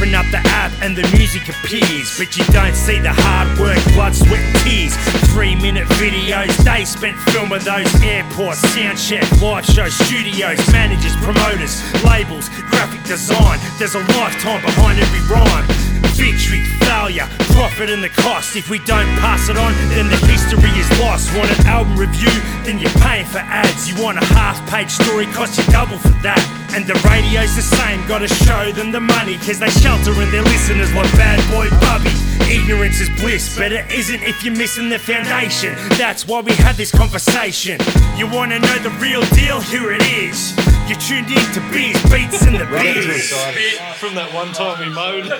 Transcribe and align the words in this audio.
Open 0.00 0.14
up 0.14 0.24
the 0.30 0.40
app 0.48 0.72
and 0.80 0.96
the 0.96 1.02
music 1.14 1.46
appears, 1.50 2.16
but 2.16 2.34
you 2.34 2.42
don't 2.54 2.74
see 2.74 2.98
the 3.00 3.12
hard 3.12 3.52
work, 3.60 3.76
blood, 3.92 4.14
sweat, 4.14 4.40
tears. 4.64 4.96
Three 5.28 5.54
minute 5.54 5.86
videos, 6.00 6.56
they 6.64 6.86
spent 6.86 7.18
filming 7.28 7.60
those 7.60 7.92
airports, 8.02 8.60
sound 8.72 8.96
check, 8.96 9.28
live 9.42 9.66
show 9.66 9.90
studios, 9.90 10.56
managers, 10.72 11.14
promoters, 11.16 11.84
labels, 12.02 12.48
graphic 12.72 13.04
design. 13.04 13.60
There's 13.78 13.94
a 13.94 14.00
lifetime 14.16 14.64
behind 14.64 15.00
every 15.00 15.20
rhyme. 15.28 15.89
Victory, 16.20 16.60
failure, 16.84 17.26
profit 17.56 17.88
and 17.88 18.04
the 18.04 18.10
cost. 18.10 18.54
If 18.54 18.68
we 18.68 18.78
don't 18.80 19.08
pass 19.24 19.48
it 19.48 19.56
on, 19.56 19.72
then 19.88 20.04
the 20.12 20.20
history 20.28 20.68
is 20.76 20.84
lost. 21.00 21.34
Want 21.34 21.48
an 21.48 21.66
album 21.66 21.96
review? 21.96 22.28
Then 22.62 22.78
you're 22.78 22.92
paying 23.00 23.24
for 23.24 23.38
ads. 23.38 23.88
You 23.88 23.96
want 24.04 24.18
a 24.18 24.24
half 24.36 24.60
page 24.68 24.90
story? 24.90 25.24
Cost 25.32 25.56
you 25.56 25.64
double 25.72 25.96
for 25.96 26.12
that. 26.20 26.44
And 26.76 26.84
the 26.86 26.92
radio's 27.08 27.56
the 27.56 27.64
same, 27.64 28.06
gotta 28.06 28.28
show 28.28 28.70
them 28.70 28.92
the 28.92 29.00
money. 29.00 29.38
Cause 29.38 29.58
they 29.58 29.70
shelter 29.70 30.12
in 30.20 30.30
their 30.30 30.44
listeners 30.44 30.92
like 30.92 31.10
bad 31.16 31.40
boy 31.48 31.72
Bubby. 31.80 32.12
Ignorance 32.52 33.00
is 33.00 33.08
bliss, 33.18 33.56
but 33.56 33.72
it 33.72 33.90
isn't 33.90 34.22
if 34.22 34.44
you're 34.44 34.54
missing 34.54 34.90
the 34.90 34.98
foundation. 34.98 35.74
That's 35.96 36.28
why 36.28 36.42
we 36.42 36.52
had 36.52 36.76
this 36.76 36.90
conversation. 36.90 37.80
You 38.18 38.28
wanna 38.28 38.58
know 38.58 38.78
the 38.80 38.90
real 39.00 39.22
deal? 39.32 39.62
Here 39.62 39.90
it 39.92 40.02
is. 40.02 40.52
You're 40.90 40.98
tuned 40.98 41.30
in 41.30 41.36
to 41.52 41.60
Beers, 41.70 42.02
Beats, 42.10 42.42
and 42.42 42.56
the 42.58 42.66
Beers. 42.66 43.06
Bit 43.06 43.94
from 43.94 44.16
that 44.16 44.34
one 44.34 44.52
time 44.52 44.80
we 44.80 44.92
mowed. 44.92 45.22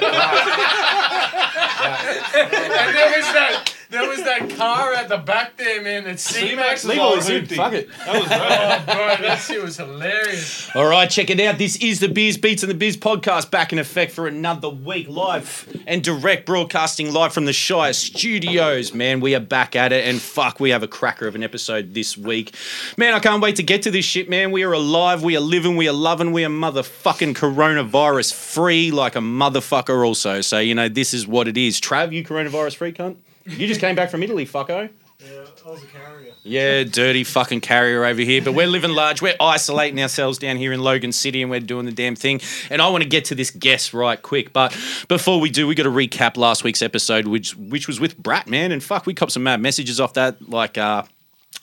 And 1.82 2.94
there 2.94 3.10
was 3.16 3.26
that 3.32 3.74
there 3.90 4.08
was 4.08 4.22
that 4.22 4.50
car 4.56 4.94
at 4.94 5.08
the 5.08 5.18
back 5.18 5.56
there, 5.56 5.82
man. 5.82 6.04
That 6.04 6.20
C-Max. 6.20 6.84
Leave 6.84 6.98
all 6.98 7.16
this 7.16 7.28
in. 7.28 7.46
Fuck 7.46 7.72
it. 7.72 7.88
That 8.06 8.20
was 8.20 8.28
great. 8.28 8.40
Oh, 8.40 8.82
bro, 8.86 9.26
that 9.26 9.36
shit 9.36 9.62
was 9.62 9.76
hilarious. 9.76 10.74
All 10.74 10.86
right, 10.86 11.10
check 11.10 11.30
it 11.30 11.40
out. 11.40 11.58
This 11.58 11.76
is 11.76 12.00
the 12.00 12.08
Beers, 12.08 12.36
Beats, 12.36 12.62
and 12.62 12.70
the 12.70 12.76
Biz 12.76 12.96
podcast 12.96 13.50
back 13.50 13.72
in 13.72 13.78
effect 13.78 14.12
for 14.12 14.26
another 14.26 14.68
week 14.68 15.08
live 15.08 15.68
and 15.86 16.02
direct 16.02 16.46
broadcasting 16.46 17.12
live 17.12 17.32
from 17.32 17.44
the 17.44 17.52
Shire 17.52 17.92
Studios. 17.92 18.94
Man, 18.94 19.20
we 19.20 19.34
are 19.34 19.40
back 19.40 19.74
at 19.74 19.92
it, 19.92 20.06
and 20.06 20.20
fuck, 20.20 20.60
we 20.60 20.70
have 20.70 20.82
a 20.82 20.88
cracker 20.88 21.26
of 21.26 21.34
an 21.34 21.42
episode 21.42 21.94
this 21.94 22.16
week. 22.16 22.54
Man, 22.96 23.14
I 23.14 23.18
can't 23.18 23.42
wait 23.42 23.56
to 23.56 23.62
get 23.62 23.82
to 23.82 23.90
this 23.90 24.04
shit, 24.04 24.28
man. 24.28 24.52
We 24.52 24.62
are 24.62 24.72
alive, 24.72 25.22
we 25.22 25.36
are 25.36 25.40
living, 25.40 25.76
we 25.76 25.88
are 25.88 25.92
loving, 25.92 26.32
we 26.32 26.44
are 26.44 26.48
motherfucking 26.48 27.34
coronavirus 27.34 28.34
free 28.34 28.90
like 28.90 29.16
a 29.16 29.20
motherfucker, 29.20 30.06
also. 30.06 30.40
So, 30.40 30.58
you 30.58 30.74
know, 30.74 30.88
this 30.88 31.12
is 31.12 31.26
what 31.26 31.48
it 31.48 31.56
is. 31.56 31.80
Trav, 31.80 32.12
you 32.12 32.24
coronavirus 32.24 32.76
free, 32.76 32.92
cunt? 32.92 33.16
You 33.44 33.66
just 33.66 33.80
came 33.80 33.96
back 33.96 34.10
from 34.10 34.22
Italy, 34.22 34.46
fucko. 34.46 34.90
Yeah, 35.22 35.44
I 35.66 35.70
was 35.70 35.82
a 35.82 35.86
carrier. 35.86 36.32
Yeah, 36.44 36.84
dirty 36.84 37.24
fucking 37.24 37.60
carrier 37.60 38.04
over 38.06 38.22
here. 38.22 38.40
But 38.42 38.52
we're 38.54 38.66
living 38.66 38.92
large. 38.92 39.20
We're 39.20 39.36
isolating 39.38 40.00
ourselves 40.00 40.38
down 40.38 40.56
here 40.56 40.72
in 40.72 40.80
Logan 40.80 41.12
City 41.12 41.42
and 41.42 41.50
we're 41.50 41.60
doing 41.60 41.84
the 41.84 41.92
damn 41.92 42.16
thing. 42.16 42.40
And 42.70 42.80
I 42.80 42.88
want 42.88 43.02
to 43.02 43.08
get 43.08 43.26
to 43.26 43.34
this 43.34 43.50
guest 43.50 43.92
right 43.92 44.20
quick. 44.20 44.54
But 44.54 44.72
before 45.08 45.38
we 45.38 45.50
do, 45.50 45.66
we 45.66 45.74
got 45.74 45.82
to 45.82 45.90
recap 45.90 46.38
last 46.38 46.64
week's 46.64 46.80
episode, 46.80 47.26
which 47.26 47.54
which 47.56 47.86
was 47.86 48.00
with 48.00 48.16
Brat, 48.16 48.46
man. 48.48 48.72
And 48.72 48.82
fuck, 48.82 49.04
we 49.04 49.12
copped 49.12 49.32
some 49.32 49.42
mad 49.42 49.60
messages 49.60 50.00
off 50.00 50.14
that. 50.14 50.48
Like, 50.48 50.78
uh, 50.78 51.02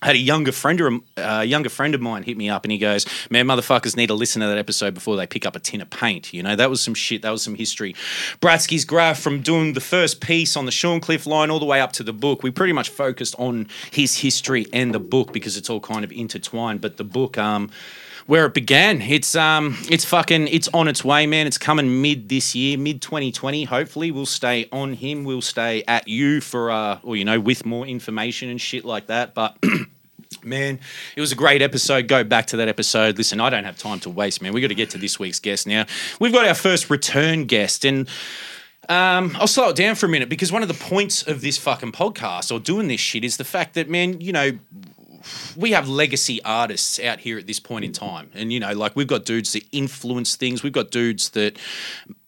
had 0.02 0.16
a 0.16 0.20
younger 0.20 0.52
friend 0.52 1.02
a 1.18 1.44
younger 1.44 1.70
friend 1.70 1.96
of 1.96 2.02
mine 2.02 2.24
hit 2.24 2.38
me 2.38 2.50
up 2.50 2.64
and 2.64 2.72
he 2.72 2.78
goes, 2.78 3.06
"Man, 3.30 3.48
motherfuckers 3.48 3.96
need 3.96 4.08
to 4.08 4.14
listen 4.14 4.42
to 4.42 4.48
that 4.48 4.58
episode 4.58 4.94
before 4.94 5.16
they 5.16 5.26
pick 5.26 5.46
up 5.46 5.56
a 5.56 5.60
tin 5.60 5.82
of 5.82 5.90
paint." 5.90 6.34
You 6.34 6.44
know, 6.44 6.56
that 6.56 6.70
was 6.70 6.82
some 6.82 6.94
shit. 6.94 7.24
That 7.24 7.32
was 7.32 7.42
some 7.42 7.56
history. 7.56 7.96
Bratsky's 8.40 8.86
graph 8.86 9.20
from 9.20 9.42
doing 9.42 9.74
the 9.74 9.82
first 9.82 10.22
piece 10.22 10.56
on 10.56 10.66
the 10.66 10.72
Shorncliffe 10.72 11.26
line 11.26 11.50
all 11.50 11.60
the 11.60 11.66
way 11.66 11.82
up 11.82 11.94
to 11.94 12.04
the 12.04 12.14
book. 12.14 12.44
We 12.44 12.52
pretty 12.52 12.74
much 12.74 12.90
focused 12.90 13.36
on 13.40 13.68
his 13.92 14.18
history 14.20 14.68
and 14.72 14.94
the 14.94 15.00
book 15.00 15.34
because 15.34 15.58
it's 15.58 15.70
all 15.70 15.80
kind 15.80 16.04
of 16.04 16.12
intertwined. 16.12 16.82
But 16.82 16.98
the 16.98 17.04
book, 17.04 17.38
um, 17.38 17.72
where 18.28 18.46
it 18.46 18.54
began. 18.54 19.02
It's 19.02 19.36
um 19.36 19.78
it's 19.90 20.06
fucking 20.06 20.50
it's 20.50 20.68
on 20.70 20.88
its 20.88 21.04
way, 21.04 21.26
man. 21.26 21.48
It's 21.48 21.58
coming 21.58 22.02
mid 22.02 22.30
this 22.30 22.54
year, 22.54 22.78
mid 22.78 23.02
2020. 23.02 23.64
Hopefully, 23.64 24.12
we'll 24.12 24.26
stay 24.26 24.68
on 24.72 24.94
him. 24.94 25.24
We'll 25.24 25.42
stay 25.42 25.84
at 25.88 26.08
you 26.08 26.42
for 26.42 26.70
uh 26.70 27.00
or 27.04 27.16
you 27.16 27.26
know 27.26 27.40
with 27.40 27.66
more 27.66 27.88
information 27.88 28.50
and 28.50 28.62
shit 28.62 28.86
like 28.86 29.08
that. 29.08 29.34
But 29.34 29.58
Man, 30.48 30.80
it 31.16 31.22
was 31.22 31.32
a 31.32 31.36
great 31.36 31.62
episode. 31.62 32.08
Go 32.08 32.24
back 32.24 32.48
to 32.48 32.58
that 32.58 32.68
episode. 32.68 33.18
Listen, 33.18 33.42
I 33.42 33.50
don't 33.50 33.66
have 33.66 33.78
time 33.78 34.00
to 34.02 34.10
waste, 34.10 34.42
man. 34.42 34.54
We 34.54 34.62
got 34.62 34.70
to 34.70 34.76
get 34.76 34.90
to 34.92 34.98
this 34.98 35.20
week's 35.20 35.40
guest 35.40 35.68
now. 35.68 35.86
We've 36.20 36.32
got 36.32 36.48
our 36.48 36.56
first 36.56 36.90
return 36.90 37.46
guest, 37.46 37.84
and 37.84 38.08
um, 38.90 39.36
I'll 39.40 39.48
slow 39.48 39.70
it 39.70 39.76
down 39.76 39.96
for 39.96 40.06
a 40.06 40.10
minute 40.10 40.30
because 40.30 40.52
one 40.52 40.62
of 40.62 40.70
the 40.70 40.74
points 40.74 41.24
of 41.24 41.42
this 41.42 41.58
fucking 41.58 41.92
podcast 41.92 42.52
or 42.52 42.60
doing 42.60 42.88
this 42.88 43.02
shit 43.02 43.24
is 43.24 43.38
the 43.38 43.44
fact 43.44 43.74
that, 43.74 43.90
man, 43.90 44.22
you 44.22 44.32
know, 44.32 44.58
we 45.58 45.72
have 45.72 45.90
legacy 45.90 46.42
artists 46.44 47.00
out 47.00 47.20
here 47.20 47.38
at 47.38 47.48
this 47.48 47.60
point 47.60 47.84
in 47.84 47.92
time. 47.92 48.30
And, 48.34 48.54
you 48.54 48.60
know, 48.60 48.72
like 48.74 48.96
we've 48.96 49.08
got 49.08 49.26
dudes 49.26 49.54
that 49.54 49.64
influence 49.74 50.38
things. 50.38 50.64
We've 50.64 50.72
got 50.72 50.92
dudes 50.92 51.32
that 51.32 51.58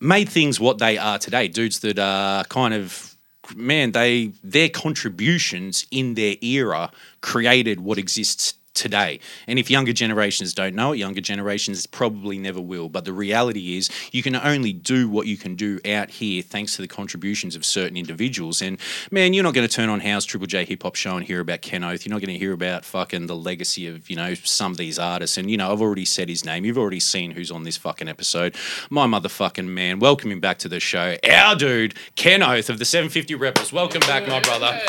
made 0.02 0.28
things 0.28 0.60
what 0.60 0.80
they 0.80 0.98
are 0.98 1.18
today. 1.18 1.48
Dudes 1.48 1.80
that 1.80 1.98
are 1.98 2.44
kind 2.46 2.74
of, 2.74 3.09
man, 3.56 3.92
they 3.92 4.34
their 4.44 4.70
contributions 4.70 5.86
in 5.92 6.14
their 6.16 6.36
era 6.42 6.92
created 7.22 7.80
what 7.80 7.98
exists 7.98 8.54
today. 8.74 9.20
And 9.48 9.60
if 9.60 9.70
younger 9.70 9.94
generations 9.94 10.54
don't 10.54 10.76
know 10.76 10.94
it, 10.94 10.98
younger 10.98 11.22
generations 11.22 11.86
probably 11.86 12.38
never 12.38 12.62
will. 12.62 12.90
But 12.90 13.06
the 13.06 13.14
reality 13.14 13.78
is, 13.78 13.90
you 14.12 14.24
can 14.24 14.36
only 14.36 14.74
do 14.74 15.10
what 15.10 15.28
you 15.28 15.38
can 15.38 15.56
do 15.56 15.80
out 15.86 16.10
here 16.10 16.42
thanks 16.42 16.76
to 16.76 16.82
the 16.82 16.88
contributions 16.88 17.56
of 17.56 17.66
certain 17.66 17.98
individuals. 17.98 18.62
And 18.62 18.80
man, 19.12 19.34
you're 19.34 19.44
not 19.44 19.54
going 19.54 19.68
to 19.68 19.74
turn 19.74 19.90
on 19.90 20.00
House 20.00 20.26
Triple 20.26 20.48
J 20.48 20.66
Hip 20.66 20.84
Hop 20.84 20.96
Show 20.96 21.18
and 21.18 21.26
hear 21.26 21.40
about 21.40 21.62
Ken 21.62 21.84
Oath. 21.84 22.06
You're 22.06 22.14
not 22.14 22.22
going 22.22 22.34
to 22.34 22.40
hear 22.40 22.54
about 22.54 22.86
fucking 22.86 23.28
the 23.28 23.36
legacy 23.36 23.88
of, 23.88 24.10
you 24.10 24.16
know, 24.16 24.34
some 24.34 24.72
of 24.72 24.78
these 24.78 24.98
artists. 24.98 25.38
And, 25.38 25.50
you 25.50 25.58
know, 25.58 25.72
I've 25.72 25.82
already 25.82 26.06
said 26.06 26.30
his 26.30 26.46
name. 26.46 26.66
You've 26.66 26.78
already 26.78 27.00
seen 27.00 27.32
who's 27.32 27.52
on 27.52 27.64
this 27.64 27.78
fucking 27.78 28.08
episode. 28.08 28.56
My 28.90 29.08
motherfucking 29.08 29.68
man. 29.68 30.00
Welcome 30.00 30.32
him 30.32 30.40
back 30.40 30.60
to 30.60 30.70
the 30.70 30.80
show. 30.80 31.18
Our 31.30 31.56
dude, 31.56 31.96
Ken 32.16 32.42
Oath 32.42 32.70
of 32.70 32.80
the 32.80 32.86
750 32.86 33.36
Rebels. 33.36 33.74
Welcome 33.74 34.02
back, 34.02 34.28
my 34.28 34.40
brother. 34.40 34.80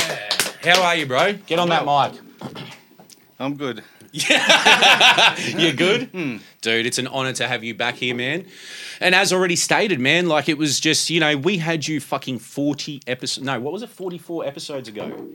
How 0.63 0.83
are 0.83 0.95
you, 0.95 1.07
bro? 1.07 1.35
Get 1.47 1.59
on 1.59 1.69
that 1.71 1.85
mic. 1.85 2.21
I'm 3.41 3.57
good. 3.57 3.83
You're 4.13 5.73
good? 5.73 6.09
Hmm. 6.13 6.37
Dude, 6.61 6.85
it's 6.85 6.99
an 6.99 7.07
honor 7.07 7.33
to 7.33 7.49
have 7.49 7.65
you 7.65 7.75
back 7.75 7.95
here, 7.95 8.15
man. 8.15 8.47
And 9.01 9.15
as 9.15 9.33
already 9.33 9.57
stated, 9.57 9.99
man, 9.99 10.27
like 10.27 10.51
it 10.51 10.59
was 10.59 10.79
just, 10.79 11.09
you 11.09 11.21
know, 11.21 11.39
we 11.39 11.57
had 11.57 11.89
you 11.89 12.01
fucking 12.01 12.41
40 12.41 13.01
episodes. 13.07 13.45
No, 13.45 13.59
what 13.59 13.73
was 13.73 13.83
it? 13.83 13.89
44 13.89 14.45
episodes 14.45 14.89
ago. 14.89 15.27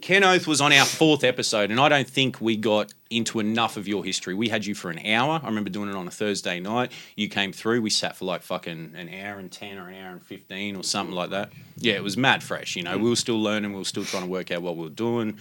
Ken 0.00 0.22
Oath 0.22 0.46
was 0.46 0.60
on 0.60 0.72
our 0.72 0.84
fourth 0.84 1.24
episode, 1.24 1.70
and 1.72 1.80
I 1.80 1.88
don't 1.88 2.08
think 2.08 2.40
we 2.40 2.56
got 2.56 2.94
into 3.16 3.40
enough 3.40 3.76
of 3.76 3.86
your 3.86 4.04
history. 4.04 4.34
We 4.34 4.48
had 4.48 4.66
you 4.66 4.74
for 4.74 4.90
an 4.90 5.04
hour. 5.06 5.40
I 5.42 5.46
remember 5.46 5.70
doing 5.70 5.88
it 5.88 5.94
on 5.94 6.06
a 6.06 6.10
Thursday 6.10 6.60
night. 6.60 6.92
You 7.16 7.28
came 7.28 7.52
through. 7.52 7.82
We 7.82 7.90
sat 7.90 8.16
for 8.16 8.24
like 8.24 8.42
fucking 8.42 8.94
an 8.96 9.08
hour 9.08 9.38
and 9.38 9.50
10 9.50 9.78
or 9.78 9.88
an 9.88 9.94
hour 9.94 10.12
and 10.12 10.22
15 10.22 10.76
or 10.76 10.82
something 10.82 11.14
like 11.14 11.30
that. 11.30 11.50
Yeah, 11.76 11.94
it 11.94 12.02
was 12.02 12.16
mad 12.16 12.42
fresh. 12.42 12.76
You 12.76 12.82
know, 12.82 12.96
we 12.98 13.08
were 13.08 13.16
still 13.16 13.40
learning. 13.40 13.72
We 13.72 13.78
were 13.78 13.84
still 13.84 14.04
trying 14.04 14.24
to 14.24 14.28
work 14.28 14.50
out 14.50 14.62
what 14.62 14.76
we 14.76 14.84
were 14.84 14.90
doing. 14.90 15.38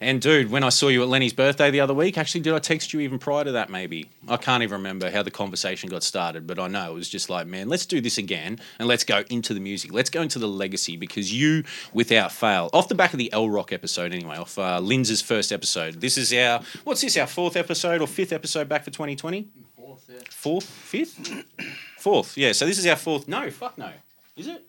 And 0.00 0.20
dude, 0.20 0.50
when 0.50 0.64
I 0.64 0.68
saw 0.68 0.88
you 0.88 1.02
at 1.02 1.08
Lenny's 1.08 1.32
birthday 1.32 1.70
the 1.70 1.80
other 1.80 1.94
week, 1.94 2.18
actually, 2.18 2.42
did 2.42 2.52
I 2.52 2.58
text 2.58 2.92
you 2.92 3.00
even 3.00 3.18
prior 3.18 3.44
to 3.44 3.52
that? 3.52 3.70
Maybe 3.70 4.10
I 4.28 4.36
can't 4.36 4.62
even 4.62 4.78
remember 4.78 5.10
how 5.10 5.22
the 5.22 5.30
conversation 5.30 5.88
got 5.88 6.02
started, 6.02 6.46
but 6.46 6.58
I 6.58 6.68
know 6.68 6.90
it 6.90 6.94
was 6.94 7.08
just 7.08 7.30
like, 7.30 7.46
man, 7.46 7.68
let's 7.68 7.86
do 7.86 8.00
this 8.00 8.18
again 8.18 8.58
and 8.78 8.86
let's 8.86 9.04
go 9.04 9.24
into 9.30 9.54
the 9.54 9.60
music. 9.60 9.92
Let's 9.92 10.10
go 10.10 10.20
into 10.20 10.38
the 10.38 10.48
legacy 10.48 10.96
because 10.96 11.32
you, 11.32 11.64
without 11.92 12.32
fail, 12.32 12.68
off 12.72 12.88
the 12.88 12.94
back 12.94 13.12
of 13.12 13.18
the 13.18 13.32
L 13.32 13.48
Rock 13.48 13.72
episode 13.72 14.12
anyway, 14.12 14.36
off 14.36 14.58
uh, 14.58 14.78
Linz's 14.78 15.22
first 15.22 15.52
episode. 15.52 16.00
This 16.00 16.18
is 16.18 16.32
our 16.32 16.60
what's 16.84 17.00
this? 17.04 17.16
Our 17.16 17.26
fourth 17.26 17.56
episode 17.56 18.00
or 18.00 18.06
fifth 18.06 18.32
episode 18.32 18.68
back 18.68 18.84
for 18.84 18.90
2020? 18.90 19.48
Fourth, 19.76 20.10
yeah. 20.12 20.18
Fourth, 20.30 20.64
fifth, 20.64 21.44
fourth. 21.98 22.36
Yeah. 22.36 22.52
So 22.52 22.66
this 22.66 22.78
is 22.78 22.86
our 22.86 22.96
fourth. 22.96 23.28
No, 23.28 23.50
fuck 23.50 23.78
no. 23.78 23.90
Is 24.36 24.48
it? 24.48 24.64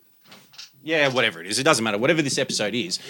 Yeah, 0.86 1.08
whatever 1.08 1.40
it 1.40 1.48
is, 1.48 1.58
it 1.58 1.64
doesn't 1.64 1.82
matter. 1.82 1.98
Whatever 1.98 2.22
this 2.22 2.38
episode 2.38 2.72
is, 2.72 3.00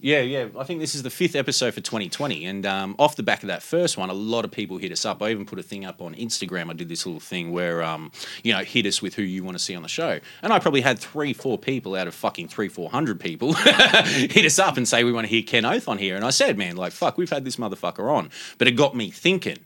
yeah, 0.00 0.18
yeah. 0.18 0.48
I 0.58 0.64
think 0.64 0.80
this 0.80 0.96
is 0.96 1.04
the 1.04 1.10
fifth 1.10 1.36
episode 1.36 1.72
for 1.74 1.80
2020, 1.80 2.44
and 2.44 2.66
um, 2.66 2.96
off 2.98 3.14
the 3.14 3.22
back 3.22 3.44
of 3.44 3.46
that 3.46 3.62
first 3.62 3.96
one, 3.96 4.10
a 4.10 4.12
lot 4.12 4.44
of 4.44 4.50
people 4.50 4.78
hit 4.78 4.90
us 4.90 5.04
up. 5.04 5.22
I 5.22 5.30
even 5.30 5.46
put 5.46 5.60
a 5.60 5.62
thing 5.62 5.84
up 5.84 6.02
on 6.02 6.16
Instagram. 6.16 6.70
I 6.70 6.72
did 6.72 6.88
this 6.88 7.06
little 7.06 7.20
thing 7.20 7.52
where, 7.52 7.84
um, 7.84 8.10
you 8.42 8.52
know, 8.52 8.64
hit 8.64 8.84
us 8.84 9.00
with 9.00 9.14
who 9.14 9.22
you 9.22 9.44
want 9.44 9.56
to 9.56 9.62
see 9.62 9.76
on 9.76 9.82
the 9.82 9.88
show, 9.88 10.18
and 10.42 10.52
I 10.52 10.58
probably 10.58 10.80
had 10.80 10.98
three, 10.98 11.32
four 11.32 11.56
people 11.56 11.94
out 11.94 12.08
of 12.08 12.16
fucking 12.16 12.48
three, 12.48 12.66
four 12.66 12.90
hundred 12.90 13.20
people 13.20 13.52
hit 13.54 14.44
us 14.44 14.58
up 14.58 14.76
and 14.76 14.88
say 14.88 15.04
we 15.04 15.12
want 15.12 15.28
to 15.28 15.30
hear 15.30 15.44
Ken 15.44 15.64
Oath 15.64 15.86
on 15.86 15.98
here, 15.98 16.16
and 16.16 16.24
I 16.24 16.30
said, 16.30 16.58
man, 16.58 16.74
like 16.74 16.90
fuck, 16.90 17.16
we've 17.16 17.30
had 17.30 17.44
this 17.44 17.58
motherfucker 17.58 18.10
on, 18.10 18.30
but 18.58 18.66
it 18.66 18.72
got 18.72 18.96
me 18.96 19.12
thinking 19.12 19.58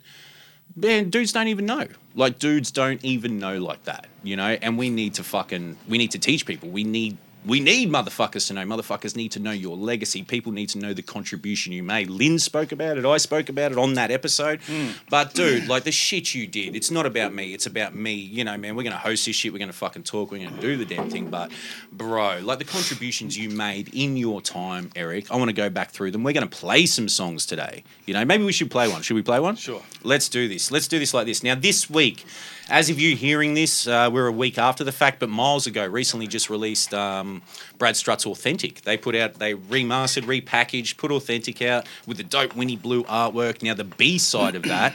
man, 0.77 1.09
dudes 1.09 1.33
don't 1.33 1.47
even 1.47 1.67
know. 1.67 1.87
Like, 2.17 2.41
dudes 2.41 2.73
don't 2.73 3.05
even 3.05 3.38
know 3.38 3.59
like 3.59 3.85
that, 3.85 4.09
you 4.25 4.35
know? 4.35 4.59
And 4.61 4.77
we 4.77 4.91
need 4.91 5.15
to 5.15 5.23
fucking, 5.23 5.77
we 5.88 5.99
need 5.99 6.11
to 6.12 6.19
teach 6.19 6.47
people. 6.47 6.69
We 6.69 6.83
need 6.83 7.17
We 7.46 7.61
need 7.61 7.91
motherfuckers 7.91 8.49
to 8.49 8.55
know. 8.55 8.62
Motherfuckers 8.62 9.17
need 9.17 9.32
to 9.32 9.41
know 9.41 9.50
your 9.50 9.76
legacy. 9.76 10.23
People 10.23 10.52
need 10.52 10.69
to 10.70 10.79
know 10.79 10.94
the 10.94 11.02
contribution 11.02 11.73
you 11.73 11.82
made. 11.82 12.08
Lynn 12.08 12.38
spoke 12.38 12.73
about 12.73 12.96
it. 12.96 13.05
I 13.05 13.19
spoke 13.19 13.49
about 13.49 13.73
it 13.73 13.79
on 13.79 13.94
that 13.94 14.11
episode. 14.11 14.61
Hmm. 14.62 14.88
But 15.11 15.35
dude, 15.35 15.69
like 15.69 15.85
the 15.85 15.93
shit 15.93 16.35
you 16.35 16.46
did, 16.46 16.75
it's 16.75 16.91
not 16.91 17.06
about 17.06 17.35
me. 17.35 17.52
It's 17.52 17.67
about 17.67 17.94
me. 17.94 18.14
You 18.14 18.44
know, 18.44 18.56
man. 18.56 18.76
We're 18.76 18.82
gonna 18.82 18.96
host 18.96 19.26
this 19.26 19.37
shit. 19.37 19.52
We're 19.52 19.58
gonna 19.58 19.73
fucking 19.73 20.05
talk. 20.05 20.31
We're 20.31 20.44
gonna 20.44 20.61
do 20.61 20.76
the 20.76 20.85
damn 20.85 21.11
thing. 21.11 21.31
But 21.31 21.52
bro, 21.93 22.41
like 22.43 22.58
the 22.58 22.64
contributions 22.64 23.37
you 23.37 23.50
made 23.50 23.94
in 23.94 24.17
your 24.17 24.40
time, 24.40 24.90
Eric. 24.97 25.31
I 25.31 25.37
want 25.37 25.49
to 25.50 25.55
go 25.55 25.69
back 25.69 25.90
through 25.90 26.12
them. 26.12 26.25
We're 26.25 26.32
gonna 26.32 26.47
play 26.47 26.87
some 26.87 27.08
songs 27.08 27.44
today. 27.47 27.85
You 28.06 28.14
know, 28.14 28.25
maybe 28.25 28.44
we 28.44 28.52
should 28.52 28.70
play 28.70 28.88
one. 28.88 29.02
Should 29.02 29.14
we 29.14 29.23
play 29.23 29.40
one? 29.40 29.56
Sure. 29.56 29.82
Let's 30.02 30.29
do 30.29 30.49
this. 30.49 30.70
Let's 30.70 30.88
do 30.88 30.99
this 30.99 31.12
like 31.12 31.26
this. 31.26 31.43
Now, 31.43 31.55
this 31.55 31.90
week, 31.90 32.25
as 32.70 32.88
of 32.88 32.99
you 32.99 33.14
hearing 33.14 33.55
this, 33.55 33.87
uh, 33.87 34.08
we're 34.12 34.26
a 34.26 34.32
week 34.32 34.56
after 34.56 34.84
the 34.84 34.93
fact, 34.93 35.20
but 35.20 35.28
miles 35.28 35.66
ago, 35.66 35.87
recently 35.87 36.26
just 36.26 36.49
released 36.49 36.94
um, 36.94 37.43
Brad 37.78 37.96
Strut's 37.96 38.26
Authentic. 38.26 38.82
They 38.82 38.96
put 38.96 39.14
out, 39.14 39.34
they 39.34 39.55
remastered, 39.55 40.22
repackaged, 40.22 40.96
put 40.96 41.11
Authentic 41.11 41.61
out 41.61 41.87
with 42.06 42.16
the 42.16 42.22
dope 42.22 42.56
Winnie 42.56 42.76
Blue 42.76 43.05
artwork. 43.05 43.62
Now, 43.62 43.75
the 43.75 43.84
B 43.84 44.16
side 44.19 44.55
of 44.55 44.62
that 44.62 44.94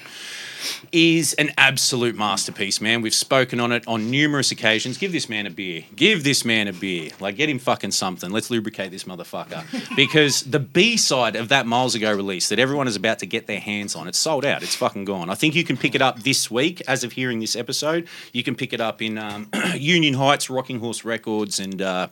is 0.92 1.34
an 1.34 1.52
absolute 1.58 2.16
masterpiece, 2.16 2.82
man. 2.82 3.02
We've 3.02 3.14
spoken 3.14 3.60
on 3.60 3.72
it 3.72 3.88
on 3.88 4.10
numerous 4.10 4.52
occasions. 4.52 4.98
Give 4.98 5.12
this 5.12 5.30
man 5.30 5.46
a 5.46 5.50
beer. 5.50 5.84
Give 5.96 6.24
this 6.24 6.44
man 6.46 6.68
a 6.68 6.74
beer. 6.74 7.12
Like, 7.20 7.36
get 7.36 7.50
him 7.50 7.60
fucking 7.60 7.92
something. 7.92 8.32
Let's 8.32 8.50
lubricate 8.50 8.92
this 8.92 9.04
motherfucker. 9.04 9.64
Because 9.96 10.44
the 10.44 10.60
B 10.60 10.98
side 10.98 11.36
of 11.36 11.50
that 11.50 11.66
miles 11.66 11.94
ago 11.96 12.14
release 12.14 12.50
that 12.50 12.60
everyone 12.60 12.88
is 12.88 12.96
about 12.96 13.20
to 13.20 13.26
get 13.26 13.48
their 13.48 13.60
hands 13.60 13.96
on, 13.96 14.08
it's 14.08 14.18
sold 14.18 14.46
out. 14.46 14.64
It's 14.64 14.76
fucking 14.76 15.06
gone. 15.06 15.30
I 15.30 15.36
think 15.36 15.56
you 15.56 15.64
can 15.64 15.78
pick 15.78 15.96
it 15.96 16.02
up 16.02 16.24
this 16.24 16.50
week 16.50 16.82
as 16.88 17.04
of 17.04 17.14
hearing 17.14 17.40
this 17.40 17.56
episode. 17.56 18.08
You 18.32 18.44
can 18.44 18.56
pick 18.56 18.72
it 18.72 18.80
up 18.80 19.02
in 19.02 19.18
um, 19.18 19.50
Union 19.76 20.14
Heights, 20.14 20.50
Rocking 20.50 20.80
Horse 20.80 21.04
Records, 21.04 21.60
and 21.60 21.82
uh, 21.82 22.08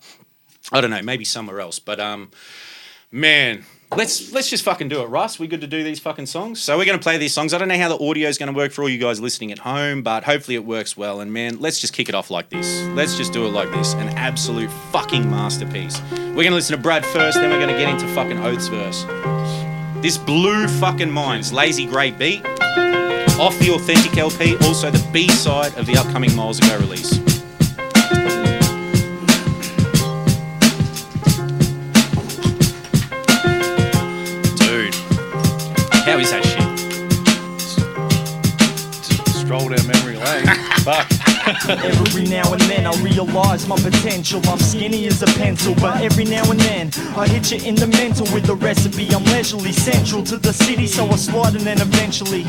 I 0.72 0.82
don't 0.82 0.90
know, 0.90 1.02
maybe 1.02 1.24
somewhere 1.24 1.62
else. 1.62 1.80
But 1.80 2.00
um, 2.00 2.32
man, 3.12 3.64
let's 3.96 4.34
let's 4.34 4.50
just 4.50 4.64
fucking 4.64 4.90
do 4.90 5.02
it, 5.02 5.06
Russ. 5.06 5.40
We 5.40 5.48
good 5.48 5.62
to 5.62 5.68
do 5.68 5.84
these 5.84 6.00
fucking 6.00 6.26
songs. 6.26 6.62
So 6.62 6.78
we're 6.78 6.86
gonna 6.86 7.00
play 7.00 7.18
these 7.18 7.34
songs. 7.34 7.54
I 7.54 7.58
don't 7.58 7.68
know 7.68 7.78
how 7.78 7.90
the 7.90 8.04
audio 8.04 8.28
is 8.28 8.38
gonna 8.38 8.54
work 8.54 8.72
for 8.72 8.82
all 8.82 8.90
you 8.90 8.98
guys 8.98 9.20
listening 9.20 9.52
at 9.52 9.60
home, 9.60 10.02
but 10.02 10.24
hopefully 10.24 10.56
it 10.56 10.66
works 10.66 10.98
well. 10.98 11.20
And 11.22 11.32
man, 11.32 11.60
let's 11.60 11.80
just 11.80 11.94
kick 11.94 12.10
it 12.10 12.16
off 12.16 12.30
like 12.30 12.50
this. 12.50 12.84
Let's 12.96 13.18
just 13.18 13.34
do 13.34 13.46
it 13.46 13.50
like 13.50 13.72
this. 13.72 13.94
An 13.94 14.10
absolute 14.10 14.72
fucking 14.92 15.30
masterpiece. 15.30 16.02
We're 16.12 16.44
gonna 16.44 16.56
listen 16.56 16.76
to 16.76 16.82
Brad 16.82 17.06
first, 17.06 17.38
then 17.38 17.50
we're 17.50 17.60
gonna 17.60 17.78
get 17.78 17.90
into 17.90 18.08
fucking 18.14 18.40
Oath's 18.40 18.68
verse. 18.68 19.06
This 20.02 20.18
blue 20.18 20.68
fucking 20.68 21.12
minds, 21.12 21.52
lazy 21.52 21.86
grey 21.86 22.12
beat. 22.12 22.46
Off 23.40 23.58
the 23.60 23.72
authentic 23.74 24.18
LP, 24.18 24.56
also 24.66 24.90
the 24.90 25.10
B 25.12 25.28
side 25.30 25.76
of 25.78 25.86
the 25.86 25.96
upcoming 25.96 26.36
Miles 26.36 26.60
Ago 26.60 26.78
release. 26.80 27.37
Stroll 39.48 39.70
down 39.70 39.88
memory 39.88 40.18
lane. 40.18 40.46
Fuck. 40.84 41.27
Every 41.48 42.26
now 42.26 42.52
and 42.52 42.62
then 42.64 42.86
I 42.86 42.94
realize 43.02 43.68
my 43.68 43.78
potential. 43.78 44.42
I'm 44.50 44.60
skinny 44.60 45.08
as 45.08 45.22
a 45.22 45.28
pencil, 45.40 45.76
but 45.76 46.02
every 46.02 46.26
now 46.26 46.44
and 46.52 46.60
then 46.60 46.92
I 47.16 47.26
hit 47.28 47.52
you 47.52 47.66
in 47.66 47.76
the 47.76 47.88
mental 47.88 48.28
with 48.34 48.46
the 48.46 48.56
recipe. 48.56 49.08
I'm 49.16 49.24
leisurely 49.26 49.72
central 49.72 50.24
to 50.24 50.38
the 50.38 50.52
city, 50.52 50.88
so 50.88 51.08
I 51.08 51.16
slide 51.16 51.56
and 51.56 51.64
then 51.64 51.80
eventually 51.80 52.44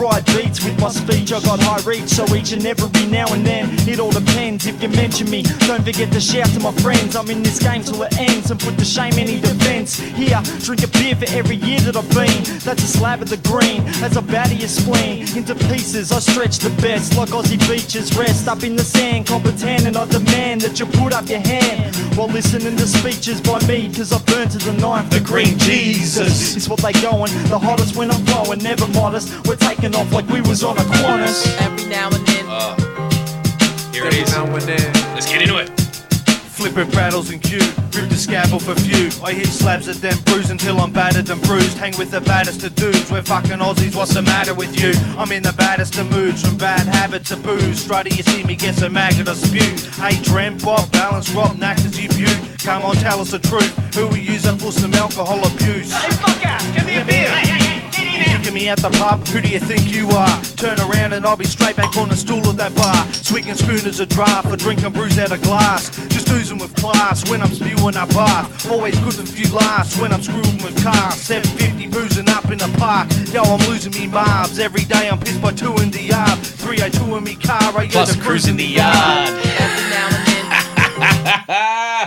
ride 0.00 0.24
beats 0.26 0.64
with 0.64 0.80
my 0.80 0.88
speech. 0.88 1.32
I 1.32 1.40
got 1.40 1.60
high 1.60 1.82
reach, 1.84 2.08
so 2.08 2.24
each 2.34 2.52
and 2.52 2.64
every 2.64 3.06
now 3.06 3.26
and 3.34 3.44
then 3.44 3.68
it 3.86 4.00
all 4.00 4.12
depends. 4.12 4.66
If 4.66 4.82
you 4.82 4.88
mention 4.88 5.28
me, 5.28 5.42
don't 5.66 5.84
forget 5.84 6.10
to 6.12 6.20
shout 6.20 6.48
to 6.50 6.60
my 6.60 6.72
friends. 6.80 7.16
I'm 7.16 7.28
in 7.28 7.42
this 7.42 7.58
game 7.58 7.82
till 7.82 8.02
it 8.02 8.18
ends 8.18 8.50
and 8.50 8.58
put 8.58 8.78
to 8.78 8.84
shame 8.84 9.12
in 9.14 9.28
any 9.28 9.40
defense. 9.40 9.98
Here, 9.98 10.40
drink 10.60 10.82
a 10.84 10.88
beer 10.88 11.14
for 11.16 11.28
every 11.36 11.56
year 11.56 11.80
that 11.80 11.96
I've 11.96 12.08
been. 12.16 12.42
That's 12.64 12.82
a 12.82 12.88
slab 12.88 13.20
of 13.20 13.28
the 13.28 13.36
green 13.48 13.82
as 14.02 14.16
I 14.16 14.22
batter 14.22 14.54
your 14.54 14.68
spleen 14.68 15.28
into 15.36 15.54
pieces. 15.68 16.12
I 16.12 16.20
stretch 16.20 16.58
the 16.58 16.70
best 16.80 17.14
like 17.16 17.28
Aussie 17.28 17.60
beaches. 17.68 18.16
Rest 18.16 18.37
up 18.46 18.62
in 18.62 18.76
the 18.76 18.84
sand, 18.84 19.26
competent, 19.26 19.86
and 19.86 19.96
I 19.96 20.06
demand 20.06 20.60
that 20.60 20.78
you 20.78 20.86
put 20.86 21.12
up 21.12 21.28
your 21.28 21.40
hand 21.40 21.96
while 22.16 22.28
listening 22.28 22.76
to 22.76 22.86
speeches 22.86 23.40
by 23.40 23.58
me. 23.66 23.92
Cause 23.92 24.12
I 24.12 24.18
burn 24.30 24.48
to 24.50 24.58
the 24.58 24.74
ninth 24.74 25.10
degree. 25.10 25.54
Jesus 25.56 26.54
is 26.54 26.68
what 26.68 26.80
they 26.80 26.92
going. 27.00 27.32
The 27.48 27.58
hottest 27.58 27.96
when 27.96 28.10
I'm 28.10 28.24
flowing, 28.26 28.62
never 28.62 28.86
modest. 28.88 29.46
We're 29.46 29.56
taking 29.56 29.94
off 29.94 30.12
like 30.12 30.28
we 30.28 30.40
was 30.42 30.62
on 30.62 30.76
a 30.76 30.82
Qantas. 30.82 31.56
Every 31.60 31.88
now 31.88 32.08
and 32.12 32.26
then. 32.26 32.44
Uh, 32.48 32.76
here 33.92 34.06
it 34.06 34.14
is. 34.14 34.30
Now 34.30 34.44
and 34.44 34.62
then. 34.62 34.92
Let's 35.14 35.26
get 35.26 35.42
into 35.42 35.58
it. 35.58 35.77
Flipping 36.58 36.90
rattles 36.90 37.30
and 37.30 37.40
cue, 37.40 37.60
rip 37.94 38.10
the 38.10 38.16
scabble 38.16 38.58
for 38.58 38.74
few. 38.74 39.10
I 39.22 39.32
hit 39.32 39.46
slabs 39.46 39.86
at 39.86 40.02
them, 40.02 40.18
bruise 40.24 40.50
until 40.50 40.80
I'm 40.80 40.90
battered 40.90 41.30
and 41.30 41.40
bruised. 41.42 41.78
Hang 41.78 41.96
with 41.96 42.10
the 42.10 42.20
baddest 42.20 42.64
of 42.64 42.74
dudes, 42.74 43.08
we're 43.12 43.22
fucking 43.22 43.60
Aussies, 43.60 43.94
what's 43.94 44.12
the 44.12 44.22
matter 44.22 44.54
with 44.54 44.74
you? 44.74 44.90
I'm 45.16 45.30
in 45.30 45.44
the 45.44 45.52
baddest 45.52 45.96
of 45.98 46.10
moods, 46.10 46.42
from 46.42 46.58
bad 46.58 46.84
habits 46.88 47.28
to 47.28 47.36
booze. 47.36 47.86
Strutty, 47.86 48.16
you 48.16 48.24
see 48.24 48.42
me 48.42 48.56
get 48.56 48.74
so 48.74 48.88
maggot 48.88 49.28
I 49.28 49.34
spew. 49.34 50.02
Hey, 50.02 50.20
Drem, 50.24 50.58
Bob, 50.58 50.90
balance, 50.90 51.30
rock, 51.30 51.56
knack 51.56 51.78
as 51.78 51.96
you 51.96 52.08
view. 52.08 52.34
Come 52.58 52.82
on, 52.82 52.96
tell 52.96 53.20
us 53.20 53.30
the 53.30 53.38
truth. 53.38 53.72
Who 53.94 54.08
we 54.08 54.28
up 54.38 54.58
for 54.58 54.72
some 54.72 54.92
alcohol 54.94 55.38
abuse? 55.46 55.92
Hey, 55.92 56.10
fuck 56.10 56.44
out, 56.44 56.74
give 56.74 56.86
me 56.86 56.98
a 56.98 57.04
beer. 57.04 57.57
Kicking 58.48 58.62
me 58.62 58.68
at 58.70 58.78
the 58.78 58.88
pub, 58.88 59.28
who 59.28 59.42
do 59.42 59.48
you 59.48 59.60
think 59.60 59.94
you 59.94 60.08
are? 60.08 60.42
Turn 60.56 60.80
around 60.80 61.12
and 61.12 61.26
I'll 61.26 61.36
be 61.36 61.44
straight 61.44 61.76
back 61.76 61.94
on 61.98 62.08
the 62.08 62.16
stool 62.16 62.48
of 62.48 62.56
that 62.56 62.74
bar. 62.74 63.04
Swinging 63.12 63.54
spoon 63.54 63.84
as 63.86 64.00
a 64.00 64.06
draft, 64.06 64.48
for 64.48 64.56
drinking 64.56 64.90
brews 64.92 65.18
out 65.18 65.32
of 65.32 65.42
glass. 65.42 65.90
Just 66.08 66.30
oozing 66.30 66.56
with 66.56 66.74
class 66.76 67.28
when 67.28 67.42
I'm 67.42 67.52
spewing 67.52 67.94
up 67.94 68.08
bath. 68.08 68.70
Always 68.70 68.98
good 69.00 69.18
if 69.18 69.28
few 69.28 69.54
last 69.54 70.00
when 70.00 70.14
I'm 70.14 70.22
screwing 70.22 70.62
with 70.64 70.82
cars. 70.82 71.20
750 71.20 71.88
boozing 71.88 72.28
up 72.30 72.50
in 72.50 72.56
the 72.56 72.74
park. 72.78 73.10
Yo, 73.34 73.42
I'm 73.42 73.60
losing 73.68 73.92
me 73.92 74.06
mobs. 74.06 74.58
Every 74.58 74.84
day 74.84 75.10
I'm 75.10 75.20
pissed 75.20 75.42
by 75.42 75.52
two 75.52 75.74
in 75.82 75.90
the 75.90 76.00
yard. 76.00 76.38
302 76.38 77.16
in 77.16 77.24
me 77.24 77.34
car, 77.34 77.76
I 77.76 77.84
get 77.84 77.92
Plus 77.92 78.16
the 78.16 78.22
cruise 78.22 78.48
in 78.48 78.56
the 78.56 78.64
yard. 78.64 79.28
Every 79.28 79.90
now 79.92 80.08
and 80.08 80.24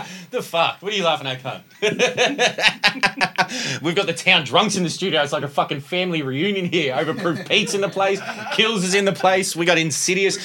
then. 0.01 0.17
the 0.31 0.41
fuck? 0.41 0.81
What 0.81 0.93
are 0.93 0.95
you 0.95 1.03
laughing 1.03 1.27
at, 1.27 1.43
cunt? 1.43 1.61
We've 3.81 3.95
got 3.95 4.07
the 4.07 4.13
Towndrunxx 4.13 4.77
in 4.77 4.83
the 4.83 4.89
studio. 4.89 5.21
It's 5.21 5.33
like 5.33 5.43
a 5.43 5.47
fucking 5.47 5.81
family 5.81 6.21
reunion 6.21 6.65
here. 6.65 6.95
Overproof 6.95 7.47
Pete's 7.49 7.73
in 7.73 7.81
the 7.81 7.89
place. 7.89 8.19
Kilz 8.21 8.77
is 8.77 8.93
in 8.93 9.05
the 9.05 9.13
place. 9.13 9.55
We 9.55 9.65
got 9.65 9.77
Insideus. 9.77 10.37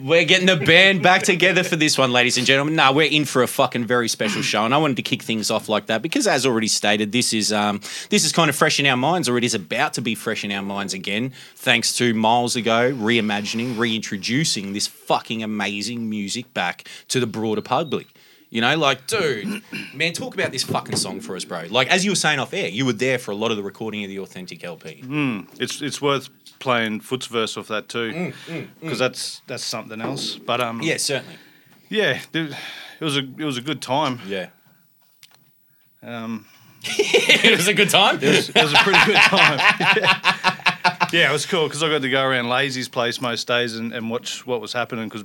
We're 0.00 0.24
getting 0.24 0.46
the 0.46 0.56
band 0.56 1.02
back 1.02 1.22
together 1.22 1.64
for 1.64 1.76
this 1.76 1.96
one, 1.96 2.12
ladies 2.12 2.36
and 2.36 2.46
gentlemen. 2.46 2.76
No, 2.76 2.92
we're 2.92 3.10
in 3.10 3.24
for 3.24 3.42
a 3.42 3.46
fucking 3.46 3.86
very 3.86 4.08
special 4.08 4.42
show, 4.42 4.64
and 4.64 4.74
I 4.74 4.78
wanted 4.78 4.96
to 4.96 5.02
kick 5.02 5.22
things 5.22 5.50
off 5.50 5.68
like 5.68 5.86
that 5.86 6.02
because, 6.02 6.26
as 6.26 6.46
already 6.46 6.68
stated, 6.68 7.12
this 7.12 7.32
is 7.32 7.52
um, 7.52 7.80
this 8.10 8.24
is 8.24 8.32
kind 8.32 8.50
of 8.50 8.56
fresh 8.56 8.78
in 8.78 8.86
our 8.86 8.96
minds, 8.96 9.28
or 9.28 9.38
it 9.38 9.44
is 9.44 9.54
about 9.54 9.94
to 9.94 10.02
be 10.02 10.14
fresh 10.14 10.44
in 10.44 10.52
our 10.52 10.62
minds 10.62 10.94
again, 10.94 11.32
thanks 11.56 11.96
to 11.96 12.14
miles 12.14 12.56
ago 12.56 12.92
reimagining, 12.92 13.78
reintroducing 13.78 14.74
this 14.74 14.86
fucking 14.86 15.42
amazing 15.42 16.08
music 16.08 16.52
back 16.54 16.86
to 17.08 17.18
the 17.18 17.26
broader 17.26 17.62
public. 17.62 18.06
You 18.54 18.60
know, 18.60 18.76
like, 18.76 19.08
dude, 19.08 19.62
man, 19.94 20.12
talk 20.12 20.32
about 20.34 20.52
this 20.52 20.62
fucking 20.62 20.94
song 20.94 21.18
for 21.18 21.34
us, 21.34 21.44
bro. 21.44 21.64
Like, 21.70 21.88
as 21.88 22.04
you 22.04 22.12
were 22.12 22.16
saying 22.16 22.38
off 22.38 22.54
air, 22.54 22.68
you 22.68 22.86
were 22.86 22.92
there 22.92 23.18
for 23.18 23.32
a 23.32 23.34
lot 23.34 23.50
of 23.50 23.56
the 23.56 23.64
recording 23.64 24.04
of 24.04 24.08
the 24.10 24.20
authentic 24.20 24.62
LP. 24.62 25.02
It's 25.58 25.82
it's 25.82 26.00
worth 26.00 26.28
playing 26.60 27.00
Foot's 27.00 27.26
verse 27.26 27.56
off 27.56 27.66
that 27.66 27.88
too, 27.88 28.32
because 28.80 29.00
that's 29.00 29.42
that's 29.48 29.64
something 29.64 30.00
else. 30.00 30.36
But 30.36 30.60
um, 30.60 30.80
Yeah, 30.82 30.98
certainly. 30.98 31.34
yeah, 31.88 32.20
it, 32.32 32.54
it 33.00 33.04
was 33.04 33.16
a 33.16 33.22
it 33.38 33.44
was 33.44 33.58
a 33.58 33.60
good 33.60 33.82
time. 33.82 34.20
Yeah. 34.24 34.50
Um, 36.00 36.46
it 36.84 37.56
was 37.56 37.66
a 37.66 37.74
good 37.74 37.90
time. 37.90 38.20
it, 38.22 38.36
was, 38.36 38.48
it 38.50 38.54
was 38.54 38.72
a 38.72 38.76
pretty 38.76 39.04
good 39.04 39.16
time. 39.16 39.58
yeah, 41.12 41.28
it 41.28 41.32
was 41.32 41.44
cool 41.44 41.66
because 41.66 41.82
I 41.82 41.88
got 41.88 42.02
to 42.02 42.08
go 42.08 42.22
around 42.24 42.48
Lazy's 42.48 42.88
place 42.88 43.20
most 43.20 43.48
days 43.48 43.74
and, 43.74 43.92
and 43.92 44.08
watch 44.08 44.46
what 44.46 44.60
was 44.60 44.72
happening 44.72 45.08
because 45.08 45.24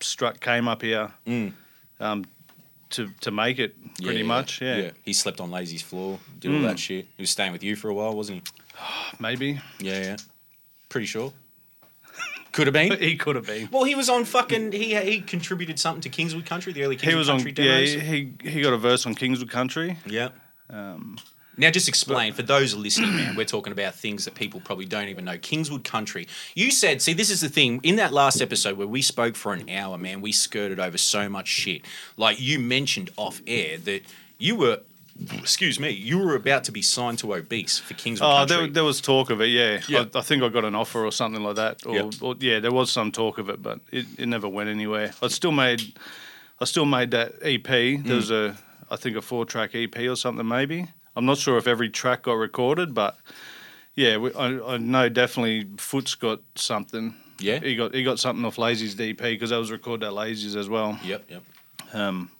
Strut 0.00 0.40
came 0.40 0.68
up 0.68 0.82
here 0.82 1.10
um, 2.00 2.26
to 2.90 3.08
to 3.20 3.30
make 3.30 3.58
it 3.58 3.74
pretty 4.02 4.22
much. 4.22 4.60
Yeah, 4.60 4.76
yeah. 4.76 4.90
He 5.04 5.12
slept 5.12 5.40
on 5.40 5.50
Lazy's 5.50 5.82
floor, 5.82 6.18
did 6.40 6.54
all 6.54 6.62
that 6.62 6.72
hmm. 6.72 6.76
shit. 6.76 7.06
He 7.16 7.22
was 7.22 7.30
staying 7.30 7.52
with 7.52 7.62
you 7.62 7.76
for 7.76 7.88
a 7.88 7.94
while, 7.94 8.14
wasn't 8.14 8.48
he? 8.48 8.54
maybe? 9.20 9.60
Yeah, 9.78 10.02
yeah. 10.02 10.16
Pretty 10.88 11.06
sure. 11.06 11.32
Could 12.52 12.66
have 12.66 12.74
been. 12.74 12.98
he 13.00 13.16
could 13.16 13.36
have 13.36 13.46
been. 13.46 13.68
Well, 13.70 13.84
he 13.84 13.94
was 13.94 14.08
on 14.08 14.24
fucking. 14.24 14.72
He 14.72 14.94
he 14.94 15.20
contributed 15.20 15.78
something 15.78 16.00
to 16.02 16.08
Kingswood 16.08 16.46
Country, 16.46 16.72
the 16.72 16.84
early 16.84 16.96
Kingswood 16.96 17.12
He 17.12 17.18
was 17.18 17.28
on. 17.28 17.42
Country 17.42 17.64
Yeah, 17.64 17.80
he 17.80 18.32
he 18.42 18.62
got 18.62 18.72
a 18.72 18.78
verse 18.78 19.04
on 19.06 19.14
Kingswood 19.14 19.50
Country. 19.50 19.98
Yeah. 20.06 20.30
Um, 20.70 21.18
now, 21.56 21.70
just 21.70 21.88
explain 21.88 22.32
for 22.34 22.42
those 22.42 22.74
listening, 22.74 23.16
man. 23.16 23.34
We're 23.36 23.44
talking 23.44 23.72
about 23.72 23.94
things 23.94 24.24
that 24.26 24.34
people 24.34 24.60
probably 24.60 24.84
don't 24.84 25.08
even 25.08 25.24
know. 25.24 25.38
Kingswood 25.38 25.84
Country. 25.84 26.28
You 26.54 26.70
said, 26.70 27.00
see, 27.00 27.12
this 27.14 27.30
is 27.30 27.40
the 27.40 27.48
thing. 27.48 27.80
In 27.82 27.96
that 27.96 28.12
last 28.12 28.42
episode 28.42 28.76
where 28.76 28.86
we 28.86 29.00
spoke 29.02 29.36
for 29.36 29.52
an 29.52 29.68
hour, 29.70 29.96
man, 29.96 30.20
we 30.20 30.32
skirted 30.32 30.78
over 30.78 30.98
so 30.98 31.28
much 31.28 31.48
shit. 31.48 31.82
Like 32.16 32.40
you 32.40 32.58
mentioned 32.58 33.10
off 33.16 33.40
air 33.46 33.78
that 33.78 34.02
you 34.38 34.56
were, 34.56 34.80
excuse 35.32 35.80
me, 35.80 35.90
you 35.90 36.18
were 36.18 36.34
about 36.34 36.64
to 36.64 36.72
be 36.72 36.82
signed 36.82 37.18
to 37.20 37.34
Obese 37.34 37.78
for 37.78 37.94
Kingswood 37.94 38.28
Oh, 38.28 38.36
Country. 38.38 38.56
there, 38.56 38.66
there 38.68 38.84
was 38.84 39.00
talk 39.00 39.30
of 39.30 39.40
it. 39.40 39.46
Yeah, 39.46 39.80
Yeah. 39.88 40.04
I, 40.14 40.18
I 40.18 40.22
think 40.22 40.42
I 40.42 40.48
got 40.48 40.64
an 40.64 40.74
offer 40.74 41.04
or 41.06 41.12
something 41.12 41.42
like 41.42 41.56
that. 41.56 41.86
Or, 41.86 41.94
Yeah. 41.94 42.10
or 42.20 42.34
yeah, 42.38 42.60
there 42.60 42.72
was 42.72 42.90
some 42.90 43.12
talk 43.12 43.38
of 43.38 43.48
it, 43.48 43.62
but 43.62 43.80
it, 43.90 44.04
it 44.18 44.26
never 44.26 44.48
went 44.48 44.68
anywhere. 44.68 45.12
I 45.22 45.28
still 45.28 45.52
made 45.52 45.80
I 46.60 46.64
still 46.64 46.86
made 46.86 47.10
that 47.10 47.34
EP. 47.42 47.64
There 47.64 47.98
mm. 47.98 48.16
was 48.16 48.30
a, 48.30 48.56
I 48.90 48.96
think 48.96 49.16
a 49.16 49.22
four 49.22 49.44
track 49.44 49.74
EP 49.74 49.96
or 49.98 50.16
something 50.16 50.46
maybe. 50.46 50.86
I'm 51.16 51.24
not 51.24 51.38
sure 51.38 51.56
if 51.56 51.66
every 51.66 51.88
track 51.88 52.22
got 52.22 52.34
recorded, 52.34 52.94
but 52.94 53.16
yeah, 53.94 54.18
we, 54.18 54.32
I, 54.34 54.74
I 54.74 54.76
know 54.76 55.08
definitely 55.08 55.66
Foot's 55.78 56.14
got 56.14 56.40
something. 56.54 57.14
Yeah. 57.38 57.58
he 57.60 57.76
got 57.76 57.94
he 57.94 58.02
got 58.02 58.18
something 58.18 58.44
off 58.44 58.56
Lazy's 58.58 58.94
DP 58.94 59.18
because 59.18 59.50
that 59.50 59.56
was 59.58 59.70
recorded 59.70 60.06
at 60.06 60.12
Lazy's 60.12 60.56
as 60.56 60.68
well. 60.68 60.98
Yep, 61.02 61.24
yep. 61.28 61.42
Um, 61.92 62.30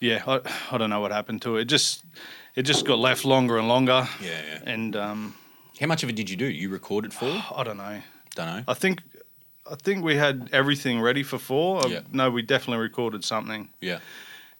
yeah, 0.00 0.22
I, 0.26 0.40
I 0.70 0.78
don't 0.78 0.90
know 0.90 1.00
what 1.00 1.12
happened 1.12 1.42
to 1.42 1.56
it. 1.56 1.62
It 1.62 1.64
just 1.66 2.04
it 2.54 2.62
just 2.62 2.84
got 2.84 2.98
left 2.98 3.24
longer 3.24 3.58
and 3.58 3.68
longer. 3.68 4.08
Yeah, 4.20 4.40
yeah. 4.46 4.58
And 4.64 4.96
um, 4.96 5.34
How 5.80 5.86
much 5.86 6.02
of 6.02 6.08
it 6.10 6.16
did 6.16 6.28
you 6.28 6.36
do? 6.36 6.46
You 6.46 6.68
recorded 6.70 7.14
for? 7.14 7.26
I 7.56 7.62
don't 7.62 7.76
know. 7.78 8.02
Don't 8.34 8.46
know. 8.46 8.64
I 8.68 8.74
think 8.74 9.02
I 9.70 9.74
think 9.76 10.04
we 10.04 10.16
had 10.16 10.48
everything 10.52 11.00
ready 11.00 11.22
for 11.22 11.38
four. 11.38 11.82
Yeah. 11.88 12.00
No, 12.10 12.30
we 12.30 12.42
definitely 12.42 12.82
recorded 12.82 13.24
something. 13.24 13.70
Yeah. 13.80 14.00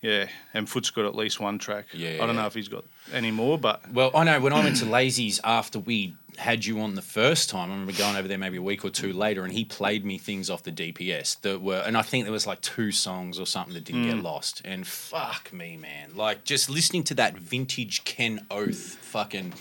Yeah, 0.03 0.27
and 0.53 0.69
Foot's 0.69 0.91
got 0.91 1.05
at 1.05 1.15
least 1.15 1.39
one 1.39 1.59
track. 1.59 1.87
Yeah, 1.95 2.19
I 2.21 2.27
don't 2.27 2.35
know 2.35 2.47
if 2.47 2.55
he's 2.55 2.67
got 2.67 2.85
any 3.13 3.31
more, 3.31 3.57
but 3.57 3.91
Well, 3.93 4.11
I 4.15 4.25
know 4.25 4.41
when 4.41 4.53
I 4.53 4.59
went 4.59 4.77
to 4.79 4.85
Lazy's 4.85 5.41
after 5.45 5.79
we 5.79 6.17
had 6.39 6.65
you 6.65 6.81
on 6.81 6.97
the 6.97 7.03
first 7.03 7.49
time, 7.49 7.71
I 7.71 7.73
remember 7.73 7.93
going 7.93 8.17
over 8.17 8.27
there 8.27 8.37
maybe 8.37 8.57
a 8.57 8.63
week 8.63 8.85
or 8.85 8.91
two 8.91 9.13
later, 9.13 9.45
and 9.45 9.53
he 9.53 9.65
played 9.65 10.05
me 10.05 10.19
things 10.19 10.51
off 10.51 10.65
the 10.65 10.73
DPS 10.73 11.41
that 11.43 11.63
were, 11.63 11.83
and 11.87 11.97
I 11.97 12.03
think 12.03 12.25
there 12.25 12.33
was 12.33 12.49
like 12.49 12.61
two 12.63 12.91
songs 12.91 13.39
or 13.39 13.47
something 13.47 13.75
that 13.75 13.85
didn't 13.85 14.07
get 14.07 14.17
mm. 14.17 14.25
lost. 14.25 14.61
And 14.65 14.85
fuck 14.85 15.53
me, 15.53 15.77
man, 15.77 16.17
like 16.17 16.43
just 16.43 16.69
listening 16.69 17.05
to 17.05 17.15
that 17.15 17.39
vintage 17.39 18.03
Ken 18.05 18.45
Oath, 18.51 18.97
fucking, 18.97 19.55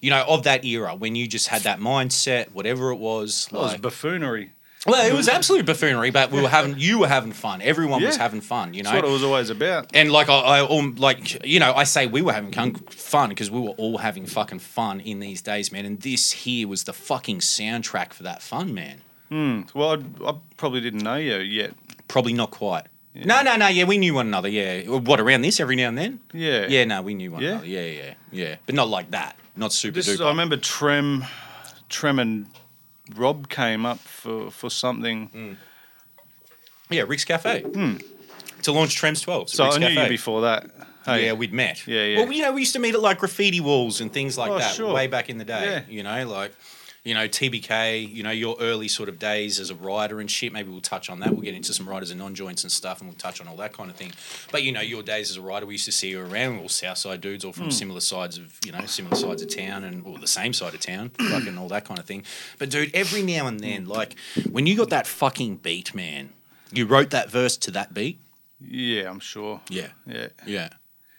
you 0.00 0.10
know, 0.10 0.24
of 0.28 0.44
that 0.44 0.64
era 0.64 0.94
when 0.94 1.16
you 1.16 1.26
just 1.26 1.48
had 1.48 1.62
that 1.62 1.80
mindset, 1.80 2.52
whatever 2.52 2.92
it 2.92 2.98
was, 2.98 3.48
It 3.50 3.54
was 3.54 3.76
buffoonery. 3.78 4.52
Well, 4.88 5.06
it 5.06 5.14
was 5.14 5.28
absolute 5.28 5.66
buffoonery, 5.66 6.10
but 6.10 6.30
we 6.30 6.40
were 6.42 6.48
having, 6.48 6.74
you 6.78 6.98
were 7.00 7.08
having 7.08 7.32
fun. 7.32 7.60
Everyone 7.62 8.02
was 8.02 8.16
Yeah. 8.16 8.22
having 8.22 8.40
fun, 8.40 8.74
you 8.74 8.82
know. 8.82 8.90
That's 8.90 9.02
what 9.02 9.08
it 9.08 9.12
was 9.12 9.22
always 9.22 9.50
about. 9.50 9.90
And 9.94 10.10
like 10.10 10.28
I, 10.28 10.38
I 10.38 10.60
um, 10.60 10.94
like 10.96 11.44
you 11.46 11.60
know, 11.60 11.72
I 11.74 11.84
say 11.84 12.06
we 12.06 12.22
were 12.22 12.32
having 12.32 12.50
con- 12.50 12.74
fun 12.74 13.28
because 13.28 13.50
we 13.50 13.60
were 13.60 13.70
all 13.70 13.98
having 13.98 14.26
fucking 14.26 14.58
fun 14.60 15.00
in 15.00 15.20
these 15.20 15.42
days, 15.42 15.70
man. 15.72 15.84
And 15.84 16.00
this 16.00 16.32
here 16.32 16.66
was 16.68 16.84
the 16.84 16.92
fucking 16.92 17.38
soundtrack 17.40 18.12
for 18.12 18.22
that 18.24 18.42
fun, 18.42 18.74
man. 18.74 19.02
Well, 19.74 19.90
I, 19.92 20.28
I 20.30 20.34
probably 20.56 20.80
didn't 20.80 21.02
know 21.02 21.16
you 21.16 21.36
yet. 21.36 21.74
Probably 22.08 22.32
not 22.32 22.50
quite. 22.50 22.86
No, 23.14 23.42
no, 23.42 23.56
no. 23.56 23.66
Yeah, 23.68 23.84
we 23.84 23.98
knew 23.98 24.14
one 24.14 24.26
another. 24.28 24.48
Yeah, 24.48 24.82
what 24.84 25.18
around 25.20 25.42
this 25.42 25.58
every 25.60 25.74
now 25.76 25.88
and 25.88 25.98
then. 25.98 26.20
Yeah. 26.32 26.66
Yeah, 26.68 26.84
no, 26.84 27.02
we 27.02 27.14
knew 27.14 27.32
one 27.32 27.42
Yeah? 27.42 27.48
another. 27.50 27.66
Yeah, 27.66 27.80
yeah, 27.84 28.14
yeah. 28.30 28.56
But 28.64 28.74
not 28.76 28.88
like 28.88 29.10
that. 29.10 29.36
Not 29.56 29.72
super 29.72 29.94
This 29.96 30.08
duper. 30.08 30.12
is, 30.12 30.20
I 30.20 30.28
remember 30.28 30.56
Trem, 30.56 31.24
Trem 31.88 32.20
and 32.20 32.46
Rob 33.16 33.48
came 33.48 33.86
up 33.86 33.98
for, 33.98 34.50
for 34.50 34.70
something. 34.70 35.28
Mm. 35.34 35.56
yeah, 36.90 37.02
Rick's 37.06 37.24
Cafe 37.24 37.62
to 38.62 38.72
launch 38.72 39.00
Trems 39.00 39.22
Twelve. 39.22 39.48
Hmm. 39.48 39.54
So 39.56 39.64
Rick's 39.64 39.76
I 39.76 39.78
knew 39.80 39.88
Cafe. 39.88 40.02
you 40.04 40.08
before 40.08 40.40
that. 40.42 40.66
Hey, 41.04 41.26
Yeah, 41.26 41.32
we'd 41.32 41.52
met. 41.52 41.86
Yeah, 41.86 42.04
yeah. 42.04 42.18
Well, 42.18 42.32
you 42.32 42.42
know, 42.42 42.52
we 42.52 42.60
used 42.60 42.74
to 42.74 42.78
meet 42.80 42.94
at 42.94 43.00
like 43.00 43.18
graffiti 43.18 43.60
walls 43.60 44.00
and 44.00 44.12
things 44.12 44.36
like 44.36 44.50
Oh, 44.50 44.58
that 44.58 44.74
sure. 44.74 44.92
way 44.92 45.06
back 45.06 45.30
in 45.30 45.38
the 45.38 45.44
day. 45.44 45.64
Yeah. 45.64 45.82
You 45.88 46.02
know, 46.02 46.28
like, 46.28 46.52
you 47.08 47.14
know, 47.14 47.26
TBK, 47.26 48.12
you 48.12 48.22
know, 48.22 48.30
your 48.30 48.54
early 48.60 48.86
sort 48.88 49.08
of 49.08 49.18
days 49.18 49.58
as 49.58 49.70
a 49.70 49.74
writer 49.74 50.20
and 50.20 50.30
shit. 50.30 50.52
Maybe 50.52 50.70
we'll 50.70 50.80
touch 50.82 51.08
on 51.08 51.20
that. 51.20 51.32
We'll 51.32 51.40
get 51.42 51.54
into 51.54 51.72
some 51.72 51.88
writers 51.88 52.10
and 52.10 52.18
non 52.20 52.34
joints 52.34 52.64
and 52.64 52.70
stuff 52.70 53.00
and 53.00 53.08
we'll 53.08 53.16
touch 53.16 53.40
on 53.40 53.48
all 53.48 53.56
that 53.56 53.72
kind 53.72 53.88
of 53.88 53.96
thing. 53.96 54.12
But, 54.52 54.62
you 54.62 54.72
know, 54.72 54.82
your 54.82 55.02
days 55.02 55.30
as 55.30 55.36
a 55.36 55.40
writer, 55.40 55.64
we 55.64 55.74
used 55.74 55.86
to 55.86 55.92
see 55.92 56.10
you 56.10 56.20
around. 56.20 56.58
All 56.60 56.68
Southside 56.68 57.20
dudes, 57.22 57.44
all 57.46 57.52
from 57.54 57.64
Hmm. 57.64 57.70
similar 57.70 58.00
sides 58.00 58.36
of, 58.36 58.58
you 58.64 58.72
know, 58.72 58.84
similar 58.86 59.16
sides 59.16 59.40
of 59.42 59.48
town 59.54 59.84
and 59.84 60.04
well, 60.04 60.18
the 60.18 60.26
same 60.26 60.52
side 60.52 60.74
of 60.74 60.80
town, 60.80 61.08
fucking 61.30 61.56
all 61.56 61.68
that 61.68 61.84
kind 61.86 61.98
of 61.98 62.04
thing. 62.04 62.24
But, 62.58 62.68
dude, 62.70 62.94
every 62.94 63.22
now 63.22 63.46
and 63.46 63.58
then, 63.60 63.86
like, 63.86 64.14
when 64.50 64.66
you 64.66 64.76
got 64.76 64.90
that 64.90 65.06
fucking 65.06 65.56
beat, 65.56 65.94
man, 65.94 66.34
you 66.72 66.84
wrote 66.84 67.08
that 67.10 67.30
verse 67.30 67.56
to 67.56 67.70
that 67.70 67.94
beat. 67.94 68.18
yeah, 68.60 69.08
I'm 69.08 69.20
sure. 69.20 69.60
Yeah. 69.70 69.88
Yeah. 70.06 70.28
Yeah. 70.46 70.68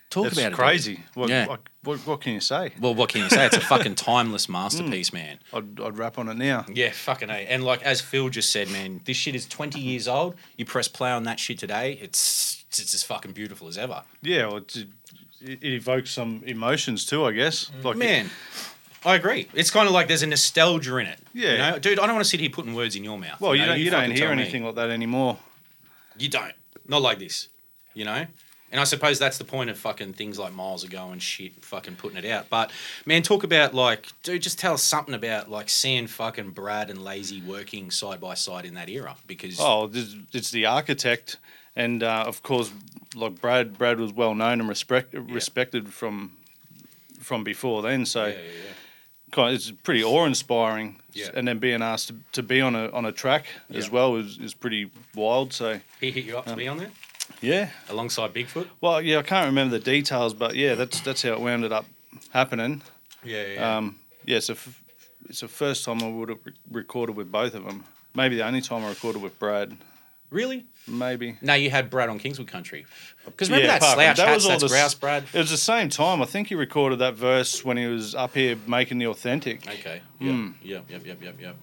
Talk 0.10 0.24
That's 0.24 0.38
about 0.38 0.46
it. 0.48 0.50
dude. 0.50 0.58
crazy. 0.58 1.04
What, 1.14 1.30
Yeah. 1.30 1.46
what, 1.48 1.60
what, 1.84 2.00
what 2.08 2.22
can 2.22 2.34
you 2.34 2.40
say? 2.40 2.72
Well, 2.80 2.96
what 2.96 3.10
can 3.10 3.22
you 3.22 3.30
say? 3.30 3.46
It's 3.46 3.58
a 3.58 3.62
fucking 3.74 3.94
timeless 3.96 4.46
Hmm. 4.48 4.54
masterpiece, 4.54 5.14
man. 5.14 5.38
I'd, 5.54 5.80
I'd 5.80 5.98
rap 5.98 6.18
on 6.18 6.28
it 6.30 6.38
now. 6.38 6.66
Yeah, 6.74 6.92
fucking 6.92 7.30
a. 7.30 7.34
And 7.34 7.64
like 7.64 7.84
as 7.84 8.02
Phil 8.02 8.30
just 8.30 8.50
said, 8.52 8.72
man, 8.72 9.02
this 9.06 9.18
shit 9.18 9.36
is 9.36 9.46
twenty 9.46 9.80
years 9.80 10.08
old. 10.08 10.36
You 10.58 10.66
press 10.66 10.88
play 10.88 11.12
on 11.12 11.24
that 11.24 11.40
shit 11.40 11.60
today, 11.60 11.94
it's 12.02 12.66
it's 12.70 12.94
as 12.94 13.04
fucking 13.04 13.34
beautiful 13.34 13.68
as 13.68 13.78
ever. 13.78 14.04
Yeah, 14.22 14.48
well, 14.48 14.58
it, 14.58 14.78
it 15.42 15.64
evokes 15.74 16.10
some 16.12 16.44
emotions 16.46 17.06
too, 17.06 17.24
I 17.26 17.32
guess. 17.32 17.72
Like 17.84 17.96
Man, 17.98 18.30
I 19.06 19.16
agree. 19.16 19.48
It's 19.54 19.72
kind 19.72 19.88
of 19.88 19.94
like 19.94 20.08
there's 20.08 20.24
a 20.24 20.28
nostalgia 20.28 20.98
in 20.98 21.08
it. 21.08 21.20
Yeah. 21.34 21.52
you 21.52 21.58
know? 21.58 21.80
dude. 21.80 22.00
I 22.00 22.06
don't 22.08 22.16
want 22.16 22.26
to 22.26 22.30
sit 22.30 22.40
here 22.40 22.50
putting 22.50 22.74
words 22.76 22.96
in 22.96 23.04
your 23.04 23.18
mouth. 23.18 23.40
well, 23.40 23.56
you, 23.56 23.62
know? 23.62 23.68
don't 23.70 23.80
you 23.80 23.90
don't 23.92 24.10
hear 24.12 24.28
tell 24.28 24.36
me. 24.36 24.42
anything 24.42 24.64
like 24.66 24.76
that 24.76 24.90
anymore. 24.90 25.38
You 26.18 26.30
don't. 26.30 26.54
Not 26.88 27.02
like 27.04 27.20
this. 27.20 27.48
You 27.94 28.06
know? 28.06 28.26
And 28.72 28.80
I 28.80 28.84
suppose 28.84 29.18
that's 29.18 29.38
the 29.38 29.46
point 29.46 29.70
of 29.70 29.78
fucking 29.78 30.14
things 30.14 30.38
like 30.38 30.54
miles 30.54 30.84
ago 30.84 31.10
and 31.10 31.22
shit, 31.22 31.64
fucking 31.64 31.96
putting 31.96 32.18
it 32.18 32.26
out. 32.26 32.50
But 32.50 32.72
man, 33.06 33.24
talk 33.24 33.44
about 33.44 33.74
like, 33.74 34.08
dude, 34.22 34.42
just 34.42 34.60
tell 34.60 34.74
us 34.74 34.84
something 34.84 35.16
about 35.16 35.50
like 35.50 35.70
seeing 35.70 36.08
fucking 36.08 36.52
Brad 36.52 36.90
and 36.90 37.04
Lazy 37.04 37.42
working 37.42 37.90
side 37.90 38.20
by 38.20 38.36
side 38.36 38.66
in 38.66 38.76
that 38.76 38.90
era 38.90 39.16
because 39.26 39.60
Oh, 39.60 39.90
it's 40.34 40.52
the 40.52 40.68
architect, 40.68 41.38
and 41.76 42.04
uh, 42.04 42.24
of 42.28 42.44
course, 42.44 42.72
like 43.16 43.42
Brad. 43.42 43.78
Brad 43.78 44.00
was 44.00 44.14
well 44.14 44.36
known 44.36 44.60
and 44.60 44.70
respect, 44.70 45.14
respected 45.14 45.92
from 45.92 46.38
from 47.20 47.44
before 47.44 47.82
then. 47.82 48.06
So, 48.06 48.28
yeah, 48.28 48.34
yeah, 48.34 49.46
yeah. 49.46 49.48
it's 49.50 49.72
pretty 49.72 50.04
awe 50.04 50.26
inspiring. 50.26 51.02
Yeah. 51.14 51.30
And 51.34 51.48
then 51.48 51.60
being 51.60 51.82
asked 51.82 52.10
to, 52.10 52.16
to 52.34 52.44
be 52.44 52.62
on 52.62 52.76
a 52.76 52.90
on 52.92 53.06
a 53.06 53.12
track 53.12 53.46
as 53.74 53.90
well 53.90 54.16
is, 54.16 54.38
is 54.38 54.54
pretty 54.54 54.92
wild. 55.16 55.54
So 55.54 55.80
he 56.00 56.12
hit 56.12 56.26
you 56.26 56.38
up 56.38 56.46
to 56.46 56.56
be 56.56 56.68
on 56.68 56.78
there 56.78 56.92
yeah. 57.42 57.70
alongside 57.90 58.34
Bigfoot. 58.34 58.68
Well, 58.82 59.02
yeah, 59.02 59.20
I 59.20 59.24
can't 59.24 59.46
remember 59.48 59.78
the 59.78 59.84
details, 59.84 60.34
but 60.34 60.56
yeah, 60.56 60.76
that's 60.76 61.00
that's 61.02 61.22
how 61.22 61.34
it 61.34 61.40
wound 61.40 61.64
up 61.66 61.86
happening. 62.32 62.82
Yeah, 63.24 63.46
yeah. 63.48 63.78
Um, 63.78 64.00
yeah, 64.26 64.38
it's 64.38 64.50
a 64.50 64.54
f- 64.54 64.82
it's 65.30 65.42
the 65.42 65.48
first 65.48 65.86
time 65.86 66.02
I 66.02 66.08
would 66.10 66.30
have 66.30 66.40
re- 66.46 66.54
recorded 66.72 67.16
with 67.16 67.32
both 67.32 67.54
of 67.54 67.64
them. 67.66 67.84
Maybe 68.16 68.36
the 68.38 68.46
only 68.46 68.62
time 68.62 68.84
I 68.84 68.90
recorded 68.90 69.22
with 69.22 69.38
Brad. 69.40 69.78
really? 70.32 70.66
Maybe. 70.88 71.38
No, 71.42 71.54
you 71.54 71.70
had 71.70 71.90
Brad 71.92 72.10
on 72.10 72.18
Kingswood 72.18 72.48
Country. 72.48 72.86
Because 73.26 73.50
remember 73.50 73.68
Yeah, 73.68 73.78
that 73.80 73.94
slouch 73.94 74.18
that 74.18 74.28
hats, 74.28 74.36
was 74.38 74.46
all 74.46 74.52
that's 74.52 74.64
the 74.64 74.70
grouse, 74.70 74.94
Brad. 74.96 75.24
It 75.34 75.38
was 75.38 75.52
the 75.52 75.58
same 75.58 75.90
time. 75.90 76.20
I 76.22 76.26
think 76.26 76.48
he 76.48 76.56
recorded 76.56 76.98
that 77.00 77.14
verse 77.14 77.64
when 77.64 77.78
he 77.78 77.86
was 77.86 78.16
up 78.16 78.34
here 78.34 78.56
making 78.66 78.98
the 78.98 79.06
authentic. 79.08 79.68
Okay. 79.68 80.02
Yep. 80.20 80.36
Yep. 80.64 80.86
Yep. 80.90 81.06
Yep. 81.06 81.22
Yep. 81.24 81.42
Yep. 81.42 81.56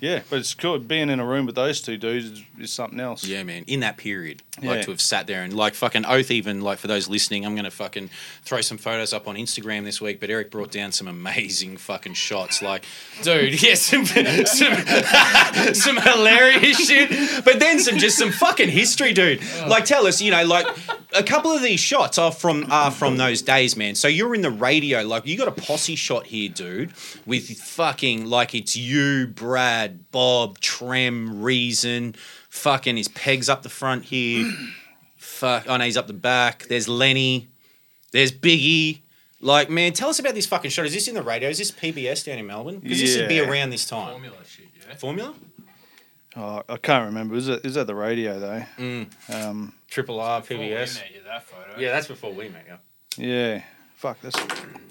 Yeah, 0.00 0.20
but 0.28 0.40
it's 0.40 0.52
cool. 0.54 0.78
Being 0.78 1.08
in 1.08 1.20
a 1.20 1.24
room 1.26 1.46
with 1.46 1.54
those 1.54 1.80
two 1.80 1.96
dudes 1.96 2.42
is, 2.58 2.72
something 2.72 3.00
else. 3.00 3.24
Yeah, 3.24 3.42
man. 3.42 3.64
In 3.66 3.80
that 3.80 3.96
period, 3.96 4.42
Yeah. 4.60 4.70
like 4.70 4.82
to 4.84 4.90
have 4.90 5.00
sat 5.00 5.26
there 5.26 5.42
and 5.42 5.54
like 5.54 5.74
fucking 5.74 6.04
oath. 6.06 6.30
Even 6.30 6.60
like 6.60 6.78
for 6.78 6.86
those 6.88 7.08
listening, 7.08 7.44
I'm 7.44 7.54
gonna 7.56 7.70
fucking 7.70 8.10
throw 8.42 8.60
some 8.60 8.78
photos 8.78 9.12
up 9.12 9.28
on 9.28 9.36
Instagram 9.36 9.84
this 9.84 10.00
week. 10.00 10.20
But 10.20 10.30
Eric 10.30 10.50
brought 10.50 10.70
down 10.70 10.92
some 10.92 11.08
amazing 11.08 11.76
fucking 11.76 12.14
shots. 12.14 12.62
Like, 12.62 12.84
dude, 13.22 13.62
yeah, 13.62 13.74
some 13.74 14.04
some, 14.06 14.76
some 15.74 15.96
hilarious 15.96 16.86
shit. 16.86 17.44
But 17.44 17.60
then 17.60 17.78
some 17.78 17.98
just 17.98 18.18
some 18.18 18.32
fucking 18.32 18.68
history, 18.68 19.12
dude. 19.12 19.40
Like, 19.66 19.84
tell 19.84 20.06
us, 20.06 20.20
you 20.20 20.30
know, 20.30 20.44
like 20.44 20.66
a 21.14 21.22
couple 21.22 21.50
of 21.52 21.62
these 21.62 21.80
shots 21.80 22.18
are 22.18 22.32
from 22.32 22.66
are 22.70 22.90
from 22.90 23.16
those 23.16 23.42
days, 23.42 23.76
man. 23.76 23.94
So 23.94 24.08
you're 24.08 24.34
in 24.34 24.42
the 24.42 24.50
radio, 24.50 25.02
like 25.02 25.26
you 25.26 25.36
got 25.36 25.48
a 25.48 25.52
posse 25.52 25.96
shot 25.96 26.26
here, 26.26 26.48
dude, 26.48 26.92
with 27.24 27.48
fucking 27.58 28.26
like 28.26 28.54
it's 28.54 28.76
you, 28.76 29.26
Brad, 29.26 30.10
Bob, 30.10 30.58
Trem, 30.60 31.42
Reason, 31.42 32.14
fucking 32.56 32.96
his 32.96 33.08
pegs 33.08 33.48
up 33.48 33.62
the 33.62 33.68
front 33.68 34.04
here. 34.06 34.50
Fuck, 35.16 35.64
oh 35.68 35.76
no, 35.76 35.84
he's 35.84 35.96
up 35.96 36.06
the 36.06 36.12
back. 36.12 36.64
There's 36.68 36.88
Lenny. 36.88 37.48
There's 38.12 38.32
Biggie. 38.32 39.00
Like, 39.40 39.68
man, 39.68 39.92
tell 39.92 40.08
us 40.08 40.18
about 40.18 40.34
this 40.34 40.46
fucking 40.46 40.70
shot. 40.70 40.86
Is 40.86 40.94
this 40.94 41.08
in 41.08 41.14
the 41.14 41.22
radio? 41.22 41.48
Is 41.48 41.58
this 41.58 41.70
PBS 41.70 42.24
down 42.24 42.38
in 42.38 42.46
Melbourne? 42.46 42.78
Because 42.78 43.00
this 43.00 43.16
would 43.18 43.28
be 43.28 43.34
Yeah. 43.36 43.42
around 43.48 43.70
this 43.70 43.84
time. 43.86 44.12
Formula 44.12 44.36
shit, 44.46 44.66
yeah. 44.88 44.94
Formula? 44.96 45.34
Oh, 46.36 46.62
I 46.68 46.76
can't 46.76 47.06
remember. 47.06 47.34
Is 47.36 47.48
it 47.48 47.64
is 47.64 47.74
that 47.74 47.86
the 47.86 47.94
radio 47.94 48.38
though? 48.38 48.62
Mm. 48.78 49.06
Um, 49.34 49.72
Triple 49.88 50.20
R, 50.20 50.40
Before 50.40 50.58
we 50.58 50.64
PBS. 50.70 50.96
met 50.96 51.14
you, 51.14 51.20
that 51.24 51.44
photo. 51.44 51.78
Yeah, 51.78 51.92
that's 51.92 52.06
before 52.08 52.32
we 52.32 52.48
met 52.48 52.66
you. 52.68 53.24
yeah. 53.26 53.62
Fuck. 53.96 54.20
That's 54.20 54.36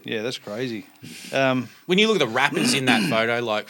yeah. 0.04 0.22
That's 0.24 0.38
crazy. 0.40 0.88
Um, 1.32 1.70
when 1.86 1.98
you 2.00 2.08
look 2.08 2.16
at 2.20 2.28
the 2.28 2.34
rappers 2.34 2.74
in 2.74 2.86
that 2.86 3.04
photo, 3.10 3.40
like, 3.44 3.68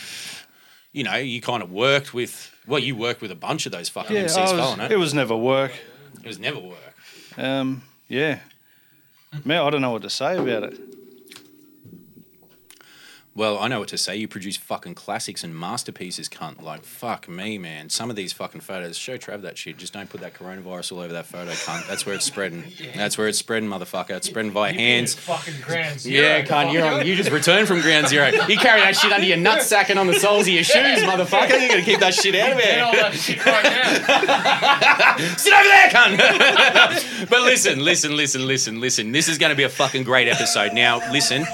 you 0.93 1.03
know, 1.03 1.15
you 1.15 1.41
kind 1.41 1.61
of 1.61 1.71
worked 1.71 2.13
with, 2.13 2.54
well, 2.67 2.79
you 2.79 2.95
worked 2.95 3.21
with 3.21 3.31
a 3.31 3.35
bunch 3.35 3.65
of 3.65 3.71
those 3.71 3.89
fucking 3.89 4.15
yeah. 4.15 4.23
MCs, 4.25 4.37
I 4.37 4.55
was- 4.55 4.79
it. 4.79 4.91
it 4.91 4.97
was 4.97 5.13
never 5.13 5.35
work. 5.35 5.71
It 6.23 6.27
was 6.27 6.39
never 6.39 6.59
work. 6.59 6.95
Um, 7.37 7.83
yeah. 8.07 8.39
Man, 9.43 9.61
I 9.61 9.69
don't 9.69 9.81
know 9.81 9.91
what 9.91 10.01
to 10.03 10.09
say 10.09 10.37
about 10.37 10.63
it. 10.63 10.79
Well, 13.37 13.59
I 13.59 13.67
know 13.67 13.79
what 13.79 13.89
to 13.89 13.97
say. 13.97 14.15
You 14.15 14.29
produce 14.29 14.55
fucking 14.55 14.95
classics 14.95 15.43
and 15.43 15.53
masterpieces, 15.53 16.29
cunt. 16.29 16.61
Like, 16.61 16.85
fuck 16.85 17.27
me, 17.27 17.57
man. 17.57 17.89
Some 17.89 18.09
of 18.09 18.15
these 18.15 18.31
fucking 18.31 18.61
photos, 18.61 18.97
show 18.97 19.17
Trav 19.17 19.41
that 19.41 19.57
shit. 19.57 19.75
Just 19.75 19.91
don't 19.91 20.09
put 20.09 20.21
that 20.21 20.33
coronavirus 20.33 20.93
all 20.93 20.99
over 20.99 21.11
that 21.11 21.25
photo, 21.25 21.51
cunt. 21.51 21.85
That's 21.85 22.05
where 22.05 22.15
it's 22.15 22.23
spreading. 22.23 22.63
That's 22.95 23.17
where 23.17 23.27
it's 23.27 23.37
spreading, 23.37 23.67
motherfucker. 23.67 24.11
It's 24.11 24.27
spreading 24.27 24.51
via 24.51 24.71
hands. 24.71 25.15
Fucking 25.15 25.55
grand 25.61 25.99
zero. 25.99 26.25
Yeah, 26.25 26.45
cunt. 26.45 26.71
You're 26.71 26.85
on, 26.85 27.05
you 27.05 27.13
just 27.17 27.29
returned 27.29 27.67
from 27.67 27.81
ground 27.81 28.07
zero. 28.07 28.27
You 28.27 28.55
carry 28.55 28.79
that 28.79 28.95
shit 28.95 29.11
under 29.11 29.27
your 29.27 29.37
nutsack 29.37 29.89
and 29.89 29.99
on 29.99 30.07
the 30.07 30.13
soles 30.17 30.47
of 30.47 30.53
your 30.53 30.63
shoes, 30.63 31.03
motherfucker. 31.03 31.59
You're 31.59 31.67
gonna 31.67 31.81
keep 31.81 31.99
that 31.99 32.13
shit 32.13 32.35
out 32.35 32.53
of 32.53 32.57
Get 32.57 32.79
all 32.79 32.91
here. 32.93 33.01
that 33.01 33.13
shit 33.15 33.45
right 33.45 33.63
now. 33.63 35.17
Sit 35.35 35.53
over 35.53 35.63
there, 35.63 35.89
cunt. 35.89 37.29
but 37.29 37.41
listen, 37.41 37.79
listen, 37.79 38.15
listen, 38.15 38.47
listen, 38.47 38.79
listen. 38.79 39.11
This 39.11 39.27
is 39.27 39.37
going 39.37 39.49
to 39.49 39.55
be 39.57 39.63
a 39.63 39.69
fucking 39.69 40.03
great 40.03 40.29
episode. 40.29 40.73
Now, 40.73 40.99
listen, 41.11 41.45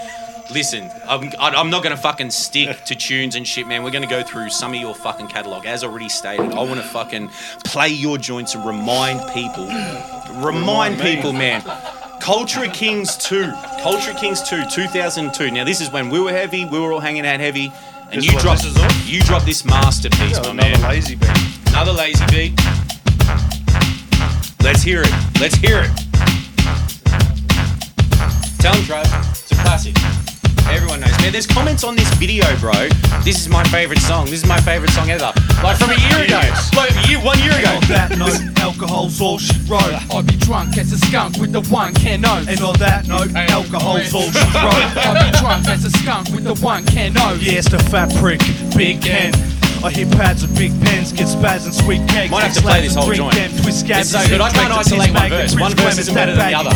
listen. 0.53 0.89
I'm, 1.07 1.31
I'm 1.39 1.69
not 1.69 1.83
going 1.83 1.95
to 1.95 2.01
fucking 2.01 2.31
stick 2.31 2.83
to 2.85 2.95
tunes 2.95 3.35
and 3.35 3.47
shit, 3.47 3.67
man. 3.67 3.83
We're 3.83 3.91
going 3.91 4.03
to 4.03 4.09
go 4.09 4.23
through 4.23 4.49
some 4.49 4.73
of 4.73 4.79
your 4.79 4.95
fucking 4.95 5.27
catalog. 5.27 5.65
As 5.65 5.83
already 5.83 6.09
stated, 6.09 6.51
I 6.53 6.59
want 6.63 6.75
to 6.75 6.83
fucking 6.83 7.29
play 7.65 7.89
your 7.89 8.17
joints 8.17 8.55
and 8.55 8.65
remind 8.65 9.19
people, 9.33 9.65
remind 10.41 10.99
people, 10.99 11.33
man. 11.33 11.61
Culture 12.19 12.67
Kings 12.67 13.17
2. 13.17 13.51
Culture 13.81 14.13
Kings 14.13 14.41
2, 14.47 14.63
2002. 14.69 15.51
Now, 15.51 15.63
this 15.63 15.81
is 15.81 15.91
when 15.91 16.09
we 16.09 16.19
were 16.19 16.31
heavy, 16.31 16.65
we 16.65 16.79
were 16.79 16.91
all 16.93 16.99
hanging 16.99 17.25
out 17.25 17.39
heavy. 17.39 17.71
And 18.11 18.21
This 18.21 18.31
you 18.31 18.39
dropped, 18.39 18.63
this 18.63 19.09
you 19.09 19.21
dropped 19.21 19.45
this 19.45 19.65
masterpiece, 19.65 20.37
my 20.39 20.49
Another 20.49 20.53
man. 20.53 20.81
lazy 20.81 21.15
beat. 21.15 21.29
Another 21.67 21.93
lazy 21.93 22.25
beat. 22.29 22.59
Let's 24.61 24.83
hear 24.83 25.01
it. 25.01 25.11
Let's 25.39 25.55
hear 25.55 25.79
it. 25.79 25.91
Tell 28.59 28.75
him, 28.75 28.83
Trav. 28.83 29.31
It's 29.31 29.51
a 29.51 29.55
classic. 29.55 30.30
Everyone 30.71 31.01
knows. 31.01 31.11
Man, 31.19 31.31
there's 31.31 31.47
comments 31.47 31.83
on 31.83 31.95
this 31.95 32.09
video, 32.15 32.45
bro. 32.57 32.87
This 33.23 33.39
is 33.39 33.49
my 33.49 33.63
favorite 33.65 33.99
song. 33.99 34.25
This 34.25 34.43
is 34.43 34.47
my 34.47 34.59
favorite 34.61 34.91
song 34.91 35.09
ever. 35.09 35.31
Like 35.63 35.77
from 35.77 35.91
a 35.91 35.99
year 36.09 36.25
ago. 36.25 36.41
Like 36.75 36.95
year, 37.07 37.19
one 37.19 37.37
year 37.39 37.53
ago. 37.53 37.75
On 37.75 37.83
that 37.89 38.15
note, 38.17 38.39
alcohol's 38.59 39.19
all 39.21 39.37
she 39.37 39.57
wrote. 39.67 39.93
I'll 40.09 40.23
be 40.23 40.37
drunk 40.37 40.77
as 40.77 40.91
a 40.91 40.97
skunk 40.97 41.37
with 41.37 41.51
the 41.51 41.61
one 41.69 41.93
can 41.93 42.25
oats. 42.25 42.47
And 42.47 42.61
on 42.61 42.77
that 42.79 43.07
note, 43.07 43.33
alcohol's 43.35 44.13
all 44.13 44.31
she 44.31 44.39
wrote. 44.55 44.87
I'll 44.95 45.31
be 45.31 45.37
drunk 45.37 45.67
as 45.67 45.85
a 45.85 45.91
skunk 45.91 46.29
with 46.29 46.43
the 46.43 46.55
one 46.55 46.85
can. 46.85 47.13
Yeah, 47.13 47.59
it's 47.59 47.69
the 47.69 47.79
fat 47.79 48.13
prick, 48.15 48.39
Big 48.75 49.01
Ken. 49.01 49.33
I 49.83 49.89
hit 49.89 50.11
pads 50.11 50.43
with 50.43 50.55
big 50.55 50.71
pens, 50.81 51.11
get 51.11 51.25
spaz 51.25 51.65
and 51.65 51.73
sweet 51.73 52.07
kegs. 52.07 52.29
Might 52.29 52.43
have 52.43 52.53
to 52.53 52.61
play 52.61 52.81
this 52.81 52.93
whole 52.93 53.11
joint. 53.11 53.33
them, 53.33 53.49
twist 53.63 53.83
It's 53.89 54.11
so 54.11 54.21
good. 54.27 54.39
I 54.39 54.51
can't 54.51 54.71
isolate 54.71 55.11
one 55.11 55.29
verse. 55.29 55.59
One 55.59 55.73
verse 55.73 55.97
isn't 55.97 56.13
better 56.13 56.35
than 56.35 56.51
the 56.51 56.57
other. 56.57 56.69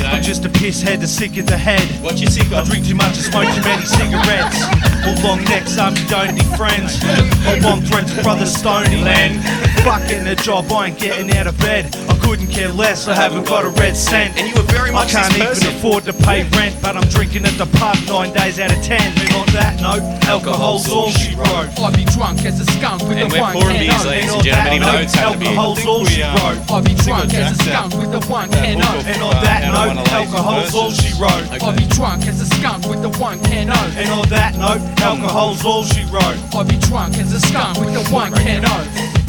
I'm 0.00 0.22
just 0.22 0.44
a 0.44 0.48
piss 0.48 0.82
head, 0.82 1.00
the 1.00 1.06
sick 1.06 1.36
of 1.38 1.46
the 1.46 1.56
head. 1.56 1.82
What 2.02 2.20
you 2.20 2.26
sick 2.26 2.50
I 2.52 2.64
drink 2.64 2.86
too 2.86 2.94
much 2.94 3.16
and 3.16 3.24
smoke 3.26 3.48
too 3.54 3.62
many 3.62 3.84
cigarettes. 3.84 4.62
All 5.06 5.16
long 5.24 5.42
necks, 5.44 5.78
I'm 5.78 5.94
don't 6.08 6.34
be 6.34 6.44
friends. 6.56 6.98
I 7.46 7.58
bomb 7.60 7.80
threats, 7.82 8.12
brother 8.22 8.46
Stony 8.46 9.02
Land. 9.02 9.42
Fuck 9.82 10.02
getting 10.08 10.28
a 10.28 10.36
job, 10.36 10.70
I 10.70 10.88
ain't 10.88 10.98
getting 10.98 11.30
out 11.36 11.46
of 11.46 11.58
bed. 11.58 11.94
I 12.08 12.16
couldn't 12.18 12.48
care 12.48 12.68
less, 12.68 13.08
I 13.08 13.14
haven't 13.14 13.46
got 13.46 13.64
a 13.64 13.68
red 13.80 13.96
cent. 13.96 14.36
And 14.38 14.48
you 14.48 14.54
were 14.54 14.68
very 14.70 14.90
much 14.92 15.14
I 15.14 15.22
much 15.22 15.32
can't 15.34 15.34
this 15.34 15.58
even 15.62 15.72
person. 15.72 15.76
afford 15.78 16.04
to 16.04 16.12
pay 16.12 16.42
rent, 16.56 16.76
but 16.80 16.96
I'm 16.96 17.08
drinking 17.08 17.44
at 17.46 17.58
the 17.58 17.66
pub 17.78 17.96
nine 18.06 18.32
days 18.32 18.60
out 18.60 18.70
of 18.72 18.82
ten. 18.82 19.02
And 19.18 19.34
on 19.34 19.46
that 19.58 19.80
note, 19.82 20.02
alcohol's 20.30 20.88
all 20.90 21.10
she 21.10 21.34
wrote. 21.34 21.70
I'll 21.78 21.90
be 21.92 22.04
drunk 22.14 22.44
as 22.46 22.60
a 22.60 22.66
skunk 22.78 23.02
with 23.02 23.18
And 23.18 23.30
the 23.30 23.34
we're 23.34 23.40
one 23.42 23.52
pouring 23.54 23.76
can 23.76 23.86
beers, 23.90 23.94
oats. 23.96 24.06
ladies 24.06 24.30
And 24.30 24.34
and 24.38 24.44
gentlemen, 24.44 24.70
that 24.70 24.74
even 24.74 24.86
though 24.86 24.92
note, 24.92 25.02
it's 25.02 25.12
to 25.18 25.38
be. 25.38 25.46
alcohol's 25.50 25.86
all 25.86 26.04
she 26.06 26.22
wrote. 26.22 26.58
I'll 26.70 26.82
be 26.86 26.94
drunk 26.94 27.34
as 27.34 27.50
a 27.50 27.64
skunk 27.64 27.90
with 27.98 28.10
the 28.14 28.22
one 28.30 28.48
can 28.54 28.78
oats. 28.78 29.06
And 29.10 29.18
on 29.22 29.34
that 29.42 29.60
uh, 29.66 29.74
note, 29.74 29.81
alcohol's 29.90 30.70
mm. 30.70 30.74
all 30.74 30.90
she 30.90 31.12
wrote. 31.20 31.62
I'll 31.62 31.76
be 31.76 31.86
drunk 31.86 32.26
as 32.26 32.40
a 32.40 32.46
skunk 32.46 32.86
with 32.86 33.02
the 33.02 33.10
one 33.18 33.40
can 33.42 33.70
oats. 33.70 33.96
And 33.96 34.10
on 34.10 34.28
that 34.28 34.54
note, 34.56 34.80
alcohol's 35.00 35.64
all 35.64 35.84
she 35.84 36.04
wrote. 36.04 36.38
I'll 36.54 36.64
be 36.64 36.78
drunk 36.78 37.18
as 37.18 37.32
a 37.32 37.40
skunk 37.40 37.78
with 37.78 37.94
the 37.94 38.08
one 38.12 38.32
can 38.32 38.64
oats. 38.64 39.22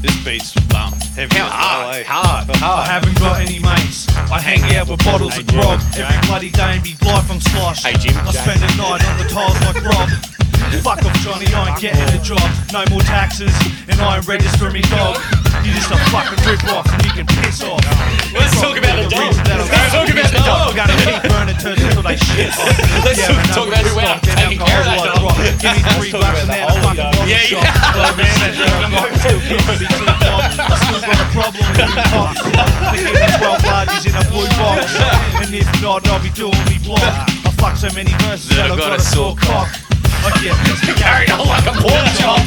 This 0.00 0.24
beat's 0.24 0.54
bum. 0.68 1.07
Heavy 1.18 1.34
How 1.34 1.50
as 1.50 2.06
hard, 2.06 2.46
eh? 2.46 2.54
hard, 2.62 2.86
I 2.86 2.86
haven't 2.86 3.18
got 3.18 3.42
any 3.42 3.58
mates. 3.58 4.06
I 4.30 4.38
hang 4.38 4.62
out 4.78 4.86
with 4.86 5.02
bottles 5.02 5.34
of 5.34 5.50
grog. 5.50 5.82
Every 5.98 6.14
bloody 6.30 6.54
day 6.54 6.78
and 6.78 6.82
be 6.86 6.94
life 7.02 7.26
I'm 7.26 7.42
slosh. 7.42 7.82
Hey, 7.82 7.98
Jim. 7.98 8.14
I 8.22 8.30
spend 8.30 8.62
the 8.62 8.70
night 8.78 9.02
on 9.02 9.18
the 9.18 9.26
tiles 9.26 9.58
like 9.66 9.82
Rob. 9.82 10.06
Fuck 10.78 11.02
off, 11.02 11.18
Johnny, 11.26 11.50
I 11.50 11.74
ain't 11.74 11.80
getting 11.82 12.06
a 12.06 12.22
job. 12.22 12.38
No 12.70 12.86
more 12.94 13.02
taxes, 13.02 13.50
and 13.90 13.98
I 13.98 14.22
ain't 14.22 14.30
register 14.30 14.70
me 14.70 14.78
dog. 14.86 15.18
You're 15.66 15.74
just 15.74 15.90
a 15.90 15.98
fucking 16.14 16.38
rip 16.46 16.62
off, 16.70 16.86
and 16.86 17.02
you 17.02 17.10
can 17.10 17.26
piss 17.42 17.66
off. 17.66 17.82
Let's 18.30 18.54
talk 18.54 18.78
about 18.78 19.02
the 19.02 19.10
dog. 19.10 19.34
Let's 19.42 19.90
talk 19.90 20.06
about 20.06 20.30
the 20.30 20.38
dog. 20.46 20.78
Gonna 20.78 20.94
keep 21.02 21.18
burning 21.26 21.58
turds 21.58 21.82
until 21.82 22.06
they 22.06 22.14
shit 22.14 22.54
off. 22.54 22.62
Let's 23.02 23.18
Yeah, 23.18 23.34
talk- 23.34 23.42
but 23.42 23.50
no 23.50 23.54
talk 23.58 23.66
about 23.74 23.82
who 23.82 23.90
more 23.90 24.06
out 24.06 24.22
stock, 24.22 24.22
then 24.22 24.36
taking 24.38 24.62
care 24.62 24.78
of 24.78 24.86
that 24.86 25.02
dog. 25.18 25.34
Give 25.58 25.74
me 25.74 25.82
three 25.98 26.12
bucks 26.14 26.46
and 26.46 26.50
then 26.54 26.62
a 26.70 26.78
fucking 26.78 27.26
Yeah, 27.26 27.42
yeah. 27.50 27.88
Well, 31.08 31.16
man, 31.16 31.24
I'm 31.24 31.36
not 31.36 31.52
still 31.52 31.52
giving 31.52 31.96
me 31.96 32.02
two 32.04 32.10
bombs. 32.12 32.36
I 32.36 32.44
still 32.44 32.52
got 32.52 32.68
a 32.68 32.68
problem 32.68 32.84
with 32.84 32.84
you 32.84 32.84
cops. 32.84 32.92
They 32.92 33.00
give 33.00 33.16
me 33.16 33.32
12 33.40 33.62
larges 33.64 34.04
in 34.04 34.14
a 34.14 34.24
blue 34.28 34.48
box. 34.60 34.92
And 35.40 35.54
if 35.54 35.68
not, 35.80 36.06
I'll 36.08 36.22
be 36.22 36.30
doing 36.30 36.64
me 36.68 36.76
block. 36.84 37.00
I 37.00 37.50
fuck 37.56 37.76
so 37.76 37.88
many 37.94 38.12
verses 38.28 38.50
that 38.56 38.70
I've 38.70 38.78
got 38.78 38.92
a 38.92 39.00
sore 39.00 39.34
cock. 39.36 39.68
I 40.28 40.42
get 40.42 40.56
pissed 40.66 40.84
Carried 40.98 41.30
on 41.30 41.46
like 41.46 41.66
a 41.66 41.72
pork 41.72 42.04
chop. 42.18 42.38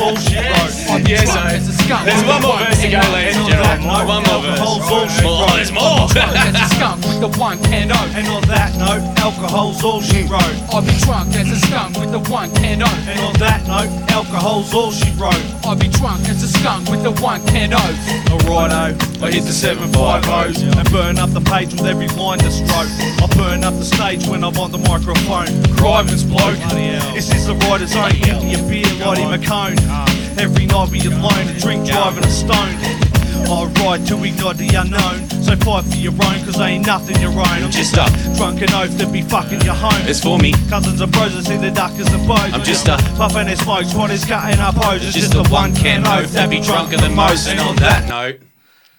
All 0.00 0.16
she 0.16 0.36
wrote. 0.36 0.72
I'll 0.90 1.00
Yeah, 1.06 1.24
so- 1.24 1.40
as 1.40 1.68
a 1.68 1.72
skunk 1.72 2.04
There's 2.06 2.24
one 2.24 2.42
more 2.42 2.58
verse 2.58 2.80
to 2.80 2.88
go, 2.88 2.98
ladies 3.12 3.36
And 3.36 3.46
and 3.46 3.62
gentlemen. 3.62 4.06
One 4.08 4.22
more 4.24 4.40
verse. 4.42 4.60
all 4.60 5.08
she 5.08 5.24
Oh, 5.26 5.46
there's 5.54 5.72
more. 5.72 6.08
As 6.10 6.54
a 6.54 6.74
skunk 6.74 7.04
with 7.04 7.20
the 7.20 7.28
one 7.38 7.58
can 7.64 7.92
oats. 7.92 8.00
Oh. 8.00 8.18
And 8.18 8.28
on 8.28 8.42
that 8.48 8.74
note, 8.76 9.02
alcohol's 9.20 9.84
all 9.84 10.00
she 10.00 10.22
wrote. 10.24 10.56
I'll 10.72 10.80
be 10.82 10.96
drunk 11.04 11.34
as 11.36 11.50
a 11.50 11.56
skunk 11.66 11.98
with 11.98 12.10
the 12.12 12.18
one 12.30 12.50
can 12.54 12.82
oats. 12.82 12.92
Oh. 13.06 13.10
And 13.10 13.20
on 13.20 13.32
that 13.34 13.66
note, 13.66 13.90
alcohol's 14.10 14.72
all 14.74 14.90
she 14.90 15.10
wrote. 15.12 15.36
I'll 15.64 15.76
be 15.76 15.88
drunk 15.88 16.28
as 16.28 16.42
a 16.42 16.48
skunk 16.48 16.88
with 16.88 17.02
the 17.02 17.12
one 17.22 17.44
can 17.46 17.72
oats. 17.74 17.98
Oh. 18.30 18.38
Alrighto, 18.50 19.22
I 19.22 19.30
hit 19.30 19.44
the 19.44 19.52
750s 19.52 20.62
and 20.78 20.90
burn 20.90 21.18
up 21.18 21.30
the 21.30 21.40
page 21.42 21.72
with 21.74 21.84
every 21.86 22.08
line 22.08 22.38
to 22.38 22.50
stroke. 22.50 22.88
I 23.22 23.26
burn 23.36 23.62
up 23.64 23.74
the 23.74 23.84
stage 23.84 24.26
when 24.26 24.42
I'm 24.42 24.56
on 24.58 24.70
the 24.72 24.78
microphone. 24.78 25.46
Criven's 25.76 26.24
bloke. 26.40 27.16
Is 27.16 27.28
this 27.28 27.46
the 27.46 27.54
writer's 27.66 27.94
own? 27.96 28.12
Give 28.12 28.42
me 28.42 28.54
a 28.54 28.62
beer, 28.68 28.92
Lottie 29.04 29.22
McCone. 29.28 29.76
Every 30.38 30.66
night 30.66 30.88
we 30.90 31.00
alone, 31.06 31.48
a 31.48 31.58
drink, 31.58 31.86
driving 31.86 32.24
a 32.24 32.30
stone. 32.30 32.76
I 33.50 33.64
ride 33.82 34.06
to 34.06 34.22
ignite 34.22 34.58
the 34.58 34.68
unknown. 34.76 35.28
So 35.42 35.56
fight 35.56 35.84
for 35.84 35.96
your 35.96 36.12
own, 36.12 36.38
cause 36.44 36.60
ain't 36.60 36.86
nothing 36.86 37.20
your 37.20 37.32
own. 37.32 37.40
I'm 37.64 37.70
Just 37.70 37.94
just 37.94 37.96
a- 37.96 38.30
a 38.30 38.36
drunken 38.36 38.72
oath 38.72 38.96
to 38.98 39.06
be 39.06 39.22
fucking 39.22 39.60
your 39.62 39.74
home. 39.74 40.06
It's 40.06 40.20
for 40.20 40.38
me. 40.38 40.52
Cousins 40.68 41.00
and 41.00 41.10
bros, 41.10 41.34
I 41.36 41.40
see 41.42 41.56
the 41.56 41.70
duckers 41.70 42.06
and 42.12 42.26
bows. 42.28 42.52
I'm 42.54 42.62
just 42.62 42.86
a- 42.88 42.96
puffing 43.16 43.46
their 43.46 43.56
smokes, 43.56 43.92
what 43.94 44.10
is 44.10 44.24
cutting 44.24 44.60
up 44.60 44.76
hoses. 44.76 45.14
Just 45.14 45.34
a 45.34 45.42
one 45.50 45.74
can 45.74 46.06
oath 46.06 46.32
that 46.32 46.48
be 46.48 46.60
drunker 46.60 46.98
than 46.98 47.14
most. 47.14 47.48
And 47.48 47.58
on 47.58 47.76
that 47.76 48.08
note, 48.08 48.40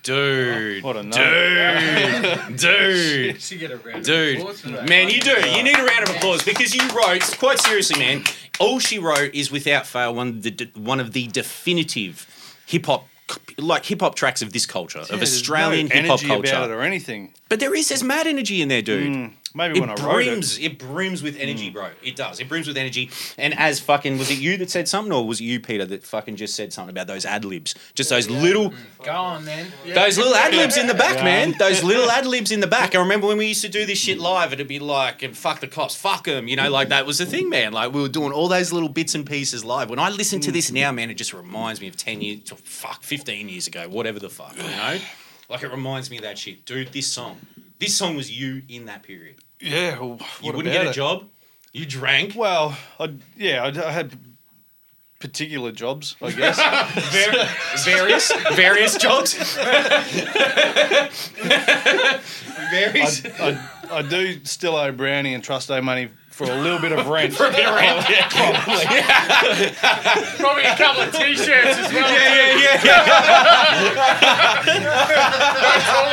dude, 0.03 0.83
What 0.83 0.97
a 0.97 1.03
dude, 1.03 2.57
dude, 2.59 3.41
She 3.41 3.57
get 3.57 3.71
a 3.71 3.77
round 3.77 4.03
dude, 4.03 4.39
man, 4.87 5.09
you 5.09 5.19
do. 5.21 5.31
You 5.31 5.63
need 5.63 5.77
a 5.77 5.83
round 5.83 6.09
of 6.09 6.15
applause 6.15 6.43
because 6.43 6.73
you 6.75 6.81
wrote. 6.89 7.21
Quite 7.37 7.59
seriously, 7.59 7.99
man. 7.99 8.23
All 8.59 8.79
she 8.79 8.99
wrote 8.99 9.33
is 9.33 9.51
without 9.51 9.85
fail 9.87 10.13
one 10.13 10.27
of 10.29 10.43
the 10.43 10.69
one 10.75 10.99
of 10.99 11.13
the 11.13 11.27
definitive 11.27 12.27
hip 12.65 12.85
hop. 12.85 13.07
Like 13.57 13.85
hip 13.85 14.01
hop 14.01 14.15
tracks 14.15 14.41
of 14.41 14.51
this 14.51 14.65
culture, 14.65 14.99
of 14.99 15.21
Australian 15.21 15.87
no 15.87 15.95
hip 15.95 16.05
hop 16.07 16.19
energy 16.19 16.25
about 16.25 16.45
it 16.45 16.51
culture, 16.51 16.73
or 16.79 16.81
anything. 16.81 17.33
but 17.47 17.61
there 17.61 17.73
is 17.73 17.87
there's 17.87 18.03
mad 18.03 18.27
energy 18.27 18.61
in 18.61 18.67
there, 18.67 18.81
dude. 18.81 19.13
Mm. 19.13 19.33
Maybe 19.53 19.77
It 19.77 19.81
when 19.81 19.89
I 19.89 19.93
wrote 19.93 20.13
brims, 20.13 20.57
it. 20.57 20.63
it. 20.63 20.79
brims 20.79 21.21
with 21.21 21.37
energy, 21.37 21.67
hmm. 21.67 21.73
bro. 21.73 21.89
It 22.03 22.15
does. 22.15 22.39
It 22.39 22.47
brims 22.47 22.67
with 22.67 22.77
energy. 22.77 23.09
And 23.37 23.57
as 23.57 23.79
fucking, 23.79 24.17
was 24.17 24.31
it 24.31 24.39
you 24.39 24.57
that 24.57 24.69
said 24.69 24.87
something, 24.87 25.11
or 25.11 25.27
was 25.27 25.41
it 25.41 25.45
you, 25.45 25.59
Peter, 25.59 25.85
that 25.85 26.03
fucking 26.03 26.35
just 26.35 26.55
said 26.55 26.71
something 26.71 26.89
about 26.89 27.07
those 27.07 27.25
ad 27.25 27.45
libs? 27.45 27.75
Just 27.93 28.09
those 28.09 28.29
little, 28.29 28.71
mm, 28.71 29.03
Go 29.03 29.11
on, 29.11 29.45
then. 29.45 29.67
Those 29.85 30.17
little 30.17 30.35
ad 30.35 30.53
libs 30.53 30.77
in 30.77 30.87
the 30.87 30.93
back, 30.93 31.23
man. 31.23 31.53
Those 31.59 31.83
little 31.83 32.09
ad 32.09 32.25
libs 32.25 32.51
in 32.51 32.59
the 32.59 32.67
back. 32.67 32.95
I 32.95 32.99
remember 32.99 33.27
when 33.27 33.37
we 33.37 33.47
used 33.47 33.61
to 33.61 33.69
do 33.69 33.85
this 33.85 33.99
shit 33.99 34.19
live, 34.19 34.53
it'd 34.53 34.67
be 34.67 34.79
like, 34.79 35.21
and 35.21 35.35
fuck 35.35 35.59
the 35.59 35.67
cops, 35.67 35.95
fuck 35.95 36.25
them, 36.25 36.47
you 36.47 36.55
know, 36.55 36.69
like 36.69 36.89
that 36.89 37.05
was 37.05 37.17
the 37.17 37.25
thing, 37.25 37.49
man. 37.49 37.73
Like 37.73 37.93
we 37.93 38.01
were 38.01 38.09
doing 38.09 38.31
all 38.31 38.47
those 38.47 38.71
little 38.71 38.89
bits 38.89 39.15
and 39.15 39.25
pieces 39.25 39.63
live. 39.65 39.89
When 39.89 39.99
I 39.99 40.09
listen 40.09 40.39
to 40.41 40.51
this 40.51 40.69
hmm. 40.69 40.75
now, 40.75 40.91
man, 40.91 41.09
it 41.09 41.15
just 41.15 41.33
reminds 41.33 41.81
me 41.81 41.87
of 41.87 41.97
ten 41.97 42.21
years, 42.21 42.41
fuck, 42.63 43.03
fifteen 43.03 43.49
years 43.49 43.67
ago, 43.67 43.87
whatever 43.89 44.19
the 44.19 44.29
fuck, 44.29 44.55
you 44.57 44.63
know. 44.63 44.99
Like 45.49 45.63
it 45.63 45.71
reminds 45.71 46.09
me 46.09 46.17
of 46.17 46.23
that 46.23 46.37
shit, 46.37 46.65
dude. 46.65 46.93
This 46.93 47.07
song, 47.07 47.37
this 47.81 47.97
song 47.97 48.15
was 48.15 48.31
you 48.31 48.61
in 48.69 48.85
that 48.85 49.03
period. 49.03 49.35
Yeah, 49.59 49.99
well, 49.99 50.19
You 50.41 50.53
wouldn't 50.53 50.73
get 50.73 50.85
a 50.85 50.89
it? 50.91 50.93
job. 50.93 51.25
You 51.73 51.85
drank. 51.85 52.33
Well, 52.35 52.77
I, 52.99 53.13
yeah, 53.35 53.63
I, 53.63 53.87
I 53.87 53.91
had 53.91 54.17
particular 55.19 55.71
jobs, 55.71 56.15
I 56.21 56.31
guess. 56.31 56.57
Var- 57.13 57.83
various 57.83 58.31
various 58.55 58.97
jobs. 58.97 59.33
various. 62.71 63.25
I, 63.39 63.69
I, 63.89 63.97
I 63.97 64.01
do 64.01 64.43
still 64.45 64.75
owe 64.75 64.91
Brownie 64.91 65.33
and 65.33 65.43
Trusto 65.43 65.81
money 65.83 66.09
for 66.31 66.45
a 66.45 66.55
little 66.55 66.79
bit 66.79 66.91
of 66.91 67.05
rent. 67.11 67.35
Probably 67.35 67.61
a 70.63 70.75
couple 70.75 71.03
of 71.03 71.11
t-shirts 71.13 71.77
as 71.77 71.93
well. 71.93 72.09
Yeah, 72.09 72.57
yeah, 72.57 72.81
yeah. 72.83 73.03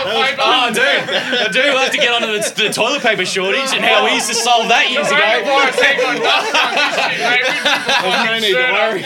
oh, 0.05 0.35
ah, 0.39 0.71
dude, 0.75 0.85
I 0.85 1.49
do 1.53 1.61
have 1.61 1.91
to 1.93 1.97
get 1.99 2.13
onto 2.13 2.27
the, 2.27 2.53
the 2.57 2.69
toilet 2.73 3.03
paper 3.03 3.25
shortage 3.25 3.73
and 3.73 3.83
how 3.85 4.05
we 4.05 4.13
used 4.15 4.29
to 4.29 4.35
solve 4.35 4.69
that 4.69 4.91
years 4.91 5.07
ago. 5.09 5.17
no 8.27 8.39
need 8.39 8.53
to 8.53 8.73
worry. 8.73 9.03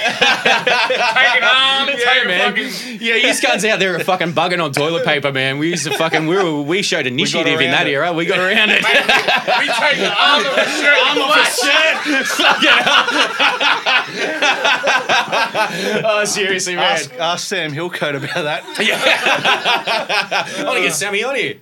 Taking 1.13 1.45
arms, 1.45 1.91
Yeah, 1.99 2.13
taking 2.13 2.29
man. 2.29 2.41
fucking. 2.51 2.71
Yeah, 3.01 3.15
you 3.17 3.33
guns 3.41 3.65
out 3.65 3.79
there 3.79 3.95
are 3.97 4.01
fucking 4.05 4.33
bugging 4.33 4.61
on 4.63 4.73
toilet 4.73 5.05
paper, 5.05 5.33
man. 5.33 5.59
We 5.59 5.69
used 5.71 5.85
to 5.87 5.97
fucking 5.97 6.27
we 6.27 6.37
were, 6.37 6.61
we 6.63 6.83
showed 6.83 7.07
initiative 7.07 7.61
in 7.61 7.71
that 7.71 7.87
it. 7.87 7.93
era. 7.93 8.13
We 8.13 8.27
got 8.27 8.39
around 8.39 8.71
it. 8.71 8.83
We 8.83 9.67
take 9.69 9.99
the 9.99 10.13
arm 10.17 10.45
of 10.47 10.57
a 10.59 10.65
shirt. 10.81 10.99
I'm 11.05 11.19
off 11.23 11.37
a 11.37 11.45
shirt. 11.63 12.27
oh, 16.05 16.25
seriously, 16.25 16.75
man. 16.77 16.85
Ask, 16.93 17.13
ask 17.15 17.47
Sam 17.47 17.73
Hillcoat 17.73 18.17
about 18.17 18.43
that. 18.45 18.63
I 20.59 20.65
want 20.65 20.77
to 20.77 20.83
get 20.83 20.93
Sammy 20.95 21.25
on 21.25 21.35
here. 21.37 21.57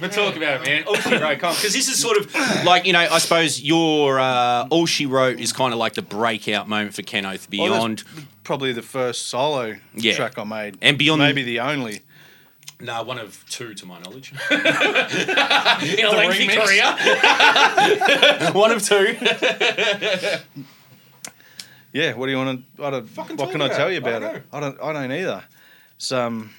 We'll 0.00 0.10
talk 0.10 0.36
about 0.36 0.60
it, 0.60 0.64
man. 0.64 0.84
All 0.86 0.94
she 0.94 1.16
wrote, 1.16 1.38
because 1.38 1.72
this 1.72 1.88
is 1.88 1.98
sort 2.00 2.18
of 2.18 2.32
like 2.64 2.86
you 2.86 2.92
know, 2.92 3.00
I 3.00 3.18
suppose 3.18 3.60
your 3.60 4.20
uh, 4.20 4.68
all 4.70 4.86
she 4.86 5.06
wrote 5.06 5.40
is 5.40 5.52
kind 5.52 5.72
of 5.72 5.78
like 5.80 5.94
the 5.94 6.02
breakout 6.02 6.68
moment 6.68 6.94
for 6.94 7.02
Ken 7.02 7.26
Oath 7.26 7.48
Well, 7.50 7.68
beyond. 7.68 7.98
that's 8.14 8.26
Probably 8.44 8.72
the 8.72 8.80
first 8.82 9.26
solo 9.26 9.74
Yeah. 9.94 10.14
track 10.14 10.38
I 10.38 10.44
made. 10.44 10.78
And 10.80 10.96
beyond- 10.96 11.20
Maybe 11.20 11.42
the 11.42 11.60
only. 11.60 12.00
Nah, 12.80 13.02
one 13.02 13.18
of 13.18 13.44
two 13.50 13.74
to 13.74 13.86
my 13.86 13.98
knowledge. 14.00 14.32
In 14.50 14.58
a 14.60 16.10
lengthy 16.10 16.46
remix. 16.46 16.64
career, 16.64 18.52
one 18.52 18.70
of 18.70 18.82
two. 18.84 19.16
Yeah, 21.92 22.14
what 22.14 22.26
do 22.26 22.32
you 22.32 22.38
want 22.38 22.62
to? 22.76 22.84
I 22.84 22.90
don't, 22.90 23.16
what 23.38 23.50
can 23.50 23.58
me 23.60 23.64
I 23.64 23.68
tell 23.68 23.88
it. 23.88 23.92
you 23.94 23.96
I 23.96 24.00
about 24.08 24.20
don't 24.20 24.36
it? 24.36 24.42
I 24.52 24.60
don't. 24.60 24.80
I 24.80 24.92
don't 24.92 25.10
either. 25.10 25.42
So, 25.96 26.24
um, 26.26 26.50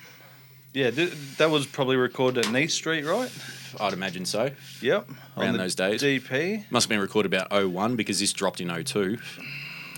yeah, 0.74 0.90
th- 0.92 1.14
that 1.38 1.50
was 1.50 1.66
probably 1.68 1.96
recorded 1.96 2.46
at 2.46 2.52
Neath 2.52 2.72
Street, 2.72 3.06
right? 3.06 3.32
I'd 3.80 3.94
imagine 3.94 4.26
so. 4.26 4.50
Yep. 4.82 5.08
Around 5.38 5.50
on 5.50 5.58
those 5.58 5.76
days. 5.76 6.02
DP. 6.02 6.66
Must 6.72 6.86
have 6.86 6.90
been 6.90 7.00
recorded 7.00 7.32
about 7.34 7.52
01 7.72 7.96
because 7.96 8.20
this 8.20 8.34
dropped 8.34 8.60
in 8.60 8.84
02. 8.84 9.20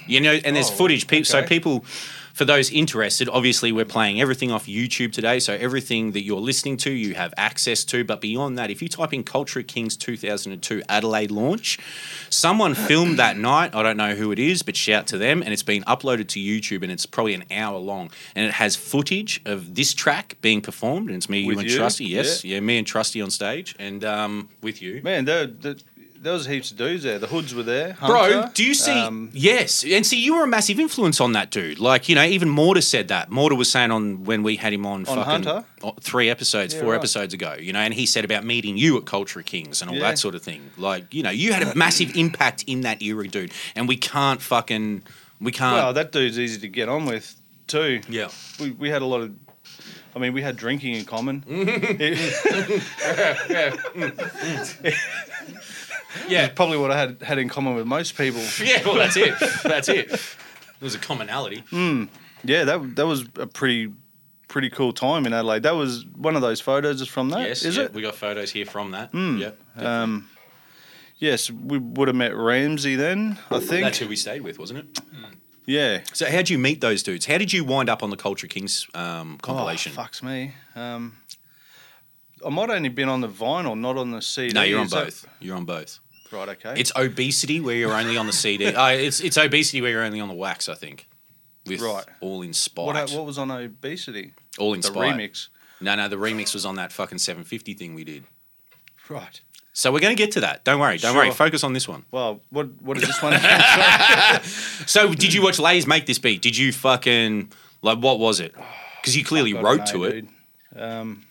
You 0.06 0.20
know, 0.20 0.34
and 0.34 0.56
there's 0.56 0.70
Oh, 0.70 0.74
footage. 0.74 1.08
Pe- 1.08 1.24
So 1.24 1.42
people, 1.44 1.86
for 2.34 2.46
those 2.46 2.72
interested, 2.72 3.30
obviously 3.30 3.72
we're 3.72 3.86
playing 3.86 4.22
everything 4.22 4.52
off 4.52 4.66
YouTube 4.66 5.12
today. 5.12 5.40
So 5.40 5.54
everything 5.54 6.12
that 6.12 6.24
you're 6.24 6.40
listening 6.40 6.78
to, 6.78 6.92
you 6.92 7.16
have 7.16 7.34
access 7.38 7.84
to. 7.86 8.04
But 8.04 8.22
beyond 8.22 8.58
that, 8.58 8.70
if 8.70 8.82
you 8.82 8.90
type 8.90 9.14
in 9.14 9.24
Culture 9.24 9.64
Kings 9.64 9.98
2002 9.98 10.84
Adelaide 10.90 11.32
launch, 11.32 11.80
someone 12.30 12.74
filmed 12.74 13.20
that 13.20 13.38
night. 13.38 13.76
I 13.76 13.84
don't 13.84 13.98
know 13.98 14.16
who 14.16 14.32
it 14.32 14.40
is, 14.40 14.64
but 14.64 14.76
shout 14.76 15.08
to 15.08 15.18
them. 15.18 15.42
And 15.42 15.54
it's 15.54 15.64
been 15.64 15.84
uploaded 15.84 16.28
to 16.30 16.40
YouTube, 16.40 16.84
and 16.84 16.92
it's 16.92 17.06
probably 17.06 17.34
an 17.34 17.44
hour 17.52 17.78
long. 17.78 18.12
And 18.36 18.46
it 18.46 18.54
has 18.54 18.76
footage 18.76 19.42
of 19.46 19.76
this 19.76 19.94
track 19.94 20.38
being 20.42 20.62
performed. 20.62 21.10
And 21.10 21.18
it's 21.18 21.30
me, 21.30 21.42
you, 21.42 21.48
With 21.48 21.60
and 21.60 21.70
you? 21.70 21.78
Trusty. 21.78 22.06
Yes, 22.06 22.44
yeah. 22.44 22.60
me 22.60 22.78
and 22.78 22.88
Trusty 22.88 23.22
on 23.22 23.32
stage, 23.32 23.76
and 23.80 24.04
um, 24.04 24.50
with 24.62 24.82
you. 24.82 25.02
Man, 25.04 25.26
there, 25.26 25.48
there, 25.48 25.76
there 26.22 26.34
was 26.34 26.46
heaps 26.46 26.72
of 26.72 26.78
dudes 26.78 27.04
there. 27.04 27.18
The 27.20 27.28
hoods 27.28 27.54
were 27.56 27.64
there. 27.64 27.98
Bro, 28.00 28.50
do 28.54 28.64
you 28.64 28.74
see? 28.74 28.92
um, 28.92 29.30
yes, 29.34 29.84
and 29.84 30.06
see, 30.06 30.24
you 30.24 30.36
were 30.36 30.44
a 30.44 30.48
massive 30.48 30.80
influence 30.80 31.20
on 31.20 31.34
that 31.34 31.50
dude. 31.50 31.80
Like, 31.80 32.08
you 32.08 32.16
know, 32.16 32.24
even 32.24 32.48
Mortar 32.48 32.82
said 32.82 33.08
that. 33.08 33.32
Mortar 33.32 33.56
was 33.56 33.72
saying 33.72 33.92
on 33.92 34.24
when 34.24 34.44
we 34.44 34.56
had 34.56 34.72
him 34.72 34.86
on, 34.86 35.06
fucking 35.06 35.24
Hunter? 35.24 35.66
three 36.00 36.30
episodes, 36.30 36.74
Yeah, 36.74 36.82
four 36.82 36.92
right. 36.92 36.98
episodes 36.98 37.34
ago. 37.34 37.56
You 37.60 37.74
know, 37.74 37.80
and 37.80 37.94
he 37.94 38.06
said 38.06 38.24
about 38.24 38.46
meeting 38.46 38.78
you 38.78 38.98
at 38.98 39.06
Culture 39.06 39.42
Kings 39.42 39.82
and 39.82 39.90
all 39.90 39.98
Yeah. 39.98 40.04
that 40.10 40.20
sort 40.20 40.36
of 40.36 40.44
thing. 40.44 40.70
Like, 40.78 41.14
you 41.14 41.24
know, 41.24 41.32
you 41.32 41.54
had 41.54 41.64
a 41.64 41.76
massive 41.86 42.16
impact 42.16 42.64
in 42.68 42.82
that 42.82 43.02
era, 43.02 43.28
dude. 43.28 43.52
And 43.76 43.88
we 43.88 43.98
can't 43.98 44.42
fucking, 44.42 45.04
we 45.40 45.52
can't. 45.52 45.76
well, 45.76 45.94
that 45.94 46.12
dude's 46.12 46.40
easy 46.40 46.60
to 46.62 46.68
get 46.68 46.88
on 46.88 47.06
with 47.06 47.36
too. 47.68 48.02
yeah. 48.10 48.30
We, 48.60 48.72
we 48.72 48.90
had 48.90 49.02
a 49.02 49.06
lot 49.06 49.22
of. 49.22 49.34
I 50.14 50.20
mean, 50.20 50.34
we 50.34 50.42
had 50.42 50.58
drinking 50.58 50.96
in 50.96 51.06
common. 51.06 51.42
Yeah. 56.28 56.48
Probably 56.50 56.78
what 56.78 56.92
I 56.92 57.00
had 57.00 57.22
had 57.22 57.38
in 57.38 57.50
common 57.50 57.76
with 57.76 57.86
most 57.86 58.18
people. 58.18 58.42
Yeah. 58.64 58.84
Well, 58.86 58.96
that's 58.96 59.18
it. 59.18 59.34
That's 59.64 59.90
it. 59.90 60.10
There 60.10 60.18
was 60.82 60.96
a 60.96 61.00
commonality. 61.00 61.64
Yeah, 62.44 62.64
that 62.64 62.96
that 62.96 63.06
was 63.06 63.26
a 63.38 63.48
pretty 63.48 63.92
pretty 64.52 64.70
cool 64.70 64.92
time 64.94 65.26
in 65.26 65.34
Adelaide. 65.34 65.64
That 65.64 65.76
was 65.76 66.06
one 66.16 66.36
of 66.36 66.42
those 66.42 66.60
photos 66.60 67.02
is 67.02 67.08
from 67.08 67.30
that. 67.30 67.48
Yes. 67.48 67.64
is 67.64 67.78
yeah, 67.78 67.84
it? 67.84 67.94
We 67.94 68.02
got 68.02 68.16
photos 68.16 68.52
here 68.52 68.66
from 68.66 68.92
that. 68.92 69.14
Yep. 69.14 69.60
Um, 69.78 70.30
yes, 71.18 71.50
we 71.50 71.78
would 71.78 72.08
have 72.10 72.18
met 72.18 72.36
Ramsey 72.36 72.96
then. 72.96 73.38
I 73.50 73.60
think. 73.60 73.84
That's 73.84 74.00
who 74.00 74.08
we 74.08 74.16
stayed 74.16 74.42
with, 74.42 74.60
wasn't 74.60 74.80
it? 74.80 75.00
yeah. 75.66 76.02
So, 76.14 76.30
how'd 76.30 76.50
you 76.50 76.58
meet 76.58 76.82
those 76.82 77.02
dudes? 77.02 77.26
How 77.26 77.38
did 77.38 77.54
you 77.54 77.64
wind 77.64 77.90
up 77.90 78.04
on 78.04 78.10
the 78.10 78.18
Culture 78.18 78.48
Kings 78.48 78.88
um, 78.94 79.38
compilation? 79.42 79.94
Oh, 79.96 80.02
fucks 80.02 80.22
me. 80.22 80.54
Um, 80.76 81.18
I 82.46 82.50
might 82.50 82.70
only 82.70 82.90
been 82.90 83.10
on 83.10 83.22
the 83.22 83.28
vinyl, 83.30 83.78
not 83.80 83.98
on 83.98 84.12
the 84.12 84.22
CD. 84.22 84.54
No, 84.54 84.62
you're 84.64 84.80
on 84.80 84.86
Is 84.86 84.92
that- 84.92 85.06
both. 85.06 85.28
You're 85.40 85.56
on 85.56 85.66
both. 85.66 86.00
Right. 86.32 86.48
Okay. 86.50 86.76
It's 86.78 86.94
obesity 86.96 87.60
where 87.60 87.76
you're 87.76 87.92
only 87.94 88.16
on 88.16 88.26
the 88.26 88.32
CD. 88.34 88.68
uh, 88.74 88.88
it's 88.90 89.20
it's 89.20 89.38
obesity 89.38 89.82
where 89.82 89.92
you're 89.92 90.04
only 90.04 90.22
on 90.22 90.30
the 90.30 90.34
wax. 90.34 90.70
I 90.70 90.76
think. 90.76 91.08
With 91.68 91.82
Right. 91.82 92.06
all 92.22 92.42
in 92.42 92.54
spite. 92.54 92.86
what, 92.86 93.12
what 93.12 93.26
was 93.26 93.38
on 93.38 93.52
obesity? 93.52 94.34
all 94.58 94.74
in 94.74 94.82
The 94.82 94.88
spite. 94.88 95.16
remix. 95.16 95.50
No, 95.80 95.96
no, 95.96 96.08
the 96.08 96.16
remix 96.16 96.54
was 96.54 96.66
on 96.66 96.76
that 96.76 96.92
fucking 96.92 97.18
750 97.20 97.74
thing 97.76 97.94
we 97.94 98.04
did. 98.04 98.24
Right. 99.10 99.42
So 99.74 99.92
we're 99.92 100.00
going 100.00 100.16
to 100.16 100.22
get 100.22 100.32
to 100.34 100.40
that. 100.42 100.64
Don't 100.64 100.80
worry. 100.80 100.98
Don't 100.98 101.16
worry. 101.16 101.28
Sure. 101.28 101.36
Focus 101.36 101.64
on 101.64 101.74
this 101.74 101.88
one. 101.88 102.06
Well, 102.12 102.42
what 102.50 102.70
what 102.82 102.98
is 102.98 103.04
this 103.04 103.22
one? 103.22 103.34
So, 104.88 105.14
did 105.14 105.34
you 105.34 105.42
watch 105.42 105.60
Lays 105.60 105.86
make 105.88 106.06
this 106.06 106.20
beat? 106.20 106.42
Did 106.42 106.58
you 106.58 106.72
fucking 106.74 107.52
like 107.82 108.00
what 108.00 108.20
was 108.20 108.40
it? 108.40 108.54
Because 109.02 109.16
you 109.16 109.24
clearly 109.24 109.54
wrote 109.54 109.86
to 109.88 110.04
it. 110.06 110.26
Um, 110.76 111.24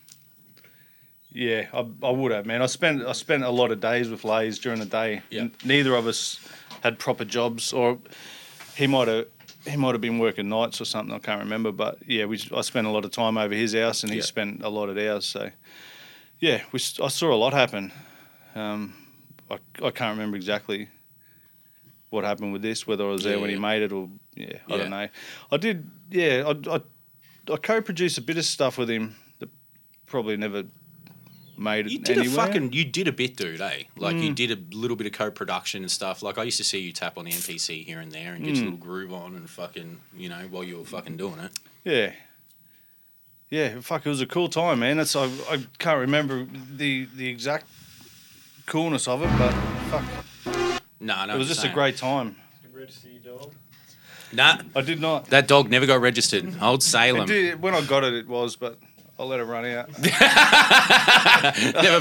yeah, 1.31 1.67
I, 1.73 1.85
I 2.03 2.09
would 2.11 2.31
have, 2.31 2.45
man. 2.45 2.61
I 2.61 2.65
spent 2.67 3.03
I 3.05 3.13
spent 3.13 3.43
a 3.43 3.49
lot 3.49 3.71
of 3.71 3.79
days 3.79 4.09
with 4.09 4.23
Lays 4.23 4.59
during 4.59 4.79
the 4.79 4.85
day. 4.85 5.21
Yeah. 5.29 5.41
N- 5.41 5.51
neither 5.63 5.95
of 5.95 6.07
us 6.07 6.39
had 6.81 6.99
proper 6.99 7.25
jobs, 7.25 7.73
or 7.73 7.97
he 8.75 8.87
might 8.87 9.07
have 9.07 9.25
he 9.67 9.77
might 9.77 9.91
have 9.93 10.01
been 10.01 10.19
working 10.19 10.49
nights 10.49 10.81
or 10.81 10.85
something. 10.85 11.13
I 11.15 11.19
can't 11.19 11.39
remember, 11.39 11.71
but 11.71 11.97
yeah, 12.07 12.25
we 12.25 12.39
I 12.55 12.61
spent 12.61 12.87
a 12.87 12.89
lot 12.89 13.05
of 13.05 13.11
time 13.11 13.37
over 13.37 13.53
his 13.53 13.73
house, 13.73 14.03
and 14.03 14.11
he 14.11 14.17
Yeah. 14.17 14.23
spent 14.25 14.63
a 14.63 14.69
lot 14.69 14.89
at 14.89 14.97
ours. 15.09 15.25
So 15.25 15.49
yeah, 16.39 16.63
we 16.71 16.79
I 17.01 17.07
saw 17.07 17.33
a 17.33 17.35
lot 17.35 17.53
happen. 17.53 17.91
Um, 18.55 18.93
I 19.49 19.55
I 19.83 19.91
can't 19.91 20.15
remember 20.17 20.35
exactly 20.37 20.89
what 22.09 22.25
happened 22.25 22.51
with 22.51 22.61
this, 22.61 22.85
whether 22.85 23.05
I 23.05 23.11
was 23.11 23.23
there 23.23 23.39
when 23.39 23.49
he 23.49 23.55
made 23.55 23.81
it 23.83 23.93
or 23.93 24.09
yeah, 24.35 24.57
I 24.67 24.71
Yeah. 24.71 24.77
don't 24.77 24.89
know. 24.89 25.07
I 25.49 25.57
did, 25.57 25.89
yeah, 26.09 26.43
I, 26.45 26.75
I, 26.75 26.81
I 27.53 27.55
co-produced 27.55 28.17
a 28.17 28.21
bit 28.21 28.37
of 28.37 28.43
stuff 28.43 28.77
with 28.77 28.89
him 28.89 29.15
that 29.39 29.47
probably 30.07 30.35
never 30.35 30.63
made 31.61 31.85
it 31.85 31.91
You 31.91 31.99
did 31.99 32.17
anywhere. 32.17 32.43
a 32.45 32.47
fucking 32.47 32.73
you 32.73 32.83
did 32.85 33.07
a 33.07 33.11
bit, 33.11 33.37
dude. 33.37 33.61
Eh? 33.61 33.83
Like 33.95 34.15
you 34.17 34.33
did 34.33 34.51
a 34.51 34.75
little 34.75 34.97
bit 34.97 35.07
of 35.07 35.13
co-production 35.13 35.83
and 35.83 35.91
stuff. 35.91 36.21
Like 36.23 36.37
I 36.37 36.43
used 36.43 36.57
to 36.57 36.63
see 36.63 36.79
you 36.79 36.91
tap 36.91 37.17
on 37.17 37.25
the 37.25 37.31
MPC 37.31 37.85
here 37.85 37.99
and 37.99 38.11
there 38.11 38.33
and 38.33 38.43
get 38.43 38.55
your 38.55 38.65
little 38.65 38.77
groove 38.79 39.13
on 39.13 39.35
and 39.35 39.49
fucking 39.49 39.99
you 40.15 40.29
know 40.29 40.47
while 40.49 40.63
you 40.63 40.77
were 40.79 40.85
fucking 40.85 41.17
doing 41.17 41.39
it. 41.39 41.51
Yeah. 41.83 42.13
Yeah, 43.49 43.81
fuck, 43.81 44.05
it 44.05 44.09
was 44.09 44.21
a 44.21 44.25
cool 44.25 44.47
time, 44.47 44.79
man. 44.79 44.97
It's 44.97 45.13
I, 45.15 45.25
I 45.49 45.65
can't 45.77 45.99
remember 45.99 46.45
the 46.45 47.05
the 47.15 47.27
exact 47.27 47.65
coolness 48.65 49.07
of 49.09 49.21
it, 49.23 49.29
but 49.37 49.51
fuck, 49.89 50.81
No, 51.01 51.25
no, 51.25 51.35
it 51.35 51.37
was 51.37 51.49
just 51.49 51.65
a 51.65 51.69
great 51.69 51.97
time. 51.97 52.37
Nah, 54.33 54.61
I 54.73 54.81
did 54.81 55.01
not. 55.01 55.25
that 55.25 55.47
dog 55.49 55.69
never 55.69 55.85
got 55.85 55.99
registered. 55.99 56.55
Old 56.61 56.81
Salem 56.81 57.25
did, 57.27 57.61
when 57.61 57.75
I 57.75 57.81
got 57.81 58.05
it, 58.05 58.13
it 58.13 58.27
was, 58.29 58.55
but 58.55 58.79
I'll 59.21 59.27
let 59.27 59.39
it 59.39 59.43
run 59.43 59.65
out. 59.65 59.87
never 60.01 60.17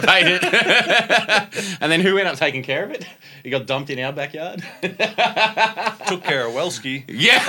paid 0.07 0.27
it. 0.27 0.43
and 1.83 1.93
then 1.93 2.01
who 2.01 2.17
ended 2.17 2.29
up 2.29 2.39
taking 2.39 2.63
care 2.63 2.83
of 2.83 2.93
it? 2.93 3.05
It 3.45 3.51
got 3.51 3.67
dumped 3.67 3.91
in 3.91 3.99
our 3.99 4.11
backyard. 4.11 4.65
Took 4.81 6.25
care 6.25 6.47
of 6.47 6.55
Welsky. 6.55 7.05
Yeah. 7.09 7.45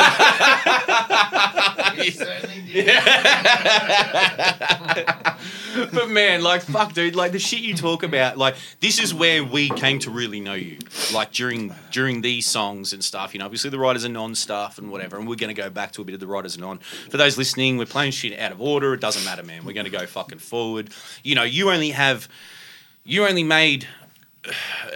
but 5.94 6.10
man, 6.10 6.42
like 6.42 6.62
fuck, 6.62 6.94
dude, 6.94 7.16
like 7.16 7.32
the 7.32 7.40
shit 7.40 7.62
you 7.62 7.74
talk 7.76 8.04
about, 8.04 8.38
like 8.38 8.56
this 8.80 9.00
is 9.00 9.14
where 9.14 9.44
we 9.44 9.70
came 9.70 10.00
to 10.00 10.12
really 10.12 10.40
know 10.40 10.54
you. 10.54 10.78
Like 11.14 11.32
during 11.32 11.74
during 11.92 12.22
these 12.22 12.48
songs 12.48 12.94
and 12.94 13.04
stuff, 13.04 13.34
you 13.34 13.40
know, 13.40 13.46
obviously 13.46 13.70
the 13.70 13.80
writers 13.80 14.04
and 14.04 14.14
non 14.14 14.36
stuff 14.36 14.78
and 14.78 14.92
whatever, 14.92 15.18
and 15.18 15.28
we're 15.28 15.36
gonna 15.36 15.54
go 15.54 15.70
back 15.70 15.92
to 15.94 16.02
a 16.02 16.06
bit 16.06 16.14
of 16.14 16.20
the 16.20 16.28
writers 16.28 16.56
and 16.56 16.64
non. 16.64 16.80
For 16.80 17.18
those 17.18 17.38
listening, 17.38 17.78
we're 17.78 17.86
playing 17.86 18.12
shit 18.12 18.38
out 18.40 18.52
of 18.52 18.62
order. 18.62 18.94
It 18.94 19.02
doesn't 19.02 19.24
matter, 19.26 19.44
man. 19.44 19.66
We're 19.66 19.74
gonna 19.74 19.90
go 19.90 20.06
fucking 20.06 20.40
forward. 20.40 20.90
You 21.24 21.36
know, 21.36 21.44
you 21.44 21.72
only 21.72 21.92
have 21.92 22.28
you 23.04 23.26
only 23.26 23.44
made 23.44 23.88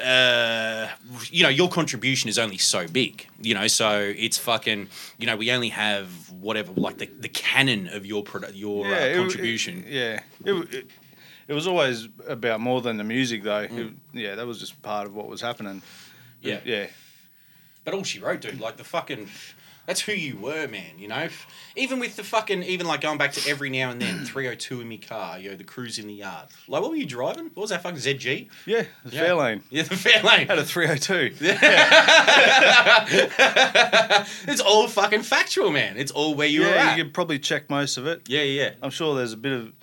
uh, 0.04 0.88
you 1.30 1.44
know, 1.44 1.50
your 1.50 1.70
contribution 1.70 2.30
is 2.30 2.40
only 2.40 2.58
so 2.58 2.88
big, 2.88 3.28
you 3.42 3.54
know, 3.54 3.68
so 3.68 4.00
it's 4.18 4.38
fucking, 4.38 4.88
you 5.18 5.28
know, 5.28 5.36
we 5.36 5.52
only 5.52 5.70
have 5.70 6.08
whatever, 6.32 6.72
like 6.76 6.98
the, 6.98 7.06
the 7.20 7.30
canon 7.30 7.88
of 7.90 8.06
your 8.06 8.24
produ- 8.24 8.52
your 8.58 8.88
Yeah, 8.88 8.96
uh, 8.96 9.00
it- 9.00 9.16
contribution. 9.18 9.84
it- 9.88 9.92
yeah, 9.92 10.20
it, 10.46 10.88
it, 11.48 11.54
was 11.54 11.68
always 11.68 12.08
about 12.28 12.60
more 12.60 12.82
than 12.82 12.98
the 12.98 13.04
music, 13.04 13.44
though. 13.44 13.68
Mm. 13.68 13.96
Yeah, 14.14 14.36
that 14.36 14.48
was 14.48 14.60
just 14.60 14.82
part 14.82 15.06
of 15.08 15.14
what 15.16 15.28
was 15.28 15.42
happening. 15.42 15.82
Yeah. 16.42 16.60
yeah. 16.66 16.88
But 17.84 17.94
all 17.94 18.04
she 18.04 18.20
wrote, 18.20 18.42
dude, 18.42 18.60
like 18.60 18.78
the 18.78 18.84
fucking. 18.84 19.30
That's 19.86 20.02
who 20.02 20.13
you 20.13 20.38
were, 20.38 20.67
man. 20.67 20.98
You 20.98 21.08
know, 21.08 21.28
even 21.76 22.00
with 22.00 22.15
the 22.15 22.24
fucking, 22.24 22.63
even 22.63 22.88
like 22.88 23.02
going 23.02 23.17
back 23.17 23.34
to 23.34 23.50
every 23.50 23.69
now 23.69 23.91
and 23.91 24.02
then, 24.02 24.26
three 24.26 24.45
hundred 24.45 24.60
two 24.60 24.82
in 24.82 24.89
my 24.89 24.98
car, 24.98 25.39
yo, 25.39 25.56
the 25.56 25.63
cruise 25.63 26.00
in 26.00 26.08
the 26.08 26.13
yard. 26.13 26.48
Like, 26.67 26.82
what 26.82 26.89
were 26.91 26.98
you 26.98 27.06
driving? 27.06 27.45
What 27.54 27.62
was 27.62 27.69
that 27.69 27.84
fucking 27.84 28.00
ZG? 28.00 28.50
Yeah, 28.65 28.86
the 29.04 29.15
Yeah. 29.15 29.26
Fairlane. 29.26 29.62
Yeah, 29.69 29.84
the 29.84 29.95
Fairlane. 29.95 30.48
Had 30.48 30.58
a 30.58 30.65
302. 30.65 31.36
Yeah, 31.43 33.06
it's 34.48 34.62
all 34.62 34.88
fucking 34.88 35.21
factual, 35.21 35.71
man. 35.71 35.98
It's 35.98 36.12
all 36.12 36.36
where 36.36 36.48
you 36.48 36.62
were 36.62 36.67
yeah, 36.67 36.91
at. 36.91 36.98
you 36.98 37.04
could 37.04 37.13
probably 37.13 37.39
check 37.39 37.69
most 37.69 37.98
of 37.98 38.08
it. 38.08 38.24
Yeah, 38.28 38.41
yeah. 38.41 38.71
I'm 38.82 38.89
sure 38.89 39.15
there's 39.15 39.34
a 39.34 39.38
bit 39.38 39.54
of 39.54 39.74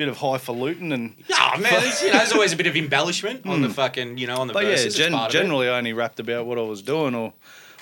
bit 0.00 0.08
of 0.08 0.16
highfalutin 0.16 0.92
and. 0.92 1.14
Yeah, 1.28 1.56
man. 1.60 1.72
There's, 1.82 2.02
you 2.02 2.10
know, 2.10 2.18
there's 2.18 2.32
always 2.32 2.54
a 2.54 2.56
bit 2.56 2.66
of 2.66 2.74
embellishment 2.74 3.44
on 3.44 3.60
the 3.60 3.68
hmm. 3.68 3.74
fucking, 3.74 4.16
you 4.16 4.26
know, 4.26 4.38
on 4.38 4.46
the 4.46 4.54
But 4.54 4.64
yeah, 4.64 4.70
verses. 4.70 4.86
It's 4.86 4.96
gen- 4.96 5.12
part 5.12 5.28
of 5.28 5.34
it. 5.34 5.42
generally 5.42 5.68
I 5.68 5.76
only 5.76 5.92
rapped 5.92 6.20
about 6.20 6.46
what 6.46 6.56
I 6.56 6.62
was 6.62 6.80
doing 6.80 7.14
or 7.14 7.34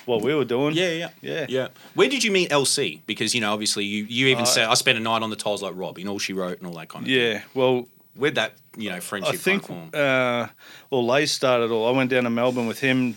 what 0.09 0.21
we 0.21 0.33
were 0.35 0.43
doing. 0.45 0.75
Yeah, 0.75 0.89
yeah, 0.91 1.09
yeah, 1.21 1.45
yeah. 1.47 1.67
Where 1.93 2.09
did 2.09 2.23
you 2.23 2.31
meet 2.31 2.49
LC? 2.49 2.99
Because 3.05 3.33
you 3.35 3.41
know, 3.41 3.53
obviously, 3.53 3.85
you 3.85 4.03
you 4.05 4.27
even 4.27 4.43
Uh, 4.43 4.47
said 4.47 4.67
I 4.67 4.73
spent 4.73 4.97
a 4.97 5.01
night 5.01 5.21
on 5.21 5.29
the 5.29 5.35
tiles 5.35 5.61
like 5.61 5.73
Rob, 5.75 5.97
in 5.99 6.07
all 6.07 6.19
she 6.19 6.33
wrote 6.33 6.57
and 6.57 6.67
all 6.67 6.73
that 6.73 6.89
kind 6.89 7.05
of. 7.05 7.09
Yeah, 7.09 7.43
well, 7.53 7.87
where'd 8.15 8.35
that 8.35 8.53
you 8.75 8.89
know 8.89 8.99
friendship 8.99 9.33
I 9.33 9.37
think 9.37 9.69
uh, 9.93 10.47
well, 10.89 11.05
Lay 11.05 11.25
started 11.25 11.71
all. 11.71 11.87
I 11.87 11.91
went 11.95 12.09
down 12.09 12.23
to 12.23 12.29
Melbourne 12.29 12.67
with 12.67 12.79
him. 12.79 13.15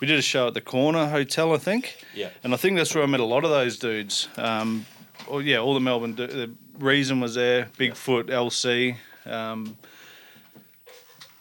We 0.00 0.06
did 0.06 0.18
a 0.18 0.22
show 0.22 0.46
at 0.46 0.54
the 0.54 0.60
Corner 0.60 1.06
Hotel, 1.08 1.52
I 1.52 1.58
think. 1.58 2.04
Yeah. 2.14 2.28
And 2.44 2.54
I 2.54 2.56
think 2.56 2.76
that's 2.76 2.94
where 2.94 3.02
I 3.02 3.06
met 3.08 3.18
a 3.18 3.24
lot 3.24 3.42
of 3.44 3.50
those 3.50 3.78
dudes. 3.78 4.28
Um, 4.36 4.86
oh 5.28 5.40
yeah, 5.40 5.58
all 5.58 5.74
the 5.74 5.80
Melbourne. 5.80 6.14
Du- 6.14 6.26
the 6.28 6.50
Reason 6.78 7.18
was 7.20 7.34
there. 7.34 7.68
Bigfoot, 7.76 8.26
LC. 8.26 8.94
Um, 9.26 9.76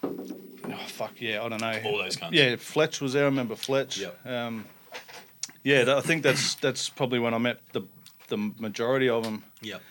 oh, 0.03 0.85
fuck 0.87 1.13
yeah, 1.19 1.43
I 1.43 1.49
don't 1.49 1.61
know. 1.61 1.79
All 1.85 1.97
those 1.99 2.17
cunts. 2.17 2.31
Yeah, 2.31 2.55
Fletch 2.55 2.99
was 3.01 3.13
there. 3.13 3.23
I 3.23 3.25
remember 3.25 3.55
Fletch. 3.55 3.99
Yep. 3.99 4.25
Um, 4.25 4.65
yeah, 5.63 5.95
I 5.97 6.01
think 6.01 6.23
that's 6.23 6.55
that's 6.55 6.89
probably 6.89 7.19
when 7.19 7.33
I 7.33 7.37
met 7.37 7.59
the 7.73 7.81
the 8.27 8.37
majority 8.37 9.09
of 9.09 9.23
them. 9.23 9.43
Yep. 9.61 9.81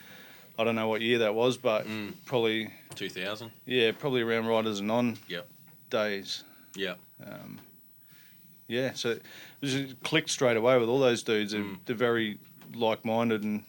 I 0.58 0.64
don't 0.64 0.74
know 0.74 0.88
what 0.88 1.00
year 1.02 1.18
that 1.18 1.34
was, 1.34 1.56
but 1.58 1.86
Mm. 1.86 2.14
probably 2.24 2.70
Two 2.94 3.08
thousand. 3.10 3.50
yeah, 3.66 3.92
probably 3.92 4.22
around 4.22 4.46
Riders 4.46 4.80
and 4.80 4.90
On 4.90 5.18
Yep. 5.28 5.46
days. 5.90 6.44
Yep. 6.74 6.98
Um, 7.26 7.60
yeah, 8.68 8.92
so 8.94 9.10
it 9.10 9.22
just 9.62 10.02
clicked 10.02 10.30
straight 10.30 10.56
away 10.56 10.78
with 10.78 10.88
all 10.88 10.98
those 10.98 11.22
dudes. 11.22 11.52
They're, 11.52 11.62
Mm. 11.62 11.78
they're 11.86 11.96
very 11.96 12.38
like 12.74 13.04
minded 13.04 13.42
and 13.44 13.64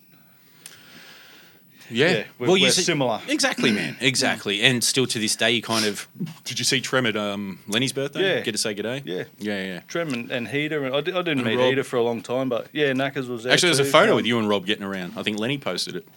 Yeah. 1.89 2.07
Yeah, 2.07 2.13
we're- 2.39 2.49
well, 2.49 2.57
you 2.57 2.65
we're 2.65 2.71
similar. 2.71 3.21
Exactly, 3.27 3.71
man. 3.71 3.97
Exactly. 4.01 4.61
And 4.61 4.83
still 4.83 5.05
to 5.07 5.19
this 5.19 5.35
day, 5.35 5.51
you 5.51 5.61
kind 5.61 5.85
of. 5.85 6.07
Did 6.43 6.59
you 6.59 6.65
see 6.65 6.81
Trem 6.81 7.05
at 7.05 7.15
um, 7.17 7.59
Lenny's 7.67 7.93
birthday? 7.93 8.35
Yeah. 8.37 8.41
Get 8.41 8.51
to 8.53 8.57
say 8.57 8.73
good 8.73 8.83
day? 8.83 9.01
yeah. 9.05 9.23
Yeah, 9.39 9.63
yeah. 9.63 9.79
Trem 9.87 10.13
and, 10.13 10.31
and 10.31 10.47
Heater. 10.47 10.85
And 10.85 10.95
I, 10.95 11.01
di- 11.01 11.11
I 11.13 11.21
didn't 11.21 11.39
And 11.39 11.47
mean 11.47 11.59
Rob. 11.59 11.69
Heater 11.69 11.83
for 11.83 11.95
a 11.97 12.03
long 12.03 12.21
time, 12.21 12.49
but 12.49 12.67
yeah, 12.73 12.91
Knackers 12.93 13.27
was 13.27 13.43
there. 13.43 13.53
Actually, 13.53 13.69
there's 13.73 13.87
a 13.87 13.91
photo 13.91 14.11
Um, 14.11 14.15
with 14.17 14.25
you 14.25 14.37
and 14.39 14.47
Rob 14.49 14.65
getting 14.65 14.83
around. 14.83 15.13
I 15.17 15.23
think 15.23 15.39
Lenny 15.39 15.57
posted 15.57 15.95
it. 15.95 16.07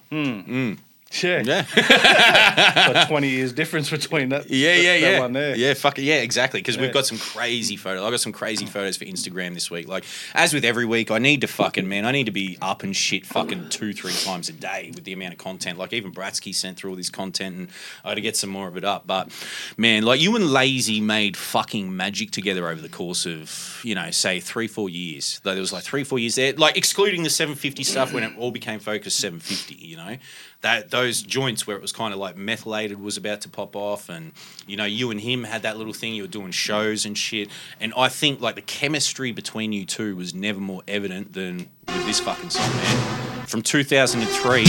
Yeah. 1.22 1.42
Yeah. 1.50 2.92
Like 2.94 3.08
20 3.08 3.28
years 3.28 3.52
difference 3.52 3.90
between 3.90 4.28
that. 4.30 4.48
Yeah, 4.48 4.74
yeah, 4.74 4.92
that 4.92 5.00
yeah. 5.00 5.20
one 5.20 5.32
there. 5.32 5.56
Yeah, 5.56 5.74
fuck 5.74 5.98
it. 5.98 6.02
Yeah, 6.02 6.16
exactly. 6.16 6.60
Because 6.60 6.78
we've 6.78 6.92
got 6.92 7.06
some 7.06 7.18
crazy 7.18 7.76
photos. 7.76 8.02
I 8.02 8.10
got 8.10 8.20
some 8.20 8.32
crazy 8.32 8.66
photos 8.66 8.96
for 8.96 9.04
Instagram 9.04 9.54
this 9.54 9.70
week. 9.70 9.88
Like, 9.88 10.04
as 10.34 10.54
with 10.54 10.64
every 10.64 10.86
week, 10.86 11.10
I 11.10 11.18
need 11.18 11.40
to 11.40 11.46
fucking 11.46 11.88
man, 11.88 12.04
I 12.04 12.12
need 12.12 12.24
to 12.24 12.30
be 12.30 12.58
up 12.62 12.82
and 12.82 12.94
shit 12.94 13.26
fucking 13.26 13.68
two, 13.70 13.92
three 13.92 14.12
times 14.12 14.48
a 14.48 14.52
day 14.52 14.92
with 14.94 15.04
the 15.04 15.12
amount 15.12 15.32
of 15.32 15.38
content. 15.38 15.78
Like 15.78 15.92
even 15.92 16.12
Bratsky 16.12 16.54
sent 16.54 16.76
through 16.76 16.90
all 16.90 16.96
this 16.96 17.10
content, 17.10 17.56
and 17.56 17.68
I 18.04 18.10
had 18.10 18.14
to 18.14 18.20
get 18.20 18.36
some 18.36 18.50
more 18.50 18.68
of 18.68 18.76
it 18.76 18.84
up. 18.84 19.06
But 19.06 19.30
man, 19.76 20.04
like 20.04 20.20
you 20.20 20.36
and 20.36 20.52
Lazy 20.52 21.00
made 21.00 21.36
fucking 21.36 21.94
magic 21.94 22.30
together 22.30 22.68
over 22.68 22.80
the 22.80 22.88
course 22.88 23.26
of 23.26 23.80
you 23.84 23.94
know, 23.94 24.10
say 24.10 24.40
three, 24.40 24.66
four 24.66 24.88
years. 24.88 25.40
Though 25.42 25.52
there 25.52 25.60
was 25.60 25.72
like 25.72 25.84
three, 25.84 26.04
four 26.04 26.18
years 26.18 26.34
there, 26.34 26.52
like 26.52 26.76
excluding 26.76 27.22
the 27.22 27.30
750 27.30 27.84
stuff 27.84 28.12
when 28.12 28.22
it 28.22 28.36
all 28.38 28.50
became 28.50 28.80
focused 28.80 29.18
750. 29.18 29.74
You 29.74 29.96
know, 29.96 30.16
that 30.62 30.90
those 30.90 31.22
joints 31.22 31.66
where 31.66 31.74
it 31.76 31.80
was 31.82 31.90
kind 31.92 32.12
of 32.12 32.20
like 32.20 32.36
methylated 32.36 33.00
was 33.00 33.16
about 33.16 33.40
to 33.42 33.48
pop 33.48 33.74
off, 33.74 34.08
and 34.08 34.32
you 34.66 34.76
know, 34.76 34.84
you 34.84 35.10
and 35.10 35.20
him 35.20 35.44
had 35.44 35.62
that 35.62 35.76
little 35.78 35.92
thing. 35.92 36.14
You 36.14 36.22
were 36.24 36.28
doing 36.28 36.50
shows 36.50 37.06
and 37.06 37.16
shit, 37.16 37.48
and 37.80 37.92
I 37.96 38.08
think 38.08 38.40
like 38.40 38.56
the 38.56 38.62
chemistry 38.62 39.32
between 39.32 39.72
you 39.72 39.86
two 39.86 40.16
was 40.16 40.34
never 40.34 40.60
more 40.60 40.82
evident 40.86 41.32
than 41.32 41.70
with 41.86 42.06
this 42.06 42.20
fucking 42.20 42.50
song, 42.50 42.70
man. 42.76 43.46
From 43.46 43.62
2003, 43.62 44.64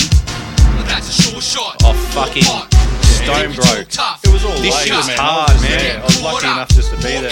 That's 0.86 1.10
a 1.10 1.21
sure 1.21 1.41
shot. 1.41 1.77
oh 1.84 1.93
fucking 2.13 2.43
Stone 3.24 3.54
Bro. 3.54 3.86
It 3.86 4.32
was 4.34 4.44
all 4.46 4.58
This 4.62 4.74
later, 4.74 4.96
shit's 4.98 5.08
man. 5.08 5.18
hard, 5.18 5.50
I 5.50 5.54
was, 5.54 5.62
man. 5.62 5.86
Yeah, 5.86 6.02
I 6.02 6.06
was 6.06 6.22
lucky 6.22 6.48
enough 6.48 6.70
just 6.70 6.90
to 6.90 6.98
be 6.98 7.14
there. 7.22 7.30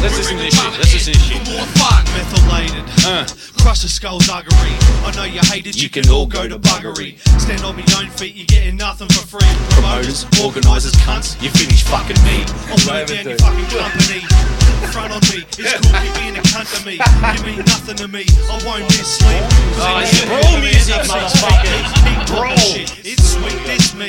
Let's 0.00 0.16
listen 0.16 0.36
to 0.36 0.42
this 0.48 0.56
shit. 0.56 0.72
Let's 0.80 0.92
listen 0.96 1.12
to 1.12 1.18
this 1.18 1.28
shit. 1.28 1.42
More 1.52 1.68
fun. 1.76 2.00
Methylated. 2.16 2.84
Uh. 3.04 3.28
Crush 3.60 3.84
the 3.84 3.92
skull's 3.92 4.28
uggery. 4.32 4.72
I 5.04 5.12
know 5.12 5.24
you 5.28 5.44
hate 5.52 5.66
it, 5.68 5.76
you, 5.76 5.84
You 5.84 5.90
can, 5.92 6.04
can 6.04 6.12
all 6.12 6.24
all 6.24 6.26
go 6.26 6.48
go 6.48 6.56
to 6.56 6.56
to 6.56 6.64
buggery. 6.64 7.20
Stand 7.36 7.60
on 7.60 7.76
my 7.76 7.84
own 8.00 8.08
feet, 8.16 8.34
you're 8.34 8.48
getting 8.48 8.76
nothing 8.80 9.08
for 9.12 9.36
free. 9.36 9.52
Promoters, 9.76 10.24
organisers, 10.40 10.96
cunts, 11.04 11.36
you 11.44 11.52
finish 11.52 11.84
fucking 11.84 12.16
me. 12.24 12.40
I'll 12.72 12.80
burn 12.88 13.04
down 13.04 13.28
your 13.28 13.36
fucking 13.36 13.68
company. 13.68 14.24
Front 14.96 15.12
on 15.12 15.20
me, 15.28 15.44
it's 15.44 15.76
cool, 15.84 15.92
keep 16.00 16.14
being 16.16 16.36
a 16.40 16.42
cunt 16.48 16.72
to 16.72 16.80
me. 16.88 16.96
You 16.96 17.40
mean 17.44 17.60
nothing 17.68 17.96
to 18.00 18.08
me, 18.08 18.24
I 18.48 18.56
won't 18.64 18.88
miss 18.96 19.20
sleep. 19.20 19.44
Oh, 19.76 20.00
it's 20.00 20.24
brawl 20.24 20.56
music, 20.64 21.04
motherfucker. 21.04 22.26
Brawl. 22.32 22.56
It's 23.04 23.36
sweet, 23.36 23.60
this 23.68 23.92
me. 23.92 24.08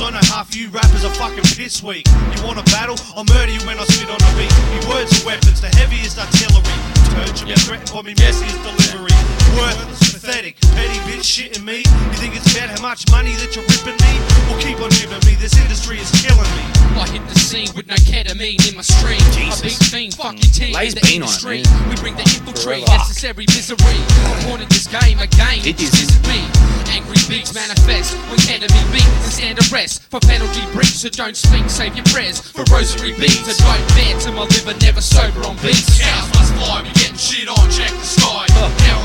Cause 0.00 0.08
I 0.08 0.12
know 0.12 0.34
half 0.34 0.56
you 0.56 0.70
rappers 0.70 1.04
are 1.04 1.12
fucking 1.12 1.44
piss 1.44 1.82
weak. 1.82 2.06
You 2.08 2.42
want 2.46 2.58
a 2.58 2.62
battle? 2.72 2.96
I'll 3.14 3.24
murder 3.24 3.52
you 3.52 3.60
when 3.66 3.78
I 3.78 3.84
spit 3.84 4.08
on 4.08 4.16
the 4.16 4.32
beat. 4.34 4.48
Me 4.72 4.88
words 4.88 5.22
are 5.22 5.26
weapons, 5.26 5.60
the 5.60 5.68
heaviest 5.76 6.18
artillery. 6.18 6.99
Turd 7.10 7.36
should 7.36 7.48
be 7.48 7.54
threatened 7.54 7.90
by 7.92 8.02
me 8.02 8.14
messiest 8.14 8.58
delivery. 8.62 9.14
Worthless, 9.58 10.14
pathetic, 10.14 10.60
petty 10.76 10.98
bitch 11.10 11.26
shitting 11.26 11.64
me. 11.64 11.82
You 11.82 12.16
think 12.22 12.36
it's 12.36 12.54
about 12.54 12.70
how 12.70 12.82
much 12.82 13.10
money 13.10 13.32
that 13.42 13.56
you're 13.56 13.66
ripping 13.66 13.98
me? 13.98 14.12
Well, 14.46 14.60
keep 14.62 14.78
on 14.78 14.90
giving 14.94 15.18
me, 15.26 15.34
this 15.40 15.58
industry 15.58 15.98
is 15.98 16.10
killing 16.22 16.50
me. 16.54 16.64
I 16.94 17.06
hit 17.10 17.22
the 17.26 17.38
scene 17.38 17.70
with 17.74 17.86
no 17.86 17.96
ketamine 18.06 18.60
in 18.68 18.76
my 18.76 18.82
stream. 18.82 19.18
I 19.18 19.56
beat 19.62 19.80
fiend, 19.90 20.14
fuck 20.14 20.38
your 20.38 20.52
team 20.52 20.74
Lay's 20.74 20.94
in 20.94 21.02
the 21.02 21.06
been 21.06 21.22
on 21.22 21.34
it, 21.34 21.66
man. 21.66 21.88
We 21.88 21.96
bring 21.96 22.14
the 22.14 22.26
infiltrate, 22.26 22.86
necessary 22.86 23.46
misery. 23.50 23.78
I 23.78 24.46
wanted 24.50 24.68
this 24.70 24.86
game 24.86 25.18
again. 25.18 25.66
It 25.66 25.76
This 25.78 25.94
is. 25.98 26.10
me. 26.30 26.46
Angry 26.90 27.18
beats 27.30 27.54
manifest 27.54 28.14
when 28.30 28.38
ketamine 28.42 28.90
beats 28.92 29.06
and 29.06 29.32
stand 29.32 29.56
arrest 29.70 30.02
for 30.10 30.20
penalty 30.20 30.62
breach. 30.74 30.98
So 30.98 31.08
don't 31.08 31.36
speak, 31.36 31.70
save 31.70 31.94
your 31.94 32.06
prayers 32.10 32.38
for 32.40 32.62
rosary 32.70 33.14
beats. 33.18 33.46
I 33.46 33.54
don't 33.78 33.86
bear 33.94 34.14
to 34.26 34.30
my 34.32 34.44
liver, 34.46 34.74
never 34.78 35.00
sober 35.00 35.46
on 35.46 35.56
beats. 35.62 35.98
Cows 35.98 36.28
must 36.34 36.52
fly, 36.58 36.82
we 36.82 36.90
getting 37.00 37.16
shit 37.16 37.48
on, 37.48 37.64
check 37.72 37.88
the 37.90 38.04
sky. 38.04 38.44
Now? 38.52 39.00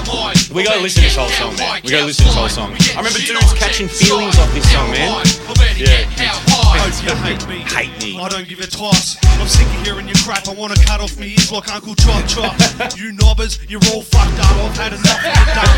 We 0.51 0.63
gotta 0.63 0.79
listen 0.81 1.03
to 1.03 1.08
this 1.08 1.15
whole 1.15 1.29
song, 1.31 1.55
man. 1.55 1.81
We 1.84 1.91
gotta 1.91 2.05
listen 2.05 2.27
to 2.27 2.31
this 2.31 2.38
whole 2.38 2.49
song. 2.51 2.75
I 2.75 2.99
remember 2.99 3.19
dudes 3.19 3.53
catching 3.55 3.88
feelings 3.88 4.38
off 4.39 4.51
this 4.53 4.67
song, 4.71 4.91
man. 4.91 5.23
Yeah. 5.75 6.03
Yeah. 6.19 6.36
You 7.03 7.15
hate 7.27 7.43
me. 7.47 7.60
Hate 7.67 7.91
me. 8.03 8.19
I 8.19 8.29
don't 8.29 8.47
give 8.47 8.60
a 8.60 8.67
toss. 8.67 9.17
I'm 9.39 9.47
sick 9.47 9.67
of 9.67 9.84
hearing 9.86 10.08
your 10.08 10.15
crap. 10.23 10.47
I 10.47 10.53
wanna 10.53 10.75
cut 10.86 11.01
off 11.01 11.17
me 11.17 11.34
ears 11.36 11.51
like 11.51 11.67
Uncle 11.73 11.95
Chop 11.95 12.23
Chop. 12.27 12.53
you 12.95 13.12
knobbers, 13.13 13.60
you're 13.67 13.84
all 13.91 14.01
fucked 14.01 14.39
up. 14.39 14.55
I've 14.63 14.77
had 14.77 14.93
enough 14.93 15.19
of 15.19 15.36
your 15.36 15.49
dumb. 15.55 15.75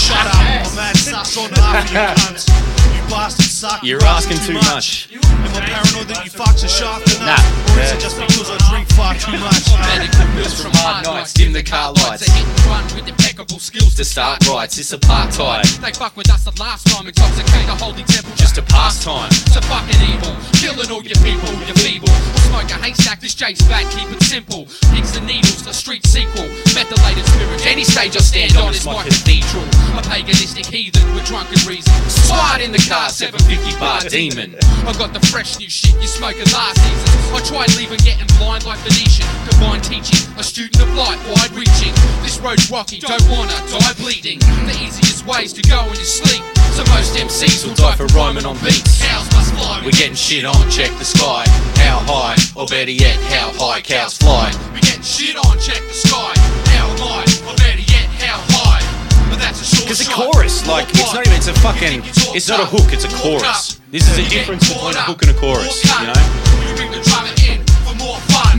Shut 0.00 0.26
up. 0.26 0.64
I'm 0.64 0.76
mad 0.76 0.96
sus 0.96 1.36
on 1.36 1.50
half 1.60 1.84
of 1.84 1.92
you 1.92 2.00
cunts. 2.24 2.48
You 2.96 3.02
bastards 3.10 3.50
suck. 3.50 3.82
You're 3.82 4.02
asking 4.04 4.38
too 4.46 4.54
much. 4.72 5.08
Am 5.12 5.20
I 5.56 5.60
paranoid 5.60 6.08
that 6.08 6.24
you 6.24 6.30
fucks 6.30 6.64
are 6.64 6.68
sharp 6.72 7.02
enough? 7.20 7.42
Nah. 7.42 7.74
Or 7.76 7.80
is 7.84 7.92
it 7.92 8.00
just 8.00 8.16
because 8.16 8.48
I 8.50 8.56
drink 8.70 8.88
far 8.96 9.14
too 9.14 9.36
much? 9.40 9.68
Medical 9.98 10.26
bills 10.36 10.56
from 10.60 10.72
hard 10.80 11.04
nights, 11.04 11.29
dim 11.32 11.52
the 11.52 11.62
car 11.62 11.92
lights. 11.92 12.26
A 12.26 12.30
hit 12.30 12.46
and 12.46 12.66
run 12.66 12.84
with 12.94 13.08
impeccable 13.08 13.58
skills 13.58 13.94
To 13.94 14.04
start 14.04 14.46
rights, 14.48 14.78
it's 14.78 14.92
apartheid. 14.92 15.64
They 15.80 15.92
fuck 15.92 16.16
with 16.16 16.30
us 16.30 16.44
the 16.44 16.54
last 16.60 16.86
time, 16.88 17.06
intoxicate 17.06 17.66
the 17.66 17.76
holy 17.76 18.04
temple 18.04 18.32
Just 18.36 18.58
a 18.58 18.62
pastime. 18.62 19.30
So 19.52 19.60
fucking 19.62 20.00
evil, 20.10 20.34
killing 20.58 20.90
all 20.90 21.02
your 21.02 21.20
people, 21.22 21.52
you're 21.66 21.78
feeble. 21.78 22.10
Smoke 22.50 22.70
a 22.70 22.78
haystack, 22.82 23.20
this 23.20 23.34
J's 23.34 23.60
fat, 23.62 23.86
keep 23.94 24.10
it 24.10 24.22
simple. 24.22 24.66
Pigs 24.90 25.16
and 25.16 25.26
needles, 25.26 25.62
the 25.62 25.72
street 25.72 26.04
sequel. 26.06 26.48
Methylated 26.74 27.26
spirit, 27.26 27.66
any 27.66 27.84
stage 27.84 28.16
I 28.16 28.20
stand 28.20 28.56
on 28.56 28.74
is 28.74 28.84
my 28.84 29.02
cathedral. 29.04 29.64
A 29.94 30.02
paganistic 30.02 30.66
heathen 30.66 31.06
with 31.14 31.24
drunken 31.26 31.60
reason. 31.68 31.92
Slide 32.10 32.60
in 32.60 32.72
the 32.72 32.82
car, 32.88 33.08
750 33.08 33.78
bar 33.78 34.00
demon. 34.08 34.56
I 34.88 34.92
got 34.98 35.12
the 35.12 35.20
fresh 35.28 35.58
new 35.58 35.68
shit 35.68 35.94
you 36.00 36.08
smoking 36.08 36.48
last 36.52 36.80
season. 36.80 37.36
I 37.36 37.40
tried 37.44 37.70
leaving, 37.76 38.00
getting 38.00 38.26
blind 38.38 38.64
like 38.66 38.78
Venetian. 38.80 39.28
Combined 39.48 39.84
teaching, 39.84 40.26
a 40.38 40.42
student 40.42 40.80
of 40.82 40.90
light, 40.96 41.19
wide 41.28 41.52
reaching. 41.52 41.92
This 42.22 42.38
road's 42.40 42.70
rocky, 42.70 42.98
don't 42.98 43.28
wanna 43.28 43.54
die 43.68 43.94
bleeding. 43.98 44.38
The 44.38 44.76
easiest 44.80 45.26
ways 45.26 45.52
to 45.52 45.62
go 45.62 45.80
in 45.88 45.94
your 45.94 46.04
sleep. 46.04 46.42
So 46.72 46.84
most 46.94 47.16
MCs 47.18 47.66
will 47.66 47.74
die 47.74 47.96
for 47.96 48.06
rhyming 48.14 48.46
on 48.46 48.56
beats. 48.64 49.02
Cows 49.02 49.26
must 49.32 49.52
fly. 49.54 49.82
We're 49.84 49.90
getting 49.92 50.14
shit 50.14 50.44
on, 50.44 50.70
check 50.70 50.90
the 50.98 51.04
sky. 51.04 51.44
How 51.82 51.98
high, 52.06 52.36
or 52.54 52.66
better 52.66 52.90
yet, 52.90 53.16
how 53.28 53.50
high 53.58 53.80
cows 53.80 54.16
fly. 54.16 54.52
We 54.72 54.80
getting 54.80 55.02
shit 55.02 55.36
on, 55.36 55.58
check 55.58 55.82
the 55.88 55.94
sky. 55.94 56.32
How 56.72 56.88
am 56.88 57.48
Or 57.48 57.56
better 57.56 57.80
yet, 57.82 58.06
how 58.22 58.38
high? 58.54 58.82
But 59.28 59.38
that's 59.38 59.60
a 59.60 59.64
short 59.64 59.84
Because 59.84 60.06
the 60.06 60.12
chorus, 60.12 60.66
like, 60.66 60.88
it's 60.90 61.12
not 61.12 61.26
even, 61.26 61.36
it's 61.36 61.48
a 61.48 61.54
fucking. 61.54 62.02
It's 62.34 62.48
not 62.48 62.60
a 62.60 62.66
hook. 62.66 62.92
It's 62.92 63.04
a 63.04 63.12
chorus. 63.18 63.80
This 63.90 64.08
is 64.10 64.18
a 64.18 64.28
difference 64.30 64.72
between 64.72 64.94
a 64.94 65.02
hook 65.02 65.22
and 65.22 65.30
a 65.30 65.34
chorus. 65.34 65.82
You 66.00 66.06
know. 66.06 66.50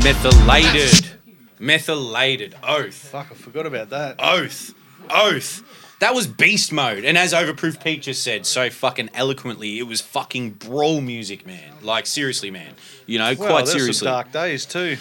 Methylated. 0.04 1.21
Methylated. 1.62 2.56
Oath. 2.63 2.93
Fuck, 2.93 3.28
I 3.32 3.36
forgot 3.36 3.65
about 3.65 3.89
that. 3.91 4.15
Oath. 4.19 4.74
Oath. 5.10 5.63
That 6.00 6.15
was 6.15 6.26
beast 6.26 6.71
mode. 6.74 7.06
And 7.06 7.15
as 7.15 7.32
Overproof 7.32 7.84
Pete 7.84 8.02
just 8.02 8.24
said 8.24 8.47
so 8.47 8.71
fucking 8.71 9.12
eloquently, 9.13 9.78
it 9.78 9.84
was 9.84 10.02
fucking 10.02 10.52
brawl 10.54 11.00
music, 11.00 11.45
man. 11.45 11.74
Like, 11.84 12.08
seriously, 12.08 12.50
man. 12.50 12.74
You 13.06 13.19
know, 13.19 13.36
Well, 13.38 13.50
quite 13.50 13.65
there's 13.65 13.69
some 13.71 13.80
seriously. 13.80 14.06
dark 14.08 14.32
days 14.32 14.65
too. 14.65 14.97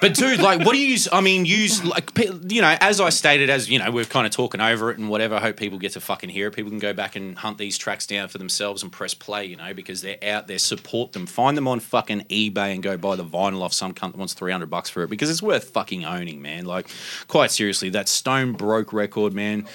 But 0.00 0.14
dude, 0.14 0.40
like, 0.40 0.64
what 0.64 0.72
do 0.72 0.78
you? 0.78 0.98
I 1.10 1.20
mean, 1.20 1.46
use 1.46 1.82
like, 1.82 2.10
you 2.18 2.60
know, 2.60 2.76
as 2.80 3.00
I 3.00 3.08
stated, 3.08 3.48
as 3.48 3.70
you 3.70 3.78
know, 3.78 3.90
we're 3.90 4.04
kind 4.04 4.26
of 4.26 4.32
talking 4.32 4.60
over 4.60 4.90
it 4.90 4.98
and 4.98 5.08
whatever. 5.08 5.36
I 5.36 5.40
hope 5.40 5.56
people 5.56 5.78
get 5.78 5.92
to 5.92 6.00
fucking 6.00 6.28
hear 6.28 6.48
it. 6.48 6.54
People 6.54 6.70
can 6.70 6.78
go 6.78 6.92
back 6.92 7.16
and 7.16 7.36
hunt 7.36 7.56
these 7.56 7.78
tracks 7.78 8.06
down 8.06 8.28
for 8.28 8.36
themselves 8.38 8.82
and 8.82 8.92
press 8.92 9.14
play, 9.14 9.46
you 9.46 9.56
know, 9.56 9.72
because 9.72 10.02
they're 10.02 10.22
out 10.22 10.48
there. 10.48 10.58
Support 10.58 11.12
them. 11.12 11.26
Find 11.26 11.56
them 11.56 11.66
on 11.66 11.80
fucking 11.80 12.26
eBay 12.28 12.74
and 12.74 12.82
go 12.82 12.98
buy 12.98 13.16
the 13.16 13.24
vinyl 13.24 13.62
off 13.62 13.72
some 13.72 13.94
cunt 13.94 14.12
that 14.12 14.18
wants 14.18 14.34
three 14.34 14.52
hundred 14.52 14.68
bucks 14.68 14.90
for 14.90 15.02
it 15.02 15.08
because 15.08 15.30
it's 15.30 15.42
worth 15.42 15.70
fucking 15.70 16.04
owning, 16.04 16.42
man. 16.42 16.66
Like, 16.66 16.88
quite 17.26 17.50
seriously, 17.50 17.88
that 17.90 18.08
Stone 18.08 18.52
Broke 18.52 18.92
record, 18.92 19.32
man. 19.32 19.66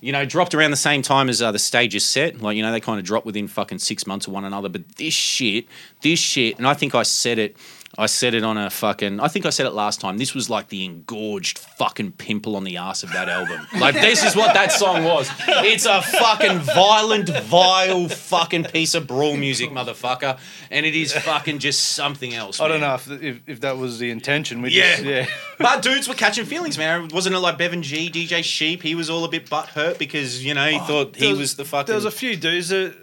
You 0.00 0.12
know, 0.12 0.26
dropped 0.26 0.54
around 0.54 0.70
the 0.70 0.76
same 0.76 1.00
time 1.00 1.30
as 1.30 1.40
uh, 1.40 1.50
the 1.50 1.58
stage 1.58 1.94
is 1.94 2.04
set. 2.04 2.42
Like, 2.42 2.56
you 2.56 2.62
know, 2.62 2.72
they 2.72 2.80
kind 2.80 2.98
of 2.98 3.06
dropped 3.06 3.24
within 3.24 3.48
fucking 3.48 3.78
six 3.78 4.06
months 4.06 4.26
of 4.26 4.34
one 4.34 4.44
another. 4.44 4.68
But 4.68 4.96
this 4.96 5.14
shit, 5.14 5.66
this 6.02 6.18
shit, 6.18 6.58
and 6.58 6.66
I 6.66 6.74
think 6.74 6.94
I 6.94 7.04
said 7.04 7.38
it. 7.38 7.56
I 7.98 8.06
said 8.06 8.32
it 8.32 8.42
on 8.42 8.56
a 8.56 8.70
fucking. 8.70 9.20
I 9.20 9.28
think 9.28 9.44
I 9.44 9.50
said 9.50 9.66
it 9.66 9.74
last 9.74 10.00
time. 10.00 10.16
This 10.16 10.34
was 10.34 10.48
like 10.48 10.68
the 10.68 10.82
engorged 10.86 11.58
fucking 11.58 12.12
pimple 12.12 12.56
on 12.56 12.64
the 12.64 12.78
ass 12.78 13.02
of 13.02 13.12
that 13.12 13.28
album. 13.28 13.66
Like 13.78 13.94
this 13.94 14.24
is 14.24 14.34
what 14.34 14.54
that 14.54 14.72
song 14.72 15.04
was. 15.04 15.30
It's 15.46 15.84
a 15.84 16.00
fucking 16.00 16.60
violent, 16.60 17.28
vile 17.28 18.08
fucking 18.08 18.64
piece 18.64 18.94
of 18.94 19.06
brawl 19.06 19.36
music, 19.36 19.70
motherfucker, 19.70 20.38
and 20.70 20.86
it 20.86 20.94
is 20.94 21.12
fucking 21.12 21.58
just 21.58 21.90
something 21.90 22.32
else. 22.32 22.60
I 22.60 22.68
don't 22.68 22.80
know 22.80 22.94
if, 22.94 23.10
if 23.10 23.40
if 23.46 23.60
that 23.60 23.76
was 23.76 23.98
the 23.98 24.10
intention. 24.10 24.62
We 24.62 24.70
Yeah. 24.70 24.92
just, 24.92 25.04
yeah. 25.04 25.26
But 25.58 25.82
dudes 25.82 26.08
were 26.08 26.14
catching 26.14 26.46
feelings, 26.46 26.78
man. 26.78 27.08
Wasn't 27.08 27.34
it 27.34 27.38
like 27.40 27.58
Bevan 27.58 27.82
G, 27.82 28.10
DJ 28.10 28.42
Sheep? 28.42 28.82
He 28.82 28.94
was 28.94 29.10
all 29.10 29.24
a 29.24 29.28
bit 29.28 29.50
butthurt 29.50 29.98
because 29.98 30.42
you 30.42 30.54
know 30.54 30.66
he 30.66 30.76
oh, 30.76 30.84
thought 30.84 31.16
he 31.16 31.26
There 31.26 31.36
was, 31.36 31.56
the 31.56 31.64
fucking. 31.66 31.86
There 31.88 31.96
was 31.96 32.06
a 32.06 32.10
few 32.10 32.36
dudes 32.36 32.70
that 32.70 32.96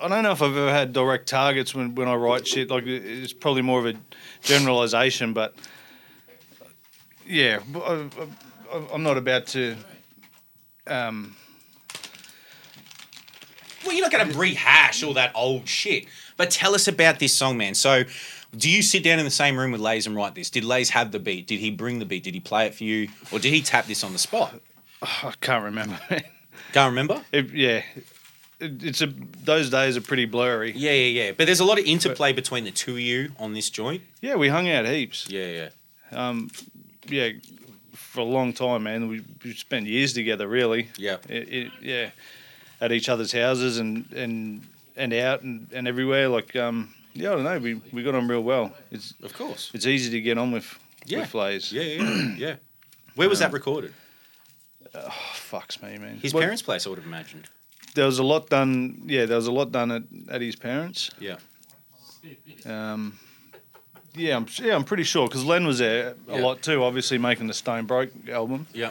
I 0.00 0.08
don't 0.08 0.22
know 0.22 0.32
if 0.32 0.42
I've 0.42 0.56
ever 0.56 0.70
had 0.70 0.92
direct 0.92 1.28
targets 1.28 1.74
when, 1.74 1.94
when 1.94 2.08
I 2.08 2.14
write 2.14 2.46
shit. 2.46 2.70
Like 2.70 2.86
it's 2.86 3.32
probably 3.32 3.62
more 3.62 3.80
of 3.80 3.86
a 3.86 3.98
generalization, 4.42 5.32
but 5.32 5.54
yeah, 7.26 7.60
I, 7.74 8.08
I, 8.72 8.86
I'm 8.92 9.02
not 9.02 9.16
about 9.18 9.46
to. 9.48 9.76
Um, 10.86 11.36
Well, 13.84 13.94
you're 13.94 14.02
not 14.02 14.12
going 14.12 14.30
to 14.30 14.38
rehash 14.38 15.02
all 15.02 15.14
that 15.14 15.32
old 15.34 15.68
shit. 15.68 16.06
But 16.36 16.50
tell 16.50 16.74
us 16.74 16.88
about 16.88 17.18
this 17.18 17.34
song, 17.34 17.56
man. 17.56 17.74
So, 17.74 18.04
do 18.56 18.70
you 18.70 18.82
sit 18.82 19.02
down 19.02 19.18
in 19.18 19.24
the 19.24 19.30
same 19.30 19.58
room 19.58 19.72
with 19.72 19.80
Lays 19.80 20.06
and 20.06 20.14
write 20.14 20.34
this? 20.34 20.50
Did 20.50 20.64
Lays 20.64 20.90
have 20.90 21.10
the 21.10 21.18
beat? 21.18 21.46
Did 21.46 21.60
he 21.60 21.70
bring 21.70 21.98
the 21.98 22.04
beat? 22.04 22.22
Did 22.22 22.34
he 22.34 22.40
play 22.40 22.66
it 22.66 22.74
for 22.74 22.84
you? 22.84 23.08
Or 23.32 23.38
did 23.38 23.52
he 23.52 23.62
tap 23.62 23.86
this 23.86 24.04
on 24.04 24.12
the 24.12 24.18
spot? 24.18 24.60
I 25.02 25.32
can't 25.40 25.64
remember. 25.64 25.98
Can't 26.72 26.90
remember? 26.90 27.22
It, 27.32 27.50
yeah, 27.54 27.82
it's 28.60 29.00
a 29.02 29.06
those 29.44 29.70
days 29.70 29.96
are 29.96 30.00
pretty 30.00 30.24
blurry. 30.24 30.72
Yeah, 30.74 30.92
yeah, 30.92 31.24
yeah. 31.24 31.32
But 31.36 31.46
there's 31.46 31.60
a 31.60 31.64
lot 31.64 31.78
of 31.78 31.84
interplay 31.84 32.32
between 32.32 32.64
the 32.64 32.70
two 32.70 32.92
of 32.92 33.00
you 33.00 33.32
on 33.38 33.54
this 33.54 33.70
joint. 33.70 34.02
Yeah, 34.20 34.34
we 34.36 34.48
hung 34.48 34.68
out 34.68 34.86
heaps. 34.86 35.28
Yeah, 35.30 35.46
yeah. 35.46 35.68
Um, 36.28 36.50
yeah, 37.08 37.30
for 37.92 38.20
a 38.20 38.24
long 38.24 38.52
time, 38.52 38.82
man. 38.84 39.08
We, 39.08 39.22
we 39.44 39.54
spent 39.54 39.86
years 39.86 40.12
together, 40.12 40.48
really. 40.48 40.88
Yeah. 40.96 41.18
It, 41.28 41.48
it, 41.52 41.72
yeah, 41.80 42.10
at 42.80 42.92
each 42.92 43.08
other's 43.08 43.32
houses 43.32 43.78
and 43.78 44.10
and 44.12 44.62
and 44.96 45.12
out 45.14 45.42
and, 45.42 45.68
and 45.72 45.86
everywhere. 45.86 46.28
Like, 46.28 46.56
um, 46.56 46.94
yeah, 47.14 47.32
I 47.32 47.34
don't 47.36 47.44
know. 47.44 47.58
We, 47.58 47.74
we 47.92 48.02
got 48.02 48.14
on 48.14 48.26
real 48.28 48.42
well. 48.42 48.72
It's 48.90 49.14
Of 49.22 49.32
course. 49.34 49.70
it's 49.74 49.86
easy 49.86 50.10
to 50.10 50.20
get 50.20 50.36
on 50.38 50.50
with 50.52 50.78
Yeah. 51.06 51.20
with 51.20 51.34
Lays. 51.34 51.70
Yeah, 51.72 51.82
yeah, 51.82 52.34
yeah. 52.36 52.54
Where 53.14 53.28
was 53.28 53.38
that 53.40 53.52
recorded? 53.52 53.92
Oh, 54.94 55.08
fucks 55.34 55.82
me, 55.82 55.98
man. 55.98 56.18
His 56.18 56.32
Well, 56.32 56.40
parents' 56.42 56.62
place, 56.62 56.86
I 56.86 56.90
would 56.90 56.98
have 56.98 57.06
imagined. 57.06 57.48
There 57.98 58.06
was 58.06 58.18
a 58.20 58.22
lot 58.24 58.48
done. 58.48 59.02
Yeah, 59.06 59.26
there 59.26 59.36
was 59.36 59.48
a 59.48 59.52
lot 59.52 59.72
done 59.72 59.90
at, 59.90 60.02
at 60.30 60.40
his 60.40 60.54
parents. 60.56 61.10
Yeah. 61.20 61.36
Um, 62.66 63.18
yeah, 64.14 64.36
I'm 64.36 64.46
yeah, 64.62 64.74
I'm 64.74 64.84
pretty 64.84 65.02
sure 65.04 65.28
because 65.28 65.44
Len 65.44 65.66
was 65.66 65.78
there 65.78 66.14
a 66.28 66.36
Yeah. 66.38 66.44
lot 66.44 66.62
too. 66.62 66.82
Obviously, 66.84 67.18
making 67.18 67.46
the 67.46 67.54
Stone 67.54 67.86
Broke 67.86 68.10
album. 68.28 68.66
Yeah. 68.72 68.90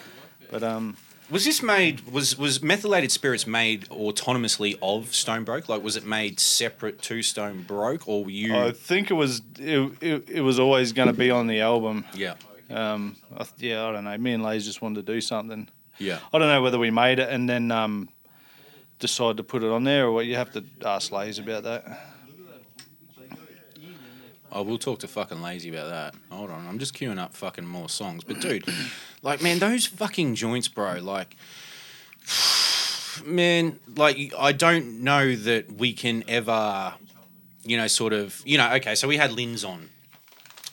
But 0.51 0.63
um, 0.63 0.95
Was 1.29 1.43
this 1.43 1.61
made 1.61 2.01
was 2.11 2.37
was 2.37 2.61
methylated 2.63 3.11
spirits 3.11 3.45
made 3.47 3.87
autonomously 3.89 4.77
of 4.81 5.13
Stone 5.13 5.43
Broke? 5.43 5.67
Like 5.67 5.83
was 5.83 5.95
it 5.97 6.05
made 6.05 6.39
separate 6.39 7.01
to 7.03 7.21
Stone 7.21 7.63
Broke 7.63 8.07
or 8.07 8.23
were 8.23 8.29
you 8.31 8.55
I 8.55 8.71
think 8.71 9.11
it 9.11 9.15
was 9.15 9.41
it, 9.59 9.91
it, 10.01 10.29
it 10.29 10.41
was 10.41 10.59
always 10.59 10.93
going 10.93 11.07
to 11.09 11.13
be 11.13 11.29
on 11.31 11.47
the 11.47 11.59
album. 11.61 12.05
Yeah. 12.13 12.35
Um, 12.69 13.15
I, 13.33 13.43
th- 13.43 13.53
yeah, 13.59 13.85
I 13.85 13.91
don't 13.93 14.03
know. 14.05 14.17
Me 14.17 14.33
and 14.33 14.43
Lays 14.43 14.65
just 14.65 14.81
wanted 14.81 15.05
to 15.05 15.13
do 15.13 15.19
something. 15.21 15.67
Yeah. 15.99 16.19
I 16.33 16.37
don't 16.37 16.47
know 16.47 16.61
whether 16.61 16.77
we 16.79 16.91
made 16.91 17.19
it 17.19 17.29
and 17.29 17.49
then 17.49 17.71
um, 17.71 18.07
decided 18.99 19.37
to 19.37 19.43
put 19.43 19.63
it 19.63 19.69
on 19.69 19.83
there 19.83 20.05
or 20.05 20.11
what. 20.11 20.25
You 20.25 20.35
have 20.35 20.51
to 20.53 20.63
ask 20.85 21.11
Lays 21.11 21.39
about 21.39 21.63
that. 21.63 22.15
Oh, 24.51 24.63
we'll 24.63 24.77
talk 24.77 24.99
to 24.99 25.07
fucking 25.07 25.41
lazy 25.41 25.69
about 25.69 25.89
that. 25.89 26.15
Hold 26.31 26.51
on, 26.51 26.65
I'm 26.67 26.79
just 26.79 26.93
queuing 26.93 27.19
up 27.19 27.33
fucking 27.33 27.65
more 27.65 27.89
songs. 27.89 28.23
But 28.23 28.39
dude, 28.39 28.65
like 29.21 29.41
man, 29.41 29.59
those 29.59 29.85
fucking 29.85 30.35
joints, 30.35 30.67
bro, 30.67 30.99
like 31.01 31.35
man, 33.25 33.79
like 33.95 34.33
I 34.37 34.53
don't 34.53 35.03
know 35.03 35.35
that 35.35 35.73
we 35.73 35.93
can 35.93 36.23
ever, 36.27 36.93
you 37.63 37.77
know, 37.77 37.87
sort 37.87 38.13
of, 38.13 38.41
you 38.45 38.57
know, 38.57 38.73
okay, 38.75 38.95
so 38.95 39.07
we 39.07 39.17
had 39.17 39.31
Linz 39.33 39.63
on 39.65 39.89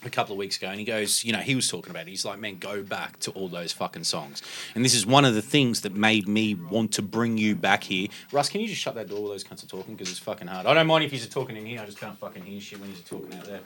a 0.03 0.09
couple 0.09 0.33
of 0.33 0.37
weeks 0.37 0.57
ago 0.57 0.67
and 0.67 0.79
he 0.79 0.85
goes, 0.85 1.23
you 1.23 1.31
know, 1.31 1.39
he 1.39 1.55
was 1.55 1.67
talking 1.67 1.91
about 1.91 2.03
it. 2.03 2.09
He's 2.09 2.25
like, 2.25 2.39
man, 2.39 2.57
go 2.57 2.83
back 2.83 3.19
to 3.21 3.31
all 3.31 3.47
those 3.47 3.71
fucking 3.71 4.03
songs. 4.03 4.41
And 4.73 4.83
this 4.83 4.93
is 4.93 5.05
one 5.05 5.25
of 5.25 5.35
the 5.35 5.41
things 5.41 5.81
that 5.81 5.95
made 5.95 6.27
me 6.27 6.55
want 6.55 6.91
to 6.93 7.01
bring 7.01 7.37
you 7.37 7.55
back 7.55 7.83
here. 7.83 8.07
Russ, 8.31 8.49
can 8.49 8.61
you 8.61 8.67
just 8.67 8.81
shut 8.81 8.95
that 8.95 9.07
door 9.07 9.21
while 9.21 9.31
those 9.31 9.43
cunts 9.43 9.63
are 9.63 9.67
talking? 9.67 9.95
Because 9.95 10.09
it's 10.09 10.19
fucking 10.19 10.47
hard. 10.47 10.65
I 10.65 10.73
don't 10.73 10.87
mind 10.87 11.03
if 11.03 11.11
he's 11.11 11.27
talking 11.27 11.55
in 11.55 11.65
here. 11.65 11.81
I 11.81 11.85
just 11.85 11.99
can't 11.99 12.17
fucking 12.17 12.43
hear 12.43 12.59
shit 12.59 12.79
when 12.79 12.89
he's 12.89 13.01
talking 13.01 13.33
out 13.37 13.45
there. 13.45 13.61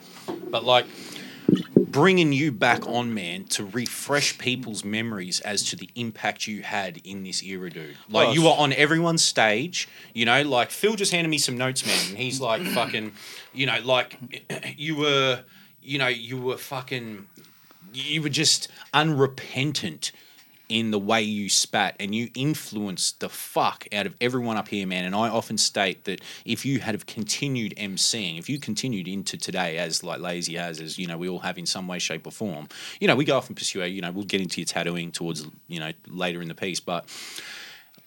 But 0.50 0.64
like, 0.64 0.86
bringing 1.90 2.32
you 2.32 2.52
back 2.52 2.86
on, 2.86 3.12
man, 3.14 3.44
to 3.44 3.64
refresh 3.64 4.38
people's 4.38 4.84
memories 4.84 5.40
as 5.40 5.62
to 5.64 5.76
the 5.76 5.88
impact 5.94 6.46
you 6.46 6.62
had 6.62 7.00
in 7.04 7.24
this 7.24 7.42
era, 7.42 7.70
dude. 7.70 7.96
Like, 8.08 8.34
you 8.34 8.42
were 8.42 8.50
on 8.50 8.72
everyone's 8.72 9.24
stage, 9.24 9.88
you 10.14 10.24
know, 10.24 10.42
like, 10.42 10.70
Phil 10.70 10.94
just 10.94 11.12
handed 11.12 11.28
me 11.28 11.38
some 11.38 11.56
notes, 11.58 11.84
man, 11.84 11.98
and 12.10 12.18
he's 12.18 12.40
like, 12.40 12.62
fucking, 12.62 13.12
you 13.52 13.66
know, 13.66 13.78
like, 13.84 14.16
you 14.76 14.96
were, 14.96 15.42
you 15.90 15.98
know, 15.98 16.06
you 16.06 16.40
were 16.40 16.56
fucking, 16.56 17.26
you 17.92 18.22
were 18.22 18.28
just 18.28 18.68
unrepentant 18.94 20.12
in 20.68 20.92
the 20.92 20.98
way 21.00 21.20
you 21.20 21.48
spat 21.48 21.96
and 21.98 22.14
you 22.14 22.30
influenced 22.36 23.18
the 23.18 23.28
fuck 23.28 23.88
out 23.92 24.06
of 24.06 24.14
everyone 24.20 24.56
up 24.56 24.68
here, 24.68 24.86
man. 24.86 25.04
And 25.04 25.16
I 25.16 25.28
often 25.28 25.58
state 25.58 26.04
that 26.04 26.20
if 26.44 26.64
you 26.64 26.78
had 26.78 26.94
have 26.94 27.06
continued 27.06 27.74
emceeing, 27.76 28.38
if 28.38 28.48
you 28.48 28.60
continued 28.60 29.08
into 29.08 29.36
today 29.36 29.78
as 29.78 30.04
like 30.04 30.20
Lazy 30.20 30.56
as, 30.56 30.80
as 30.80 30.96
you 30.96 31.08
know, 31.08 31.18
we 31.18 31.28
all 31.28 31.40
have 31.40 31.58
in 31.58 31.66
some 31.66 31.88
way, 31.88 31.98
shape, 31.98 32.24
or 32.24 32.30
form, 32.30 32.68
you 33.00 33.08
know, 33.08 33.16
we 33.16 33.24
go 33.24 33.36
off 33.36 33.48
and 33.48 33.56
pursue, 33.56 33.82
you 33.82 34.00
know, 34.00 34.12
we'll 34.12 34.24
get 34.24 34.40
into 34.40 34.60
your 34.60 34.66
tattooing 34.66 35.10
towards, 35.10 35.44
you 35.66 35.80
know, 35.80 35.90
later 36.06 36.40
in 36.40 36.46
the 36.46 36.54
piece, 36.54 36.78
but 36.78 37.04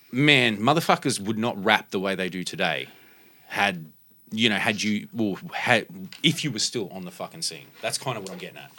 man, 0.10 0.56
motherfuckers 0.56 1.20
would 1.20 1.38
not 1.38 1.62
rap 1.62 1.92
the 1.92 2.00
way 2.00 2.16
they 2.16 2.30
do 2.30 2.46
today 2.46 2.88
had 3.48 3.92
you 4.34 4.50
know, 4.50 4.58
had 4.58 4.82
you 4.84 5.08
well 5.14 5.38
had 5.54 5.86
if 6.24 6.44
you 6.44 6.52
were 6.52 6.60
still 6.60 6.90
on 6.92 7.06
the 7.06 7.12
fucking 7.12 7.42
scene. 7.44 7.68
That's 7.82 7.98
kind 7.98 8.18
of 8.18 8.24
what 8.24 8.32
I'm 8.34 8.38
getting 8.40 8.58
at. 8.58 8.72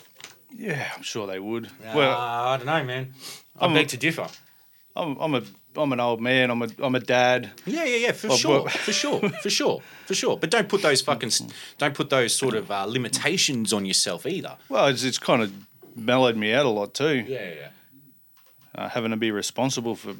Yeah, 0.57 0.87
I'm 0.97 1.03
sure 1.03 1.27
they 1.27 1.39
would. 1.41 1.71
Well, 1.83 1.97
well, 1.97 2.19
I 2.21 2.57
don't 2.57 2.67
know, 2.67 2.85
man. 2.85 3.13
I 3.59 3.65
I'm- 3.65 3.75
beg 3.75 3.89
to 3.89 3.97
differ. 3.97 4.29
I'm, 4.97 5.17
I'm 5.19 5.35
a 5.35 5.43
I'm 5.77 5.93
an 5.93 5.99
old 5.99 6.21
man. 6.21 6.51
I'm 6.51 6.63
a 6.63 6.69
I'm 6.79 6.95
a 6.95 7.01
dad. 7.01 7.51
Yeah, 7.67 7.83
yeah, 7.85 7.97
yeah, 7.97 8.13
for 8.13 8.29
Well, 8.29 8.37
sure, 8.37 8.69
for 8.69 8.93
sure, 8.93 9.29
for 9.43 9.51
sure, 9.51 9.83
for 10.07 10.15
sure. 10.15 10.37
But 10.37 10.51
don't 10.51 10.69
put 10.69 10.83
those 10.83 11.01
fucking 11.03 11.31
don't 11.79 11.95
put 11.95 12.11
those 12.11 12.33
sort 12.33 12.55
of 12.55 12.71
uh, 12.71 12.85
limitations 12.85 13.73
on 13.73 13.85
yourself 13.85 14.25
either. 14.25 14.57
Well, 14.69 14.87
it's 14.87 15.03
it's 15.03 15.19
kind 15.19 15.43
of 15.43 15.53
mellowed 15.97 16.37
me 16.37 16.53
out 16.53 16.65
a 16.67 16.69
lot 16.69 16.95
too. 16.95 17.25
Yeah, 17.27 17.51
yeah. 17.61 17.69
Uh, 18.77 18.89
having 18.89 19.11
to 19.11 19.17
be 19.17 19.33
responsible 19.33 19.97
for 19.97 20.15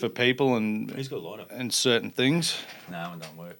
for 0.00 0.08
people 0.08 0.56
and 0.56 0.90
He's 0.92 1.08
got 1.08 1.18
a 1.18 1.28
lighter. 1.28 1.44
and 1.50 1.70
certain 1.70 2.10
things. 2.10 2.56
No, 2.90 3.12
it 3.14 3.20
don't 3.20 3.36
work. 3.36 3.58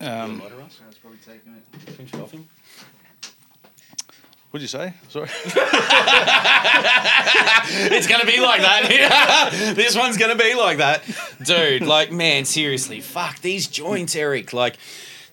Um, 0.00 0.40
lighter, 0.40 0.56
Russ? 0.56 0.78
That's 0.84 0.98
probably 0.98 1.18
taking 1.18 1.54
it. 1.54 1.96
Pinch 1.96 2.14
it 2.14 2.20
off 2.20 2.30
him. 2.30 2.48
what'd 4.50 4.62
you 4.62 4.68
say? 4.68 4.94
Sorry. 5.08 5.28
it's 7.90 8.06
gonna 8.06 8.26
be 8.26 8.40
like 8.40 8.60
that. 8.60 9.72
this 9.76 9.96
one's 9.96 10.16
gonna 10.16 10.36
be 10.36 10.54
like 10.54 10.78
that, 10.78 11.02
dude. 11.42 11.82
Like, 11.82 12.12
man, 12.12 12.44
seriously, 12.44 13.00
fuck 13.00 13.40
these 13.40 13.66
joints, 13.66 14.14
Eric. 14.14 14.52
Like, 14.52 14.78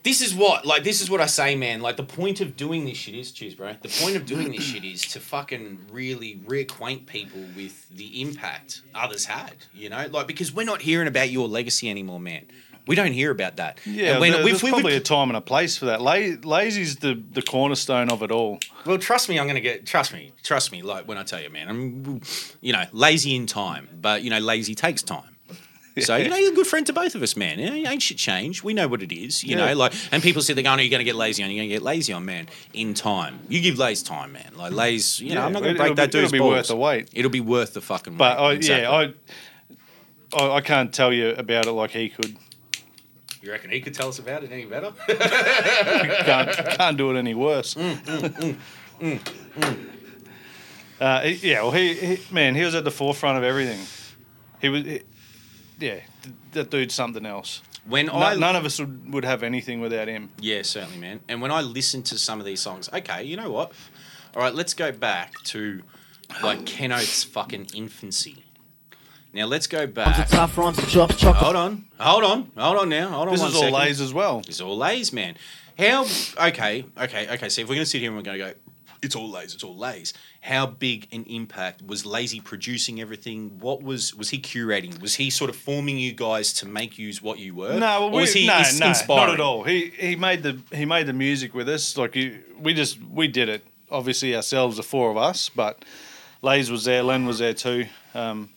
this 0.05 0.21
is 0.21 0.35
what 0.35 0.65
like 0.67 0.83
this 0.83 1.01
is 1.01 1.09
what 1.09 1.19
I 1.19 1.25
say, 1.25 1.55
man. 1.55 1.81
Like 1.81 1.97
the 1.97 2.03
point 2.03 2.39
of 2.39 2.55
doing 2.55 2.85
this 2.85 2.95
shit 2.95 3.15
is, 3.15 3.31
cheers, 3.31 3.55
bro. 3.55 3.75
The 3.81 3.89
point 3.89 4.15
of 4.15 4.27
doing 4.27 4.51
this 4.51 4.61
shit 4.61 4.85
is 4.85 5.01
to 5.13 5.19
fucking 5.19 5.87
really 5.91 6.39
reacquaint 6.45 7.07
people 7.07 7.41
with 7.55 7.89
the 7.89 8.21
impact 8.21 8.83
others 8.93 9.25
had. 9.25 9.55
You 9.73 9.89
know, 9.89 10.05
like 10.11 10.27
because 10.27 10.53
we're 10.53 10.65
not 10.65 10.83
hearing 10.83 11.07
about 11.07 11.31
your 11.31 11.47
legacy 11.47 11.89
anymore, 11.89 12.19
man. 12.19 12.45
We 12.87 12.95
don't 12.95 13.13
hear 13.13 13.31
about 13.31 13.55
that. 13.57 13.79
Yeah, 13.85 14.11
And 14.11 14.19
when- 14.21 14.31
there- 14.31 14.39
we've- 14.43 14.51
there's 14.51 14.63
we- 14.63 14.69
probably 14.69 14.91
we- 14.93 14.97
a 14.97 15.01
time 15.01 15.29
and 15.29 15.37
a 15.37 15.41
place 15.41 15.75
for 15.77 15.85
that. 15.85 16.01
La- 16.01 16.35
lazy's 16.43 16.97
the, 16.97 17.19
the 17.31 17.41
cornerstone 17.41 18.09
of 18.11 18.21
it 18.21 18.31
all. 18.31 18.59
Well, 18.85 18.97
trust 18.99 19.27
me, 19.29 19.39
I'm 19.39 19.47
gonna 19.47 19.59
get. 19.59 19.85
Trust 19.87 20.13
me, 20.13 20.31
trust 20.43 20.71
me. 20.71 20.81
Like 20.83 21.07
when 21.07 21.17
I 21.17 21.23
tell 21.23 21.41
you, 21.41 21.49
man, 21.49 21.67
I'm, 21.69 22.21
you 22.61 22.73
know, 22.73 22.83
lazy 22.91 23.35
in 23.35 23.47
time, 23.47 23.89
but 23.99 24.21
you 24.23 24.29
know, 24.29 24.39
lazy 24.39 24.75
takes 24.75 25.01
time. 25.01 25.23
So 25.97 26.17
you 26.17 26.27
know, 26.27 26.35
you're 26.35 26.51
a 26.51 26.55
good 26.55 26.67
friend 26.67 26.85
to 26.87 26.91
both 26.93 27.15
of 27.15 27.23
us, 27.23 27.37
man. 27.37 27.57
You 27.57 27.69
know, 27.83 27.89
ain't 27.89 28.01
shit 28.01 28.17
changed. 28.17 28.63
We 28.63 28.73
know 28.73 28.85
what 28.89 29.01
it 29.01 29.13
is. 29.13 29.45
You 29.45 29.51
Yeah. 29.57 29.67
know, 29.67 29.75
like, 29.75 29.93
and 30.11 30.21
people 30.21 30.41
sit 30.41 30.55
there 30.55 30.63
going, 30.63 30.77
oh, 30.77 30.81
"Are 30.81 30.83
you 30.83 30.89
gonna 30.91 31.05
get 31.05 31.15
lazy 31.15 31.41
on? 31.41 31.49
You're 31.49 31.63
gonna 31.63 31.69
get 31.73 31.83
lazy 31.83 32.11
on, 32.11 32.25
man." 32.25 32.49
In 32.73 32.93
time, 32.93 33.39
you 33.47 33.61
give 33.61 33.77
Lays 33.79 34.03
time, 34.03 34.33
man. 34.33 34.51
Like 34.57 34.73
Lays, 34.73 35.21
you 35.21 35.29
know, 35.29 35.35
Yeah, 35.35 35.45
I'm 35.45 35.53
not 35.53 35.63
gonna 35.63 35.73
break 35.75 35.85
it'll 35.91 35.95
that 35.95 36.11
be- 36.11 36.17
it'll 36.17 36.21
dude's 36.23 36.31
be 36.33 36.39
balls. 36.39 36.51
worth 36.51 36.67
the 36.67 36.75
wait. 36.75 37.09
It'll 37.13 37.31
be 37.31 37.39
worth 37.39 37.73
the 37.75 37.79
fucking. 37.81 38.17
But 38.17 38.37
wait. 38.37 38.43
I, 38.45 38.51
Exactly. 38.51 38.83
yeah, 38.83 39.13
I, 40.35 40.43
I 40.43 40.55
I 40.57 40.61
can't 40.61 40.93
tell 40.93 41.13
you 41.13 41.29
about 41.29 41.65
it 41.65 41.71
like 41.71 41.91
he 41.91 42.09
could. 42.09 42.35
You 43.45 43.51
reckon 43.51 43.69
he 43.69 43.79
could 43.79 43.93
tell 43.93 44.07
us 44.09 44.17
about 44.17 44.43
it 44.43 44.51
any 44.51 44.65
better? 44.65 44.91
can't, 45.07 46.51
can't 46.77 46.97
do 46.97 47.11
it 47.11 47.17
any 47.19 47.35
worse. 47.35 47.75
Mm, 47.75 48.57
Uh, 50.99 51.21
yeah, 51.41 51.61
well, 51.61 51.71
he, 51.71 51.93
he 51.93 52.19
man, 52.33 52.55
he 52.55 52.63
was 52.63 52.73
at 52.73 52.85
the 52.85 52.91
forefront 52.91 53.37
of 53.37 53.43
everything. 53.43 53.79
He 54.61 54.69
was, 54.69 54.83
he- 54.83 55.01
yeah, 55.77 55.99
th- 56.23 56.35
that 56.53 56.71
dude's 56.71 56.95
something 56.95 57.25
else. 57.25 57.61
When 57.85 58.05
No- 58.05 58.13
I 58.13 58.35
none 58.35 58.55
of 58.55 58.63
us 58.65 58.79
would, 58.79 59.13
would 59.13 59.25
have 59.25 59.43
anything 59.43 59.81
without 59.81 60.07
him. 60.07 60.29
Yeah, 60.39 60.61
certainly, 60.61 60.97
man. 60.97 61.19
And 61.27 61.41
when 61.41 61.51
I 61.51 61.59
listen 61.61 62.01
to 62.03 62.17
some 62.17 62.39
of 62.39 62.45
these 62.45 62.61
songs, 62.61 62.89
okay, 62.93 63.23
you 63.25 63.35
know 63.35 63.51
what? 63.51 63.73
All 64.35 64.41
right, 64.41 64.55
let's 64.55 64.73
go 64.73 64.93
back 64.93 65.33
to 65.45 65.81
like 66.41 66.65
Ken 66.65 66.93
Oath's 66.93 67.25
fucking 67.25 67.67
infancy. 67.75 68.44
Now 69.35 69.47
let's 69.47 69.67
go 69.67 69.85
back. 69.85 70.29
Tough 70.29 70.57
rhymes, 70.57 70.77
chops, 70.89 71.17
chocolate. 71.17 71.43
Hold 71.43 71.55
on, 71.57 71.85
hold 71.99 72.23
on, 72.23 72.51
hold 72.55 72.77
on 72.77 72.87
now. 72.87 73.09
Hold 73.09 73.27
on. 73.27 73.33
This 73.33 73.41
one 73.41 73.49
is 73.49 73.55
all 73.55 73.61
second. 73.63 73.73
lays 73.73 73.99
as 73.99 74.13
well. 74.13 74.41
It's 74.47 74.61
all 74.61 74.77
lays, 74.77 75.11
man. 75.11 75.35
How? 75.77 76.03
Okay, 76.03 76.85
okay, 76.97 77.27
okay. 77.33 77.49
See, 77.49 77.61
if 77.61 77.67
we're 77.67 77.75
gonna 77.75 77.85
sit 77.85 77.99
here 77.99 78.11
and 78.11 78.17
we're 78.17 78.23
gonna 78.23 78.37
go, 78.37 78.53
it's 79.01 79.13
all 79.13 79.29
lays, 79.29 79.53
it's 79.53 79.61
all 79.65 79.75
lays. 79.75 80.13
How 80.39 80.65
big 80.65 81.09
an 81.11 81.25
impact 81.25 81.85
was 81.85 82.05
Lazy 82.05 82.39
producing 82.39 83.01
everything? 83.01 83.59
What 83.59 83.83
was 83.83 84.15
was 84.15 84.29
he 84.29 84.39
curating? 84.39 85.01
Was 85.01 85.15
he 85.15 85.29
sort 85.29 85.49
of 85.49 85.57
forming 85.57 85.97
you 85.97 86.13
guys 86.13 86.53
to 86.53 86.65
make 86.65 86.97
you 86.97 87.11
what 87.21 87.37
you 87.37 87.55
were? 87.55 87.73
No, 87.73 87.79
well, 87.79 88.03
or 88.03 88.11
we, 88.11 88.21
was 88.21 88.33
he 88.33 88.47
no, 88.47 88.59
ins- 88.59 88.79
no, 88.79 88.87
inspiring? 88.87 89.25
not 89.25 89.33
at 89.33 89.41
all. 89.41 89.63
He 89.63 89.89
he 89.97 90.15
made 90.15 90.43
the 90.43 90.61
he 90.71 90.85
made 90.85 91.07
the 91.07 91.13
music 91.13 91.53
with 91.53 91.67
us. 91.67 91.97
Like 91.97 92.13
he, 92.13 92.37
we 92.57 92.73
just 92.73 93.01
we 93.03 93.27
did 93.27 93.49
it. 93.49 93.65
Obviously 93.91 94.33
ourselves, 94.33 94.77
the 94.77 94.83
four 94.83 95.11
of 95.11 95.17
us, 95.17 95.49
but 95.49 95.83
Lays 96.41 96.71
was 96.71 96.85
there, 96.85 97.03
Len 97.03 97.25
was 97.25 97.39
there 97.39 97.53
too. 97.53 97.87
Um, 98.13 98.49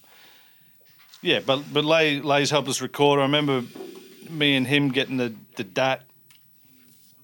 yeah, 1.22 1.40
but 1.40 1.62
but 1.72 1.84
Lay, 1.84 2.20
Lays 2.20 2.50
helped 2.50 2.68
us 2.68 2.80
record. 2.80 3.18
I 3.18 3.22
remember 3.22 3.62
me 4.30 4.56
and 4.56 4.66
him 4.66 4.88
getting 4.90 5.16
the 5.16 5.34
the 5.56 5.64
DAT 5.64 6.02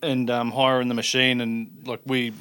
and 0.03 0.28
um, 0.30 0.51
hiring 0.51 0.88
the 0.88 0.95
machine, 0.95 1.40
and 1.40 1.82
like 1.86 2.01
we 2.05 2.32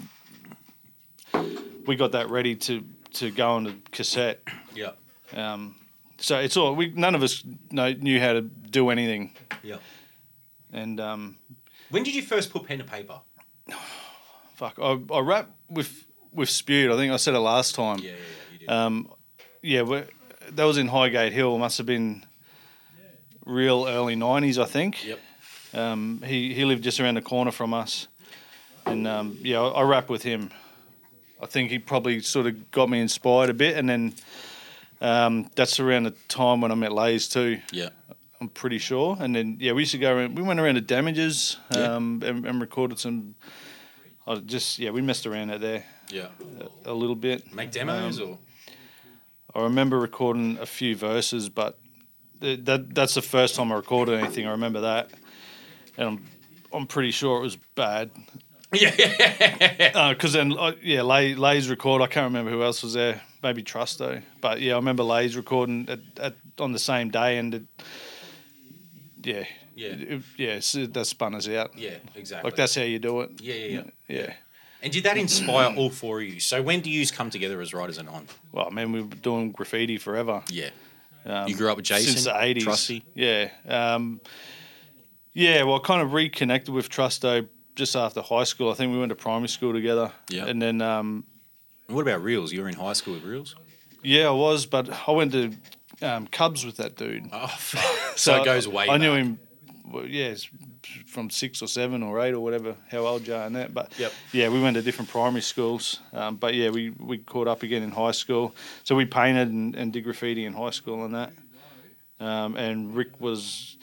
we 1.85 1.95
got 1.95 2.11
that 2.13 2.29
ready 2.29 2.55
to 2.55 2.83
to 3.13 3.31
go 3.31 3.51
on 3.51 3.63
the 3.65 3.75
cassette. 3.91 4.41
Yeah, 4.75 4.91
Um, 5.35 5.75
so 6.17 6.39
it's 6.39 6.57
all 6.57 6.75
we 6.75 6.87
none 6.89 7.15
of 7.15 7.23
us 7.23 7.43
know, 7.71 7.91
knew 7.93 8.19
how 8.19 8.33
to 8.33 8.41
do 8.41 8.89
anything, 8.89 9.33
yeah. 9.61 9.77
and 10.71 10.99
um, 10.99 11.37
When 11.89 12.03
did 12.03 12.15
you 12.15 12.23
first 12.23 12.51
put 12.51 12.65
pen 12.65 12.79
to 12.79 12.83
paper? 12.83 13.21
fuck, 14.55 14.79
I, 14.81 14.99
I 15.13 15.19
rap 15.19 15.51
with 15.69 16.05
with 16.33 16.49
Spewed. 16.49 16.91
I 16.91 16.95
think 16.95 17.13
I 17.13 17.17
said 17.17 17.35
it 17.35 17.39
last 17.39 17.75
time. 17.75 17.99
Yeah, 17.99 18.11
yeah, 18.11 18.15
yeah. 18.15 18.51
You 18.53 18.57
did. 18.59 18.69
Um, 18.69 19.11
yeah, 19.61 19.81
we 19.83 20.01
that 20.51 20.63
was 20.65 20.77
in 20.77 20.87
Highgate 20.87 21.33
Hill. 21.33 21.57
Must 21.57 21.77
have 21.77 21.87
been 21.87 22.23
real 23.45 23.85
early 23.87 24.15
nineties, 24.15 24.57
I 24.59 24.65
think. 24.65 25.05
Yep. 25.05 25.19
Um, 25.73 26.21
he 26.25 26.53
he 26.53 26.65
lived 26.65 26.83
just 26.83 26.99
around 26.99 27.15
the 27.15 27.21
corner 27.21 27.51
from 27.51 27.73
us, 27.73 28.07
and 28.85 29.07
um, 29.07 29.37
yeah, 29.41 29.59
I, 29.61 29.67
I 29.69 29.81
rap 29.83 30.09
with 30.09 30.23
him. 30.23 30.51
I 31.41 31.45
think 31.45 31.71
he 31.71 31.79
probably 31.79 32.21
sort 32.21 32.45
of 32.47 32.71
got 32.71 32.89
me 32.89 32.99
inspired 33.01 33.49
a 33.49 33.53
bit, 33.53 33.75
and 33.77 33.89
then 33.89 34.13
um, 35.01 35.49
that's 35.55 35.79
around 35.79 36.03
the 36.03 36.11
time 36.29 36.61
when 36.61 36.71
I 36.71 36.75
met 36.75 36.91
Lays 36.93 37.27
too. 37.27 37.59
yeah. 37.71 37.89
I'm 38.41 38.49
pretty 38.49 38.77
sure. 38.77 39.15
And 39.21 39.33
then 39.33 39.55
yeah, 39.61 39.71
we 39.71 39.83
used 39.83 39.93
to 39.93 39.97
go 39.97 40.13
around. 40.13 40.35
We 40.35 40.41
went 40.43 40.59
around 40.59 40.75
to 40.75 40.81
Damages 40.81 41.55
Yeah. 41.73 41.95
um, 41.95 42.21
and, 42.25 42.45
and 42.45 42.59
recorded 42.59 42.99
some. 42.99 43.35
I 44.27 44.35
just 44.35 44.79
yeah, 44.79 44.89
we 44.89 45.01
messed 45.01 45.25
around 45.25 45.49
out 45.51 45.61
there 45.61 45.85
Yeah. 46.09 46.27
a, 46.85 46.91
a 46.91 46.93
little 46.93 47.15
bit. 47.15 47.53
Make 47.53 47.71
demos 47.71 48.19
Um, 48.19 48.27
or 48.31 48.37
I 49.55 49.63
remember 49.63 49.99
recording 49.99 50.57
a 50.59 50.65
few 50.65 50.95
verses, 50.95 51.49
but 51.49 51.77
th- 52.41 52.61
that 52.65 52.93
that's 52.95 53.13
the 53.13 53.21
first 53.21 53.55
time 53.55 53.71
I 53.71 53.75
recorded 53.75 54.19
anything. 54.19 54.47
I 54.47 54.51
remember 54.51 54.81
that, 54.81 55.11
and 55.97 56.07
I'm 56.07 56.25
I'm 56.73 56.87
pretty 56.87 57.11
sure 57.11 57.37
it 57.39 57.41
was 57.43 57.57
bad. 57.75 58.09
yeah. 58.73 60.09
Because 60.13 60.33
then 60.33 60.57
uh, 60.57 60.71
yeah, 60.81 61.03
Lay, 61.03 61.35
Lay's 61.35 61.69
record. 61.69 62.01
I 62.01 62.07
can't 62.07 62.25
remember 62.25 62.49
who 62.51 62.63
else 62.63 62.81
was 62.81 62.93
there. 62.93 63.21
Maybe 63.43 63.61
Trusto, 63.61 64.23
but 64.41 64.61
yeah, 64.61 64.73
I 64.73 64.77
remember 64.77 65.03
Lay's 65.03 65.35
recording 65.35 65.87
at, 65.89 65.99
at 66.19 66.33
on 66.59 66.71
the 66.71 66.79
same 66.79 67.09
day, 67.09 67.37
and 67.37 67.53
it, 67.55 67.63
yeah, 69.21 69.43
Yeah. 69.75 69.87
it, 69.89 70.21
yeah, 70.37 70.49
it's, 70.53 70.71
that 70.73 71.05
spun 71.05 71.35
us 71.35 71.47
out. 71.49 71.77
yeah, 71.77 71.97
exactly. 72.15 72.49
Like 72.49 72.55
that's 72.57 72.73
how 72.75 72.81
you 72.83 72.99
do 72.99 73.21
it. 73.21 73.41
Yeah, 73.41 73.53
yeah, 73.55 73.67
yeah. 73.67 73.83
Yeah. 74.07 74.33
And 74.83 74.91
did 74.93 75.05
that 75.05 75.17
inspire 75.17 75.73
all 75.75 75.89
four 75.89 76.19
of 76.21 76.27
you? 76.27 76.39
So 76.39 76.61
when 76.61 76.81
do 76.81 76.89
you 76.91 77.07
come 77.07 77.29
together 77.29 77.59
as 77.61 77.73
writers 77.73 77.97
and 77.97 78.07
on? 78.09 78.27
Well, 78.51 78.67
I 78.69 78.73
mean, 78.73 78.91
we've 78.91 79.09
been 79.09 79.19
doing 79.19 79.51
graffiti 79.51 79.97
forever. 79.97 80.43
Yeah. 80.49 80.69
Um, 81.25 81.47
You 81.47 81.55
grew 81.55 81.69
up 81.71 81.77
with 81.77 81.85
Jason? 81.85 82.11
since 82.13 82.25
the 82.25 82.37
eighties. 82.43 82.65
Trusty? 82.65 83.03
Yeah. 83.15 83.49
Um, 83.67 84.19
yeah. 85.33 85.63
Well, 85.63 85.75
I 85.77 85.79
kind 85.79 86.01
of 86.01 86.13
reconnected 86.13 86.73
with 86.73 86.89
Trusto 86.89 87.47
just 87.75 87.95
after 87.95 88.21
high 88.21 88.43
school. 88.43 88.69
I 88.71 88.73
think 88.75 88.91
we 88.91 88.99
went 88.99 89.09
to 89.09 89.15
primary 89.15 89.47
school 89.47 89.73
together. 89.73 90.11
Yeah. 90.29 90.45
And 90.45 90.61
then 90.61 90.81
um, 90.81 91.23
And 91.87 91.95
what 91.95 92.01
about 92.03 92.21
Reels? 92.21 92.51
You 92.51 92.61
were 92.61 92.67
in 92.69 92.75
high 92.75 92.93
school 92.93 93.13
with 93.15 93.23
Reels? 93.23 93.55
yeah, 94.03 94.27
I 94.27 94.31
was, 94.31 94.65
but 94.65 94.89
I 95.07 95.11
went 95.11 95.31
to 95.31 95.53
um, 96.01 96.27
Cubs 96.27 96.65
with 96.65 96.75
that 96.77 96.97
dude. 96.97 97.29
Oh, 97.31 97.47
fuck. 97.57 98.17
so, 98.17 98.41
it 98.41 98.45
goes 98.45 98.67
way 98.67 98.89
I 98.89 98.97
knew 98.97 99.13
him. 99.13 99.39
Well, 99.85 100.05
yeah, 100.05 100.27
it's 100.27 100.47
from 101.07 101.29
six 101.29 101.61
or 101.61 101.67
seven 101.67 102.03
or 102.03 102.19
eight 102.21 102.33
or 102.33 102.39
whatever. 102.39 102.75
How 102.89 102.99
old 103.05 103.27
you 103.27 103.35
are 103.35 103.45
and 103.45 103.55
that, 103.55 103.73
but 103.73 103.91
Yep. 103.99 104.13
yeah, 104.31 104.49
we 104.49 104.61
went 104.61 104.75
to 104.75 104.81
different 104.81 105.09
primary 105.11 105.41
schools. 105.41 105.99
Um, 106.13 106.37
but 106.37 106.53
yeah, 106.53 106.69
we 106.69 106.91
we 106.91 107.17
caught 107.17 107.47
up 107.47 107.63
again 107.63 107.83
in 107.83 107.91
high 107.91 108.11
school. 108.13 108.55
So 108.83 108.95
we 108.95 109.05
painted 109.05 109.49
and, 109.49 109.75
and 109.75 109.91
did 109.93 110.03
graffiti 110.05 110.45
in 110.45 110.53
high 110.53 110.71
school 110.71 111.03
and 111.05 111.13
that. 111.15 111.31
Um, 112.19 112.55
and 112.55 112.95
Rick 112.95 113.19
was, 113.19 113.77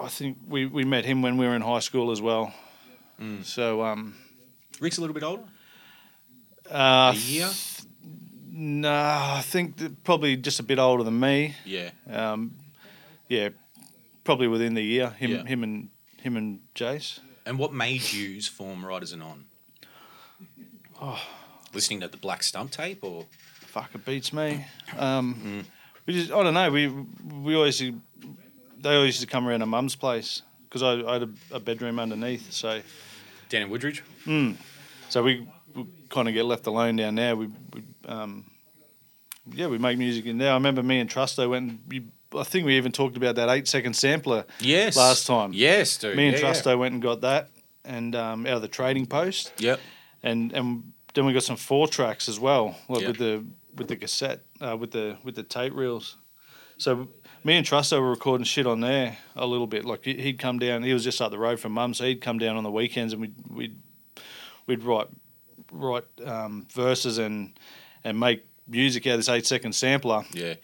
I 0.00 0.06
think 0.08 0.38
we, 0.48 0.66
we 0.66 0.84
met 0.84 1.04
him 1.04 1.22
when 1.22 1.36
we 1.38 1.46
were 1.46 1.56
in 1.56 1.62
high 1.62 1.80
school 1.80 2.12
as 2.12 2.22
well. 2.22 2.52
Mm. 3.20 3.44
So 3.44 3.82
um, 3.82 4.14
Rick's 4.78 4.98
a 4.98 5.00
little 5.00 5.14
bit 5.14 5.24
older? 5.24 5.42
uh, 6.70 7.12
A 7.12 7.16
year? 7.16 7.50
no, 8.52 8.92
I 8.92 9.40
think 9.42 10.04
probably 10.04 10.36
just 10.36 10.60
a 10.60 10.62
bit 10.62 10.78
older 10.78 11.02
than 11.02 11.18
me. 11.18 11.54
Yeah. 11.64 11.90
Um, 12.08 12.52
yeah, 13.28 13.48
probably 14.24 14.48
within 14.48 14.74
the 14.74 14.82
year. 14.82 15.10
Him, 15.10 15.30
Yeah. 15.30 15.44
him, 15.44 15.62
and 15.62 15.88
him 16.18 16.36
and 16.36 16.60
Jace. 16.74 17.20
And 17.44 17.58
what 17.58 17.72
made 17.72 18.12
you 18.12 18.40
form 18.42 18.84
Riders 18.86 19.12
and 19.12 19.22
On? 19.22 19.44
Oh. 21.00 21.20
Listening 21.74 22.00
to 22.00 22.08
the 22.08 22.16
Black 22.16 22.42
Stump 22.42 22.70
tape 22.70 23.02
or? 23.02 23.26
Fuck, 23.60 23.90
it 23.94 24.04
beats 24.04 24.32
me. 24.32 24.64
Um, 24.98 25.34
Mm. 25.34 25.64
We 26.04 26.14
just, 26.14 26.32
I 26.32 26.42
don't 26.42 26.52
know. 26.54 26.68
We 26.70 26.88
we 26.88 27.54
always 27.54 27.78
they 27.78 27.94
always 28.96 29.14
used 29.14 29.20
to 29.20 29.26
come 29.28 29.46
around 29.46 29.60
to 29.60 29.66
Mum's 29.66 29.94
place 29.94 30.42
because 30.64 30.82
I, 30.82 30.94
I 31.08 31.12
had 31.14 31.22
a, 31.22 31.56
a 31.56 31.60
bedroom 31.60 32.00
underneath. 32.00 32.50
So 32.52 32.82
Dan 33.48 33.62
and 33.62 33.70
Woodridge? 33.70 34.02
so 35.08 35.22
we, 35.22 35.46
we 35.76 35.86
kind 36.08 36.26
of 36.26 36.34
get 36.34 36.44
left 36.44 36.66
alone 36.66 36.96
down 36.96 37.14
there. 37.14 37.36
We, 37.36 37.46
we 37.72 37.84
um, 38.06 38.44
yeah, 39.52 39.68
we 39.68 39.78
make 39.78 39.96
music 39.96 40.26
in 40.26 40.38
there. 40.38 40.50
I 40.50 40.54
remember 40.54 40.82
me 40.82 40.98
and 40.98 41.08
Trusto 41.08 41.48
went. 41.48 41.70
And 41.70 42.10
I 42.36 42.44
think 42.44 42.66
we 42.66 42.76
even 42.76 42.92
talked 42.92 43.16
about 43.16 43.34
that 43.36 43.48
eight 43.48 43.68
second 43.68 43.94
sampler 43.94 44.44
Yes. 44.60 44.96
last 44.96 45.26
time. 45.26 45.52
Yes, 45.52 45.96
dude. 45.98 46.16
Me 46.16 46.28
and 46.28 46.36
Yeah, 46.38 46.42
yeah. 46.48 46.52
Trusto 46.52 46.78
went 46.78 46.92
and 46.94 47.02
got 47.02 47.20
that, 47.22 47.50
and 47.84 48.14
um, 48.16 48.46
out 48.46 48.54
of 48.56 48.62
the 48.62 48.68
trading 48.68 49.06
post. 49.06 49.52
Yep. 49.58 49.80
and 50.22 50.52
and 50.52 50.92
then 51.14 51.26
we 51.26 51.32
got 51.32 51.42
some 51.42 51.56
four 51.56 51.86
tracks 51.88 52.28
as 52.28 52.38
well, 52.40 52.76
like 52.88 53.02
Yeah. 53.02 53.08
with 53.08 53.18
the 53.18 53.44
with 53.76 53.88
the 53.88 53.96
cassette, 53.96 54.40
uh, 54.60 54.76
with 54.76 54.90
the 54.92 55.16
with 55.24 55.34
the 55.34 55.42
tape 55.42 55.74
reels. 55.74 56.16
So 56.78 57.08
me 57.44 57.56
and 57.56 57.66
Trusto 57.66 58.00
were 58.00 58.10
recording 58.10 58.44
shit 58.44 58.66
on 58.66 58.80
there 58.80 59.18
a 59.36 59.46
little 59.46 59.66
bit. 59.66 59.84
Like 59.84 60.04
he- 60.04 60.20
he'd 60.20 60.38
come 60.38 60.58
down, 60.58 60.82
he 60.82 60.92
was 60.92 61.04
just 61.04 61.20
up 61.20 61.30
the 61.30 61.38
road 61.38 61.60
from 61.60 61.72
Mum, 61.72 61.92
so 61.94 62.04
he'd 62.04 62.20
come 62.20 62.38
down 62.38 62.56
on 62.56 62.64
the 62.64 62.70
weekends, 62.70 63.12
and 63.12 63.20
we'd 63.22 63.34
we'd 63.48 63.76
we'd 64.66 64.82
write 64.84 65.08
write 65.70 66.04
um, 66.24 66.66
verses 66.72 67.18
and 67.18 67.52
and 68.04 68.18
make 68.18 68.44
music 68.68 69.06
out 69.06 69.12
of 69.14 69.18
this 69.18 69.28
eight 69.28 69.46
second 69.46 69.72
sampler. 69.74 70.24
Yeah. 70.32 70.54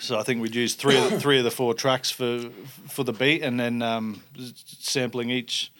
So 0.00 0.18
I 0.18 0.22
think 0.22 0.42
we'd 0.42 0.54
use 0.54 0.74
three 0.74 0.96
of 0.98 1.10
the, 1.10 1.20
three 1.20 1.38
of 1.38 1.44
the 1.44 1.50
four 1.50 1.72
tracks 1.74 2.10
for 2.10 2.50
for 2.88 3.04
the 3.04 3.12
beat, 3.12 3.42
and 3.42 3.58
then 3.58 3.82
um, 3.82 4.22
sampling 4.64 5.30
each 5.30 5.72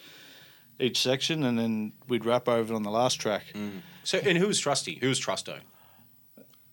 each 0.79 1.01
section, 1.01 1.43
and 1.43 1.59
then 1.59 1.93
we'd 2.09 2.25
rap 2.25 2.49
over 2.49 2.73
it 2.73 2.77
on 2.77 2.83
the 2.83 2.91
last 2.91 3.21
track. 3.21 3.45
So, 4.05 4.19
and 4.19 4.39
who 4.39 4.47
was 4.47 4.61
Trusty? 4.61 4.99
Who 5.01 5.09
was 5.09 5.21
Trusto? 5.21 5.59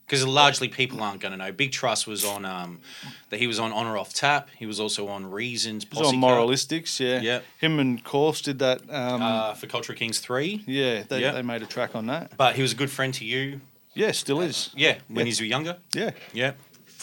Because 0.06 0.28
largely 0.28 0.68
people 0.68 1.02
aren't 1.02 1.22
going 1.22 1.32
to 1.32 1.38
know. 1.38 1.52
Big 1.52 1.72
Trust 1.72 2.06
was 2.06 2.24
on 2.26 2.46
um, 2.46 2.82
that 3.30 3.40
he 3.40 3.48
was 3.48 3.58
on 3.58 3.72
On 3.72 3.88
or 3.88 3.98
Off 3.98 4.14
Tap. 4.14 4.50
He 4.60 4.66
was 4.66 4.80
also 4.80 5.08
on 5.08 5.32
Reasons. 5.32 5.90
Was 5.90 6.00
on 6.00 6.04
Posse 6.06 6.18
Moralistics, 6.18 7.00
yeah. 7.00 7.22
Yeah. 7.22 7.40
Him 7.60 7.80
and 7.80 8.04
Course 8.04 8.42
did 8.42 8.60
that. 8.60 8.82
Um, 8.90 9.22
uh, 9.22 9.54
for 9.56 9.66
Culture 9.66 9.94
Kings 9.94 10.20
Three. 10.20 10.64
yeah, 10.68 11.04
they, 11.08 11.22
yeah. 11.22 11.32
they 11.32 11.42
made 11.42 11.64
a 11.64 11.66
track 11.66 11.96
on 11.96 12.08
that. 12.08 12.38
But 12.38 12.56
he 12.56 12.62
was 12.62 12.74
a 12.74 12.76
good 12.76 12.92
friend 12.92 13.14
to 13.16 13.26
you. 13.26 13.62
Yeah, 13.96 14.12
still 14.12 14.42
is. 14.42 14.70
Yeah, 14.76 14.98
when 15.08 15.26
Yeah. 15.26 15.34
were 15.40 15.46
younger. 15.46 15.78
Yeah. 15.96 16.12
Yeah, 16.34 16.52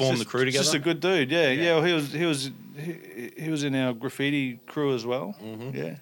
formed 0.01 0.19
the 0.19 0.25
Just- 0.25 0.31
crew 0.31 0.45
together. 0.45 0.63
Just 0.65 0.75
a 0.75 0.79
good 0.79 1.01
dude. 1.01 1.31
Yeah, 1.31 1.51
yeah. 1.51 1.75
well, 1.75 1.85
he 1.85 1.93
was 1.93 2.13
he 2.13 2.25
was 2.25 2.51
he, 2.77 3.31
he 3.45 3.51
was 3.51 3.63
in 3.65 3.75
our 3.75 3.93
graffiti 3.93 4.59
crew 4.67 4.95
as 4.95 5.05
well. 5.05 5.35
Mm-hmm. 5.43 5.77
Yeah. 5.77 5.95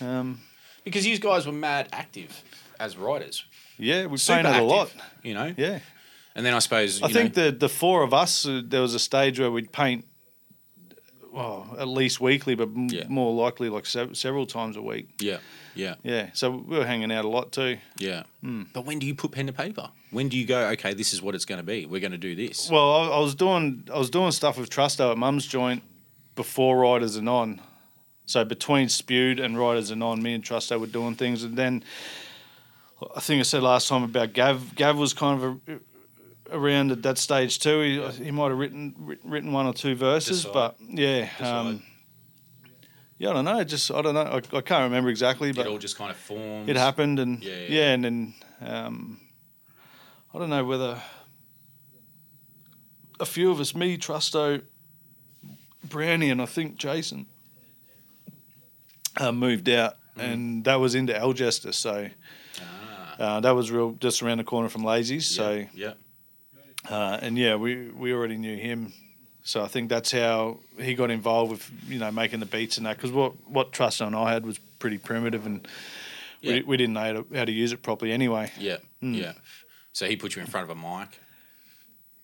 Um, 0.00 0.40
because 0.84 1.06
you 1.06 1.18
guys 1.18 1.46
were 1.46 1.52
mad 1.52 1.88
active 1.92 2.42
as 2.78 2.96
writers. 2.96 3.44
yeah, 3.78 4.06
we 4.06 4.16
Super 4.18 4.42
painted 4.42 4.60
a 4.60 4.64
lot. 4.64 4.92
You 5.22 5.34
know. 5.34 5.54
Yeah. 5.56 5.80
And 6.34 6.44
then 6.44 6.52
I 6.54 6.58
suppose 6.60 7.02
I 7.02 7.08
you 7.08 7.14
think 7.14 7.36
know, 7.36 7.50
the 7.50 7.56
the 7.56 7.68
four 7.68 8.02
of 8.02 8.12
us, 8.12 8.46
uh, 8.46 8.60
there 8.64 8.82
was 8.82 8.94
a 8.94 8.98
stage 8.98 9.40
where 9.40 9.50
we'd 9.50 9.72
paint, 9.72 10.04
well, 11.36 11.76
at 11.78 11.86
least 11.86 12.20
weekly, 12.20 12.54
but 12.56 12.68
m- 12.74 12.88
Yeah. 12.90 13.04
more 13.08 13.32
likely 13.34 13.68
like 13.68 13.86
sev- 13.86 14.16
several 14.16 14.46
times 14.46 14.76
a 14.76 14.82
week. 14.82 15.08
Yeah, 15.20 15.38
yeah, 15.74 15.94
Yeah, 16.02 16.30
so 16.32 16.50
we 16.50 16.78
were 16.78 16.86
hanging 16.86 17.12
out 17.12 17.24
a 17.24 17.28
lot 17.28 17.52
too. 17.52 17.76
yeah. 17.98 18.22
Hmm. 18.40 18.62
But 18.72 18.86
when 18.86 18.98
do 18.98 19.06
you 19.06 19.14
put 19.14 19.30
pen 19.32 19.46
to 19.46 19.52
paper? 19.52 19.90
When 20.10 20.28
do 20.28 20.36
you 20.38 20.46
go? 20.46 20.68
Okay, 20.70 20.94
this 20.94 21.12
is 21.12 21.20
what 21.20 21.34
it's 21.34 21.44
going 21.44 21.58
to 21.58 21.62
be. 21.66 21.84
We're 21.86 22.00
going 22.00 22.12
to 22.12 22.18
do 22.18 22.34
this. 22.34 22.70
Well, 22.70 22.90
I, 22.90 23.08
I 23.08 23.18
was 23.20 23.34
doing 23.34 23.86
I 23.94 23.98
was 23.98 24.08
doing 24.10 24.32
stuff 24.32 24.56
with 24.58 24.70
Trusto 24.70 25.12
at 25.12 25.18
Mum's 25.18 25.46
joint 25.46 25.82
before 26.34 26.78
Riders 26.78 27.16
and 27.16 27.28
On. 27.28 27.60
So 28.24 28.44
between 28.44 28.88
Spewed 28.88 29.38
and 29.38 29.58
Riders 29.58 29.90
and 29.90 30.02
On, 30.02 30.20
me 30.22 30.32
and 30.34 30.42
Trusto 30.42 30.80
were 30.80 30.86
doing 30.88 31.14
things, 31.14 31.44
and 31.44 31.56
then 31.56 31.84
I 33.14 33.20
think 33.20 33.40
I 33.40 33.42
said 33.42 33.62
last 33.62 33.88
time 33.88 34.02
about 34.02 34.32
Gav. 34.32 34.74
Gav 34.74 34.96
was 34.96 35.12
kind 35.12 35.42
of 35.42 35.60
a, 35.68 35.78
around 36.50 36.92
at 36.92 37.02
that 37.02 37.18
stage 37.18 37.58
too. 37.58 37.80
He, 37.80 38.24
he 38.24 38.30
might 38.30 38.48
have 38.48 38.58
written 38.58 38.94
writ- 38.98 39.24
written 39.24 39.52
one 39.52 39.66
or 39.66 39.72
two 39.74 39.94
verses, 39.94 40.42
Decide. 40.44 40.52
but 40.52 40.76
yeah, 40.80 41.28
um, 41.40 41.82
yeah, 43.18 43.30
I 43.30 43.32
don't 43.34 43.44
know. 43.44 43.64
Just 43.64 43.90
I 43.90 44.02
don't 44.02 44.14
know. 44.14 44.22
I, 44.22 44.36
I 44.36 44.60
can't 44.60 44.84
remember 44.84 45.10
exactly, 45.10 45.52
but 45.52 45.66
it 45.66 45.68
all 45.70 45.78
just 45.78 45.96
kind 45.96 46.10
of 46.10 46.16
formed. 46.16 46.68
it 46.68 46.76
happened, 46.76 47.18
and 47.18 47.42
Yeah, 47.42 47.52
yeah, 47.54 47.66
yeah. 47.68 47.92
and 47.92 48.04
then 48.04 48.34
um, 48.60 49.20
I 50.34 50.38
don't 50.38 50.50
know 50.50 50.64
whether 50.64 51.00
a 53.18 53.24
few 53.26 53.50
of 53.50 53.60
us, 53.60 53.74
me, 53.74 53.96
Trusto, 53.96 54.62
Brownie, 55.82 56.30
and 56.30 56.42
I 56.42 56.46
think 56.46 56.76
Jason, 56.76 57.26
uh, 59.18 59.32
moved 59.32 59.68
out, 59.68 59.94
Mm. 60.18 60.22
and 60.32 60.64
that 60.64 60.76
was 60.80 60.94
into 60.94 61.12
Algester, 61.12 61.72
so 61.74 62.08
uh, 63.18 63.40
that 63.40 63.50
was 63.52 63.70
real 63.70 63.92
just 63.92 64.22
around 64.22 64.38
the 64.38 64.44
corner 64.44 64.68
from 64.68 64.82
Lazy's. 64.84 65.26
So 65.26 65.64
Ah. 65.66 65.70
yeah. 65.74 65.92
Uh, 66.90 67.18
and 67.22 67.36
yeah, 67.38 67.56
we 67.56 67.88
we 67.90 68.12
already 68.12 68.36
knew 68.36 68.56
him. 68.56 68.92
So 69.42 69.62
I 69.62 69.68
think 69.68 69.88
that's 69.90 70.10
how 70.10 70.58
he 70.78 70.94
got 70.94 71.10
involved 71.10 71.50
with 71.52 71.70
you 71.88 71.98
know 71.98 72.10
making 72.10 72.40
the 72.40 72.46
beats 72.46 72.76
and 72.78 72.86
that 72.86 72.96
because 72.96 73.12
what 73.12 73.32
what 73.48 73.72
Trust 73.72 74.00
and 74.00 74.14
I 74.16 74.32
had 74.32 74.44
was 74.44 74.58
pretty 74.78 74.98
primitive 74.98 75.46
and 75.46 75.66
Yeah. 76.40 76.54
we, 76.54 76.62
we 76.62 76.76
didn't 76.76 76.94
know 76.94 77.00
how 77.00 77.12
to, 77.12 77.26
how 77.38 77.44
to 77.44 77.52
use 77.52 77.72
it 77.72 77.82
properly 77.82 78.12
anyway. 78.12 78.50
Yeah, 78.58 78.78
Hmm. 79.00 79.14
yeah. 79.14 79.32
So 79.92 80.06
he 80.06 80.16
put 80.16 80.34
you 80.36 80.42
in 80.42 80.48
front 80.48 80.70
of 80.70 80.76
a 80.76 80.80
mic. 80.80 81.18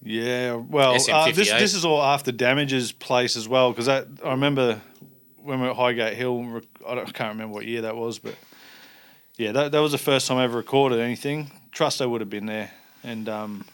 Yeah, 0.05 0.55
well, 0.55 0.95
uh, 1.11 1.31
this 1.31 1.49
this 1.51 1.75
is 1.75 1.85
all 1.85 2.03
after 2.03 2.33
Damage's 2.33 2.91
place 2.91 3.37
as 3.37 3.47
well 3.49 3.71
because 3.71 3.89
I 3.89 4.05
remember 4.25 4.81
when 5.41 5.61
we 5.61 5.67
were 5.67 5.71
at 5.71 5.77
Highgate 5.77 6.17
Hill. 6.17 6.61
I, 6.87 6.95
don't, 6.97 7.09
I 7.09 7.13
can't 7.13 7.29
remember 7.35 7.55
what 7.55 7.67
year 7.67 7.83
that 7.83 7.97
was, 7.97 8.19
but 8.19 8.35
yeah, 9.37 9.53
that, 9.53 9.71
that 9.73 9.79
was 9.79 9.93
the 9.93 9.99
first 9.99 10.27
time 10.27 10.39
I 10.39 10.45
ever 10.45 10.57
recorded 10.57 10.99
anything. 10.99 11.53
Trusto 11.73 12.11
would 12.11 12.21
have 12.21 12.31
been 12.31 12.47
there, 12.47 12.73
and 13.05 13.29
um, 13.29 13.65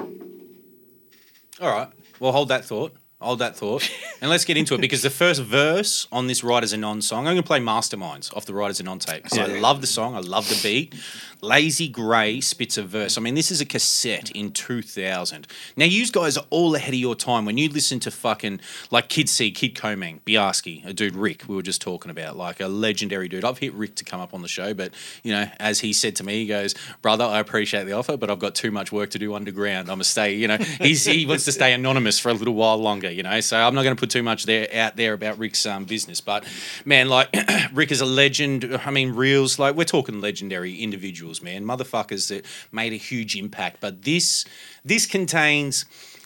All 0.00 1.68
right. 1.68 1.88
Well, 2.18 2.32
hold 2.32 2.48
that 2.48 2.64
thought. 2.64 2.96
Hold 3.20 3.38
that 3.40 3.56
thought. 3.56 3.88
and 4.22 4.30
let's 4.30 4.44
get 4.46 4.56
into 4.56 4.74
it 4.74 4.80
because 4.80 5.02
the 5.02 5.10
first 5.10 5.42
verse 5.42 6.06
on 6.10 6.28
this 6.28 6.42
Riders 6.42 6.72
and 6.72 6.82
On 6.84 7.02
song, 7.02 7.26
I'm 7.26 7.34
going 7.34 7.42
to 7.42 7.46
play 7.46 7.60
Masterminds 7.60 8.34
off 8.34 8.46
the 8.46 8.54
Riders 8.54 8.80
and 8.80 8.88
On 8.88 8.98
tape. 8.98 9.24
'cause 9.24 9.36
I 9.38 9.46
Yeah. 9.48 9.60
love 9.60 9.80
the 9.82 9.86
song. 9.86 10.14
I 10.14 10.20
love 10.20 10.48
the 10.48 10.58
beat. 10.62 10.94
Lazy 11.42 11.88
Grey 11.88 12.40
spits 12.40 12.78
a 12.78 12.84
verse. 12.84 13.18
I 13.18 13.20
mean, 13.20 13.34
this 13.34 13.50
is 13.50 13.60
a 13.60 13.64
cassette 13.64 14.30
in 14.30 14.52
2000. 14.52 15.48
Now, 15.76 15.86
you 15.86 16.06
guys 16.06 16.36
are 16.36 16.44
all 16.50 16.76
ahead 16.76 16.94
of 16.94 17.00
your 17.00 17.16
time. 17.16 17.44
When 17.44 17.58
you 17.58 17.68
listen 17.68 17.98
to 18.00 18.12
fucking, 18.12 18.60
like 18.92 19.08
Kid 19.08 19.28
C, 19.28 19.50
Kid 19.50 19.74
Comang, 19.74 20.20
Biarski, 20.24 20.86
a 20.86 20.92
dude 20.92 21.16
Rick, 21.16 21.42
we 21.48 21.56
were 21.56 21.62
just 21.62 21.80
talking 21.82 22.12
about, 22.12 22.36
like 22.36 22.60
a 22.60 22.68
legendary 22.68 23.28
dude. 23.28 23.44
I've 23.44 23.58
hit 23.58 23.74
Rick 23.74 23.96
to 23.96 24.04
come 24.04 24.20
up 24.20 24.32
on 24.34 24.42
the 24.42 24.48
show, 24.48 24.72
but, 24.72 24.92
you 25.24 25.32
know, 25.32 25.48
as 25.58 25.80
he 25.80 25.92
said 25.92 26.14
to 26.16 26.24
me, 26.24 26.34
he 26.42 26.46
goes, 26.46 26.76
Brother, 27.02 27.24
I 27.24 27.40
appreciate 27.40 27.84
the 27.86 27.92
offer, 27.92 28.16
but 28.16 28.30
I've 28.30 28.38
got 28.38 28.54
too 28.54 28.70
much 28.70 28.92
work 28.92 29.10
to 29.10 29.18
do 29.18 29.34
underground. 29.34 29.80
I'm 29.88 29.96
going 29.96 29.98
to 29.98 30.04
stay, 30.04 30.34
you 30.36 30.46
know, 30.46 30.58
he's, 30.80 31.04
he 31.04 31.26
wants 31.26 31.44
to 31.46 31.52
stay 31.52 31.72
anonymous 31.72 32.20
for 32.20 32.28
a 32.28 32.34
little 32.34 32.54
while 32.54 32.76
longer, 32.76 33.10
you 33.10 33.24
know, 33.24 33.40
so 33.40 33.56
I'm 33.58 33.74
not 33.74 33.82
going 33.82 33.96
to 33.96 34.00
put 34.00 34.11
too 34.12 34.22
much 34.22 34.44
there 34.44 34.68
out 34.74 34.96
there 34.96 35.12
about 35.14 35.38
Rick's 35.38 35.64
um, 35.66 35.84
business. 35.84 36.20
But, 36.20 36.44
man, 36.84 37.08
like, 37.08 37.34
Rick 37.72 37.90
is 37.90 38.00
a 38.00 38.06
legend. 38.06 38.78
I 38.84 38.90
mean, 38.90 39.14
reels, 39.14 39.58
like, 39.58 39.74
we're 39.74 39.84
talking 39.84 40.20
legendary 40.20 40.76
individuals, 40.76 41.42
man, 41.42 41.64
motherfuckers 41.64 42.28
that 42.28 42.44
made 42.70 42.92
a 42.92 42.96
huge 42.96 43.36
impact. 43.36 43.78
But 43.80 44.02
this, 44.02 44.44
this 44.84 45.06
contains, 45.06 45.84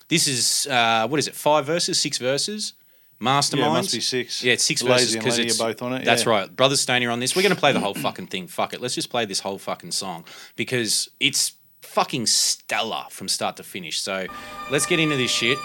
this 0.08 0.26
is, 0.26 0.66
uh, 0.66 1.06
what 1.08 1.18
is 1.18 1.28
it, 1.28 1.34
five 1.34 1.66
verses, 1.66 2.00
six 2.00 2.18
verses? 2.18 2.74
Masterminds. 3.20 3.56
yeah, 3.56 3.66
it 3.66 3.70
must 3.70 3.92
be 3.94 4.00
six. 4.00 4.44
Yeah, 4.44 4.52
it's 4.52 4.62
six 4.64 4.82
Lazy 4.82 4.92
verses 4.92 5.16
because 5.16 5.38
it's 5.38 5.58
both 5.58 5.80
on 5.80 5.94
it. 5.94 6.04
That's 6.04 6.24
yeah. 6.24 6.30
right. 6.30 6.54
Brothers 6.54 6.82
Stoney 6.82 7.06
are 7.06 7.10
on 7.10 7.20
this. 7.20 7.34
We're 7.34 7.42
going 7.42 7.54
to 7.54 7.58
play 7.58 7.72
the 7.72 7.80
whole 7.80 7.94
fucking 7.94 8.26
thing. 8.26 8.46
Fuck 8.46 8.74
it. 8.74 8.80
Let's 8.82 8.94
just 8.94 9.08
play 9.08 9.24
this 9.24 9.40
whole 9.40 9.58
fucking 9.58 9.92
song 9.92 10.26
because 10.54 11.08
it's 11.18 11.54
fucking 11.80 12.26
stellar 12.26 13.04
from 13.08 13.28
start 13.28 13.56
to 13.56 13.62
finish. 13.62 14.00
So 14.00 14.26
let's 14.70 14.84
get 14.84 15.00
into 15.00 15.16
this 15.16 15.30
shit. 15.30 15.56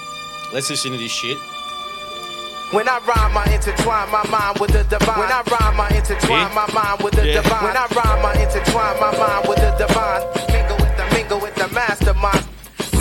Let's 0.53 0.69
listen 0.69 0.91
to 0.93 0.97
this 0.97 1.11
shit. 1.11 1.37
When 2.71 2.87
I 2.87 2.99
rhyme, 3.03 3.35
I 3.37 3.43
intertwine 3.53 4.09
my 4.11 4.23
mind 4.31 4.59
with 4.59 4.71
the 4.71 4.83
divine. 4.85 5.19
When 5.19 5.27
I 5.29 5.43
rhyme, 5.51 5.79
I 5.81 5.89
intertwine 5.91 6.53
my 6.55 6.67
mind 6.71 7.03
with 7.03 7.13
the 7.15 7.27
Yeah. 7.27 7.41
divine. 7.41 7.63
When 7.67 7.75
I 7.75 7.85
rhyme, 7.91 8.25
I 8.25 8.33
intertwine 8.41 8.95
my 8.99 9.11
mind 9.17 9.47
with 9.49 9.59
the 9.59 9.71
divine. 9.77 10.21
Mingle 10.47 10.77
with 10.77 10.95
the 10.95 11.05
mingle 11.13 11.39
with 11.39 11.55
the 11.55 11.67
mastermind. 11.67 12.43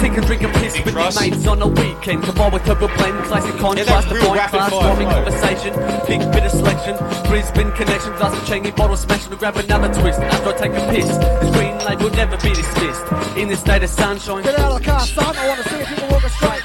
Sick 0.00 0.16
of 0.18 0.26
drinking 0.26 0.50
piss 0.54 0.74
with 0.84 0.94
your 0.94 1.12
mates 1.20 1.46
on 1.46 1.62
a 1.62 1.68
weekend. 1.68 2.24
Combined 2.24 2.52
with 2.54 2.64
turbo 2.64 2.88
blend, 2.96 3.22
classic 3.26 3.56
contrast, 3.58 3.88
that's 3.88 4.06
the 4.06 4.14
real 4.14 4.26
point 4.26 4.40
class, 4.50 4.70
fire 4.70 4.80
bombing 4.80 5.08
conversation, 5.08 5.72
big 6.08 6.20
bit 6.32 6.44
of 6.46 6.50
selection, 6.50 6.96
Brisbane 7.28 7.70
connection, 7.72 8.12
glass 8.16 8.32
of 8.32 8.44
Cheney, 8.48 8.70
bottle 8.72 8.96
smashing 8.96 9.30
to 9.30 9.36
grab 9.36 9.56
another 9.56 9.92
twist. 10.00 10.18
After 10.20 10.48
I 10.50 10.52
take 10.56 10.72
a 10.72 10.82
piss, 10.90 11.06
this 11.06 11.50
green 11.54 11.78
light 11.84 12.00
will 12.02 12.10
never 12.10 12.36
be 12.38 12.50
dismissed. 12.54 13.04
In 13.36 13.46
this 13.48 13.60
state 13.60 13.82
of 13.84 13.90
sunshine, 13.90 14.42
Get 14.42 14.58
out 14.58 14.72
of 14.72 14.78
the 14.80 14.84
car, 14.90 15.00
son. 15.00 15.36
I 15.36 15.46
want 15.48 15.62
to 15.62 15.68
see 15.68 15.76
if 15.76 15.88
people 15.88 16.08
walk 16.08 16.24
a 16.24 16.30
straight 16.30 16.59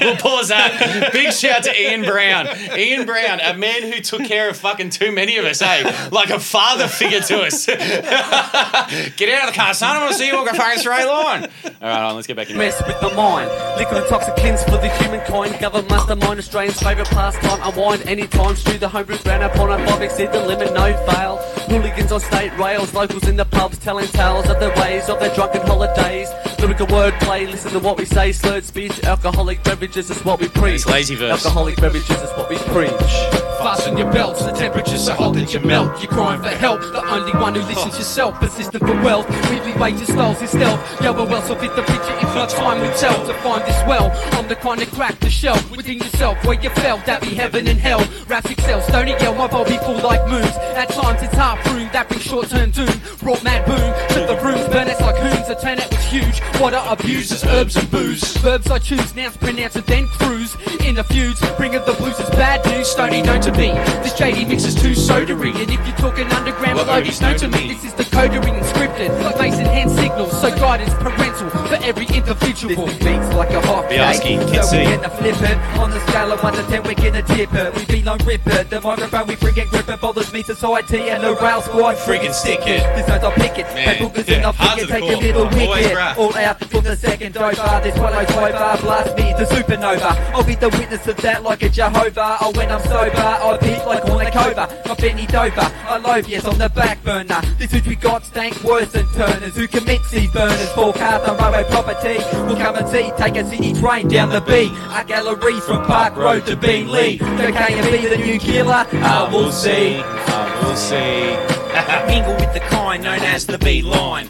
we'll 0.00 0.16
pause 0.16 0.48
that. 0.48 1.10
Big 1.12 1.32
shout 1.32 1.64
to 1.64 1.80
Ian 1.80 2.02
Brown. 2.02 2.48
Ian 2.76 3.06
Brown, 3.06 3.40
a 3.40 3.56
man 3.56 3.82
who 3.82 4.00
took 4.00 4.24
care 4.24 4.48
of 4.48 4.56
fucking 4.56 4.90
too 4.90 5.12
many 5.12 5.36
of 5.36 5.44
us, 5.44 5.62
eh? 5.62 6.08
Like 6.10 6.30
a 6.30 6.40
father 6.40 6.88
figure 6.88 7.20
to 7.20 7.42
us. 7.42 7.66
Get 7.66 9.28
out 9.28 9.48
of 9.48 9.54
the 9.54 9.56
car, 9.56 9.74
son. 9.74 9.96
I 9.96 10.00
want 10.00 10.12
to 10.12 10.18
see 10.18 10.26
you 10.28 10.34
walk 10.34 10.50
a 10.50 10.54
fucking 10.54 10.80
straight 10.80 11.06
line. 11.06 11.44
All 11.64 11.70
right, 11.82 12.02
on, 12.02 12.14
let's 12.14 12.26
get 12.26 12.36
back 12.36 12.50
in. 12.50 12.56
mess 12.56 12.82
with 12.86 13.00
the 13.00 13.10
mind. 13.14 13.48
Liquor 13.76 13.96
and 13.96 14.06
toxicants 14.06 14.64
for 14.64 14.72
the 14.72 14.88
human 14.98 15.20
humankind. 15.20 15.60
Government 15.60 15.90
mastermind, 15.90 16.38
Australians' 16.38 16.80
favourite 16.80 17.08
pastime. 17.08 17.60
Unwind 17.62 18.06
anytime, 18.06 18.56
stew 18.56 18.78
the 18.78 18.88
homebrew 18.88 19.16
on 19.26 19.42
a 19.42 19.48
five 19.50 20.02
exceed 20.02 20.32
the 20.32 20.44
limit, 20.44 20.72
no 20.72 20.92
fail. 21.06 21.36
Hooligans 21.68 22.12
on 22.12 22.20
state 22.20 22.56
rails, 22.58 22.94
locals 22.94 23.28
in 23.28 23.36
the 23.36 23.44
pubs 23.44 23.78
telling 23.78 24.06
tales 24.08 24.48
of 24.48 24.60
their 24.60 24.74
ways, 24.76 25.08
of 25.08 25.20
their 25.20 25.34
drunken 25.34 25.62
holidays. 25.62 26.28
Lyrical 26.60 26.88
wordplay, 26.88 27.50
listen 27.50 27.72
to 27.72 27.78
what 27.78 27.96
we 27.96 28.04
say, 28.04 28.32
slurred 28.32 28.64
speech, 28.64 29.02
alcoholic 29.04 29.64
beverages 29.64 30.10
is 30.10 30.22
what 30.26 30.38
we 30.40 30.48
preach. 30.48 30.74
It's 30.74 30.86
lazy 30.86 31.14
verse. 31.14 31.44
Alcoholic 31.44 31.76
beverages 31.76 32.10
is 32.20 32.30
what 32.32 32.50
we 32.50 32.56
preach. 32.58 33.40
Fasten 33.60 33.96
your 33.96 34.10
belts, 34.12 34.44
the 34.44 34.52
temperature's 34.52 35.04
so 35.04 35.14
hot 35.14 35.34
that 35.34 35.52
you 35.52 35.60
melt. 35.60 36.02
You're 36.02 36.10
crying 36.10 36.42
for 36.42 36.48
help, 36.48 36.80
the 36.80 37.04
only 37.12 37.32
one 37.32 37.54
who 37.54 37.62
listens 37.62 37.96
yourself. 37.98 38.34
Persistent 38.40 38.86
for 38.86 38.94
wealth, 39.02 39.28
weekly 39.50 39.72
wages 39.80 40.08
styles 40.08 40.40
is 40.40 40.50
stealth. 40.50 40.80
Yeah, 41.02 41.10
we're 41.10 41.26
well, 41.26 41.42
so 41.42 41.54
fit 41.56 41.74
the 41.76 41.82
picture 41.82 42.14
if 42.16 42.34
not 42.34 42.50
time 42.50 42.80
will 42.80 42.94
tell. 42.94 43.26
To 43.26 43.34
find 43.40 43.62
this 43.64 43.82
well, 43.86 44.10
I'm 44.32 44.48
the 44.48 44.56
kind 44.56 44.80
that 44.80 44.88
crack 44.88 45.18
the 45.20 45.28
shell 45.28 45.60
within 45.76 45.98
yourself 45.98 46.42
where 46.44 46.60
you 46.60 46.70
fell. 46.70 46.98
that 47.04 47.20
be 47.22 47.34
heaven 47.34 47.68
and 47.68 47.78
hell. 47.78 48.06
Raps 48.28 48.50
excel, 48.50 48.80
stony 48.82 49.12
yell, 49.12 49.34
my 49.34 49.46
body 49.46 49.76
full 49.78 50.00
like 50.00 50.26
moons. 50.28 50.56
At 50.76 50.88
times 50.88 51.22
it's 51.22 51.34
half 51.34 51.58
rude, 51.72 51.92
that 51.92 52.08
brings 52.08 52.24
short 52.24 52.48
term 52.48 52.70
doom. 52.70 53.00
Brought 53.20 53.44
mad 53.44 53.66
boom, 53.66 53.92
took 54.14 54.28
the 54.28 54.42
rooms, 54.44 54.66
burn 54.68 54.88
us 54.88 55.00
like 55.00 55.16
hoons. 55.16 55.48
The 55.48 55.54
turnout 55.54 55.90
was 55.90 56.04
huge. 56.04 56.40
What 56.58 56.74
are 56.74 56.92
abusers, 56.92 57.42
herbs 57.44 57.76
and 57.76 57.90
booze? 57.90 58.36
Verbs 58.38 58.70
I 58.70 58.78
choose, 58.78 59.14
nouns 59.16 59.36
pronounce 59.38 59.76
and 59.76 59.84
then 59.86 60.06
cruise. 60.06 60.54
In 60.84 60.94
the 60.96 61.04
feuds, 61.04 61.40
bringing 61.56 61.82
the 61.86 61.94
blues 61.94 62.18
is 62.20 62.28
bad 62.30 62.64
news. 62.66 62.86
Stony 62.90 63.22
known 63.22 63.40
to 63.42 63.52
me. 63.52 63.68
This 64.02 64.12
JD 64.12 64.46
mix 64.46 64.64
is 64.64 64.74
too 64.74 64.92
sodery. 64.92 65.54
And 65.54 65.70
if 65.70 65.80
you're 65.86 65.96
talking 65.96 66.26
underground, 66.32 66.76
well, 66.76 66.86
Odie's 67.00 67.20
known 67.20 67.36
to 67.38 67.48
me. 67.48 67.68
This 67.68 67.84
is 67.84 67.94
the 67.94 68.04
codery 68.04 68.52
and 68.52 68.64
scripted. 68.66 69.08
Mason 69.40 69.64
hand 69.64 69.90
signals, 69.90 70.38
so 70.38 70.50
guidance 70.50 70.92
parental. 70.94 71.48
for 71.50 71.76
every 71.82 72.04
individual. 72.14 72.86
This 72.86 72.98
beats 72.98 73.34
like 73.34 73.50
a 73.50 73.60
hot 73.62 73.88
Bialski, 73.88 74.20
cake. 74.20 74.48
Kid 74.48 74.64
So 74.64 74.70
C. 74.70 74.78
we 74.78 74.84
gonna 74.84 75.08
flip 75.10 75.40
it. 75.40 75.56
On 75.80 75.90
the 75.90 76.00
scale 76.08 76.32
of 76.32 76.42
1 76.42 76.52
to 76.54 76.62
10, 76.64 76.82
we're 76.82 76.94
gonna 76.94 77.22
tip 77.22 77.54
it. 77.54 77.74
We 77.74 77.84
be 77.86 78.02
no 78.02 78.16
ripper. 78.26 78.64
The 78.64 78.80
microphone 78.82 79.26
we 79.28 79.36
friggin' 79.36 79.68
grip 79.70 79.88
it. 79.88 80.00
Bothers 80.00 80.30
me 80.32 80.42
society 80.42 81.08
and 81.08 81.22
the 81.24 81.34
rail 81.36 81.62
squad. 81.62 81.96
Friggin' 81.96 82.34
stick 82.34 82.60
it. 82.66 82.82
This 82.96 83.08
note 83.08 83.24
I 83.24 83.30
pick 83.36 83.58
it. 83.58 83.64
Man, 83.74 83.88
Hey, 83.96 84.04
boogers 84.04 84.28
yeah, 84.28 84.36
in 84.36 84.42
the 84.42 84.52
hard 84.52 84.78
to 84.80 84.86
the 84.86 84.92
take 84.92 85.02
core. 85.04 85.12
a 85.12 85.16
little 85.16 85.42
Always 85.46 85.86
wicked. 85.86 86.39
Out 86.40 86.64
from 86.70 86.84
the 86.84 86.96
second 86.96 87.34
dover. 87.34 87.80
This 87.82 87.94
I 87.98 88.24
over. 88.24 88.82
Blast 88.82 89.14
me 89.14 89.34
the 89.34 89.44
supernova. 89.44 90.16
I'll 90.32 90.42
be 90.42 90.54
the 90.54 90.70
witness 90.70 91.06
of 91.06 91.18
that 91.18 91.42
like 91.42 91.62
a 91.62 91.68
Jehovah. 91.68 92.38
Oh, 92.40 92.50
when 92.56 92.70
I'm 92.70 92.80
sober, 92.80 93.18
I 93.18 93.58
beat 93.60 93.84
like 93.84 94.04
Cornucova. 94.04 94.86
Not 94.86 94.98
Benny 94.98 95.26
Dover. 95.26 95.60
I 95.60 95.98
lobe, 95.98 96.26
yes, 96.26 96.46
on 96.46 96.56
the 96.56 96.70
back 96.70 97.04
burner. 97.04 97.42
This 97.58 97.72
which 97.74 97.86
we 97.86 97.94
got 97.94 98.24
stank 98.24 98.64
worse 98.64 98.90
than 98.92 99.06
turners 99.12 99.54
who 99.54 99.68
commits 99.68 100.10
these 100.10 100.30
burners. 100.30 100.72
Four 100.72 100.94
cars 100.94 101.28
on 101.28 101.36
railway 101.36 101.64
property. 101.70 102.16
We'll 102.46 102.56
come 102.56 102.76
and 102.76 102.88
see. 102.88 103.12
Take 103.18 103.36
a 103.36 103.44
city 103.44 103.74
train 103.74 104.08
down 104.08 104.30
the 104.30 104.40
B. 104.40 104.72
A 104.96 105.04
gallery 105.04 105.60
from 105.60 105.84
Park 105.84 106.16
Road 106.16 106.46
to 106.46 106.56
Beenleigh. 106.56 107.18
So 107.18 107.52
can 107.52 107.76
you 107.76 107.90
be 107.90 108.08
the 108.08 108.16
new 108.16 108.38
killer? 108.38 108.86
I 108.92 109.28
will 109.30 109.52
see. 109.52 110.00
I 110.00 110.64
will 110.64 110.76
see. 110.76 111.60
Mingle 112.06 112.34
with 112.34 112.54
the 112.54 112.60
kind 112.60 113.02
known 113.02 113.20
as 113.20 113.44
the 113.44 113.58
B 113.58 113.82
line. 113.82 114.28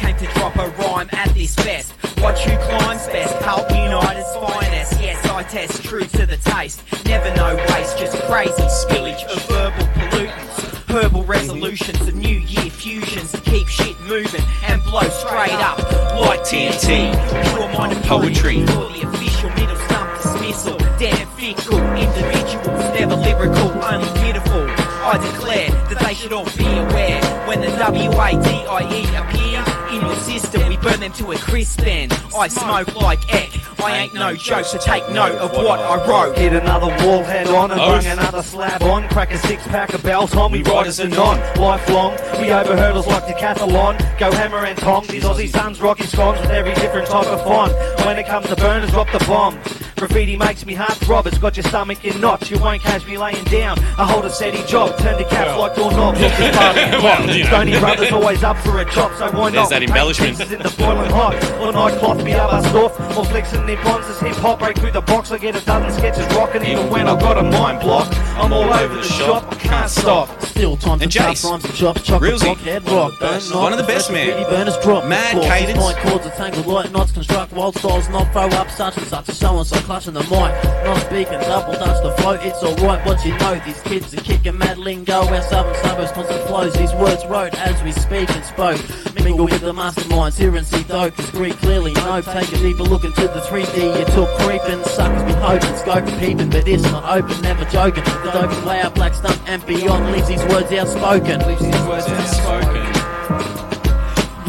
Came 0.00 0.16
to 0.16 0.26
drop 0.32 0.56
a 0.56 0.68
rhyme 0.80 1.10
at 1.12 1.28
this 1.34 1.54
fest. 1.54 1.92
Watch 2.22 2.44
who 2.44 2.56
climbs 2.56 3.06
best. 3.08 3.38
Pulp 3.40 3.70
United's 3.70 4.34
finest. 4.36 4.98
Yes, 5.00 5.24
I 5.26 5.42
test 5.42 5.84
true 5.84 6.04
to 6.04 6.24
the 6.24 6.38
taste. 6.38 6.82
Never 7.04 7.34
no 7.34 7.54
waste, 7.68 7.98
just 7.98 8.16
crazy 8.22 8.62
spillage 8.80 9.24
of 9.24 9.42
verbal 9.46 9.84
pollutants. 9.94 10.88
Herbal 10.88 11.24
resolutions 11.24 12.00
of 12.00 12.14
New 12.14 12.38
Year 12.38 12.70
fusions 12.70 13.32
to 13.32 13.40
keep 13.42 13.68
shit 13.68 13.94
moving 14.08 14.42
and 14.66 14.82
blow 14.84 15.06
straight 15.10 15.52
up 15.52 15.78
like 16.18 16.40
TNT. 16.40 17.12
Pure 17.52 17.68
mind 17.78 17.92
and 17.92 18.04
Poetry. 18.04 18.62
The 18.62 19.02
official 19.06 19.50
middle 19.50 19.76
stump 19.76 20.22
dismissal. 20.22 20.78
Damn 20.98 21.28
fickle 21.36 21.78
individuals, 21.94 22.84
never 22.98 23.16
lyrical, 23.16 23.68
only 23.84 24.08
pitiful. 24.20 24.66
I 25.02 25.18
declare 25.18 25.70
that 25.88 25.98
they 26.00 26.14
should 26.14 26.32
all 26.32 26.44
be 26.56 26.64
aware 26.64 27.20
when 27.46 27.60
the 27.60 27.68
W-A-D-I-E 27.78 29.16
appears 29.16 29.49
in 29.92 30.00
your 30.00 30.14
system, 30.16 30.66
we 30.68 30.76
burn 30.76 31.00
them 31.00 31.12
to 31.12 31.32
a 31.32 31.36
crisp 31.36 31.82
end. 31.82 32.12
I 32.36 32.48
smoke 32.48 32.94
like 33.00 33.32
Eck. 33.32 33.50
I 33.82 33.96
ain't 33.96 34.14
no 34.14 34.34
joke, 34.34 34.66
so 34.66 34.78
take 34.78 35.08
note 35.10 35.36
of 35.36 35.52
what 35.52 35.80
I 35.80 36.06
wrote. 36.06 36.36
Hit 36.36 36.52
another 36.52 36.88
wall 37.04 37.24
head 37.24 37.48
on 37.48 37.70
and 37.70 37.80
Oath. 37.80 38.02
bring 38.02 38.12
another 38.12 38.42
slab 38.42 38.82
on. 38.82 39.08
Crack 39.08 39.32
a 39.32 39.38
six 39.38 39.66
pack 39.68 39.94
of 39.94 40.02
bells 40.02 40.34
on. 40.34 40.52
We 40.52 40.62
riders 40.62 41.00
and 41.00 41.14
on. 41.14 41.38
Lifelong. 41.58 42.12
We 42.40 42.52
over 42.52 42.76
hurdles 42.76 43.06
like 43.06 43.24
decathlon. 43.24 44.18
Go 44.18 44.30
hammer 44.32 44.64
and 44.64 44.78
tong. 44.78 45.06
These 45.06 45.24
Aussie 45.24 45.48
sons 45.48 45.80
rocky 45.80 46.04
scones 46.04 46.40
with 46.40 46.50
every 46.50 46.74
different 46.74 47.08
type 47.08 47.26
of 47.26 47.42
font. 47.42 47.72
When 48.04 48.18
it 48.18 48.26
comes 48.26 48.46
to 48.48 48.56
burners, 48.56 48.90
drop 48.90 49.10
the 49.12 49.24
bomb. 49.26 49.58
Graffiti 50.00 50.34
makes 50.34 50.64
me 50.64 50.72
heart 50.72 50.96
throb. 51.04 51.26
It's 51.26 51.36
got 51.36 51.58
your 51.58 51.64
stomach 51.64 52.02
in 52.06 52.18
knots. 52.22 52.50
You 52.50 52.58
won't 52.58 52.80
catch 52.80 53.06
me 53.06 53.18
laying 53.18 53.44
down. 53.44 53.78
I 53.98 54.10
hold 54.10 54.24
a 54.24 54.30
steady 54.30 54.62
job. 54.66 54.96
Turn 54.96 55.18
the 55.18 55.28
caps 55.28 55.58
like 55.60 55.74
doorknobs. 55.74 56.18
Look 56.22 56.32
as 56.32 56.56
far 56.56 57.02
Well, 57.02 57.36
you 57.36 57.44
know. 57.44 57.50
Stony 57.50 57.78
brothers 57.78 58.10
always 58.10 58.42
up 58.42 58.56
for 58.56 58.78
a 58.78 58.86
chop. 58.86 59.12
So 59.18 59.30
why 59.30 59.50
There's 59.50 59.68
not? 59.68 59.68
that 59.68 59.82
embellishment. 59.82 60.40
in 60.40 60.62
the 60.62 60.74
boiling 60.78 61.10
hot. 61.10 61.34
All 61.60 61.72
night 61.72 61.98
cloth 61.98 62.24
me 62.24 62.32
up, 62.32 62.50
I 62.50 62.62
stuff. 62.62 63.14
More 63.14 63.26
flicks 63.26 63.52
and 63.52 63.66
nip-ons 63.66 64.06
as 64.06 64.18
hip-hop 64.20 64.60
break 64.60 64.78
through 64.78 64.92
the 64.92 65.02
box. 65.02 65.32
I 65.32 65.36
get 65.36 65.54
a 65.54 65.64
dozen 65.66 65.92
sketches 65.92 66.26
rocking 66.34 66.64
even 66.64 66.88
when 66.88 67.06
I've 67.06 67.20
got 67.20 67.36
a 67.36 67.42
mind 67.42 67.80
block. 67.80 68.08
I'm 68.38 68.54
all 68.54 68.72
over 68.72 68.94
the 68.94 69.02
shop, 69.02 69.52
I 69.52 69.56
can't 69.56 69.90
stop. 69.90 70.40
Still 70.40 70.78
time 70.78 71.02
And 71.02 71.12
to 71.12 71.18
tough 71.18 71.44
rhymes 71.44 71.64
and 71.66 71.74
chops, 71.74 72.02
chocolate 72.02 72.40
block, 72.40 72.58
head 72.58 72.88
rock. 72.88 73.20
One 73.52 73.72
of 73.72 73.78
the 73.78 73.84
best, 73.86 74.10
man. 74.10 74.44
Burners 74.48 74.78
drop. 74.78 75.04
Mad 75.04 75.42
cadence. 75.42 75.78
Point 75.78 75.98
chords 75.98 76.26
are 76.26 76.30
tangled 76.30 76.66
light 76.66 76.90
knots, 76.90 77.12
construct 77.12 77.52
wild 77.52 77.76
styles, 77.76 78.08
not 78.08 78.32
throw 78.32 78.48
up 78.58 78.70
such 78.70 78.96
and 78.96 79.06
such, 79.06 79.28
and 79.28 79.36
so 79.36 79.48
on, 79.56 79.64
so 79.66 79.76
clutching 79.90 80.14
the 80.14 80.22
mic. 80.30 80.54
Not 80.84 80.98
speaking, 81.02 81.40
double 81.40 81.72
dutch 81.72 82.00
the 82.04 82.12
flow, 82.22 82.34
it's 82.34 82.62
alright, 82.62 83.04
what 83.04 83.24
you 83.24 83.36
know, 83.38 83.60
these 83.66 83.80
kids 83.82 84.14
are 84.14 84.20
kicking 84.20 84.56
mad 84.56 84.78
lingo, 84.78 85.26
our 85.26 85.42
southern 85.42 85.74
suburbs, 85.82 86.12
constant 86.12 86.46
flows, 86.46 86.72
these 86.74 86.92
words 86.94 87.26
wrote 87.26 87.54
as 87.54 87.82
we 87.82 87.90
speak 87.90 88.30
and 88.30 88.44
spoke. 88.44 88.80
Mingle 89.16 89.46
with 89.46 89.60
the 89.60 89.72
masterminds, 89.72 90.38
here 90.38 90.54
and 90.54 90.64
see 90.64 90.84
dope, 90.84 91.16
Greek 91.32 91.56
clearly 91.56 91.92
no, 91.94 92.20
take 92.20 92.52
a 92.52 92.58
deeper 92.58 92.84
look 92.84 93.02
into 93.02 93.22
the 93.22 93.42
3D, 93.50 93.98
you 93.98 94.04
took 94.14 94.30
creeping, 94.38 94.80
suckers 94.84 95.24
been 95.24 95.42
hoping, 95.42 95.74
scoping, 95.82 96.20
peeping, 96.20 96.50
but 96.50 96.68
it's 96.68 96.84
not 96.84 97.02
open, 97.10 97.42
never 97.42 97.64
joking. 97.64 98.04
The 98.04 98.30
dope 98.32 98.66
out, 98.68 98.94
black 98.94 99.12
stump 99.12 99.42
and 99.48 99.64
beyond, 99.66 100.12
leaves 100.12 100.28
these 100.28 100.44
words 100.44 100.70
outspoken. 100.70 101.40
Leaves 101.48 101.62
these 101.62 101.86
words 101.88 102.06
outspoken. 102.06 102.79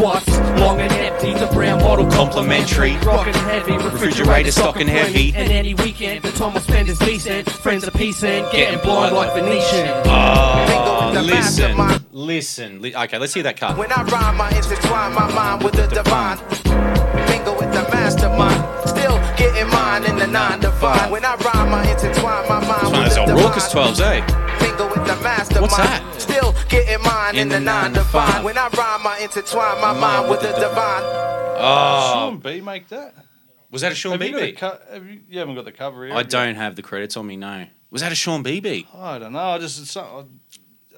What's 0.01 0.27
long 0.59 0.79
and 0.81 0.91
empty? 0.93 1.31
The 1.35 1.45
brown 1.53 1.77
bottle 1.77 2.09
Complimentary. 2.09 2.97
Rockin' 3.05 3.35
heavy, 3.35 3.73
Refrigerator 3.73 4.51
stocking 4.51 4.87
heavy. 4.87 5.31
And 5.35 5.51
any 5.51 5.75
weekend, 5.75 6.23
the 6.23 6.31
time 6.31 6.57
I 6.57 6.59
spend 6.59 6.89
is 6.89 6.97
decent. 6.97 7.47
Friends 7.47 7.87
are 7.87 7.91
piecing, 7.91 8.45
getting 8.51 8.79
blind 8.79 9.15
like 9.15 9.31
Venetian. 9.35 9.89
Oh, 10.05 11.11
the 11.13 11.21
listen, 11.21 11.77
listen. 12.11 12.83
Okay, 12.83 13.19
let's 13.19 13.35
hear 13.35 13.43
that 13.43 13.57
cut. 13.57 13.77
When 13.77 13.91
I 13.91 14.01
rhyme, 14.01 14.41
I 14.41 14.49
intertwine 14.49 15.13
my 15.13 15.31
mind 15.35 15.63
with 15.63 15.75
the 15.75 15.85
divine. 15.85 16.90
Getting 19.37 19.67
mine 19.69 20.03
in 20.05 20.17
the 20.17 20.27
nine 20.27 20.59
to 20.61 20.71
five. 20.73 21.11
When 21.11 21.23
I 21.25 21.35
rhyme, 21.35 21.73
I 21.73 21.89
intertwine 21.91 22.47
my 22.49 22.59
mind 22.67 23.05
It's 23.07 23.17
one 23.17 23.27
with 23.27 23.37
the 23.37 23.43
raucous 23.43 23.67
divine. 23.69 23.93
12s, 23.93 24.01
eh? 24.01 24.65
Mingle 24.65 24.87
with 24.89 25.05
the 25.07 25.15
mastermind. 25.23 25.61
What's 25.61 25.77
that? 25.77 26.21
Still 26.21 26.55
getting 26.69 27.01
mine 27.03 27.35
in, 27.35 27.41
In 27.41 27.49
the, 27.49 27.55
the 27.55 27.59
nine 27.61 27.83
nine 27.83 27.93
to 27.93 27.99
to 27.99 28.05
five. 28.05 28.29
five. 28.33 28.43
When 28.43 28.57
I 28.57 28.67
rhyme, 28.69 29.07
I 29.07 29.19
intertwine 29.19 29.81
my 29.81 29.93
mind 29.99 30.29
with 30.29 30.41
the 30.41 30.51
divine. 30.53 31.03
Oh, 31.63 32.11
Sean 32.13 32.39
B 32.39 32.61
make 32.61 32.87
that? 32.89 33.15
was 33.69 33.81
that 33.81 33.91
a 33.91 33.95
Sean 33.95 34.13
Have 34.13 34.21
you, 34.23 34.31
got 34.33 34.41
a 34.41 34.51
co- 34.51 34.79
have 34.91 35.05
you, 35.07 35.21
you 35.29 35.39
haven't 35.39 35.55
got 35.55 35.65
the 35.65 35.71
cover 35.71 36.05
here. 36.05 36.13
I 36.13 36.17
have 36.19 36.29
don't 36.29 36.55
have 36.55 36.75
the 36.75 36.81
credits 36.81 37.15
on 37.15 37.25
me, 37.27 37.37
no. 37.37 37.67
Was 37.89 38.01
that 38.01 38.11
a 38.11 38.15
Sean 38.15 38.43
BB? 38.43 38.87
I 38.95 39.19
don't 39.19 39.31
know. 39.33 39.39
I 39.39 39.57
just 39.59 39.79
it's 39.81 39.91
some- 39.91 40.29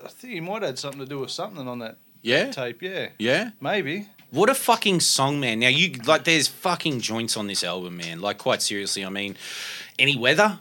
I 0.03 0.07
think 0.09 0.33
he 0.33 0.39
might 0.39 0.61
have 0.61 0.63
had 0.71 0.79
something 0.79 0.99
to 0.99 1.05
do 1.05 1.19
with 1.19 1.31
something 1.31 1.67
on 1.67 1.79
that 1.79 1.97
Yeah? 2.21 2.51
tape. 2.51 2.81
Yeah, 2.81 3.09
Yeah? 3.19 3.51
maybe. 3.61 4.07
What 4.33 4.49
a 4.49 4.55
fucking 4.55 5.01
song, 5.01 5.39
man. 5.39 5.59
Now 5.59 5.67
you 5.67 5.91
like 6.07 6.23
there's 6.23 6.47
fucking 6.47 7.01
joints 7.01 7.37
on 7.37 7.45
this 7.45 7.63
album, 7.63 7.97
man. 7.97 8.19
Like 8.19 8.39
quite 8.39 8.63
seriously, 8.63 9.05
I 9.05 9.09
mean, 9.09 9.37
any 9.99 10.17
weather? 10.17 10.57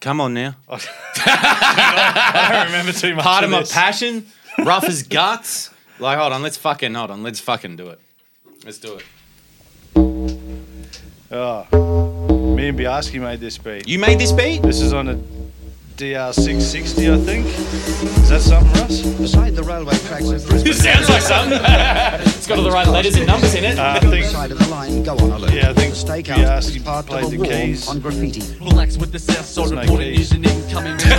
Come 0.00 0.22
on 0.22 0.32
now. 0.32 0.56
I 0.66 2.48
don't 2.52 2.72
remember 2.72 2.92
too 2.92 3.14
much. 3.14 3.24
Part 3.24 3.44
of 3.44 3.50
my 3.50 3.60
this. 3.60 3.72
passion, 3.72 4.28
rough 4.64 4.84
as 4.84 5.02
guts. 5.02 5.68
Like, 5.98 6.18
hold 6.18 6.32
on, 6.32 6.40
let's 6.40 6.56
fucking 6.56 6.94
hold 6.94 7.10
on, 7.10 7.22
let's 7.22 7.38
fucking 7.38 7.76
do 7.76 7.90
it. 7.90 8.00
Let's 8.64 8.78
do 8.78 8.96
it. 8.96 9.04
Oh, 11.30 11.66
me 12.56 12.68
and 12.68 12.78
Biaski 12.78 13.20
made 13.20 13.40
this 13.40 13.58
beat. 13.58 13.86
You 13.86 13.98
made 13.98 14.18
this 14.18 14.32
beat? 14.32 14.62
This 14.62 14.80
is 14.80 14.94
on 14.94 15.08
a 15.08 15.20
DR660, 15.96 17.12
I 17.12 17.18
think. 17.24 17.46
Is 17.46 18.28
that 18.30 18.40
something, 18.40 18.72
Russ? 18.80 19.02
Beside 19.18 19.54
the 19.54 19.62
railway 19.62 19.94
tracks 20.08 20.28
of 20.30 20.46
Brisbane. 20.48 20.72
Sounds 20.74 21.08
like 21.08 21.22
something. 21.22 21.58
it's 21.62 22.46
got 22.46 22.58
all 22.58 22.64
the 22.64 22.70
right 22.70 22.86
letters 22.88 23.16
and 23.16 23.26
numbers 23.26 23.54
in 23.54 23.64
it. 23.64 23.78
Uh, 23.78 23.98
I 24.00 24.00
think. 24.00 24.24
Side 24.26 24.50
of 24.52 24.58
the 24.58 24.68
line, 24.68 25.02
go 25.02 25.12
on 25.18 25.30
a 25.32 25.38
look. 25.38 25.50
Yeah, 25.52 25.70
I 25.70 25.74
think 25.74 25.94
The 25.94 26.00
stakeout 26.00 26.38
is 26.58 26.70
Biaski 26.76 26.84
part 26.84 27.06
played 27.06 27.24
of 27.24 27.30
the 27.30 27.38
keys. 27.46 27.88
on 27.88 28.00
graffiti. 28.00 28.42
Relax 28.64 28.96
with 28.96 29.12
the 29.12 29.18
south 29.18 29.44
side 29.44 29.70
reporting 29.70 30.14
keys. 30.16 30.32
news 30.32 30.52
incoming 30.52 30.96
minutes. 30.96 31.12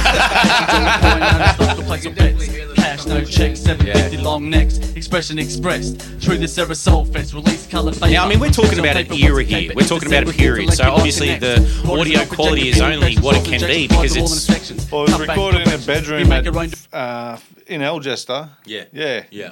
Cash, 2.84 3.06
no 3.06 3.24
checks, 3.24 3.62
750 3.62 4.18
long 4.18 4.50
necks. 4.50 4.78
Expression 4.96 5.40
expressed. 5.40 6.02
Through 6.22 6.40
this 6.40 6.58
era 6.58 6.76
soul 6.76 7.06
fest, 7.06 7.34
release 7.34 7.66
colored 7.66 7.94
paper. 7.94 8.08
Yeah, 8.08 8.26
I 8.26 8.28
mean, 8.28 8.42
we're 8.42 8.50
talking 8.52 8.78
about 8.78 8.98
an 8.98 9.14
era 9.14 9.42
here. 9.42 9.72
We're 9.74 9.88
talking 9.88 10.10
about 10.10 10.28
a 10.28 10.34
period. 10.34 10.74
So 10.74 10.92
obviously, 10.92 11.38
the 11.38 11.60
audio 11.90 12.26
quality 12.26 12.68
is 12.68 12.82
only 12.82 13.16
what 13.20 13.38
it 13.38 13.46
can 13.46 13.62
be 13.62 13.88
because 13.88 14.18
it's. 14.18 14.92
Well, 14.92 15.06
it 15.06 15.12
was 15.18 15.20
recorded 15.28 15.66
in 15.66 15.74
a 15.74 15.78
bedroom 15.78 16.28
make 16.28 16.46
our 16.46 16.58
own- 16.58 16.66
at, 16.92 16.94
uh, 16.94 17.38
in 17.68 17.80
Algester. 17.80 18.50
Yeah. 18.66 18.84
Yeah. 18.92 19.24
Yeah. 19.32 19.52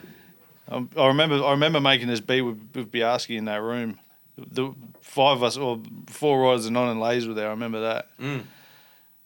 Um, 0.67 0.89
I 0.97 1.07
remember. 1.07 1.41
I 1.41 1.51
remember 1.51 1.79
making 1.79 2.09
this 2.09 2.19
beat 2.19 2.41
with, 2.41 2.59
with 2.75 2.91
Biaski 2.91 3.37
in 3.37 3.45
that 3.45 3.61
room. 3.61 3.97
The 4.37 4.73
five 4.99 5.37
of 5.37 5.43
us, 5.43 5.55
or 5.55 5.79
four 6.07 6.41
riders 6.41 6.65
and 6.65 6.73
none 6.73 6.89
and 6.89 6.99
Lays 6.99 7.25
were 7.27 7.33
there. 7.33 7.47
I 7.47 7.51
remember 7.51 7.79
that. 7.81 8.09
Mm. 8.19 8.43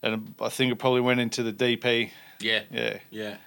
And 0.04 0.36
I 0.40 0.50
think 0.50 0.72
it 0.72 0.76
probably 0.76 1.02
went 1.02 1.20
into 1.20 1.42
the 1.42 1.52
DP. 1.52 2.12
Yeah. 2.40 2.62
Yeah. 2.72 2.98
Yeah. 3.10 3.38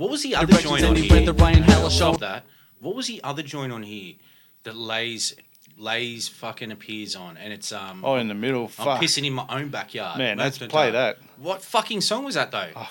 What 0.00 0.08
was 0.08 0.22
the 0.22 0.34
other 0.34 0.46
Directions 0.46 0.80
joint 0.80 0.84
on 0.86 0.96
here? 0.96 1.26
the 1.26 1.34
rain, 1.34 1.62
hell, 1.62 1.90
show. 1.90 2.14
that. 2.14 2.46
What 2.78 2.94
was 2.94 3.06
the 3.06 3.22
other 3.22 3.42
joint 3.42 3.70
on 3.70 3.82
here 3.82 4.14
that 4.62 4.74
Lays 4.74 5.36
Lays 5.76 6.26
fucking 6.26 6.72
appears 6.72 7.14
on? 7.14 7.36
And 7.36 7.52
it's 7.52 7.70
um. 7.70 8.02
Oh, 8.02 8.14
in 8.14 8.26
the 8.28 8.34
middle. 8.34 8.62
I'm 8.62 8.68
Fuck. 8.68 9.02
pissing 9.02 9.26
in 9.26 9.34
my 9.34 9.44
own 9.50 9.68
backyard. 9.68 10.16
Man, 10.16 10.38
let's 10.38 10.56
play 10.56 10.86
right. 10.86 10.90
that. 10.92 11.18
What 11.36 11.60
fucking 11.60 12.00
song 12.00 12.24
was 12.24 12.36
that 12.36 12.50
though? 12.50 12.70
I 12.74 12.88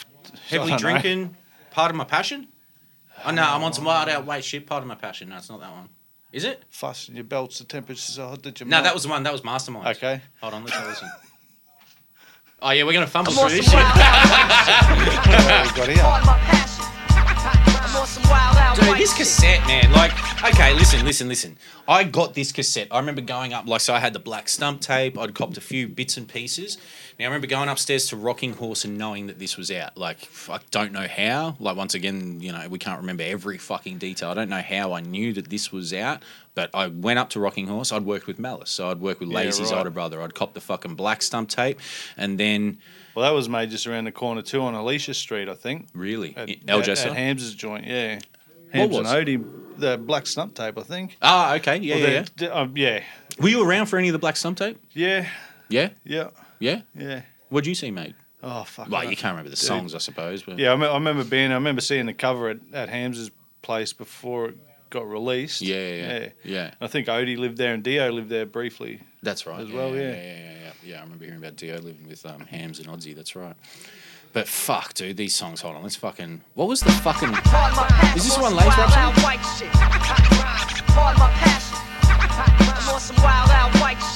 Heavily 0.49 0.69
don't 0.69 0.69
know. 0.69 0.77
drinking, 0.77 1.35
part 1.71 1.89
of 1.89 1.97
my 1.97 2.03
passion. 2.03 2.47
Oh 3.25 3.31
no, 3.31 3.41
I'm 3.41 3.63
on 3.63 3.73
some 3.73 3.85
wild 3.85 4.07
out 4.07 4.27
weight 4.27 4.43
shit. 4.43 4.67
Part 4.67 4.83
of 4.83 4.87
my 4.87 4.93
passion. 4.93 5.29
No, 5.29 5.37
it's 5.37 5.49
not 5.49 5.61
that 5.61 5.71
one. 5.71 5.89
Is 6.31 6.43
it? 6.43 6.63
Fasten 6.69 7.15
your 7.15 7.23
belts. 7.23 7.57
The 7.57 7.65
temperature's 7.65 8.03
so 8.03 8.27
hot 8.27 8.43
that 8.43 8.59
you. 8.59 8.67
No, 8.67 8.83
that 8.83 8.93
was 8.93 9.01
the 9.01 9.09
one. 9.09 9.23
That 9.23 9.33
was 9.33 9.43
Mastermind. 9.43 9.87
Okay. 9.97 10.21
Hold 10.41 10.53
on, 10.53 10.63
let's 10.63 10.75
have 10.75 10.85
a 10.85 10.89
listen. 10.89 11.09
Oh 12.61 12.69
yeah, 12.69 12.83
we're 12.83 12.93
gonna 12.93 13.07
fumble 13.07 13.31
I'm 13.31 13.49
through 13.49 13.57
on 13.61 13.65
this 13.65 13.71
some 13.71 13.79
shit. 15.87 16.68
Dude, 18.75 18.97
this 18.97 19.13
cassette, 19.15 19.65
man. 19.67 19.91
Like, 19.91 20.11
okay, 20.43 20.73
listen, 20.73 21.05
listen, 21.05 21.27
listen. 21.27 21.57
I 21.87 22.03
got 22.03 22.33
this 22.33 22.51
cassette. 22.51 22.87
I 22.91 22.99
remember 22.99 23.21
going 23.21 23.53
up, 23.53 23.67
like, 23.67 23.81
so 23.81 23.93
I 23.93 23.99
had 23.99 24.13
the 24.13 24.19
black 24.19 24.49
stump 24.49 24.81
tape. 24.81 25.17
I'd 25.17 25.35
copped 25.35 25.57
a 25.57 25.61
few 25.61 25.87
bits 25.87 26.17
and 26.17 26.27
pieces. 26.27 26.77
Now, 27.19 27.25
I 27.25 27.27
remember 27.27 27.47
going 27.47 27.69
upstairs 27.69 28.07
to 28.07 28.15
Rocking 28.15 28.53
Horse 28.53 28.85
and 28.85 28.97
knowing 28.97 29.27
that 29.27 29.37
this 29.37 29.57
was 29.57 29.69
out. 29.69 29.97
Like, 29.97 30.27
I 30.49 30.59
don't 30.71 30.91
know 30.91 31.07
how. 31.07 31.55
Like, 31.59 31.75
once 31.75 31.93
again, 31.93 32.39
you 32.41 32.51
know, 32.51 32.67
we 32.69 32.79
can't 32.79 32.99
remember 32.99 33.23
every 33.23 33.57
fucking 33.57 33.97
detail. 33.99 34.29
I 34.29 34.33
don't 34.33 34.49
know 34.49 34.61
how 34.61 34.93
I 34.93 35.01
knew 35.01 35.33
that 35.33 35.49
this 35.49 35.71
was 35.71 35.93
out, 35.93 36.23
but 36.55 36.69
I 36.73 36.87
went 36.87 37.19
up 37.19 37.29
to 37.31 37.39
Rocking 37.39 37.67
Horse. 37.67 37.91
I'd 37.91 38.05
worked 38.05 38.25
with 38.27 38.39
Malice, 38.39 38.71
so 38.71 38.89
I'd 38.89 39.01
work 39.01 39.19
with 39.19 39.29
Yeah, 39.29 39.37
Lazy's 39.37 39.71
right. 39.71 39.77
older 39.79 39.89
brother. 39.91 40.21
I'd 40.21 40.33
cop 40.33 40.53
the 40.53 40.61
fucking 40.61 40.95
black 40.95 41.21
stump 41.21 41.49
tape, 41.49 41.79
and 42.17 42.39
then. 42.39 42.79
Well, 43.19 43.29
that 43.29 43.35
was 43.35 43.49
made 43.49 43.69
just 43.69 43.85
around 43.85 44.05
the 44.05 44.13
corner 44.13 44.41
too 44.41 44.61
on 44.61 44.75
Alicia 44.75 45.13
Street, 45.13 45.49
I 45.49 45.53
think. 45.53 45.87
Really? 45.93 46.33
At, 46.37 46.49
El 46.69 46.79
at, 46.79 46.87
at 46.87 47.13
Hams's 47.17 47.53
joint, 47.53 47.85
yeah. 47.85 48.15
What 48.15 48.23
Hams 48.71 48.95
and 48.95 49.03
was? 49.05 49.13
Odie, 49.13 49.77
the 49.77 49.97
black 49.97 50.25
stump 50.25 50.55
tape, 50.55 50.77
I 50.77 50.83
think. 50.83 51.17
Ah, 51.21 51.55
okay. 51.55 51.75
Yeah, 51.79 51.95
Well, 51.95 52.09
yeah, 52.09 52.25
yeah. 52.39 52.47
um, 52.47 52.77
yeah. 52.77 53.03
Were 53.41 53.49
you 53.49 53.67
around 53.67 53.87
for 53.87 53.99
any 53.99 54.07
of 54.07 54.13
the 54.13 54.19
black 54.19 54.37
stump 54.37 54.57
tape? 54.57 54.79
Yeah. 54.93 55.27
Yeah? 55.67 55.89
Yeah. 56.05 56.29
Yeah? 56.59 56.83
Yeah. 56.95 57.23
What'd 57.49 57.67
you 57.67 57.75
see, 57.75 57.91
mate? 57.91 58.15
Oh 58.41 58.63
fuck. 58.63 58.89
Well, 58.89 59.03
you 59.03 59.17
can't 59.17 59.33
remember 59.33 59.49
the 59.49 59.57
Dude. 59.57 59.65
songs, 59.65 59.93
I 59.93 59.97
suppose. 59.97 60.43
But 60.43 60.57
Yeah, 60.57 60.71
I, 60.71 60.75
me- 60.77 60.87
I 60.87 60.93
remember 60.93 61.25
being. 61.25 61.51
I 61.51 61.55
remember 61.55 61.81
seeing 61.81 62.05
the 62.05 62.13
cover 62.13 62.47
at, 62.47 62.59
at 62.71 62.87
Hams's 62.87 63.31
place 63.61 63.91
before 63.91 64.47
it 64.49 64.57
got 64.91 65.09
released. 65.09 65.61
Yeah, 65.61 65.75
yeah, 65.75 66.19
yeah. 66.19 66.29
Yeah. 66.45 66.71
I 66.79 66.87
think 66.87 67.07
Odie 67.07 67.37
lived 67.37 67.57
there 67.57 67.73
and 67.73 67.83
Dio 67.83 68.09
lived 68.13 68.29
there 68.29 68.45
briefly. 68.45 69.01
That's 69.21 69.45
right. 69.45 69.59
As 69.59 69.71
well, 69.71 69.95
yeah. 69.95 70.01
yeah, 70.01 70.11
yeah, 70.11 70.21
yeah, 70.21 70.53
yeah. 70.63 70.71
Yeah, 70.83 70.99
I 70.99 71.03
remember 71.03 71.25
hearing 71.25 71.39
about 71.39 71.55
Dio 71.55 71.75
living 71.79 72.07
with 72.07 72.25
um, 72.25 72.41
Hams 72.41 72.79
and 72.79 72.87
Oddsy. 72.87 73.15
That's 73.15 73.35
right. 73.35 73.55
But 74.31 74.47
fuck, 74.47 74.93
dude, 74.93 75.17
these 75.17 75.35
songs. 75.35 75.61
Hold 75.61 75.75
on, 75.75 75.83
let's 75.83 75.95
fucking. 75.95 76.41
What 76.53 76.67
was 76.67 76.81
the 76.81 76.91
fucking? 76.91 77.29
Is 78.15 78.23
this 78.23 78.37
one 78.37 78.55
Lays 78.55 78.67
Rhapsody? 78.67 79.69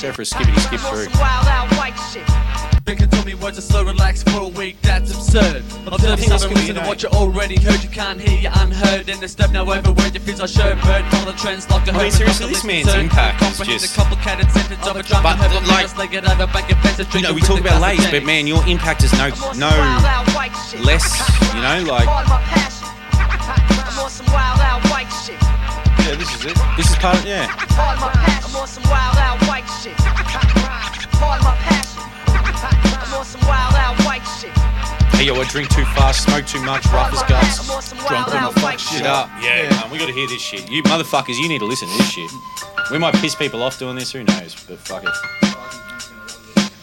Go 0.02 0.12
for 0.12 0.22
a 0.22 0.26
skippity 0.26 0.60
skip 0.60 0.80
through. 0.82 2.73
They 2.86 2.96
can 2.96 3.10
tell 3.10 3.24
me 3.24 3.34
words 3.36 3.58
are 3.58 3.62
slow, 3.62 3.86
relax 3.86 4.24
for 4.24 4.42
a 4.42 4.48
week, 4.48 4.76
that's 4.82 5.10
absurd. 5.10 5.64
Observe 5.88 6.20
think 6.20 6.30
that's 6.30 6.44
some 6.44 6.52
gonna 6.52 6.60
reason 6.60 6.76
be 6.76 6.82
of 6.82 6.88
what 6.88 7.02
you 7.02 7.08
already 7.10 7.56
heard, 7.62 7.82
you 7.82 7.88
can't 7.90 8.20
hear, 8.20 8.38
you 8.38 8.50
unheard. 8.54 9.08
And 9.08 9.22
the 9.22 9.28
step 9.30 9.52
now 9.52 9.64
over 9.64 9.94
where 9.94 10.10
your 10.10 10.20
fears 10.22 10.42
are 10.42 10.48
shown, 10.50 10.76
bird, 10.82 11.06
follow 11.08 11.32
the 11.32 11.38
trends 11.40 11.70
like 11.70 11.88
a 11.88 11.92
I 11.92 11.94
mean, 11.94 12.00
hermit, 12.12 12.14
seriously, 12.14 12.46
not 12.48 12.52
this 12.52 12.62
the 12.62 12.68
man's 12.68 12.84
concern. 12.88 13.02
impact 13.06 13.42
is 13.42 13.48
Comprehend 13.48 13.80
just- 13.82 13.96
a 13.96 13.98
complicated 14.02 14.52
sentence 14.52 14.86
of 14.88 14.96
a 14.98 15.04
drunken 15.04 15.24
But, 15.24 15.38
heaven, 15.40 15.64
like- 15.70 15.82
just 15.84 15.98
like 15.98 16.14
it 16.14 16.26
over, 16.30 16.46
back 16.48 16.68
your 16.70 16.78
fence, 16.80 17.00
You 17.16 17.22
know, 17.22 17.32
we 17.32 17.40
talk 17.42 17.60
about 17.62 17.80
glass 17.80 18.00
Lays, 18.00 18.12
but 18.12 18.24
man, 18.26 18.48
your 18.48 18.66
impact 18.68 19.04
is 19.04 19.14
no 19.14 19.30
no 19.56 19.72
less. 20.84 21.08
You 21.56 21.62
know, 21.64 21.84
like 21.96 22.08
Yeah, 26.04 26.16
this 26.16 26.36
is 26.36 26.44
it. 26.52 26.58
this 26.76 26.90
is 26.92 26.98
part 26.98 27.16
of 27.16 27.26
yeah. 27.26 27.48
Hey 33.24 35.24
yo, 35.28 35.34
I 35.40 35.48
drink 35.50 35.70
too 35.70 35.86
fast, 35.96 36.24
smoke 36.28 36.46
too 36.46 36.62
much, 36.64 36.86
rough 36.88 37.14
as 37.14 37.24
guts, 37.24 37.66
drunk 38.06 38.28
when 38.28 38.44
I 38.44 38.52
fuck 38.60 38.78
shit 38.78 39.06
up. 39.06 39.30
Yeah, 39.42 39.70
man, 39.70 39.90
we 39.90 39.98
gotta 39.98 40.12
hear 40.12 40.28
this 40.28 40.42
shit. 40.42 40.70
You 40.70 40.84
motherfuckers, 40.84 41.40
you 41.40 41.48
need 41.48 41.60
to 41.60 41.66
listen 41.66 41.88
to 41.88 41.98
this 42.00 42.12
shit. 42.12 42.30
We 42.92 42.98
might 42.98 43.16
piss 43.16 43.34
people 43.34 43.64
off 43.64 43.80
doing 43.80 43.96
this, 43.96 44.12
who 44.12 44.26
knows? 44.26 44.56
But 44.68 44.78
fuck 44.80 45.06
it. 45.06 45.12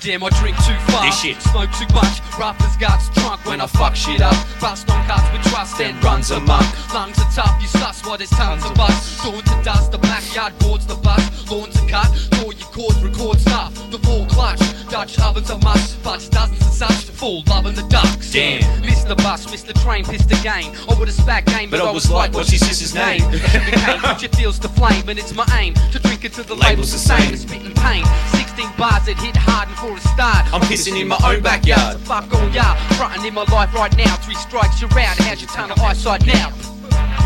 Damn, 0.00 0.24
I 0.24 0.30
drink 0.40 0.56
too 0.64 0.72
fast, 0.88 1.02
This 1.04 1.20
shit. 1.20 1.42
smoke 1.42 1.68
too 1.76 1.84
much, 1.92 2.22
rough 2.38 2.56
as 2.64 2.74
guts, 2.78 3.10
drunk 3.10 3.44
when 3.44 3.60
I 3.60 3.66
fuck 3.66 3.94
shit 3.94 4.22
up. 4.22 4.32
Bust 4.58 4.88
on 4.88 5.04
cards 5.06 5.28
with 5.36 5.42
trust 5.52 5.78
and 5.82 6.02
runs 6.02 6.30
amok. 6.30 6.64
Lungs 6.94 7.18
are 7.18 7.30
tough, 7.36 7.59
suss 7.80 8.04
what 8.04 8.18
there's 8.18 8.30
tons 8.30 8.64
of 8.64 8.74
bust. 8.74 9.22
Dawn 9.24 9.42
to 9.42 9.64
dust, 9.64 9.92
the 9.92 9.98
backyard 9.98 10.52
boards 10.58 10.86
the 10.86 10.96
bus. 10.96 11.24
Lawns 11.50 11.76
are 11.80 11.88
cut, 11.88 12.10
draw 12.30 12.50
your 12.50 12.70
chords, 12.76 13.02
record 13.02 13.40
stuff. 13.40 13.72
The 13.90 13.98
full 13.98 14.26
clutch, 14.26 14.60
Dutch 14.90 15.18
ovens 15.20 15.50
a 15.50 15.58
must, 15.58 16.02
but 16.04 16.20
dozens 16.30 16.62
and 16.62 16.72
such. 16.72 17.10
Full 17.20 17.42
love 17.48 17.66
in 17.66 17.74
the 17.74 17.86
ducks. 17.88 18.32
Damn. 18.32 18.80
Missed 18.82 19.08
the 19.08 19.16
bus, 19.16 19.50
missed 19.50 19.66
the 19.66 19.74
train, 19.74 20.04
pissed 20.04 20.28
the 20.28 20.40
game. 20.42 20.72
I 20.88 20.94
would 20.98 21.08
have 21.08 21.16
spat 21.16 21.44
game, 21.46 21.70
but, 21.70 21.80
I 21.80 21.90
was 21.90 22.10
like, 22.10 22.32
what's 22.32 22.50
your 22.52 22.58
sister's 22.58 22.94
name? 22.94 23.20
Sugar 23.20 23.98
put 24.00 24.22
your 24.22 24.32
feels 24.32 24.58
to 24.60 24.68
flame, 24.68 25.08
and 25.08 25.18
it's 25.18 25.34
my 25.34 25.46
aim 25.58 25.74
to 25.92 25.98
drink 25.98 26.24
it 26.24 26.32
till 26.34 26.44
the 26.44 26.54
label's 26.54 26.92
the 26.92 26.98
same. 26.98 27.36
Spitting 27.36 27.74
pain, 27.74 28.04
16 28.32 28.68
bars 28.78 29.04
that 29.06 29.18
hit 29.18 29.36
hard 29.36 29.68
and 29.68 29.76
for 29.78 29.92
a 29.96 30.00
start. 30.00 30.44
I'm 30.52 30.62
pissing 30.62 31.00
in 31.00 31.08
my 31.08 31.20
own 31.24 31.42
backyard. 31.42 31.98
Fuck 32.00 32.32
all 32.34 32.48
y'all, 32.50 32.76
frontin' 32.96 33.24
in 33.24 33.34
my 33.34 33.44
life 33.44 33.74
right 33.74 33.94
now. 33.96 34.16
Three 34.16 34.36
strikes, 34.36 34.80
you're 34.80 34.90
out. 34.90 35.16
How's 35.18 35.40
your 35.40 35.50
tunnel 35.50 35.80
eyesight 35.80 36.26
now? 36.26 36.52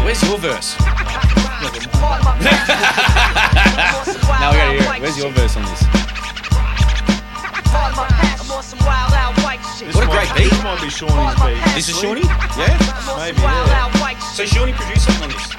Where's 0.04 0.22
your 0.22 0.38
verse? 0.38 0.78
now 0.80 0.90
we 4.50 4.56
gotta 4.56 4.72
hear 4.72 4.82
it. 4.82 5.00
Where's 5.00 5.18
your 5.18 5.30
verse 5.30 5.56
on 5.56 5.62
this? 5.64 5.82
What 9.94 10.04
a 10.04 10.08
great 10.08 10.28
beat. 10.36 10.50
This 10.50 10.62
might 10.62 10.80
be 10.80 10.88
Shawnee's 10.88 11.34
beat. 11.42 11.74
This 11.74 11.88
is 11.88 11.98
Shawnee? 11.98 12.22
Yeah? 12.56 12.78
Maybe, 13.18 13.40
yeah. 13.42 14.18
So 14.34 14.44
Shawnee 14.44 14.72
produced 14.72 15.04
something 15.04 15.24
on 15.24 15.30
this. 15.30 15.53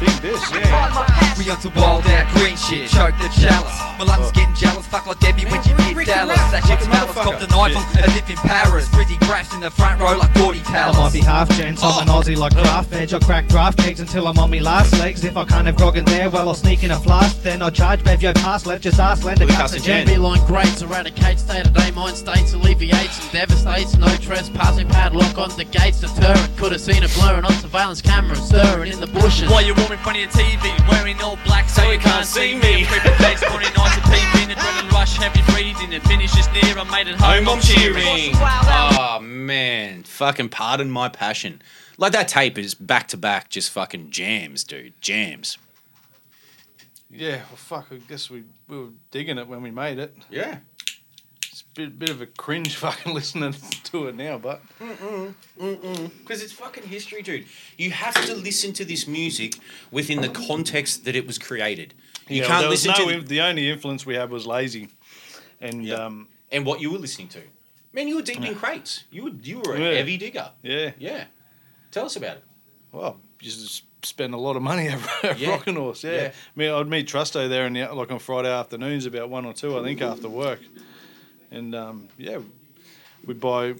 Big 0.00 0.10
this, 0.22 0.42
yeah. 0.52 1.34
We 1.38 1.50
on 1.50 1.60
some 1.60 1.74
wild 1.74 2.06
out 2.06 2.26
green 2.34 2.56
shit, 2.56 2.88
choke 2.90 3.14
the 3.18 3.28
chalice. 3.28 3.78
My 3.98 4.04
lungs 4.04 4.30
getting 4.32 4.54
jealous, 4.54 4.86
fuck 4.86 5.06
like 5.06 5.18
Debbie 5.20 5.44
when 5.46 5.62
she 5.62 5.70
hit 5.70 6.06
Dallas. 6.06 6.36
That 6.50 6.64
shit's 6.66 6.86
malice, 6.88 7.14
copped 7.14 7.42
a 7.42 7.46
knife 7.48 7.72
from 7.72 8.04
as 8.04 8.16
if 8.16 8.30
in 8.30 8.36
Paris. 8.36 8.88
Pretty 8.90 9.16
crashed 9.26 9.52
in 9.54 9.60
the 9.60 9.70
front 9.70 10.00
row 10.00 10.16
like 10.16 10.32
Gordy 10.34 10.60
I 10.66 10.70
Tallis. 10.70 10.96
might 10.98 11.12
be 11.12 11.20
half 11.20 11.48
gents, 11.56 11.82
I'm 11.82 12.02
an 12.02 12.08
Aussie 12.08 12.36
like 12.36 12.54
craft 12.54 12.90
veg. 12.90 13.12
I 13.12 13.18
crack 13.18 13.48
draft 13.48 13.78
kegs 13.78 14.00
until 14.00 14.28
I'm 14.28 14.38
on 14.38 14.50
me 14.50 14.60
last 14.60 14.92
legs. 15.00 15.24
If 15.24 15.36
I 15.36 15.44
can't 15.44 15.66
have 15.66 15.76
grog 15.76 15.96
in 15.96 16.04
there, 16.04 16.30
well 16.30 16.48
I'll 16.48 16.54
sneak 16.54 16.84
in 16.84 16.90
a 16.92 16.98
flask. 17.00 17.42
Then 17.42 17.62
I 17.62 17.70
charge 17.70 18.04
Bev, 18.04 18.22
yo 18.22 18.32
pass, 18.34 18.66
let 18.66 18.80
just 18.80 19.00
ask, 19.00 19.24
lend 19.24 19.40
a 19.42 19.46
With 19.46 19.54
cuss 19.56 19.72
Cuss 19.72 19.72
and 19.72 19.78
and 19.78 19.84
gen. 19.84 20.06
Gen. 20.06 20.14
Beeline 20.14 20.46
grates, 20.46 20.82
eradicate 20.82 21.38
state 21.38 21.66
of 21.66 21.74
day, 21.74 21.90
mind 21.90 22.16
states, 22.16 22.52
alleviates 22.52 23.20
and 23.22 23.32
devastates. 23.32 23.96
No 23.96 24.08
trespassing, 24.16 24.88
padlock 24.88 25.36
on 25.38 25.50
the 25.56 25.64
gates, 25.64 26.00
deterrent. 26.00 26.56
Could 26.56 26.72
have 26.72 26.80
seen 26.80 27.02
it 27.02 27.12
blurring 27.14 27.44
on 27.44 27.52
surveillance 27.54 28.00
camera 28.00 28.36
stirring 28.36 28.92
in 28.92 29.00
the 29.00 29.06
bushes. 29.08 29.50
While 29.50 29.62
you're 29.64 29.74
warm 29.88 29.98
in 29.98 30.04
front 30.04 30.18
of 30.18 30.22
your 30.22 30.32
TV, 30.32 30.88
wearing 30.88 31.20
all 31.22 31.38
black 31.44 31.68
so 31.68 31.90
you 31.90 31.98
can't 31.98 32.26
see 32.26 32.54
me. 32.54 32.84
Days, 33.18 33.42
morning 33.48 33.70
nights, 33.76 33.96
a 33.96 34.00
peep 34.02 34.42
in, 34.42 34.54
adrenaline 34.54 34.90
rush, 34.90 35.16
heavy 35.16 35.40
breathing, 35.52 35.94
and 35.94 36.02
finish 36.04 36.36
is 36.38 36.46
near. 36.48 36.78
I 36.78 36.84
made 36.90 37.08
it 37.08 37.16
home, 37.16 37.44
Home, 37.44 37.56
I'm 37.56 37.60
cheering. 37.60 38.32
Oh 38.34 39.20
man, 39.22 40.02
fucking 40.02 40.50
pardon 40.50 40.90
my 40.90 41.08
passion. 41.08 41.62
Like 41.96 42.12
that 42.12 42.28
tape 42.28 42.58
is 42.58 42.74
back 42.74 43.08
to 43.08 43.16
back, 43.16 43.48
just 43.48 43.70
fucking 43.70 44.10
jams, 44.10 44.64
dude, 44.64 44.92
jams. 45.00 45.58
Yeah, 47.10 47.36
well, 47.36 47.56
fuck, 47.56 47.86
I 47.90 47.96
guess 47.96 48.28
we, 48.28 48.44
we 48.68 48.78
were 48.78 48.90
digging 49.10 49.38
it 49.38 49.48
when 49.48 49.62
we 49.62 49.70
made 49.70 49.98
it. 49.98 50.14
Yeah. 50.28 50.58
Bit, 51.78 51.96
bit 51.96 52.10
of 52.10 52.20
a 52.20 52.26
cringe 52.26 52.74
fucking 52.84 53.14
listening 53.14 53.54
to 53.84 54.08
it 54.08 54.16
now, 54.16 54.36
but. 54.36 54.60
Mm-mm, 54.80 55.32
mm-mm. 55.60 56.10
Because 56.18 56.42
it's 56.42 56.50
fucking 56.52 56.82
history, 56.82 57.22
dude. 57.22 57.46
You 57.76 57.92
have 57.92 58.16
to 58.26 58.34
listen 58.34 58.72
to 58.72 58.84
this 58.84 59.06
music 59.06 59.54
within 59.92 60.20
the 60.20 60.28
context 60.28 61.04
that 61.04 61.14
it 61.14 61.24
was 61.24 61.38
created. 61.38 61.94
You 62.26 62.42
Yeah, 62.42 62.48
can't 62.48 62.68
listen 62.68 62.94
no, 62.98 63.20
to 63.20 63.20
the 63.20 63.40
only 63.42 63.70
influence 63.70 64.04
we 64.04 64.16
had 64.16 64.28
was 64.28 64.44
lazy. 64.44 64.88
And, 65.60 65.88
um, 65.92 66.26
and 66.50 66.66
what 66.66 66.80
you 66.80 66.90
were 66.90 66.98
listening 66.98 67.28
to. 67.28 67.42
Man, 67.92 68.08
you 68.08 68.16
were 68.16 68.22
deep 68.22 68.44
in 68.44 68.56
crates. 68.56 69.04
You 69.12 69.22
were 69.22 69.30
you 69.40 69.60
were 69.60 69.76
a 69.76 69.80
Yeah. 69.80 69.92
heavy 69.98 70.16
digger. 70.16 70.50
yeah. 70.64 70.90
Yeah. 70.98 71.26
Tell 71.92 72.06
us 72.06 72.16
about 72.16 72.38
it. 72.38 72.44
Well, 72.90 73.20
you 73.40 73.52
just 73.52 73.84
spend 74.04 74.34
a 74.34 74.36
lot 74.36 74.56
of 74.56 74.62
money 74.62 74.88
at, 74.88 74.98
at 75.24 75.38
Yeah. 75.38 75.50
Rockin' 75.50 75.76
Horse. 75.76 76.02
Yeah. 76.02 76.10
Yeah. 76.10 76.26
I 76.32 76.58
mean, 76.58 76.70
I'd 76.72 76.88
meet 76.88 77.06
Trusto 77.06 77.48
there 77.48 77.66
in 77.68 77.74
the, 77.74 77.86
like 77.94 78.10
on 78.10 78.18
Friday 78.18 78.50
afternoons 78.50 79.06
about 79.06 79.30
one 79.30 79.46
or 79.46 79.52
two, 79.52 79.78
I 79.78 79.84
think, 79.84 80.02
after 80.02 80.28
work. 80.28 80.58
And 81.50 81.74
um, 81.74 82.08
yeah, 82.18 82.38
we'd 83.26 83.40
buy 83.40 83.74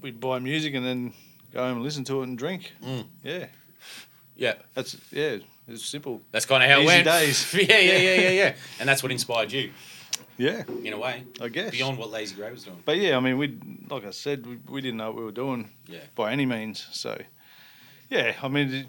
we'd 0.00 0.20
buy 0.20 0.38
music 0.38 0.74
and 0.74 0.84
then 0.86 1.12
go 1.52 1.60
home 1.60 1.76
and 1.76 1.82
listen 1.82 2.04
to 2.04 2.20
it 2.22 2.28
and 2.28 2.38
drink. 2.38 2.72
Mm. 2.84 3.06
Yeah. 3.22 3.46
Yeah. 4.36 4.54
That's 4.74 4.96
yeah. 5.10 5.38
It's 5.66 5.84
simple. 5.84 6.22
That's 6.32 6.46
kind 6.46 6.62
of 6.62 6.70
how 6.70 6.78
it 6.78 6.84
Easy 6.84 6.86
went. 6.86 7.04
days. 7.18 7.54
yeah, 7.54 7.78
yeah, 7.78 7.98
yeah, 7.98 8.14
yeah, 8.20 8.30
yeah. 8.30 8.54
And 8.80 8.88
that's 8.88 9.02
what 9.02 9.12
inspired 9.12 9.52
you, 9.52 9.70
Yeah. 10.38 10.62
in 10.82 10.94
a 10.94 10.98
way. 10.98 11.24
I 11.42 11.48
guess. 11.48 11.72
Beyond 11.72 11.98
what 11.98 12.10
Lazy 12.10 12.34
Grey 12.36 12.50
was 12.50 12.64
doing. 12.64 12.80
But 12.86 12.96
yeah, 12.96 13.18
I 13.18 13.20
mean, 13.20 13.36
we 13.36 13.58
like 13.90 14.06
I 14.06 14.10
said, 14.10 14.46
we, 14.46 14.58
we 14.68 14.80
didn't 14.80 14.96
know 14.96 15.08
what 15.10 15.16
we 15.18 15.24
were 15.24 15.32
doing 15.32 15.68
Yeah. 15.86 15.98
by 16.14 16.32
any 16.32 16.46
means. 16.46 16.86
So 16.92 17.20
yeah, 18.08 18.32
I 18.42 18.48
mean, 18.48 18.86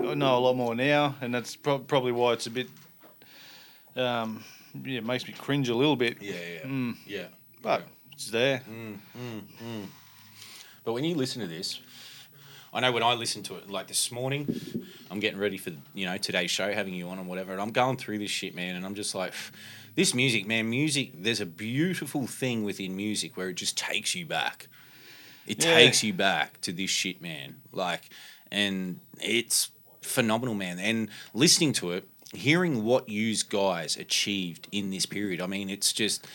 I 0.00 0.14
know 0.14 0.38
a 0.38 0.40
lot 0.40 0.56
more 0.56 0.74
now, 0.74 1.16
and 1.20 1.34
that's 1.34 1.54
prob 1.56 1.86
probably 1.86 2.12
why 2.12 2.32
it's 2.32 2.46
a 2.46 2.50
bit. 2.50 2.68
Um, 3.94 4.42
yeah, 4.84 4.98
it 4.98 5.04
makes 5.06 5.26
me 5.26 5.32
cringe 5.34 5.68
a 5.68 5.74
little 5.74 5.96
bit. 5.96 6.18
Yeah, 6.20 6.32
yeah, 6.32 6.66
Mm. 6.66 6.96
yeah. 7.06 7.26
But 7.60 7.86
it's 8.12 8.30
there. 8.30 8.62
Mm, 8.68 8.98
mm. 9.18 9.86
But 10.84 10.92
when 10.94 11.04
you 11.04 11.14
listen 11.14 11.40
to 11.42 11.46
this, 11.48 11.80
I 12.74 12.80
know 12.80 12.90
when 12.92 13.02
I 13.02 13.14
listen 13.14 13.42
to 13.44 13.56
it, 13.56 13.68
like 13.70 13.86
this 13.86 14.10
morning, 14.10 14.46
I'm 15.10 15.20
getting 15.20 15.38
ready 15.38 15.58
for 15.58 15.70
you 15.94 16.06
know 16.06 16.16
today's 16.16 16.50
show, 16.50 16.72
having 16.72 16.94
you 16.94 17.08
on 17.08 17.18
and 17.18 17.28
whatever, 17.28 17.52
and 17.52 17.60
I'm 17.60 17.70
going 17.70 17.96
through 17.96 18.18
this 18.18 18.30
shit, 18.30 18.54
man, 18.54 18.76
and 18.76 18.84
I'm 18.84 18.94
just 18.94 19.14
like, 19.14 19.32
this 19.94 20.14
music, 20.14 20.46
man, 20.46 20.68
music. 20.70 21.22
There's 21.22 21.40
a 21.40 21.46
beautiful 21.46 22.26
thing 22.26 22.64
within 22.64 22.96
music 22.96 23.36
where 23.36 23.50
it 23.50 23.54
just 23.54 23.76
takes 23.76 24.14
you 24.14 24.24
back. 24.26 24.68
It 25.46 25.62
Yeah. 25.62 25.74
takes 25.74 26.02
you 26.02 26.12
back 26.14 26.60
to 26.62 26.72
this 26.72 26.88
shit, 26.90 27.20
man. 27.20 27.56
Like, 27.72 28.08
and 28.50 29.00
it's 29.20 29.70
phenomenal, 30.00 30.54
man. 30.54 30.78
And 30.78 31.10
listening 31.34 31.72
to 31.74 31.92
it, 31.92 32.08
hearing 32.32 32.84
what 32.84 33.08
you 33.08 33.34
guys 33.48 33.96
achieved 33.96 34.68
in 34.72 34.90
this 34.90 35.06
period, 35.06 35.40
I 35.40 35.46
mean, 35.46 35.70
it's 35.70 35.92
just. 35.92 36.26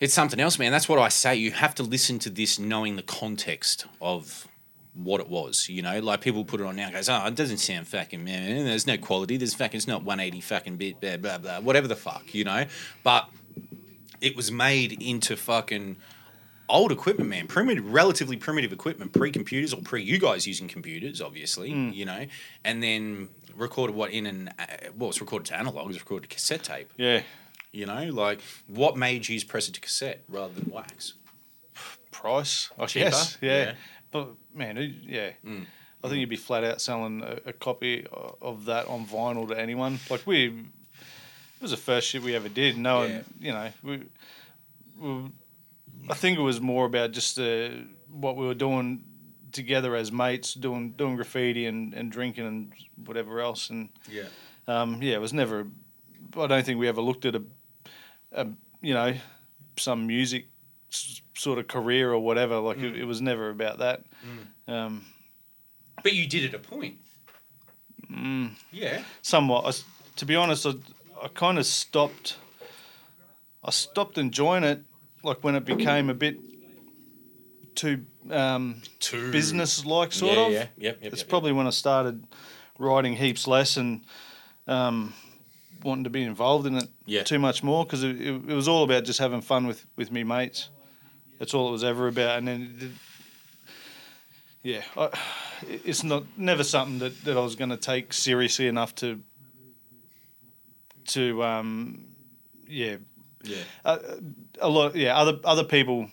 It's 0.00 0.14
something 0.14 0.38
else, 0.38 0.60
man. 0.60 0.70
That's 0.70 0.88
what 0.88 1.00
I 1.00 1.08
say. 1.08 1.34
You 1.34 1.50
have 1.50 1.74
to 1.74 1.82
listen 1.82 2.20
to 2.20 2.30
this 2.30 2.56
knowing 2.56 2.94
the 2.94 3.02
context 3.02 3.84
of 4.00 4.46
what 4.98 5.20
it 5.20 5.28
was. 5.28 5.68
You 5.68 5.82
know, 5.82 6.00
like 6.00 6.20
people 6.20 6.44
put 6.44 6.60
it 6.60 6.66
on 6.66 6.76
now, 6.76 6.90
goes, 6.90 7.08
oh, 7.08 7.26
it 7.26 7.34
doesn't 7.34 7.58
sound 7.58 7.86
fucking 7.86 8.22
man. 8.22 8.64
There's 8.64 8.86
no 8.86 8.98
quality. 8.98 9.36
There's 9.36 9.54
fucking. 9.54 9.76
It's 9.76 9.86
not 9.86 10.04
180 10.04 10.40
fucking 10.40 10.76
bit. 10.76 11.00
Blah 11.00 11.16
blah 11.16 11.38
blah. 11.38 11.60
Whatever 11.60 11.88
the 11.88 11.96
fuck, 11.96 12.34
you 12.34 12.44
know. 12.44 12.66
But 13.02 13.28
it 14.20 14.36
was 14.36 14.50
made 14.50 15.00
into 15.00 15.36
fucking 15.36 15.96
old 16.68 16.92
equipment, 16.92 17.30
man. 17.30 17.46
Primitive, 17.46 17.92
relatively 17.92 18.36
primitive 18.36 18.72
equipment, 18.72 19.12
pre-computers 19.12 19.72
or 19.72 19.80
pre 19.80 20.02
you 20.02 20.18
guys 20.18 20.46
using 20.46 20.68
computers, 20.68 21.20
obviously. 21.20 21.70
Mm. 21.70 21.94
You 21.94 22.04
know, 22.04 22.26
and 22.64 22.82
then 22.82 23.28
recorded 23.58 23.94
what 23.96 24.10
in 24.10 24.26
an 24.26 24.50
uh, 24.58 24.66
well, 24.96 25.10
it's 25.10 25.20
recorded 25.20 25.46
to 25.46 25.58
analog. 25.58 25.90
It's 25.90 26.00
recorded 26.00 26.28
to 26.30 26.34
cassette 26.34 26.62
tape. 26.64 26.92
Yeah. 26.96 27.22
You 27.72 27.86
know, 27.86 28.04
like 28.04 28.40
what 28.66 28.96
made 28.96 29.28
you 29.28 29.38
press 29.44 29.68
it 29.68 29.74
to 29.74 29.80
cassette 29.80 30.22
rather 30.28 30.54
than 30.54 30.70
wax? 30.72 31.14
Price, 32.10 32.70
I 32.78 32.86
Cheaper? 32.86 33.10
guess. 33.10 33.38
Yeah. 33.40 33.50
Yeah. 33.58 33.72
But 34.10 34.28
man, 34.54 34.76
who- 34.76 34.82
yeah. 34.82 35.30
Mm. 35.44 35.66
I 36.02 36.08
think 36.08 36.20
you'd 36.20 36.28
be 36.28 36.36
flat 36.36 36.62
out 36.64 36.80
selling 36.80 37.22
a, 37.22 37.38
a 37.46 37.52
copy 37.52 38.06
of 38.40 38.66
that 38.66 38.86
on 38.86 39.04
vinyl 39.04 39.48
to 39.48 39.58
anyone. 39.58 39.98
Like 40.08 40.26
we, 40.26 40.46
it 40.46 40.52
was 41.62 41.72
the 41.72 41.76
first 41.76 42.08
shit 42.08 42.22
we 42.22 42.34
ever 42.36 42.48
did. 42.48 42.78
No 42.78 42.98
one, 42.98 43.10
Yeah. 43.10 43.22
you 43.40 43.52
know, 43.52 43.68
we, 43.82 44.02
we, 45.00 45.30
I 46.08 46.14
think 46.14 46.38
it 46.38 46.42
was 46.42 46.60
more 46.60 46.86
about 46.86 47.10
just 47.12 47.38
uh, 47.38 47.70
what 48.10 48.36
we 48.36 48.46
were 48.46 48.54
doing 48.54 49.02
together 49.52 49.94
as 49.96 50.10
mates, 50.12 50.54
doing 50.54 50.92
doing 50.92 51.16
graffiti 51.16 51.66
and, 51.66 51.94
and 51.94 52.10
drinking 52.12 52.46
and 52.46 52.72
whatever 53.06 53.40
else. 53.40 53.70
And 53.70 53.88
Yeah. 54.10 54.24
um, 54.66 55.02
yeah, 55.02 55.14
it 55.14 55.20
was 55.20 55.32
never. 55.32 55.66
I 56.36 56.46
don't 56.46 56.64
think 56.66 56.78
we 56.78 56.88
ever 56.88 57.00
looked 57.00 57.24
at 57.24 57.34
a, 57.34 57.42
a 58.32 58.46
you 58.82 58.94
know, 58.94 59.14
some 59.76 60.06
music 60.06 60.46
s- 60.92 61.22
sort 61.34 61.58
of 61.58 61.66
career 61.68 62.12
or 62.12 62.18
whatever. 62.18 62.58
Like 62.58 62.78
it, 62.78 62.94
Mm. 62.94 62.98
it 62.98 63.04
was 63.04 63.20
never 63.20 63.50
about 63.50 63.78
that. 63.78 64.02
Um, 64.66 65.06
But 66.02 66.12
you 66.14 66.26
did 66.28 66.44
at 66.44 66.54
a 66.54 66.58
point. 66.58 66.96
mm, 68.10 68.50
Yeah. 68.70 69.02
somewhat. 69.22 69.64
I 69.66 69.72
to 70.16 70.26
be 70.26 70.34
honest, 70.36 70.66
I, 70.66 70.72
I 71.22 71.28
kind 71.28 71.58
of 71.58 71.66
stopped. 71.66 72.36
I 73.64 73.70
stopped 73.70 74.18
enjoying 74.18 74.64
it, 74.64 74.82
like 75.22 75.42
when 75.42 75.54
it 75.54 75.64
became 75.64 76.10
a 76.10 76.14
bit 76.14 76.36
too 77.78 78.04
um, 78.30 78.82
too 78.98 79.30
business-like, 79.32 80.12
sort 80.12 80.36
Yeah, 80.36 80.44
of. 80.46 80.52
yeah. 80.52 80.58
Yep, 80.58 80.98
yep, 81.02 81.12
It's 81.12 81.22
yep, 81.22 81.28
probably 81.28 81.52
when 81.52 81.66
I 81.66 81.70
started 81.70 82.24
writing 82.78 83.14
heaps 83.16 83.46
less 83.46 83.76
and 83.76 84.02
um, 84.66 85.14
wanting 85.82 86.04
to 86.04 86.10
be 86.10 86.22
involved 86.22 86.66
in 86.66 86.76
it 86.76 86.88
Yeah. 87.06 87.22
too 87.22 87.38
much 87.38 87.62
more 87.62 87.84
because 87.84 88.02
it, 88.04 88.20
it, 88.20 88.34
it 88.50 88.54
was 88.54 88.66
all 88.68 88.82
about 88.84 89.04
just 89.04 89.18
having 89.20 89.40
fun 89.42 89.66
with 89.66 89.86
with 89.96 90.10
me 90.10 90.24
mates. 90.24 90.70
That's 91.38 91.54
all 91.54 91.68
it 91.68 91.72
was 91.72 91.84
ever 91.84 92.08
about, 92.08 92.38
and 92.38 92.48
then. 92.48 92.76
it- 92.80 92.90
yeah, 94.64 94.82
I, 94.96 95.08
it's 95.62 96.02
not 96.02 96.24
never 96.36 96.64
something 96.64 96.98
that, 96.98 97.24
that 97.24 97.36
I 97.36 97.40
was 97.40 97.54
going 97.54 97.70
to 97.70 97.76
take 97.76 98.12
seriously 98.12 98.66
enough 98.66 98.92
to 98.96 99.20
to 101.06 101.42
um, 101.44 102.04
yeah 102.66 102.96
Yeah. 103.44 103.62
uh, 103.84 103.98
a 104.60 104.68
lot 104.68 104.96
yeah 104.96 105.16
other 105.16 105.38
other 105.44 105.64
people 105.64 106.10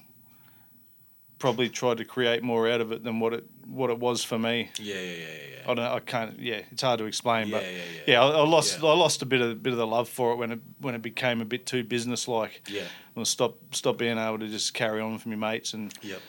probably 1.46 1.70
tried 1.70 1.96
to 2.00 2.06
create 2.06 2.42
more 2.42 2.68
out 2.68 2.82
of 2.82 2.92
it 2.92 3.04
than 3.04 3.20
what 3.20 3.32
it 3.32 3.44
what 3.68 3.92
it 3.92 4.00
was 4.00 4.24
for 4.24 4.40
me. 4.40 4.72
Yeah, 4.80 4.96
yeah, 4.96 5.02
yeah, 5.02 5.18
yeah. 5.52 5.72
I 5.72 5.74
don't 5.76 5.86
I 5.86 6.00
can't 6.00 6.40
yeah 6.40 6.62
it's 6.72 6.82
hard 6.82 6.98
to 6.98 7.06
explain 7.06 7.52
but 7.52 7.62
Yeah, 7.62 7.70
yeah, 7.70 7.78
yeah, 7.78 8.02
yeah. 8.08 8.24
I, 8.24 8.28
I 8.30 8.48
lost 8.48 8.80
Yeah. 8.82 8.90
I 8.90 8.94
lost 8.96 9.22
a 9.22 9.28
bit 9.28 9.42
of 9.42 9.62
bit 9.62 9.72
of 9.72 9.78
the 9.78 9.86
love 9.86 10.10
for 10.10 10.34
it 10.34 10.38
when 10.38 10.52
it 10.54 10.60
when 10.80 10.96
it 10.96 11.04
became 11.04 11.42
a 11.42 11.46
bit 11.46 11.68
too 11.68 11.84
business 11.84 12.28
like. 12.28 12.64
Yeah. 12.68 12.82
I 13.16 13.22
stop 13.24 13.58
stop 13.76 14.00
being 14.00 14.18
able 14.18 14.40
to 14.40 14.48
just 14.48 14.74
carry 14.74 15.00
on 15.02 15.14
with 15.14 15.28
my 15.28 15.36
mates 15.36 15.76
and 15.76 15.94
Yep. 16.02 16.22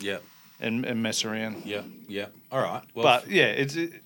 Yep. 0.00 0.22
and, 0.60 0.84
and 0.84 1.00
mess 1.00 1.24
around. 1.24 1.64
Yeah. 1.64 1.82
Yeah. 2.08 2.26
All 2.50 2.60
right. 2.60 2.82
Well, 2.92 3.04
but 3.04 3.30
yeah, 3.30 3.46
it's 3.62 3.76
it, 3.76 4.02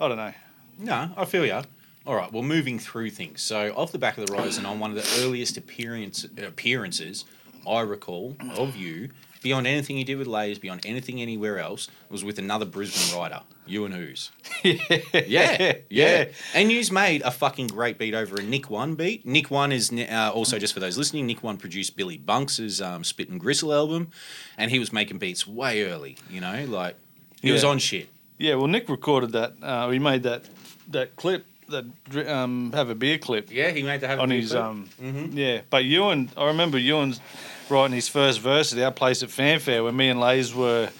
I 0.00 0.08
don't 0.08 0.16
know. 0.16 0.32
No, 0.78 1.10
I 1.14 1.26
feel 1.26 1.44
you. 1.44 1.60
All 2.06 2.14
right, 2.14 2.32
well, 2.32 2.42
moving 2.42 2.78
through 2.78 3.10
things. 3.10 3.42
So, 3.42 3.74
off 3.76 3.92
the 3.92 3.98
back 3.98 4.16
of 4.16 4.26
the 4.26 4.32
rise, 4.32 4.56
and 4.56 4.66
on 4.66 4.80
one 4.80 4.90
of 4.90 4.96
the 4.96 5.22
earliest 5.22 5.58
appearance, 5.58 6.24
appearances 6.24 7.26
I 7.68 7.80
recall 7.80 8.36
of 8.56 8.74
you, 8.74 9.10
beyond 9.42 9.66
anything 9.66 9.96
you 9.96 10.04
did 10.04 10.16
with 10.16 10.26
Lays, 10.26 10.58
beyond 10.58 10.82
anything 10.84 11.20
anywhere 11.20 11.58
else, 11.58 11.88
was 12.08 12.22
with 12.22 12.38
another 12.38 12.64
Brisbane 12.64 13.18
writer, 13.18 13.40
you 13.66 13.84
and 13.84 13.94
Who's. 13.94 14.30
Yeah, 14.62 14.98
yeah. 15.12 15.72
yeah. 15.88 16.24
And 16.54 16.70
you's 16.70 16.90
made 16.90 17.22
a 17.22 17.30
fucking 17.30 17.68
great 17.68 17.98
beat 17.98 18.14
over 18.14 18.36
a 18.36 18.42
Nick 18.42 18.68
One 18.68 18.94
beat. 18.94 19.24
Nick 19.24 19.50
One 19.50 19.72
is 19.72 19.90
uh, 19.92 20.30
also, 20.34 20.58
just 20.58 20.74
for 20.74 20.80
those 20.80 20.98
listening, 20.98 21.26
Nick 21.26 21.42
One 21.42 21.56
produced 21.56 21.96
Billy 21.96 22.18
Bunks' 22.18 22.80
um, 22.80 23.04
Spit 23.04 23.28
and 23.30 23.40
Gristle 23.40 23.72
album, 23.72 24.10
and 24.58 24.70
he 24.70 24.78
was 24.78 24.92
making 24.92 25.18
beats 25.18 25.46
way 25.46 25.84
early, 25.84 26.18
you 26.28 26.40
know, 26.40 26.64
like 26.68 26.96
he 27.40 27.50
was 27.52 27.64
on 27.64 27.78
shit. 27.78 28.08
Yeah, 28.38 28.54
well, 28.54 28.68
Nick 28.68 28.88
recorded 28.88 29.32
that. 29.32 29.54
Uh, 29.62 29.88
he 29.90 29.98
made 29.98 30.22
that 30.24 30.44
that 30.88 31.16
clip, 31.16 31.46
that 31.70 32.28
um, 32.28 32.72
have 32.72 32.90
a 32.90 32.94
beer 32.94 33.18
clip. 33.18 33.50
Yeah, 33.50 33.70
he 33.70 33.82
made 33.82 34.00
the 34.00 34.08
have 34.08 34.18
a 34.18 34.22
on 34.22 34.28
beer 34.28 34.40
his 34.40 34.50
clip. 34.52 34.62
um. 34.62 34.88
Mhm. 35.02 35.30
Yeah, 35.34 35.60
but 35.70 35.84
Ewan, 35.84 36.30
I 36.36 36.46
remember 36.46 36.78
Ewan's 36.78 37.20
writing 37.68 37.94
his 37.94 38.08
first 38.08 38.40
verse 38.40 38.72
at 38.72 38.78
our 38.82 38.90
place 38.92 39.22
at 39.22 39.30
Fanfare 39.30 39.82
when 39.84 39.96
me 39.96 40.08
and 40.08 40.20
Lays 40.20 40.54
were 40.54 40.90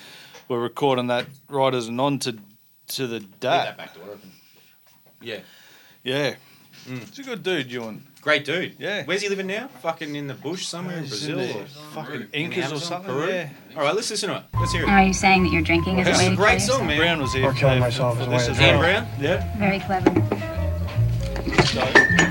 were 0.49 0.61
recording 0.61 1.09
that 1.09 1.27
right 1.49 1.75
as 1.75 1.89
a 1.89 1.93
nod 1.93 2.21
to 2.23 2.39
to 2.89 3.07
the 3.07 3.21
Leave 3.21 3.41
dad. 3.41 3.67
that 3.69 3.77
back 3.79 3.95
door 3.95 4.05
open. 4.15 4.33
Yeah. 5.23 5.41
Yeah, 6.03 6.35
Mm. 6.89 7.09
he's 7.11 7.19
a 7.19 7.23
good 7.23 7.43
dude, 7.43 7.71
Ewan. 7.71 8.07
Great 8.23 8.45
dude. 8.45 8.75
Yeah. 8.79 9.05
Where's 9.05 9.21
he 9.23 9.29
living 9.29 9.47
now? 9.47 9.69
Fucking 9.83 10.15
in 10.15 10.27
the 10.27 10.35
bush 10.35 10.67
somewhere 10.67 10.97
in 10.99 11.05
He's 11.05 11.27
in 11.27 11.35
Brazil 11.37 11.55
the 11.55 11.61
or 11.61 11.67
fucking 11.95 12.21
in 12.23 12.29
Incas 12.33 12.73
or 12.73 12.79
something, 12.81 13.11
Peru? 13.13 13.29
yeah. 13.29 13.49
All 13.77 13.83
right, 13.83 13.95
let's 13.95 14.11
listen 14.11 14.31
to 14.31 14.37
it. 14.37 14.43
Let's 14.59 14.73
hear 14.73 14.83
it. 14.85 14.89
Are 14.89 15.03
you 15.03 15.13
saying 15.13 15.45
that 15.45 15.53
you're 15.53 15.63
drinking? 15.63 15.99
Is 16.01 16.07
This 16.07 16.19
that 16.19 16.23
is 16.25 16.29
what 16.29 16.29
a 16.29 16.31
you 16.33 16.37
great 16.37 16.61
say? 16.61 16.67
song, 16.69 16.87
man. 16.87 16.99
Brown 16.99 17.21
was 17.21 17.33
here. 17.35 17.45
Or 17.47 17.53
killing 17.55 17.81
myself 17.81 18.17
for 18.17 18.23
is 18.35 18.47
this 18.47 18.49
as 18.49 18.59
way 18.59 18.73
to 18.73 18.79
well. 18.79 19.01
do. 19.01 19.07
Brown? 19.07 19.23
Yeah. 19.23 19.59
Very 19.59 19.79
clever. 19.81 20.57
Sorry. 21.73 22.30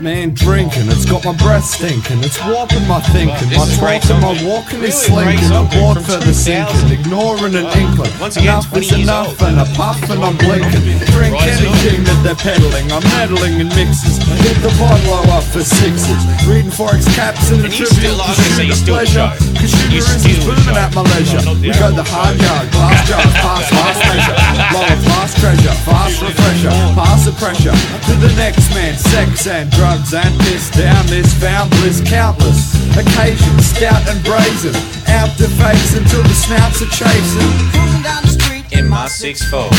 Man 0.00 0.34
drinking, 0.36 0.92
it's 0.92 1.06
got 1.08 1.24
my 1.24 1.32
breath 1.40 1.64
stinking, 1.64 2.20
it's 2.20 2.36
warping 2.44 2.84
my 2.86 3.00
thinking. 3.16 3.48
This 3.48 3.56
My 3.56 3.64
is 3.64 3.78
a 3.78 3.80
great 3.80 4.02
talking, 4.04 4.20
my 4.20 4.36
walking 4.44 4.84
is 4.84 4.92
Really 5.08 5.24
great 5.24 5.40
slinking, 5.40 5.48
song, 5.48 5.66
a 5.66 5.70
dude, 5.72 5.80
board 5.80 5.94
from 5.96 6.04
further 6.04 6.36
2000. 6.36 6.36
sinking, 6.36 6.90
ignoring 7.00 7.54
an 7.56 7.66
inkling. 7.80 8.12
Once 8.20 8.36
again, 8.36 8.60
enough 8.60 8.76
is 8.76 8.92
enough, 8.92 9.40
old. 9.40 9.48
and 9.48 9.56
a 9.56 9.66
puff 9.72 9.96
and 10.12 10.20
I'm 10.20 10.36
blinking. 10.36 10.84
Drink 11.16 11.32
anything 11.40 12.04
that 12.04 12.18
they're 12.20 12.36
peddling, 12.36 12.92
I'm 12.92 13.00
meddling 13.16 13.56
in 13.56 13.72
mixes. 13.72 14.20
Hit 14.44 14.60
the 14.60 14.68
bottle 14.76 15.32
up 15.32 15.42
for 15.48 15.64
sixes, 15.64 16.20
reading 16.44 16.68
forex 16.70 17.08
caps 17.16 17.48
and 17.48 17.64
And 17.64 17.72
you 17.72 17.88
tribute 17.88 18.12
to 18.12 18.20
was 18.20 18.36
gonna 18.36 18.52
say 18.52 18.68
you 18.68 18.76
the 18.76 18.84
pleasure. 18.92 19.32
show. 19.32 19.48
Cause 19.56 19.72
You 19.88 20.04
sugar 20.04 20.28
is 20.28 20.38
booming 20.44 20.76
at 20.76 20.92
my 20.92 21.02
leisure. 21.16 21.40
No, 21.40 21.56
We 21.56 21.72
go 21.72 21.88
the 21.88 22.04
the 22.04 22.06
hard 22.12 22.36
yard, 22.36 22.68
glass 22.68 23.00
jars, 23.08 23.32
fast, 23.42 23.72
fast 23.72 23.98
treasure. 24.04 24.36
Lower 24.76 24.96
fast 25.08 25.34
treasure, 25.40 25.74
fast 25.88 26.20
refresher, 26.20 26.74
pass 26.92 27.24
the 27.24 27.32
pressure. 27.40 27.72
To 27.72 28.12
the 28.20 28.28
next 28.36 28.68
man, 28.76 28.92
sex 29.00 29.48
and 29.48 29.72
drugs 29.72 29.85
and 29.86 30.34
piss 30.40 30.70
down 30.70 31.06
this 31.06 31.32
found 31.34 31.70
bliss 31.70 32.02
countless. 32.06 32.74
Occasions, 32.96 33.66
stout 33.66 34.02
and 34.08 34.22
brazen, 34.24 34.74
out 35.06 35.30
to 35.38 35.46
face 35.46 35.94
until 35.94 36.22
the 36.22 36.34
snouts 36.34 36.82
are 36.82 36.90
chasing. 36.90 37.50
Cruising 37.70 38.02
down 38.02 38.22
the 38.22 38.34
street 38.34 38.64
In 38.72 38.88
my 38.88 39.06
six 39.06 39.48
four. 39.48 39.70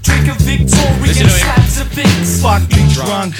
Drink 0.00 0.28
a 0.28 0.36
Victorian, 0.40 1.02
Listen 1.02 1.26
to 1.26 1.30
slaps 1.30 1.80
of 1.80 1.88
Vicks. 1.88 2.40
Fuck 2.40 2.62
me 2.70 2.82
drunk, 2.94 3.34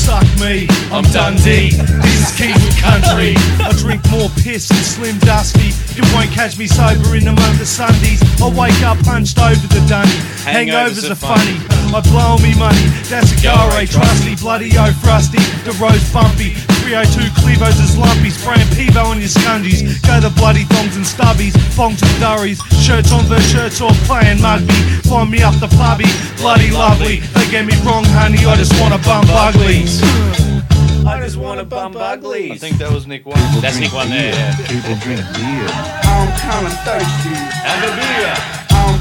suck 0.00 0.24
me, 0.40 0.66
I'm 0.88 1.04
Dundee. 1.12 1.76
This 1.76 2.16
is 2.24 2.32
Kiwi 2.32 2.70
country. 2.80 3.36
I 3.60 3.72
drink 3.76 4.00
more 4.08 4.32
piss 4.40 4.68
than 4.68 4.80
Slim 4.80 5.18
Dusty. 5.18 5.76
You 5.92 6.02
won't 6.14 6.30
catch 6.32 6.56
me 6.56 6.66
sober 6.66 7.16
in 7.16 7.24
the 7.24 7.36
month 7.36 7.60
of 7.60 7.68
Sundays. 7.68 8.20
I 8.40 8.48
wake 8.48 8.80
up 8.82 8.98
punched 9.04 9.38
over 9.38 9.66
the 9.68 9.84
dunny. 9.86 10.16
Hangovers 10.48 11.04
Hangovers 11.04 11.10
are 11.10 11.20
funny. 11.20 11.56
I 11.92 12.00
blow 12.08 12.38
me 12.38 12.56
money. 12.56 12.86
That's 13.12 13.34
a 13.34 13.38
Gare, 13.42 13.86
trusty, 13.86 14.36
bloody 14.36 14.70
oh 14.78 14.92
frusty. 15.04 15.42
The 15.68 15.76
road's 15.76 16.06
bumpy. 16.12 16.54
302 16.86 17.30
Clevos 17.42 17.78
is 17.82 17.98
lumpy. 17.98 18.30
Spraying 18.30 18.66
Pevo 18.74 19.04
on 19.04 19.18
your 19.20 19.28
scungies. 19.28 20.00
Go 20.06 20.20
the 20.20 20.30
bloody 20.34 20.64
thongs 20.64 20.96
and 20.96 21.04
stubbies. 21.04 21.52
Bongs 21.76 22.00
and 22.02 22.16
durries. 22.18 22.62
Shirts 22.80 23.12
on 23.12 23.24
versus 23.26 23.50
shirts 23.50 23.80
off 23.80 23.96
playing 24.08 24.40
rugby. 24.40 24.74
Find 25.06 25.30
me 25.30 25.42
up 25.42 25.54
the 25.60 25.68
pubby. 25.76 26.08
Bloody 26.38 26.70
lovely. 26.70 27.20
Don't 27.34 27.50
get 27.50 27.66
me 27.66 27.74
wrong, 27.84 28.04
honey. 28.16 28.46
I 28.46 28.56
just 28.56 28.72
wanna 28.80 28.98
bump 28.98 29.28
uglies. 29.30 29.99
Mm. 30.00 31.06
I 31.06 31.20
just 31.22 31.36
want 31.36 31.60
to 31.60 31.64
bump 31.66 31.96
uglies. 31.96 32.52
I 32.52 32.56
think 32.56 32.78
that 32.78 32.90
was 32.92 33.06
Nick 33.06 33.26
One. 33.26 33.38
That's 33.60 33.78
Nick 33.78 33.92
One 33.92 34.08
there. 34.08 34.32
Yeah. 34.32 34.56
People 34.56 34.94
drink 35.02 35.20
beer. 35.34 35.68
I'm 36.04 36.30
kinda 36.38 36.70
thirsty. 36.84 37.34
Have 37.64 37.82
a 37.84 37.96
beer. 37.96 38.59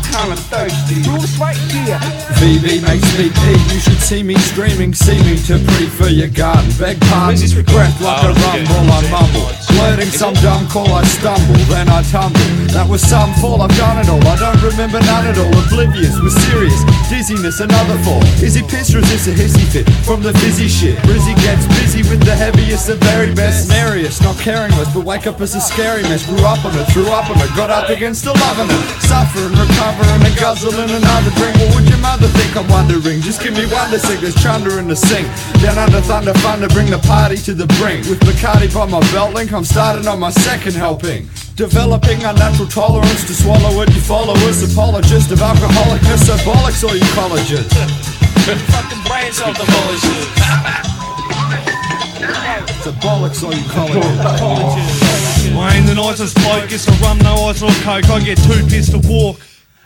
I'm 0.10 0.34
kinda 0.34 0.41
thirsty. 0.49 1.03
Bruce 1.03 1.38
right 1.38 1.55
here. 1.70 1.99
VB 2.41 2.82
makes 2.82 3.10
me 3.18 3.30
pee. 3.30 3.60
You 3.74 3.80
should 3.80 4.01
see 4.01 4.24
me 4.24 4.36
screaming, 4.36 4.93
see 4.93 5.20
me 5.22 5.38
to 5.45 5.60
pre 5.60 5.86
for 5.86 6.10
your 6.10 6.30
garden. 6.30 6.72
Beg 6.80 6.99
pardon, 7.12 7.38
breath 7.66 8.01
like 8.01 8.24
a 8.24 8.34
rumble, 8.34 8.89
I 8.89 9.01
mumble. 9.12 9.49
Blurting 9.70 10.10
some 10.10 10.34
dumb 10.41 10.68
call, 10.68 10.89
I 10.93 11.03
stumble, 11.03 11.62
then 11.70 11.89
I 11.89 12.01
tumble. 12.10 12.39
That 12.74 12.88
was 12.89 13.01
some 13.01 13.34
fall, 13.36 13.62
I've 13.62 13.76
done 13.78 13.99
it 13.99 14.10
all. 14.10 14.26
I 14.26 14.36
don't 14.36 14.62
remember 14.64 14.99
none 15.01 15.28
at 15.28 15.38
all. 15.38 15.53
Oblivious, 15.68 16.18
mysterious, 16.18 16.82
dizziness, 17.10 17.60
another 17.60 17.97
fall. 18.03 18.24
Is 18.41 18.55
he 18.55 18.64
pissed 18.64 18.95
or 18.95 18.99
is 18.99 19.10
this 19.12 19.28
a 19.28 19.34
hissy 19.34 19.66
fit 19.70 19.86
from 20.05 20.22
the 20.24 20.34
fizzy 20.39 20.68
shit? 20.68 20.97
Brizzy 21.05 21.36
gets 21.45 21.68
busy 21.80 22.01
with 22.10 22.26
the 22.26 22.36
heaviest, 22.36 22.88
the 22.88 22.95
very 23.14 23.34
best. 23.36 23.70
Snariest, 23.70 24.24
not 24.24 24.38
caring 24.39 24.72
less, 24.80 24.91
but 24.93 25.05
wake 25.05 25.28
up 25.28 25.39
as 25.41 25.53
a 25.55 25.62
scary 25.62 26.03
mess. 26.03 26.26
Grew 26.26 26.43
up 26.45 26.64
on 26.66 26.74
it, 26.80 26.88
threw 26.91 27.07
up 27.07 27.30
on 27.30 27.38
it, 27.38 27.51
got 27.55 27.70
up 27.70 27.89
against 27.89 28.24
the 28.26 28.34
loving 28.34 28.72
it. 28.72 28.84
Suffering, 29.05 29.53
recovering, 30.00 30.26
and 30.26 30.36
guzzling 30.38 30.89
another 30.89 31.32
drink. 31.36 31.56
What 31.60 31.76
would 31.76 31.89
your 31.89 32.00
mother 32.00 32.28
think? 32.28 32.56
I'm 32.56 32.68
wondering. 32.70 33.22
Just 33.22 33.41
give 33.41 33.54
me 33.54 33.66
one 33.68 33.91
to 33.91 34.00
sing, 34.00 34.22
there's 34.22 34.36
chunder 34.41 34.80
in 34.80 34.88
the 34.88 34.95
sink. 34.95 35.28
Down 35.62 35.78
under 35.78 36.02
thunder, 36.02 36.34
fun 36.39 36.62
to 36.62 36.68
bring 36.70 36.89
the 36.89 37.00
party 37.00 37.38
to 37.38 37.54
the 37.54 37.68
brink. 37.80 38.08
With 38.08 38.20
Bacardi 38.22 38.74
by 38.74 38.86
my 38.86 39.00
belt 39.12 39.34
link, 39.34 39.52
I'm 39.54 39.66
starting 39.66 40.08
on 40.08 40.20
my 40.20 40.32
second 40.32 40.76
helping. 40.76 41.30
Developing 41.56 42.24
unnatural 42.24 42.68
tolerance 42.68 43.26
to 43.28 43.34
swallow 43.34 43.82
it, 43.82 43.89
you 43.93 44.02
followers. 44.02 44.64
Apologist 44.64 45.32
of 45.32 45.39
alcoholicness, 45.39 46.26
so 46.26 46.36
bollocks 46.47 46.84
all 46.84 46.95
you 46.95 47.10
colleges. 47.14 47.68
Fucking 48.50 49.04
brains 49.06 49.41
off 49.41 49.58
the 49.58 49.66
bullshit. 49.68 50.26
It's 52.70 52.88
a 52.88 52.91
bollocks 53.04 53.43
all 53.43 53.54
you 53.54 53.68
colleges. 53.70 55.00
I 55.52 55.76
ain't 55.76 55.88
the 55.88 55.95
nicest 55.95 56.36
bloke, 56.38 56.70
guess 56.70 56.88
a 56.88 56.91
rum 57.04 57.18
no 57.20 57.50
ice 57.50 57.62
or 57.62 57.72
coke. 57.84 58.10
I 58.10 58.22
get 58.22 58.38
too 58.38 58.66
pissed 58.68 58.91
to 58.91 59.00
walk 59.00 59.39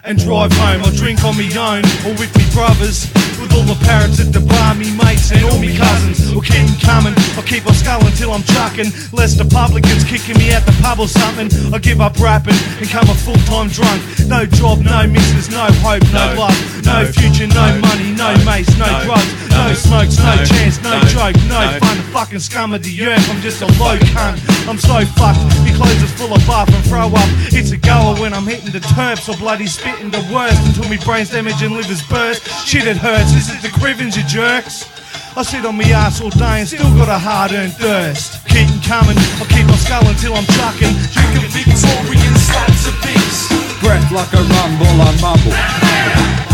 and 0.06 0.18
drive 0.20 0.52
home. 0.54 0.82
I 0.84 0.92
drink 0.96 1.24
on 1.24 1.38
me 1.38 1.48
own 1.58 1.84
or 2.06 2.14
with 2.20 2.32
me 2.36 2.46
brothers. 2.54 3.08
With 3.40 3.52
all 3.54 3.68
the 3.68 3.80
parents 3.84 4.20
at 4.20 4.32
the 4.32 4.40
bar, 4.40 4.74
me 4.76 4.88
mates 4.96 5.32
and 5.32 5.44
all 5.44 5.60
me 5.60 5.76
cousins. 5.76 6.32
We'll 6.32 6.48
keep 6.48 6.64
'em 6.64 6.80
coming, 6.80 7.14
I'll 7.36 7.44
keep 7.44 7.68
on 7.68 7.74
sculling 7.76 8.14
till 8.14 8.32
I'm 8.32 8.44
chucking. 8.44 8.94
Less 9.12 9.34
the 9.36 9.44
publicans 9.44 10.04
kicking 10.04 10.38
me 10.38 10.54
out 10.54 10.66
the 10.66 10.72
pub 10.82 11.00
or 11.00 11.08
something. 11.08 11.52
I 11.74 11.80
give 11.80 12.00
up 12.00 12.18
rapping 12.20 12.56
and 12.80 12.90
come 12.90 13.10
a 13.10 13.16
full 13.16 13.40
time 13.44 13.68
drunk. 13.68 14.02
No 14.28 14.46
job, 14.46 14.80
no 14.80 15.08
missus, 15.08 15.50
no 15.50 15.68
hope, 15.84 16.04
no, 16.14 16.36
love. 16.40 16.56
No, 16.86 17.06
future, 17.12 17.48
no, 17.48 17.68
money, 17.80 18.12
no, 18.16 18.32
mates, 18.46 18.72
no, 18.78 18.88
drugs. 19.04 19.32
No, 19.50 19.74
smokes, 19.74 20.18
no, 20.18 20.34
chance, 20.46 20.80
no, 20.82 21.00
joke, 21.12 21.36
no, 21.48 21.80
fun. 21.80 21.98
Fucking 22.14 22.40
scum 22.40 22.74
of 22.74 22.84
the 22.84 22.96
earth, 23.06 23.30
I'm 23.30 23.42
just 23.42 23.62
a 23.62 23.68
low 23.82 23.98
cunt. 24.16 24.40
I'm 24.68 24.80
so 24.80 25.04
fucked, 25.20 25.40
your 25.66 25.76
clothes 25.76 26.04
are 26.04 26.14
full 26.16 26.34
of 26.34 26.46
bath 26.48 26.74
and 26.74 26.84
throw 26.86 27.08
up. 27.08 27.30
It's 27.52 27.72
a 27.72 27.78
goer 27.78 28.16
when 28.22 28.34
I'm 28.34 28.48
hitting 28.48 28.72
the 28.72 28.80
terps 28.80 29.28
or 29.28 29.36
bloody 29.38 29.68
spitting 29.94 30.12
the 30.12 30.34
worst 30.34 30.60
until 30.66 30.90
me 30.90 30.98
brain's 31.06 31.30
damaged 31.30 31.62
and 31.62 31.74
livers 31.74 32.02
burst. 32.08 32.48
Shit, 32.68 32.88
it 32.88 32.98
hurts. 32.98 33.32
This 33.34 33.50
is 33.50 33.62
the 33.62 33.70
Crivens, 33.70 34.16
you 34.18 34.24
jerks. 34.24 34.90
I 35.36 35.44
sit 35.44 35.66
on 35.66 35.78
me 35.78 35.92
ass 35.94 36.22
all 36.22 36.30
day 36.30 36.62
and 36.62 36.68
still 36.68 36.90
got 36.98 37.10
a 37.10 37.18
hard-earned 37.18 37.74
thirst. 37.74 38.46
Keep 38.48 38.70
'em 38.70 38.82
coming, 38.82 39.18
I'll 39.40 39.50
keep 39.50 39.68
on 39.68 39.78
sculling 39.78 40.16
till 40.18 40.36
I'm 40.36 40.46
chucking. 40.58 40.94
Drinking 41.14 41.50
Victorian 41.50 42.36
slabs 42.38 42.86
of 42.88 42.96
piss. 43.02 43.38
Breath 43.82 44.10
like 44.12 44.34
a 44.34 44.44
rumble, 44.56 44.96
I 45.02 45.12
mumble. 45.22 45.56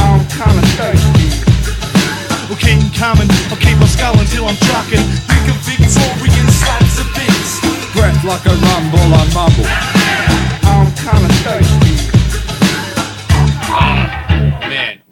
I'm 0.04 0.24
kinda 0.40 0.64
thirsty. 0.78 1.30
We'll 2.48 2.58
coming, 2.98 3.30
I'll 3.52 3.58
keep 3.58 3.80
on 3.80 3.88
sculling 3.88 4.28
till 4.28 4.48
I'm 4.48 4.58
chucking. 4.68 5.06
Drinking 5.28 5.60
Victorian 5.68 6.50
slabs 6.62 7.00
of 7.00 7.08
piss. 7.14 7.50
Breath 7.94 8.24
like 8.24 8.46
a 8.46 8.56
rumble, 8.68 9.08
I 9.22 9.24
mumble. 9.38 9.70
I'm 10.64 10.92
kinda 11.04 11.30
thirsty. 11.44 11.89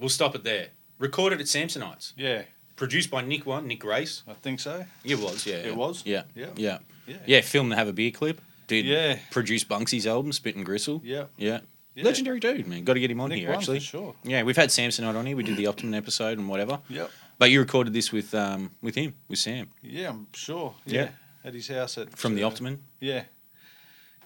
We'll 0.07 0.11
stop 0.13 0.35
it 0.35 0.43
there. 0.45 0.67
Recorded 0.99 1.41
at 1.41 1.47
Samsonites. 1.47 2.13
Yeah. 2.15 2.43
Produced 2.77 3.11
by 3.11 3.21
Nick 3.23 3.45
One, 3.45 3.67
Nick 3.67 3.81
Grace. 3.81 4.23
I 4.25 4.33
think 4.35 4.61
so. 4.61 4.85
It 5.03 5.19
was, 5.19 5.45
yeah. 5.45 5.55
It 5.57 5.75
was? 5.75 6.01
Yeah. 6.05 6.23
Yeah. 6.33 6.47
Yeah. 6.55 6.77
Yeah. 7.05 7.17
Yeah, 7.25 7.41
filmed 7.41 7.73
the 7.73 7.75
Have 7.75 7.89
a 7.89 7.93
Beer 7.93 8.11
clip. 8.11 8.39
Did 8.67 8.85
Yeah. 8.85 9.19
produce 9.31 9.65
Bunksy's 9.65 10.07
album, 10.07 10.31
Spit 10.31 10.55
and 10.55 10.65
Gristle. 10.65 11.01
Yeah. 11.03 11.25
Yeah. 11.35 11.59
Yeah. 11.93 12.05
Legendary 12.05 12.39
dude, 12.39 12.67
man. 12.67 12.85
Got 12.85 12.93
to 12.93 12.99
get 13.01 13.11
him 13.11 13.19
on 13.19 13.29
Nick 13.29 13.39
here, 13.39 13.49
One, 13.49 13.57
actually. 13.57 13.79
for 13.79 13.85
sure. 13.85 14.15
Yeah, 14.23 14.43
we've 14.43 14.55
had 14.55 14.69
Samsonite 14.69 15.13
on 15.15 15.25
here. 15.25 15.35
We 15.35 15.43
did 15.43 15.57
the 15.57 15.67
Optimum 15.71 15.93
episode 15.93 16.37
and 16.37 16.47
whatever. 16.47 16.79
Yep. 16.89 17.11
But 17.37 17.51
you 17.51 17.59
recorded 17.59 17.91
this 17.93 18.13
with 18.13 18.33
um, 18.33 18.71
with 18.81 18.95
him, 18.95 19.13
with 19.27 19.39
Sam. 19.39 19.69
Yeah, 19.81 20.09
I'm 20.09 20.27
sure. 20.33 20.73
Yeah. 20.85 21.01
Yeah. 21.01 21.09
At 21.43 21.53
his 21.53 21.67
house 21.67 21.97
at 21.97 22.17
From 22.17 22.35
the 22.35 22.43
uh, 22.43 22.47
Optimum. 22.47 22.83
Yeah. 23.01 23.23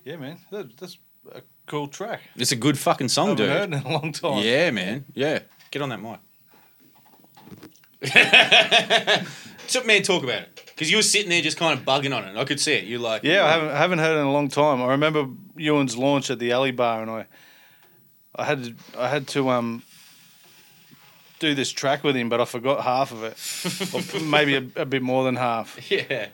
Yeah, 0.04 0.18
man. 0.18 0.38
That, 0.52 0.78
that's 0.78 0.98
a 1.34 1.42
cool 1.66 1.88
track. 1.88 2.22
It's 2.36 2.52
a 2.52 2.56
good 2.56 2.78
fucking 2.78 3.10
song, 3.10 3.30
Haven't 3.30 3.38
dude. 3.46 3.50
heard 3.50 3.74
it 3.74 3.86
in 3.86 3.92
a 3.92 3.94
long 4.00 4.12
time. 4.12 4.44
Yeah, 4.44 4.72
man. 4.72 5.06
Yeah. 5.14 5.40
Get 5.72 5.82
on 5.82 5.90
that 5.90 6.02
mic. 6.02 6.20
Took 9.68 9.86
me 9.86 9.94
man, 9.96 10.04
talk 10.04 10.24
about 10.24 10.42
it. 10.42 10.62
Because 10.66 10.92
you 10.92 10.98
were 10.98 11.04
sitting 11.04 11.30
there 11.30 11.42
just 11.42 11.58
kind 11.58 11.78
of 11.80 11.86
bugging 11.86 12.16
on 12.16 12.26
it. 12.26 12.36
I 12.36 12.44
could 12.44 12.60
see 12.60 12.74
it. 12.74 12.84
You're 12.84 13.00
like, 13.00 13.24
Yeah, 13.24 13.46
I 13.46 13.52
haven't 13.52 13.70
I 13.70 13.78
haven't 13.78 14.00
heard 14.00 14.18
it 14.18 14.20
in 14.20 14.28
a 14.28 14.32
long 14.32 14.50
time. 14.50 14.82
I 14.82 14.88
remember 14.88 15.28
Ewan's 15.56 15.96
launch 15.96 16.30
at 16.30 16.40
the 16.40 16.52
Alley 16.52 16.72
Bar, 16.72 17.02
and 17.04 17.12
I, 17.12 17.26
I 18.36 18.46
had 18.46 18.64
to, 18.64 18.74
I 18.98 19.08
had 19.08 19.28
to 19.30 19.50
um, 19.50 19.84
do 21.40 21.56
this 21.56 21.72
track 21.72 22.04
with 22.04 22.16
him, 22.16 22.28
but 22.30 22.42
I 22.42 22.46
forgot 22.46 22.84
half 22.84 23.12
of 23.12 23.24
it, 23.24 24.14
or 24.16 24.22
maybe 24.22 24.56
a, 24.56 24.82
a 24.82 24.86
bit 24.86 25.02
more 25.02 25.24
than 25.24 25.36
half. 25.36 25.80
Yeah. 25.90 26.28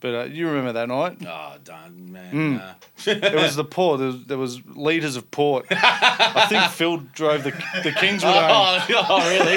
But 0.00 0.14
uh, 0.14 0.24
you 0.24 0.46
remember 0.46 0.74
that 0.74 0.88
night? 0.88 1.18
Oh, 1.26 1.54
done, 1.64 2.12
man. 2.12 2.32
Mm. 2.32 2.58
Nah. 2.58 2.74
it 3.28 3.34
was 3.34 3.56
the 3.56 3.64
port. 3.64 3.98
There 3.98 4.08
was, 4.08 4.24
there 4.26 4.38
was 4.38 4.60
liters 4.66 5.16
of 5.16 5.30
port. 5.30 5.66
I 5.70 6.46
think 6.48 6.70
Phil 6.72 6.98
drove 6.98 7.44
the 7.44 7.52
the 7.82 7.92
Kingswood 7.92 8.34
home. 8.34 8.50
Oh, 8.50 8.86
oh, 9.08 9.30
really? 9.30 9.54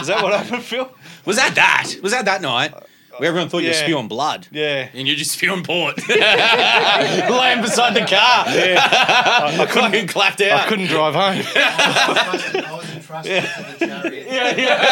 Is 0.00 0.06
that 0.06 0.22
what 0.22 0.32
happened, 0.32 0.62
Phil? 0.62 0.90
Was 1.26 1.36
that 1.36 1.54
that? 1.54 1.96
Was 2.02 2.12
that 2.12 2.24
that 2.24 2.40
night? 2.40 2.72
Where 3.18 3.28
everyone 3.28 3.48
thought 3.48 3.58
you 3.62 3.68
were 3.68 3.74
Yeah. 3.74 3.82
spewing 3.82 4.08
blood. 4.08 4.48
Yeah. 4.50 4.88
And 4.92 5.06
you're 5.06 5.16
just 5.16 5.30
spewing 5.32 5.62
port. 5.62 5.96
Laying 6.08 7.62
beside 7.62 7.94
the 7.94 8.00
car. 8.00 8.46
Yeah. 8.48 8.76
I, 8.80 9.56
I 9.60 9.66
couldn't 9.66 9.92
Fucking 9.92 10.06
clapped 10.08 10.40
out. 10.40 10.60
I 10.60 10.66
couldn't 10.68 10.86
drive 10.86 11.14
home. 11.14 11.42
I 11.54 12.72
was 12.76 12.90
entrusted 12.94 13.44
to 13.44 13.76
the 13.78 13.86
chariot. 13.86 14.26
Yeah, 14.26 14.56
yeah. 14.56 14.84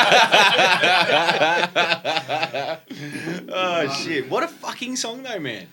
Oh 3.54 3.92
shit! 4.04 4.30
What 4.30 4.42
a 4.44 4.48
fucking 4.48 4.96
song 4.96 5.22
though, 5.22 5.38
man. 5.38 5.66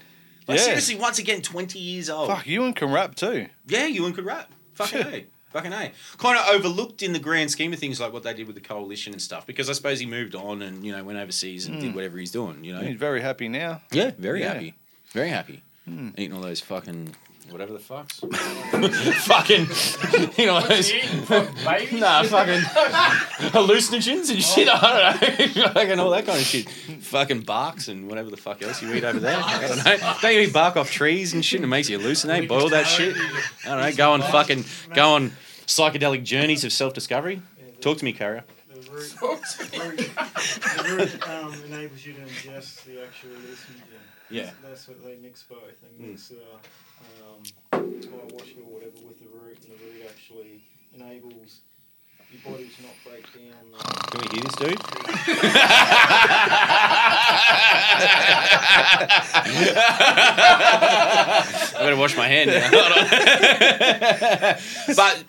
Like 0.47 0.58
Yeah. 0.58 0.64
seriously, 0.66 0.95
once 0.95 1.20
again, 1.20 1.41
twenty 1.41 1.80
years 1.80 2.10
old. 2.10 2.30
Fuck, 2.30 2.45
Ewan 2.47 2.74
can 2.74 2.91
rap 2.91 3.16
too. 3.16 3.47
Yeah, 3.68 3.86
Ewan 3.88 4.14
could 4.14 4.26
rap. 4.26 4.52
Fucking 4.74 5.02
a. 5.02 5.26
Fucking 5.52 5.74
a. 5.74 5.91
Kind 6.18 6.38
of 6.38 6.47
overlooked 6.56 7.02
in 7.02 7.14
the 7.14 7.20
grand 7.20 7.50
scheme 7.52 7.74
of 7.74 7.80
things, 7.80 8.00
like 8.00 8.14
what 8.14 8.24
they 8.24 8.34
did 8.34 8.45
with 8.47 8.56
the 8.56 8.62
coalition 8.62 9.14
and 9.14 9.22
stuff. 9.22 9.47
Because 9.47 9.70
I 9.70 9.74
suppose 9.74 10.00
he 10.00 10.06
moved 10.06 10.36
on 10.36 10.62
and 10.62 10.86
you 10.86 10.91
know 10.91 11.04
went 11.04 11.18
overseas 11.18 11.66
and 11.66 11.80
did 11.82 11.91
Mm. 11.91 11.95
whatever 11.95 12.18
he's 12.18 12.32
doing. 12.32 12.64
You 12.64 12.74
know. 12.74 12.82
He's 12.82 12.97
very 12.97 13.22
happy 13.22 13.47
now. 13.50 13.82
Yeah, 13.91 14.12
very 14.18 14.41
Yeah. 14.41 14.54
happy. 14.54 14.76
Very 15.12 15.30
happy. 15.30 15.64
Hmm. 15.86 16.10
Eating 16.18 16.34
all 16.34 16.41
those 16.41 16.60
fucking 16.62 17.16
whatever 17.52 17.74
the 17.74 17.80
fucks. 17.80 18.20
fucking 19.24 19.68
you 20.38 20.45
know 20.45 20.62
those 20.62 20.91
Nah, 22.00 22.24
fucking 22.24 22.62
hallucinogens 23.52 24.30
and 24.32 24.41
shit. 24.43 24.68
I 24.70 25.18
don't 25.20 25.56
know. 25.56 25.68
fucking 25.74 26.00
all 26.00 26.10
that 26.12 26.26
kind 26.26 26.39
of 26.39 26.45
shit. 26.45 26.70
Fucking 26.70 27.41
barks 27.41 27.88
and 27.88 28.08
whatever 28.08 28.30
the 28.30 28.38
fuck 28.38 28.62
else 28.62 28.82
you 28.82 28.93
eat 28.93 29.04
over 29.04 29.20
there. 29.20 29.38
I 29.38 29.68
don't 29.68 29.86
know. 29.86 30.14
Don't 30.22 30.34
you 30.34 30.39
eat 30.41 30.54
bark 30.54 30.78
off 30.78 30.91
trees 30.91 31.34
and 31.34 31.43
shit? 31.43 31.58
And 31.58 31.66
it 31.66 31.68
makes 31.68 31.89
you 31.89 32.00
hallucinate. 32.00 32.47
Boil 32.47 32.70
that 32.70 32.86
shit. 32.88 33.16
I 33.66 33.70
don't 33.70 33.82
know. 33.82 33.91
Go 33.95 34.14
on 34.14 34.22
fucking 34.22 34.64
go 34.93 35.14
on 35.16 35.32
psychedelic 35.68 36.24
journeys 36.24 36.64
of 36.64 36.72
self 36.72 36.93
discovery. 36.93 37.41
Talk 37.82 37.97
to 38.00 38.06
me, 38.06 38.14
Carrier. 38.14 38.43
The 38.70 38.91
root, 38.91 39.16
the 39.72 40.95
root 40.95 41.28
um, 41.30 41.54
enables 41.66 42.06
you 42.06 42.14
to 42.14 42.20
ingest 42.22 42.84
the 42.86 43.02
actual 43.04 43.30
hallucinogen. 43.32 44.00
Yeah. 44.30 44.52
That's 44.64 44.88
what 44.88 45.04
they 45.04 45.16
mix 45.22 45.43
both. 45.43 45.60
They 45.82 46.04
Mm. 46.06 46.10
mix 46.12 46.32
uh, 46.32 46.36
um, 47.40 47.44
by 47.72 47.78
washing 48.34 48.62
or 48.64 48.70
whatever 48.74 49.00
with 49.08 49.20
the 49.20 49.28
root, 49.28 49.58
and 49.64 49.72
the 49.74 49.78
root 49.84 50.02
actually 50.10 50.64
enables 50.94 51.62
your 52.32 52.42
body 52.52 52.70
to 52.70 52.82
not 52.84 52.96
break 53.06 53.26
down. 53.34 53.74
Uh, 53.74 53.78
Can 54.12 54.20
we 54.22 54.28
hear 54.36 54.44
this, 54.44 54.56
dude? 54.56 54.80
I 61.72 61.74
better 61.80 61.96
wash 61.98 62.16
my 62.16 62.28
hand 62.28 62.52
now. 62.52 62.70
But 64.96 65.24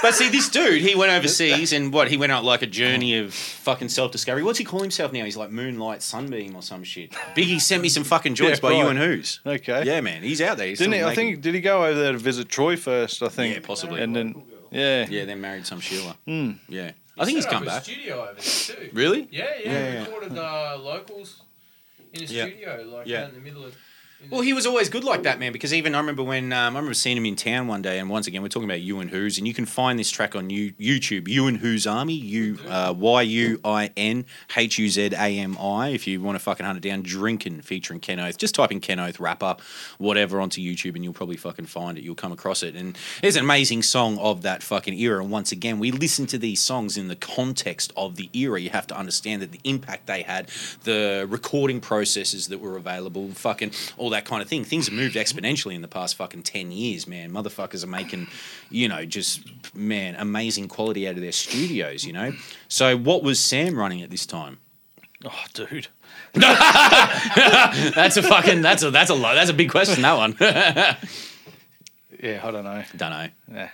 but 0.00 0.14
see, 0.14 0.28
this 0.28 0.48
dude, 0.48 0.80
he 0.80 0.94
went 0.94 1.12
overseas 1.12 1.72
and 1.72 1.92
what? 1.92 2.08
He 2.08 2.16
went 2.16 2.32
out 2.32 2.44
like 2.44 2.62
a 2.62 2.66
journey 2.66 3.18
of 3.18 3.34
fucking 3.34 3.88
self 3.88 4.12
discovery. 4.12 4.42
What's 4.42 4.58
he 4.58 4.64
call 4.64 4.80
himself 4.80 5.12
now? 5.12 5.24
He's 5.24 5.36
like 5.36 5.50
Moonlight 5.50 6.02
Sunbeam 6.02 6.56
or 6.56 6.62
some 6.62 6.82
shit. 6.84 7.10
Biggie 7.36 7.60
sent 7.60 7.82
me 7.82 7.88
some 7.88 8.04
fucking 8.04 8.34
joints 8.34 8.58
Yeah, 8.62 8.68
by 8.68 8.74
you 8.76 8.82
right. 8.84 8.90
and 8.90 8.98
who's. 8.98 9.40
Okay. 9.44 9.84
Yeah, 9.84 10.00
man, 10.00 10.22
he's 10.22 10.40
out 10.40 10.56
there. 10.56 10.68
He's 10.68 10.78
Didn't 10.78 10.94
he? 10.94 10.98
still 11.00 11.08
I 11.10 11.14
think 11.14 11.40
did 11.42 11.54
he 11.54 11.60
go 11.60 11.84
over 11.84 11.98
there 12.00 12.12
to 12.12 12.18
visit 12.18 12.48
Troy 12.48 12.76
first? 12.76 13.22
I 13.22 13.28
think. 13.28 13.54
Yeah, 13.54 13.60
possibly. 13.66 14.00
And 14.02 14.14
then, 14.16 14.42
yeah. 14.70 15.06
Yeah, 15.08 15.24
then 15.24 15.40
married 15.40 15.66
some 15.66 15.80
Sheila. 15.80 16.16
Mm. 16.26 16.58
Yeah, 16.68 16.92
I 17.18 17.24
think 17.24 17.36
he's 17.36 17.44
set 17.44 17.52
up 17.54 17.58
come 17.58 17.62
a 17.64 17.66
back. 17.66 17.82
Studio 17.84 18.22
over 18.22 18.32
there 18.34 18.42
too. 18.42 18.90
Really? 18.94 19.28
Yeah, 19.30 19.44
yeah. 19.64 19.70
Yeah, 19.72 19.92
yeah. 19.92 20.00
Recorded 20.04 20.38
uh, 20.38 20.78
locals 20.80 21.42
in 22.12 22.22
a 22.22 22.26
Yeah. 22.26 22.46
studio, 22.46 22.84
like 22.92 23.06
Yeah. 23.06 23.22
out 23.24 23.28
in 23.30 23.34
the 23.34 23.40
middle 23.40 23.64
of. 23.64 23.74
Well, 24.30 24.40
he 24.40 24.52
was 24.52 24.66
always 24.66 24.88
good 24.88 25.04
like 25.04 25.24
that, 25.24 25.38
man. 25.38 25.52
Because 25.52 25.74
even 25.74 25.94
I 25.94 25.98
remember 25.98 26.22
when 26.22 26.52
um, 26.52 26.76
I 26.76 26.78
remember 26.78 26.94
seeing 26.94 27.16
him 27.16 27.26
in 27.26 27.36
town 27.36 27.66
one 27.66 27.82
day, 27.82 27.98
and 27.98 28.08
once 28.08 28.26
again 28.26 28.42
we're 28.42 28.48
talking 28.48 28.68
about 28.68 28.80
you 28.80 29.00
and 29.00 29.10
Who's, 29.10 29.38
and 29.38 29.46
you 29.46 29.54
can 29.54 29.66
find 29.66 29.98
this 29.98 30.10
track 30.10 30.36
on 30.36 30.50
you, 30.50 30.72
YouTube. 30.72 31.28
You 31.28 31.48
and 31.48 31.58
Who's 31.58 31.86
Army, 31.86 32.14
U 32.14 32.58
uh, 32.68 32.94
Y 32.96 33.22
U 33.22 33.60
I 33.64 33.90
N 33.96 34.24
H 34.56 34.78
U 34.78 34.88
Z 34.88 35.10
A 35.14 35.38
M 35.38 35.58
I. 35.58 35.88
If 35.88 36.06
you 36.06 36.20
want 36.20 36.36
to 36.36 36.40
fucking 36.40 36.64
hunt 36.64 36.78
it 36.78 36.88
down, 36.88 37.02
drinking 37.02 37.62
featuring 37.62 38.00
Ken 38.00 38.20
Oath. 38.20 38.38
Just 38.38 38.54
type 38.54 38.70
in 38.70 38.80
Ken 38.80 39.00
Oath 39.00 39.18
rapper, 39.18 39.56
whatever, 39.98 40.40
onto 40.40 40.60
YouTube, 40.60 40.94
and 40.94 41.04
you'll 41.04 41.12
probably 41.12 41.36
fucking 41.36 41.66
find 41.66 41.98
it. 41.98 42.04
You'll 42.04 42.14
come 42.14 42.32
across 42.32 42.62
it, 42.62 42.74
and 42.74 42.96
it's 43.22 43.36
an 43.36 43.44
amazing 43.44 43.82
song 43.82 44.18
of 44.18 44.42
that 44.42 44.62
fucking 44.62 44.94
era. 44.94 45.20
And 45.22 45.30
once 45.30 45.52
again, 45.52 45.78
we 45.78 45.90
listen 45.90 46.26
to 46.28 46.38
these 46.38 46.62
songs 46.62 46.96
in 46.96 47.08
the 47.08 47.16
context 47.16 47.92
of 47.96 48.16
the 48.16 48.30
era. 48.32 48.60
You 48.60 48.70
have 48.70 48.86
to 48.86 48.96
understand 48.96 49.42
that 49.42 49.52
the 49.52 49.60
impact 49.64 50.06
they 50.06 50.22
had, 50.22 50.48
the 50.84 51.26
recording 51.28 51.80
processes 51.80 52.48
that 52.48 52.60
were 52.60 52.76
available, 52.76 53.28
fucking 53.32 53.72
all 53.96 54.11
that 54.12 54.24
kind 54.24 54.40
of 54.40 54.48
thing. 54.48 54.64
Things 54.64 54.86
have 54.86 54.94
moved 54.94 55.16
exponentially 55.16 55.74
in 55.74 55.82
the 55.82 55.88
past 55.88 56.14
fucking 56.16 56.42
10 56.42 56.72
years, 56.72 57.06
man. 57.06 57.30
Motherfuckers 57.30 57.84
are 57.84 57.88
making, 57.88 58.28
you 58.70 58.88
know, 58.88 59.04
just, 59.04 59.42
man, 59.74 60.14
amazing 60.16 60.68
quality 60.68 61.06
out 61.06 61.16
of 61.16 61.20
their 61.20 61.32
studios, 61.32 62.04
you 62.04 62.12
know? 62.12 62.32
So, 62.68 62.96
what 62.96 63.22
was 63.22 63.40
Sam 63.40 63.76
running 63.76 64.02
at 64.02 64.10
this 64.10 64.24
time? 64.24 64.58
Oh, 65.24 65.44
dude. 65.54 65.88
that's 66.32 68.16
a 68.16 68.22
fucking, 68.22 68.62
that's 68.62 68.82
a, 68.82 68.90
that's 68.90 69.10
a 69.10 69.14
lot, 69.14 69.34
that's 69.34 69.50
a 69.50 69.54
big 69.54 69.70
question, 69.70 70.02
that 70.02 70.16
one. 70.16 70.36
Yeah, 72.22 72.40
I 72.44 72.52
don't 72.52 72.62
know. 72.62 72.84
Don't 72.96 73.10
know. 73.10 73.28
Yeah. 73.52 73.68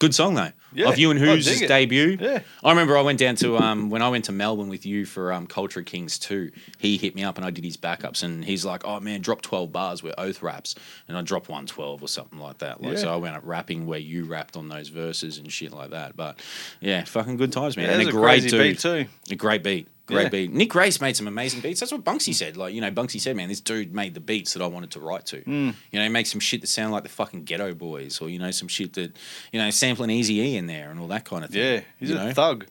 Good 0.00 0.14
song 0.14 0.34
though. 0.34 0.50
Yeah, 0.72 0.88
Of 0.88 0.98
you 0.98 1.10
and 1.10 1.20
I 1.20 1.22
Who's 1.24 1.44
dig 1.44 1.68
debut. 1.68 2.16
Yeah. 2.18 2.40
I 2.64 2.70
remember 2.70 2.96
I 2.96 3.02
went 3.02 3.18
down 3.18 3.36
to 3.36 3.58
um 3.58 3.90
when 3.90 4.00
I 4.02 4.08
went 4.08 4.24
to 4.26 4.32
Melbourne 4.32 4.68
with 4.70 4.86
you 4.86 5.04
for 5.04 5.30
um 5.32 5.46
Culture 5.46 5.82
Kings 5.82 6.18
2. 6.18 6.50
He 6.78 6.96
hit 6.96 7.14
me 7.14 7.22
up 7.22 7.36
and 7.36 7.44
I 7.44 7.50
did 7.50 7.64
his 7.64 7.76
backups 7.76 8.22
and 8.22 8.42
he's 8.44 8.64
like, 8.64 8.86
"Oh 8.86 8.98
man, 8.98 9.20
drop 9.20 9.42
12 9.42 9.70
bars 9.70 10.02
with 10.02 10.14
oath 10.16 10.42
raps." 10.42 10.74
And 11.06 11.18
I 11.18 11.22
dropped 11.22 11.48
112 11.50 12.02
or 12.02 12.08
something 12.08 12.38
like 12.38 12.58
that. 12.58 12.80
Like 12.82 12.94
Yeah. 12.94 12.98
so 13.00 13.12
I 13.12 13.16
went 13.16 13.36
up 13.36 13.42
rapping 13.44 13.86
where 13.86 13.98
you 13.98 14.24
rapped 14.24 14.56
on 14.56 14.68
those 14.68 14.88
verses 14.88 15.36
and 15.38 15.52
shit 15.52 15.72
like 15.72 15.90
that. 15.90 16.16
But 16.16 16.40
yeah, 16.80 17.04
fucking 17.04 17.36
good 17.36 17.52
times, 17.52 17.76
man. 17.76 17.86
Yeah, 17.86 17.92
and 17.98 18.02
a 18.04 18.08
a 18.08 18.12
great 18.12 18.44
dude. 18.48 18.58
beat 18.62 18.78
too. 18.78 19.06
A 19.30 19.34
great 19.36 19.62
beat. 19.62 19.86
Great 20.10 20.24
Yeah. 20.24 20.28
beat. 20.28 20.52
Nick 20.52 20.68
Grace 20.70 21.00
made 21.00 21.16
some 21.16 21.26
amazing 21.26 21.60
beats. 21.60 21.80
That's 21.80 21.92
what 21.92 22.04
Bunksy 22.04 22.34
said. 22.34 22.56
Like, 22.56 22.74
you 22.74 22.80
know, 22.80 22.90
Bunksy 22.90 23.20
said, 23.20 23.36
man, 23.36 23.48
this 23.48 23.60
dude 23.60 23.94
made 23.94 24.14
the 24.14 24.20
beats 24.20 24.52
that 24.54 24.62
I 24.62 24.66
wanted 24.66 24.90
to 24.92 25.00
write 25.00 25.26
to. 25.26 25.42
Mm. 25.42 25.74
You 25.90 25.98
know, 25.98 26.02
he 26.02 26.08
makes 26.08 26.30
some 26.30 26.40
shit 26.40 26.60
that 26.60 26.66
sound 26.66 26.92
like 26.92 27.02
the 27.02 27.08
fucking 27.08 27.44
Geto 27.44 27.76
Boys, 27.76 28.20
or 28.20 28.28
you 28.28 28.38
know, 28.38 28.50
some 28.50 28.68
shit 28.68 28.92
that 28.94 29.16
you 29.52 29.60
know, 29.60 29.70
sampling 29.70 30.10
Eazy 30.10 30.36
E 30.36 30.56
in 30.56 30.66
there 30.66 30.90
and 30.90 31.00
all 31.00 31.08
that 31.08 31.24
kind 31.24 31.44
of 31.44 31.50
thing. 31.50 31.62
Yeah, 31.62 31.80
he's 31.98 32.10
a 32.10 32.14
know? 32.14 32.32
thug. 32.32 32.66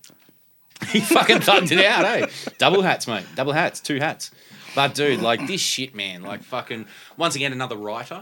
he 0.90 1.02
fucking 1.02 1.40
thugged 1.40 1.72
it 1.72 1.84
out, 1.86 2.06
eh? 2.06 2.28
Double 2.58 2.82
hats, 2.82 3.06
mate. 3.08 3.26
Double 3.36 3.52
hats, 3.52 3.82
two 3.82 3.98
hats. 3.98 4.32
But 4.76 4.96
dude, 4.96 5.22
like 5.22 5.46
this 5.48 5.60
shit, 5.62 5.94
man. 5.94 6.22
Like 6.22 6.44
fucking. 6.44 6.86
Once 7.18 7.36
again, 7.36 7.52
another 7.52 7.76
writer. 7.76 8.22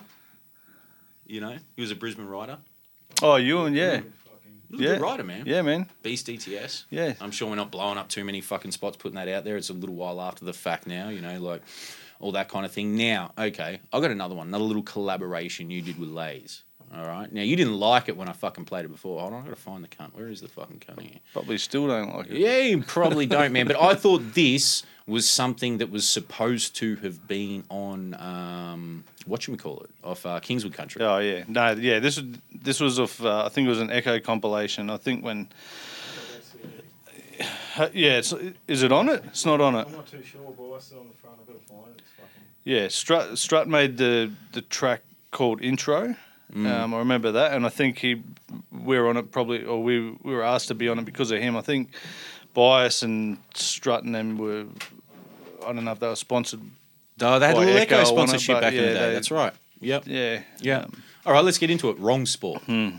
You 1.26 1.42
know, 1.42 1.58
he 1.76 1.82
was 1.82 1.92
a 1.92 1.96
Brisbane 1.96 2.26
writer. 2.26 2.58
Oh, 3.22 3.36
you 3.36 3.62
and 3.66 3.76
yeah. 3.76 4.02
He 4.70 4.76
was 4.76 4.82
a 4.82 4.84
Yeah. 4.84 4.94
good 4.96 5.02
writer, 5.02 5.24
man. 5.24 5.44
Yeah, 5.46 5.62
man. 5.62 5.90
Beast 6.04 6.28
DTS. 6.28 6.86
Yeah. 6.90 7.14
I'm 7.22 7.32
sure 7.32 7.50
we're 7.50 7.56
not 7.56 7.72
blowing 7.72 7.98
up 7.98 8.10
too 8.10 8.24
many 8.24 8.42
fucking 8.42 8.72
spots 8.72 8.98
putting 8.98 9.16
that 9.16 9.28
out 9.28 9.44
there. 9.44 9.58
It's 9.58 9.70
a 9.70 9.74
little 9.74 9.96
while 9.96 10.22
after 10.22 10.44
the 10.46 10.54
fact 10.54 10.88
now, 10.88 11.10
you 11.10 11.22
know, 11.22 11.40
like 11.40 11.62
all 12.20 12.32
that 12.34 12.50
kind 12.50 12.66
of 12.66 12.72
thing. 12.72 12.96
Now, 12.98 13.32
okay, 13.38 13.80
I 13.94 14.00
got 14.00 14.12
another 14.12 14.36
one, 14.36 14.48
another 14.48 14.64
little 14.66 14.84
collaboration 14.84 15.70
you 15.70 15.82
did 15.82 16.00
with 16.00 16.10
Lays. 16.10 16.64
All 16.96 17.06
right. 17.06 17.32
Now 17.32 17.42
you 17.42 17.56
didn't 17.58 17.78
like 17.78 18.08
it 18.08 18.16
when 18.16 18.30
I 18.30 18.32
fucking 18.34 18.64
played 18.66 18.86
it 18.86 18.88
before. 18.90 19.20
Hold 19.20 19.34
on, 19.34 19.42
I 19.42 19.44
gotta 19.46 19.58
find 19.58 19.84
the 19.84 19.90
cunt. 19.90 20.14
Where 20.14 20.30
is 20.30 20.40
the 20.42 20.48
fucking 20.48 20.80
cunt 20.88 21.02
here? 21.02 21.20
Probably 21.34 21.58
still 21.58 21.88
don't 21.88 22.16
like 22.16 22.28
it. 22.28 22.38
Yeah, 22.38 22.60
you 22.60 22.82
probably 22.82 23.26
don't, 23.26 23.52
man. 23.52 23.68
But 23.68 23.76
I 23.82 23.94
thought 23.94 24.34
this 24.34 24.84
was 25.08 25.28
something 25.28 25.78
that 25.78 25.90
was 25.90 26.08
supposed 26.08 26.76
to 26.76 26.98
have 26.98 27.28
been 27.28 27.64
on 27.70 28.14
um, 28.16 29.06
what 29.26 29.42
should 29.42 29.52
we 29.52 29.58
call 29.58 29.80
it? 29.80 29.90
Off 30.04 30.26
uh, 30.26 30.40
Kingswood 30.40 30.74
Country. 30.74 31.02
Oh 31.02 31.20
yeah, 31.20 31.44
no, 31.48 31.72
yeah. 31.72 32.00
This 32.00 32.22
was 32.22 32.38
this 32.54 32.80
was 32.80 33.00
of 33.00 33.26
uh, 33.26 33.46
I 33.46 33.50
think 33.50 33.66
it 33.66 33.70
was 33.70 33.80
an 33.80 33.90
Echo 33.90 34.20
compilation. 34.20 34.90
I 34.90 34.98
think 34.98 35.24
when. 35.24 35.50
Yeah, 37.94 38.18
it's, 38.18 38.34
is 38.68 38.82
it 38.82 38.92
on 38.92 39.08
it? 39.08 39.24
It's 39.28 39.46
not 39.46 39.62
on 39.62 39.76
it. 39.76 39.86
I'm 39.86 39.92
not 39.92 40.08
too 40.08 40.24
sure, 40.24 40.52
but 40.58 40.74
I 40.74 40.80
still 40.80 41.02
on 41.02 41.10
the 41.10 41.14
front. 41.14 41.38
I've 41.40 41.46
got 41.46 41.62
to 41.62 41.68
find 41.68 41.96
it. 41.96 42.02
Fucking. 42.18 42.44
Yeah, 42.64 42.88
Strut 42.88 43.38
Strut 43.38 43.68
made 43.68 43.98
the 43.98 44.32
the 44.54 44.62
track 44.64 45.04
called 45.30 45.62
Intro. 45.62 46.16
Mm. 46.52 46.66
Um, 46.66 46.94
I 46.96 46.98
remember 46.98 47.34
that, 47.34 47.54
and 47.54 47.68
I 47.68 47.70
think 47.70 48.00
he 48.00 48.24
we 48.72 48.98
were 48.98 49.08
on 49.10 49.18
it 49.18 49.32
probably, 49.32 49.64
or 49.64 49.84
we 49.84 50.10
we 50.24 50.34
were 50.34 50.42
asked 50.42 50.70
to 50.70 50.74
be 50.74 50.90
on 50.90 50.98
it 50.98 51.06
because 51.06 51.30
of 51.30 51.40
him. 51.40 51.56
I 51.56 51.62
think 51.62 51.90
Bias 52.56 53.04
and 53.04 53.38
Strut 53.54 54.04
and 54.04 54.16
them 54.16 54.40
were. 54.40 54.66
I 55.68 55.74
don't 55.74 55.84
know 55.86 55.92
if 55.92 56.00
they 56.00 56.08
were 56.08 56.16
sponsored. 56.16 56.62
Oh, 57.22 57.40
they 57.40 57.48
had 57.48 57.56
a 57.56 57.60
by 57.60 57.66
little 57.66 57.82
Echo 57.82 57.96
on 57.96 58.02
it, 58.02 58.08
sponsorship 58.08 58.56
but 58.56 58.62
back 58.62 58.74
in 58.74 58.82
the 58.84 58.88
day. 58.88 58.94
they- 59.08 59.14
That's 59.14 59.32
right. 59.32 59.54
Yep. 59.82 60.04
Yeah. 60.08 60.42
Yeah. 60.60 60.86
All 61.26 61.34
right, 61.34 61.44
let's 61.44 61.58
get 61.58 61.70
into 61.70 61.90
it. 61.90 62.00
Wrong 62.00 62.26
sport. 62.26 62.62
Yeah, 62.68 62.92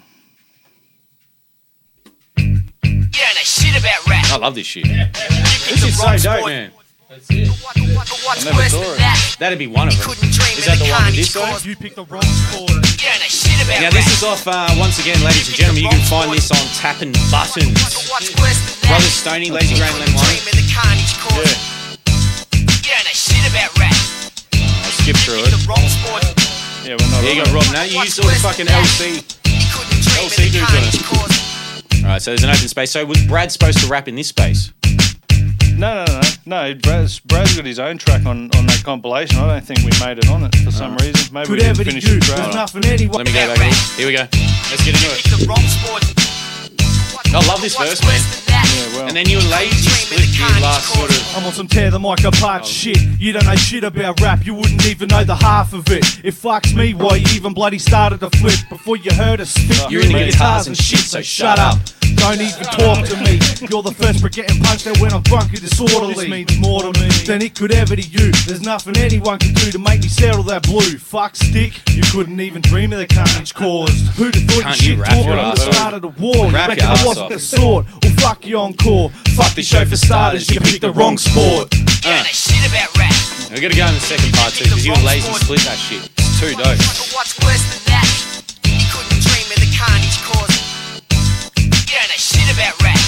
that 3.34 3.44
shit 3.44 3.74
about 3.78 4.06
rap. 4.06 4.24
I 4.30 4.36
love 4.36 4.54
this 4.54 4.66
shit. 4.66 4.84
This 4.84 5.82
is 5.82 5.98
so 5.98 6.16
dope, 6.18 6.46
man. 6.46 6.70
What's 7.08 8.44
worse 8.44 8.72
than 8.72 8.98
that? 9.00 9.36
That'd 9.38 9.58
be 9.58 9.66
one 9.66 9.88
of 9.88 9.94
them. 9.98 10.10
Is 10.12 10.66
that 10.66 10.78
the 10.78 10.86
one 10.92 11.06
with 11.06 11.16
this 11.16 11.34
guy? 11.34 11.56
You 11.64 11.74
picked 11.74 11.96
the 11.96 12.04
wrong 12.04 12.22
sport. 12.22 12.70
Yeah, 13.02 13.16
that 13.18 13.30
shit 13.32 13.58
about 13.64 13.80
Now 13.80 13.90
this 13.90 14.06
is 14.06 14.22
off 14.22 14.46
uh, 14.46 14.68
once 14.78 14.98
again, 15.00 15.18
ladies 15.24 15.48
and 15.48 15.56
gentlemen. 15.56 15.82
You 15.84 15.90
can 15.90 16.04
find 16.06 16.30
this 16.32 16.50
on 16.52 16.60
Tappin' 16.76 17.12
Buttons. 17.32 17.74
What's 18.12 18.30
worse 18.38 18.60
than 18.86 19.00
Stoney, 19.00 19.50
Lazy 19.50 19.74
Grey, 19.74 19.88
Len 19.90 20.12
One. 20.14 20.24
Dream 20.28 20.44
of 20.46 20.54
the 20.54 20.66
carnage 20.68 21.16
cause. 21.18 21.48
Yeah, 21.48 21.77
skip 25.02 25.16
through 25.24 25.42
it. 25.44 25.50
The 25.50 25.64
wrong 25.68 25.86
sport. 25.88 26.24
Yeah, 26.84 26.96
we're 26.98 27.10
not. 27.10 27.22
There 27.22 27.34
you 27.34 27.42
on 27.42 27.52
go, 27.52 27.58
it. 27.58 27.64
Rob. 27.64 27.72
Now 27.72 27.82
you 27.82 28.00
used 28.00 28.20
all 28.20 28.28
the 28.28 28.34
fucking 28.36 28.66
LC. 28.66 29.24
LC 30.18 30.52
dudes 30.52 30.72
on 30.72 30.84
it. 30.84 32.04
All 32.04 32.10
right, 32.10 32.22
so 32.22 32.30
there's 32.30 32.44
an 32.44 32.50
open 32.50 32.68
space. 32.68 32.90
So 32.90 33.04
was 33.04 33.22
Brad 33.26 33.52
supposed 33.52 33.78
to 33.78 33.86
rap 33.88 34.08
in 34.08 34.14
this 34.14 34.28
space? 34.28 34.72
No, 35.76 36.04
no, 36.04 36.20
no, 36.20 36.20
no. 36.46 36.74
Brad's, 36.74 37.20
Brad's 37.20 37.54
got 37.54 37.64
his 37.64 37.78
own 37.78 37.98
track 37.98 38.26
on, 38.26 38.50
on 38.56 38.66
that 38.66 38.82
compilation. 38.84 39.38
I 39.38 39.46
don't 39.46 39.64
think 39.64 39.80
we 39.80 39.92
made 40.04 40.18
it 40.18 40.28
on 40.28 40.42
it 40.44 40.54
for 40.64 40.72
some 40.72 40.96
reason. 40.96 41.32
Maybe 41.32 41.50
we 41.50 41.56
didn't 41.58 41.78
Whatever 41.78 41.84
finish 41.84 42.04
you 42.04 42.14
the 42.14 42.20
do, 42.20 42.26
track. 42.26 42.38
there's 42.38 42.54
nothing 42.54 42.84
anyone. 42.86 43.18
Let 43.18 43.26
me 43.26 43.32
go 43.32 43.54
back. 43.54 43.74
Here 43.96 44.06
we 44.06 44.12
go. 44.12 44.26
Let's 44.70 44.84
get 44.84 44.94
into 44.94 45.06
it. 45.14 46.37
The 47.30 47.36
wrong 47.36 47.42
sport. 47.42 47.44
I 47.44 47.52
love 47.52 47.60
this 47.60 47.76
verse, 47.76 48.00
man. 48.02 48.20
Yeah, 48.48 48.96
well. 48.96 49.06
And 49.08 49.16
then 49.16 49.28
you 49.28 49.38
and 49.38 49.50
Lazy 49.50 49.88
split 49.90 50.38
your 50.38 50.48
last 50.60 50.94
sort 50.94 51.10
of. 51.10 51.36
I'm 51.36 51.44
on 51.44 51.52
some 51.52 51.68
tear 51.68 51.90
the 51.90 51.98
mic 52.00 52.24
apart 52.24 52.66
shit. 52.66 52.98
You 53.18 53.32
don't 53.32 53.44
know 53.46 53.54
shit 53.54 53.84
about 53.84 54.20
rap, 54.20 54.44
you 54.46 54.54
wouldn't 54.54 54.84
even 54.86 55.08
know 55.08 55.24
the 55.24 55.36
half 55.36 55.72
of 55.72 55.88
it. 55.90 56.04
It 56.24 56.34
fucks 56.34 56.74
me 56.74 56.94
why 56.94 57.16
you 57.16 57.26
even 57.34 57.54
bloody 57.54 57.78
started 57.78 58.20
to 58.20 58.30
flip 58.30 58.58
before 58.68 58.96
you 58.96 59.12
heard 59.12 59.40
us 59.40 59.50
spit. 59.50 59.90
You're 59.90 60.02
in 60.02 60.12
the 60.12 60.26
guitars 60.30 60.66
and 60.66 60.76
shit, 60.76 61.00
so 61.00 61.20
shut 61.22 61.58
up. 61.58 61.78
Don't 62.16 62.40
even 62.40 62.64
talk 62.64 63.06
to 63.06 63.16
me. 63.22 63.38
You're 63.70 63.82
the 63.82 63.94
first 63.96 64.20
for 64.20 64.28
getting 64.28 64.60
punched 64.64 64.86
out 64.86 64.98
when 64.98 65.12
I'm 65.12 65.22
drunk 65.22 65.50
and 65.52 65.60
disorderly. 65.60 66.14
This 66.14 66.28
means 66.28 66.58
more 66.58 66.82
to 66.82 67.00
me 67.00 67.08
than 67.26 67.42
it 67.42 67.54
could 67.54 67.70
ever 67.72 67.94
to 67.94 68.02
you. 68.02 68.32
There's 68.46 68.62
nothing 68.62 68.96
anyone 68.96 69.38
can 69.38 69.52
do 69.54 69.70
to 69.70 69.78
make 69.78 70.00
me 70.02 70.08
settle 70.08 70.42
that 70.44 70.62
blue. 70.64 70.98
Fuck 70.98 71.36
stick, 71.36 71.74
you 71.94 72.02
couldn't 72.10 72.40
even 72.40 72.62
dream 72.62 72.92
of 72.92 72.98
the 72.98 73.06
carnage 73.06 73.54
caused. 73.54 74.06
Who'd 74.16 74.34
have 74.34 74.44
thought 74.44 74.62
Can't 74.64 74.82
you 74.82 74.96
you 74.96 74.96
shit 74.96 74.98
rap 74.98 75.12
your 75.12 75.22
talking 75.24 75.30
would 75.30 75.38
ass 75.38 75.58
have 75.58 75.68
off? 75.68 75.74
started 75.74 76.04
a 76.04 76.08
war? 76.08 76.50
Rap 76.50 76.68
Reckon 76.70 76.84
your 76.84 76.88
I 76.88 76.92
ass 76.94 77.04
wasn't 77.18 77.32
off. 77.32 77.40
the 77.40 77.56
sort. 77.56 77.86
Well, 78.02 78.12
fuck 78.18 78.46
you 78.46 78.58
encore. 78.58 79.10
Fuck 79.34 79.54
the 79.54 79.62
show 79.62 79.84
for 79.84 79.96
starters. 79.96 80.48
You 80.50 80.60
picked 80.60 80.82
the 80.82 80.92
wrong 80.92 81.18
sport. 81.18 81.74
Yeah, 82.04 82.22
that 82.22 82.32
shit 82.32 82.62
about 82.70 82.94
rap. 82.96 83.14
We 83.50 83.60
gotta 83.60 83.74
go 83.74 83.86
in 83.86 83.94
the 83.94 84.00
second 84.00 84.32
part 84.34 84.52
too, 84.52 84.64
because 84.64 84.86
you 84.86 84.92
and 84.92 85.04
Lazy 85.04 85.32
split 85.34 85.60
that 85.66 85.78
shit. 85.78 86.04
It's 86.18 86.40
too 86.40 86.52
dope. 86.54 86.78
What's 87.16 87.34
worse 87.42 87.64
than 87.74 87.82
that? 87.90 88.06
You 88.64 88.86
couldn't 88.92 89.20
dream 89.24 89.48
of 89.50 89.58
the 89.58 89.70
carnage 89.74 90.18
cause. 90.22 90.54
Yeah, 91.90 92.06
that 92.06 92.20
shit 92.20 92.46
about 92.54 92.76
rap. 92.82 93.00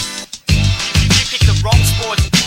You 0.49 1.25
picked 1.31 1.47
the 1.47 1.57
wrong 1.63 1.79
sport. 1.85 2.40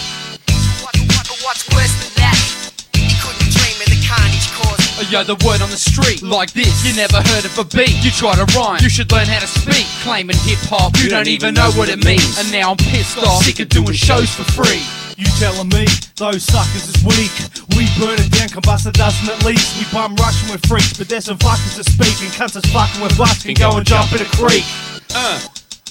Yo, 5.14 5.22
the 5.22 5.38
word 5.46 5.62
on 5.62 5.70
the 5.70 5.78
street, 5.78 6.26
like 6.26 6.50
this. 6.58 6.74
You 6.82 6.90
never 6.98 7.22
heard 7.22 7.46
of 7.46 7.54
a 7.62 7.66
beat, 7.70 7.94
you 8.02 8.10
try 8.10 8.34
to 8.34 8.50
rhyme. 8.58 8.82
You 8.82 8.90
should 8.90 9.12
learn 9.14 9.30
how 9.30 9.38
to 9.38 9.46
speak. 9.46 9.86
Claiming 10.02 10.42
hip 10.42 10.58
hop, 10.66 10.98
you, 10.98 11.06
don't, 11.06 11.30
even 11.30 11.54
know 11.54 11.70
what 11.78 11.86
it 11.86 12.02
means. 12.02 12.42
And 12.42 12.50
now 12.50 12.74
I'm 12.74 12.82
pissed 12.82 13.22
off, 13.22 13.46
sick 13.46 13.62
of 13.62 13.70
doing 13.70 13.94
shows 13.94 14.34
for 14.34 14.42
free. 14.58 14.82
You 15.14 15.30
telling 15.38 15.70
me 15.70 15.86
those 16.18 16.42
suckers 16.42 16.90
is 16.90 16.98
weak? 17.06 17.30
We 17.78 17.86
burn 18.02 18.18
it 18.18 18.34
down, 18.34 18.50
combust 18.58 18.90
a 18.90 18.92
dozen 18.92 19.30
at 19.30 19.46
least. 19.46 19.78
We 19.78 19.86
bum 19.94 20.18
rushing 20.18 20.50
with 20.50 20.66
freaks, 20.66 20.98
but 20.98 21.06
there's 21.06 21.30
some 21.30 21.38
fuckers 21.38 21.78
that 21.78 21.86
speak 21.86 22.18
and 22.26 22.34
cunts 22.34 22.58
that's 22.58 22.74
fucking 22.74 22.98
with 22.98 23.14
us 23.22 23.46
can 23.46 23.54
go 23.54 23.78
and 23.78 23.86
jump 23.86 24.10
in 24.18 24.26
a 24.26 24.30
creek. 24.34 24.66
Uh, 25.14 25.38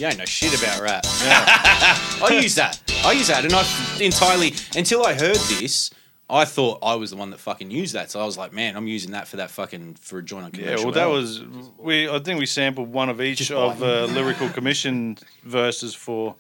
you 0.03 0.11
ain't 0.11 0.19
know 0.19 0.27
shit 0.27 0.51
about 0.51 0.83
rap. 0.83 1.07
I 2.27 2.43
use 2.43 2.57
that. 2.57 2.75
I 3.07 3.13
use 3.13 3.31
that, 3.31 3.47
and 3.47 3.55
I 3.55 3.63
entirely 4.03 4.51
until 4.75 5.07
I 5.07 5.15
heard 5.15 5.39
this. 5.47 5.95
I 6.31 6.45
thought 6.47 6.79
I 6.83 6.95
was 6.95 7.11
the 7.11 7.17
one 7.17 7.31
that 7.31 7.41
fucking 7.41 7.71
used 7.71 7.95
that, 7.95 8.11
so 8.11 8.21
I 8.21 8.25
was 8.25 8.39
like, 8.39 8.53
"Man, 8.53 8.77
I'm 8.77 8.87
using 8.87 9.11
that 9.13 9.29
for 9.29 9.37
that 9.37 9.51
fucking 9.51 9.95
for 10.01 10.19
a 10.19 10.23
joint 10.23 10.45
on 10.47 10.51
Yeah, 10.55 10.61
commercial." 10.65 10.85
well, 10.87 10.95
that 10.95 11.07
was 11.11 11.43
we. 11.79 12.09
I 12.09 12.19
think 12.21 12.39
we 12.41 12.47
sampled 12.47 12.91
one 12.93 13.09
of 13.11 13.21
each 13.21 13.51
of 13.51 13.83
uh, 13.83 14.05
lyrical 14.07 14.49
commission 14.49 15.19
verses 15.43 15.95
for 15.95 16.35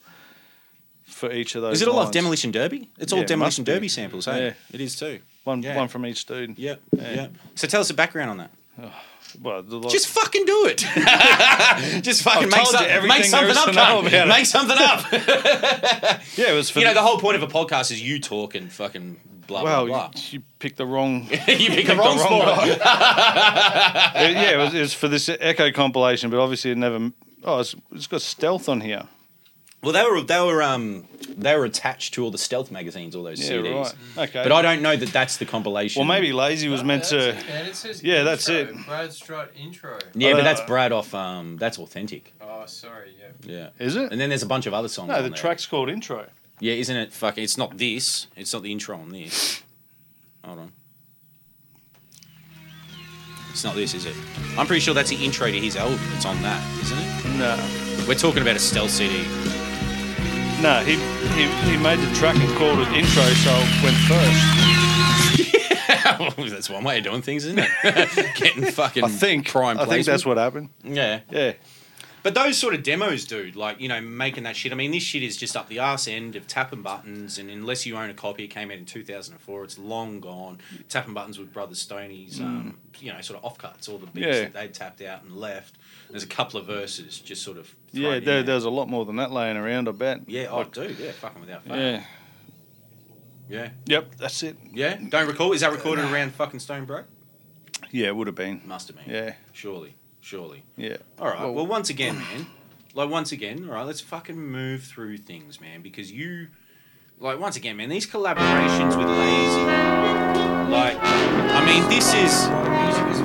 for 1.04 1.30
each 1.30 1.54
of 1.56 1.62
those. 1.62 1.74
Is 1.76 1.82
it 1.82 1.88
all 1.88 1.98
off. 1.98 2.10
Demolition 2.10 2.50
Derby? 2.52 2.88
It's 2.98 3.12
all 3.12 3.18
Yeah, 3.18 3.24
it 3.24 3.28
Demolition 3.28 3.62
must 3.62 3.66
be. 3.66 3.72
Derby 3.72 3.88
samples, 3.88 4.24
hey? 4.24 4.46
Yeah. 4.46 4.52
It 4.72 4.80
is 4.80 4.96
too. 4.96 5.20
One, 5.44 5.62
Yeah. 5.62 5.76
one 5.76 5.88
from 5.88 6.06
each 6.06 6.24
dude. 6.24 6.58
Yep. 6.58 6.80
Yeah. 6.92 7.26
So 7.54 7.66
tell 7.66 7.80
us 7.82 7.88
the 7.88 7.94
background 7.94 8.30
on 8.30 8.36
that. 8.38 8.50
Well, 9.40 9.62
the, 9.62 9.80
Just 9.88 10.08
fucking 10.08 10.44
do 10.44 10.66
it. 10.66 10.78
Just 12.04 12.22
fucking 12.22 12.42
I've 12.44 12.50
make, 12.50 12.64
told 12.64 12.72
you 12.74 12.78
some, 12.80 12.84
everything 12.86 13.08
make 13.08 13.22
there 13.22 13.30
something 13.30 13.50
is 13.50 13.56
up, 13.56 13.64
to 13.64 13.72
know 13.72 13.82
cunt. 14.02 14.08
about 14.08 14.12
it. 14.12 14.28
Make 14.28 14.44
something 14.44 14.76
up. 14.78 15.12
yeah, 16.36 16.50
it 16.50 16.54
was 16.54 16.68
for 16.68 16.80
you 16.80 16.84
know, 16.84 16.92
the 16.92 17.00
whole 17.00 17.18
point 17.18 17.36
of 17.36 17.42
a 17.42 17.46
podcast 17.46 17.90
is 17.92 18.02
you 18.02 18.20
talk 18.20 18.54
and 18.54 18.70
fucking 18.70 19.16
blah 19.52 19.62
well, 19.62 19.86
blah 19.86 20.08
blah. 20.08 20.20
You, 20.30 20.38
you 20.38 20.42
picked 20.58 20.76
the 20.76 20.86
wrong. 20.86 21.24
you 21.30 21.68
picked 21.70 21.88
the 21.88 21.96
wrong 21.96 22.18
spot. 22.18 22.68
It- 22.68 22.78
yeah, 24.32 24.50
it 24.52 24.56
was, 24.58 24.74
it 24.74 24.80
was 24.80 24.94
for 24.94 25.08
this 25.08 25.28
Echo 25.28 25.70
compilation, 25.72 26.30
but 26.30 26.38
obviously 26.38 26.70
it 26.72 26.78
never. 26.78 27.10
Oh, 27.44 27.60
it's, 27.60 27.74
it's 27.92 28.06
got 28.06 28.22
stealth 28.22 28.68
on 28.68 28.80
here. 28.80 29.04
Well, 29.82 29.92
they 29.92 30.04
were 30.08 30.20
they 30.20 30.40
were 30.40 30.62
um 30.62 31.08
they 31.28 31.56
were 31.56 31.64
attached 31.64 32.14
to 32.14 32.22
all 32.22 32.30
the 32.30 32.38
stealth 32.38 32.70
magazines, 32.70 33.16
all 33.16 33.24
those 33.24 33.40
Yeah, 33.40 33.56
CDs. 33.56 33.84
right. 34.16 34.28
Okay. 34.28 34.42
But 34.44 34.52
I 34.52 34.62
don't 34.62 34.80
know 34.80 34.94
that 34.96 35.08
that's 35.12 35.38
the 35.38 35.44
compilation. 35.44 35.98
Well, 35.98 36.06
maybe 36.06 36.32
Lazy 36.32 36.68
was 36.68 36.84
meant 36.84 37.02
to. 37.06 37.34
And 37.34 37.66
it 37.66 37.74
says 37.74 38.00
Yeah, 38.00 38.22
that's 38.22 38.48
it. 38.48 38.72
Brad 38.86 39.12
Strut 39.12 39.50
intro. 39.60 39.98
Yeah, 40.14 40.34
but 40.34 40.42
Uh, 40.42 40.44
that's 40.44 40.60
Brad 40.60 40.92
off. 40.92 41.12
Um, 41.16 41.56
that's 41.56 41.80
authentic. 41.80 42.32
Oh, 42.40 42.62
sorry, 42.66 43.16
yeah. 43.18 43.52
Yeah. 43.52 43.68
Is 43.84 43.96
it? 43.96 44.12
And 44.12 44.20
then 44.20 44.28
there's 44.28 44.44
a 44.44 44.46
bunch 44.46 44.66
of 44.66 44.72
other 44.74 44.86
songs. 44.86 45.08
No, 45.08 45.16
on 45.16 45.22
the 45.24 45.30
there. 45.30 45.36
track's 45.36 45.66
called 45.66 45.88
Intro. 45.90 46.28
Yeah, 46.62 46.74
isn't 46.74 46.94
it? 46.96 47.12
fucking? 47.12 47.42
it's 47.42 47.58
not 47.58 47.76
this. 47.76 48.28
It's 48.36 48.52
not 48.52 48.62
the 48.62 48.70
intro 48.70 48.96
on 48.96 49.08
this. 49.08 49.64
Hold 50.44 50.60
on. 50.60 50.72
It's 53.50 53.64
not 53.64 53.74
this, 53.74 53.94
is 53.94 54.06
it? 54.06 54.14
I'm 54.56 54.68
pretty 54.68 54.78
sure 54.78 54.94
that's 54.94 55.10
the 55.10 55.16
intro 55.16 55.50
to 55.50 55.58
his 55.58 55.76
album. 55.76 55.98
It's 56.14 56.24
on 56.24 56.40
that, 56.42 56.62
isn't 56.82 56.96
it? 56.96 57.36
No. 57.36 57.58
We're 58.06 58.14
talking 58.14 58.42
about 58.42 58.54
a 58.54 58.60
stealth 58.60 58.90
CD. 58.90 59.24
No, 60.62 60.78
he, 60.84 60.94
he 61.34 61.48
he 61.68 61.76
made 61.76 61.98
the 61.98 62.14
track 62.14 62.36
and 62.36 62.56
called 62.56 62.78
it 62.78 62.92
Intro, 62.92 63.24
so 63.24 63.50
it 63.58 63.82
went 63.82 63.96
first. 64.06 64.62
that's 66.52 66.70
one 66.70 66.84
way 66.84 66.98
of 66.98 67.04
doing 67.04 67.22
things, 67.22 67.44
isn't 67.44 67.58
it? 67.58 68.34
Getting 68.36 68.66
fucking 68.66 69.02
I 69.02 69.08
think. 69.08 69.48
prime 69.48 69.80
I 69.80 69.86
think 69.86 70.06
that's 70.06 70.24
what 70.24 70.38
happened. 70.38 70.68
Yeah. 70.84 71.22
Yeah. 71.28 71.54
But 72.22 72.34
those 72.34 72.56
sort 72.56 72.74
of 72.74 72.82
demos, 72.84 73.24
dude, 73.24 73.56
like, 73.56 73.80
you 73.80 73.88
know, 73.88 74.00
making 74.00 74.44
that 74.44 74.54
shit. 74.54 74.70
I 74.70 74.76
mean, 74.76 74.92
this 74.92 75.02
shit 75.02 75.22
is 75.24 75.36
just 75.36 75.56
up 75.56 75.68
the 75.68 75.80
arse 75.80 76.06
end 76.06 76.36
of 76.36 76.46
tapping 76.46 76.80
buttons, 76.82 77.36
and 77.38 77.50
unless 77.50 77.84
you 77.84 77.96
own 77.96 78.10
a 78.10 78.14
copy, 78.14 78.44
it 78.44 78.48
came 78.48 78.70
out 78.70 78.76
in 78.78 78.84
2004, 78.84 79.64
it's 79.64 79.76
long 79.78 80.20
gone. 80.20 80.58
Tapping 80.88 81.14
buttons 81.14 81.38
with 81.38 81.52
Brothers 81.52 81.80
Stoney's, 81.80 82.40
um, 82.40 82.78
you 83.00 83.12
know, 83.12 83.20
sort 83.20 83.42
of 83.42 83.52
offcuts, 83.52 83.88
all 83.88 83.98
the 83.98 84.06
beats 84.06 84.26
Mm. 84.26 84.32
Yeah. 84.32 84.40
that 84.42 84.52
they 84.54 84.68
tapped 84.68 85.02
out 85.02 85.24
and 85.24 85.36
left. 85.36 85.76
There's 86.10 86.22
a 86.22 86.28
couple 86.28 86.60
of 86.60 86.66
verses 86.66 87.18
just 87.18 87.42
sort 87.42 87.58
of. 87.58 87.74
Yeah, 87.92 88.20
there, 88.20 88.42
there's 88.44 88.64
a 88.64 88.70
lot 88.70 88.88
more 88.88 89.04
than 89.04 89.16
that 89.16 89.32
laying 89.32 89.56
around, 89.56 89.88
I 89.88 89.92
bet. 89.92 90.20
Yeah, 90.28 90.46
oh, 90.50 90.58
Like, 90.58 90.72
dude, 90.72 90.98
yeah, 90.98 91.10
fucking 91.12 91.40
without 91.40 91.64
fail. 91.64 91.76
Yeah. 91.76 92.04
Yeah. 93.48 93.68
Yep, 93.86 94.14
that's 94.16 94.42
it. 94.44 94.56
Yeah? 94.72 94.96
Don't 95.08 95.26
recall? 95.26 95.52
Is 95.52 95.60
that 95.62 95.72
recorded 95.72 96.04
around 96.04 96.34
fucking 96.34 96.60
Stone 96.60 96.84
Bro? 96.84 97.02
Yeah, 97.90 98.06
it 98.08 98.16
would 98.16 98.28
have 98.28 98.36
been. 98.36 98.62
Must 98.64 98.88
have 98.88 98.96
been. 98.96 99.12
Yeah. 99.12 99.34
Surely. 99.52 99.94
Surely. 100.22 100.62
Yeah. 100.76 100.98
All 101.18 101.26
right. 101.26 101.52
Well, 101.52 101.66
once 101.66 101.90
again, 101.90 102.16
man. 102.32 102.46
Like 102.94 103.10
once 103.10 103.32
again, 103.32 103.68
all 103.68 103.74
right. 103.74 103.86
Let's 103.86 104.00
fucking 104.00 104.38
move 104.38 104.84
through 104.84 105.18
things, 105.18 105.60
man. 105.60 105.82
Because 105.82 106.12
you, 106.12 106.48
like, 107.18 107.38
once 107.38 107.56
again, 107.56 107.76
man. 107.76 107.88
These 107.88 108.06
collaborations 108.06 108.96
with 108.96 109.08
Lazy, 109.08 109.66
like, 110.70 110.96
I 111.00 111.64
mean, 111.66 111.88
this 111.90 112.14
is, 112.14 112.48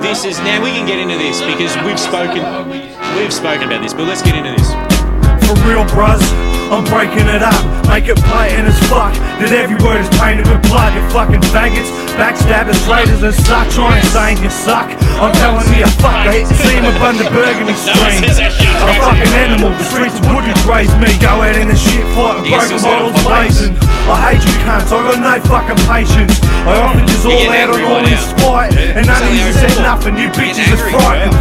this 0.02 0.24
is. 0.24 0.38
Now 0.40 0.62
we 0.62 0.70
can 0.70 0.86
get 0.86 0.98
into 0.98 1.16
this 1.16 1.40
because 1.40 1.76
we've 1.86 2.00
spoken, 2.00 2.42
we've 3.16 3.32
spoken 3.32 3.68
about 3.68 3.80
this. 3.82 3.94
But 3.94 4.04
let's 4.08 4.22
get 4.22 4.34
into 4.34 4.50
this. 4.50 4.68
For 5.46 5.54
real, 5.64 5.84
bruz, 5.88 6.20
I'm 6.68 6.84
breaking 6.84 7.28
it 7.28 7.42
up. 7.42 7.62
Make 7.88 8.08
it 8.08 8.20
blatant 8.28 8.68
as 8.68 8.78
fuck. 8.88 9.14
That 9.40 9.52
every 9.52 9.76
word 9.80 10.00
is 10.04 10.10
painted 10.20 10.44
with 10.48 10.60
blood. 10.68 10.92
You 10.92 11.00
fucking 11.08 11.40
faggots, 11.52 11.88
backstabbers, 12.18 12.76
traitors, 12.82 13.22
and 13.22 13.32
such. 13.32 13.78
I 13.78 14.02
ain't 14.02 14.10
saying 14.10 14.38
you 14.42 14.50
suck. 14.50 14.90
I'm 15.22 15.30
telling 15.38 15.64
you, 15.70 15.86
fuck. 16.02 16.26
I 16.26 16.42
hit 16.42 16.50
the 16.50 16.58
seam 16.58 16.82
of 16.82 16.98
under 16.98 17.30
burgundy 17.30 17.78
screen. 17.78 18.26
I'm 18.26 18.90
a 18.90 18.94
fucking 18.98 19.32
animal. 19.38 19.70
The 19.70 19.86
streets 19.86 20.18
of 20.18 20.26
Woodridge 20.26 20.58
raised 20.66 20.98
me. 20.98 21.14
Go 21.22 21.40
out 21.40 21.54
in 21.54 21.70
the 21.70 21.78
shit 21.78 22.02
fight 22.18 22.42
with 22.42 22.50
broken 22.50 22.82
bottles 22.82 23.14
blazing. 23.22 23.74
I 24.10 24.34
hate 24.34 24.42
you 24.42 24.54
cunts. 24.66 24.90
I 24.90 24.98
got 25.06 25.22
no 25.22 25.34
fucking 25.46 25.80
patience. 25.86 26.34
I 26.66 26.74
offered 26.82 27.06
you 27.06 27.18
all 27.30 27.54
out 27.54 27.70
on 27.70 27.80
all 27.86 28.02
this 28.02 28.22
spite. 28.34 28.74
And 28.74 29.06
none 29.06 29.22
of 29.22 29.32
you 29.32 29.48
said 29.54 29.78
nothing. 29.78 30.18
You 30.18 30.28
bitches 30.34 30.74
are 30.74 30.90
frightened. 30.90 31.38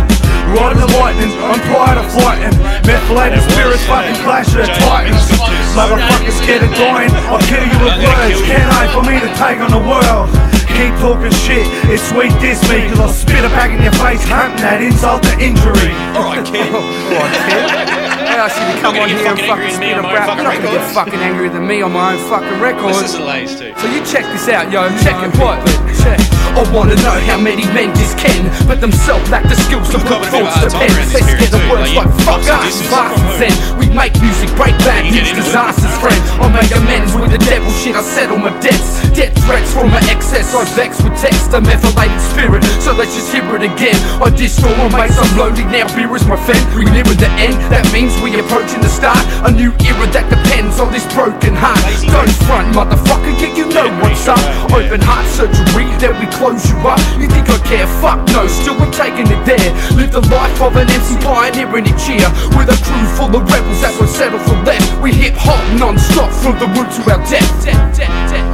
Riding 0.48 0.80
the 0.80 0.88
lightning, 0.96 1.28
I'm 1.44 1.60
tired 1.68 2.00
of 2.00 2.08
fighting. 2.16 2.56
Methylated 2.88 3.44
spirits 3.52 3.84
fucking 3.84 4.16
clash 4.24 4.48
of 4.56 4.64
the 4.64 4.72
titans. 4.80 5.28
Motherfuckers 5.76 6.40
scared 6.40 6.64
of 6.64 6.72
dying. 6.72 7.12
I'll 7.28 7.44
kill 7.52 7.66
you 7.66 7.78
with 7.84 8.00
words. 8.00 8.40
Can't 8.48 8.72
I 8.80 8.88
for 8.96 9.04
me 9.04 9.20
to 9.20 9.28
take 9.36 9.60
on 9.60 9.72
the 9.76 9.84
world? 9.84 10.57
Keep 10.78 10.94
talking 11.02 11.34
shit, 11.42 11.66
it's 11.90 12.06
sweet 12.06 12.30
this 12.38 12.62
me, 12.70 12.86
cause 12.94 13.00
I'll 13.00 13.10
spit 13.10 13.42
it 13.42 13.50
back 13.58 13.74
in 13.74 13.82
your 13.82 13.98
face, 13.98 14.22
hunting 14.30 14.62
that 14.62 14.78
insult 14.78 15.26
to 15.26 15.34
injury. 15.42 15.90
Alright, 16.14 16.46
kid. 16.46 16.70
I 18.38 18.46
asked 18.46 18.62
you 18.62 18.70
to 18.70 18.78
come 18.86 18.94
on 19.02 19.10
here 19.10 19.26
and 19.26 19.42
fucking 19.42 19.74
spit 19.74 19.98
a 19.98 20.06
rap. 20.06 20.38
You're 20.38 20.46
not 20.46 20.54
gonna 20.62 20.78
get 20.78 20.94
fucking 20.94 21.18
angrier 21.18 21.50
than 21.50 21.66
me 21.66 21.82
on 21.82 21.94
my 21.94 22.14
own 22.14 22.30
fucking 22.30 22.62
record. 22.62 22.94
This 22.94 23.18
is 23.18 23.18
a 23.18 23.58
too. 23.58 23.74
So 23.74 23.90
you 23.90 24.06
check 24.06 24.30
this 24.30 24.48
out, 24.54 24.70
yo. 24.72 24.86
Check 25.02 25.18
it, 25.26 25.34
what? 25.42 25.66
Check. 25.98 26.47
I 26.58 26.66
wanna 26.74 26.98
know 27.06 27.14
how 27.30 27.38
many 27.38 27.70
men 27.70 27.94
just 27.94 28.18
can, 28.18 28.50
but 28.66 28.82
themselves 28.82 29.30
lack 29.30 29.46
the 29.46 29.54
skills 29.54 29.94
to 29.94 30.02
put 30.02 30.26
thoughts 30.34 30.58
to 30.66 30.74
pen. 30.74 30.90
They 31.14 31.22
scare 31.22 31.54
the 31.54 31.62
words 31.70 31.94
like 31.94 32.10
fuck 32.26 32.42
us, 32.50 32.82
bastards. 32.90 33.46
And 33.46 33.54
we 33.78 33.86
make 33.94 34.18
music, 34.18 34.50
break 34.58 34.74
bad 34.82 35.06
news, 35.06 35.30
disasters, 35.38 35.94
friend. 36.02 36.18
I 36.42 36.50
make 36.50 36.74
amends 36.74 37.14
with 37.14 37.30
the 37.30 37.38
devil 37.46 37.70
shit. 37.78 37.94
I 37.94 38.02
settle 38.02 38.42
my 38.42 38.50
debts. 38.58 39.06
Death 39.14 39.38
threats 39.46 39.70
from 39.70 39.94
my 39.94 40.02
excess. 40.10 40.50
I 40.58 40.66
vex 40.74 40.98
with 41.06 41.14
text, 41.22 41.54
a 41.54 41.62
methylated 41.62 42.18
spirit. 42.34 42.66
So 42.82 42.90
let's 42.98 43.14
just 43.14 43.30
hear 43.30 43.46
it 43.54 43.62
again. 43.62 44.02
I 44.18 44.34
destroy 44.34 44.74
my 44.82 44.90
mates, 44.98 45.14
I'm 45.14 45.30
loading 45.38 45.70
now. 45.70 45.86
Beer 45.94 46.10
is 46.18 46.26
my 46.26 46.42
friend. 46.42 46.58
We 46.74 46.90
near 46.90 47.06
the 47.06 47.30
end. 47.38 47.54
That 47.70 47.86
means 47.94 48.18
we 48.18 48.34
approaching 48.34 48.82
the 48.82 48.90
start. 48.90 49.22
A 49.46 49.54
new 49.54 49.70
era 49.86 50.10
that 50.10 50.26
depends 50.26 50.82
on 50.82 50.90
this 50.90 51.06
broken 51.14 51.54
heart. 51.54 51.86
Don't 52.02 52.34
front, 52.50 52.74
motherfucker. 52.74 53.30
Yeah, 53.38 53.54
you 53.54 53.70
know 53.70 53.94
what's 54.02 54.26
up. 54.26 54.42
Open 54.74 55.06
heart 55.06 55.30
surgery, 55.38 55.86
then 56.02 56.18
we 56.18 56.26
close 56.34 56.47
you 56.56 56.78
up. 56.88 57.00
You 57.20 57.28
think 57.28 57.50
I 57.50 57.58
care? 57.68 57.88
Fuck 58.00 58.24
no. 58.32 58.48
Still 58.48 58.80
we're 58.80 58.92
taking 58.92 59.28
it 59.28 59.44
there. 59.44 59.70
Live 59.98 60.12
the 60.12 60.22
life 60.32 60.62
of 60.62 60.76
an 60.78 60.90
MC 60.90 61.18
pioneer 61.20 61.68
in 61.78 61.88
each 61.88 62.08
year. 62.08 62.28
With 62.56 62.72
a 62.72 62.78
crew 62.80 63.06
full 63.20 63.36
of 63.36 63.44
rebels 63.52 63.82
that 63.82 63.92
won't 64.00 64.10
settle 64.10 64.40
for 64.40 64.56
less. 64.64 64.84
We 65.02 65.12
hip 65.12 65.36
hop 65.36 65.60
non-stop 65.80 66.32
from 66.32 66.56
the 66.60 66.68
root 66.72 66.90
to 66.96 67.12
our 67.12 67.20
death, 67.28 67.52
death, 67.66 67.98
death, 67.98 68.32
death. 68.32 68.47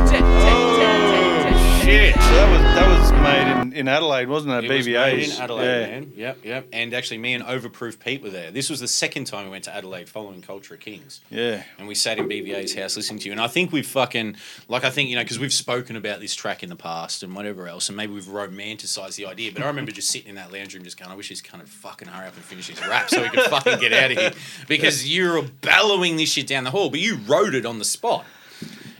In, 3.73 3.79
in 3.79 3.87
Adelaide, 3.87 4.27
wasn't 4.27 4.53
it? 4.53 4.69
It 4.69 4.75
was 4.75 4.87
BBA's. 4.87 5.27
made 5.27 5.35
in 5.35 5.41
Adelaide, 5.41 5.65
yeah. 5.65 5.87
man. 5.87 6.13
Yep, 6.15 6.37
yep. 6.43 6.67
And 6.71 6.93
actually, 6.93 7.17
me 7.17 7.33
and 7.33 7.43
Overproof 7.43 7.99
Pete 7.99 8.21
were 8.21 8.29
there. 8.29 8.51
This 8.51 8.69
was 8.69 8.79
the 8.79 8.87
second 8.87 9.25
time 9.25 9.45
we 9.45 9.51
went 9.51 9.63
to 9.65 9.75
Adelaide 9.75 10.09
following 10.09 10.41
Culture 10.41 10.75
of 10.75 10.79
Kings. 10.79 11.21
Yeah. 11.29 11.63
And 11.77 11.87
we 11.87 11.95
sat 11.95 12.17
in 12.17 12.27
BBA's 12.27 12.73
house 12.75 12.95
listening 12.95 13.19
to 13.19 13.25
you. 13.25 13.31
And 13.31 13.41
I 13.41 13.47
think 13.47 13.71
we've 13.71 13.87
fucking, 13.87 14.35
like, 14.67 14.83
I 14.83 14.89
think, 14.89 15.09
you 15.09 15.15
know, 15.15 15.23
because 15.23 15.39
we've 15.39 15.53
spoken 15.53 15.95
about 15.95 16.19
this 16.19 16.35
track 16.35 16.63
in 16.63 16.69
the 16.69 16.75
past 16.75 17.23
and 17.23 17.35
whatever 17.35 17.67
else, 17.67 17.89
and 17.89 17.97
maybe 17.97 18.13
we've 18.13 18.23
romanticized 18.25 19.15
the 19.15 19.25
idea. 19.25 19.51
But 19.51 19.63
I 19.63 19.67
remember 19.67 19.91
just 19.91 20.09
sitting 20.09 20.29
in 20.29 20.35
that 20.35 20.51
lounge 20.51 20.73
room 20.73 20.83
just 20.83 20.97
going, 20.97 21.11
I 21.11 21.15
wish 21.15 21.29
this 21.29 21.41
kind 21.41 21.61
of 21.61 21.69
fucking 21.69 22.07
hurry 22.07 22.27
up 22.27 22.35
and 22.35 22.43
finish 22.43 22.67
his 22.67 22.81
rap 22.87 23.09
so 23.09 23.21
we 23.21 23.29
could 23.29 23.43
fucking 23.43 23.79
get 23.79 23.93
out 23.93 24.11
of 24.11 24.17
here. 24.17 24.31
Because 24.67 25.07
you 25.07 25.29
were 25.31 25.41
bellowing 25.61 26.15
this 26.17 26.31
shit 26.31 26.47
down 26.47 26.63
the 26.63 26.71
hall, 26.71 26.89
but 26.89 26.99
you 26.99 27.17
wrote 27.27 27.53
it 27.53 27.65
on 27.65 27.79
the 27.79 27.85
spot. 27.85 28.25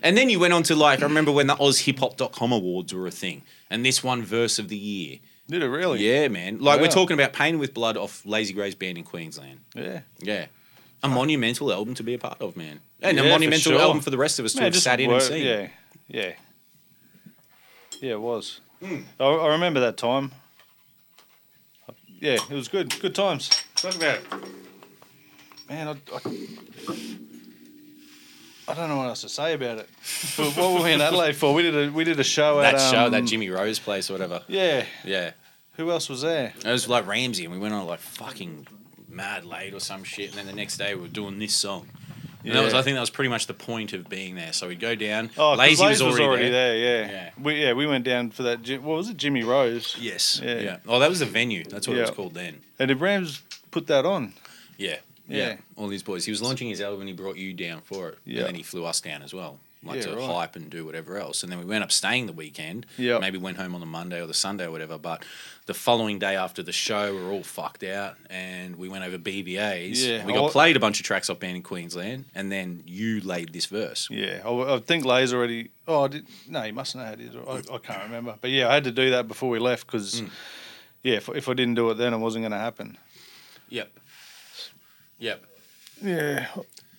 And 0.04 0.18
then 0.18 0.30
you 0.30 0.38
went 0.40 0.54
on 0.54 0.64
to, 0.64 0.76
like, 0.76 1.00
I 1.00 1.04
remember 1.04 1.32
when 1.32 1.48
the 1.48 1.56
OzHipHop.com 1.56 2.52
awards 2.52 2.94
were 2.94 3.08
a 3.08 3.12
thing. 3.12 3.42
And 3.70 3.86
this 3.86 4.04
one 4.04 4.24
verse 4.24 4.60
of 4.60 4.68
the 4.70 4.78
year. 4.78 5.18
Did 5.48 5.62
it 5.64 5.68
really? 5.68 6.00
Yeah, 6.08 6.28
man. 6.28 6.60
Like 6.60 6.80
we're 6.80 6.88
talking 6.88 7.14
about 7.16 7.34
Pain 7.34 7.60
with 7.60 7.74
Blood 7.74 7.98
off 7.98 8.26
Lazy 8.26 8.54
Grey's 8.54 8.76
Bred 8.76 8.98
in 8.98 9.04
Queensland. 9.04 9.60
Yeah. 9.76 10.02
Yeah. 10.20 10.46
A 11.04 11.08
monumental 11.10 11.72
album 11.74 11.96
to 11.96 12.04
be 12.04 12.14
a 12.14 12.18
part 12.18 12.42
of, 12.42 12.56
man. 12.56 12.80
And 13.02 13.18
Yeah, 13.18 13.24
a 13.24 13.26
for 13.26 13.30
monumental 13.32 13.72
sure. 13.74 13.82
album 13.82 14.02
for 14.02 14.10
the 14.10 14.18
rest 14.18 14.40
of 14.40 14.46
us 14.46 14.54
to 14.54 14.64
have 14.64 14.76
sat 14.76 15.00
in 15.02 15.10
work- 15.10 15.22
and 15.22 15.30
seen. 15.34 15.46
Yeah, 15.46 15.68
yeah, 16.08 16.34
yeah. 18.00 18.12
It 18.14 18.22
was. 18.22 18.62
Hmm. 18.82 19.00
I, 19.20 19.26
I 19.26 19.48
remember 19.50 19.80
that 19.82 19.98
time. 19.98 20.32
Yeah, 22.22 22.34
it 22.50 22.50
was 22.50 22.70
good. 22.70 22.98
Good 23.02 23.16
times. 23.16 23.50
Talk 23.76 23.96
about 23.96 24.16
it. 24.20 24.24
Man, 25.68 25.88
I, 25.90 25.92
I, 26.16 26.20
I 28.68 28.74
don't 28.74 28.90
know 28.90 28.98
what 28.98 29.08
else 29.08 29.22
to 29.22 29.30
say 29.30 29.54
about 29.54 29.80
it. 29.80 29.90
But 30.38 30.56
what 30.56 30.74
were 30.74 30.84
we 30.84 30.94
in 30.94 31.02
Adelaide 31.02 31.36
for? 31.36 31.54
We 31.54 31.64
did 31.64 31.76
a 31.76 31.92
we 31.92 32.04
did 32.04 32.20
a 32.20 32.24
show 32.24 32.62
That 32.62 32.76
at 32.76 32.80
that 32.80 32.92
show, 32.92 33.06
um, 33.06 33.12
that 33.12 33.26
Jimmy 33.26 33.50
Rose 33.50 33.80
place 33.80 34.10
or 34.10 34.14
whatever. 34.14 34.42
Yeah. 34.48 34.86
Yeah. 35.04 35.32
Who 35.78 35.92
else 35.92 36.10
was 36.10 36.22
there? 36.22 36.54
It 36.64 36.72
was 36.72 36.88
like 36.88 37.08
Ramsey, 37.08 37.46
and 37.46 37.54
we 37.54 37.60
went 37.60 37.74
on 37.74 37.86
like 37.88 38.00
fucking 38.00 38.68
mad 39.10 39.46
late 39.46 39.74
or 39.74 39.80
some 39.80 40.04
shit. 40.04 40.30
And 40.30 40.38
then 40.38 40.48
the 40.48 40.54
next 40.54 40.78
day 40.78 40.96
we 40.96 41.02
were 41.02 41.08
doing 41.08 41.40
this 41.40 41.54
song. 41.56 41.90
And 42.46 42.54
that 42.54 42.64
was, 42.64 42.74
I 42.74 42.82
think 42.82 42.96
that 42.96 43.00
was 43.00 43.10
pretty 43.10 43.30
much 43.30 43.48
the 43.48 43.54
point 43.54 43.94
of 43.94 44.10
being 44.10 44.36
there. 44.36 44.52
So 44.52 44.68
we'd 44.68 44.80
go 44.80 44.96
down. 44.96 45.32
Oh, 45.38 45.54
Lazy 45.54 45.82
Lazy 45.82 46.06
was 46.06 46.20
already, 46.20 46.50
there. 46.50 46.76
Yeah. 46.76 47.12
yeah, 47.12 47.30
We 47.42 47.62
yeah 47.62 47.74
we 47.74 47.88
went 47.88 48.04
down 48.04 48.32
for 48.32 48.44
that. 48.44 48.68
What 48.82 48.98
was 48.98 49.10
it? 49.10 49.18
Jimmy 49.18 49.44
Rose. 49.44 49.96
Yes. 50.00 50.42
Yeah. 50.44 50.60
Yeah. 50.60 50.78
Oh, 50.88 51.00
that 51.00 51.10
was 51.10 51.20
the 51.20 51.26
venue. 51.26 51.64
That's 51.64 51.88
what 51.88 51.98
it 51.98 52.02
was 52.02 52.12
called 52.12 52.34
then. 52.34 52.62
And 52.80 52.90
did 52.90 53.00
Rams 53.00 53.42
put 53.72 53.88
that 53.88 54.06
on? 54.06 54.34
Yeah. 54.78 54.98
Yeah. 55.28 55.58
all 55.78 55.88
these 55.88 56.04
boys. 56.04 56.26
He 56.26 56.32
was 56.32 56.42
launching 56.42 56.68
his 56.70 56.82
album 56.82 57.02
and 57.02 57.10
he 57.10 57.16
brought 57.16 57.38
you 57.38 57.54
down 57.54 57.82
for 57.82 58.10
it. 58.10 58.18
Yeah. 58.26 58.40
And 58.40 58.48
then 58.48 58.56
he 58.56 58.64
flew 58.64 58.86
us 58.86 59.00
down 59.02 59.22
as 59.22 59.34
well. 59.34 59.60
Like 59.86 59.98
Yeah, 59.98 60.12
to 60.12 60.16
right. 60.16 60.26
hype 60.30 60.56
and 60.56 60.70
do 60.70 60.86
whatever 60.86 61.18
else. 61.18 61.44
And 61.44 61.52
then 61.52 61.60
we 61.60 61.66
went 61.66 61.84
up 61.84 61.92
staying 61.92 62.28
the 62.28 62.32
weekend. 62.34 62.86
Yeah. 62.98 63.20
Maybe 63.20 63.38
went 63.38 63.58
home 63.58 63.74
on 63.76 63.82
the 63.82 63.86
Monday 63.86 64.22
or 64.22 64.28
the 64.28 64.34
Sunday 64.34 64.66
or 64.66 64.72
whatever. 64.72 64.98
But 64.98 65.26
the 65.66 65.74
following 65.74 66.20
day 66.20 66.38
after 66.38 66.64
the 66.64 66.72
show, 66.72 67.14
we 67.14 67.22
were 67.22 67.32
all 67.32 67.44
fucked 67.44 67.84
out 67.84 68.16
and 68.30 68.78
we 68.78 68.88
went 68.88 69.04
over 69.04 69.18
BBAs. 69.18 70.06
Yeah, 70.08 70.26
We 70.26 70.32
got 70.34 70.52
played 70.52 70.78
a 70.78 70.80
bunch 70.80 71.02
of 71.02 71.06
tracks 71.06 71.30
off 71.30 71.40
Bred 71.40 71.56
in 71.56 71.64
Queensland 71.64 72.26
and 72.34 72.50
then 72.50 72.84
you 72.86 73.20
laid 73.22 73.52
this 73.52 73.66
verse. 73.66 74.08
Yeah, 74.10 74.42
I, 74.46 74.76
I 74.76 74.80
think 74.80 75.04
Lay's 75.04 75.34
already. 75.34 75.72
Oh, 75.86 76.04
I 76.06 76.08
did, 76.08 76.28
no, 76.48 76.64
you 76.64 76.72
mustn't 76.74 77.04
have 77.04 77.20
had 77.20 77.36
it. 77.36 77.36
I, 77.46 77.74
I 77.74 77.78
can't 77.80 78.04
remember. 78.04 78.36
But 78.40 78.52
yeah, 78.52 78.70
I 78.70 78.76
had 78.76 78.86
to 78.86 78.92
do 78.92 79.10
that 79.12 79.28
before 79.28 79.50
we 79.50 79.60
left 79.60 79.86
because, 79.88 80.22
Mm. 80.22 80.30
yeah, 81.04 81.16
if, 81.16 81.28
if 81.30 81.50
I 81.50 81.54
didn't 81.54 81.76
do 81.76 81.90
it 81.90 81.96
then, 81.96 82.14
it 82.14 82.18
wasn't 82.20 82.44
going 82.44 82.54
to 82.54 82.58
happen. 82.58 82.98
Yep. 83.68 83.92
Yep. 85.24 85.44
Yeah, 86.04 86.48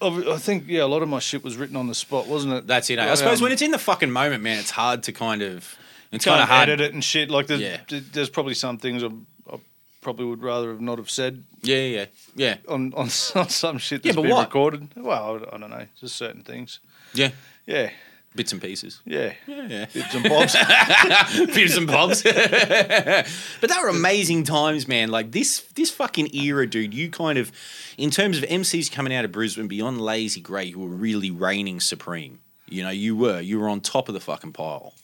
I, 0.01 0.07
I 0.07 0.39
think 0.39 0.65
yeah, 0.67 0.83
a 0.83 0.87
lot 0.87 1.03
of 1.03 1.09
my 1.11 1.19
shit 1.19 1.45
was 1.45 1.57
written 1.59 1.77
on 1.77 1.89
the 1.89 1.95
spot, 1.95 2.27
wasn't 2.27 2.55
it? 2.55 2.67
That's 2.67 2.89
it. 2.89 2.99
eh? 2.99 3.11
I 3.13 3.15
suppose 3.17 3.39
um, 3.41 3.45
when 3.45 3.53
it's 3.53 3.61
in 3.63 3.71
the 3.71 3.79
fucking 3.79 4.11
moment, 4.11 4.43
man, 4.43 4.59
it's 4.59 4.71
hard 4.71 5.03
to 5.05 5.13
kind 5.13 5.43
of. 5.43 5.77
It's 6.11 6.25
kind 6.25 6.41
of 6.41 6.49
hard. 6.49 6.69
edit 6.71 6.81
it 6.81 6.95
and 6.95 7.03
shit. 7.05 7.29
Like 7.31 7.49
there's, 7.49 7.61
Yeah. 7.61 7.79
there's 7.89 8.31
probably 8.31 8.55
some 8.55 8.79
things 8.79 9.03
I, 9.03 9.09
I 9.53 9.59
probably 10.01 10.27
would 10.27 10.43
rather 10.43 10.69
have 10.71 10.81
not 10.81 10.97
have 10.99 11.11
said. 11.11 11.43
Yeah, 11.63 11.85
yeah, 11.85 12.05
yeah. 12.35 12.57
On 12.69 12.95
on, 12.95 13.09
on 13.35 13.49
some 13.51 13.79
shit 13.79 14.05
Yeah, 14.05 14.13
that's 14.13 14.17
but 14.17 14.23
been 14.23 14.31
what? 14.31 14.47
recorded. 14.47 14.89
Well, 14.97 15.41
I, 15.51 15.57
I 15.57 15.59
don't 15.59 15.71
know, 15.71 15.87
just 16.01 16.17
certain 16.17 16.43
things. 16.43 16.79
Yeah. 17.13 17.31
Yeah. 17.67 17.91
Bits 18.35 18.53
and 18.53 18.61
pieces. 18.61 19.01
Yeah. 19.05 19.33
Yeah. 19.47 19.87
Bits 19.93 20.15
and 20.15 20.29
bobs. 20.29 20.57
Bits 21.55 21.77
and 21.77 21.87
bobs. 21.87 22.23
but 22.25 23.71
they 23.71 23.77
were 23.81 23.89
amazing 23.89 24.43
times, 24.43 24.89
man. 24.89 25.11
Like 25.11 25.31
this 25.31 25.61
this 25.75 25.91
fucking 25.91 26.35
era, 26.35 26.67
dude. 26.67 26.95
You 26.95 27.11
kind 27.11 27.39
of, 27.39 27.53
in 27.97 28.11
terms 28.11 28.39
of 28.39 28.45
MCs 28.45 28.91
coming 28.91 29.15
out 29.15 29.25
of 29.25 29.31
Brisbane 29.31 29.69
beyond 29.69 30.01
Lazy 30.01 30.41
Grey, 30.41 30.65
you 30.65 30.81
were 30.81 30.89
really 30.89 31.31
reigning 31.31 31.79
supreme. 31.79 32.41
You 32.69 32.83
know, 32.83 32.91
you 32.91 33.15
were. 33.15 33.41
You 33.41 33.61
were 33.61 33.69
on 33.69 33.81
top 33.81 34.09
of 34.09 34.15
the 34.15 34.21
fucking 34.21 34.53
pile. 34.53 34.95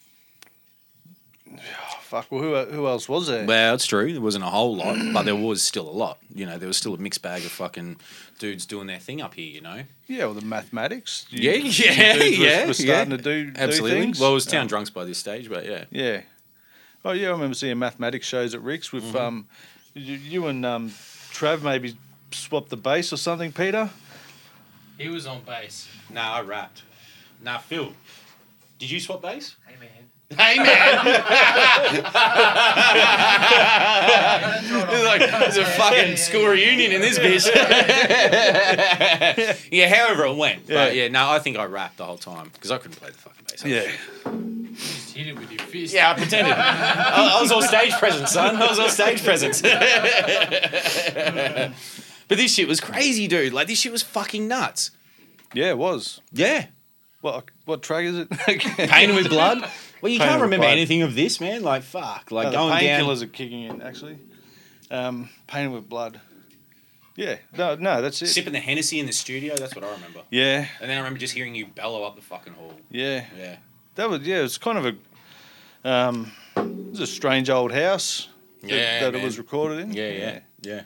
Fuck. 2.11 2.27
Well, 2.33 2.43
who 2.43 2.57
who 2.73 2.87
else 2.89 3.09
was 3.09 3.29
there? 3.29 3.47
Well, 3.47 3.75
it's 3.77 3.87
true. 3.87 4.13
There 4.13 4.21
wasn't 4.21 4.43
a 4.43 4.49
whole 4.49 4.75
lot, 4.75 4.99
but 5.13 5.23
there 5.25 5.37
was 5.37 5.63
still 5.63 5.89
a 5.89 5.93
lot. 5.93 6.19
You 6.35 6.45
know, 6.45 6.59
there 6.59 6.67
was 6.67 6.77
still 6.77 6.93
a 6.93 6.99
mixed 6.99 7.23
bag 7.23 7.45
of 7.45 7.53
fucking 7.53 7.99
dudes 8.41 8.67
doing 8.67 8.89
their 8.89 8.99
thing 8.99 9.23
up 9.23 9.35
here. 9.35 9.47
You 9.49 9.61
know. 9.61 9.83
Yeah, 10.09 10.25
well, 10.25 10.35
the 10.35 10.45
mathematics. 10.45 11.27
You- 11.31 11.49
Yeah, 11.51 11.57
you 11.57 11.71
yeah, 11.71 12.13
dudes 12.15 12.39
were- 12.39 12.45
yeah. 12.45 12.67
Were 12.67 12.75
starting 12.75 13.11
yeah. 13.13 13.17
to 13.17 13.23
do 13.23 13.51
do 13.53 13.61
absolutely. 13.61 14.01
things. 14.01 14.19
well, 14.19 14.33
it 14.33 14.35
was 14.35 14.45
Town 14.45 14.63
Um, 14.63 14.67
Drunks 14.67 14.91
by 14.91 15.05
this 15.05 15.19
stage, 15.19 15.49
but 15.49 15.65
yeah. 15.65 15.85
Yeah. 15.93 16.23
Oh 17.05 17.13
yeah, 17.13 17.29
I 17.29 17.31
remember 17.31 17.55
seeing 17.55 17.79
mathematics 17.79 18.27
shows 18.27 18.55
at 18.57 18.61
Ric's 18.61 18.91
with 18.93 19.05
Mm-hmm. 19.05 19.17
um, 19.17 19.47
you, 19.95 20.17
you 20.17 20.47
and 20.49 20.67
um, 20.67 20.91
Trav 21.33 21.63
maybe 21.63 21.97
swapped 22.33 22.71
the 22.71 22.77
bass 22.77 23.13
or 23.13 23.19
something, 23.19 23.53
Peter. 23.53 23.89
He 24.99 25.09
was 25.09 25.27
on 25.29 25.43
bass. 25.43 25.89
Nah, 26.13 26.35
I 26.35 26.41
rapped. 26.43 26.83
Nah, 27.41 27.59
Phil. 27.59 27.93
Did 28.81 28.91
you 28.91 28.99
swap 28.99 29.23
bass? 29.23 29.55
Hey 29.65 29.77
man. 29.79 29.89
Hey 30.39 30.59
man! 30.59 30.67
it's 34.89 35.05
like 35.05 35.23
it's 35.49 35.57
a 35.57 35.65
fucking 35.65 36.17
school 36.17 36.47
reunion 36.47 36.93
in 36.93 37.01
this 37.01 37.19
bitch. 37.19 37.47
yeah, 39.73 39.89
however 39.93 40.27
it 40.27 40.37
went. 40.37 40.69
But 40.69 40.95
yeah, 40.95 41.09
no, 41.09 41.29
I 41.29 41.41
think 41.41 41.59
I 41.59 41.65
rapped 41.65 41.97
the 41.97 42.05
whole 42.05 42.17
time 42.17 42.49
because 42.55 42.71
I 42.71 42.79
couldn't 42.79 42.99
play 42.99 43.11
the 43.11 43.19
fucking 43.19 43.45
bass. 43.51 43.65
Yeah. 43.65 43.91
Just 44.73 45.17
hit 45.17 45.27
it 45.27 45.37
with 45.37 45.51
your 45.51 45.63
fist. 45.63 45.93
Yeah, 45.93 46.13
I 46.13 46.15
pretended. 46.15 46.53
I, 46.53 47.37
I 47.37 47.43
was 47.43 47.51
all 47.51 47.63
stage 47.63 47.95
presence, 47.95 48.31
son. 48.31 48.55
I 48.55 48.69
was 48.69 48.79
all 48.79 48.89
stage 48.89 49.25
presence. 49.25 49.61
but 49.63 51.73
this 52.29 52.55
shit 52.55 52.69
was 52.69 52.81
crazy, 52.81 53.27
dude. 53.27 53.53
Like 53.53 53.67
this 53.67 53.81
shit 53.81 53.91
was 53.91 54.05
fucking 54.05 54.47
nuts. 54.47 54.93
Yeah, 55.55 55.71
it 55.71 55.79
was. 55.79 56.21
Yeah. 56.33 56.67
What 57.21 57.47
what 57.65 57.83
track 57.83 58.05
is 58.05 58.17
it? 58.17 58.31
Painted 58.31 59.17
with 59.17 59.29
blood. 59.29 59.69
Well, 60.03 60.11
you 60.13 60.19
can't 60.19 60.41
remember 60.43 60.65
Blood. 60.65 60.73
anything 60.73 61.03
of 61.03 61.15
this, 61.15 61.41
man. 61.41 61.63
Like 61.63 61.83
fuck. 61.83 62.31
Like 62.31 62.47
No, 62.47 62.51
the 62.51 62.57
going 62.57 62.85
down. 62.85 63.01
painkillers 63.01 63.23
are 63.23 63.27
kicking 63.27 63.63
in 63.65 63.83
actually. 63.83 64.19
Um, 64.91 65.29
painted 65.47 65.73
with 65.73 65.89
blood. 65.89 66.21
Yeah. 67.17 67.37
No, 67.57 67.75
no, 67.75 68.01
that's 68.03 68.21
it. 68.23 68.29
Sipping 68.29 68.53
the 68.53 68.61
Hennessy 68.61 68.99
in 68.99 69.07
the 69.07 69.13
studio. 69.13 69.55
That's 69.57 69.75
what 69.75 69.85
I 69.85 69.93
remember. 69.93 70.21
Yeah. 70.31 70.67
And 70.81 70.89
then 70.91 70.97
I 70.97 71.01
remember 71.01 71.19
just 71.19 71.35
hearing 71.35 71.55
you 71.55 71.67
bellow 71.67 72.03
up 72.05 72.17
the 72.17 72.23
fucking 72.23 72.55
hall. 72.55 72.73
Yeah. 72.91 73.25
Yeah. 73.39 73.57
That 73.97 74.09
was 74.09 74.23
yeah. 74.23 74.39
It 74.39 74.43
was 74.43 74.59
kind 74.59 74.79
of 74.79 74.87
a 74.87 75.89
um, 75.89 76.33
it 76.57 76.91
was 76.91 77.01
a 77.01 77.07
strange 77.07 77.51
old 77.51 77.73
house. 77.73 78.29
that- 78.63 78.71
Yeah, 78.71 79.01
that, 79.01 79.15
it 79.15 79.23
was 79.23 79.39
recorded 79.39 79.81
in. 79.81 79.93
Yeah, 79.93 80.09
yeah, 80.11 80.19
yeah. 80.19 80.41
yeah, 80.63 80.83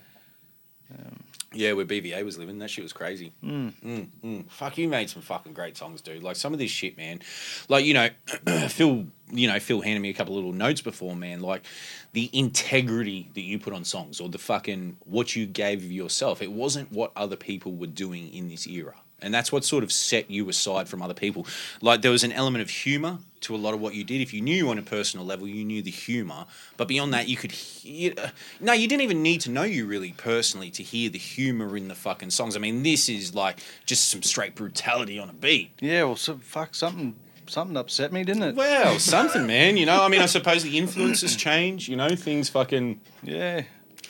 where 1.55 1.85
BVA 1.85 2.24
was 2.24 2.39
living, 2.39 2.59
that 2.59 2.70
shit 2.70 2.85
was 2.85 2.93
crazy. 2.93 3.32
Mm. 3.43 3.72
Mm, 3.85 4.09
mm. 4.24 4.51
Fuck, 4.51 4.78
you 4.78 4.89
made 4.89 5.10
some 5.10 5.22
fucking 5.22 5.52
great 5.52 5.76
songs, 5.76 6.01
dude. 6.01 6.22
Like 6.22 6.36
some 6.36 6.52
of 6.52 6.59
this 6.59 6.70
shit, 6.70 6.97
man. 6.97 7.20
Like 7.68 7.85
you 7.85 7.94
know, 7.94 8.09
Phil, 8.68 9.06
you 9.31 9.48
know, 9.48 9.59
Phil 9.59 9.81
handed 9.81 10.01
me 10.01 10.10
a 10.10 10.14
couple 10.14 10.35
of 10.35 10.44
little 10.44 10.52
notes 10.52 10.81
before, 10.81 11.16
man. 11.16 11.40
Like 11.40 11.64
the 12.12 12.31
integrity 12.32 13.31
that 13.35 13.43
you 13.43 13.59
put 13.59 13.72
on 13.72 13.85
songs, 13.85 14.20
or 14.20 14.28
the 14.28 14.39
fucking 14.39 14.97
what 15.05 15.36
you 15.36 15.47
gave 15.47 15.85
of 15.85 15.93
yourself. 15.93 16.43
It 16.43 16.52
wasn't 16.52 16.93
what 16.93 17.12
other 17.16 17.36
people 17.36 17.72
were 17.72 17.86
doing 17.86 18.32
in 18.32 18.48
this 18.48 18.66
era. 18.66 18.94
And 19.22 19.32
that's 19.32 19.51
what 19.51 19.64
sort 19.64 19.85
of 19.85 19.90
set 19.90 20.31
you 20.31 20.48
aside 20.51 20.89
from 20.89 21.01
other 21.01 21.14
people. 21.14 21.47
Like 21.81 22.02
there 22.02 22.10
was 22.10 22.24
an 22.24 22.32
element 22.32 22.62
of 22.62 22.68
humor 22.68 23.18
to 23.45 23.55
a 23.55 23.59
lot 23.59 23.75
of 23.75 23.81
what 23.81 23.95
you 23.95 24.05
did. 24.05 24.21
If 24.21 24.35
you 24.35 24.41
knew 24.41 24.71
on 24.71 24.79
a 24.79 24.83
personal 24.83 25.25
level, 25.25 25.47
you 25.47 25.65
knew 25.65 25.83
the 25.83 25.91
humor. 25.91 26.47
But 26.77 26.89
beyond 26.89 27.15
that, 27.15 27.29
you 27.29 27.37
could 27.37 27.53
hear. 27.53 28.15
No, 28.61 28.73
you 28.73 28.89
didn't 28.89 29.03
even 29.03 29.23
need 29.23 29.41
to 29.43 29.51
know 29.51 29.62
you 29.62 29.87
really 29.87 30.12
personally 30.16 30.71
to 30.73 30.83
hear 30.83 31.11
the 31.11 31.19
humor 31.19 31.77
in 31.77 31.89
the 31.89 31.95
fucking 31.95 32.31
songs. 32.31 32.57
I 32.57 32.59
mean, 32.59 32.83
this 32.83 33.09
is 33.09 33.35
like 33.35 33.61
just 33.87 34.11
some 34.11 34.23
straight 34.23 34.55
brutality 34.55 35.19
on 35.19 35.31
a 35.31 35.33
beat. 35.33 35.71
Yeah. 35.81 36.05
Well, 36.05 36.16
so, 36.16 36.39
fuck 36.39 36.75
something. 36.75 37.16
Something 37.47 37.77
upset 37.77 38.11
me, 38.11 38.25
didn't 38.25 38.43
it? 38.43 38.55
Well, 38.55 38.99
something, 38.99 39.47
man. 39.47 39.77
You 39.77 39.85
know, 39.85 40.03
I 40.03 40.09
mean, 40.09 40.23
I 40.23 40.27
suppose 40.27 40.62
the 40.62 40.79
influences 40.79 41.37
change. 41.37 41.91
You 41.91 41.97
know, 41.97 42.09
things 42.16 42.49
fucking. 42.49 43.01
Yeah. 43.23 43.65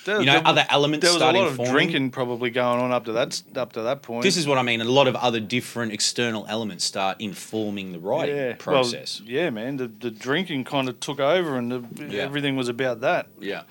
You 0.06 0.24
know, 0.24 0.42
other 0.44 0.64
elements 0.68 1.04
There 1.04 1.12
was 1.12 1.22
a 1.22 1.26
lot 1.32 1.46
of 1.46 1.56
forming. 1.56 1.72
drinking 1.72 2.10
probably 2.10 2.50
going 2.50 2.80
on 2.80 2.92
up 2.92 3.04
to 3.06 3.12
that 3.12 3.42
up 3.56 3.72
to 3.72 3.82
that 3.82 4.02
point. 4.02 4.22
This 4.22 4.36
is 4.36 4.46
what 4.46 4.58
I 4.58 4.62
mean. 4.62 4.80
A 4.80 4.84
lot 4.84 5.06
of 5.08 5.16
other 5.16 5.40
different 5.40 5.92
external 5.92 6.46
elements 6.48 6.84
start 6.84 7.20
informing 7.20 7.92
the 7.92 7.98
writing 7.98 8.36
yeah. 8.36 8.54
process. 8.58 9.20
Well, 9.20 9.30
yeah, 9.30 9.50
man. 9.50 9.76
The 9.76 9.88
the 9.88 10.10
drinking 10.10 10.64
kind 10.64 10.88
of 10.88 11.00
took 11.00 11.20
over, 11.20 11.56
and 11.56 11.70
the, 11.72 12.06
Yeah. 12.08 12.22
everything 12.22 12.56
was 12.56 12.68
about 12.68 13.00
that. 13.00 13.28
Yeah. 13.40 13.62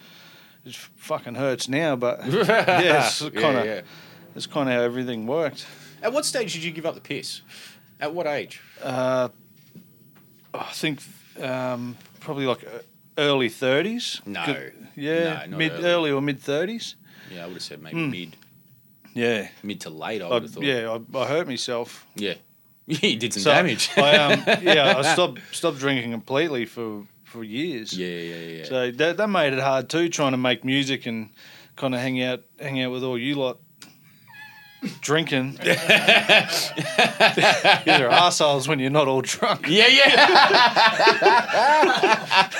It 0.65 0.75
fucking 0.75 1.35
hurts 1.35 1.67
now, 1.67 1.95
but 1.95 2.19
yeah, 2.27 3.05
it's 3.07 3.21
Yeah, 3.21 3.29
kind 3.41 3.57
of 3.57 3.65
yeah. 3.65 3.81
it's 4.35 4.47
kind 4.47 4.69
of 4.69 4.75
how 4.75 4.81
everything 4.81 5.27
worked. 5.27 5.65
At 6.01 6.13
what 6.13 6.25
stage 6.25 6.53
did 6.53 6.63
you 6.63 6.71
give 6.71 6.85
up 6.85 6.95
the 6.95 7.01
piss? 7.01 7.41
At 7.99 8.13
what 8.13 8.27
age? 8.27 8.61
Uh, 8.81 9.29
I 10.53 10.63
think 10.71 10.99
um, 11.41 11.97
probably 12.19 12.45
like 12.45 12.63
uh, 12.63 12.79
early 13.17 13.49
thirties. 13.49 14.21
No. 14.25 14.43
Yeah, 14.95 15.45
No, 15.49 15.57
mid 15.57 15.71
early. 15.73 15.85
early 15.85 16.11
or 16.11 16.21
mid 16.21 16.39
thirties. 16.39 16.95
Yeah, 17.31 17.43
I 17.43 17.45
would 17.47 17.53
have 17.55 17.63
said 17.63 17.81
maybe 17.81 17.97
Mm. 17.97 18.11
mid. 18.11 18.35
Yeah. 19.13 19.47
Mid 19.63 19.81
to 19.81 19.89
late, 19.89 20.21
I 20.21 20.27
would 20.29 20.43
have 20.43 20.51
thought. 20.51 20.63
yeah, 20.63 20.97
I, 21.13 21.17
I 21.17 21.25
hurt 21.27 21.47
myself. 21.47 22.05
Yeah. 22.15 22.33
you 22.87 23.15
did 23.17 23.33
some 23.33 23.43
So, 23.43 23.51
damage. 23.51 23.89
I, 23.97 24.17
um, 24.17 24.43
yeah, 24.61 24.95
I 24.97 25.13
stopped 25.13 25.39
stopped 25.51 25.79
drinking 25.79 26.11
completely 26.11 26.65
for 26.65 27.05
for 27.23 27.43
years. 27.43 27.93
Yeah, 27.97 28.07
yeah, 28.07 28.35
yeah. 28.35 28.57
yeah. 28.57 28.63
So 28.65 28.91
that 28.91 29.17
that 29.17 29.27
made 29.29 29.53
it 29.53 29.59
hard 29.59 29.89
too, 29.89 30.09
trying 30.09 30.31
to 30.31 30.37
make 30.37 30.63
music 30.65 31.05
and 31.05 31.29
kind 31.75 31.93
of 31.95 32.01
hang 32.01 32.21
out 32.21 32.41
hang 32.59 32.81
out 32.81 32.91
with 32.91 33.03
all 33.03 33.17
you 33.17 33.35
lot. 33.35 33.59
Drinking. 35.01 35.59
You're 35.63 35.75
assholes 38.09 38.67
when 38.67 38.79
you're 38.79 38.89
not 38.89 39.07
all 39.07 39.21
drunk. 39.21 39.67
Yeah, 39.67 39.87
yeah. 39.87 40.23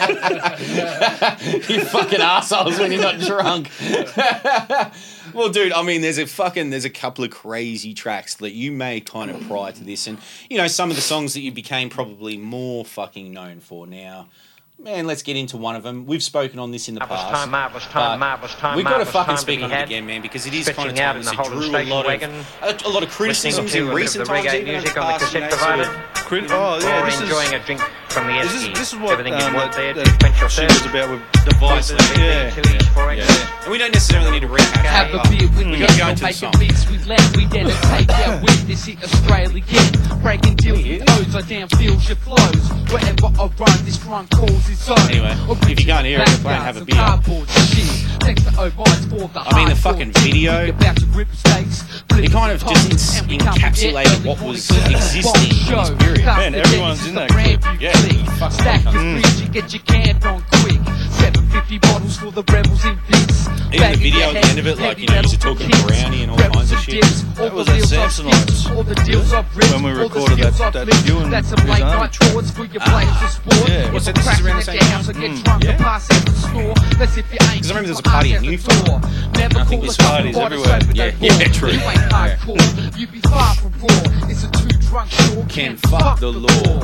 you 1.70 1.84
fucking 1.86 2.22
assholes 2.22 2.80
when 2.80 2.92
you're 2.92 3.02
not 3.02 3.20
drunk. 3.20 3.70
well, 5.34 5.50
dude, 5.50 5.74
I 5.74 5.84
mean, 5.84 6.02
there's 6.02 6.18
a 6.18 6.26
fucking 6.26 6.70
there's 6.70 6.86
a 6.86 6.90
couple 6.90 7.24
of 7.24 7.32
crazy 7.32 7.94
tracks 7.94 8.36
that 8.36 8.54
you 8.54 8.72
made 8.72 9.06
kind 9.06 9.32
of 9.32 9.42
prior 9.48 9.72
to 9.72 9.84
this, 9.84 10.08
and 10.08 10.18
you 10.50 10.58
know 10.58 10.68
some 10.68 10.90
of 10.90 10.96
the 10.96 11.02
songs 11.02 11.34
that 11.34 11.42
you 11.42 11.52
became 11.52 11.90
probably 11.90 12.38
more 12.38 12.86
fucking 12.86 13.34
known 13.34 13.60
for 13.60 13.88
now. 13.88 14.28
Man, 14.84 15.08
let's 15.08 15.24
get 15.24 15.38
into 15.38 15.56
one 15.56 15.78
of 15.78 15.84
them. 15.84 16.06
We've 16.06 16.22
spoken 16.22 16.60
on 16.60 16.72
this 16.72 16.90
in 16.90 16.96
the 16.96 17.00
Marvellous 17.00 17.22
past. 17.24 17.34
time, 17.44 17.52
marvellous 17.52 17.86
time, 17.86 18.04
but 18.12 18.18
marvellous 18.20 18.54
time, 18.56 18.76
We've 18.76 18.84
got 18.86 18.98
to 18.98 19.06
fucking 19.06 19.26
time 19.28 19.36
to 19.38 19.42
speak 19.42 19.64
on 19.64 19.72
it 19.72 19.82
again, 19.86 20.06
man, 20.06 20.22
because 20.22 20.46
it 20.46 20.54
is 20.54 20.66
Pitching 20.66 20.76
kind 20.76 20.90
of 20.92 20.98
out 21.00 21.14
timeless. 21.14 21.32
in 21.32 21.40
It 21.40 21.46
drew 21.70 21.78
a 21.78 21.84
lot 21.86 22.06
wagon. 22.06 22.32
of 22.32 22.84
a, 22.84 22.88
a 22.88 22.90
lot 22.90 23.02
of 23.04 23.10
criticisms 23.10 23.64
Listening 23.74 23.84
in 23.84 23.88
to 23.88 23.94
a 23.94 23.96
bit 23.96 23.96
of 23.96 23.96
recent 23.96 24.28
the 24.28 24.34
times, 24.34 24.46
reggae 24.48 24.56
even 24.56 24.68
in 24.68 24.74
music 24.74 24.94
the 24.94 25.02
on 25.02 25.08
the 25.08 25.20
past, 25.20 25.34
you 25.34 25.40
cassette 25.40 25.52
know, 25.52 25.58
sort 25.58 25.80
of- 25.80 26.52
oh 26.52 26.80
yeah, 26.82 27.02
or 27.02 27.06
this 27.06 27.16
is 27.16 27.22
enjoying 27.22 27.54
a 27.54 27.60
drink 27.66 27.82
from 28.14 28.28
the 28.28 28.34
this 28.44 28.54
is 28.54 28.70
this 28.78 28.94
is 28.94 29.00
what 29.00 29.14
Everything 29.18 29.34
you 29.34 29.46
um, 29.46 29.54
want 29.56 29.72
that, 29.74 29.78
there 29.82 29.94
to 29.98 30.04
that 30.06 30.20
quench 30.20 30.40
your 30.40 30.50
shit 30.50 30.70
thirst. 30.70 30.86
was 30.86 30.94
about 30.94 31.10
with 31.10 31.22
device. 31.50 31.90
Yeah. 32.14 32.54
Yeah. 33.14 33.64
And 33.64 33.72
we 33.72 33.78
don't 33.78 33.92
necessarily 33.94 34.32
need 34.32 34.42
to 34.42 34.48
recap. 34.48 34.86
Have 34.86 35.08
it, 35.10 35.16
a 35.16 35.18
but 35.18 35.30
beer 35.30 35.48
with 35.50 35.58
we 35.58 35.66
me, 35.66 35.80
got 35.80 35.90
to 35.90 35.98
go 35.98 36.04
no 36.06 36.10
into 36.12 36.22
the 36.22 36.26
making 36.30 36.40
song. 36.40 36.54
beats 36.60 36.90
we 36.90 36.98
let 37.10 37.38
we 37.38 37.46
dedicate 37.46 38.08
yeah 38.10 38.42
with 38.46 38.68
this 38.68 38.86
shit 38.86 39.04
Australian 39.04 39.64
breaking 40.22 40.56
deals 40.56 40.84
with 40.86 41.10
O's 41.10 41.36
I 41.36 41.42
damn 41.42 41.68
feels 41.70 42.08
your 42.08 42.18
flows. 42.18 42.64
Wherever 42.94 43.28
I 43.34 43.46
run, 43.58 43.78
this 43.86 43.98
run 44.06 44.28
calls 44.28 44.70
its 44.70 44.88
own. 44.90 45.00
Anyway, 45.10 45.34
if 45.70 45.80
you 45.80 45.86
can't 45.86 46.06
hear 46.06 46.22
it, 46.22 46.28
play 46.42 46.54
and 46.54 46.64
have 46.64 46.78
a 46.78 46.86
beer. 46.86 46.96
Cardboard 46.96 47.50
shit. 47.50 47.90
Thanks 48.22 48.44
to 48.44 48.52
Ovides 48.62 49.06
for 49.08 49.28
the 49.28 49.40
I 49.42 49.58
mean, 49.58 49.68
the 49.70 49.76
fucking 49.76 50.12
video, 50.14 50.70
About 50.70 50.96
to 50.98 51.06
grip 51.08 51.28
stakes. 51.34 51.84
it 52.12 52.32
kind 52.32 52.52
of 52.54 52.64
just 52.66 53.20
ins- 53.20 53.22
encapsulated 53.42 54.26
what 54.26 54.40
was 54.42 54.70
existing 54.70 55.52
in 55.52 55.76
this 55.76 55.90
period. 56.00 56.26
Man, 56.26 56.56
everyone's 56.56 57.06
in 57.06 57.16
that 57.16 57.30
clip. 57.30 57.62
Yeah, 57.82 57.92
Stack 58.04 58.84
your 58.84 58.92
fridge 58.94 59.42
and 59.42 59.54
get 59.54 59.72
your 59.74 59.82
can 59.84 60.16
on 60.28 60.44
quick. 60.52 60.80
750 61.24 61.80
bottles 61.80 62.18
for 62.18 62.32
the 62.32 62.44
rebels 62.52 62.84
in 62.86 63.00
bits. 63.08 63.48
Even 63.72 63.92
the 63.92 63.98
video 63.98 64.28
at 64.28 64.34
the 64.34 64.46
end 64.50 64.60
of 64.60 64.68
it, 64.68 64.78
like, 64.80 65.00
you 65.00 65.08
know, 65.08 65.22
used 65.22 65.32
to 65.34 65.40
talk 65.40 65.58
about 65.64 65.88
brownie 65.88 66.24
and 66.24 66.32
all 66.32 66.38
kinds 66.38 66.72
of 66.74 66.80
shit. 66.80 67.02
That 67.40 67.54
was 67.54 67.68
Samsonites. 67.68 68.76
All 68.76 68.84
the 68.84 68.96
deals 69.08 69.32
I've 69.34 69.48
ripped, 69.56 69.72
When 69.74 69.84
we 69.84 69.92
recorded 69.92 70.38
that- 70.40 70.74
that 70.74 71.06
you 71.08 71.20
and 71.20 71.32
That's 71.32 71.48
some 71.50 71.66
late 71.68 71.80
night 71.80 72.18
chords 72.20 72.52
for 72.52 72.66
your 72.66 72.82
players 72.82 73.10
of 73.24 73.30
sport. 73.30 73.70
Yeah. 73.70 73.84
So 74.00 74.12
I'm 74.12 74.14
this 74.16 74.28
is 74.28 74.46
around 74.46 74.56
the 74.58 74.62
same 74.64 74.80
time. 74.80 74.90
house, 74.92 75.10
I 75.10 75.14
get 75.14 75.32
Mm. 75.32 75.64
Yeah. 75.64 75.70
and 75.72 75.80
pass 75.80 76.12
out 76.12 76.26
the 76.26 76.32
store. 76.34 76.74
That's 77.00 77.18
if 77.18 77.26
you 77.32 77.38
ain't. 77.42 77.54
Because 77.54 77.72
I 77.72 77.74
remember 77.74 77.88
there 77.88 77.90
was 77.96 78.00
a 78.00 78.04
party 78.04 78.30
in 78.32 78.36
at 78.36 78.42
the 78.42 78.48
Newfield. 78.58 78.86
door. 78.86 79.02
Never 79.40 79.60
I 79.60 79.64
think 79.64 79.82
there's 79.82 79.98
parties 79.98 80.38
everywhere. 80.38 80.80
Yeah, 80.94 81.12
yeah, 81.22 81.38
that. 81.38 81.54
true. 81.58 81.70
You 81.72 81.80
ain't. 81.80 82.98
You 83.00 83.08
be 83.08 83.20
far 83.22 83.56
from 83.56 83.72
raw. 83.80 84.28
It's 84.30 84.44
a 84.44 84.52
two 84.52 84.68
drunk. 84.90 85.10
Can 85.50 85.78
fuck 85.78 86.20
the 86.20 86.32
law. 86.32 86.80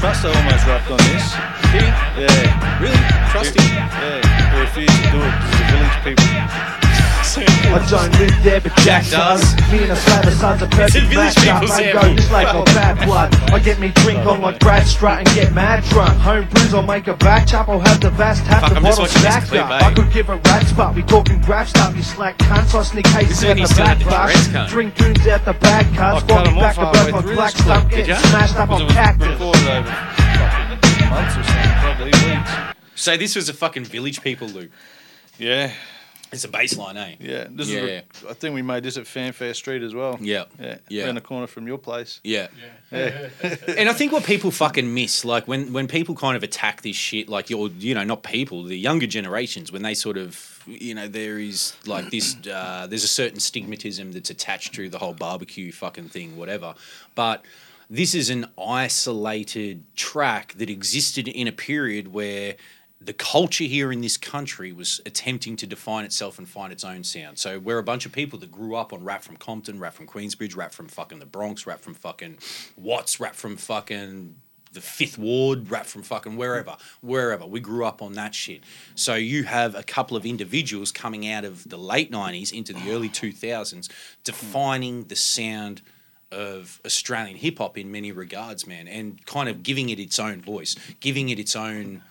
Truster 0.00 0.34
almost 0.34 0.66
rapped 0.66 0.90
on 0.90 0.98
this. 0.98 1.26
Yeah. 1.72 2.80
Really? 2.80 3.02
Trusty? 3.30 3.62
Yeah. 3.62 4.20
He 4.50 4.60
refused 4.60 4.92
to 4.92 5.10
do 5.10 5.18
it 5.18 5.32
because 5.40 5.58
the 5.58 5.66
village 5.72 5.98
people. 6.04 6.93
I 7.72 7.86
don't 7.88 8.12
live 8.18 8.44
there, 8.44 8.60
but 8.60 8.74
Jack 8.78 9.06
does. 9.08 9.54
Me 9.72 9.82
and 9.82 9.92
a 9.92 9.96
slab 9.96 10.26
of 10.26 10.32
sons 10.34 10.62
are 10.62 10.66
a 10.66 10.68
perfect 10.68 11.06
Village 11.14 11.36
match 11.36 11.48
up. 11.48 11.62
People 11.62 12.00
go 12.00 12.14
just 12.16 12.30
like 12.32 12.46
my 12.54 12.64
bad 12.74 13.06
blood. 13.06 13.34
I 13.52 13.58
get 13.58 13.78
me 13.80 13.88
drink 13.96 14.20
on 14.26 14.40
like 14.40 14.58
Brad 14.60 14.86
Strut 14.86 15.18
and 15.18 15.26
get 15.34 15.52
mad 15.52 15.82
drunk. 15.84 16.18
Home 16.20 16.48
brews, 16.48 16.74
I'll 16.74 16.82
make 16.82 17.06
a 17.08 17.14
batch 17.16 17.54
up. 17.54 17.68
I'll 17.68 17.80
have 17.80 18.00
the 18.00 18.10
vast 18.10 18.44
tap, 18.44 18.60
Fuck, 18.62 18.70
the 18.70 18.76
I'm 18.76 18.82
just 18.84 18.98
bottle 18.98 19.04
watching 19.04 19.20
stacked 19.20 19.52
up. 19.54 19.70
eh? 19.82 19.86
I 19.86 19.94
could 19.94 20.12
give 20.12 20.28
a 20.28 20.36
rat's 20.36 20.72
but 20.72 20.94
we 20.94 21.02
talking 21.02 21.40
grab 21.42 21.66
stuff. 21.66 21.96
You 21.96 22.02
slack 22.02 22.38
cunts, 22.38 22.74
I 22.74 22.82
sneak 22.82 23.04
This 23.04 23.14
cases 23.14 23.42
is 23.42 23.44
at 23.44 23.56
the 23.56 23.74
back 23.74 23.88
at 23.88 23.98
the 23.98 24.04
rush. 24.06 24.32
Tourette's 24.32 24.48
cunt. 24.48 24.68
Drink 24.68 24.96
goons 24.96 25.26
out 25.26 25.44
the 25.44 25.52
bag 25.54 25.86
I 25.92 25.96
cuts. 25.96 26.24
cut 26.24 26.28
back 26.28 26.38
off 26.38 26.54
to 26.54 26.60
back 26.60 26.76
halfway 26.76 27.12
on 27.12 27.34
black 27.34 27.52
this 27.52 27.62
stuff. 27.64 27.90
Get 27.90 28.18
smashed 28.20 28.56
up 28.56 28.70
on 28.70 28.88
cactus. 28.88 29.28
recorded 29.28 29.68
over 29.68 29.90
fucking 29.90 31.10
months 31.10 31.36
or 31.36 31.42
something, 31.44 31.72
probably 31.80 32.06
weeks. 32.06 32.50
So 32.96 33.16
this 33.16 33.36
was 33.36 33.48
a 33.48 33.52
fucking 33.54 33.84
village 33.84 34.22
people 34.22 34.48
loop. 34.48 34.72
Yeah. 35.38 35.72
It's 36.34 36.44
a 36.44 36.48
baseline, 36.48 36.96
eh? 36.96 37.16
Yeah. 37.20 37.46
This 37.50 37.68
Yeah, 37.68 37.78
is. 37.80 37.84
Re- 38.22 38.30
I 38.30 38.32
think 38.34 38.54
we 38.54 38.62
made 38.62 38.82
this 38.82 38.96
at 38.96 39.06
Fanfare 39.06 39.54
Street 39.54 39.82
as 39.82 39.94
well. 39.94 40.18
Yeah. 40.20 40.44
Yeah. 40.60 40.78
Yeah. 40.88 41.04
Around 41.04 41.14
the 41.16 41.20
corner 41.20 41.46
from 41.46 41.66
your 41.66 41.78
place. 41.78 42.20
Yeah. 42.24 42.48
Yeah. 42.92 43.28
and 43.68 43.88
I 43.88 43.92
think 43.92 44.12
what 44.12 44.24
people 44.24 44.50
fucking 44.64 44.92
miss, 44.92 45.24
like 45.24 45.48
when 45.48 45.72
when 45.72 45.88
people 45.88 46.14
kind 46.14 46.36
of 46.36 46.42
attack 46.42 46.82
this 46.82 46.96
shit, 46.96 47.28
like 47.28 47.50
you're, 47.50 47.68
you 47.68 47.94
know, 47.94 48.04
not 48.04 48.22
people, 48.22 48.62
the 48.64 48.78
younger 48.78 49.06
generations, 49.06 49.72
when 49.72 49.82
they 49.82 49.94
sort 49.94 50.16
of, 50.16 50.62
you 50.66 50.94
know, 50.94 51.08
there 51.08 51.38
is 51.38 51.74
like 51.86 52.10
this, 52.10 52.36
uh, 52.52 52.86
there's 52.88 53.04
a 53.04 53.08
certain 53.08 53.38
stigmatism 53.38 54.12
that's 54.12 54.30
attached 54.30 54.74
to 54.74 54.88
the 54.88 54.98
whole 54.98 55.14
barbecue 55.14 55.72
fucking 55.72 56.08
thing, 56.08 56.36
whatever. 56.36 56.74
But 57.14 57.42
this 57.90 58.14
is 58.14 58.30
an 58.30 58.46
isolated 58.58 59.84
track 59.96 60.54
that 60.54 60.70
existed 60.70 61.28
in 61.28 61.46
a 61.46 61.52
period 61.52 62.12
where 62.12 62.54
the 63.06 63.12
culture 63.12 63.64
here 63.64 63.92
in 63.92 64.00
this 64.00 64.16
country 64.16 64.72
was 64.72 65.00
attempting 65.04 65.56
to 65.56 65.66
define 65.66 66.04
itself 66.04 66.38
and 66.38 66.48
find 66.48 66.72
its 66.72 66.84
own 66.84 67.04
sound. 67.04 67.38
So 67.38 67.58
we're 67.58 67.78
a 67.78 67.82
bunch 67.82 68.06
of 68.06 68.12
people 68.12 68.38
that 68.40 68.50
grew 68.50 68.74
up 68.74 68.92
on 68.92 69.04
rap 69.04 69.22
from 69.22 69.36
Compton, 69.36 69.78
rap 69.78 69.94
from 69.94 70.06
Queensbridge, 70.06 70.56
rap 70.56 70.72
from 70.72 70.88
fucking 70.88 71.18
the 71.18 71.26
Bronx, 71.26 71.66
rap 71.66 71.80
from 71.80 71.94
fucking 71.94 72.38
Watts, 72.76 73.20
rap 73.20 73.34
from 73.34 73.56
fucking 73.56 74.36
the 74.72 74.80
Fifth 74.80 75.18
Ward, 75.18 75.70
rap 75.70 75.86
from 75.86 76.02
fucking 76.02 76.36
wherever, 76.36 76.76
wherever. 77.00 77.46
We 77.46 77.60
grew 77.60 77.84
up 77.84 78.02
on 78.02 78.14
that 78.14 78.34
shit. 78.34 78.62
So 78.94 79.14
you 79.14 79.44
have 79.44 79.74
a 79.74 79.82
couple 79.82 80.16
of 80.16 80.26
individuals 80.26 80.90
coming 80.90 81.28
out 81.28 81.44
of 81.44 81.68
the 81.68 81.78
late 81.78 82.10
'90s 82.10 82.52
into 82.52 82.72
the 82.72 82.90
early 82.90 83.08
2000s, 83.08 83.88
defining 84.24 85.04
the 85.04 85.16
sound 85.16 85.82
of 86.32 86.80
Australian 86.84 87.36
hip 87.36 87.58
hop 87.58 87.78
in 87.78 87.92
many 87.92 88.10
regards, 88.10 88.66
man, 88.66 88.88
and 88.88 89.24
kind 89.24 89.48
of 89.48 89.62
giving 89.62 89.88
it 89.88 90.00
its 90.00 90.18
own 90.18 90.40
voice, 90.40 90.74
giving 90.98 91.28
it 91.28 91.38
its 91.38 91.54
own 91.54 92.02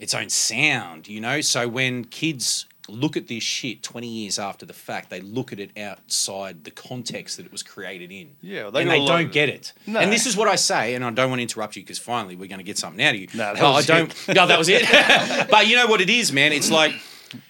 its 0.00 0.14
own 0.14 0.28
sound, 0.30 1.06
you 1.06 1.20
know? 1.20 1.40
So 1.40 1.68
when 1.68 2.04
kids 2.04 2.66
look 2.88 3.16
at 3.16 3.28
this 3.28 3.44
shit 3.44 3.82
20 3.84 4.08
years 4.08 4.38
after 4.38 4.66
the 4.66 4.72
fact, 4.72 5.10
they 5.10 5.20
look 5.20 5.52
at 5.52 5.60
it 5.60 5.70
outside 5.78 6.64
the 6.64 6.72
context 6.72 7.36
that 7.36 7.46
it 7.46 7.52
was 7.52 7.62
created 7.62 8.10
in. 8.10 8.30
Yeah, 8.42 8.70
they 8.70 8.82
and 8.82 8.90
they 8.90 9.04
don't 9.06 9.30
get 9.30 9.48
it. 9.48 9.72
No. 9.86 10.00
And 10.00 10.10
this 10.12 10.26
is 10.26 10.36
what 10.36 10.48
I 10.48 10.56
say, 10.56 10.94
and 10.94 11.04
I 11.04 11.10
don't 11.10 11.30
want 11.30 11.38
to 11.38 11.42
interrupt 11.42 11.76
you 11.76 11.82
because 11.82 11.98
finally 12.00 12.34
we're 12.34 12.48
going 12.48 12.58
to 12.58 12.64
get 12.64 12.78
something 12.78 13.04
out 13.04 13.14
of 13.14 13.20
you. 13.20 13.28
No, 13.34 13.54
that 13.54 13.58
No, 13.60 13.72
was 13.72 13.88
I 13.88 13.98
don't. 13.98 14.28
it. 14.28 14.34
No, 14.34 14.46
that 14.46 14.58
was 14.58 14.68
it. 14.68 14.84
but 15.50 15.68
you 15.68 15.76
know 15.76 15.86
what 15.86 16.00
it 16.00 16.10
is, 16.10 16.32
man? 16.32 16.52
It's 16.52 16.70
like 16.70 16.92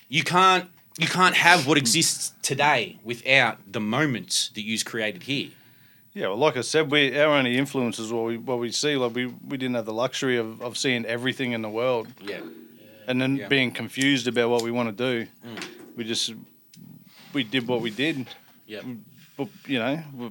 you 0.08 0.24
can't 0.24 0.68
you 0.98 1.06
can't 1.06 1.36
have 1.36 1.66
what 1.66 1.78
exists 1.78 2.32
today 2.42 2.98
without 3.02 3.58
the 3.72 3.80
moments 3.80 4.50
that 4.54 4.62
you've 4.62 4.84
created 4.84 5.22
here. 5.22 5.50
Yeah, 6.12 6.26
well, 6.28 6.38
like 6.38 6.56
I 6.56 6.62
said, 6.62 6.90
we 6.90 7.16
our 7.18 7.34
only 7.36 7.56
influence 7.56 7.98
is 7.98 8.12
what 8.12 8.24
we 8.24 8.36
what 8.36 8.58
we 8.58 8.72
see. 8.72 8.96
Like 8.96 9.14
we, 9.14 9.26
we 9.26 9.56
didn't 9.56 9.74
have 9.76 9.84
the 9.86 9.92
luxury 9.92 10.38
of, 10.38 10.60
of 10.60 10.76
seeing 10.76 11.04
everything 11.06 11.52
in 11.52 11.62
the 11.62 11.68
world. 11.68 12.08
Yeah. 12.20 12.40
And 13.06 13.20
then 13.20 13.36
Yeah. 13.36 13.48
being 13.48 13.70
confused 13.72 14.26
about 14.28 14.50
what 14.50 14.62
we 14.62 14.70
want 14.70 14.96
to 14.96 15.24
do. 15.24 15.30
Mm. 15.46 15.64
We 15.96 16.04
just 16.04 16.34
we 17.32 17.44
did 17.44 17.68
what 17.68 17.80
we 17.80 17.90
did. 17.90 18.26
Yep. 18.66 18.84
But 19.36 19.48
you 19.66 19.78
know, 19.78 20.02
we, 20.16 20.30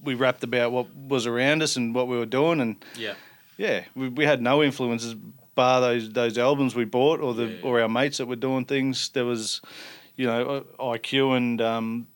we 0.00 0.14
rapped 0.14 0.44
about 0.44 0.70
what 0.72 0.94
was 0.94 1.26
around 1.26 1.62
us 1.62 1.76
and 1.76 1.94
what 1.94 2.06
we 2.06 2.16
were 2.16 2.26
doing, 2.26 2.60
and 2.60 2.76
Yeah. 2.96 3.14
yeah, 3.58 3.84
we, 3.96 4.08
we 4.08 4.24
had 4.24 4.40
no 4.40 4.62
influences 4.62 5.14
bar 5.56 5.80
those 5.80 6.10
those 6.12 6.38
albums 6.38 6.74
we 6.76 6.84
bought 6.84 7.20
or 7.20 7.34
the 7.34 7.60
or 7.62 7.80
our 7.80 7.88
mates 7.88 8.18
that 8.18 8.26
were 8.26 8.36
doing 8.36 8.64
things. 8.64 9.08
There 9.08 9.24
was, 9.24 9.60
you 10.14 10.26
know, 10.26 10.64
IQ 10.78 11.36
and 11.36 11.60
um, 11.60 12.06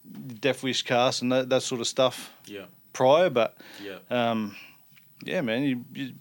Def 0.41 0.63
Wish 0.63 0.83
Cast 0.83 1.23
and 1.23 1.33
that, 1.33 1.49
that 1.49 1.63
sort 1.63 1.81
of 1.81 1.87
stuff. 1.89 2.31
Yeah. 2.47 2.67
Prior, 2.93 3.31
but 3.31 3.57
Yeah. 3.83 3.99
um, 4.11 4.57
yeah, 5.25 5.41
man, 5.43 5.63
you, 5.63 5.85
you 5.95 6.13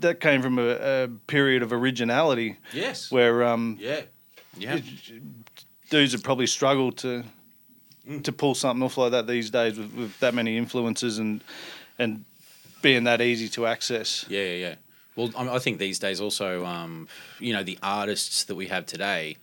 that 0.00 0.20
came 0.20 0.42
from 0.42 0.58
a, 0.58 1.04
a 1.04 1.08
period 1.26 1.62
of 1.62 1.72
originality. 1.72 2.56
Yes. 2.72 3.10
Where 3.10 3.44
um, 3.44 3.76
Yeah. 3.80 4.02
Yeah. 4.56 4.80
dudes 5.90 6.12
would 6.14 6.24
probably 6.24 6.46
struggle 6.46 6.92
to 6.92 7.24
to 8.22 8.32
pull 8.32 8.54
something 8.54 8.82
off 8.82 8.96
like 8.96 9.10
that 9.10 9.26
these 9.26 9.50
days 9.50 9.78
with, 9.78 9.92
with 9.92 10.18
that 10.20 10.34
many 10.34 10.56
influences 10.56 11.18
and 11.18 11.42
and 11.98 12.24
being 12.80 13.04
that 13.04 13.20
easy 13.20 13.48
to 13.50 13.66
access. 13.66 14.24
Yeah, 14.28 14.42
yeah, 14.44 14.54
yeah. 14.68 14.74
Well, 15.16 15.30
I, 15.36 15.56
I 15.56 15.58
think 15.58 15.78
these 15.78 15.98
days 15.98 16.20
also, 16.20 16.64
um, 16.64 17.08
you 17.40 17.52
know, 17.52 17.62
the 17.64 17.78
artists 17.82 18.44
that 18.44 18.54
we 18.54 18.68
have 18.68 18.86
today, 18.86 19.36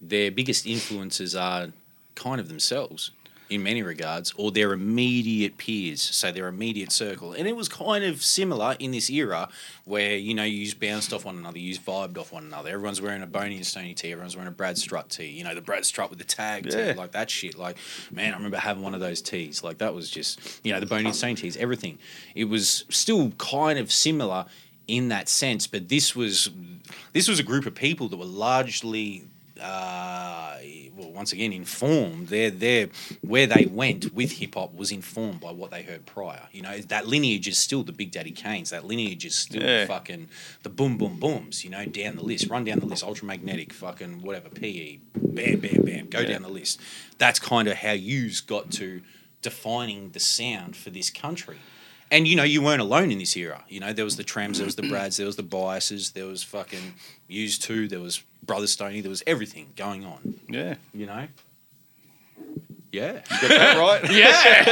their 0.00 0.30
biggest 0.30 0.66
influences 0.66 1.34
are 1.34 1.68
kind 2.14 2.38
of 2.40 2.48
themselves 2.48 3.10
in 3.52 3.62
many 3.62 3.82
regards, 3.82 4.32
or 4.36 4.50
their 4.50 4.72
immediate 4.72 5.56
peers, 5.58 6.00
so 6.00 6.32
their 6.32 6.48
immediate 6.48 6.90
circle. 6.90 7.32
And 7.32 7.46
it 7.46 7.54
was 7.54 7.68
kind 7.68 8.04
of 8.04 8.22
similar 8.22 8.76
in 8.78 8.90
this 8.92 9.10
era 9.10 9.48
where, 9.84 10.16
you 10.16 10.34
know, 10.34 10.44
you 10.44 10.64
just 10.64 10.80
bounced 10.80 11.12
off 11.12 11.24
one 11.24 11.36
another, 11.36 11.58
you 11.58 11.72
just 11.72 11.84
vibed 11.84 12.18
off 12.18 12.32
one 12.32 12.44
another. 12.44 12.70
Everyone's 12.70 13.00
wearing 13.00 13.22
a 13.22 13.26
Boney 13.26 13.56
and 13.56 13.66
Stony 13.66 13.94
tee, 13.94 14.12
everyone's 14.12 14.36
wearing 14.36 14.48
a 14.48 14.52
Brad 14.52 14.78
Strut 14.78 15.10
tee, 15.10 15.26
you 15.26 15.44
know, 15.44 15.54
the 15.54 15.60
Brad 15.60 15.84
Strut 15.84 16.10
with 16.10 16.18
the 16.18 16.24
tag 16.24 16.66
Yeah. 16.66 16.92
tee, 16.92 16.98
like 16.98 17.12
that 17.12 17.30
shit. 17.30 17.58
Like, 17.58 17.76
man, 18.10 18.32
I 18.32 18.36
remember 18.36 18.56
having 18.58 18.82
one 18.82 18.94
of 18.94 19.00
those 19.00 19.20
tees. 19.22 19.62
Like, 19.62 19.78
that 19.78 19.94
was 19.94 20.10
just, 20.10 20.60
you 20.64 20.72
know, 20.72 20.80
the 20.80 20.86
Boney 20.86 21.06
and 21.06 21.16
Stony 21.16 21.34
tees, 21.34 21.56
everything. 21.56 21.98
It 22.34 22.44
was 22.46 22.84
still 22.88 23.30
kind 23.38 23.78
of 23.78 23.92
similar 23.92 24.46
in 24.88 25.08
that 25.08 25.28
sense, 25.28 25.66
but 25.66 25.88
this 25.88 26.16
was 26.16 26.50
this 27.12 27.28
was 27.28 27.38
a 27.38 27.42
group 27.42 27.64
of 27.66 27.74
people 27.74 28.08
that 28.08 28.16
were 28.16 28.24
largely 28.24 29.24
uh, 29.62 30.56
well, 30.96 31.12
once 31.12 31.32
again, 31.32 31.52
informed. 31.52 32.28
Their 32.28 32.50
their 32.50 32.88
where 33.22 33.46
they 33.46 33.66
went 33.66 34.12
with 34.12 34.32
hip 34.32 34.54
hop 34.54 34.74
was 34.74 34.90
informed 34.92 35.40
by 35.40 35.52
what 35.52 35.70
they 35.70 35.82
heard 35.82 36.04
prior. 36.06 36.48
You 36.52 36.62
know, 36.62 36.78
that 36.78 37.06
lineage 37.06 37.48
is 37.48 37.58
still 37.58 37.82
the 37.82 37.92
Big 37.92 38.10
Daddy 38.10 38.32
Kanes. 38.32 38.70
That 38.70 38.84
lineage 38.84 39.24
is 39.24 39.34
still 39.34 39.62
Yeah. 39.62 39.86
fucking 39.86 40.28
the 40.62 40.68
boom 40.70 40.98
boom 40.98 41.18
booms. 41.18 41.64
You 41.64 41.70
know, 41.70 41.84
down 41.86 42.16
the 42.16 42.24
list, 42.24 42.48
run 42.48 42.64
down 42.64 42.80
the 42.80 42.86
list. 42.86 43.04
Ultramagnetic, 43.04 43.72
fucking 43.72 44.22
whatever. 44.22 44.48
PE, 44.48 44.98
bam 45.16 45.60
bam 45.60 45.82
bam. 45.84 46.08
Go 46.08 46.20
Yeah. 46.20 46.26
down 46.28 46.42
the 46.42 46.48
list. 46.50 46.80
That's 47.18 47.38
kind 47.38 47.68
of 47.68 47.78
how 47.78 47.92
you's 47.92 48.40
got 48.40 48.70
to 48.72 49.02
defining 49.42 50.10
the 50.10 50.20
sound 50.20 50.76
for 50.76 50.90
this 50.90 51.10
country. 51.10 51.56
And 52.12 52.28
you 52.28 52.36
know, 52.36 52.42
you 52.42 52.60
weren't 52.60 52.82
alone 52.82 53.10
in 53.10 53.18
this 53.18 53.34
era. 53.38 53.64
You 53.68 53.80
know, 53.80 53.94
there 53.94 54.04
was 54.04 54.16
the 54.16 54.22
Trems, 54.22 54.58
there 54.58 54.66
was 54.66 54.76
the 54.76 54.86
Brads, 54.86 55.16
there 55.16 55.24
was 55.24 55.36
the 55.36 55.42
Biases, 55.42 56.10
there 56.12 56.26
was 56.26 56.42
fucking 56.42 56.94
Used 57.26 57.62
Two, 57.62 57.88
there 57.88 58.00
was 58.00 58.22
Brother 58.42 58.66
Stoney, 58.66 59.00
there 59.00 59.08
was 59.08 59.22
everything 59.26 59.72
going 59.76 60.04
on. 60.04 60.34
Yeah. 60.46 60.74
You 60.92 61.06
know? 61.06 61.26
Yeah. 62.92 63.22
Got 63.30 63.48
that 63.48 63.78
right? 63.78 64.10
yeah. 64.12 64.66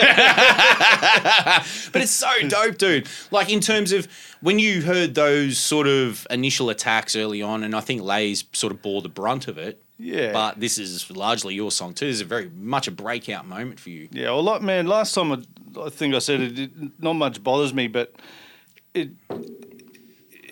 but 1.93 2.03
it's 2.03 2.11
so 2.11 2.29
dope, 2.47 2.77
dude. 2.77 3.09
Like 3.31 3.49
in 3.51 3.61
terms 3.61 3.93
of 3.93 4.07
when 4.43 4.59
you 4.59 4.83
heard 4.83 5.15
those 5.15 5.57
sort 5.57 5.87
of 5.87 6.27
initial 6.29 6.69
attacks 6.69 7.17
early 7.17 7.41
on, 7.41 7.65
and 7.65 7.75
I 7.75 7.81
think 7.81 8.03
Lays 8.03 8.45
sort 8.53 8.75
of 8.75 8.83
bore 8.83 9.01
the 9.01 9.09
brunt 9.09 9.49
of 9.49 9.57
it. 9.57 9.83
Yeah. 10.01 10.33
But 10.33 10.59
this 10.59 10.79
is 10.79 11.11
largely 11.11 11.55
your 11.55 11.71
song 11.71 11.93
too. 11.95 12.07
This 12.07 12.17
is 12.17 12.21
a 12.23 12.25
very 12.25 12.51
much 12.51 12.89
a 12.89 12.91
breakout 12.91 13.47
moment 13.47 13.79
for 13.79 13.91
you. 13.91 14.09
Yeah, 14.11 14.31
well, 14.31 14.43
like, 14.43 14.63
man, 14.63 14.87
last 14.87 15.15
time 15.15 15.33
I, 15.33 15.43
I 15.81 15.91
think 15.91 16.15
I 16.15 16.19
said 16.21 16.41
it, 16.41 16.59
it, 16.59 16.71
not 16.99 17.13
much 17.15 17.43
bothers 17.45 17.75
me, 17.75 17.87
but 17.89 18.15
it 18.95 19.11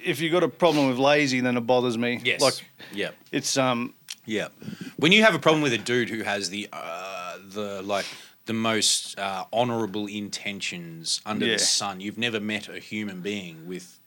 if 0.05 0.21
you 0.21 0.31
have 0.31 0.41
got 0.41 0.47
a 0.47 0.49
problem 0.49 0.89
with 0.89 0.99
lazy, 0.99 1.41
then 1.41 1.57
it 1.57 1.67
bothers 1.67 1.99
me. 1.99 2.21
Yes. 2.25 2.41
Like, 2.41 2.55
yeah. 2.93 3.11
it's 3.33 3.57
um, 3.57 3.95
Yeah. 4.27 4.49
When 4.97 5.13
you 5.13 5.23
have 5.25 5.35
a 5.35 5.39
problem 5.39 5.63
with 5.63 5.73
a 5.73 5.79
dude 5.79 6.09
who 6.11 6.23
has 6.23 6.51
the 6.51 6.69
uh, 6.73 7.39
the 7.49 7.83
like 7.83 8.07
the 8.47 8.53
most 8.55 9.19
uh, 9.19 9.45
honorable 9.53 10.07
intentions 10.07 11.21
under 11.27 11.47
Yeah. 11.47 11.55
the 11.55 11.59
sun, 11.59 12.01
you've 12.01 12.19
never 12.19 12.41
met 12.41 12.69
a 12.69 12.79
human 12.79 13.21
being 13.21 13.67
with 13.67 13.99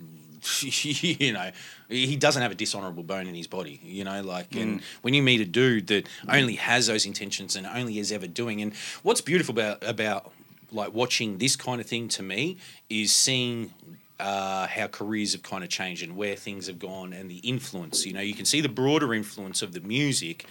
you 0.62 1.34
know 1.34 1.52
he 1.90 2.16
doesn't 2.16 2.42
have 2.42 2.52
a 2.52 2.56
dishonorable 2.56 3.04
bone 3.04 3.28
in 3.28 3.36
his 3.36 3.48
body 3.48 3.80
you 3.84 4.04
know 4.04 4.22
like 4.22 4.56
and 4.56 4.80
Mm. 4.80 4.84
when 5.02 5.14
you 5.14 5.22
meet 5.24 5.42
a 5.42 5.46
dude 5.46 5.88
that 5.88 6.08
only 6.30 6.56
has 6.56 6.88
those 6.88 7.06
intentions 7.06 7.56
and 7.56 7.68
only 7.68 8.00
is 8.00 8.12
ever 8.12 8.28
doing 8.28 8.62
and 8.62 8.74
what's 9.04 9.22
beautiful 9.22 9.54
about 9.58 9.84
about 9.84 10.32
like 10.72 10.94
watching 10.94 11.38
this 11.38 11.56
kind 11.56 11.82
of 11.82 11.88
thing 11.88 12.08
to 12.08 12.24
me 12.24 12.58
is 12.90 13.14
seeing 13.14 13.74
uh, 14.20 14.68
how 14.68 14.86
careers 14.88 15.34
have 15.34 15.42
kind 15.44 15.64
of 15.64 15.70
changed 15.70 16.04
and 16.04 16.16
where 16.16 16.36
things 16.36 16.68
have 16.68 16.78
gone 16.78 17.12
and 17.12 17.30
the 17.30 17.38
influence. 17.40 18.06
You 18.06 18.14
know, 18.14 18.22
you 18.22 18.36
can 18.36 18.46
see 18.46 18.62
the 18.62 18.70
broader 18.70 19.16
influence 19.16 19.64
of 19.64 19.74
the 19.74 19.80
music, 19.80 20.46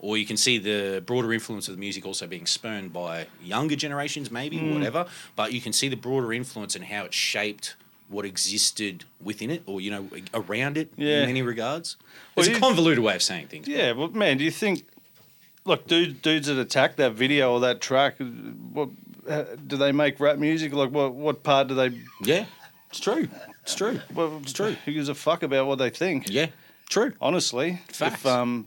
or 0.00 0.18
you 0.18 0.26
can 0.26 0.36
see 0.36 0.58
the 0.58 1.00
broader 1.06 1.32
influence 1.32 1.68
of 1.68 1.74
the 1.76 1.80
music 1.80 2.04
also 2.04 2.26
being 2.26 2.46
spurned 2.46 2.92
by 2.92 3.28
younger 3.40 3.76
generations, 3.76 4.28
maybe, 4.32 4.58
Mm. 4.58 4.74
whatever. 4.74 5.06
But 5.36 5.52
you 5.52 5.60
can 5.60 5.72
see 5.72 5.86
the 5.88 5.94
broader 5.96 6.32
influence 6.32 6.74
and 6.74 6.84
how 6.84 7.04
it 7.04 7.14
shaped 7.14 7.76
what 8.12 8.24
existed 8.24 9.04
within 9.22 9.50
it 9.50 9.62
or, 9.66 9.80
you 9.80 9.90
know, 9.90 10.08
around 10.34 10.76
it 10.78 10.92
Yeah. 10.96 11.20
in 11.22 11.26
many 11.26 11.42
regards. 11.42 11.96
It's 12.36 12.48
a 12.48 12.58
convoluted 12.60 13.00
way 13.00 13.14
of 13.16 13.22
saying 13.22 13.48
things. 13.48 13.66
yeah. 13.66 13.92
Well, 13.92 14.08
man, 14.08 14.38
do 14.38 14.44
you 14.44 14.50
think, 14.50 14.84
like, 15.64 15.86
dude, 15.86 16.22
dudes 16.22 16.46
that 16.46 16.58
attack 16.58 16.96
that 16.96 17.12
video 17.12 17.52
or 17.52 17.60
that 17.60 17.80
track, 17.80 18.16
what 18.72 18.88
uh, 19.28 19.44
do 19.66 19.76
they 19.76 19.92
make 19.92 20.18
rap 20.20 20.38
music? 20.38 20.72
Like, 20.72 20.90
what 20.90 21.14
what 21.14 21.42
part 21.42 21.68
do 21.68 21.74
they? 21.74 21.90
Yeah, 22.22 22.44
it's 22.90 23.00
true. 23.00 23.28
It's 23.62 23.74
true. 23.74 24.00
Well, 24.14 24.40
it's 24.42 24.52
true. 24.52 24.76
Who 24.84 24.92
gives 24.92 25.08
a 25.08 25.14
fuck 25.14 25.42
about 25.44 25.66
what 25.66 25.78
they 25.78 25.90
think? 25.90 26.28
Yeah, 26.28 26.46
true. 26.88 27.12
Honestly, 27.20 27.80
Facts. 27.88 28.14
if 28.16 28.26
um, 28.26 28.66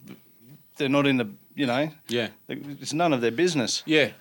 they're 0.77 0.87
not 0.89 1.05
in 1.07 1.17
the, 1.17 1.27
you 1.55 1.65
know, 1.65 1.91
Yeah. 2.07 2.29
it's 2.47 2.93
none 2.93 3.11
of 3.13 3.19
their 3.21 3.31
business. 3.31 3.83
Yeah, 3.85 4.11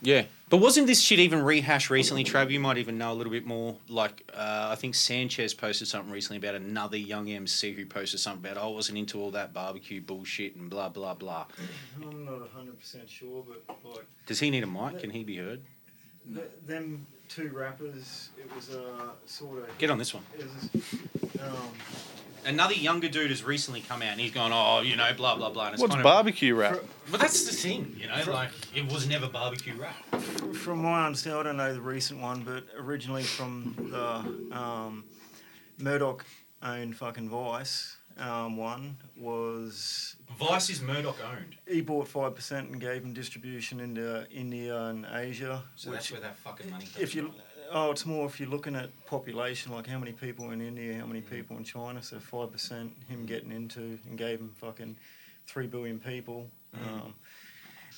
yeah. 0.00 0.22
But 0.52 0.58
wasn't 0.58 0.86
this 0.86 1.00
shit 1.00 1.18
even 1.18 1.42
rehashed 1.42 1.88
recently, 1.88 2.24
Trav? 2.24 2.50
You 2.50 2.60
might 2.60 2.76
even 2.76 2.98
know 2.98 3.10
a 3.10 3.14
little 3.14 3.32
bit 3.32 3.46
more. 3.46 3.74
Like, 3.88 4.30
uh, 4.34 4.68
I 4.70 4.74
think 4.74 4.94
Sanchez 4.94 5.54
posted 5.54 5.88
something 5.88 6.12
recently 6.12 6.46
about 6.46 6.60
another 6.60 6.98
young 6.98 7.30
MC 7.30 7.72
who 7.72 7.86
posted 7.86 8.20
something 8.20 8.44
about, 8.44 8.62
oh, 8.62 8.70
I 8.70 8.74
wasn't 8.74 8.98
into 8.98 9.18
all 9.18 9.30
that 9.30 9.54
barbecue 9.54 10.02
bullshit 10.02 10.54
and 10.56 10.68
blah, 10.68 10.90
blah, 10.90 11.14
blah. 11.14 11.46
I'm 12.02 12.26
not 12.26 12.50
hundred 12.50 12.78
percent 12.78 13.08
sure, 13.08 13.42
but 13.48 13.78
like 13.82 14.04
Does 14.26 14.40
he 14.40 14.50
need 14.50 14.62
a 14.62 14.66
mic? 14.66 14.98
Can 14.98 15.08
he 15.08 15.24
be 15.24 15.38
heard? 15.38 15.62
th- 16.34 16.44
them 16.66 17.06
two 17.30 17.48
rappers, 17.48 18.28
it 18.38 18.54
was 18.54 18.76
uh, 18.76 19.12
sort 19.24 19.60
of 19.60 19.78
Get 19.78 19.88
on 19.88 19.96
this 19.96 20.12
one. 20.12 20.22
It 20.38 20.44
was, 20.44 21.40
um, 21.40 21.68
Another 22.44 22.74
younger 22.74 23.08
dude 23.08 23.30
has 23.30 23.44
recently 23.44 23.80
come 23.80 24.02
out 24.02 24.08
and 24.08 24.20
he's 24.20 24.32
gone, 24.32 24.50
oh, 24.52 24.80
you 24.80 24.96
know, 24.96 25.12
blah, 25.16 25.36
blah, 25.36 25.50
blah. 25.50 25.66
And 25.66 25.74
it's 25.74 25.82
What's 25.82 25.94
kind 25.94 26.00
of- 26.00 26.10
barbecue 26.10 26.54
rap? 26.54 26.80
But 27.10 27.20
that's 27.20 27.44
the 27.44 27.52
thing, 27.52 27.96
you 27.98 28.06
know, 28.08 28.32
like, 28.32 28.50
it 28.74 28.90
was 28.90 29.08
never 29.08 29.28
barbecue 29.28 29.74
rap. 29.74 29.96
from 30.54 30.82
my 30.82 31.06
understanding, 31.06 31.40
I 31.40 31.42
don't 31.44 31.56
know 31.56 31.74
the 31.74 31.80
recent 31.80 32.20
one, 32.20 32.42
but 32.42 32.64
originally 32.78 33.22
from 33.22 33.74
the 33.90 34.56
um, 34.56 35.04
Murdoch 35.78 36.24
owned 36.62 36.96
fucking 36.96 37.28
Vice 37.28 37.96
um, 38.18 38.56
one 38.56 38.96
was 39.16 40.16
Vice 40.38 40.70
is 40.70 40.80
Murdoch 40.82 41.16
owned. 41.24 41.56
he 41.66 41.80
bought 41.80 42.08
five 42.08 42.34
percent 42.34 42.70
and 42.70 42.80
gave 42.80 43.02
him 43.02 43.12
distribution 43.12 43.80
into 43.80 44.26
India 44.30 44.84
and 44.84 45.06
Asia. 45.12 45.62
So 45.76 45.90
that's 45.90 46.10
where 46.10 46.20
that 46.20 46.36
fucking 46.36 46.70
money 46.70 46.84
comes 46.84 46.98
If 46.98 47.14
you 47.14 47.32
oh, 47.72 47.90
it's 47.90 48.06
more 48.06 48.26
if 48.26 48.38
you're 48.40 48.48
looking 48.48 48.76
at 48.76 48.90
population, 49.06 49.72
like 49.72 49.86
how 49.86 49.98
many 49.98 50.12
people 50.12 50.50
in 50.50 50.60
India, 50.60 50.94
how 50.98 51.06
many 51.06 51.20
Mm. 51.22 51.30
people 51.30 51.56
in 51.56 51.64
China. 51.64 52.02
So 52.02 52.18
five 52.20 52.52
percent 52.52 52.92
him 53.08 53.26
getting 53.26 53.52
into 53.52 53.98
and 54.08 54.16
gave 54.18 54.38
him 54.40 54.52
fucking 54.56 54.96
three 55.46 55.66
billion 55.66 55.98
people. 55.98 56.48
Mm. 56.76 56.86
Um, 56.86 57.14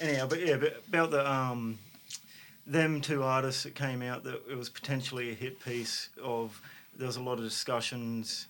anyhow, 0.01 0.27
but 0.27 0.41
yeah, 0.41 0.57
but 0.57 0.83
about 0.89 1.11
the 1.11 1.31
um, 1.31 1.79
them 2.67 3.01
two 3.01 3.23
artists 3.23 3.63
that 3.65 3.75
came 3.75 4.03
out 4.03 4.25
that 4.25 4.43
it 4.51 4.57
was 4.57 4.69
potentially 4.69 5.31
a 5.31 5.35
hit 5.35 5.63
piece 5.65 6.09
of 6.23 6.61
there 6.97 7.07
was 7.07 7.17
a 7.17 7.23
lot 7.23 7.35
of 7.39 7.45
discussions 7.45 8.47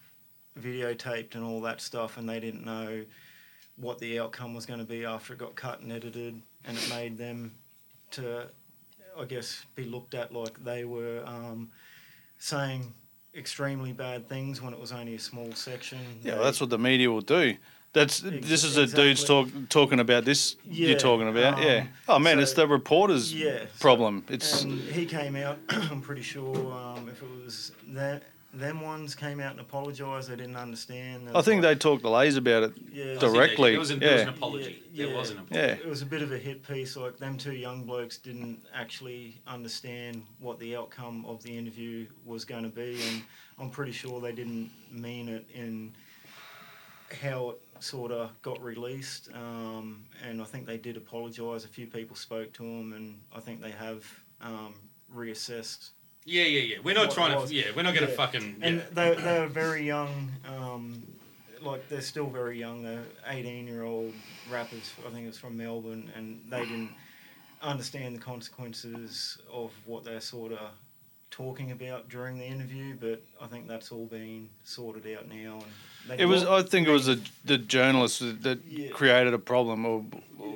videotaped 0.60 1.34
and 1.34 1.42
all 1.42 1.60
that 1.62 1.80
stuff 1.80 2.16
and 2.16 2.28
they 2.28 2.38
didn't 2.38 2.64
know 2.64 3.04
what 3.76 3.98
the 3.98 4.20
outcome 4.20 4.54
was 4.54 4.66
going 4.66 4.78
to 4.78 4.84
be 4.84 5.04
after 5.04 5.32
it 5.32 5.38
got 5.38 5.56
cut 5.56 5.80
and 5.80 5.90
edited 5.90 6.40
and 6.64 6.76
it 6.78 6.88
made 6.90 7.18
them 7.18 7.50
to 8.12 8.46
i 9.20 9.24
guess 9.24 9.64
be 9.74 9.84
looked 9.84 10.14
at 10.14 10.32
like 10.32 10.62
they 10.64 10.84
were 10.84 11.22
um, 11.26 11.70
saying 12.38 12.92
extremely 13.36 13.92
bad 13.92 14.28
things 14.28 14.62
when 14.62 14.72
it 14.72 14.80
was 14.80 14.92
only 14.92 15.14
a 15.14 15.18
small 15.18 15.52
section 15.54 15.98
Yeah, 16.22 16.30
They- 16.32 16.36
well, 16.36 16.44
that's 16.44 16.60
what 16.60 16.70
the 16.70 16.78
media 16.78 17.10
will 17.10 17.20
do. 17.20 17.56
That's 17.92 18.24
Ex- 18.24 18.48
this 18.48 18.64
is 18.64 18.76
a 18.76 18.86
dudes 18.88 19.22
talk, 19.22 19.48
talking 19.68 20.00
about 20.00 20.24
this. 20.24 20.56
Yeah, 20.68 20.88
you're 20.88 20.98
talking 20.98 21.28
about, 21.28 21.62
yeah. 21.62 21.82
um, 21.82 21.88
Oh 22.08 22.18
man, 22.18 22.36
so- 22.38 22.42
it's 22.42 22.52
the 22.54 22.66
reporters' 22.66 23.32
Yeah, 23.32 23.66
problem. 23.78 24.24
It's 24.28 24.62
he 24.62 25.06
came 25.06 25.36
out. 25.36 25.58
I'm 25.68 26.00
pretty 26.00 26.22
sure 26.22 26.72
um, 26.72 27.08
if 27.08 27.22
it 27.22 27.28
was 27.44 27.70
that 27.90 28.24
them 28.58 28.80
ones 28.80 29.14
came 29.14 29.40
out 29.40 29.52
and 29.52 29.60
apologised, 29.60 30.28
they 30.30 30.36
didn't 30.36 30.56
understand. 30.56 31.28
I 31.34 31.42
think 31.42 31.62
they 31.62 31.74
talked 31.74 32.02
to 32.02 32.10
Lays 32.10 32.36
about 32.36 32.62
it 32.64 32.72
Yeah. 32.92 33.18
directly. 33.18 33.72
There 33.72 33.80
was 33.80 33.90
an, 33.90 34.00
yeah. 34.00 34.06
there 34.08 34.14
was 34.16 34.22
an 34.22 34.28
apology. 34.28 34.82
Yeah, 34.92 35.06
There 35.06 35.16
was 35.16 35.30
an 35.30 35.38
apology. 35.38 35.66
Yeah. 35.66 35.74
It 35.74 35.88
was 35.88 36.02
a 36.02 36.06
bit 36.06 36.22
of 36.22 36.32
a 36.32 36.38
hit 36.38 36.66
piece. 36.66 36.96
Like 36.96 37.18
them 37.18 37.36
two 37.36 37.52
young 37.54 37.84
blokes 37.84 38.18
didn't 38.18 38.60
actually 38.72 39.40
understand 39.46 40.24
what 40.38 40.58
the 40.60 40.76
outcome 40.76 41.24
of 41.26 41.42
the 41.42 41.56
interview 41.56 42.06
was 42.24 42.44
going 42.44 42.62
to 42.62 42.68
be, 42.68 43.00
and 43.10 43.22
I'm 43.58 43.70
pretty 43.70 43.92
sure 43.92 44.20
they 44.20 44.32
didn't 44.32 44.70
mean 44.90 45.28
it 45.28 45.46
in 45.52 45.92
how 47.22 47.50
it 47.50 47.60
sort 47.80 48.12
of 48.12 48.30
got 48.42 48.62
released. 48.62 49.28
Um, 49.34 50.04
and 50.26 50.40
I 50.40 50.44
think 50.44 50.66
they 50.66 50.78
did 50.78 50.96
apologise. 50.96 51.64
A 51.64 51.68
few 51.68 51.86
people 51.86 52.16
spoke 52.16 52.52
to 52.54 52.62
them, 52.62 52.92
and 52.92 53.20
I 53.34 53.40
think 53.40 53.60
they 53.60 53.70
have 53.72 54.04
um, 54.40 54.74
reassessed. 55.14 55.90
Yeah, 56.24 56.44
yeah, 56.44 56.60
yeah. 56.60 56.76
We're 56.82 56.94
not 56.94 57.10
trying 57.10 57.46
to. 57.46 57.54
Yeah, 57.54 57.64
we're 57.76 57.82
not 57.82 57.94
going 57.94 58.06
to 58.06 58.10
Yeah. 58.12 58.16
fucking. 58.16 58.56
And 58.62 58.76
yeah. 58.76 58.82
they 58.92 59.14
they 59.14 59.40
were 59.40 59.46
very 59.46 59.84
young. 59.86 60.32
Um, 60.46 61.02
like 61.60 61.88
they're 61.88 62.00
still 62.00 62.26
very 62.26 62.58
young. 62.58 62.82
They're 62.82 63.04
eighteen 63.26 63.66
year 63.66 63.82
old 63.84 64.12
rappers. 64.50 64.92
I 65.06 65.10
think 65.10 65.26
it's 65.28 65.38
from 65.38 65.56
Melbourne, 65.56 66.10
and 66.14 66.42
they 66.48 66.60
didn't 66.60 66.90
understand 67.62 68.14
the 68.16 68.20
consequences 68.20 69.38
of 69.52 69.72
what 69.86 70.04
they're 70.04 70.20
sort 70.20 70.52
of 70.52 70.70
talking 71.30 71.70
about 71.72 72.08
during 72.08 72.38
the 72.38 72.44
interview. 72.44 72.94
But 72.94 73.22
I 73.40 73.46
think 73.46 73.68
that's 73.68 73.92
all 73.92 74.06
been 74.06 74.48
sorted 74.64 75.06
out 75.16 75.28
now. 75.28 75.54
And 75.54 75.62
they 75.62 75.66
It 76.18 76.26
was. 76.26 76.44
I 76.44 76.62
think 76.62 76.86
it 76.86 76.90
was 76.90 77.06
the 77.06 77.20
the 77.44 77.58
journalist 77.58 78.20
that 78.20 78.42
that 78.42 78.58
Yeah. 78.68 78.88
created 78.90 79.32
a 79.34 79.38
problem, 79.38 79.86
or, 79.86 80.04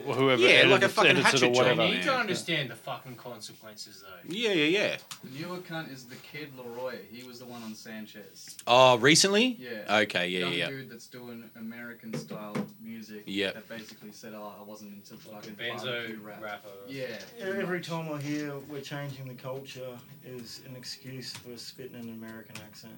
or 0.07 0.15
whoever 0.15 0.43
Yeah, 0.43 0.49
edited, 0.51 0.71
like 0.71 0.83
a 0.83 0.89
fucking 0.89 1.11
edited 1.13 1.27
it 1.27 1.33
hatchet 1.33 1.47
or 1.47 1.51
whatever. 1.53 1.87
You 1.87 1.95
need 1.97 2.03
to 2.05 2.15
understand 2.15 2.71
the 2.71 2.75
fucking 2.77 3.17
consequences, 3.17 4.03
though. 4.03 4.31
Yeah, 4.35 4.53
yeah, 4.53 4.65
yeah. 4.79 4.97
The 5.25 5.41
newer 5.41 5.59
cunt 5.59 5.91
is 5.93 6.05
the 6.05 6.17
kid 6.17 6.53
Leroy. 6.59 6.99
He 7.11 7.23
was 7.27 7.39
the 7.39 7.47
one 7.47 7.63
on 7.63 7.75
Sanchez. 7.75 8.57
Oh, 8.67 8.99
recently? 8.99 9.57
Yeah. 9.59 10.01
Okay, 10.03 10.29
yeah, 10.29 10.41
Young 10.41 10.53
yeah. 10.53 10.69
dude 10.69 10.91
that's 10.91 11.07
doing 11.07 11.49
American 11.57 12.13
style 12.15 12.57
music. 12.83 13.23
Yep. 13.27 13.55
That 13.55 13.69
basically 13.69 14.13
said, 14.13 14.33
"Oh, 14.35 14.53
I 14.61 14.63
wasn't 14.63 14.95
into 14.95 15.17
fucking 15.17 15.55
Benzo 15.57 15.85
barbecue 15.85 16.19
rap." 16.23 16.43
rapper. 16.43 16.69
Yeah. 16.87 17.07
Every 17.41 17.81
time 17.81 18.13
I 18.13 18.21
hear 18.21 18.53
we're 18.69 18.81
changing 18.83 19.29
the 19.29 19.35
culture 19.35 19.97
is 20.27 20.61
an 20.67 20.77
excuse 20.77 21.33
for 21.33 21.57
spitting 21.57 21.97
an 21.97 22.11
American 22.11 22.57
accent. 22.67 22.95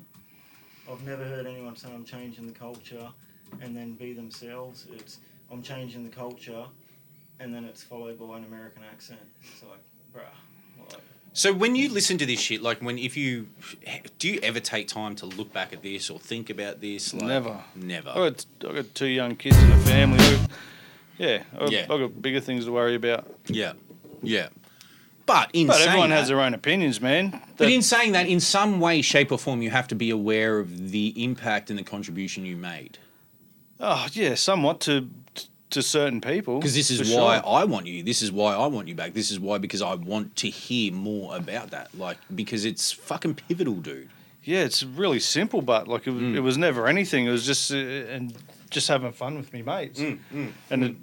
I've 0.91 1.03
never 1.05 1.25
heard 1.25 1.47
anyone 1.47 1.77
say 1.77 1.89
I'm 1.93 2.05
changing 2.05 2.47
the 2.47 2.53
culture 2.53 3.09
and 3.61 3.77
then 3.77 3.95
be 3.95 4.13
themselves. 4.13 4.87
It's 4.93 5.19
I'm 5.51 5.63
changing 5.63 6.05
the 6.05 6.15
culture 6.15 6.65
and 7.39 7.55
then 7.55 7.65
it's 7.65 7.83
followed 7.83 8.19
by 8.19 8.37
an 8.37 8.45
American 8.45 8.83
accent. 8.91 9.21
It's 9.43 9.63
like, 9.63 9.81
bruh. 10.15 10.91
Like, 10.93 11.01
So 11.33 11.53
when 11.53 11.77
you 11.77 11.89
listen 11.89 12.19
to 12.19 12.27
this 12.27 12.41
shit, 12.41 12.63
like 12.63 12.81
when 12.81 12.99
if 12.99 13.17
you 13.17 13.49
do 14.19 14.29
you 14.29 14.41
ever 14.43 14.61
take 14.61 14.89
time 14.89 15.15
to 15.17 15.27
look 15.27 15.53
back 15.53 15.73
at 15.73 15.83
this 15.83 16.11
or 16.11 16.19
think 16.19 16.51
about 16.51 16.81
this? 16.81 17.15
Like, 17.15 17.25
Never. 17.25 17.65
Never. 17.75 18.11
I 18.11 18.15
got, 18.15 18.47
I 18.69 18.73
got 18.75 18.95
two 18.95 19.07
young 19.07 19.37
kids 19.37 19.57
and 19.57 19.73
a 19.73 19.77
family. 19.79 20.39
Yeah, 21.19 21.43
I, 21.59 21.67
Yeah. 21.67 21.85
I 21.85 21.99
got 21.99 22.23
bigger 22.23 22.41
things 22.41 22.65
to 22.65 22.73
worry 22.73 22.95
about. 22.95 23.31
Yeah, 23.47 23.75
yeah. 24.23 24.49
But 25.27 25.51
in 25.53 25.67
but 25.69 25.77
saying 25.77 25.89
everyone 25.89 26.11
that, 26.11 26.19
has 26.21 26.29
their 26.29 26.41
own 26.41 26.55
opinions, 26.55 27.01
man. 27.01 27.41
But 27.57 27.71
in 27.71 27.83
saying 27.83 28.13
that, 28.13 28.27
in 28.27 28.41
some 28.41 28.81
way, 28.81 29.01
shape, 29.03 29.31
or 29.31 29.39
form, 29.39 29.63
you 29.63 29.71
have 29.71 29.87
to 29.89 29.95
be 29.95 30.11
aware 30.11 30.59
of 30.59 30.91
the 30.91 31.23
impact 31.23 31.71
and 31.71 31.79
the 31.79 31.85
contribution 31.85 32.45
you 32.45 32.57
made. 32.57 32.99
oh 33.79 34.07
yeah, 34.13 34.35
somewhat 34.35 34.81
to 34.81 35.09
to 35.71 35.83
certain 35.83 36.21
people. 36.21 36.59
Because 36.59 36.75
this 36.75 36.91
is 36.91 37.15
why 37.15 37.37
sure. 37.41 37.47
I 37.49 37.65
want 37.65 37.87
you. 37.87 38.03
This 38.03 38.23
is 38.23 38.33
why 38.33 38.55
I 38.55 38.67
want 38.67 38.89
you 38.89 38.95
back. 38.97 39.15
This 39.15 39.31
is 39.31 39.39
why 39.39 39.59
because 39.59 39.83
I 39.83 39.95
want 39.95 40.35
to 40.37 40.49
hear 40.51 40.93
more 40.93 41.37
about 41.37 41.71
that. 41.71 41.97
Like 41.97 42.17
because 42.35 42.65
it's 42.65 42.91
fucking 42.91 43.37
pivotal, 43.37 43.75
dude. 43.75 44.09
yeah, 44.43 44.63
it's 44.65 44.83
really 44.83 45.21
simple, 45.21 45.63
but 45.63 45.87
like 45.87 46.07
it, 46.09 46.11
was 46.11 46.23
Mm. 46.23 46.35
it 46.35 46.41
was 46.41 46.59
never 46.59 46.89
anything. 46.89 47.27
It 47.27 47.31
was 47.31 47.47
just 47.47 47.71
uh, 47.73 47.77
and 47.77 48.35
just 48.71 48.89
having 48.89 49.13
fun 49.13 49.37
with 49.37 49.53
me 49.53 49.63
mates, 49.63 50.01
Mm, 50.01 50.53
and 50.71 50.85
it, 50.85 50.97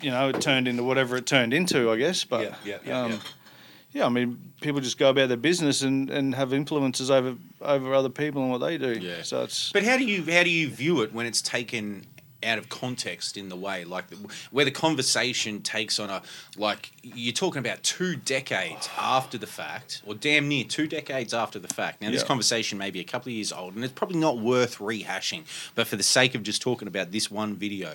you 0.00 0.10
know, 0.10 0.28
it 0.28 0.40
turned 0.40 0.68
into 0.68 0.84
whatever 0.84 1.16
it 1.16 1.26
turned 1.26 1.52
into, 1.52 1.90
I 1.90 1.96
guess. 1.96 2.24
But 2.24 2.42
Yeah, 2.42 2.54
yeah, 2.64 2.78
yeah, 2.84 3.00
um, 3.00 3.10
yeah. 3.12 3.18
yeah, 3.92 4.06
I 4.06 4.08
mean, 4.08 4.52
people 4.60 4.80
just 4.80 4.98
go 4.98 5.10
about 5.10 5.28
their 5.28 5.36
business 5.36 5.82
and, 5.82 6.10
and 6.10 6.34
have 6.34 6.52
influences 6.52 7.10
over 7.10 7.36
over 7.60 7.94
other 7.94 8.08
people 8.08 8.42
and 8.42 8.50
what 8.50 8.58
they 8.58 8.78
do. 8.78 8.92
Yeah. 8.92 9.22
So 9.22 9.42
it's 9.42 9.72
But 9.72 9.84
how 9.84 9.96
do 9.96 10.04
you 10.04 10.22
how 10.30 10.42
do 10.42 10.50
you 10.50 10.70
view 10.70 11.02
it 11.02 11.12
when 11.12 11.26
it's 11.26 11.42
taken 11.42 12.06
out 12.44 12.58
of 12.58 12.68
context 12.68 13.36
in 13.36 13.48
the 13.48 13.56
way 13.56 13.84
like 13.84 14.08
the, 14.08 14.16
where 14.50 14.64
the 14.64 14.70
conversation 14.70 15.62
takes 15.62 15.98
on 15.98 16.10
a 16.10 16.22
like 16.56 16.90
you're 17.02 17.32
talking 17.32 17.60
about 17.60 17.82
two 17.82 18.16
decades 18.16 18.88
after 18.98 19.38
the 19.38 19.46
fact 19.46 20.02
or 20.04 20.14
damn 20.14 20.48
near 20.48 20.64
two 20.64 20.86
decades 20.86 21.32
after 21.32 21.58
the 21.58 21.68
fact. 21.68 22.02
Now 22.02 22.10
this 22.10 22.24
conversation 22.24 22.78
may 22.78 22.90
be 22.90 23.00
a 23.00 23.04
couple 23.04 23.30
of 23.30 23.34
years 23.34 23.52
old 23.52 23.74
and 23.74 23.84
it's 23.84 23.92
probably 23.92 24.18
not 24.18 24.38
worth 24.38 24.78
rehashing, 24.78 25.44
but 25.74 25.86
for 25.86 25.96
the 25.96 26.02
sake 26.02 26.34
of 26.34 26.42
just 26.42 26.60
talking 26.60 26.88
about 26.88 27.12
this 27.12 27.30
one 27.30 27.54
video, 27.54 27.92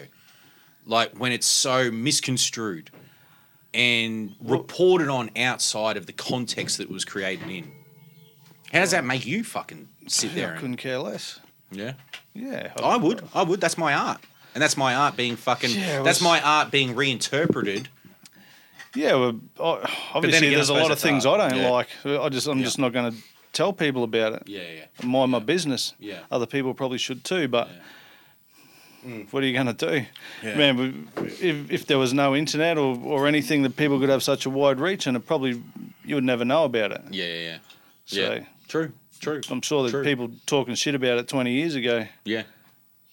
like 0.87 1.11
when 1.17 1.31
it's 1.31 1.45
so 1.47 1.91
misconstrued 1.91 2.89
and 3.73 4.35
reported 4.41 5.09
on 5.09 5.29
outside 5.37 5.97
of 5.97 6.05
the 6.05 6.13
context 6.13 6.77
that 6.77 6.83
it 6.85 6.89
was 6.91 7.05
created 7.05 7.49
in. 7.49 7.71
How 8.71 8.79
does 8.79 8.91
that 8.91 9.05
make 9.05 9.25
you 9.25 9.43
fucking 9.43 9.87
sit 10.07 10.33
there? 10.35 10.47
I 10.47 10.51
and- 10.51 10.59
couldn't 10.59 10.77
care 10.77 10.99
less. 10.99 11.39
yeah. 11.71 11.93
Yeah. 12.33 12.71
I 12.83 12.97
would. 12.97 13.23
I 13.33 13.41
would. 13.43 13.59
That's 13.59 13.77
my 13.77 13.93
art. 13.93 14.21
And 14.53 14.61
that's 14.61 14.77
my 14.77 14.93
art 14.95 15.15
being 15.17 15.35
fucking. 15.35 15.71
Yeah, 15.71 16.03
that's 16.03 16.19
was- 16.19 16.21
my 16.21 16.41
art 16.41 16.71
being 16.71 16.95
reinterpreted. 16.95 17.89
Yeah, 18.95 19.13
well, 19.15 19.39
obviously 20.13 20.47
again, 20.47 20.53
there's 20.53 20.69
a 20.69 20.73
lot 20.73 20.91
of 20.91 20.99
things 20.99 21.25
art. 21.25 21.39
I 21.41 21.49
don't 21.49 21.59
Yeah. 21.59 21.69
like. 21.69 21.89
I 22.05 22.29
just 22.29 22.47
I'm 22.47 22.63
just 22.63 22.79
not 22.79 22.93
going 22.93 23.11
to 23.11 23.17
tell 23.53 23.73
people 23.73 24.03
about 24.03 24.33
it. 24.33 24.43
Yeah, 24.47 24.61
yeah. 24.75 25.05
Mind 25.07 25.31
my 25.31 25.39
business. 25.39 25.93
Yeah. 25.99 26.19
Other 26.31 26.45
people 26.47 26.73
probably 26.73 26.97
should 26.97 27.23
too, 27.23 27.47
but 27.47 27.69
what 29.31 29.43
are 29.43 29.45
you 29.45 29.53
going 29.53 29.73
to 29.73 29.73
do, 29.73 30.05
Yeah. 30.43 30.55
man? 30.57 31.07
If 31.17 31.71
if 31.71 31.85
there 31.87 31.97
was 31.97 32.13
no 32.13 32.35
internet 32.35 32.77
or 32.77 32.97
or 33.03 33.27
anything 33.27 33.63
that 33.63 33.75
people 33.75 33.99
could 33.99 34.09
have 34.09 34.23
such 34.23 34.45
a 34.45 34.49
wide 34.49 34.79
reach, 34.79 35.07
and 35.07 35.15
it 35.17 35.25
probably 35.25 35.61
you 36.05 36.15
would 36.15 36.23
never 36.23 36.45
know 36.45 36.63
about 36.65 36.91
it. 36.91 37.01
Yeah, 37.11 37.25
yeah, 37.25 37.41
yeah. 37.41 37.57
So, 38.05 38.19
Yeah. 38.19 38.39
True. 38.67 38.91
True. 39.19 39.41
I'm 39.49 39.61
sure 39.61 39.83
that 39.83 39.89
True. 39.91 40.03
people 40.03 40.29
talking 40.45 40.75
shit 40.75 40.93
about 40.93 41.17
it 41.17 41.27
20 41.27 41.51
years 41.51 41.75
ago. 41.75 42.05
Yeah. 42.23 42.43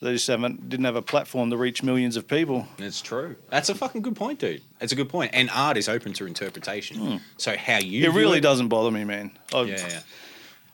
They 0.02 0.12
just 0.12 0.26
haven't 0.26 0.68
didn't 0.68 0.84
have 0.84 0.96
a 0.96 1.02
platform 1.02 1.48
to 1.50 1.56
reach 1.56 1.82
millions 1.82 2.16
of 2.16 2.28
people. 2.28 2.66
That's 2.76 3.00
true. 3.00 3.36
That's 3.48 3.70
a 3.70 3.74
fucking 3.74 4.02
good 4.02 4.14
point, 4.16 4.38
dude. 4.40 4.60
It's 4.80 4.92
a 4.92 4.96
good 4.96 5.08
point. 5.08 5.30
And 5.32 5.48
art 5.50 5.78
is 5.78 5.88
open 5.88 6.12
to 6.14 6.26
interpretation. 6.26 6.96
Hmm. 6.98 7.16
So 7.38 7.56
how 7.56 7.78
you 7.78 8.04
it 8.04 8.12
really 8.12 8.40
doesn't 8.40 8.68
bother 8.68 8.90
me, 8.90 9.04
man. 9.04 9.30
I've- 9.54 9.70
Yeah, 9.70 9.88
yeah. 9.88 10.00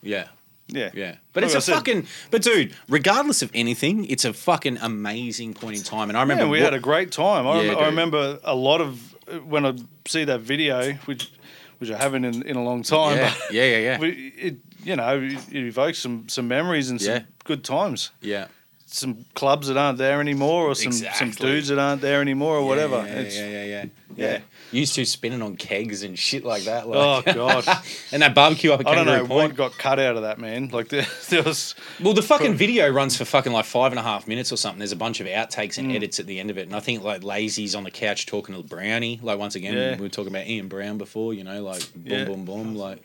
Yeah. 0.03 0.29
Yeah. 0.73 0.91
Yeah. 0.95 1.17
But 1.33 1.45
it's 1.45 1.55
a 1.55 1.61
said- 1.61 1.75
fucking 1.75 2.07
but 2.31 2.43
dude, 2.43 2.75
regardless 2.89 3.43
of 3.43 3.51
anything, 3.55 4.05
it's 4.07 4.25
a 4.25 4.33
fucking 4.33 4.79
amazing 4.83 5.55
point 5.55 5.77
in 5.77 5.83
time. 5.83 6.09
And 6.11 6.17
I 6.19 6.23
remember 6.23 6.45
Yeah, 6.45 6.51
we 6.51 6.59
wa- 6.59 6.65
had 6.65 6.75
a 6.75 6.81
great 6.81 7.13
time. 7.13 7.47
I, 7.47 7.63
Yeah, 7.63 7.69
rem- 7.71 7.79
I 7.79 7.87
remember 7.87 8.39
a 8.45 8.55
lot 8.55 8.81
of 8.81 8.99
when 9.45 9.65
I 9.67 9.75
see 10.09 10.25
that 10.25 10.41
video, 10.41 10.93
which 11.07 11.31
which 11.79 11.91
I 11.91 11.97
haven't 11.97 12.25
in, 12.25 12.43
in 12.43 12.57
a 12.57 12.63
long 12.65 12.83
time. 12.83 13.17
Yeah, 13.17 13.35
but 13.47 13.55
yeah, 13.55 13.65
yeah, 13.65 13.79
yeah. 13.79 13.99
It 14.47 14.57
you 14.85 14.97
know 14.97 15.23
it 15.23 15.55
evokes 15.67 15.99
some 15.99 16.29
some 16.29 16.47
memories 16.49 16.91
and 16.91 17.01
some 17.01 17.15
Yeah. 17.15 17.23
good 17.45 17.63
times. 17.65 18.11
Yeah. 18.21 18.47
Some 18.93 19.25
clubs 19.35 19.69
that 19.69 19.77
aren't 19.77 19.99
there 19.99 20.21
anymore, 20.21 20.67
or 20.69 20.75
some 20.75 20.91
some 20.93 21.31
dudes 21.31 21.69
that 21.69 21.79
aren't 21.79 22.01
there 22.03 22.21
anymore, 22.21 22.57
or 22.57 22.67
whatever. 22.67 22.97
Yeah, 22.97 23.05
yeah, 23.07 23.19
It's- 23.21 23.37
yeah, 23.37 23.49
yeah, 23.49 23.65
yeah. 23.65 23.85
yeah. 24.17 24.39
Used 24.73 24.95
to 24.97 25.05
spinning 25.05 25.43
on 25.43 25.57
kegs 25.57 26.03
and 26.03 26.19
shit 26.19 26.45
like 26.45 26.65
that. 26.65 26.85
Oh 26.87 27.23
Like. 27.25 27.35
god! 27.35 27.65
and 28.13 28.23
that 28.23 28.35
barbecue 28.35 28.73
up 28.73 28.81
at 28.81 28.87
I 28.89 28.95
don't 28.97 29.07
know 29.07 29.19
Point. 29.27 29.31
what 29.31 29.55
got 29.57 29.79
cut 29.79 29.99
out 30.01 30.17
of 30.17 30.23
that, 30.23 30.39
man. 30.39 30.69
Like 30.69 30.89
there, 30.89 31.07
there 31.29 31.43
was. 31.45 31.75
Well, 32.01 32.15
the 32.15 32.23
fucking 32.23 32.55
video 32.55 32.89
runs 32.91 33.17
for 33.17 33.25
fucking 33.25 33.53
like 33.53 33.65
five 33.65 33.93
and 33.93 33.99
a 33.99 34.03
half 34.03 34.27
minutes 34.29 34.53
or 34.53 34.57
something. 34.57 34.79
There's 34.81 34.93
a 34.93 34.97
bunch 34.97 35.21
of 35.21 35.27
outtakes 35.29 35.79
and 35.79 35.91
Mm. 35.91 35.95
edits 35.97 36.19
at 36.21 36.27
the 36.27 36.39
end 36.41 36.51
of 36.51 36.59
it, 36.59 36.67
and 36.67 36.75
I 36.77 36.81
think 36.81 37.03
like 37.05 37.23
Lazy's 37.23 37.75
on 37.77 37.85
the 37.85 37.91
couch 37.93 38.27
talking 38.27 38.55
to 38.57 38.63
Brownie. 38.63 39.19
Like 39.23 39.39
once 39.39 39.55
again, 39.55 39.75
Yeah. 39.75 39.97
we 39.97 40.03
were 40.03 40.09
talking 40.09 40.33
about 40.33 40.47
Ian 40.49 40.67
Brown 40.69 40.99
before, 40.99 41.33
you 41.35 41.43
know, 41.45 41.63
like 41.63 41.83
boom, 41.95 42.13
Yeah. 42.13 42.25
boom, 42.25 42.45
boom, 42.45 42.75
like 42.77 43.03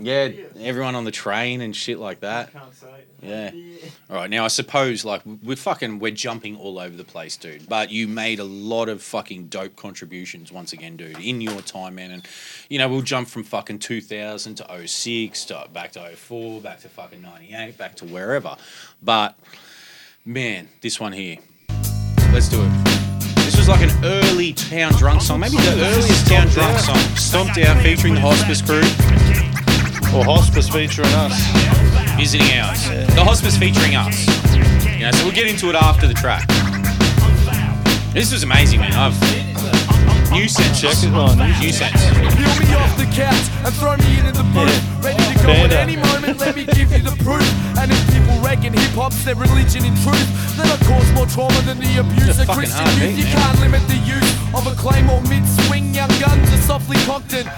yeah, 0.00 0.30
everyone 0.58 0.94
on 0.94 1.04
the 1.04 1.10
train 1.10 1.60
and 1.60 1.74
shit 1.74 1.98
like 1.98 2.20
that. 2.20 2.52
Can't 2.52 2.74
say 2.74 3.04
it. 3.22 3.54
Yeah. 3.54 3.88
All 4.10 4.16
right. 4.16 4.28
Now 4.28 4.44
I 4.44 4.48
suppose 4.48 5.04
like 5.04 5.22
we're 5.24 5.56
fucking 5.56 5.98
we're 5.98 6.10
jumping 6.10 6.56
all 6.56 6.78
over 6.78 6.96
the 6.96 7.04
place, 7.04 7.36
dude. 7.36 7.68
But 7.68 7.90
you 7.90 8.08
made 8.08 8.40
a 8.40 8.44
lot 8.44 8.88
of 8.88 9.02
fucking 9.02 9.46
dope 9.46 9.76
contributions 9.76 10.50
once 10.50 10.72
again, 10.72 10.96
dude, 10.96 11.20
in 11.20 11.40
your 11.40 11.60
time, 11.62 11.94
man. 11.94 12.10
And 12.10 12.26
you 12.68 12.78
know 12.78 12.88
we'll 12.88 13.02
jump 13.02 13.28
from 13.28 13.44
fucking 13.44 13.78
2000 13.78 14.56
to 14.56 14.86
06 14.86 15.44
to 15.46 15.68
back 15.72 15.92
to 15.92 16.00
04, 16.16 16.60
back 16.60 16.80
to 16.80 16.88
fucking 16.88 17.22
98, 17.22 17.78
back 17.78 17.94
to 17.96 18.04
wherever. 18.04 18.56
But 19.02 19.38
man, 20.24 20.68
this 20.80 20.98
one 20.98 21.12
here, 21.12 21.38
let's 22.32 22.48
do 22.48 22.62
it. 22.62 22.84
This 23.36 23.56
was 23.56 23.68
like 23.68 23.82
an 23.82 24.04
early 24.04 24.52
town 24.52 24.92
drunk 24.94 25.20
song, 25.20 25.40
maybe 25.40 25.56
the 25.56 25.72
earliest 25.72 26.26
town 26.26 26.48
drunk 26.48 26.78
song. 26.78 26.96
Stomped 27.16 27.58
out 27.58 27.80
featuring 27.82 28.14
the 28.14 28.20
hospice 28.20 28.60
crew. 28.60 29.33
Or 30.14 30.24
hospice 30.24 30.68
featuring 30.68 31.10
us. 31.14 31.34
Visiting 32.16 32.46
ours. 32.58 32.86
The 33.14 33.24
hospice 33.24 33.56
featuring 33.58 33.96
us. 33.96 34.14
You 34.94 35.06
know, 35.06 35.10
so 35.10 35.24
we'll 35.24 35.34
get 35.34 35.48
into 35.48 35.68
it 35.70 35.74
after 35.74 36.06
the 36.06 36.14
track. 36.14 36.46
This 38.14 38.30
was 38.30 38.44
amazing, 38.44 38.80
man. 38.80 38.92
I've 38.94 39.18
new 40.30 40.48
sense. 40.48 40.80
Check 40.80 40.94
it 41.02 41.14
on. 41.14 41.38
New 41.58 41.72
sense. 41.74 41.98
Peel 42.38 42.54
me 42.62 42.66
off 42.78 42.94
the 42.94 43.10
couch 43.10 43.46
and 43.66 43.74
throw 43.74 43.96
me 43.98 44.18
into 44.22 44.30
the 44.38 44.46
booth. 44.54 44.70
Ready 45.02 45.18
to 45.18 45.42
go 45.42 45.50
at 45.50 45.72
any 45.72 45.96
moment, 45.96 46.38
let 46.38 46.54
me 46.54 46.64
give 46.64 46.90
you 46.94 47.02
the 47.02 47.14
proof. 47.22 47.42
And 47.78 47.90
if 47.90 47.98
people 48.14 48.38
reckon 48.38 48.72
hip 48.72 48.94
hop's 48.94 49.24
their 49.24 49.34
religion 49.34 49.84
in 49.84 49.94
truth, 50.06 50.30
then 50.54 50.66
I 50.70 50.78
cause 50.86 51.10
more 51.14 51.26
trauma 51.26 51.58
than 51.66 51.78
the 51.82 51.98
abuse 51.98 52.38
of 52.38 52.46
Christian 52.48 52.86
youth. 52.98 53.18
beat, 53.18 53.18
You 53.18 53.24
man. 53.24 53.34
can't 53.34 53.58
limit 53.66 53.82
the 53.90 53.98
use 54.06 54.30
of 54.54 54.66
a 54.70 54.74
claymore 54.78 55.22
mid 55.26 55.42
swing. 55.66 55.94
Young 55.94 56.10
guns 56.22 56.46
are 56.54 56.62
softly 56.62 56.98
cocked 57.02 57.34
and 57.34 57.50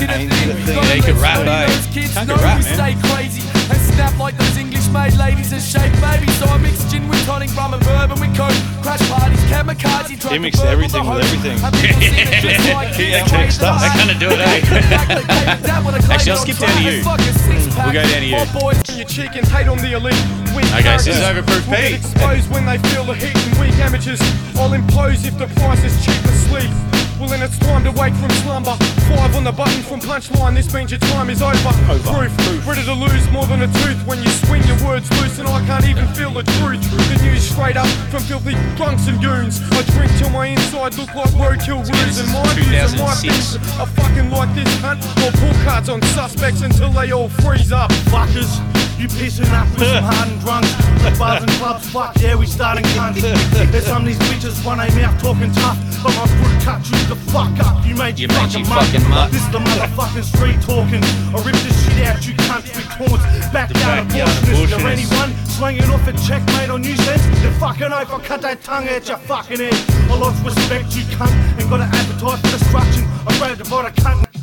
ain't 0.00 0.10
hit 0.10 0.10
a 0.10 0.14
thing. 0.14 0.30
hit 0.30 0.48
a 0.48 0.54
thing. 0.66 0.74
Gotta 0.74 0.88
Yeah, 0.88 0.94
you 0.94 1.02
let 1.02 1.08
can 1.08 1.20
rap, 1.20 1.38
eh? 1.46 1.66
Can't 1.94 2.28
get 2.28 2.40
rap, 2.42 2.62
man. 2.64 3.44
and 3.70 3.80
snap 3.94 4.18
like 4.18 4.36
those 4.36 4.56
English 4.56 4.88
made 4.88 5.14
ladies 5.14 5.52
and 5.52 5.62
shape 5.62 5.92
babies. 6.00 6.34
So 6.38 6.46
I 6.46 6.58
mix 6.58 6.84
gin 6.90 7.08
with 7.08 7.24
tonic, 7.24 7.54
rum 7.56 7.74
and 7.74 7.82
bourbon 7.84 8.20
with 8.20 8.36
coke. 8.36 8.54
Crash 8.82 9.00
parties, 9.08 9.40
kamikaze, 9.48 10.20
drunk 10.20 10.32
He 10.34 10.38
mixed 10.38 10.64
everything 10.64 11.06
with 11.06 11.24
everything. 11.24 11.58
And 11.64 11.74
people 11.74 12.00
sing 12.00 12.28
it 12.28 12.42
just 12.42 12.74
like 12.74 12.94
He 12.94 13.10
this, 13.10 13.32
mixed 13.32 13.60
to 13.60 13.66
the 13.66 13.78
That 13.80 13.92
kinda 13.96 14.16
do 14.18 14.28
it, 14.34 14.40
eh? 14.40 14.60
Actually, 16.12 16.32
I'll 16.36 16.44
skip 16.44 16.58
down 16.58 16.74
to 16.76 16.82
you. 16.82 17.02
We'll 17.04 17.92
go 17.92 18.02
down 18.02 18.20
to 18.20 18.26
you. 18.26 18.98
your 18.98 19.08
cheek 19.08 19.32
hate 19.32 19.68
on 19.68 19.78
the 19.78 19.92
elite. 19.94 20.14
Okay, 20.54 20.98
so 20.98 21.10
this 21.10 21.18
is 21.18 21.22
Overproof 21.22 21.64
Pete. 21.70 21.94
exposed 21.98 22.50
when 22.50 22.66
they 22.66 22.78
feel 22.90 23.04
the 23.04 23.14
heat 23.14 23.34
and 23.34 23.58
weak 23.58 23.74
amateurs. 23.78 24.20
I'll 24.56 24.72
impose 24.72 25.24
if 25.24 25.36
the 25.38 25.46
price 25.60 25.82
is 25.84 25.94
cheap 26.04 26.20
for 26.22 26.34
sleep. 26.50 26.93
Well, 27.18 27.28
then 27.28 27.42
it's 27.42 27.58
time 27.58 27.84
to 27.84 27.92
wake 27.92 28.14
from 28.14 28.30
slumber. 28.42 28.74
Five 29.06 29.36
on 29.36 29.44
the 29.44 29.52
button 29.52 29.82
from 29.82 30.00
punchline. 30.00 30.54
This 30.54 30.72
means 30.74 30.90
your 30.90 31.00
time 31.14 31.30
is 31.30 31.42
over. 31.42 31.54
Proof. 32.10 32.66
Ready 32.66 32.84
to 32.84 32.92
lose 32.92 33.30
more 33.30 33.46
than 33.46 33.62
a 33.62 33.66
tooth 33.66 34.04
when 34.06 34.18
you 34.22 34.30
swing 34.30 34.62
your 34.64 34.76
words 34.84 35.08
loose 35.22 35.38
and 35.38 35.48
I 35.48 35.64
can't 35.64 35.86
even 35.86 36.08
feel 36.08 36.30
the 36.30 36.42
truth. 36.58 36.82
The 36.90 37.22
news 37.22 37.48
straight 37.48 37.76
up 37.76 37.86
from 38.10 38.22
filthy 38.22 38.54
drunks 38.76 39.06
and 39.06 39.20
goons. 39.22 39.60
I 39.70 39.82
drink 39.94 40.10
till 40.18 40.30
my 40.30 40.46
inside 40.46 40.98
look 40.98 41.14
like 41.14 41.30
roadkill 41.38 41.86
wounds 41.86 42.18
and 42.18 42.30
my 42.32 42.42
views 42.54 42.92
and 42.92 43.00
my 43.00 43.14
2006. 43.14 43.22
things 43.22 43.78
are 43.78 43.86
fucking 43.86 44.30
like 44.30 44.52
this 44.54 44.68
cunt. 44.82 44.98
I'll 45.22 45.32
pull 45.38 45.54
cards 45.64 45.88
on 45.88 46.02
suspects 46.18 46.62
until 46.62 46.90
they 46.90 47.12
all 47.12 47.28
freeze 47.28 47.70
up. 47.70 47.90
Fuckers, 48.10 48.50
you 48.98 49.08
pissing 49.08 49.50
up 49.52 49.66
with 49.74 49.88
some 49.88 50.04
hardened 50.04 50.40
drunks. 50.40 50.70
The 51.02 51.10
bars 51.18 51.42
and 51.42 51.52
clubs, 51.58 51.88
fuck 51.90 52.16
yeah, 52.20 52.36
we 52.36 52.46
starting 52.46 52.84
cunts. 52.96 53.20
There's 53.20 53.86
some 53.86 54.02
of 54.02 54.06
these 54.06 54.18
bitches 54.30 54.64
run 54.64 54.80
a 54.80 54.88
mouth 54.94 55.20
talking 55.20 55.52
tough, 55.52 55.78
but 56.02 56.14
my 56.14 56.26
brew 56.38 56.54
cut 56.62 56.80
you 56.86 56.98
the 57.10 57.16
fuck 57.30 57.58
up. 57.60 57.84
You 57.84 57.94
made 57.96 58.18
you, 58.18 58.28
You 58.28 58.34
made 58.34 58.52
fucking 58.52 58.60
you 58.60 58.66
fucking 58.66 59.08
mutt. 59.08 59.30
This 59.30 59.46
the 59.48 59.58
motherfucking 59.58 60.24
street 60.24 60.60
talking. 60.62 61.02
I 61.34 61.42
rip 61.42 61.56
this 61.66 61.76
shit 61.84 62.06
out, 62.06 62.24
you 62.26 62.34
cunts 62.34 62.70
with 62.74 62.88
taunts. 62.94 63.24
Backyard 63.52 64.08
abortionist. 64.08 64.54
Or 64.54 64.66
abortionist. 64.66 64.92
anyone 64.92 65.30
slanging 65.46 65.90
off 65.90 66.06
a 66.06 66.12
checkmate 66.26 66.70
on 66.70 66.84
you 66.84 66.96
sense. 66.96 67.24
You 67.42 67.50
fucking 67.58 67.92
oath, 67.92 68.10
I'll 68.10 68.20
cut 68.20 68.42
that 68.42 68.62
tongue 68.62 68.88
out 68.88 69.08
your 69.08 69.18
fucking 69.18 69.58
head. 69.58 69.74
I 70.10 70.18
lost 70.18 70.44
respect, 70.44 70.94
you 70.96 71.02
cunt, 71.14 71.34
and 71.58 71.68
got 71.68 71.80
an 71.80 71.90
appetite 71.90 72.38
for 72.38 72.50
destruction. 72.58 73.04
I 73.26 73.38
grabbed 73.38 73.58
the 73.58 73.68
bottom 73.68 73.92
cunt. 73.92 74.34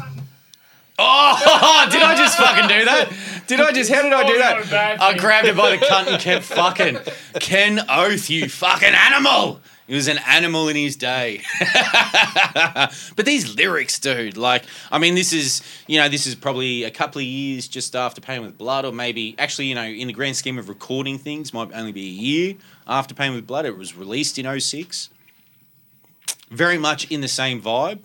Oh, 1.03 1.87
did 1.91 2.03
I 2.03 2.15
just 2.15 2.37
fucking 2.37 2.67
do 2.67 2.85
that? 2.85 3.09
Did 3.51 3.59
I 3.59 3.73
just? 3.73 3.91
How 3.91 4.01
did 4.01 4.13
I 4.13 4.25
do 4.25 4.39
Not 4.39 4.65
a 4.65 4.69
bad 4.69 4.99
that? 4.99 5.01
I 5.01 5.17
grabbed 5.17 5.45
it 5.45 5.57
by 5.57 5.71
the 5.75 5.85
cunt 5.85 6.07
and 6.07 6.21
kept 6.21 6.45
fucking. 6.45 6.99
Ken 7.41 7.81
Oath, 7.89 8.29
you 8.29 8.47
fucking 8.47 8.93
animal. 8.93 9.59
He 9.87 9.93
was 9.93 10.07
an 10.07 10.19
animal 10.25 10.69
in 10.69 10.77
his 10.77 10.95
day. 10.95 11.41
but 13.17 13.25
these 13.25 13.53
lyrics, 13.55 13.99
dude, 13.99 14.37
like, 14.37 14.63
I 14.89 14.99
mean, 14.99 15.15
this 15.15 15.33
is, 15.33 15.61
you 15.85 15.99
know, 15.99 16.07
this 16.07 16.25
is 16.25 16.33
probably 16.33 16.85
a 16.85 16.91
couple 16.91 17.19
of 17.19 17.25
years 17.25 17.67
just 17.67 17.93
after 17.93 18.21
Painted 18.21 18.45
with 18.45 18.57
Blood, 18.57 18.85
or 18.85 18.93
maybe, 18.93 19.35
actually, 19.37 19.65
you 19.65 19.75
know, 19.75 19.83
in 19.83 20.07
the 20.07 20.13
grand 20.13 20.37
scheme 20.37 20.57
of 20.57 20.69
recording 20.69 21.17
things, 21.17 21.53
might 21.53 21.73
only 21.73 21.91
be 21.91 22.03
a 22.03 22.09
year 22.09 22.55
after 22.87 23.13
Painted 23.13 23.35
with 23.35 23.47
Blood. 23.47 23.65
It 23.65 23.77
was 23.77 23.97
released 23.97 24.39
in 24.39 24.59
06. 24.61 25.09
Very 26.49 26.77
much 26.77 27.11
in 27.11 27.19
the 27.19 27.27
same 27.27 27.61
vibe. 27.61 27.99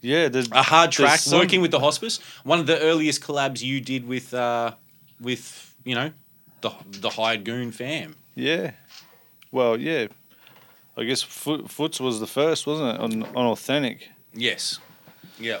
Yeah, 0.00 0.28
there's, 0.28 0.50
a 0.52 0.62
hard 0.62 0.92
track 0.92 1.18
some- 1.18 1.38
working 1.38 1.60
with 1.60 1.70
the 1.70 1.80
hospice. 1.80 2.20
One 2.44 2.60
of 2.60 2.66
the 2.66 2.78
earliest 2.80 3.20
collabs 3.22 3.62
you 3.62 3.80
did 3.80 4.06
with 4.06 4.32
uh, 4.32 4.72
with 5.20 5.74
you 5.84 5.94
know 5.94 6.12
the 6.60 6.70
the 7.00 7.10
hired 7.10 7.44
goon 7.44 7.72
fam. 7.72 8.16
Yeah. 8.34 8.72
Well, 9.50 9.78
yeah. 9.78 10.06
I 10.96 11.04
guess 11.04 11.22
Foot, 11.22 11.70
Foots 11.70 12.00
was 12.00 12.20
the 12.20 12.26
first, 12.26 12.66
wasn't 12.66 12.94
it? 12.96 13.00
On 13.00 13.22
on 13.36 13.46
authentic. 13.46 14.08
Yes. 14.32 14.78
Yeah. 15.38 15.58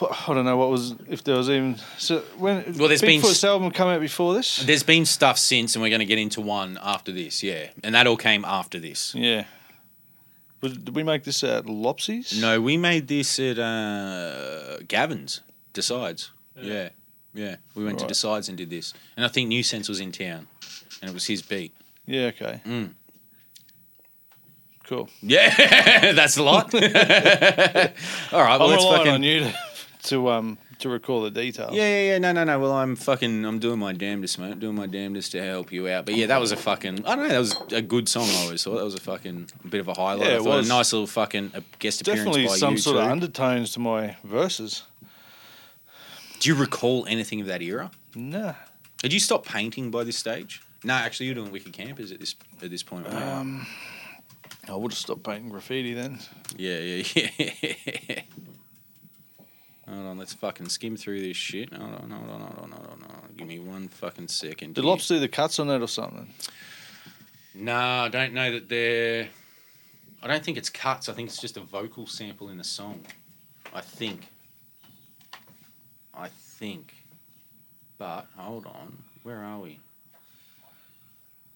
I 0.00 0.34
don't 0.34 0.44
know 0.44 0.56
what 0.56 0.70
was 0.70 0.94
if 1.08 1.24
there 1.24 1.36
was 1.36 1.50
even 1.50 1.76
so 1.98 2.20
when 2.36 2.64
Well, 2.78 2.88
there's 2.88 3.00
been 3.00 3.20
Bigfoot's 3.20 3.44
album 3.44 3.70
come 3.70 3.88
out 3.88 4.00
before 4.00 4.34
this. 4.34 4.58
There's 4.64 4.82
been 4.82 5.04
stuff 5.04 5.38
since, 5.38 5.74
and 5.74 5.82
we're 5.82 5.90
going 5.90 6.00
to 6.00 6.06
get 6.06 6.18
into 6.18 6.40
one 6.40 6.78
after 6.82 7.12
this. 7.12 7.42
Yeah, 7.42 7.70
and 7.82 7.94
that 7.94 8.06
all 8.06 8.16
came 8.16 8.44
after 8.44 8.78
this. 8.78 9.14
Yeah. 9.14 9.44
Was, 10.60 10.72
did 10.76 10.94
we 10.94 11.02
make 11.04 11.24
this 11.24 11.44
at 11.44 11.66
Lopsy's? 11.66 12.40
No, 12.40 12.60
we 12.60 12.76
made 12.76 13.06
this 13.08 13.38
at 13.38 13.58
uh, 13.58 14.78
Gavin's. 14.88 15.40
Decides. 15.72 16.32
Yeah. 16.60 16.88
yeah, 17.34 17.56
We 17.76 17.84
went 17.84 17.96
Right. 18.00 18.08
to 18.08 18.08
Decides 18.08 18.48
and 18.48 18.58
did 18.58 18.68
this, 18.70 18.92
and 19.16 19.24
I 19.24 19.28
think 19.28 19.48
New 19.48 19.62
Sense 19.62 19.88
was 19.88 20.00
in 20.00 20.10
town, 20.10 20.48
and 21.00 21.10
it 21.10 21.14
was 21.14 21.26
his 21.26 21.42
beat. 21.42 21.72
Yeah. 22.06 22.26
Okay. 22.34 22.60
Mm. 22.66 22.94
Cool. 24.86 25.08
Yeah, 25.20 25.54
that's 26.14 26.36
a 26.38 26.42
lot. 26.42 26.74
all 26.74 26.80
right, 26.80 27.92
well, 28.32 28.62
I'm 28.62 28.70
let's 28.70 28.82
relying 28.82 28.96
fucking. 28.98 29.12
on 29.12 29.22
you 29.22 29.40
to, 29.40 29.54
to 30.04 30.30
um 30.30 30.58
to 30.78 30.88
recall 30.88 31.22
the 31.22 31.30
details. 31.30 31.74
Yeah, 31.74 31.88
yeah, 31.88 32.12
yeah. 32.12 32.18
No, 32.18 32.32
no, 32.32 32.44
no. 32.44 32.58
Well, 32.58 32.72
I'm 32.72 32.96
fucking. 32.96 33.44
I'm 33.44 33.58
doing 33.58 33.78
my 33.78 33.92
damnedest, 33.92 34.38
mate. 34.38 34.58
Doing 34.60 34.76
my 34.76 34.86
damnedest 34.86 35.32
to 35.32 35.42
help 35.42 35.72
you 35.72 35.88
out. 35.88 36.06
But 36.06 36.14
yeah, 36.16 36.26
that 36.26 36.40
was 36.40 36.52
a 36.52 36.56
fucking. 36.56 37.04
I 37.04 37.16
don't 37.16 37.28
know. 37.28 37.28
That 37.28 37.38
was 37.38 37.56
a 37.72 37.82
good 37.82 38.08
song. 38.08 38.28
I 38.28 38.44
always 38.44 38.62
thought 38.62 38.76
that 38.76 38.84
was 38.84 38.94
a 38.94 39.00
fucking 39.00 39.48
bit 39.68 39.80
of 39.80 39.88
a 39.88 39.94
highlight. 39.94 40.28
Yeah, 40.28 40.36
it 40.36 40.44
was. 40.44 40.66
a 40.66 40.68
nice 40.68 40.92
little 40.92 41.06
fucking 41.06 41.52
uh, 41.54 41.60
guest 41.78 42.00
appearance 42.00 42.20
Definitely 42.20 42.46
by 42.46 42.56
some 42.56 42.78
sort 42.78 42.96
too. 42.96 43.00
of 43.00 43.10
undertones 43.10 43.72
to 43.72 43.80
my 43.80 44.16
verses. 44.24 44.82
Do 46.40 46.48
you 46.48 46.54
recall 46.54 47.04
anything 47.06 47.40
of 47.40 47.48
that 47.48 47.62
era? 47.62 47.90
Nah. 48.14 48.54
Did 49.02 49.12
you 49.12 49.20
stop 49.20 49.44
painting 49.44 49.90
by 49.90 50.04
this 50.04 50.16
stage? 50.16 50.62
No, 50.84 50.94
actually, 50.94 51.26
you're 51.26 51.34
doing 51.34 51.50
Wicked 51.50 51.72
Campers 51.72 52.12
at 52.12 52.20
this 52.20 52.34
at 52.62 52.70
this 52.70 52.82
point. 52.82 53.04
weren't? 53.08 53.24
Um, 53.24 53.66
I 54.68 54.74
would 54.76 54.92
have 54.92 54.98
stopped 54.98 55.24
painting 55.24 55.48
graffiti 55.50 55.94
then. 55.94 56.18
Yeah, 56.56 56.78
yeah, 56.78 57.04
yeah. 57.38 58.20
Hold 59.88 60.06
on, 60.06 60.18
let's 60.18 60.34
fucking 60.34 60.68
skim 60.68 60.96
through 60.96 61.20
this 61.20 61.36
shit. 61.36 61.72
Hold 61.72 61.94
on, 61.94 62.10
hold 62.10 62.30
on, 62.30 62.40
hold 62.40 62.42
on, 62.42 62.70
hold 62.70 62.72
on. 62.72 62.72
Hold 62.72 63.02
on. 63.02 63.34
Give 63.36 63.46
me 63.46 63.58
one 63.58 63.88
fucking 63.88 64.28
second. 64.28 64.74
Did 64.74 64.82
here. 64.82 64.90
Lops 64.90 65.08
do 65.08 65.18
the 65.18 65.28
cuts 65.28 65.58
on 65.58 65.70
it 65.70 65.80
or 65.80 65.88
something? 65.88 66.28
No, 67.54 67.76
I 67.76 68.08
don't 68.08 68.32
know 68.34 68.52
that 68.52 68.68
they're. 68.68 69.28
I 70.22 70.26
don't 70.26 70.44
think 70.44 70.58
it's 70.58 70.70
cuts. 70.70 71.08
I 71.08 71.12
think 71.12 71.28
it's 71.28 71.40
just 71.40 71.56
a 71.56 71.60
vocal 71.60 72.06
sample 72.06 72.48
in 72.48 72.58
the 72.58 72.64
song. 72.64 73.04
I 73.74 73.80
think. 73.80 74.28
I 76.14 76.28
think. 76.28 76.94
But 77.98 78.26
hold 78.36 78.66
on, 78.66 78.98
where 79.22 79.42
are 79.42 79.58
we? 79.58 79.78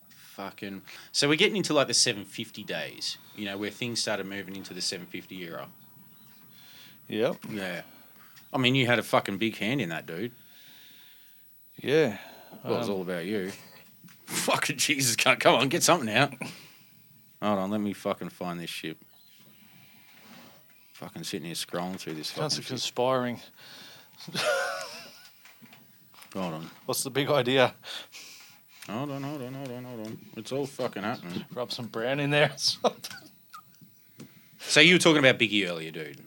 Fucking. 0.08 0.82
So 1.12 1.28
we're 1.28 1.36
getting 1.36 1.56
into 1.56 1.74
like 1.74 1.88
the 1.88 1.94
750 1.94 2.64
days, 2.64 3.18
you 3.36 3.44
know, 3.44 3.58
where 3.58 3.70
things 3.70 4.00
started 4.00 4.26
moving 4.26 4.56
into 4.56 4.72
the 4.72 4.80
750 4.80 5.42
era. 5.42 5.68
Yep. 7.08 7.36
Yeah. 7.50 7.82
I 8.52 8.58
mean, 8.58 8.74
you 8.74 8.86
had 8.86 8.98
a 8.98 9.02
fucking 9.02 9.38
big 9.38 9.56
hand 9.56 9.80
in 9.80 9.88
that, 9.90 10.06
dude. 10.06 10.32
Yeah. 11.76 12.18
Well, 12.62 12.74
it 12.74 12.78
was 12.78 12.88
Um, 12.88 12.94
all 12.96 13.02
about 13.02 13.24
you. 13.24 13.50
fucking 14.26 14.76
Jesus, 14.78 15.16
come 15.16 15.36
come 15.36 15.54
on, 15.54 15.68
get 15.68 15.82
something 15.82 16.08
out. 16.14 16.32
Hold 17.42 17.58
on, 17.58 17.70
let 17.70 17.80
me 17.80 17.92
fucking 17.92 18.28
find 18.30 18.60
this 18.60 18.70
shit. 18.70 18.96
Fucking 20.92 21.24
sitting 21.24 21.46
here 21.46 21.54
scrolling 21.54 21.98
through 21.98 22.14
this. 22.14 22.28
Sounds 22.28 22.54
Fucking 22.56 22.68
conspiring. 22.68 23.40
Hold 26.34 26.54
on. 26.54 26.70
What's 26.86 27.02
the 27.02 27.10
big 27.10 27.28
idea? 27.28 27.74
Hold 28.88 29.10
on, 29.10 29.22
hold 29.22 29.42
on, 29.42 29.54
hold 29.54 29.70
on, 29.70 29.84
hold 29.84 30.06
on. 30.06 30.18
It's 30.36 30.52
all 30.52 30.66
fucking 30.66 31.02
happening. 31.02 31.44
Rub 31.52 31.70
some 31.72 31.86
brown 31.86 32.20
in 32.20 32.30
there. 32.30 32.52
So 34.60 34.80
you 34.80 34.94
were 34.94 34.98
talking 34.98 35.18
about 35.18 35.38
Biggie 35.38 35.68
earlier, 35.68 35.90
dude. 35.90 36.20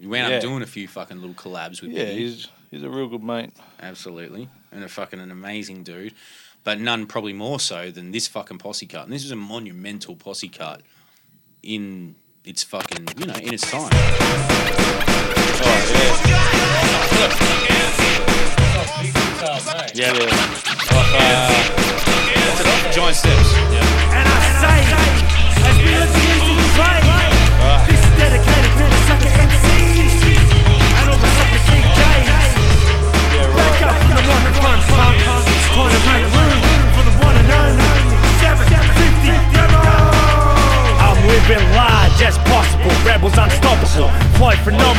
You 0.00 0.08
went 0.08 0.28
Yeah. 0.28 0.36
up 0.36 0.42
doing 0.42 0.62
a 0.62 0.66
few 0.66 0.88
fucking 0.88 1.20
little 1.20 1.34
collabs 1.34 1.82
with 1.82 1.90
him. 1.90 1.96
yeah, 1.98 2.04
Biggie. 2.06 2.16
he's 2.18 2.48
he's 2.70 2.82
a 2.82 2.88
real 2.90 3.06
good 3.06 3.22
mate. 3.22 3.50
Absolutely. 3.80 4.48
And 4.72 4.82
a 4.82 4.88
fucking 4.88 5.20
an 5.20 5.30
amazing 5.30 5.82
dude. 5.84 6.14
But 6.64 6.80
none 6.80 7.06
probably 7.06 7.32
more 7.34 7.60
so 7.60 7.90
than 7.90 8.10
this 8.10 8.26
fucking 8.28 8.58
posse 8.58 8.86
cut. 8.86 9.04
And 9.04 9.12
this 9.12 9.24
is 9.24 9.30
a 9.30 9.36
monumental 9.36 10.16
posse 10.16 10.48
cut 10.48 10.82
in 11.62 12.14
its 12.44 12.62
fucking, 12.64 13.08
you 13.18 13.26
know, 13.26 13.34
in 13.34 13.52
its 13.54 13.70
time. 13.70 13.90
Yeah, 19.92 20.14
yeah. 20.14 20.24
Like, 20.96 21.12
uh, 21.12 21.52
what's 22.48 22.60
it 22.60 22.66
off? 22.66 22.94
Giant 22.94 23.16
Steps. 23.16 23.52
Yeah. 23.68 24.16
And 24.16 24.24
I 24.24 24.38
say, 24.62 24.78
as 25.68 25.76
we 25.76 25.90
let 25.92 26.08
the 26.08 26.20
music 26.24 26.56
play, 26.80 27.04
this 27.84 28.00
is 28.00 28.12
dedicated 28.16 28.72
to 28.80 28.84
the 28.88 28.98
sucker 29.04 29.28
MCs 29.28 29.69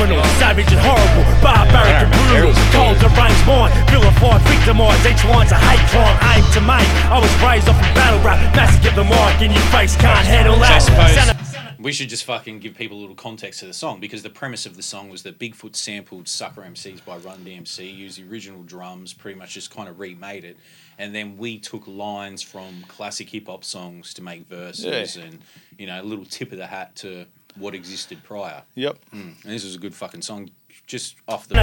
flow 0.08 0.18
phenomenal, 0.18 0.40
savage 0.40 0.72
and 0.72 0.82
horrible, 0.82 1.26
barbaric 1.42 1.94
and 2.02 2.12
brutal, 2.12 2.54
cold 2.72 2.98
deranged 3.00 3.46
mind, 3.46 3.74
vilified, 3.90 4.42
victimised, 4.50 5.06
each 5.06 5.24
line's 5.26 5.52
a 5.52 5.56
hate 5.56 5.86
crime, 5.90 6.18
aim 6.36 6.46
to 6.54 6.62
make. 6.62 6.88
I 7.10 7.20
was 7.20 7.32
raised 7.44 7.70
off 7.70 7.78
a 7.78 7.94
battle 7.94 8.20
rap, 8.22 8.40
massacre 8.56 8.96
the 8.96 9.04
mic 9.04 9.42
in 9.42 9.52
your 9.52 9.66
face, 9.72 9.96
can't 9.96 10.26
handle 10.26 10.56
So 10.56 10.62
I 10.64 10.68
that. 10.68 10.82
suppose 10.82 11.14
Sound 11.16 11.38
we 11.82 11.92
should 11.92 12.10
just 12.10 12.26
fucking 12.26 12.60
give 12.60 12.76
people 12.76 12.96
a 12.98 13.02
little 13.02 13.16
context 13.16 13.62
to 13.62 13.66
the 13.66 13.74
song 13.74 14.00
because 14.00 14.22
the 14.22 14.30
premise 14.30 14.68
of 14.68 14.76
the 14.76 14.84
song 14.84 15.10
was 15.10 15.24
that 15.24 15.40
Bigfoot 15.40 15.76
sampled 15.76 16.28
Sucker 16.28 16.62
MCs 16.62 17.04
by 17.04 17.18
Run 17.18 17.40
DMC, 17.40 17.96
used 17.98 18.20
the 18.20 18.30
original 18.30 18.62
drums, 18.62 19.14
pretty 19.14 19.40
much 19.40 19.56
just 19.56 19.72
kind 19.72 19.90
of 19.90 20.00
remade 20.00 20.44
it, 20.46 20.58
and 21.00 21.16
then 21.16 21.38
we 21.38 21.58
took 21.58 21.88
lines 21.88 22.44
from 22.44 22.84
classic 22.88 23.30
hip 23.30 23.48
hop 23.48 23.64
songs 23.64 24.14
to 24.14 24.22
make 24.22 24.46
verses 24.48 25.16
Yeah. 25.16 25.24
and 25.24 25.40
you 25.80 25.88
know 25.88 26.00
a 26.00 26.04
little 26.04 26.26
tip 26.26 26.52
of 26.52 26.60
the 26.60 26.68
hat 26.68 26.96
to 26.98 27.26
what 27.58 27.76
existed 27.76 28.24
prior. 28.24 28.64
Yep. 28.76 28.98
Mm. 29.14 29.44
And 29.44 29.54
this 29.54 29.64
was 29.64 29.76
a 29.76 29.80
good 29.80 29.94
fucking 29.94 30.22
song, 30.22 30.50
just 30.88 31.16
off 31.28 31.48
the 31.48 31.56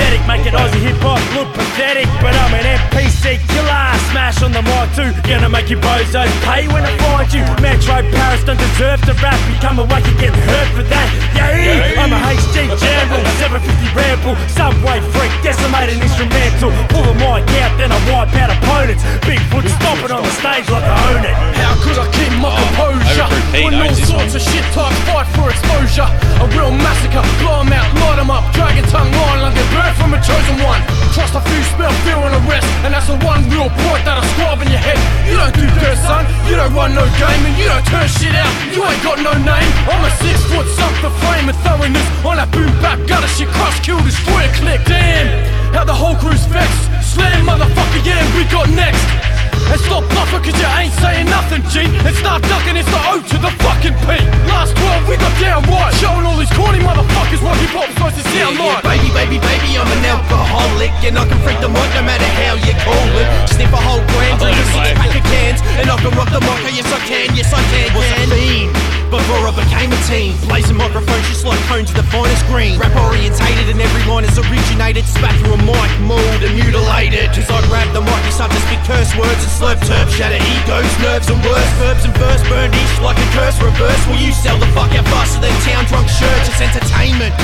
The 0.00 0.06
bat. 0.06 0.10
tie 0.10 0.10
synthetic, 0.10 0.22
making 0.26 0.54
Aussie 0.56 0.80
hip 0.80 0.96
hop 1.00 1.20
look 1.36 1.48
pathetic. 1.54 2.08
But 2.20 2.34
I'm 2.34 2.54
an 2.54 2.64
NPC 2.64 3.38
killer, 3.52 3.84
smash 4.10 4.42
on 4.42 4.52
the 4.52 4.62
mic 4.62 4.88
too. 4.96 5.12
Gonna 5.28 5.48
make 5.48 5.70
you 5.70 5.76
bozos 5.76 6.30
pay 6.44 6.66
when 6.68 6.84
I 6.84 6.92
find 7.04 7.28
you. 7.32 7.42
Metro 7.60 8.00
Paris 8.16 8.44
don't 8.44 8.58
deserve 8.58 9.00
to 9.06 9.14
rap, 9.20 9.38
become 9.52 9.78
awake 9.78 10.06
and 10.06 10.18
get 10.18 10.32
hurt 10.32 10.68
for 10.74 10.82
that. 10.82 11.08
Yeah, 11.36 12.00
I'm 12.00 12.12
a 12.12 12.20
HG 12.20 12.68
general, 12.80 13.22
750 13.38 13.92
ramble, 13.94 14.36
subway 14.48 15.00
freak, 15.12 15.32
decimated 15.42 16.00
instrumental. 16.00 16.70
Pull 16.88 17.04
the 17.04 17.14
mic 17.20 17.46
out, 17.60 17.72
then 17.76 17.92
I 17.92 17.98
wipe 18.08 18.32
out 18.40 18.50
opponents. 18.50 19.02
Bigfoot 19.26 19.68
stomping 19.80 20.12
on 20.12 20.22
the 20.22 20.34
stage 20.40 20.68
like 20.70 20.84
I 20.84 20.96
own 21.12 21.24
it. 21.24 21.36
How 21.60 21.74
could 21.84 21.98
I 21.98 22.06
keep 22.16 22.32
my 22.40 22.50
composure? 22.50 23.28
over 23.28 23.64
When 23.64 23.74
all 23.74 23.94
sorts 23.94 24.34
of 24.34 24.42
shit 24.42 24.64
types 24.72 24.98
fight 25.06 25.28
for 25.36 25.50
exposure. 25.50 26.08
A 26.40 26.46
real 26.56 26.72
massacre, 26.72 27.22
blow 27.40 27.60
'em 27.60 27.72
out, 27.72 27.88
light 28.00 28.18
'em 28.18 28.30
up, 28.30 28.44
dragon 28.52 28.84
tongue 28.88 29.12
line 29.12 29.40
like 29.42 29.56
a 29.56 29.66
bird 29.74 29.89
from 29.96 30.14
a 30.14 30.20
chosen 30.22 30.56
one. 30.62 30.82
Trust 31.14 31.34
a 31.34 31.42
few, 31.42 31.62
spell 31.74 31.92
fear 32.06 32.18
and 32.18 32.34
arrest, 32.44 32.66
and 32.84 32.94
that's 32.94 33.08
the 33.08 33.18
one 33.26 33.42
real 33.50 33.70
point 33.86 34.02
that 34.06 34.20
I 34.20 34.24
scribe 34.34 34.60
in 34.62 34.68
your 34.70 34.82
head. 34.82 34.98
You 35.26 35.34
don't 35.40 35.54
do 35.54 35.66
dirt, 35.80 35.98
son, 36.06 36.26
you 36.46 36.54
don't 36.54 36.74
run 36.74 36.94
no 36.94 37.06
game, 37.18 37.42
and 37.46 37.54
you 37.58 37.66
don't 37.66 37.86
turn 37.90 38.06
shit 38.06 38.34
out, 38.34 38.52
you 38.70 38.82
ain't 38.84 39.02
got 39.02 39.18
no 39.18 39.34
name. 39.34 39.70
I'm 39.90 40.02
a 40.04 40.12
six 40.22 40.38
foot 40.50 40.66
the 41.02 41.10
frame 41.24 41.48
and 41.48 41.56
throwing 41.64 41.92
this 41.92 42.04
on 42.24 42.36
that 42.36 42.52
boom 42.52 42.68
bap, 42.84 43.00
gutter 43.08 43.28
shit, 43.28 43.48
crush, 43.48 43.80
kill, 43.80 44.00
destroy, 44.04 44.44
click. 44.60 44.84
Damn, 44.84 45.26
how 45.72 45.84
the 45.84 45.94
whole 45.94 46.14
crew's 46.16 46.44
vexed. 46.46 46.90
Slam, 47.00 47.46
motherfucker, 47.46 48.04
yeah, 48.04 48.20
we 48.36 48.44
got 48.52 48.68
next. 48.70 49.39
And 49.68 49.80
stop 49.84 50.02
bluffing 50.10 50.42
cause 50.42 50.56
you 50.56 50.70
ain't 50.80 50.94
saying 50.96 51.28
nothing, 51.28 51.62
G. 51.68 51.84
And 51.84 52.14
start 52.16 52.40
ducking, 52.48 52.76
it's 52.80 52.88
the 52.88 53.00
O 53.12 53.20
to 53.20 53.36
the 53.36 53.52
fucking 53.60 53.96
P. 54.06 54.08
Last 54.48 54.72
12, 54.76 55.08
we 55.08 55.14
got 55.20 55.34
down 55.36 55.60
right 55.68 55.92
Showing 56.00 56.24
all 56.24 56.38
these 56.40 56.50
corny 56.56 56.80
motherfuckers 56.80 57.42
what 57.44 57.56
hip 57.60 57.74
hop's 57.76 57.92
supposed 57.94 58.16
to 58.16 58.24
sound 58.32 58.56
Yeah, 58.56 58.64
yeah, 58.64 58.80
like. 58.80 58.84
baby, 58.86 59.08
baby, 59.12 59.38
baby, 59.42 59.70
I'm 59.76 59.90
an 59.90 60.04
alcoholic 60.08 60.94
And 61.04 61.18
I 61.20 61.24
can 61.28 61.38
freak 61.44 61.60
the 61.60 61.68
mic 61.68 61.90
no 61.92 62.02
matter 62.02 62.28
how 62.40 62.56
you 62.56 62.74
call 62.82 63.08
it. 63.20 63.26
Sniff 63.52 63.72
a 63.72 63.80
whole 63.80 64.02
gram, 64.16 64.38
drink 64.40 64.56
a 64.56 64.66
six 64.72 64.86
pack 64.96 65.12
of 65.12 65.24
cans 65.28 65.60
And 65.76 65.86
I 65.90 65.96
can 66.00 66.12
rock 66.16 66.30
the 66.32 66.40
mic, 66.40 66.60
oh, 66.64 66.72
yes 66.72 66.88
I 66.88 67.00
can, 67.04 67.28
yes 67.36 67.52
I 67.52 67.60
can 67.68 67.92
Was 67.92 68.06
a 68.06 68.26
fiend 68.32 68.89
before 69.10 69.42
I 69.42 69.52
became 69.52 69.90
a 69.90 70.00
teen 70.06 70.38
Blazing 70.46 70.78
microphones 70.78 71.26
just 71.26 71.44
like 71.44 71.58
cones 71.66 71.90
of 71.90 71.98
the 71.98 72.06
finest 72.08 72.46
green 72.46 72.78
Rap 72.78 72.94
orientated 72.94 73.66
and 73.68 73.82
every 73.82 74.04
line 74.06 74.24
is 74.24 74.38
originated 74.38 75.04
Spat 75.04 75.34
through 75.42 75.58
a 75.58 75.62
mic, 75.66 75.90
mauled 76.06 76.42
and 76.46 76.54
mutilated 76.54 77.34
Cause 77.34 77.50
I 77.50 77.58
grab 77.66 77.90
the 77.92 78.00
mic, 78.00 78.22
you 78.24 78.32
start 78.32 78.54
to 78.54 78.60
spit 78.70 78.80
curse 78.86 79.10
words 79.18 79.42
and 79.42 79.52
slurp 79.52 79.78
terp, 79.82 80.06
shatter 80.14 80.38
egos, 80.38 80.88
nerves 81.02 81.26
and 81.28 81.42
words, 81.42 81.70
verbs 81.82 82.04
and 82.06 82.14
verse 82.16 82.42
burned 82.46 82.74
each 82.74 82.94
like 83.02 83.18
a 83.18 83.28
curse 83.34 83.58
reverse. 83.58 84.00
Will 84.06 84.20
you 84.22 84.32
sell 84.32 84.58
the 84.58 84.66
fuck 84.76 84.92
out 84.94 85.06
faster 85.10 85.40
than 85.42 85.52
town 85.66 85.84
drunk 85.90 86.06
shirts? 86.08 86.46
It's 86.52 86.60
entertainment. 86.62 87.34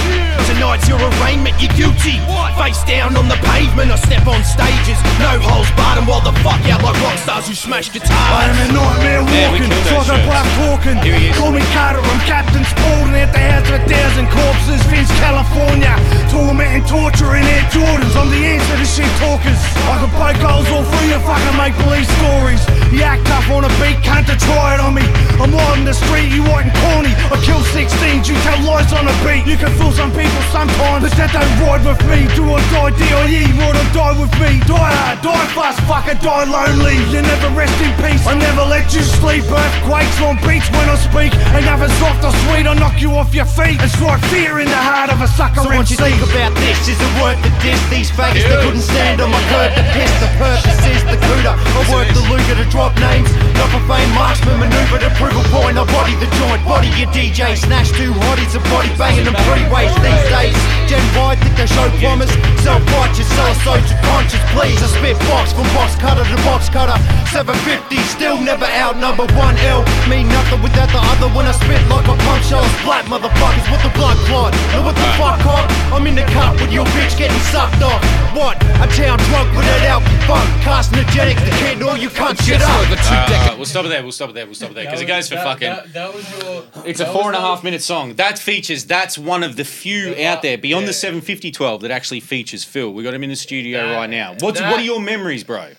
Tonight's 0.46 0.86
your 0.86 1.00
arraignment, 1.00 1.58
you're 1.58 1.72
guilty. 1.74 2.22
Face 2.60 2.82
down 2.84 3.16
on 3.16 3.26
the 3.26 3.38
pavement, 3.42 3.90
I 3.90 3.98
step 3.98 4.26
on 4.26 4.42
stages, 4.46 4.98
no 5.18 5.40
holes 5.42 5.68
barred, 5.74 5.98
and 5.98 6.06
while 6.06 6.22
the 6.22 6.32
fuck 6.44 6.60
out 6.70 6.82
like 6.84 6.96
rock 7.02 7.18
stars 7.18 7.48
who 7.48 7.54
smash 7.54 7.90
guitars. 7.90 8.12
I 8.14 8.46
am 8.52 8.54
a 8.54 8.66
nightmare 8.72 9.22
Yeah, 9.32 9.50
walking, 9.50 9.70
those 9.70 9.86
psycho 9.90 10.14
shirts. 10.14 10.26
black 10.28 10.46
talking. 10.60 10.96
Here 11.02 11.18
he 11.18 11.26
is. 11.32 11.36
Call 11.36 11.55
me 11.56 11.64
Carter, 11.72 12.04
I'm 12.04 12.20
Captain 12.28 12.64
Spaulding 12.64 13.16
at 13.16 13.32
the 13.32 13.40
house 13.40 13.64
of 13.72 13.80
a 13.80 13.82
thousand 13.88 14.28
corpses, 14.28 14.80
Vince, 14.92 15.08
California. 15.24 15.96
Tormenting, 16.28 16.84
torturing 16.84 17.48
in 17.48 17.56
Air 17.56 17.64
Jordans. 17.72 18.12
I'm 18.12 18.28
the 18.28 18.42
answer 18.44 18.76
to 18.76 18.84
shit 18.84 19.08
talkers. 19.16 19.56
I 19.88 19.96
can 20.04 20.12
break 20.20 20.36
goals 20.44 20.68
all 20.68 20.84
through 20.84 21.08
your 21.08 21.22
fucking 21.24 21.56
make 21.56 21.72
believe 21.80 22.04
stories. 22.20 22.60
You 22.92 23.00
act 23.08 23.24
tough 23.24 23.48
on 23.48 23.64
a 23.64 23.72
beat, 23.80 23.96
can't 24.04 24.28
try 24.28 24.76
it 24.76 24.80
on 24.84 24.92
me. 24.94 25.06
I'm 25.40 25.52
out 25.54 25.78
in 25.80 25.84
the 25.84 25.96
street, 25.96 26.28
you 26.28 26.44
white 26.44 26.68
and 26.68 26.76
corny. 26.84 27.12
I 27.32 27.36
kill 27.40 27.62
16s, 27.72 28.28
you 28.28 28.36
tell 28.44 28.60
lies 28.66 28.92
on 28.92 29.08
a 29.08 29.16
beat. 29.24 29.48
You 29.48 29.56
can 29.56 29.72
fool 29.80 29.92
some 29.92 30.12
people 30.12 30.42
sometimes, 30.52 31.08
but 31.08 31.12
that 31.16 31.32
don't 31.32 31.54
ride 31.64 31.84
with 31.86 32.00
me. 32.10 32.28
Do 32.36 32.44
or 32.52 32.60
die, 32.74 32.92
D.I.E. 32.96 33.42
Ride 33.56 33.78
or 33.80 33.88
die 33.96 34.14
with 34.20 34.34
me. 34.42 34.60
Die 34.68 34.76
hard, 34.76 35.24
die 35.24 35.46
fast, 35.56 35.80
fucker, 35.88 36.18
die 36.20 36.46
lonely. 36.48 37.00
You 37.08 37.22
never 37.24 37.48
rest 37.56 37.76
in 37.80 37.92
peace. 38.02 38.24
I 38.26 38.34
never 38.36 38.64
let 38.68 38.92
you 38.92 39.00
sleep. 39.00 39.44
Earthquakes 39.48 40.20
on 40.20 40.36
beats 40.44 40.68
when 40.74 40.88
I 40.90 40.96
speak. 41.00 41.32
Nothing 41.76 41.92
soft 42.00 42.24
or 42.24 42.32
sweet. 42.48 42.64
I 42.64 42.72
knock 42.72 42.96
you 43.04 43.12
off 43.20 43.34
your 43.36 43.44
feet 43.44 43.76
and 43.76 43.90
strike 43.92 44.24
fear 44.32 44.64
in 44.64 44.68
the 44.70 44.80
heart 44.80 45.12
of 45.12 45.20
a 45.20 45.28
sucker 45.28 45.60
So 45.60 45.70
what 45.76 45.92
you 45.92 46.00
think 46.00 46.16
about 46.24 46.56
this? 46.56 46.88
Is 46.88 46.96
it 46.96 47.12
worth 47.20 47.36
the 47.44 47.52
diss? 47.60 47.76
These 47.92 48.10
faggots 48.16 48.48
they 48.48 48.58
couldn't 48.64 48.80
stand 48.80 49.20
on 49.20 49.28
my 49.28 49.42
curb 49.52 49.76
to 49.76 49.84
piss. 49.92 50.08
The 50.18 50.30
purpose 50.40 50.80
is 50.88 51.04
the 51.04 51.20
cooter. 51.20 51.52
I 51.52 51.80
work 51.92 52.08
the 52.16 52.24
Luger 52.32 52.56
to 52.56 52.66
drop 52.72 52.96
names. 52.96 53.28
Not 53.60 53.68
for 53.70 53.82
fame, 53.84 54.08
marksman 54.16 54.56
maneuver 54.56 55.04
to 55.04 55.10
prove 55.20 55.36
a 55.36 55.44
point. 55.52 55.76
I 55.76 55.84
body 55.84 56.16
the 56.16 56.32
joint, 56.40 56.64
body 56.64 56.88
your 56.98 57.12
DJ. 57.12 57.52
Snatch 57.54 57.92
two 57.92 58.10
hotties 58.24 58.56
and 58.56 58.64
body 58.72 58.90
banging 58.96 59.28
them 59.28 59.36
three 59.44 59.68
ways 59.68 59.92
these 60.00 60.24
days. 60.32 60.56
Gen 60.88 61.04
Y 61.12 61.36
think 61.36 61.54
they 61.60 61.68
show 61.68 61.86
promise. 62.00 62.32
Self 62.64 62.80
righteous, 62.96 63.28
sell 63.36 63.52
so 63.62 63.74
to 63.76 63.94
conscious. 64.00 64.40
Please, 64.56 64.80
I 64.80 64.88
spit 64.88 65.18
box 65.28 65.52
from 65.52 65.68
box 65.76 65.92
cutter 66.00 66.24
to 66.24 66.38
box 66.48 66.72
cutter. 66.72 66.96
750, 67.36 68.00
still 68.08 68.40
never 68.40 68.64
outnumber 68.64 69.28
one 69.36 69.60
L. 69.68 69.84
Mean 70.08 70.24
nothing 70.32 70.64
without 70.64 70.88
the 70.88 71.02
other 71.12 71.28
when 71.36 71.46
I 71.46 71.52
spit 71.52 71.78
like 71.92 72.08
a 72.08 72.16
pump 72.16 72.42
shells. 72.42 72.66
Black 72.82 73.04
motherfuckers 73.06 73.66
with 73.70 73.82
the 73.84 73.92
blood 73.92 74.16
clot. 74.26 74.52
Now 74.72 74.84
what 74.84 74.96
the 74.96 75.06
fuck, 75.20 75.38
cop? 75.40 75.68
I'm 75.92 76.06
in 76.06 76.14
the 76.14 76.24
cup 76.32 76.58
with 76.60 76.72
your 76.72 76.86
bitch 76.96 77.16
getting 77.18 77.38
sucked 77.52 77.82
off. 77.82 78.00
What? 78.34 78.56
A 78.80 78.88
town 78.96 79.18
drunk 79.28 79.48
with 79.54 79.66
that 79.68 79.86
out 79.86 80.02
funk. 80.26 80.48
Carcinogenic, 80.64 81.36
the 81.44 81.54
kid, 81.60 81.82
all 81.82 81.96
you 81.96 82.08
cunt 82.08 82.40
shit 82.42 82.60
up. 82.62 82.70
Uh, 82.70 83.54
we'll 83.56 83.64
stop 83.66 83.84
it 83.84 83.88
there. 83.88 84.02
We'll 84.02 84.12
stop 84.12 84.30
it 84.30 84.34
there. 84.34 84.46
We'll 84.46 84.54
stop 84.54 84.70
it 84.70 84.74
there 84.74 84.84
because 84.84 85.00
it 85.00 85.06
goes 85.06 85.28
for 85.28 85.36
that, 85.36 85.44
fucking. 85.44 85.68
That, 85.68 85.92
that 85.92 86.14
was 86.14 86.24
your. 86.42 86.64
It's 86.84 87.00
a 87.00 87.04
that 87.04 87.12
four 87.12 87.24
was 87.24 87.26
and 87.28 87.36
a 87.36 87.40
half 87.40 87.62
minute 87.62 87.82
song. 87.82 88.14
That 88.14 88.38
features. 88.38 88.84
That's 88.86 89.18
one 89.18 89.42
of 89.42 89.56
the 89.56 89.64
few 89.64 90.14
out 90.24 90.42
there 90.42 90.56
beyond 90.58 90.88
the 90.88 90.92
750 90.92 91.50
12 91.52 91.82
that 91.82 91.90
actually 91.90 92.20
features 92.20 92.64
Phil. 92.64 92.92
We 92.92 93.02
got 93.02 93.14
him 93.14 93.22
in 93.22 93.30
the 93.30 93.36
studio 93.36 93.86
That- 93.86 93.94
right 93.94 94.10
now. 94.10 94.34
What's 94.40 94.60
that- 94.60 94.70
what 94.70 94.80
are 94.80 94.84
your 94.84 95.00
memories, 95.00 95.44
bro? 95.44 95.70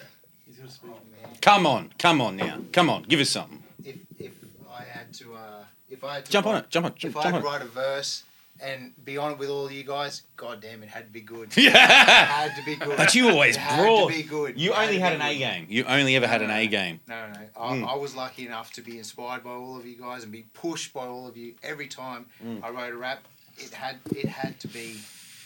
Come 1.41 1.65
on, 1.65 1.93
come 1.97 2.19
on 2.19 2.35
now, 2.35 2.59
come 2.73 2.89
on, 2.89 3.03
give 3.03 3.19
us 3.19 3.29
something. 3.29 3.63
If 3.85 3.95
if 4.19 4.31
I 4.69 4.83
had 4.83 5.13
to, 5.15 5.33
uh, 5.33 5.63
if 5.97 6.03
I 6.03 6.15
had 6.15 6.25
to 6.25 6.31
Jump 6.31 6.47
on 6.47 6.55
it, 6.57 6.69
jump 6.69 6.85
on, 6.85 6.91
If 6.93 6.97
jump 6.99 7.17
I 7.17 7.21
had 7.23 7.33
on 7.35 7.41
to 7.41 7.47
it. 7.47 7.49
write 7.51 7.61
a 7.61 7.65
verse 7.65 8.23
and 8.59 8.93
be 9.05 9.17
on 9.17 9.33
it 9.33 9.37
with 9.37 9.49
all 9.49 9.65
of 9.67 9.71
you 9.71 9.83
guys, 9.83 10.23
god 10.35 10.61
damn, 10.61 10.81
it 10.81 10.89
had 10.89 11.05
to 11.05 11.11
be 11.13 11.21
good. 11.21 11.49
Yeah. 11.57 11.69
it 11.71 12.27
had 12.27 12.55
to 12.55 12.63
be 12.65 12.75
good. 12.75 12.97
But 12.97 13.13
you 13.13 13.29
always 13.29 13.55
It 13.55 13.59
had 13.59 13.81
brought. 13.83 14.09
to 14.09 14.15
be 14.15 14.23
good. 14.23 14.59
You 14.59 14.71
It 14.71 14.75
had 14.75 14.83
only 14.85 14.95
to 14.97 15.03
had 15.03 15.09
be 15.09 15.15
an 15.15 15.21
A 15.21 15.33
good. 15.33 15.39
game. 15.39 15.65
You 15.69 15.83
only 15.85 16.15
ever 16.15 16.27
had 16.27 16.41
an 16.41 16.49
A 16.51 16.65
game. 16.67 16.99
No, 17.07 17.27
no, 17.27 17.39
I, 17.59 17.73
Mm. 17.75 17.87
I 17.87 17.95
was 17.95 18.15
lucky 18.15 18.45
enough 18.47 18.71
to 18.73 18.81
be 18.81 18.97
inspired 18.97 19.43
by 19.43 19.51
all 19.51 19.77
of 19.77 19.85
you 19.85 19.95
guys 19.95 20.23
and 20.23 20.31
be 20.31 20.45
pushed 20.53 20.93
by 20.93 21.05
all 21.05 21.27
of 21.27 21.37
you 21.37 21.53
every 21.63 21.87
time 21.87 22.25
Mm. 22.43 22.63
I 22.63 22.69
wrote 22.69 22.93
a 22.93 22.97
rap. 22.97 23.19
It 23.57 23.73
had 23.73 23.97
it 24.15 24.27
had 24.27 24.59
to 24.61 24.67
be 24.67 24.87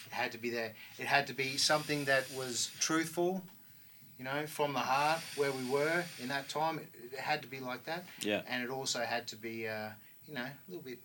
it 0.07 0.11
had 0.21 0.31
to 0.33 0.37
be 0.37 0.49
there. 0.49 0.73
It 0.99 1.05
had 1.05 1.27
to 1.27 1.33
be 1.33 1.57
something 1.57 2.05
that 2.05 2.25
was 2.35 2.69
truthful, 2.79 3.43
you 4.19 4.25
know, 4.25 4.45
from 4.47 4.73
the 4.73 4.79
heart 4.79 5.19
where 5.37 5.51
we 5.51 5.63
were 5.69 6.03
in 6.21 6.27
that 6.29 6.47
time. 6.49 6.79
It, 6.79 6.87
it 7.13 7.19
had 7.19 7.41
to 7.41 7.47
be 7.47 7.59
like 7.59 7.83
that. 7.85 8.05
Yeah. 8.21 8.41
And 8.47 8.63
it 8.63 8.69
also 8.69 8.99
had 8.99 9.27
to 9.27 9.35
be, 9.37 9.67
uh, 9.67 9.89
you 10.31 10.35
know, 10.37 10.41
a 10.43 10.51
little 10.69 10.83
bit. 10.83 10.99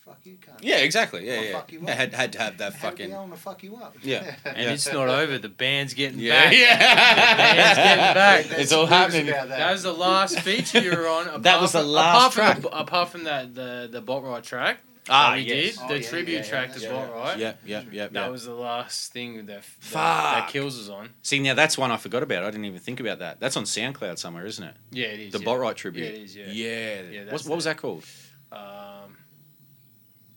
Fuck 0.00 0.18
you, 0.24 0.34
cunt. 0.44 0.58
Yeah, 0.62 0.78
exactly. 0.78 1.24
Yeah, 1.28 1.34
I'll 1.34 1.44
yeah. 1.44 1.52
Fuck 1.52 1.72
you 1.72 1.78
up. 1.80 1.86
Yeah, 1.86 1.94
had- 1.94 2.14
had 2.14 2.32
to 2.32 2.38
have 2.40 2.58
that 2.58 2.72
Had 2.72 2.90
to 2.90 2.96
be, 2.96 3.02
fucking- 3.04 3.14
I 3.14 3.18
want 3.20 3.34
to 3.34 3.38
fuck 3.40 3.62
you 3.62 3.76
up. 3.76 3.94
Yeah. 4.02 4.34
And 4.44 4.56
Yeah. 4.56 4.72
it's 4.72 4.92
not 4.92 5.08
over. 5.08 5.38
The 5.38 5.48
band's 5.48 5.94
getting 5.94 6.18
Yeah. 6.18 6.42
back. 6.44 6.52
Yeah. 6.56 6.76
The 6.76 7.42
band's 7.42 7.76
getting 7.78 8.14
back. 8.14 8.44
There's 8.46 8.60
It's 8.62 8.72
all 8.72 8.86
happening. 8.86 9.28
about 9.28 9.48
That. 9.50 9.58
that. 9.58 9.70
was 9.72 9.84
the 9.84 9.92
last 9.92 10.40
feature 10.40 10.80
you 10.80 10.90
were 10.90 11.06
on. 11.06 11.42
That 11.42 11.60
was 11.60 11.70
the 11.70 11.80
from- 11.82 11.88
last 11.88 12.36
apart 12.36 12.52
From 12.54 12.62
the, 12.62 12.76
apart 12.78 13.08
from 13.10 13.24
that, 13.24 13.54
the 13.54 13.88
the 13.92 14.00
bot 14.00 14.24
ride 14.24 14.42
track. 14.42 14.78
Ah, 15.08 15.30
that 15.30 15.36
we 15.36 15.42
yes. 15.42 15.76
did 15.76 15.84
Oh, 15.84 15.88
the 15.88 16.00
yeah, 16.00 16.08
tribute 16.08 16.34
yeah, 16.36 16.42
track 16.42 16.68
yeah, 16.70 16.74
to 16.74 16.80
yeah, 16.80 16.90
bot 16.92 17.08
yeah. 17.08 17.20
right. 17.22 17.38
Yeah, 17.38 17.52
yeah, 17.64 17.82
yeah, 17.92 18.06
That 18.08 18.12
yeah. 18.12 18.28
was 18.28 18.44
the 18.44 18.54
last 18.54 19.12
thing 19.12 19.36
that 19.36 19.46
that, 19.46 19.62
that 19.92 20.48
kills 20.48 20.80
us 20.80 20.88
on. 20.88 21.10
See, 21.22 21.38
now 21.38 21.54
that's 21.54 21.78
one 21.78 21.92
I 21.92 21.96
forgot 21.96 22.24
about. 22.24 22.42
I 22.42 22.50
didn't 22.50 22.64
even 22.66 22.80
think 22.80 22.98
about 22.98 23.20
that. 23.20 23.38
That's 23.38 23.56
on 23.56 23.64
SoundCloud 23.64 24.18
somewhere, 24.18 24.46
isn't 24.46 24.64
it? 24.64 24.74
Yeah, 24.90 25.06
it 25.06 25.20
is, 25.20 25.32
The 25.32 25.38
yeah. 25.38 25.44
Bot 25.44 25.58
Right 25.60 25.76
tribute. 25.76 26.02
Yeah, 26.04 26.10
it 26.10 26.22
is, 26.24 26.36
yeah. 26.36 26.46
Yeah. 26.50 27.02
Yeah, 27.24 27.32
What's, 27.32 27.44
what 27.46 27.54
was 27.56 27.64
that 27.66 27.76
called? 27.78 28.04
Um, 28.52 29.16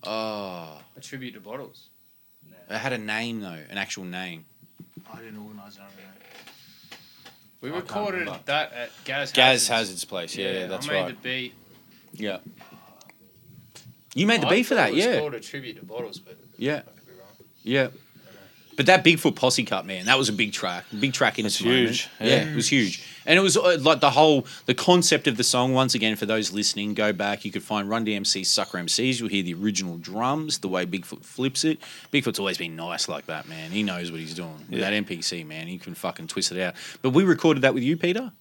Oh. 0.03 0.79
a 0.95 1.01
tribute 1.01 1.33
to 1.33 1.39
bottles. 1.39 1.89
It 2.69 2.77
had 2.77 2.93
a 2.93 2.97
name 2.97 3.41
though, 3.41 3.59
an 3.69 3.77
actual 3.77 4.03
name. 4.05 4.45
I 5.11 5.17
didn't 5.19 5.37
organise 5.37 5.77
none 5.77 5.87
of. 5.87 5.93
We 7.61 7.71
I 7.71 7.75
recorded 7.75 8.27
that 8.45 8.73
at 8.73 8.89
Gaz. 9.05 9.31
Gaz 9.31 9.67
Hazard's. 9.67 9.67
Hazard's 9.67 10.05
place. 10.05 10.35
Yeah, 10.35 10.51
yeah, 10.51 10.67
that's 10.67 10.87
I 10.87 10.91
made 10.91 11.01
right. 11.01 11.21
the 11.23 11.29
beat. 11.29 11.53
Yeah. 12.13 12.37
You 14.13 14.27
made 14.27 14.41
the 14.41 14.47
I 14.47 14.49
beat 14.51 14.63
for 14.63 14.75
that, 14.75 14.89
it 14.89 14.95
was 14.95 15.05
yeah. 15.05 15.19
called 15.19 15.33
a 15.33 15.39
tribute 15.39 15.77
to 15.77 15.85
bottles, 15.85 16.19
but 16.19 16.37
Yeah. 16.57 16.83
Yeah. 17.63 17.87
But 18.77 18.85
that 18.87 19.03
Bigfoot 19.03 19.35
posse 19.35 19.63
cut, 19.63 19.85
man, 19.85 20.05
that 20.05 20.17
was 20.17 20.29
a 20.29 20.33
big 20.33 20.51
track. 20.53 20.85
Big 20.99 21.13
track 21.13 21.39
in 21.39 21.45
its 21.45 21.61
moment. 21.61 21.79
huge, 21.87 22.09
Yeah. 22.19 22.27
yeah. 22.27 22.51
it 22.51 22.55
was 22.55 22.67
huge. 22.67 23.03
And 23.25 23.37
it 23.39 23.41
was 23.41 23.57
uh, 23.57 23.77
like 23.81 23.99
the 24.01 24.11
whole, 24.11 24.45
the 24.65 24.73
concept 24.73 25.27
of 25.27 25.37
the 25.37 25.43
song, 25.43 25.73
once 25.73 25.95
again, 25.95 26.15
for 26.15 26.25
those 26.25 26.51
listening, 26.51 26.93
go 26.93 27.11
back. 27.13 27.43
You 27.45 27.51
could 27.51 27.63
find 27.63 27.89
Run 27.89 28.05
DMC's 28.05 28.49
Sucker 28.49 28.77
MCs. 28.77 29.19
You'll 29.19 29.29
hear 29.29 29.43
the 29.43 29.53
original 29.53 29.97
drums, 29.97 30.59
the 30.59 30.67
way 30.67 30.85
Bigfoot 30.85 31.23
flips 31.23 31.63
it. 31.63 31.79
Bigfoot's 32.13 32.39
always 32.39 32.57
been 32.57 32.75
nice 32.75 33.07
like 33.09 33.25
that, 33.27 33.47
man. 33.47 33.71
He 33.71 33.83
knows 33.83 34.11
what 34.11 34.19
he's 34.19 34.33
doing. 34.35 34.65
With 34.69 34.79
Yeah. 34.79 34.89
that 34.89 35.05
MPC, 35.05 35.45
man, 35.45 35.67
he 35.67 35.77
can 35.77 35.95
fucking 35.95 36.27
twist 36.27 36.51
it 36.51 36.61
out. 36.61 36.75
But 37.01 37.11
we 37.11 37.23
recorded 37.23 37.61
that 37.63 37.73
with 37.73 37.83
you, 37.83 37.97
Peter? 37.97 38.31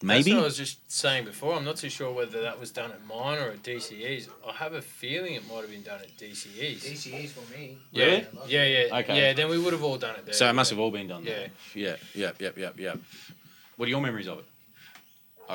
Maybe? 0.00 0.30
That's 0.30 0.34
what 0.36 0.40
I 0.42 0.44
was 0.44 0.56
just 0.56 0.90
saying 0.92 1.24
before. 1.24 1.54
I'm 1.54 1.64
not 1.64 1.76
too 1.76 1.88
sure 1.90 2.12
whether 2.12 2.40
that 2.42 2.60
was 2.60 2.70
done 2.70 2.92
at 2.92 3.04
mine 3.04 3.38
or 3.38 3.48
at 3.50 3.62
DCE's. 3.64 4.28
I 4.48 4.52
have 4.52 4.74
a 4.74 4.80
feeling 4.82 5.34
it 5.34 5.42
might 5.48 5.62
have 5.62 5.70
been 5.70 5.82
done 5.82 6.00
at 6.00 6.16
DCE's. 6.16 6.84
DCE's 6.84 7.32
for 7.32 7.40
me. 7.52 7.78
Yeah, 7.90 8.04
Really? 8.04 8.26
yeah, 8.46 8.64
yeah. 8.64 8.98
Okay. 8.98 9.20
Yeah, 9.20 9.32
then 9.32 9.48
we 9.50 9.58
would 9.58 9.72
have 9.72 9.82
all 9.82 9.96
done 9.98 10.14
it 10.14 10.24
there. 10.24 10.34
So 10.34 10.48
it 10.48 10.52
must 10.52 10.70
have 10.70 10.78
all 10.78 10.92
been 10.92 11.08
done 11.08 11.24
Yeah. 11.24 11.34
there. 11.34 11.48
Yeah, 11.74 11.96
yeah, 12.14 12.30
yeah, 12.38 12.50
yeah, 12.56 12.70
yeah. 12.76 12.94
What 13.76 13.86
are 13.86 13.90
your 13.90 14.00
memories 14.00 14.28
of 14.28 14.38
it? 14.38 14.44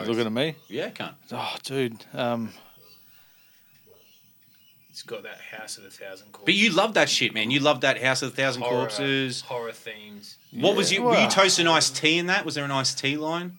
Looking 0.08 0.26
at 0.26 0.32
me? 0.32 0.56
Yeah, 0.68 0.90
can't. 0.90 1.16
Oh, 1.32 1.56
dude. 1.64 2.04
Um, 2.14 2.52
It's 4.90 5.02
got 5.04 5.24
that 5.24 5.40
House 5.40 5.78
of 5.80 5.86
a 5.86 5.90
Thousand 5.90 6.32
Corpses. 6.32 6.46
But 6.46 6.54
you 6.54 6.70
love 6.72 6.94
that 6.96 7.10
shit, 7.10 7.34
man. 7.34 7.50
You 7.50 7.60
love 7.60 7.82
that 7.82 8.02
House 8.02 8.22
of 8.22 8.34
a 8.34 8.36
Thousand 8.36 8.62
horror, 8.62 8.78
Corpses. 8.82 9.42
Horror 9.42 9.72
themes. 9.72 10.38
What 10.52 10.76
was 10.76 10.92
Yeah, 10.92 11.00
you? 11.00 11.04
Were 11.06 11.14
you 11.14 11.18
well- 11.22 11.32
toasting 11.32 11.68
Ice-T 11.68 12.18
in 12.18 12.28
that? 12.28 12.46
Was 12.46 12.56
there 12.56 12.66
an 12.66 12.70
Ice-T 12.72 13.18
line? 13.18 13.58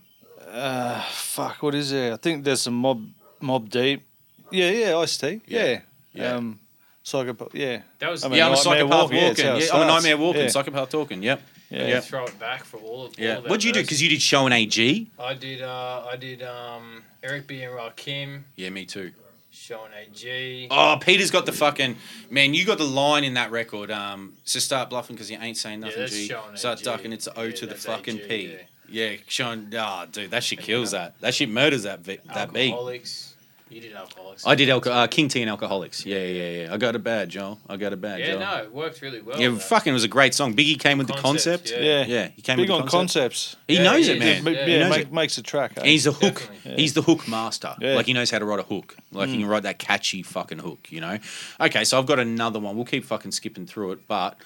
Uh, 0.54 1.00
fuck, 1.10 1.62
what 1.62 1.74
is 1.74 1.90
there? 1.90 2.12
I 2.12 2.16
think 2.16 2.44
there's 2.44 2.62
some 2.62 2.74
mob, 2.74 3.04
Mobb 3.42 3.68
Deep. 3.68 4.02
Yeah, 4.50 4.70
yeah, 4.70 4.96
Ice-T. 4.98 5.40
Yeah. 5.46 5.80
Yeah. 6.12 6.34
Um, 6.36 6.60
psychopath. 7.02 7.54
Yeah. 7.54 7.82
That 7.98 8.10
was- 8.10 8.24
I 8.24 8.28
mean, 8.28 8.38
yeah, 8.38 8.46
I'm 8.46 8.52
a 8.52 8.56
psychopath 8.56 8.90
Walking, 9.10 9.16
walking. 9.16 9.28
it's 9.30 9.40
how 9.42 9.56
it 9.56 9.64
Yeah, 9.64 9.74
I'm 9.74 9.82
a 9.82 9.86
nightmare 9.86 10.16
walking. 10.16 10.42
Yeah. 10.42 10.48
Psychopath 10.48 10.90
talking. 10.90 11.22
Yep. 11.22 11.42
Yeah. 11.70 11.86
Yep. 11.88 12.04
Throw 12.04 12.24
it 12.26 12.38
back 12.38 12.64
for 12.64 12.76
all 12.76 13.06
of. 13.06 13.18
Yeah. 13.18 13.32
All 13.32 13.38
of 13.38 13.44
What'd 13.46 13.64
you 13.64 13.72
do? 13.72 13.82
Because 13.82 14.00
you 14.00 14.08
did 14.08 14.22
show 14.22 14.46
an 14.46 14.52
AG. 14.52 15.10
I 15.18 15.34
did. 15.34 15.60
Uh, 15.62 16.04
I 16.08 16.16
did. 16.16 16.42
Um, 16.42 17.02
Eric 17.24 17.48
B 17.48 17.62
and 17.62 17.72
Rakim. 17.74 18.42
Yeah, 18.54 18.70
me 18.70 18.84
too. 18.84 19.12
Showing 19.50 19.90
AG. 19.98 20.68
Oh, 20.70 20.98
Peter's 21.00 21.30
got 21.32 21.46
the 21.46 21.52
fucking 21.52 21.96
man. 22.30 22.54
You 22.54 22.64
got 22.64 22.78
the 22.78 22.84
line 22.84 23.24
in 23.24 23.34
that 23.34 23.50
record. 23.50 23.90
Um, 23.90 24.34
so 24.44 24.58
start 24.60 24.90
bluffing 24.90 25.16
because 25.16 25.30
you 25.30 25.38
ain't 25.40 25.56
saying 25.56 25.80
Yeah, 25.80 25.86
nothing. 25.86 26.00
that's 26.00 26.12
G. 26.12 26.28
showing 26.28 26.56
Start 26.56 26.78
AG. 26.80 26.84
ducking. 26.84 27.12
It's 27.12 27.28
O 27.34 27.42
Yeah, 27.44 27.54
to 27.56 27.66
the 27.66 27.74
fucking 27.74 28.20
AG, 28.20 28.28
P. 28.28 28.56
yeah. 28.88 29.16
Sean. 29.26 29.68
showing. 29.70 29.74
Ah, 29.76 30.06
dude, 30.10 30.30
that 30.30 30.44
shit 30.44 30.60
kills 30.60 30.90
that. 30.92 31.18
That 31.20 31.34
shit 31.34 31.48
murders 31.48 31.84
that 31.84 32.00
vi- 32.00 32.18
that 32.34 32.52
beat. 32.52 32.70
Alcoholics. 32.70 33.30
You 33.70 33.80
did 33.80 33.94
alcoholics. 33.94 34.46
I 34.46 34.54
did 34.54 34.68
alco- 34.68 34.86
uh, 34.92 35.06
King 35.08 35.26
Tee 35.26 35.42
and 35.42 35.50
Alkaholiks. 35.50 36.04
Yeah, 36.06 36.18
yeah, 36.18 36.50
yeah. 36.66 36.72
I 36.72 36.76
got 36.76 36.94
a 36.94 36.98
bad, 37.00 37.28
Joel. 37.30 37.58
I 37.68 37.76
got 37.76 37.92
a 37.92 37.96
bad, 37.96 38.20
Yeah, 38.20 38.26
Joel. 38.32 38.38
no, 38.40 38.56
it 38.62 38.72
worked 38.72 39.00
really 39.02 39.20
well. 39.20 39.40
Yeah, 39.40 39.48
that. 39.48 39.62
fucking 39.62 39.92
was 39.92 40.04
a 40.04 40.08
great 40.08 40.32
song. 40.32 40.54
Biggie 40.54 40.78
came 40.78 40.96
with 40.98 41.08
the 41.08 41.14
Concept, 41.14 41.64
concept. 41.64 41.82
yeah. 41.82 42.00
Yeah. 42.02 42.06
yeah, 42.06 42.28
he 42.36 42.42
came 42.42 42.56
Big 42.56 42.64
with 42.64 42.68
the 42.68 42.74
on 42.74 42.88
concept. 42.88 42.92
concepts. 43.34 43.56
He 43.66 43.74
Yeah, 43.76 43.82
knows 43.82 44.06
he 44.06 44.12
it, 44.12 44.22
is. 44.22 44.44
man. 44.44 44.54
Yeah, 44.54 44.60
Yeah, 44.60 44.66
He 44.66 44.72
yeah, 44.74 44.78
knows 44.80 44.90
make, 44.90 45.00
it. 45.06 45.12
makes 45.12 45.38
a 45.38 45.42
track. 45.42 45.72
eh? 45.76 45.80
And 45.80 45.88
he's 45.88 46.04
the 46.04 46.12
hook. 46.12 46.34
Definitely. 46.34 46.82
He's 46.82 46.92
the 46.92 47.02
hook 47.02 47.26
master. 47.26 47.74
Yeah. 47.80 47.94
Like 47.96 48.06
he 48.06 48.12
knows 48.12 48.30
how 48.30 48.38
to 48.38 48.44
write 48.44 48.60
a 48.60 48.64
hook. 48.64 48.96
Like 49.10 49.28
he 49.30 49.38
can 49.38 49.46
write 49.46 49.64
that 49.64 49.80
catchy 49.80 50.22
fucking 50.22 50.58
hook. 50.58 50.86
You 50.90 51.00
know. 51.00 51.18
Okay, 51.60 51.82
so 51.82 51.98
I've 51.98 52.06
got 52.06 52.20
another 52.20 52.60
one. 52.60 52.76
We'll 52.76 52.84
keep 52.84 53.04
fucking 53.04 53.32
skipping 53.32 53.66
through 53.66 53.92
it, 53.92 54.06
but 54.06 54.36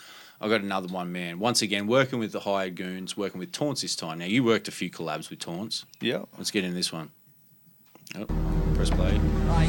I 0.41 0.49
got 0.49 0.61
another 0.61 0.87
one, 0.87 1.11
man. 1.11 1.41
Once 1.41 1.63
again, 1.63 1.89
working 1.89 2.21
with 2.21 2.31
the 2.31 2.41
hired 2.41 2.77
goons, 2.77 3.17
working 3.17 3.41
with 3.41 3.51
Taunts 3.51 3.83
this 3.83 3.97
time. 3.97 4.19
Now 4.19 4.27
you 4.27 4.45
worked 4.45 4.69
a 4.69 4.71
few 4.71 4.89
collabs 4.89 5.31
with 5.31 5.41
Taunts. 5.41 5.85
Yeah. 6.01 6.25
Let's 6.37 6.53
get 6.53 6.65
in 6.65 6.75
this 6.75 6.93
one. 6.93 7.11
Oh, 8.17 8.27
press 8.75 8.89
play. 8.89 9.19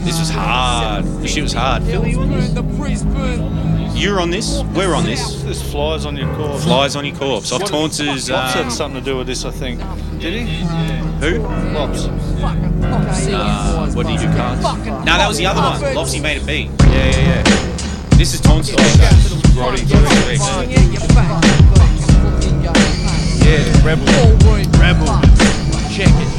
This 0.04 0.20
was 0.20 0.30
hard. 0.30 1.06
This 1.06 1.34
shit 1.34 1.44
was 1.44 1.54
hard. 1.54 1.84
Phil, 1.84 2.08
you 2.08 2.22
on 2.22 2.30
this? 2.30 2.54
You're 4.00 4.22
on 4.22 4.30
this. 4.30 4.62
We're 4.76 4.94
on 4.94 5.04
this. 5.04 5.42
There's 5.42 5.62
flies 5.72 6.06
on 6.06 6.16
your 6.16 6.34
corpse. 6.36 6.64
Flies 6.64 6.96
on 6.96 7.04
your 7.06 7.16
corpse. 7.18 7.52
Off 7.52 7.66
Taunts' 7.66 8.00
Lops 8.00 8.30
um, 8.30 8.64
had 8.64 8.72
something 8.72 9.04
to 9.04 9.06
do 9.06 9.18
with 9.18 9.28
this, 9.28 9.44
I 9.44 9.52
think. 9.52 9.82
Did 10.20 10.48
he? 10.48 10.56
Who? 11.20 11.40
Lops. 11.74 12.06
Uh, 12.06 13.92
what 13.94 14.06
did 14.06 14.22
you 14.22 14.28
do, 14.28 14.34
Cards? 14.36 14.62
No, 14.86 15.04
that 15.04 15.28
was 15.28 15.38
the 15.38 15.48
other 15.48 15.62
one. 15.62 15.96
Lopsy 15.96 16.22
made 16.22 16.42
a 16.42 16.46
beat. 16.46 16.70
Yeah, 16.84 17.10
yeah, 17.10 17.44
yeah. 17.46 17.79
This 18.20 18.34
is 18.34 18.42
Taunts' 18.42 18.74
Roddy. 19.56 19.82
Yeah, 23.46 23.86
rebel. 23.86 24.04
Rebel. 24.78 25.22
Check 25.90 26.10
it. 26.10 26.39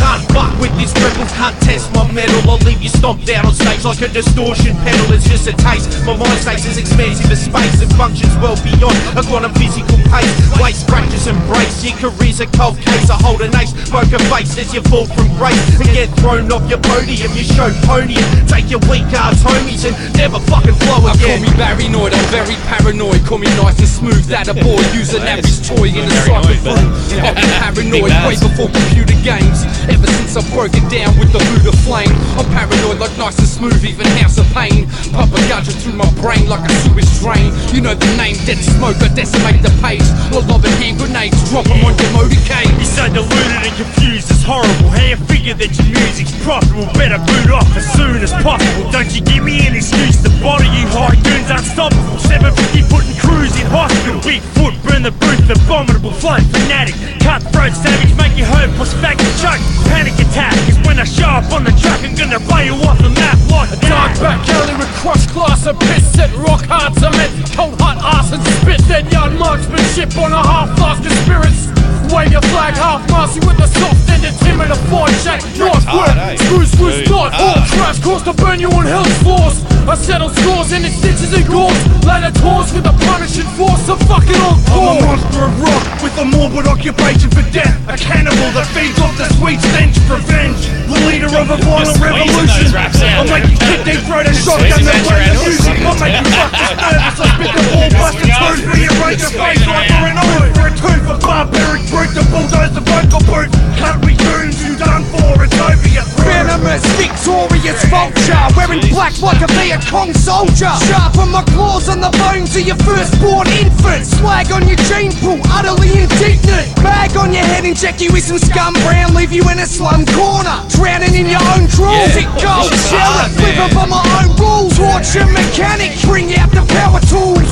You 0.00 0.06
can't 0.08 0.24
fuck 0.32 0.52
with 0.56 0.72
this 0.80 0.96
rebel, 0.96 1.28
can't 1.36 1.52
test 1.60 1.92
my 1.92 2.08
metal. 2.08 2.40
I'll 2.48 2.56
leave 2.64 2.80
you 2.80 2.88
stomped 2.88 3.28
out 3.28 3.44
on 3.44 3.52
stage 3.52 3.84
like 3.84 4.00
a 4.00 4.08
distortion 4.08 4.72
pedal. 4.80 5.12
It's 5.12 5.28
just 5.28 5.44
a 5.44 5.52
taste. 5.52 5.92
My 6.08 6.16
mind 6.16 6.40
space 6.40 6.64
is 6.64 6.80
expansive 6.80 7.28
as 7.28 7.44
space 7.44 7.84
and 7.84 7.92
functions 8.00 8.32
well 8.40 8.56
beyond 8.64 8.96
a 9.12 9.20
quantum 9.20 9.52
physical 9.60 10.00
pace. 10.08 10.32
Waste 10.56 10.88
scratches 10.88 11.28
and 11.28 11.36
breaks. 11.44 11.84
Your 11.84 11.92
career's 12.00 12.40
a 12.40 12.48
cold 12.56 12.80
case. 12.80 13.12
I 13.12 13.20
hold 13.20 13.44
an 13.44 13.52
ace, 13.60 13.76
poker 13.92 14.16
face 14.32 14.56
as 14.56 14.72
you 14.72 14.80
fall 14.88 15.04
from 15.04 15.28
grace 15.36 15.60
and 15.76 15.92
get 15.92 16.08
thrown 16.24 16.48
off 16.48 16.64
your 16.64 16.80
podium. 16.80 17.36
You 17.36 17.44
show 17.44 17.68
podium, 17.84 18.24
take 18.48 18.72
your 18.72 18.80
weak 18.88 19.04
ass 19.12 19.44
homies 19.44 19.84
and 19.84 19.92
never 20.16 20.40
fucking 20.48 20.80
flow 20.80 21.04
I 21.04 21.12
call 21.20 21.36
again. 21.36 21.44
me 21.44 21.52
paranoid, 21.60 22.16
I'm 22.16 22.28
very 22.32 22.56
paranoid. 22.72 23.20
Call 23.28 23.36
me 23.36 23.52
nice 23.60 23.76
and 23.76 23.88
smooth, 23.88 24.24
that 24.32 24.48
a 24.48 24.56
boy. 24.56 24.80
Use 24.96 25.12
an 25.12 25.28
average 25.28 25.60
toy 25.60 25.92
in 25.92 26.08
a 26.08 26.16
cypher 26.24 26.56
phone. 26.64 26.88
I've 27.20 27.36
been 27.76 27.92
paranoid 28.00 28.16
way 28.24 28.40
before 28.40 28.72
computer 28.72 29.12
games. 29.20 29.68
Ever 29.90 30.06
since 30.06 30.36
I 30.36 30.42
broke 30.54 30.74
it 30.74 30.86
down 30.88 31.18
with 31.18 31.32
the 31.32 31.42
Buddha 31.50 31.74
flame. 31.82 32.14
I'm 32.38 32.46
paranoid 32.54 32.98
like 32.98 33.14
nice 33.18 33.38
and 33.38 33.48
smooth, 33.48 33.84
even 33.84 34.06
House 34.22 34.38
of 34.38 34.46
Pain. 34.54 34.86
Pump 35.12 35.34
a 35.34 35.40
gudger 35.50 35.74
through 35.82 35.98
my 35.98 36.08
brain 36.22 36.48
like 36.48 36.62
a 36.62 36.72
sewage 36.86 37.10
drain. 37.18 37.50
You 37.74 37.80
know 37.82 37.94
the 37.94 38.10
name, 38.16 38.36
dead 38.46 38.58
smoke, 38.58 38.96
I 39.02 39.08
decimate 39.14 39.62
the 39.62 39.74
page. 39.82 40.06
I 40.30 40.38
love 40.46 40.64
it, 40.64 40.74
hand 40.78 40.98
grenades, 40.98 41.36
drop 41.50 41.66
'em 41.66 41.84
on 41.84 41.98
your 41.98 42.10
motorcade. 42.14 42.70
You're 43.00 43.08
deluded 43.08 43.64
and 43.64 43.76
confused, 43.76 44.30
it's 44.30 44.42
horrible. 44.44 44.90
How 44.90 45.02
you 45.02 45.16
figure 45.24 45.54
that 45.54 45.72
your 45.72 45.88
music's 45.88 46.32
profitable? 46.44 46.84
Better 46.92 47.16
boot 47.16 47.50
off 47.50 47.74
as 47.74 47.86
soon 47.96 48.20
as 48.20 48.30
possible. 48.44 48.92
Don't 48.92 49.10
you 49.10 49.22
give 49.22 49.42
me 49.42 49.66
an 49.66 49.74
excuse 49.74 50.20
to 50.20 50.28
bother 50.44 50.68
you 50.68 50.84
high 50.92 51.16
goons 51.24 51.48
unstoppable. 51.48 52.18
750 52.18 52.82
putting 52.92 53.16
crews 53.16 53.56
in 53.58 53.66
hospital. 53.72 54.20
Bigfoot, 54.20 54.76
burn 54.84 55.02
the 55.02 55.12
booth, 55.12 55.48
abominable 55.48 56.12
flow, 56.12 56.36
fanatic. 56.52 56.94
Cutthroat 57.20 57.72
savage, 57.72 58.14
make 58.20 58.36
your 58.36 58.48
home 58.52 58.70
push 58.76 58.92
back 59.00 59.16
choke. 59.40 59.79
Panic 59.88 60.14
attack 60.20 60.56
is 60.68 60.78
when 60.86 60.98
I 60.98 61.04
show 61.04 61.28
up 61.28 61.50
on 61.52 61.64
the 61.64 61.72
track. 61.80 62.02
I'm 62.04 62.14
gonna 62.14 62.40
blow 62.40 62.60
you 62.60 62.74
off 62.84 62.98
the 62.98 63.10
map 63.10 63.38
like 63.50 63.70
Dark 63.86 64.12
that. 64.18 64.20
back 64.20 64.48
alley 64.48 64.76
with 64.76 64.90
cross 65.00 65.26
class 65.30 65.66
and 65.66 65.78
piss 65.80 66.04
set 66.12 66.30
rock 66.36 66.64
hard 66.66 66.94
cement 66.98 67.30
Cold 67.56 67.78
hot 67.80 67.98
ass 68.02 68.32
and 68.32 68.42
spit 68.60 68.80
dead 68.88 69.10
yard 69.12 69.32
marksmanship 69.38 70.16
on 70.18 70.32
a 70.32 70.42
half 70.42 70.70
flask 70.76 71.02
of 71.04 71.12
spirits 71.24 71.68
Wave 72.12 72.32
your 72.32 72.42
flag 72.50 72.74
half 72.74 73.02
massy 73.10 73.40
with 73.46 73.58
a 73.62 73.68
soft 73.68 74.02
ended 74.10 74.34
timid 74.42 74.70
a 74.70 74.78
fine 74.90 75.14
shack 75.22 75.40
North 75.58 75.84
hard, 75.86 76.10
work, 76.10 76.18
eh? 76.18 76.36
screws 76.36 76.72
was 76.78 76.96
Dude, 77.02 77.10
not 77.10 77.32
ah. 77.34 77.42
all 77.42 77.58
hard. 77.58 77.68
trash 77.70 77.98
course 78.02 78.22
to 78.26 78.32
burn 78.34 78.58
you 78.60 78.70
on 78.70 78.86
hell's 78.86 79.14
floors 79.22 79.62
I 79.86 79.94
settle 79.94 80.30
scores 80.30 80.72
and 80.72 80.84
it 80.84 80.94
stitches 80.94 81.32
and 81.34 81.46
gores 81.46 81.78
Ladder 82.04 82.34
tours 82.40 82.72
with 82.72 82.86
a 82.86 82.94
punishing 83.06 83.48
force 83.58 83.88
of 83.88 83.98
fucking 84.06 84.38
on 84.42 84.58
I'm 84.70 85.02
a 85.02 85.06
monster 85.06 85.44
of 85.44 85.54
rock 85.60 85.90
with 86.02 86.16
a 86.18 86.24
morbid 86.24 86.66
occupation 86.66 87.28
for 87.30 87.44
death. 87.52 87.76
A 87.88 87.96
cannibal 87.96 88.48
that 88.56 88.66
feeds 88.72 88.98
off 89.00 89.12
the 89.16 89.28
sweet 89.36 89.60
stench 89.70 89.96
revenge. 90.10 90.62
The 90.90 90.98
leader 91.06 91.30
of 91.30 91.50
a 91.50 91.58
violent 91.62 91.98
revolution. 92.02 92.74
I'll 93.14 93.24
make 93.30 93.46
you 93.46 93.58
kick 93.58 93.80
deep 93.86 94.02
throat 94.06 94.26
and 94.26 94.36
shotgun 94.36 94.82
the 94.82 94.94
play 95.06 95.30
the 95.30 95.38
music. 95.46 95.78
I'll 95.86 95.98
make 96.02 96.18
you 96.18 96.26
fuck 96.34 96.50
this 96.50 96.74
nervous. 96.74 97.18
I'll 97.20 97.30
spit 97.30 97.50
the 97.54 97.62
ball 97.70 97.88
buster 97.94 98.26
tooth. 98.26 98.62
Rearrange 98.74 99.22
your 99.22 99.34
face 99.38 99.64
like 99.66 99.90
for 99.90 100.06
an 100.10 100.18
eye 100.18 100.50
for 100.54 100.66
a 100.66 100.72
tooth. 100.74 101.06
A 101.10 101.16
barbaric 101.22 101.82
brute 101.90 102.12
to 102.18 102.22
bulldoze 102.30 102.74
the 102.74 102.82
vocal 102.82 103.22
booth. 103.26 103.50
Country 103.78 104.14
tunes 104.18 104.58
you 104.66 104.74
done 104.76 105.04
for. 105.14 105.44
It's 105.44 105.58
over 105.58 105.88
your 105.88 106.04
throat. 106.04 106.26
Venomous, 106.26 106.84
victorious 106.98 107.84
vulture 107.86 108.46
Wearing 108.56 108.80
black 108.88 109.20
like 109.20 109.42
a 109.42 109.48
Viet 109.52 109.82
Cong 109.86 110.12
soldier 110.14 110.72
Sharpen 110.88 111.30
my 111.30 111.42
claws 111.54 111.88
on 111.88 112.00
the 112.00 112.10
bones 112.16 112.54
of 112.56 112.62
your 112.66 112.76
firstborn 112.76 113.48
infant 113.48 114.06
Swag 114.06 114.50
on 114.52 114.66
your 114.66 114.78
gene 114.88 115.12
pool, 115.20 115.40
utterly 115.50 115.90
indignant 116.02 116.74
Bag 116.82 117.16
on 117.16 117.32
your 117.32 117.44
head, 117.44 117.64
and 117.64 117.76
inject 117.76 118.00
you 118.00 118.12
with 118.12 118.24
some 118.24 118.38
scum 118.38 118.74
brown 118.86 119.14
Leave 119.14 119.32
you 119.32 119.42
in 119.52 119.58
a 119.58 119.66
slum 119.66 120.06
corner 120.06 120.56
Drowning 120.70 121.14
in 121.14 121.26
your 121.26 121.42
own 121.54 121.66
drools 121.68 122.14
Yeah. 122.14 122.24
It 122.24 122.42
goes, 122.42 122.68
Shit's 122.70 122.88
shell 122.90 123.00
hard, 123.00 123.30
it, 123.30 123.34
flip 123.34 123.56
man. 123.56 123.70
up 123.70 123.76
on 123.82 123.88
my 123.90 124.02
own 124.22 124.28
rules 124.38 124.76
Torture 124.76 125.26
mechanic, 125.32 125.92
bring 126.02 126.34
out 126.36 126.50
the 126.50 126.64
power 126.74 127.00
tools 127.10 127.50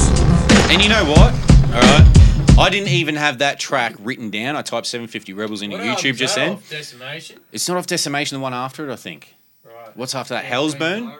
And 0.71 0.83
you 0.83 0.89
know 0.89 1.05
what? 1.05 1.33
All 1.75 1.81
right. 1.83 2.15
I 2.59 2.71
didn't 2.71 2.89
even 2.89 3.15
have 3.15 3.39
that 3.39 3.61
track 3.61 3.95
written 4.01 4.31
down. 4.31 4.57
I 4.57 4.63
typed 4.63 4.87
750 4.89 5.33
Rebels 5.33 5.63
into 5.63 5.77
What 5.77 5.85
YouTube 5.87 5.97
album's 5.97 6.19
just 6.19 6.35
then. 6.35 6.53
off? 6.55 6.69
Decimation? 6.69 7.39
It's 7.53 7.69
not 7.69 7.77
off 7.79 7.87
Decimation, 7.87 8.37
the 8.37 8.43
one 8.43 8.53
after 8.53 8.89
it, 8.89 8.93
I 8.93 8.97
think. 8.97 9.37
Right. 9.65 9.97
What's 9.97 10.15
after 10.17 10.35
that? 10.35 10.45
Hellsburn? 10.45 11.15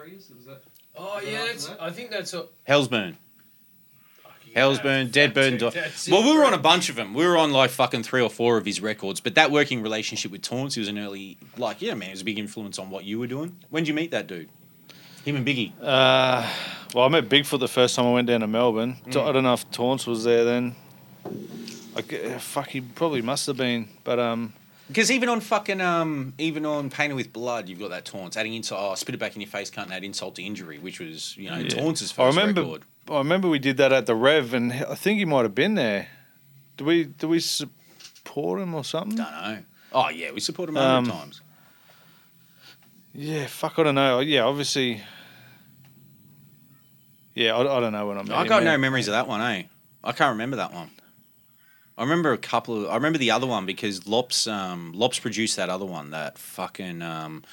Oh 0.97 1.21
yeah, 1.23 1.45
that's, 1.45 1.69
I 1.79 1.91
think 1.91 2.11
that's 2.11 2.33
a, 2.33 2.47
Hellsburn. 2.67 3.15
Hellsburn, 4.55 5.09
Deadburn. 5.09 5.59
Di- 5.59 5.69
that's 5.69 6.07
it, 6.07 6.11
well, 6.11 6.23
we 6.23 6.37
were 6.37 6.45
on 6.45 6.53
a 6.53 6.57
bunch 6.57 6.89
of 6.89 6.95
them. 6.95 7.13
We 7.13 7.25
were 7.25 7.37
on 7.37 7.51
like 7.51 7.69
fucking 7.69 8.03
three 8.03 8.21
or 8.21 8.29
four 8.29 8.57
of 8.57 8.65
his 8.65 8.81
records. 8.81 9.19
But 9.19 9.35
that 9.35 9.51
working 9.51 9.81
relationship 9.81 10.31
with 10.31 10.41
Taunts, 10.41 10.75
he 10.75 10.81
was 10.81 10.87
an 10.87 10.97
early, 10.99 11.37
like, 11.57 11.81
yeah, 11.81 11.93
man, 11.93 12.09
it 12.09 12.13
was 12.13 12.21
a 12.21 12.25
big 12.25 12.39
influence 12.39 12.77
on 12.79 12.89
what 12.89 13.03
you 13.05 13.19
were 13.19 13.27
doing. 13.27 13.57
When 13.69 13.83
did 13.83 13.89
you 13.89 13.93
meet 13.93 14.11
that 14.11 14.27
dude? 14.27 14.49
Him 15.25 15.35
and 15.35 15.45
Biggie. 15.45 15.73
Uh, 15.81 16.49
well, 16.93 17.05
I 17.05 17.07
met 17.09 17.27
Bigfoot 17.29 17.59
the 17.59 17.67
first 17.67 17.95
time 17.95 18.05
I 18.05 18.13
went 18.13 18.27
down 18.27 18.39
to 18.39 18.47
Melbourne. 18.47 18.97
So 19.11 19.25
I 19.27 19.31
don't 19.31 19.43
know 19.43 19.53
if 19.53 19.69
Taunts 19.71 20.07
was 20.07 20.23
there 20.23 20.43
then. 20.45 20.75
I 21.95 22.01
g- 22.01 22.17
fuck, 22.39 22.69
he 22.69 22.81
probably 22.81 23.21
must 23.21 23.45
have 23.47 23.57
been. 23.57 23.89
But 24.03 24.19
um, 24.19 24.53
Because 24.87 25.11
even 25.11 25.27
on 25.29 25.41
fucking 25.41 25.81
um, 25.81 26.33
even 26.37 26.65
on 26.65 26.89
Painted 26.89 27.15
with 27.15 27.33
Blood, 27.33 27.67
you've 27.67 27.79
got 27.79 27.89
that 27.89 28.05
taunts 28.05 28.37
adding 28.37 28.53
insult. 28.53 28.79
Oh, 28.81 28.95
spit 28.95 29.15
it 29.15 29.17
back 29.17 29.35
in 29.35 29.41
your 29.41 29.49
face, 29.49 29.69
can't 29.69 29.91
add 29.91 30.03
insult 30.03 30.35
to 30.35 30.43
injury, 30.43 30.79
which 30.79 30.99
was 30.99 31.35
you 31.37 31.49
know 31.49 31.57
yeah. 31.57 31.67
taunts' 31.67 32.01
first 32.11 32.19
I 32.19 32.27
remember. 32.27 32.61
record. 32.61 32.83
I 33.09 33.17
remember 33.17 33.47
we 33.49 33.59
did 33.59 33.77
that 33.77 33.91
at 33.91 34.05
the 34.05 34.15
Rev, 34.15 34.53
and 34.53 34.71
I 34.71 34.95
think 34.95 35.19
he 35.19 35.25
might 35.25 35.43
have 35.43 35.55
been 35.55 35.75
there. 35.75 36.07
Do 36.77 36.85
we? 36.85 37.05
Do 37.05 37.27
we 37.27 37.39
support 37.39 38.59
him 38.61 38.73
or 38.75 38.83
something? 38.83 39.17
Don't 39.17 39.31
know. 39.31 39.59
Oh 39.91 40.09
yeah, 40.09 40.31
we 40.31 40.39
support 40.39 40.69
him 40.69 40.77
a 40.77 40.81
Um, 40.81 41.05
hundred 41.05 41.19
times. 41.19 41.41
Yeah, 43.13 43.47
fuck, 43.47 43.79
I 43.79 43.83
don't 43.83 43.95
know. 43.95 44.19
Yeah, 44.19 44.43
obviously. 44.43 45.01
Yeah, 47.33 47.55
I, 47.55 47.61
I 47.77 47.79
don't 47.79 47.93
know 47.93 48.07
when 48.07 48.17
I 48.17 48.23
met 48.23 48.37
I 48.37 48.47
got 48.47 48.63
no 48.63 48.77
memories 48.77 49.07
of 49.07 49.13
that 49.13 49.27
one, 49.27 49.41
eh? 49.41 49.63
I 50.03 50.11
can't 50.11 50.31
remember 50.31 50.57
that 50.57 50.73
one. 50.73 50.91
I 51.97 52.03
remember 52.03 52.31
a 52.31 52.37
couple 52.37 52.85
of. 52.85 52.91
I 52.91 52.95
remember 52.95 53.17
the 53.17 53.31
other 53.31 53.47
one 53.47 53.65
because 53.65 54.07
Lops 54.07 54.47
um, 54.47 54.93
Lops 54.93 55.19
produced 55.19 55.57
that 55.57 55.69
other 55.69 55.85
one. 55.85 56.11
That 56.11 56.37
fucking. 56.37 57.01
Um, 57.01 57.43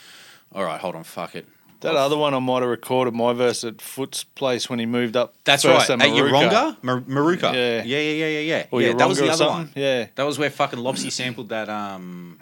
all 0.53 0.63
right, 0.65 0.81
hold 0.81 0.95
on. 0.95 1.03
Fuck 1.05 1.35
it. 1.35 1.47
That 1.87 1.97
other 1.97 2.17
one 2.17 2.35
I 2.35 2.39
might 2.41 2.61
have 2.61 2.69
recorded 2.69 3.15
my 3.15 3.33
verse 3.33 3.63
at 3.65 3.81
Foot's 3.81 4.25
place 4.25 4.69
when 4.69 4.79
he 4.79 4.87
moved 4.87 5.17
up. 5.17 5.35
That's 5.45 5.65
right. 5.65 5.83
At 5.89 6.01
At 6.03 6.09
Maruka. 6.09 6.31
Yoronga, 6.51 6.77
Mar- 6.83 7.01
Maruka. 7.03 7.55
Yeah. 7.55 7.83
yeah, 7.85 7.99
yeah, 7.99 7.99
yeah, 7.99 8.27
yeah, 8.27 8.41
yeah. 8.41 8.67
Or 8.71 8.83
yeah 8.83 8.93
that 8.95 9.09
was 9.09 9.19
the 9.19 9.25
or 9.25 9.29
other 9.29 9.37
something? 9.37 9.57
one. 9.57 9.73
Yeah. 9.77 10.07
That 10.15 10.25
was 10.25 10.39
where 10.39 10.51
fucking 10.51 10.79
Lopsy 10.79 11.11
sampled 11.11 11.49
that. 11.51 11.69
Um, 11.69 12.39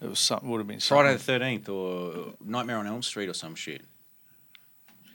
it 0.00 0.08
was 0.08 0.18
something. 0.20 0.48
Would 0.48 0.58
have 0.58 0.66
been 0.68 0.80
Friday 0.80 1.12
the 1.14 1.18
Thirteenth 1.18 1.68
or 1.68 2.34
Nightmare 2.44 2.78
on 2.78 2.86
Elm 2.86 3.02
Street 3.02 3.28
or 3.28 3.34
some 3.34 3.54
shit. 3.54 3.82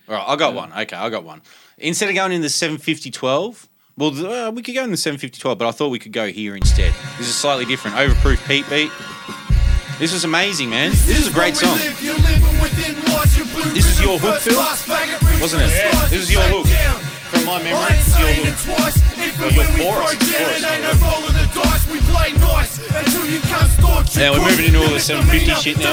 All 0.07 0.15
right, 0.15 0.26
I 0.27 0.35
got 0.35 0.53
one. 0.56 0.73
Okay, 0.73 0.95
I 0.97 1.10
got 1.10 1.23
one. 1.23 1.41
Instead 1.77 2.10
of 2.10 2.15
going 2.15 2.31
in 2.31 2.41
the 2.41 2.47
750-12, 2.47 3.68
well, 3.95 4.26
uh, 4.26 4.49
we 4.51 4.64
could 4.64 4.73
go 4.73 4.84
in 4.84 4.89
the 4.89 4.97
750-12, 4.97 5.57
but 5.57 5.68
I 5.68 5.72
thought 5.72 5.89
we 5.89 5.99
could 5.99 6.11
go 6.14 6.27
here 6.27 6.56
instead. 6.56 6.93
This 7.19 7.27
is 7.27 7.35
slightly 7.35 7.65
different. 7.65 7.95
Overproof 7.95 8.45
Pete 8.47 8.68
beat. 8.69 8.91
This 9.99 10.11
was 10.11 10.23
amazing, 10.23 10.69
man. 10.72 10.89
This 10.91 11.19
is 11.19 11.27
a 11.27 11.31
great 11.31 11.56
song. 11.56 11.77
This 13.74 13.86
is 13.86 14.02
your 14.02 14.18
hook, 14.20 14.40
Phil? 14.41 14.56
Wasn't 15.41 15.62
it? 15.64 15.70
This 16.10 16.22
is 16.24 16.32
your 16.32 16.41
hook. 16.44 16.68
From 17.32 17.46
my 17.46 17.62
memory, 17.64 17.96
this 17.96 18.08
is 18.08 18.20
your 18.20 18.30
hook. 18.34 18.56
Or 19.40 19.52
your 19.52 19.66
chorus. 19.68 20.62
Yeah, 24.15 24.31
we're 24.31 24.43
moving 24.43 24.65
into 24.65 24.80
all 24.80 24.89
this 24.89 25.06
750 25.06 25.61
shit 25.61 25.77
now. 25.77 25.91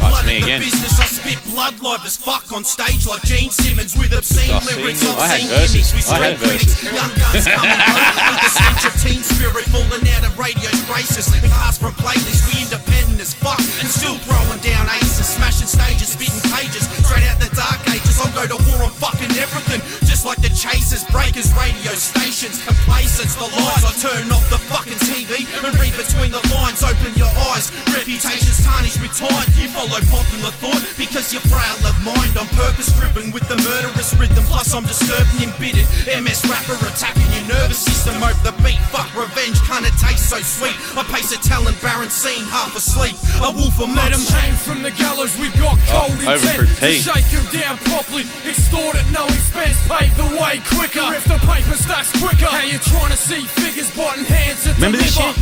Blood 0.00 0.26
me 0.26 0.40
again. 0.40 0.60
business, 0.64 0.98
I 0.98 1.06
spit 1.06 1.38
blood 1.52 1.76
live 1.80 2.04
as 2.08 2.16
fuck 2.16 2.48
on 2.52 2.64
stage 2.64 3.06
like 3.06 3.22
Gene 3.22 3.50
Simmons 3.50 3.96
with 3.96 4.16
obscene 4.16 4.50
oh, 4.50 4.64
lyrics, 4.64 5.04
I've 5.04 5.36
seen 5.36 5.48
verses. 5.52 6.08
I 6.08 6.32
had 6.32 6.36
verses. 6.40 6.80
Young 6.88 7.12
guns 7.20 7.44
coming 7.44 7.76
with 7.76 8.40
the 8.40 8.50
stench 8.50 8.84
of 8.88 8.94
teen 8.96 9.22
spirit 9.22 9.68
falling 9.68 10.08
out 10.16 10.24
of 10.24 10.32
radio 10.40 10.72
braces. 10.88 11.28
We 11.28 11.44
pass 11.52 11.76
from 11.76 11.92
playlists, 12.00 12.48
we 12.48 12.64
independent 12.64 13.20
as 13.20 13.34
fuck, 13.36 13.60
and 13.60 13.88
still 13.88 14.16
throwing 14.24 14.60
down 14.64 14.88
aces, 14.96 15.28
smashing 15.28 15.68
stages, 15.68 16.16
spitting 16.16 16.40
pages, 16.48 16.88
straight 17.04 17.28
out 17.28 17.38
the 17.38 17.49
Zeit 17.54 17.66
angeht. 17.86 18.09
Some 18.20 18.36
go 18.36 18.44
to 18.44 18.60
war 18.68 18.84
on 18.84 18.92
fucking 19.00 19.32
everything, 19.40 19.80
just 20.04 20.28
like 20.28 20.36
the 20.44 20.52
chasers, 20.52 21.08
breakers, 21.08 21.48
radio 21.56 21.96
stations, 21.96 22.60
complacence, 22.60 23.32
the 23.32 23.48
lies. 23.48 23.80
I 23.80 23.96
turn 23.96 24.28
off 24.28 24.44
the 24.52 24.60
fucking 24.68 25.00
TV 25.08 25.48
and 25.64 25.72
read 25.80 25.96
between 25.96 26.28
the 26.28 26.44
lines. 26.52 26.84
Open 26.84 27.16
your 27.16 27.32
eyes, 27.48 27.72
reputations 27.88 28.60
tarnished 28.60 29.00
with 29.00 29.16
time. 29.16 29.48
You 29.56 29.72
follow 29.72 29.96
popular 30.12 30.52
thought 30.60 30.84
because 31.00 31.32
you're 31.32 31.40
frail 31.48 31.80
of 31.80 31.96
mind. 32.04 32.36
On 32.36 32.44
purpose 32.60 32.92
driven 32.92 33.32
with 33.32 33.48
the 33.48 33.56
murderous 33.56 34.12
rhythm, 34.20 34.44
plus 34.44 34.68
I'm 34.76 34.84
disturbed 34.84 35.32
and 35.40 35.48
embittered. 35.48 35.88
MS 36.04 36.44
rapper 36.44 36.76
attacking 36.76 37.24
your 37.32 37.48
nervous 37.56 37.80
system 37.80 38.20
over 38.20 38.36
the 38.44 38.52
beat. 38.60 38.84
Fuck 38.92 39.08
revenge, 39.16 39.64
kinda 39.64 39.88
taste 39.96 40.28
so 40.28 40.36
sweet. 40.44 40.76
I 40.92 41.08
pace 41.08 41.32
a 41.32 41.40
talent 41.40 41.80
barren 41.80 42.12
scene, 42.12 42.44
half 42.52 42.76
asleep. 42.76 43.16
A 43.40 43.48
wolf 43.48 43.80
of 43.80 43.88
Let 43.96 44.12
him 44.12 44.20
hang 44.28 44.52
from 44.60 44.84
the 44.84 44.92
gallows, 44.92 45.32
we 45.40 45.48
got 45.56 45.80
cold 45.88 46.20
oh, 46.20 46.36
intent. 46.36 46.68
To 46.68 46.92
shake 46.92 47.32
him 47.32 47.48
down, 47.48 47.80
pop 47.88 48.09
properly. 48.10 48.26
Extort 48.48 48.96
it, 48.96 49.06
no 49.12 49.24
expense, 49.26 49.76
pave 49.88 50.14
the 50.16 50.26
way 50.40 50.60
quicker. 50.74 51.14
If 51.14 51.24
the 51.24 51.38
paper 51.46 51.76
stacks 51.76 52.10
quicker, 52.20 52.46
how 52.46 52.62
you 52.66 52.78
trying 52.78 53.10
to 53.10 53.16
see 53.16 53.42
figures, 53.42 53.90
button 53.96 54.24
hands 54.24 54.64
to 54.64 54.72
Remember 54.74 54.98
this 54.98 55.14
deliver? 55.16 55.38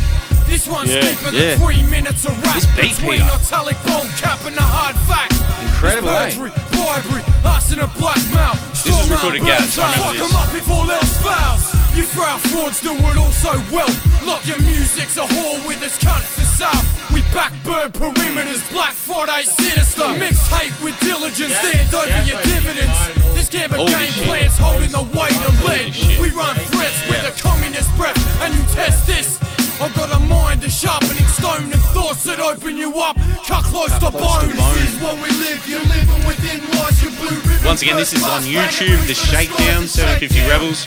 This 0.47 0.67
one's 0.67 0.89
Yeah. 0.89 1.01
deeper 1.01 1.29
Yeah. 1.31 1.55
than 1.55 1.59
three 1.59 1.83
minutes 1.83 2.25
of 2.25 2.33
rap 2.43 2.55
This 2.55 2.65
beat 2.77 2.95
between 2.97 3.21
here. 3.21 3.31
italic 3.33 3.77
bold 3.85 4.09
cap 4.17 4.39
and 4.45 4.57
a 4.57 4.61
hard 4.61 4.95
fact. 5.07 5.33
Incredible, 5.61 6.09
It's 6.09 6.35
eh? 6.35 6.39
perjury, 6.39 6.51
bribery, 6.71 7.23
us 7.45 7.71
in 7.71 7.79
a 7.79 7.87
black 7.87 8.21
mouth. 8.33 8.59
This 8.83 8.93
was 8.95 9.09
recorded 9.09 9.45
Gaz, 9.45 9.77
I 9.77 9.83
remember 9.83 10.03
Fuck 10.03 10.13
this. 10.17 10.29
'em 10.29 10.35
up 10.35 10.55
if 10.55 10.69
all 10.71 10.91
else 10.91 11.17
fails. 11.21 11.78
You 11.95 12.03
fraud 12.03 12.39
frauds 12.41 12.81
do 12.81 12.93
it 12.93 13.17
all 13.17 13.31
so 13.31 13.53
well. 13.71 13.89
Lock 14.25 14.45
your 14.47 14.59
music's 14.61 15.17
a 15.17 15.25
whore 15.25 15.65
with 15.67 15.81
its 15.83 15.97
cunt 15.97 16.23
for 16.23 16.45
south. 16.45 16.85
We 17.11 17.21
backburn 17.33 17.91
perimeters, 17.91 18.61
Black 18.71 18.93
Friday 18.93 19.43
sinister. 19.43 20.03
Mixtape 20.03 20.83
with 20.83 20.99
diligence, 20.99 21.55
stand 21.55 21.93
over 21.93 22.23
your 22.23 22.41
dividends. 22.43 22.97
This 23.33 23.49
game 23.49 23.71
of 23.73 23.87
game 23.87 24.11
shit. 24.11 24.27
plan's 24.27 24.57
holding 24.57 24.91
the 24.91 25.03
weight 25.17 25.41
of 25.47 25.55
lead. 25.65 25.93
We 26.21 26.29
run 26.31 26.55
threats 26.71 27.01
with 27.09 27.25
a 27.25 27.41
communist 27.41 27.89
breath, 27.97 28.17
and 28.41 28.53
you 28.53 28.61
test 28.73 29.07
this. 29.07 29.58
I've 29.79 29.95
got 29.95 30.11
a 30.11 30.19
mind, 30.19 30.61
a 30.65 30.69
sharpening 30.69 31.23
stone, 31.31 31.71
and 31.71 31.81
thoughts 31.95 32.27
that 32.27 32.43
open 32.43 32.75
you 32.75 32.91
up. 32.99 33.15
Cut 33.47 33.63
close 33.63 33.87
to 33.95 34.11
close 34.11 34.43
to 34.43 34.51
bone. 34.51 34.99
what 34.99 35.15
we 35.23 35.31
live. 35.39 35.63
You're 35.63 35.79
living 35.87 36.19
within 36.27 36.59
lies. 36.75 36.99
You 36.99 37.15
blue 37.15 37.39
ribbon. 37.47 37.63
Once 37.63 37.81
again, 37.81 37.95
this 37.95 38.11
is 38.11 38.27
on 38.27 38.43
YouTube. 38.43 38.99
The 39.07 39.15
Shakedown 39.15 39.87
750 39.87 40.35
Rebels. 40.51 40.83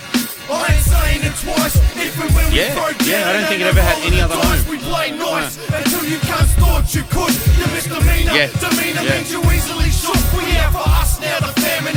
I 0.53 0.77
ain't 0.77 0.85
saying 0.85 1.21
it 1.25 1.33
twice. 1.41 1.81
If 1.97 2.21
and 2.21 2.37
when 2.37 2.53
Yeah, 2.53 2.77
we 2.77 2.93
throw 2.93 3.09
yeah, 3.09 3.29
I 3.29 3.33
don't 3.33 3.49
think 3.49 3.65
it 3.65 3.73
ever 3.73 3.81
had 3.81 3.97
any 4.05 4.21
other 4.21 4.37
home. 4.37 4.61
We 4.69 4.77
play 4.77 5.17
nice 5.17 5.57
until 5.73 6.05
you 6.05 6.21
can't 6.29 6.53
thought 6.61 6.85
you 6.93 7.01
could. 7.09 7.33
You 7.57 7.67
misdemeanor. 7.73 8.37
Yeah, 8.37 8.53
Demeanor 8.61 9.09
yeah. 9.09 9.17
means 9.17 9.33
you 9.33 9.41
easily 9.49 9.89
shook. 9.89 10.21
We 10.37 10.45
here 10.53 10.69
for 10.69 10.85
us 10.85 11.17
now, 11.17 11.41
the 11.41 11.53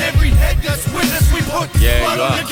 every 0.05 0.29
head 0.29 0.57
that's 0.61 0.85
with 0.93 1.09
us. 1.17 1.25
We 1.33 1.41
put 1.49 1.67
Yeah, 1.81 1.99
blood 2.05 2.17
you 2.17 2.23
on 2.23 2.31
are. 2.31 2.47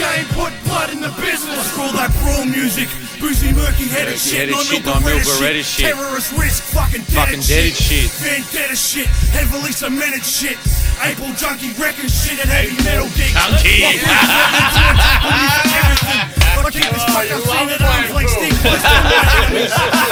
Music. 2.63 2.87
Boozy, 3.19 3.51
murky 3.51 3.91
headed 3.91 4.15
shit. 4.15 4.49
non 4.49 4.63
shit, 4.63 4.85
non-Milk-Beretta 4.85 5.63
shit. 5.63 5.91
Terrorist 5.91 6.31
risk, 6.39 6.63
fucking 6.71 7.03
dead 7.11 7.27
Fucking 7.27 7.43
deaded 7.43 7.75
shit. 7.75 8.07
Vendetta 8.23 8.75
shit. 8.75 9.07
Heavily 9.35 9.75
cemented 9.75 10.23
shit. 10.23 10.55
April 11.03 11.35
junkie 11.35 11.75
wrecking 11.75 12.07
shit 12.07 12.39
and 12.39 12.47
heavy 12.47 12.79
metal 12.87 13.11
gigs. 13.19 13.35
Junkie. 13.35 13.83
I 16.55 16.71
keep 16.71 16.87
this 16.87 17.03
oh, 17.03 17.11
fucking 17.11 17.43
scene 17.43 17.69
at 17.75 17.83
arm's 17.83 18.15
like 18.15 18.31
Steve 18.31 18.55
Clifton. 18.63 18.87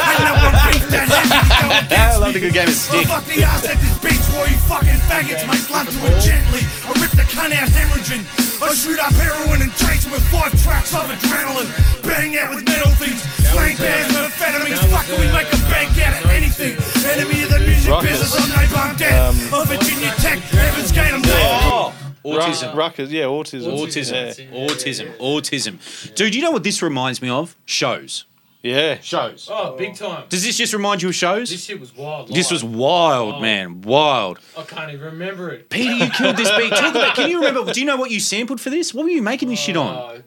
I 0.04 0.20
know 0.20 0.36
I'm 0.36 0.56
beef 0.68 0.84
that 0.92 1.08
heavy 1.08 1.32
to 1.32 1.56
go 1.56 1.72
against 1.72 1.96
I 1.96 2.20
love 2.20 2.28
me. 2.28 2.34
the 2.36 2.44
good 2.44 2.54
game 2.54 2.68
of 2.68 2.76
stick. 2.76 3.08
Well, 3.08 3.24
fuck 3.24 3.32
the 3.32 3.44
ass 3.48 3.64
at 3.64 3.80
this 3.80 3.96
bitch 4.04 4.28
while 4.36 4.48
you 4.52 4.60
fucking 4.68 5.00
faggots 5.08 5.48
make 5.48 5.64
love 5.72 5.88
to 5.88 5.96
it 6.04 6.20
gently. 6.20 6.68
I 6.84 6.92
rip 7.00 7.16
the 7.16 7.24
cunt 7.32 7.56
out 7.56 7.72
hemorrhaging. 7.72 8.51
I 8.62 8.74
shoot 8.76 9.00
up 9.00 9.12
heroin 9.14 9.62
and 9.62 9.72
drinks 9.74 10.06
with 10.06 10.22
five 10.30 10.52
tracks 10.62 10.94
of 10.94 11.02
adrenaline. 11.10 11.70
Bang 12.04 12.38
out 12.38 12.54
with 12.54 12.64
metal 12.66 12.92
things. 12.94 13.22
Slang 13.50 13.76
bears, 13.78 14.08
methamphetamines. 14.14 14.78
Fuck 14.92 15.10
it, 15.10 15.20
we 15.20 15.26
make 15.34 15.52
a 15.52 15.58
bank 15.70 15.98
out 16.06 16.24
of 16.24 16.30
anything. 16.30 16.78
Enemy 17.10 17.44
of 17.44 17.50
the 17.50 17.60
music 17.60 17.92
Ruckus. 17.92 18.12
business. 18.22 18.38
I'm 18.38 18.50
no 18.50 18.76
bum 18.76 18.96
death. 18.98 19.54
Of 19.54 19.68
Virginia 19.68 20.12
Tech, 20.18 20.54
Evans 20.54 20.92
Gate, 20.92 21.12
I'm 21.12 21.22
dead. 21.22 21.62
Oh, 21.66 21.94
autism. 22.24 22.76
Ruckus, 22.76 23.10
yeah, 23.10 23.24
autism. 23.24 23.78
Autism. 23.78 24.52
Autism. 24.54 25.18
Autism. 25.18 26.16
Dude, 26.16 26.36
you 26.36 26.42
know 26.44 26.52
what 26.52 26.64
this 26.64 26.82
reminds 26.82 27.22
me 27.22 27.30
of? 27.30 27.56
Shows. 27.66 28.26
Yeah. 28.64 29.00
Shows. 29.02 29.48
Oh, 29.52 29.76
big 29.76 29.96
time. 29.96 30.26
Does 30.30 30.44
this 30.44 30.56
just 30.58 30.72
remind 30.74 31.02
you 31.02 31.10
of 31.10 31.16
shows? 31.16 31.50
This 31.50 31.64
shit 31.66 31.80
was 31.80 31.96
wild. 31.96 32.28
This 32.28 32.52
was 32.52 32.64
live. 32.64 32.74
wild, 32.76 33.36
Oh. 33.36 33.40
man. 33.40 33.82
Wild. 33.82 34.40
I 34.58 34.64
can't 34.64 34.92
even 34.92 35.06
remember 35.06 35.50
it. 35.50 35.70
Peter, 35.70 35.94
you 35.94 36.10
killed 36.12 36.38
this 36.38 36.52
beat. 36.58 36.70
Talk 36.70 36.94
about. 36.94 37.16
Can 37.16 37.30
you 37.32 37.40
remember? 37.44 37.74
Do 37.74 37.80
you 37.80 37.86
know 37.88 37.98
what 37.98 38.12
you 38.12 38.20
sampled 38.20 38.62
for 38.62 38.70
this? 38.70 38.94
What 38.94 39.04
were 39.06 39.10
you 39.10 39.24
making 39.24 39.50
this 39.50 39.60
shit 39.60 39.76
on? 39.76 39.96
Oh, 39.96 40.22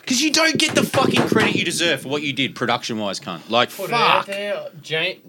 Because 0.00 0.22
you 0.22 0.30
don't 0.30 0.56
get 0.56 0.74
the 0.76 0.84
fucking 0.84 1.22
credit 1.28 1.56
you 1.56 1.64
deserve 1.64 2.02
for 2.02 2.08
what 2.08 2.22
you 2.22 2.32
did 2.32 2.54
production 2.54 2.98
wise, 2.98 3.18
cunt. 3.18 3.50
Like 3.50 3.70
put 3.74 3.90
it 3.90 3.92
out 3.94 4.18
fuck. 4.18 4.26
there. 4.26 4.68
James. 4.80 5.20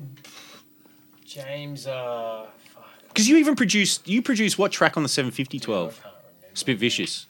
James. 1.25 1.87
Uh. 1.87 2.45
Because 3.07 3.27
you 3.27 3.37
even 3.37 3.55
produced. 3.55 4.07
You 4.07 4.21
produced 4.21 4.57
what 4.59 4.71
track 4.71 4.97
on 4.97 5.03
the 5.03 5.09
75012? 5.09 5.99
Spit 6.53 6.77
Vicious. 6.77 7.25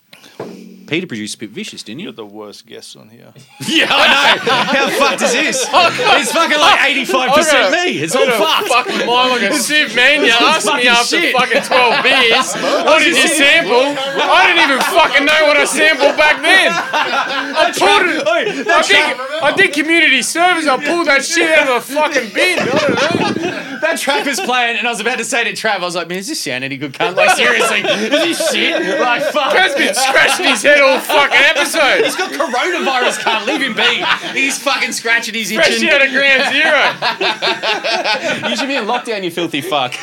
Peter 0.87 1.07
produced 1.07 1.33
Spit 1.33 1.49
Vicious, 1.49 1.83
didn't 1.83 1.99
you? 1.99 2.05
You're 2.05 2.13
the 2.13 2.25
worst 2.25 2.65
guest 2.65 2.95
on 2.97 3.09
here. 3.09 3.33
Yeah, 3.67 3.87
I 3.89 4.35
know. 4.35 4.51
How 4.51 4.89
fucked 4.99 5.21
is 5.23 5.31
this? 5.33 5.65
It's 5.73 6.31
fucking 6.31 6.59
like 6.59 6.79
85% 7.07 7.71
me. 7.71 7.99
It's 8.03 8.15
all 8.15 8.27
fucked. 8.27 8.67
Fucking 8.67 9.05
mind 9.07 9.31
like 9.31 9.51
a 9.51 9.53
sieve, 9.55 9.95
man. 9.95 10.23
You 10.23 10.31
asked 10.31 10.67
me 10.67 10.87
after 10.87 11.19
shit. 11.19 11.33
fucking 11.35 11.63
12 11.63 12.03
beers, 12.03 12.53
what 12.85 12.99
did 12.99 13.15
you 13.15 13.27
sample? 13.27 13.95
I 13.97 14.47
didn't 14.47 14.63
even 14.69 14.79
fucking 14.93 15.25
know 15.25 15.41
what 15.47 15.57
I 15.57 15.65
sampled 15.65 16.17
back 16.17 16.41
then. 16.41 16.71
I 16.71 17.71
pulled 17.71 18.09
it. 18.09 18.67
I 18.67 18.81
did, 18.83 19.43
I 19.43 19.51
did 19.55 19.73
community 19.73 20.21
service. 20.21 20.67
I 20.67 20.77
pulled 20.83 21.07
that 21.07 21.23
shit 21.23 21.49
out 21.57 21.67
of 21.69 21.87
the 21.87 21.93
fucking 21.93 22.33
bin. 22.33 22.59
I 23.83 23.87
don't 23.87 23.91
know. 23.91 23.93
That 23.93 23.99
track 23.99 24.25
was 24.25 24.39
playing, 24.39 24.77
and 24.77 24.87
I 24.87 24.89
was 24.89 24.99
about 24.99 25.17
to 25.17 25.25
say 25.25 25.43
to 25.43 25.51
Trav, 25.51 25.75
I 25.75 25.79
was 25.79 25.95
like, 25.95 26.07
man, 26.07 26.17
does 26.17 26.27
this 26.27 26.41
sound 26.41 26.63
any 26.63 26.77
good, 26.77 26.93
cunt? 26.93 27.15
Like, 27.15 27.35
seriously, 27.35 27.79
is 27.79 28.09
this 28.39 28.51
shit? 28.51 28.99
Like, 28.99 29.21
fuck. 29.23 29.53
Kev's 29.53 29.75
been 29.75 29.93
scratching 29.93 30.47
his 30.47 30.63
head 30.63 30.81
all 30.81 30.99
fucking 30.99 31.37
episode. 31.37 32.03
He's 32.03 32.15
got 32.15 32.31
coronavirus, 32.31 33.19
cunt. 33.19 33.45
Leave 33.45 33.61
him 33.61 33.75
be. 33.75 34.39
He's 34.39 34.57
fucking 34.57 34.91
scratching 34.93 35.33
his 35.33 35.51
Fresh 35.51 35.71
itching. 35.71 35.89
out 35.89 36.05
of 36.05 36.11
ground 36.11 36.43
zero. 36.53 38.49
you 38.49 38.55
should 38.55 38.67
be 38.67 38.75
in 38.75 38.85
lockdown, 38.85 39.23
you 39.23 39.31
filthy 39.31 39.61
fuck. 39.61 39.93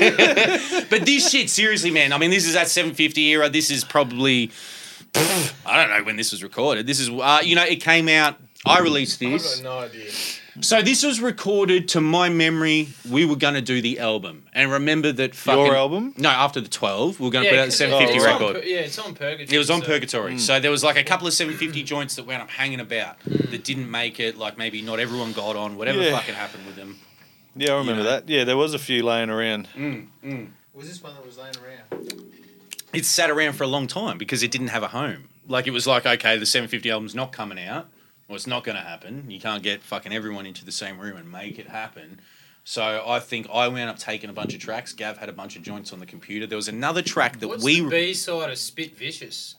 but 0.90 1.06
this 1.06 1.30
shit, 1.30 1.50
seriously, 1.50 1.90
man. 1.90 2.12
I 2.12 2.18
mean, 2.18 2.30
this 2.30 2.46
is 2.46 2.54
that 2.54 2.68
750 2.68 3.20
era. 3.28 3.48
This 3.48 3.70
is 3.70 3.84
probably. 3.84 4.50
I 5.14 5.76
don't 5.76 5.90
know 5.90 6.04
when 6.04 6.16
this 6.16 6.30
was 6.32 6.42
recorded. 6.42 6.86
This 6.86 7.00
is, 7.00 7.08
uh, 7.08 7.40
you 7.42 7.56
know, 7.56 7.64
it 7.64 7.82
came 7.82 8.08
out. 8.08 8.36
I 8.64 8.80
released 8.80 9.18
this. 9.18 9.58
I've 9.58 9.64
got 9.64 9.70
no 9.70 9.78
idea. 9.86 10.10
So 10.60 10.82
this 10.82 11.04
was 11.04 11.20
recorded 11.20 11.88
to 11.88 12.00
my 12.00 12.28
memory. 12.28 12.88
We 13.08 13.24
were 13.24 13.36
going 13.36 13.54
to 13.54 13.60
do 13.62 13.80
the 13.80 14.00
album, 14.00 14.44
and 14.52 14.70
remember 14.70 15.12
that 15.12 15.34
fucking 15.34 15.64
Your 15.64 15.76
album? 15.76 16.12
No, 16.18 16.28
after 16.28 16.60
the 16.60 16.68
twelve, 16.68 17.20
we 17.20 17.26
were 17.26 17.30
going 17.32 17.44
to 17.44 17.50
Yeah, 17.50 17.56
put 17.56 17.60
out 17.62 17.66
the 17.66 17.72
750 17.72 18.16
it's 18.16 18.24
on 18.26 18.32
record. 18.40 18.62
Pur- 18.62 18.68
yeah, 18.68 18.78
it's 18.80 18.98
on 18.98 19.14
Purgatory. 19.14 19.54
It 19.56 19.58
was 19.58 19.70
on 19.70 19.80
so- 19.80 19.86
Purgatory. 19.86 20.38
So 20.38 20.58
there 20.60 20.70
was 20.70 20.82
like 20.82 20.96
a 20.96 21.04
couple 21.04 21.26
of 21.26 21.32
750 21.34 21.82
joints 21.84 22.16
that 22.16 22.26
wound 22.26 22.42
up 22.42 22.50
hanging 22.50 22.80
about 22.80 23.16
that 23.24 23.62
didn't 23.64 23.90
make 23.90 24.18
it. 24.18 24.36
Like 24.38 24.58
maybe 24.58 24.82
not 24.82 24.98
everyone 24.98 25.32
got 25.32 25.56
on. 25.56 25.76
Whatever 25.76 26.02
Yeah. 26.02 26.12
fucking 26.18 26.34
happened 26.34 26.66
with 26.66 26.76
them. 26.76 26.98
Yeah, 27.56 27.74
I 27.74 27.78
remember 27.78 28.02
know. 28.02 28.10
that. 28.10 28.28
Yeah, 28.28 28.44
there 28.44 28.56
was 28.56 28.74
a 28.74 28.78
few 28.78 29.02
laying 29.04 29.30
around. 29.30 29.68
Mm, 29.76 30.06
mm. 30.24 30.48
Was 30.74 30.88
this 30.88 31.02
one 31.02 31.14
that 31.14 31.24
was 31.24 31.36
laying 31.38 31.54
around? 31.56 32.12
It 32.92 33.04
sat 33.04 33.30
around 33.30 33.52
for 33.54 33.64
a 33.64 33.68
long 33.68 33.86
time 33.86 34.18
because 34.18 34.42
it 34.42 34.50
didn't 34.50 34.68
have 34.68 34.82
a 34.82 34.88
home. 34.88 35.28
Like 35.46 35.66
it 35.66 35.70
was 35.70 35.86
like 35.86 36.06
okay, 36.06 36.36
the 36.38 36.46
750 36.46 36.90
album's 36.90 37.14
not 37.14 37.32
coming 37.32 37.58
out. 37.64 37.88
Well, 38.30 38.36
it's 38.36 38.46
not 38.46 38.62
going 38.62 38.76
to 38.76 38.82
happen. 38.82 39.28
You 39.28 39.40
can't 39.40 39.60
get 39.60 39.82
fucking 39.82 40.12
everyone 40.12 40.46
into 40.46 40.64
the 40.64 40.70
same 40.70 41.00
room 41.00 41.16
and 41.16 41.32
make 41.32 41.58
it 41.58 41.66
happen. 41.66 42.20
So 42.62 43.02
I 43.04 43.18
think 43.18 43.48
I 43.52 43.66
wound 43.66 43.90
up 43.90 43.98
taking 43.98 44.30
a 44.30 44.32
bunch 44.32 44.54
of 44.54 44.60
tracks. 44.60 44.92
Gav 44.92 45.18
had 45.18 45.28
a 45.28 45.32
bunch 45.32 45.56
of 45.56 45.62
joints 45.62 45.92
on 45.92 45.98
the 45.98 46.06
computer. 46.06 46.46
There 46.46 46.54
was 46.54 46.68
another 46.68 47.02
track 47.02 47.40
that 47.40 47.48
What's 47.48 47.64
we 47.64 47.80
the 47.80 47.88
B 47.88 48.14
side 48.14 48.48
of 48.48 48.56
Spit 48.56 48.96
Vicious? 48.96 49.56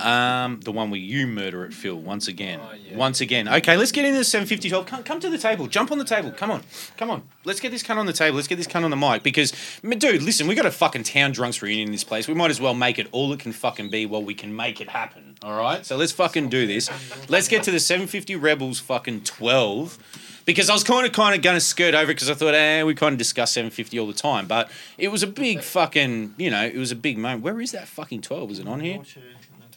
Um, 0.00 0.60
the 0.60 0.72
one 0.72 0.90
where 0.90 0.98
you 1.00 1.26
murder 1.26 1.64
it, 1.66 1.74
Phil. 1.74 1.94
Once 1.94 2.26
again, 2.26 2.60
Oh, 2.62 2.96
once 2.96 3.20
again. 3.20 3.46
Okay, 3.46 3.76
let's 3.76 3.92
get 3.92 4.06
into 4.06 4.16
the 4.18 4.24
seven 4.24 4.46
fifty 4.46 4.70
twelve. 4.70 4.86
Come, 4.86 5.02
come 5.02 5.20
to 5.20 5.28
the 5.28 5.36
table. 5.36 5.66
Jump 5.66 5.92
on 5.92 5.98
the 5.98 6.04
table. 6.04 6.30
Come 6.30 6.50
on, 6.50 6.62
come 6.96 7.10
on. 7.10 7.24
Let's 7.44 7.60
get 7.60 7.72
this 7.72 7.82
cunt 7.82 7.98
on 7.98 8.06
the 8.06 8.12
table. 8.14 8.36
Let's 8.36 8.48
get 8.48 8.56
this 8.56 8.66
cunt 8.66 8.84
on 8.84 8.90
the 8.90 8.96
mic 8.96 9.22
because, 9.22 9.52
dude, 9.82 10.22
listen, 10.22 10.46
we 10.46 10.54
got 10.54 10.64
a 10.64 10.70
fucking 10.70 11.02
Towndrunxx 11.02 11.60
reunion 11.60 11.88
in 11.88 11.92
this 11.92 12.04
place. 12.04 12.26
We 12.26 12.32
might 12.34 12.50
as 12.50 12.60
well 12.60 12.72
make 12.74 12.98
it 12.98 13.06
all 13.12 13.32
it 13.34 13.40
can 13.40 13.52
fucking 13.52 13.90
be 13.90 14.06
while 14.06 14.22
we 14.22 14.32
can 14.34 14.56
make 14.56 14.80
it 14.80 14.88
happen. 14.88 15.34
All 15.42 15.58
right, 15.58 15.84
so 15.84 15.96
let's 15.96 16.12
fucking 16.12 16.48
do 16.48 16.66
this. 16.66 16.88
Let's 17.28 17.48
get 17.48 17.62
to 17.64 17.70
the 17.70 17.80
seven 17.80 18.06
fifty 18.06 18.34
Rebels 18.34 18.80
fucking 18.80 19.24
twelve. 19.24 19.98
Because 20.44 20.68
I 20.68 20.72
was 20.72 20.82
kind 20.82 21.06
of 21.06 21.12
kind 21.12 21.36
of 21.36 21.42
going 21.42 21.54
to 21.54 21.60
skirt 21.60 21.94
over 21.94 22.10
it 22.10 22.14
because 22.14 22.28
I 22.28 22.34
thought, 22.34 22.52
eh, 22.54 22.82
we 22.82 22.96
kind 22.96 23.12
of 23.12 23.18
discuss 23.18 23.52
750 23.52 23.96
all 24.00 24.08
the 24.08 24.12
time, 24.12 24.48
but 24.48 24.68
it 24.98 25.06
was 25.06 25.22
a 25.22 25.28
big 25.28 25.60
fucking, 25.62 26.34
you 26.36 26.50
know, 26.50 26.64
it 26.66 26.74
was 26.74 26.90
a 26.90 26.96
big 26.96 27.16
moment. 27.16 27.44
Where 27.44 27.60
is 27.60 27.70
that 27.70 27.86
fucking 27.86 28.22
12? 28.22 28.50
Is 28.50 28.58
it 28.58 28.66
on 28.66 28.80
here? 28.80 28.98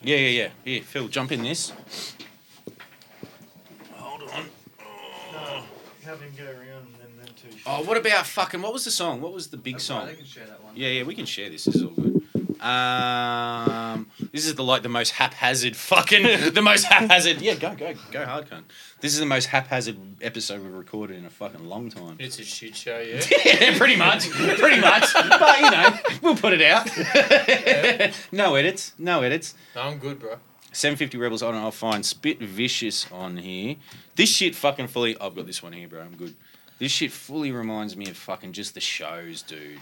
Yeah, 0.06 0.18
yeah, 0.18 0.27
yeah. 0.44 0.49
Here, 0.64 0.82
Phil, 0.84 1.07
jump 1.07 1.32
in 1.32 1.41
this. 1.41 1.72
Hold 3.94 4.22
on. 4.22 4.45
Oh. 5.34 5.65
Have 6.03 6.22
him 6.22 6.32
go 6.38 6.44
around 6.45 6.86
and 6.86 6.95
then 6.99 7.26
them 7.26 7.36
two. 7.36 7.57
Oh, 7.65 7.84
what 7.84 7.98
about 7.98 8.27
fucking? 8.27 8.61
What 8.61 8.72
was 8.72 8.86
the 8.86 8.91
song? 8.91 9.19
What 9.19 9.34
was 9.34 9.48
the 9.48 9.57
big 9.57 9.80
song? 9.80 10.06
They 10.06 10.14
can 10.14 10.26
share 10.26 10.45
that 10.45 10.64
one. 10.64 10.73
Yeah, 10.76 10.90
yeah, 10.90 11.03
we 11.03 11.15
can 11.15 11.26
share 11.26 11.49
this. 11.49 11.64
This 11.64 11.77
is 11.77 11.84
all 11.84 11.90
good. 11.90 12.14
Um, 12.65 14.07
This 14.31 14.45
is 14.47 14.55
the 14.55 14.63
like 14.63 14.81
the 14.81 14.89
most 14.89 15.11
haphazard 15.11 15.75
fucking 15.75 16.23
the 16.53 16.61
most 16.61 16.85
haphazard. 16.85 17.41
Yeah, 17.41 17.53
go 17.55 17.75
go 17.75 17.93
go 18.11 18.25
hard, 18.25 18.49
cunt. 18.49 18.63
This 19.01 19.13
is 19.13 19.19
the 19.19 19.25
most 19.25 19.45
haphazard 19.47 19.97
episode 20.21 20.63
we've 20.63 20.73
recorded 20.73 21.17
in 21.17 21.25
a 21.25 21.29
fucking 21.29 21.63
long 21.63 21.89
time. 21.89 22.17
It's 22.19 22.39
a 22.39 22.43
shit 22.43 22.75
show, 22.75 22.97
yeah. 22.99 23.21
yeah, 23.45 23.77
pretty 23.77 23.95
much, 23.95 24.29
pretty 24.31 24.81
much. 24.81 25.13
But 25.13 25.59
you 25.59 25.69
know, 25.71 25.97
we'll 26.23 26.35
put 26.35 26.53
it 26.53 26.61
out. 26.63 26.89
no 28.31 28.55
edits, 28.55 28.93
no 28.97 29.21
edits. 29.21 29.53
No, 29.75 29.81
I'm 29.83 29.99
good, 29.99 30.19
bro. 30.19 30.37
750 30.71 31.17
Rebels 31.17 31.41
on, 31.43 31.55
I'll 31.55 31.71
find 31.71 32.05
Spit 32.05 32.39
Vicious 32.39 33.09
on 33.11 33.37
here. 33.37 33.75
This 34.15 34.29
shit 34.29 34.55
fucking 34.55 34.87
fully. 34.87 35.15
I've 35.19 35.35
got 35.35 35.45
this 35.45 35.63
one 35.63 35.71
here, 35.71 35.87
bro. 35.87 36.01
I'm 36.01 36.15
good. 36.17 36.35
This 36.79 36.91
shit 36.91 37.11
fully 37.11 37.51
reminds 37.51 37.95
me 37.95 38.09
of 38.09 38.17
fucking 38.17 38.51
just 38.51 38.73
the 38.73 38.81
shows, 38.81 39.41
dude. 39.41 39.79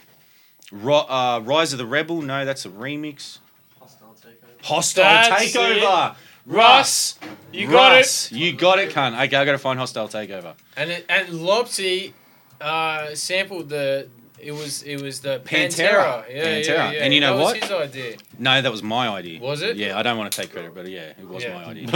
Ro- 0.81 1.05
uh, 1.07 1.41
Rise 1.43 1.71
of 1.73 1.79
the 1.79 1.85
Rebel, 1.85 2.21
no, 2.21 2.45
that's 2.45 2.65
a 2.65 2.69
remix. 2.69 3.39
Hostile 3.79 4.15
Takeover. 4.19 4.63
Hostile 4.65 5.03
That's 5.03 5.55
Takeover. 5.55 6.11
it. 6.11 6.15
Russ, 6.45 7.17
you 7.53 7.67
got 7.69 7.95
Russ, 7.95 8.31
You 8.31 8.51
got 8.53 8.79
it, 8.79 8.89
cunt. 8.91 9.13
Okay, 9.27 9.37
I 9.37 9.45
gotta 9.45 9.57
find 9.57 9.79
Hostile 9.79 10.07
Takeover. 10.09 10.55
And 10.75 10.89
it, 10.91 11.05
and 11.07 11.29
Lopsy 11.29 12.13
uh, 12.59 13.13
sampled 13.15 13.69
the. 13.69 14.09
It 14.39 14.51
was 14.51 14.83
it 14.83 15.01
was 15.01 15.21
the 15.21 15.39
Pantera. 15.45 16.25
Pantera. 16.25 16.25
Yeah, 16.29 16.43
Pantera. 16.45 16.65
yeah, 16.67 16.91
yeah. 16.91 17.03
And 17.05 17.13
you 17.13 17.21
know 17.21 17.37
that 17.37 17.41
what? 17.43 17.61
Was 17.61 17.63
his 17.63 17.71
idea. 17.71 18.17
No, 18.37 18.61
that 18.61 18.69
was 18.71 18.83
my 18.83 19.07
idea. 19.07 19.39
Was 19.39 19.61
it? 19.61 19.77
Yeah, 19.77 19.97
I 19.97 20.03
don't 20.03 20.17
want 20.17 20.33
to 20.33 20.41
take 20.41 20.51
credit, 20.51 20.75
but 20.75 20.85
yeah, 20.89 21.13
it 21.17 21.25
was 21.25 21.43
Yeah. 21.45 21.53
my 21.53 21.63
idea. 21.69 21.87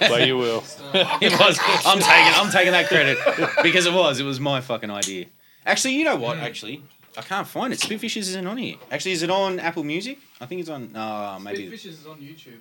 but 0.00 0.26
you 0.26 0.36
will. 0.36 0.64
it 0.94 1.30
was. 1.38 1.60
I'm 1.86 2.00
taking. 2.00 2.32
I'm 2.40 2.50
taking 2.50 2.72
that 2.72 2.88
credit 2.88 3.18
because 3.62 3.86
it 3.86 3.92
was. 3.92 4.18
It 4.18 4.24
was 4.24 4.40
my 4.40 4.60
fucking 4.60 4.90
idea. 4.90 5.26
Actually, 5.64 5.94
you 5.94 6.02
know 6.04 6.16
what? 6.16 6.38
Actually, 6.38 6.82
I 7.16 7.22
can't 7.22 7.46
find 7.46 7.72
it. 7.72 7.80
Spit 7.80 8.00
Vicious 8.00 8.28
isn't 8.28 8.46
on 8.46 8.56
here. 8.56 8.76
Actually, 8.90 9.12
is 9.12 9.22
it 9.22 9.30
on 9.30 9.58
Apple 9.58 9.84
Music? 9.84 10.18
I 10.40 10.46
think 10.46 10.60
it's 10.60 10.70
on. 10.70 10.94
Uh, 10.94 11.38
maybe. 11.40 11.68
Vicious 11.68 12.00
is 12.00 12.06
on 12.06 12.18
YouTube. 12.18 12.60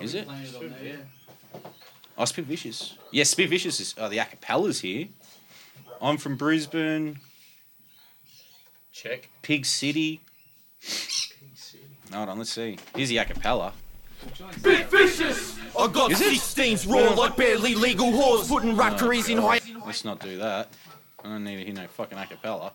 Is 0.00 0.14
it? 0.14 0.26
Playing 0.26 0.44
it 0.44 0.54
on 0.56 0.70
there, 0.70 0.84
yeah. 0.84 1.60
Oh, 2.16 2.24
Spit 2.24 2.44
Vicious. 2.46 2.96
Yeah, 3.10 3.24
Spit 3.24 3.52
is. 3.52 3.94
Oh, 3.98 4.08
the 4.08 4.18
acapella's 4.18 4.80
here. 4.80 5.08
I'm 6.00 6.16
from 6.16 6.36
Brisbane. 6.36 7.20
Check. 8.92 9.28
Pig 9.42 9.64
City. 9.64 10.20
Hold 12.12 12.28
on, 12.28 12.38
let's 12.38 12.52
see. 12.52 12.78
Here's 12.94 13.08
the 13.08 13.16
acapella. 13.16 13.72
Big 14.62 14.86
vicious! 14.86 15.58
I 15.78 15.88
got 15.88 16.12
Is 16.12 16.20
it? 16.20 16.34
16s 16.34 16.88
raw 16.88 17.14
like 17.14 17.36
barely 17.36 17.74
legal 17.74 18.12
whores, 18.12 18.48
putting 18.48 18.76
rap 18.76 18.98
careers 18.98 19.28
in 19.28 19.38
high. 19.38 19.60
Let's 19.84 20.04
not 20.04 20.20
do 20.20 20.38
that. 20.38 20.68
I 21.24 21.28
don't 21.28 21.44
need 21.44 21.56
to 21.56 21.64
hear 21.64 21.74
no 21.74 21.86
fucking 21.88 22.18
acapella. 22.18 22.72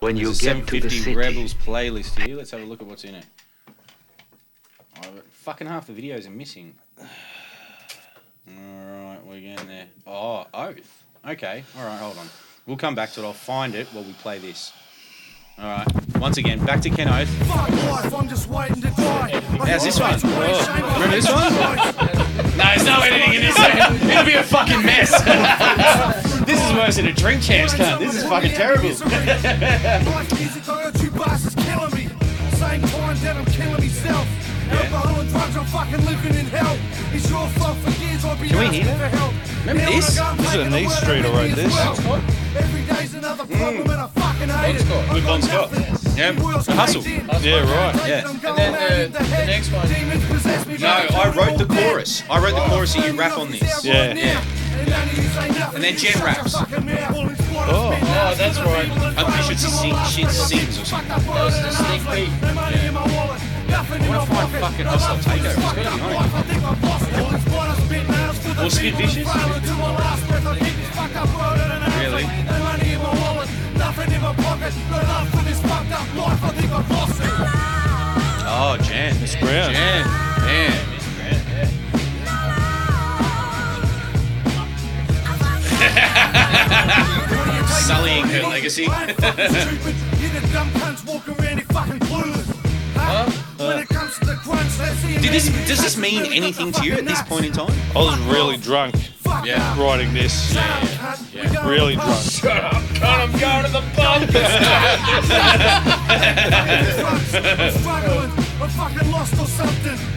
When 0.00 0.16
you 0.16 0.26
There's 0.26 0.42
a 0.42 0.54
get 0.54 0.66
to 0.68 0.80
the 0.80 0.90
750 0.90 0.98
city. 0.98 1.16
Rebels 1.16 1.54
playlist 1.54 2.20
here. 2.20 2.36
Let's 2.36 2.50
have 2.50 2.60
a 2.60 2.64
look 2.64 2.82
at 2.82 2.86
what's 2.86 3.04
in 3.04 3.14
it. 3.14 3.26
Oh, 3.68 5.08
but 5.14 5.26
fucking 5.30 5.66
half 5.66 5.86
the 5.86 5.92
videos 5.92 6.26
are 6.26 6.30
missing. 6.30 6.74
Alright, 8.48 9.26
we're 9.26 9.40
getting 9.40 9.68
there. 9.68 9.86
Oh, 10.06 10.46
Oath. 10.54 11.04
Okay, 11.26 11.64
alright, 11.76 11.98
hold 11.98 12.16
on. 12.18 12.28
We'll 12.66 12.76
come 12.76 12.94
back 12.94 13.10
to 13.12 13.20
it. 13.20 13.24
I'll 13.24 13.32
find 13.32 13.74
it 13.74 13.88
while 13.88 14.04
we 14.04 14.12
play 14.12 14.38
this. 14.38 14.72
Alright, 15.58 15.88
once 16.16 16.36
again, 16.36 16.64
back 16.64 16.80
to 16.82 16.90
Ken 16.90 17.08
Oath. 17.08 17.28
Fuck 17.48 17.70
life, 17.70 18.14
I'm 18.14 18.28
just 18.28 18.48
waiting 18.48 18.82
to 18.82 18.90
die. 18.90 19.40
How's 19.66 19.82
this 19.82 19.98
one? 19.98 20.20
Oh, 20.22 20.92
remember 20.94 21.16
this 21.16 21.28
one? 21.28 21.52
no, 22.56 22.64
there's 22.64 22.84
no 22.84 23.00
editing 23.00 23.34
in 23.34 23.40
this. 23.42 23.58
It'll 23.58 24.24
be 24.24 24.34
a 24.34 24.44
fucking 24.44 24.84
mess. 24.84 26.22
this 26.46 26.64
is 26.64 26.72
worse 26.74 26.96
than 26.96 27.06
a 27.06 27.12
drink 27.12 27.42
champs, 27.42 27.74
cunt. 27.74 27.98
This 27.98 28.14
is 28.14 28.22
fucking 28.24 28.52
terrible. 28.52 28.88
Life 28.88 30.32
music, 30.38 30.68
I 30.68 30.82
heard 30.82 31.00
you 31.00 31.10
bastards 31.10 31.54
killing 31.56 31.94
me. 31.94 32.08
Same 32.56 32.80
time 32.80 33.16
that 33.20 33.36
I'm 33.36 33.44
killing 33.46 33.80
myself. 33.80 34.26
Alcohol 34.70 35.20
and 35.20 35.28
drugs, 35.30 35.56
I'm 35.56 35.64
fucking 35.66 36.04
living 36.06 36.34
in 36.34 36.46
hell. 36.46 36.78
It's 37.12 37.28
your 37.30 37.46
fault 37.50 37.76
for 37.78 37.90
years 38.02 38.24
I've 38.24 38.38
been 38.40 38.48
Can 38.48 38.58
we 38.58 38.66
asking 38.66 38.82
hear 38.82 38.92
for 38.92 38.98
that? 38.98 39.14
help. 39.14 39.34
Remember 39.66 39.92
this? 39.92 40.18
I 40.18 40.24
go 40.24 40.30
and 40.30 40.40
This 40.40 40.46
is 40.46 40.52
take 40.52 40.66
an 40.66 40.72
the 40.72 40.80
East 40.80 41.00
Street, 41.02 41.24
of 41.24 41.34
I 41.34 41.38
wrote 41.38 41.54
this. 41.54 41.74
well. 41.74 42.22
Every 42.56 42.82
day's 42.94 43.14
another 43.14 43.44
mm. 43.44 43.58
problem 43.58 43.90
and 43.90 44.00
I 44.00 44.06
fucking 44.06 44.48
hate 44.48 44.76
it. 44.76 45.14
With 45.14 45.26
Bon 45.26 45.42
Scott. 45.42 45.70
Yeah, 46.16 46.32
the 46.32 46.72
hustle. 46.72 47.02
Yeah, 47.02 47.60
right. 47.60 48.08
Yeah. 48.08 48.28
And 48.30 48.40
then 48.40 48.74
uh, 48.74 49.18
the, 49.18 49.24
the 49.24 49.46
next 49.46 49.70
one. 49.70 49.86
Demons 49.86 50.24
possess 50.26 50.66
me. 50.66 50.78
No, 50.78 50.88
I 50.88 51.32
wrote 51.36 51.58
the 51.58 51.66
chorus. 51.66 52.22
I 52.30 52.42
wrote 52.42 52.54
the 52.54 52.66
chorus 52.70 52.94
and 52.96 53.04
you 53.04 53.18
rap 53.18 53.36
on 53.36 53.50
this. 53.50 53.84
Yeah. 53.84 54.14
Yeah. 54.14 54.42
And 55.74 55.82
then 55.84 55.96
Jen 55.96 56.22
raps. 56.24 56.54
Oh. 56.54 56.64
Oh, 57.68 57.90
that's 58.36 58.58
right. 58.60 58.88
I 59.16 59.24
think 59.24 59.36
she 59.36 59.42
should 59.54 59.58
sing, 59.58 59.96
she 60.06 60.24
sings 60.24 60.78
or 60.80 60.84
something. 60.84 61.08
That 61.08 61.44
was 61.44 61.60
the 61.60 61.70
sneak 61.72 62.02
peek. 62.08 62.30
I 63.68 63.70
want 64.08 64.28
to 64.28 64.34
find 64.34 64.48
fucking 64.52 64.86
hostile 64.86 65.18
takeover. 65.18 65.56
It's 65.56 65.74
gotta 65.76 65.90
be 65.90 66.00
on 66.00 66.24
it. 66.24 66.30
Or 68.64 68.70
Spit 68.70 68.94
Vicious? 68.94 69.26
Really? 71.96 72.24
Oh, 78.48 78.76
Jan. 78.82 79.20
Miss 79.20 79.34
Brown. 79.36 79.72
Jan. 79.72 80.06
Man. 80.40 80.95
Crunch, 87.28 88.30
her 88.30 88.42
legacy. 88.42 88.86
see 95.06 95.20
Did 95.20 95.32
this, 95.32 95.46
does 95.68 95.80
this 95.82 95.96
mean 95.96 96.32
anything 96.32 96.72
to 96.72 96.84
you 96.84 96.94
at 96.94 97.04
this 97.04 97.22
point 97.22 97.46
in 97.46 97.52
time? 97.52 97.72
I 97.94 97.98
was 97.98 98.18
really 98.26 98.56
drunk 98.56 98.94
Yeah. 99.44 99.80
writing 99.80 100.12
this. 100.14 100.54
Yeah. 100.54 101.68
Really 101.68 101.94
drunk. 101.94 102.20
Shut 102.22 102.64
up, 102.64 102.82
cunt, 102.94 103.20
I'm 103.22 103.32
going 103.38 103.64
to 103.64 103.72
the 103.72 103.82
pub. 103.94 104.22
I'm 108.56 108.70
fucking 108.76 109.10
lost 109.10 109.38
or 109.40 109.46
something. 109.46 110.15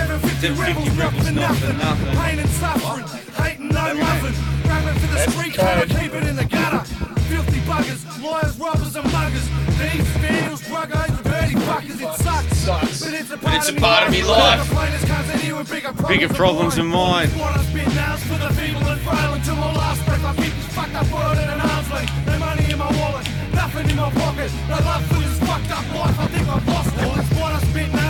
750 0.00 0.56
rebels, 0.56 0.96
not 0.96 1.12
for 1.12 1.72
nothing. 1.72 2.16
Pain 2.16 2.38
and 2.38 2.48
suffering, 2.56 3.04
hating, 3.36 3.68
no 3.68 3.84
loving. 4.00 4.36
Rapping 4.64 4.96
for 4.96 5.08
the 5.12 5.20
street, 5.28 5.52
trying 5.52 5.86
to 5.86 5.94
keep 5.94 6.14
it 6.14 6.24
in 6.24 6.36
the 6.36 6.46
gutter. 6.46 6.80
Filthy 7.28 7.60
buggers, 7.68 8.00
liars, 8.24 8.56
robbers, 8.58 8.96
and 8.96 9.04
muggers. 9.12 9.44
Thieves, 9.76 10.08
vandals, 10.24 10.62
drug 10.64 10.90
addicts, 10.92 11.22
dirty 11.22 11.54
fuckers, 11.68 12.00
it 12.00 12.12
sucks. 12.16 13.04
But 13.04 13.12
it's 13.12 13.30
a 13.30 13.36
part, 13.36 13.56
it's 13.56 13.68
a 13.68 13.72
of, 13.72 13.74
me 13.76 13.80
part 13.80 14.06
of 14.06 14.10
me 14.10 14.22
life. 14.24 14.68
The 14.68 14.74
plainest 14.74 15.04
cunts 15.04 15.28
in 15.36 16.08
bigger 16.08 16.28
problems, 16.32 16.76
than 16.76 16.86
mine. 16.86 17.28
What 17.36 17.58
I 17.58 17.62
spit 17.64 17.88
now 17.92 18.14
is 18.14 18.24
for 18.24 18.38
the 18.40 18.48
feeble 18.56 18.88
and 18.88 19.00
frail 19.02 19.34
until 19.34 19.56
my 19.56 19.72
last 19.74 20.00
breath. 20.06 20.24
I 20.24 20.32
keep 20.36 20.54
this 20.56 20.72
fucked 20.72 20.94
up 20.94 21.12
world 21.12 21.36
at 21.36 21.48
an 21.52 21.60
arm's 21.60 21.90
length. 21.92 22.12
No 22.26 22.38
money 22.38 22.72
in 22.72 22.78
my 22.78 22.90
wallet, 22.96 23.28
nothing 23.52 23.90
in 23.90 23.96
my 23.96 24.10
pocket. 24.16 24.50
No 24.64 24.78
love 24.80 25.04
for 25.12 25.20
this 25.20 25.38
fucked 25.44 25.70
up 25.70 25.84
life. 25.92 26.18
I 26.18 26.26
think 26.32 26.48
I've 26.48 26.68
lost 26.68 26.94
it. 26.96 27.18
It's 27.20 27.30
what 27.36 27.52
I 27.52 27.60
now 27.92 28.09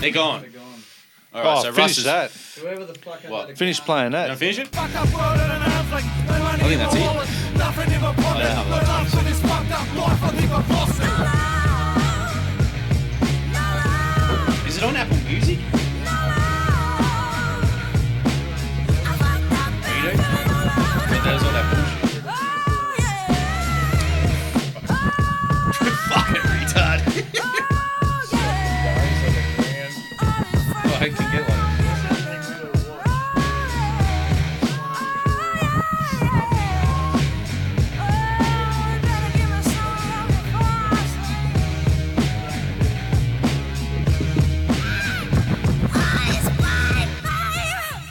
breath. 0.00 0.16
I 0.16 0.42
keep 0.44 0.52
this 0.52 0.52
They're 0.52 0.60
gone. 0.60 0.82
All 1.34 1.42
right, 1.42 1.56
Oh, 1.58 1.62
so 1.62 1.72
finish 1.72 1.78
Russ 1.78 1.98
is, 1.98 2.04
that. 2.04 2.30
Whoever 2.62 2.84
the 2.86 2.94
fuck 2.94 3.20
had 3.20 3.30
What? 3.30 3.48
that 3.48 3.58
Finish 3.58 3.80
playing 3.80 4.06
You 4.06 4.10
that. 4.12 4.22
wanna 4.28 4.36
finish 4.36 4.58
it? 4.58 4.68
fucked 4.68 4.96
up 4.96 5.08
world 5.12 5.38
at 5.38 5.50
an 5.50 5.62
arm's 5.72 5.92
length. 5.92 6.06
No 6.26 6.32
money 6.32 6.46
I 6.46 6.50
think 6.56 6.72
in 6.72 6.78
that's 6.78 6.94
it. 6.94 7.00
wallet, 7.00 7.28
nothing 7.56 7.92
in 7.92 8.00
my 8.00 8.12
pocket. 8.14 8.42
Yeah, 8.44 8.64
No 8.64 8.76
love 8.76 9.08
for 9.10 9.22
this 9.24 9.40
fucked 9.40 9.72
up 9.72 9.88
life. 9.96 10.22
I 10.22 10.30
think 10.30 10.50
I've 10.52 10.70
lost 10.70 11.00
it. 14.62 14.68
Is 14.68 14.76
it 14.78 14.82
on 14.84 14.96
Apple 14.96 15.16
Music? 15.28 15.58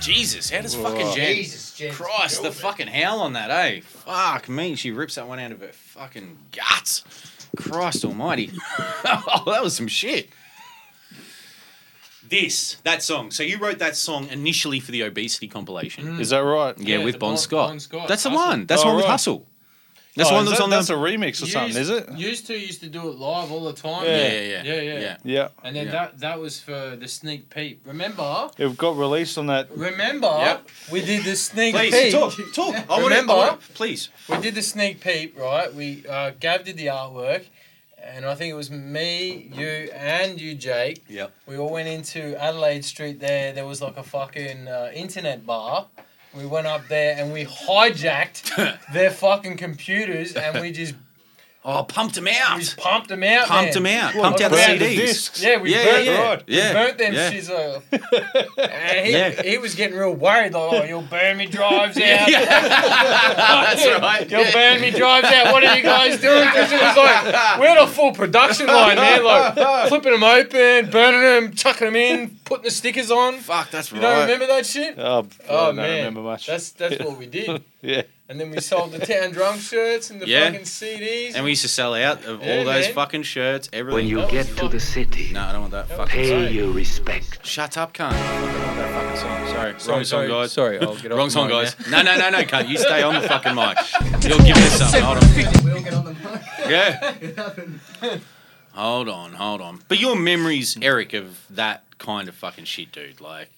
Jesus, 0.06 0.50
how 0.50 0.62
does 0.62 0.76
fucking 0.76 1.14
Jen? 1.16 1.36
Jesus, 1.36 1.76
Jen. 1.76 1.92
Christ, 1.94 2.44
the 2.44 2.52
fucking 2.52 2.88
howl 2.88 3.20
on 3.22 3.34
that, 3.34 3.50
eh? 3.52 3.82
Fuck 3.82 4.48
me, 4.50 4.76
she 4.76 4.92
rips 4.92 5.16
that 5.16 5.28
one 5.28 5.40
out 5.40 5.52
of 5.52 5.62
her 5.62 5.72
fucking 5.74 6.38
guts. 6.52 7.04
Christ 7.58 8.04
almighty. 8.06 8.52
oh, 8.80 9.44
that 9.48 9.64
was 9.64 9.76
some 9.76 9.88
shit. 9.88 10.30
This, 12.28 12.78
that 12.84 13.04
song. 13.04 13.30
So 13.32 13.44
you 13.44 13.58
wrote 13.60 13.78
that 13.80 13.96
song 13.96 14.28
initially 14.30 14.80
for 14.80 14.92
the 14.92 15.02
obesity 15.04 15.48
compilation. 15.48 16.20
Is 16.20 16.32
that 16.32 16.40
right? 16.40 16.76
Yeah, 16.80 16.98
Yeah, 16.98 17.04
with 17.06 17.14
the 17.16 17.20
Bon, 17.20 17.32
Bon- 17.32 17.38
Scott. 17.38 17.70
Bon 17.70 17.80
Scott. 17.80 18.08
That's 18.08 18.24
the 18.24 18.32
Hustle. 18.32 18.46
one. 18.48 18.66
That's 18.66 18.82
Oh, 18.82 18.86
the 18.86 18.88
one 18.88 18.96
with 18.98 19.06
right. 19.06 19.12
Hustle. 19.12 19.48
That's 20.16 20.30
Oh, 20.30 20.36
one 20.36 20.44
is 20.44 20.50
that's 20.52 20.60
that- 20.60 20.64
on 20.64 20.70
the. 20.70 20.76
that's 20.78 20.90
a 20.90 20.94
remix 20.94 21.42
or 21.44 21.48
something, 21.48 21.76
is 21.76 21.90
it? 21.90 22.10
Used 22.14 22.48
to 22.48 22.54
used 22.58 22.80
to 22.82 22.88
do 22.88 23.10
it 23.10 23.18
live 23.18 23.52
all 23.52 23.66
the 23.66 23.74
time. 23.74 24.06
Yeah. 24.06 24.16
Yeah, 24.18 24.40
yeah, 24.42 24.64
yeah, 24.64 24.82
yeah. 24.82 25.00
yeah. 25.00 25.18
Yeah. 25.24 25.48
And 25.64 25.76
then 25.76 25.86
Yeah. 25.88 25.92
that 25.92 26.20
that 26.20 26.40
was 26.40 26.60
for 26.62 26.96
the 26.96 27.08
sneak 27.08 27.50
peek. 27.50 27.82
Remember? 27.86 28.50
It 28.58 28.78
got 28.78 28.96
released 28.96 29.38
on 29.38 29.48
that. 29.48 29.70
Remember? 29.76 30.28
Yep. 30.28 30.70
We 30.92 31.02
did 31.02 31.24
the 31.26 31.36
sneak 31.36 31.76
Please, 31.76 31.94
peek. 31.94 32.12
talk, 32.14 32.34
talk. 32.54 32.76
I 32.76 32.80
wanna- 32.88 32.92
I 32.94 33.00
Remember? 33.10 33.36
wanna- 33.36 33.58
please. 33.74 34.10
We 34.30 34.38
did 34.40 34.56
the 34.56 34.62
sneak 34.62 35.02
peek, 35.02 35.38
right? 35.38 35.74
We 35.74 36.06
uh, 36.08 36.32
Gav 36.40 36.64
did 36.64 36.78
the 36.78 36.88
artwork, 36.88 37.44
and 38.02 38.24
I 38.26 38.36
think 38.36 38.52
it 38.52 38.56
was 38.56 38.72
me, 38.72 39.52
you, 39.54 39.68
and 39.94 40.40
you, 40.40 40.56
Jake. 40.56 41.04
Yep. 41.10 41.32
We 41.46 41.58
all 41.58 41.72
went 41.72 41.90
into 41.90 42.42
Adelaide 42.42 42.86
Street. 42.86 43.20
There, 43.20 43.52
there 43.52 43.66
was 43.66 43.82
like 43.82 43.98
a 43.98 44.04
fucking 44.04 44.68
uh, 44.70 44.92
internet 44.94 45.46
bar. 45.46 45.88
We 46.36 46.46
went 46.46 46.68
up 46.68 46.88
there 46.90 47.16
and 47.18 47.32
we 47.32 47.46
hijacked 47.46 48.80
their 48.94 49.10
fucking 49.12 49.58
computers, 49.58 50.34
and 50.36 50.60
we 50.62 50.72
just 50.72 50.96
Oh, 51.68 51.82
pumped 51.84 52.14
them 52.14 52.28
out. 52.28 52.58
we 52.58 52.62
just 52.62 52.78
pumped 52.78 53.08
them 53.08 53.24
out. 53.24 53.48
Pumped 53.48 53.74
man. 53.74 53.84
them 53.84 53.86
out. 53.88 54.14
Well, 54.14 54.24
Pumped 54.26 54.42
out 54.42 54.52
the 54.52 54.58
burnt 54.58 54.80
CDs. 54.82 54.96
discs. 54.98 55.42
Yeah, 55.44 55.58
we 55.60 55.74
Yeah, 55.74 55.84
burnt 55.84 56.06
yeah, 56.06 56.12
yeah. 56.12 56.36
them. 56.36 56.44
Yeah, 56.46 56.68
We 56.70 56.74
burnt 56.76 56.98
them 57.00 57.14
yeah. 57.16 57.32
shits. 57.32 58.60
And 58.96 59.06
he, 59.08 59.12
Yeah. 59.14 59.42
he 59.42 59.58
was 59.58 59.74
getting 59.74 59.98
real 59.98 60.14
worried, 60.14 60.54
like, 60.54 60.74
oh, 60.74 60.84
you'll 60.84 61.02
burn 61.02 61.38
me 61.38 61.48
drives 61.48 61.98
out. 61.98 62.04
Yeah, 62.04 62.28
yeah. 62.30 62.42
That's 63.74 64.00
right. 64.00 64.30
You'll 64.30 64.42
Yeah. 64.42 64.52
burn 64.52 64.82
me 64.82 64.92
drives 64.92 65.28
out. 65.28 65.52
What 65.54 65.64
are 65.64 65.76
you 65.76 65.82
guys 65.82 66.22
doing? 66.22 66.48
'Cause 66.50 66.72
it 66.72 66.80
was 66.80 66.98
like, 66.98 67.60
we 67.60 67.66
had 67.66 67.80
a 67.80 67.88
full 67.88 68.12
production 68.12 68.68
line, 68.68 68.98
man. 68.98 69.24
Like, 69.24 69.88
flipping 69.88 70.12
them 70.12 70.24
open, 70.24 70.92
burning 70.92 71.22
them, 71.22 71.56
chucking 71.56 71.86
them 71.88 71.96
in, 71.96 72.38
putting 72.46 72.64
the 72.64 72.72
stickers 72.72 73.12
on. 73.12 73.40
Fuck, 73.40 73.72
that's 73.72 73.92
You 73.92 74.00
don't 74.00 74.22
remember 74.22 74.48
that 74.48 74.66
shit? 74.66 74.96
Oh, 74.98 75.28
Oh, 75.50 75.64
I 75.64 75.66
don't 75.68 75.76
man. 75.76 75.98
remember 75.98 76.22
much. 76.22 76.48
That's, 76.48 76.70
that's 76.72 77.04
what 77.04 77.18
we 77.18 77.26
did. 77.26 77.64
yeah. 77.82 78.04
And 78.28 78.40
then 78.40 78.50
we 78.50 78.60
sold 78.60 78.92
the 78.92 78.98
Towndrunxx 79.00 79.70
shirts 79.70 80.10
and 80.10 80.20
the 80.20 80.28
Yeah. 80.28 80.46
fucking 80.46 80.66
CDs. 80.66 81.36
And 81.36 81.44
we 81.44 81.52
used 81.52 81.62
to 81.62 81.68
sell 81.68 81.94
out 81.94 82.26
of 82.26 82.42
Yeah, 82.44 82.58
all 82.58 82.66
those 82.66 82.86
man. 82.86 82.94
fucking 82.96 83.22
shirts, 83.24 83.70
everything. 83.72 83.96
When 83.96 84.08
you 84.08 84.26
get 84.32 84.48
to 84.58 84.68
the 84.68 84.80
city, 84.80 85.30
No, 85.32 85.42
I 85.42 85.52
don't 85.52 85.62
want 85.62 85.74
that. 85.74 85.90
Fucking 85.90 86.08
pay 86.08 86.46
song. 86.48 86.54
your 86.56 86.72
respect. 86.72 87.46
Shut 87.46 87.78
up, 87.78 87.94
cunt. 87.94 88.14
I 88.14 88.42
don't 88.42 88.66
want 88.66 88.78
that 88.78 88.94
fucking 88.94 89.18
song. 89.20 89.48
Sorry, 89.56 89.74
Sorry, 89.80 89.96
wrong 89.98 90.04
song, 90.06 90.28
guys. 90.28 90.52
sorry, 90.54 90.80
I'll 90.80 90.96
get 90.96 91.12
off 91.12 91.18
Wrong 91.20 91.30
song, 91.30 91.50
guys. 91.50 91.76
No, 91.90 92.02
no, 92.02 92.18
no, 92.18 92.30
no, 92.32 92.42
cunt. 92.44 92.68
You 92.68 92.78
stay 92.80 93.04
on 93.04 93.14
the 93.14 93.28
fucking 93.28 93.54
mic. 93.54 93.78
You'll 94.24 94.40
give 94.40 94.56
me 94.56 94.62
something. 94.70 95.04
Hold 95.04 95.18
on. 95.24 95.36
We 95.64 95.72
all 95.72 95.82
get 95.82 95.94
on 95.94 96.06
the 96.06 96.14
mic. 96.14 96.42
Yeah. 96.68 98.18
Hold 98.74 99.08
on, 99.08 99.34
hold 99.34 99.62
on. 99.62 99.80
But 99.88 100.00
your 100.02 100.18
memories, 100.18 100.78
Eric, 100.82 101.14
of 101.14 101.46
that 101.52 101.85
kind 102.06 102.28
of 102.30 102.36
fucking 102.36 102.66
shit, 102.66 102.92
dude. 102.92 103.20
Like, 103.22 103.50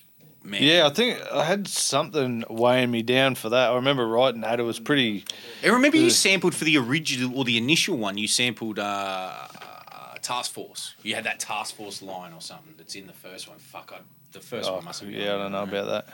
man. 0.44 0.64
Yeah, 0.64 0.88
I 0.88 0.90
think 0.94 1.20
I 1.32 1.44
had 1.44 1.68
something 1.68 2.44
weighing 2.50 2.90
me 2.92 3.02
down 3.04 3.36
for 3.36 3.50
that. 3.50 3.72
I 3.72 3.76
remember 3.76 4.08
writing 4.08 4.42
that. 4.42 4.60
It 4.60 4.64
was 4.64 4.80
pretty. 4.80 5.26
I 5.64 5.68
remember 5.68 5.98
you 5.98 6.10
sampled 6.10 6.56
for 6.56 6.66
the 6.66 6.78
original 6.78 7.38
or 7.38 7.44
the 7.44 7.58
initial 7.58 7.98
one. 7.98 8.18
You 8.18 8.28
sampled 8.28 8.80
uh, 8.80 8.82
uh, 8.82 10.16
Task 10.22 10.52
Force. 10.52 10.96
You 11.04 11.16
had 11.16 11.24
that 11.26 11.40
Task 11.40 11.76
Force 11.76 12.02
line 12.02 12.34
or 12.34 12.42
something 12.42 12.74
that's 12.78 12.96
in 12.96 13.08
the 13.08 13.14
first 13.14 13.48
one. 13.48 13.58
Fuck, 13.58 13.92
I, 13.96 14.00
the 14.32 14.40
first 14.40 14.70
Oh, 14.70 14.76
one 14.76 14.86
must 14.86 15.02
have. 15.02 15.10
been 15.10 15.20
yeah, 15.20 15.34
I 15.36 15.38
don't 15.38 15.52
know 15.52 15.64
about 15.64 15.88
that. 15.88 16.08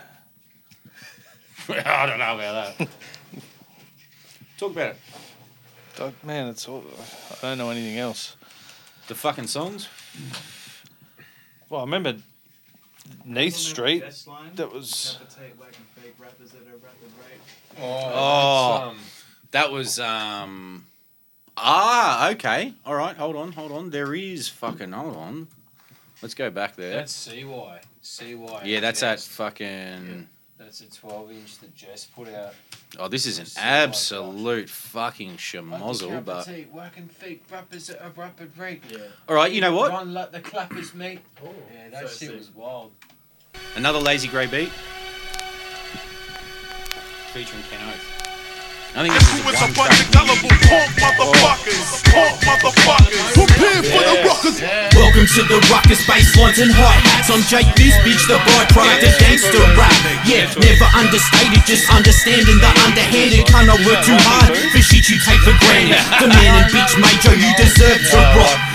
I 1.85 2.05
don't 2.07 2.19
know 2.19 2.35
about 2.35 2.77
that. 2.77 2.89
Talk 4.57 4.71
about 4.71 4.95
it. 4.95 6.13
Man, 6.25 6.47
it's 6.47 6.67
all, 6.67 6.83
I 7.41 7.49
don't 7.49 7.57
know 7.59 7.69
anything 7.69 7.97
else. 7.99 8.35
The 9.07 9.15
fucking 9.15 9.47
songs. 9.47 9.87
Well, 11.73 11.81
I 11.81 11.85
remember 11.85 12.17
Neath 13.25 13.55
Street. 13.55 14.03
Best 14.03 14.27
line? 14.27 14.51
That 14.57 14.71
was. 14.71 15.17
Appetite, 15.19 15.59
whack 15.59 15.73
and 15.75 16.03
fake 16.03 16.13
rappers 16.19 16.53
at 16.53 16.61
a 16.71 16.77
rapid 16.77 17.09
rate. 17.19 17.83
Oh, 17.83 18.93
that 19.49 19.71
was 19.71 19.99
um. 19.99 20.85
Ah, 21.57 22.29
okay. 22.29 22.75
All 22.85 22.93
right. 22.93 23.17
Hold 23.17 23.35
on. 23.35 23.53
Hold 23.53 23.71
on. 23.71 23.89
There 23.89 24.13
is 24.13 24.47
fucking. 24.49 24.91
Hold 24.91 25.17
on. 25.17 25.47
Let's 26.21 26.35
go 26.35 26.51
back 26.51 26.75
there. 26.75 26.93
That's 26.93 27.11
CY. 27.11 27.81
CY. 28.03 28.61
yeah, 28.65 28.79
that's 28.79 28.99
that 28.99 29.15
Jess. 29.15 29.27
fucking. 29.29 30.29
That's 30.63 30.79
a 30.79 30.89
12 30.89 31.31
inch 31.31 31.57
that 31.59 31.75
Jess 31.75 32.05
put 32.05 32.29
out. 32.29 32.53
Oh, 32.97 33.09
this 33.09 33.25
is 33.25 33.37
an 33.37 33.45
CY 33.45 33.61
absolute 33.61 34.69
fucking 34.69 35.35
schmozzle, 35.35 36.23
but. 36.23 36.47
working 36.71 37.07
feet, 37.09 37.43
rappers 37.51 37.89
at 37.89 37.99
a 38.01 38.09
rapid 38.15 38.57
rate. 38.57 38.81
Yeah. 38.89 38.99
All 39.27 39.35
right, 39.35 39.51
you 39.51 39.59
know 39.59 39.75
what? 39.75 39.91
Run 39.91 40.13
like 40.13 40.31
the 40.31 40.39
clappers, 40.39 40.93
mate. 40.93 41.19
Oh, 41.43 41.49
yeah, 41.73 41.89
that 41.89 42.01
so 42.03 42.07
shit 42.07 42.29
sick. 42.29 42.37
was 42.37 42.55
wild. 42.55 42.91
Another 43.75 43.99
Lazy 43.99 44.29
Grey 44.29 44.47
beat. 44.47 44.69
Featuring 47.33 47.63
Ken 47.63 47.89
Oath. 47.89 48.22
I 48.93 49.01
think 49.01 49.17
this 49.17 49.25
is 49.25 49.41
It's 49.41 49.57
one 49.57 49.57
a 49.57 49.73
bunch 49.73 49.97
of 50.05 50.07
gullible 50.13 50.53
punk 50.69 50.93
motherfuckers. 51.01 52.05
Punk 52.13 52.37
motherfuckers. 52.45 53.33
Prepare 53.33 53.81
for 53.89 54.01
the 54.05 54.15
ruckus. 54.21 54.61
Welcome 54.93 55.25
to 55.33 55.41
the 55.49 55.57
ruckus 55.73 56.05
baselines 56.05 56.61
and 56.61 56.69
hi 56.69 57.01
hats. 57.01 57.33
I'm 57.33 57.41
Jake 57.49 57.73
this 57.73 57.97
bitch, 58.05 58.21
the 58.29 58.37
byproduct 58.45 59.01
of 59.01 59.17
gangster 59.17 59.65
rap. 59.73 59.97
Yeah, 60.29 60.45
never 60.61 60.85
understated, 60.93 61.65
just 61.65 61.89
understanding 61.89 62.61
the 62.61 62.69
underhanded. 62.85 63.49
Can't 63.49 63.65
I 63.65 63.81
work 63.81 64.05
too 64.05 64.13
hard 64.29 64.53
for 64.53 64.77
shit 64.85 65.09
you 65.09 65.17
take 65.25 65.41
for 65.41 65.57
granted. 65.57 65.97
The 66.21 66.29
man 66.29 66.61
and 66.61 66.69
bitch 66.69 66.93
major, 67.01 67.33
you 67.33 67.49
deserve 67.57 67.97
to 67.97 68.19
rot. 68.37 68.72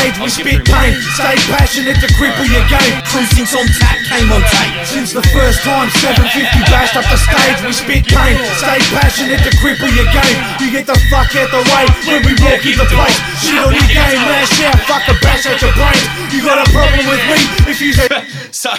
Cause 0.00 0.08
stage 0.16 0.22
we 0.24 0.30
spit 0.32 0.64
pain, 0.64 0.96
stay 1.12 1.36
passionate 1.52 2.00
to 2.00 2.08
cripple 2.16 2.48
your 2.48 2.64
game. 2.72 2.96
Cruising's 3.12 3.52
on 3.52 3.66
tap, 3.76 4.00
came 4.08 4.32
on 4.32 4.40
tape. 4.48 4.72
Since 4.88 5.12
the 5.12 5.20
first 5.28 5.60
time 5.60 5.92
750 6.00 6.72
bashed 6.72 6.96
up 6.96 7.04
the 7.12 7.20
stage, 7.20 7.60
we 7.60 7.72
spit 7.72 8.08
pain. 8.08 8.36
Stay 8.56 8.80
passionate 8.96 9.44
to 9.44 9.52
cripple 9.60 9.92
your 9.92 10.08
game. 10.08 10.38
You 10.56 10.72
get 10.72 10.88
the 10.88 10.96
fuck 11.12 11.28
out 11.36 11.52
the 11.52 11.60
way 11.68 11.84
when 12.08 12.24
we 12.24 12.32
walk 12.40 12.64
in 12.64 12.80
the 12.80 12.88
place. 12.88 13.18
Shit 13.44 13.60
on 13.60 13.76
your 13.76 13.88
game, 13.92 14.20
lash 14.24 14.56
out, 14.64 14.80
fuck 14.88 15.04
a 15.04 15.14
bash 15.20 15.44
out 15.44 15.60
your 15.60 15.74
brains. 15.76 16.08
You 16.32 16.40
got 16.48 16.64
a 16.64 16.66
problem 16.72 17.04
with 17.04 17.20
me 17.28 17.40
if 17.68 17.80
you 17.80 17.92
say. 17.92 18.08
So, 18.50 18.70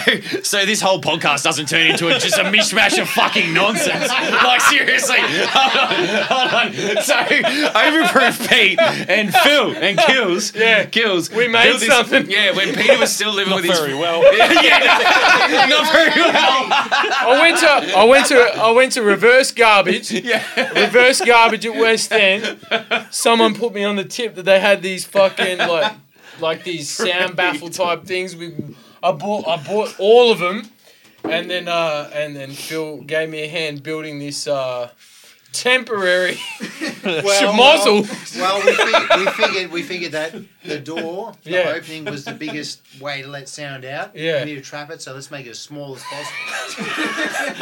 so 0.43 0.65
this 0.65 0.81
whole 0.81 1.01
podcast 1.01 1.43
doesn't 1.43 1.67
turn 1.69 1.91
into 1.91 2.09
a, 2.09 2.19
just 2.19 2.37
a 2.37 2.43
mishmash 2.43 3.01
of 3.01 3.07
fucking 3.09 3.53
nonsense. 3.53 4.09
Like 4.09 4.59
seriously, 4.59 5.15
hold 5.21 5.77
on, 5.77 6.23
hold 6.27 6.53
on. 6.53 7.03
So, 7.03 7.15
overproof 7.15 8.49
Pete 8.49 8.79
and 8.79 9.33
Phil 9.33 9.71
and 9.77 9.97
Kilz, 9.97 10.53
yeah, 10.59 10.85
Kilz. 10.85 11.10
We 11.35 11.47
made 11.47 11.63
built 11.69 11.79
this- 11.79 11.89
something. 11.89 12.29
Yeah, 12.29 12.55
when 12.55 12.73
Peter 12.75 12.97
was 12.97 13.13
still 13.13 13.33
living 13.33 13.51
Not 13.51 13.61
with 13.61 13.65
his 13.69 13.79
very 13.79 13.93
well. 13.95 14.21
yeah, 14.37 14.61
yeah, 14.61 15.65
not 15.67 15.91
very 15.91 16.09
well. 16.21 16.67
I 16.71 17.37
went 17.41 17.57
to 17.59 17.97
I 17.97 18.03
went 18.03 18.25
to 18.27 18.39
I 18.39 18.71
went 18.71 18.91
to 18.93 19.01
reverse 19.01 19.51
garbage. 19.51 20.11
Yeah. 20.31 20.43
Reverse 20.79 21.21
garbage 21.21 21.65
at 21.65 21.75
West 21.75 22.11
End. 22.11 22.57
Someone 23.11 23.53
put 23.55 23.73
me 23.73 23.83
on 23.83 23.95
the 23.95 24.05
tip 24.05 24.35
that 24.35 24.43
they 24.43 24.59
had 24.59 24.81
these 24.81 25.05
fucking 25.05 25.57
like 25.57 25.93
like 26.39 26.63
these 26.63 26.89
sound 27.05 27.35
baffle 27.35 27.69
type 27.69 28.05
things. 28.05 28.35
We 28.35 28.53
I 29.03 29.11
bought 29.11 29.47
I 29.47 29.57
bought 29.63 29.95
all 29.99 30.31
of 30.31 30.39
them, 30.39 30.69
and 31.23 31.49
then 31.49 31.67
uh 31.67 32.09
and 32.13 32.35
then 32.35 32.51
Phil 32.51 33.01
gave 33.01 33.29
me 33.29 33.39
a 33.43 33.47
hand 33.47 33.83
building 33.83 34.19
this 34.19 34.47
uh 34.47 34.89
temporary 35.53 36.35
schmozzle. 37.03 38.07
Well, 38.39 38.61
we, 38.65 38.73
fig- 38.73 39.19
we 39.19 39.31
figured 39.31 39.71
we 39.71 39.83
figured 39.83 40.11
that 40.13 40.35
the 40.63 40.79
door, 40.79 41.33
the 41.43 41.51
Yeah. 41.51 41.73
opening 41.75 42.05
was 42.05 42.23
the 42.25 42.33
biggest 42.33 42.81
way 42.99 43.21
to 43.23 43.27
let 43.27 43.49
sound 43.49 43.83
out. 43.85 44.15
Yeah. 44.15 44.39
We 44.39 44.51
need 44.51 44.55
to 44.55 44.61
trap 44.61 44.91
it, 44.91 45.01
so 45.01 45.13
let's 45.13 45.31
make 45.31 45.45
it 45.45 45.49
as 45.51 45.59
small 45.59 45.95
as 45.95 46.03
possible. 46.03 46.85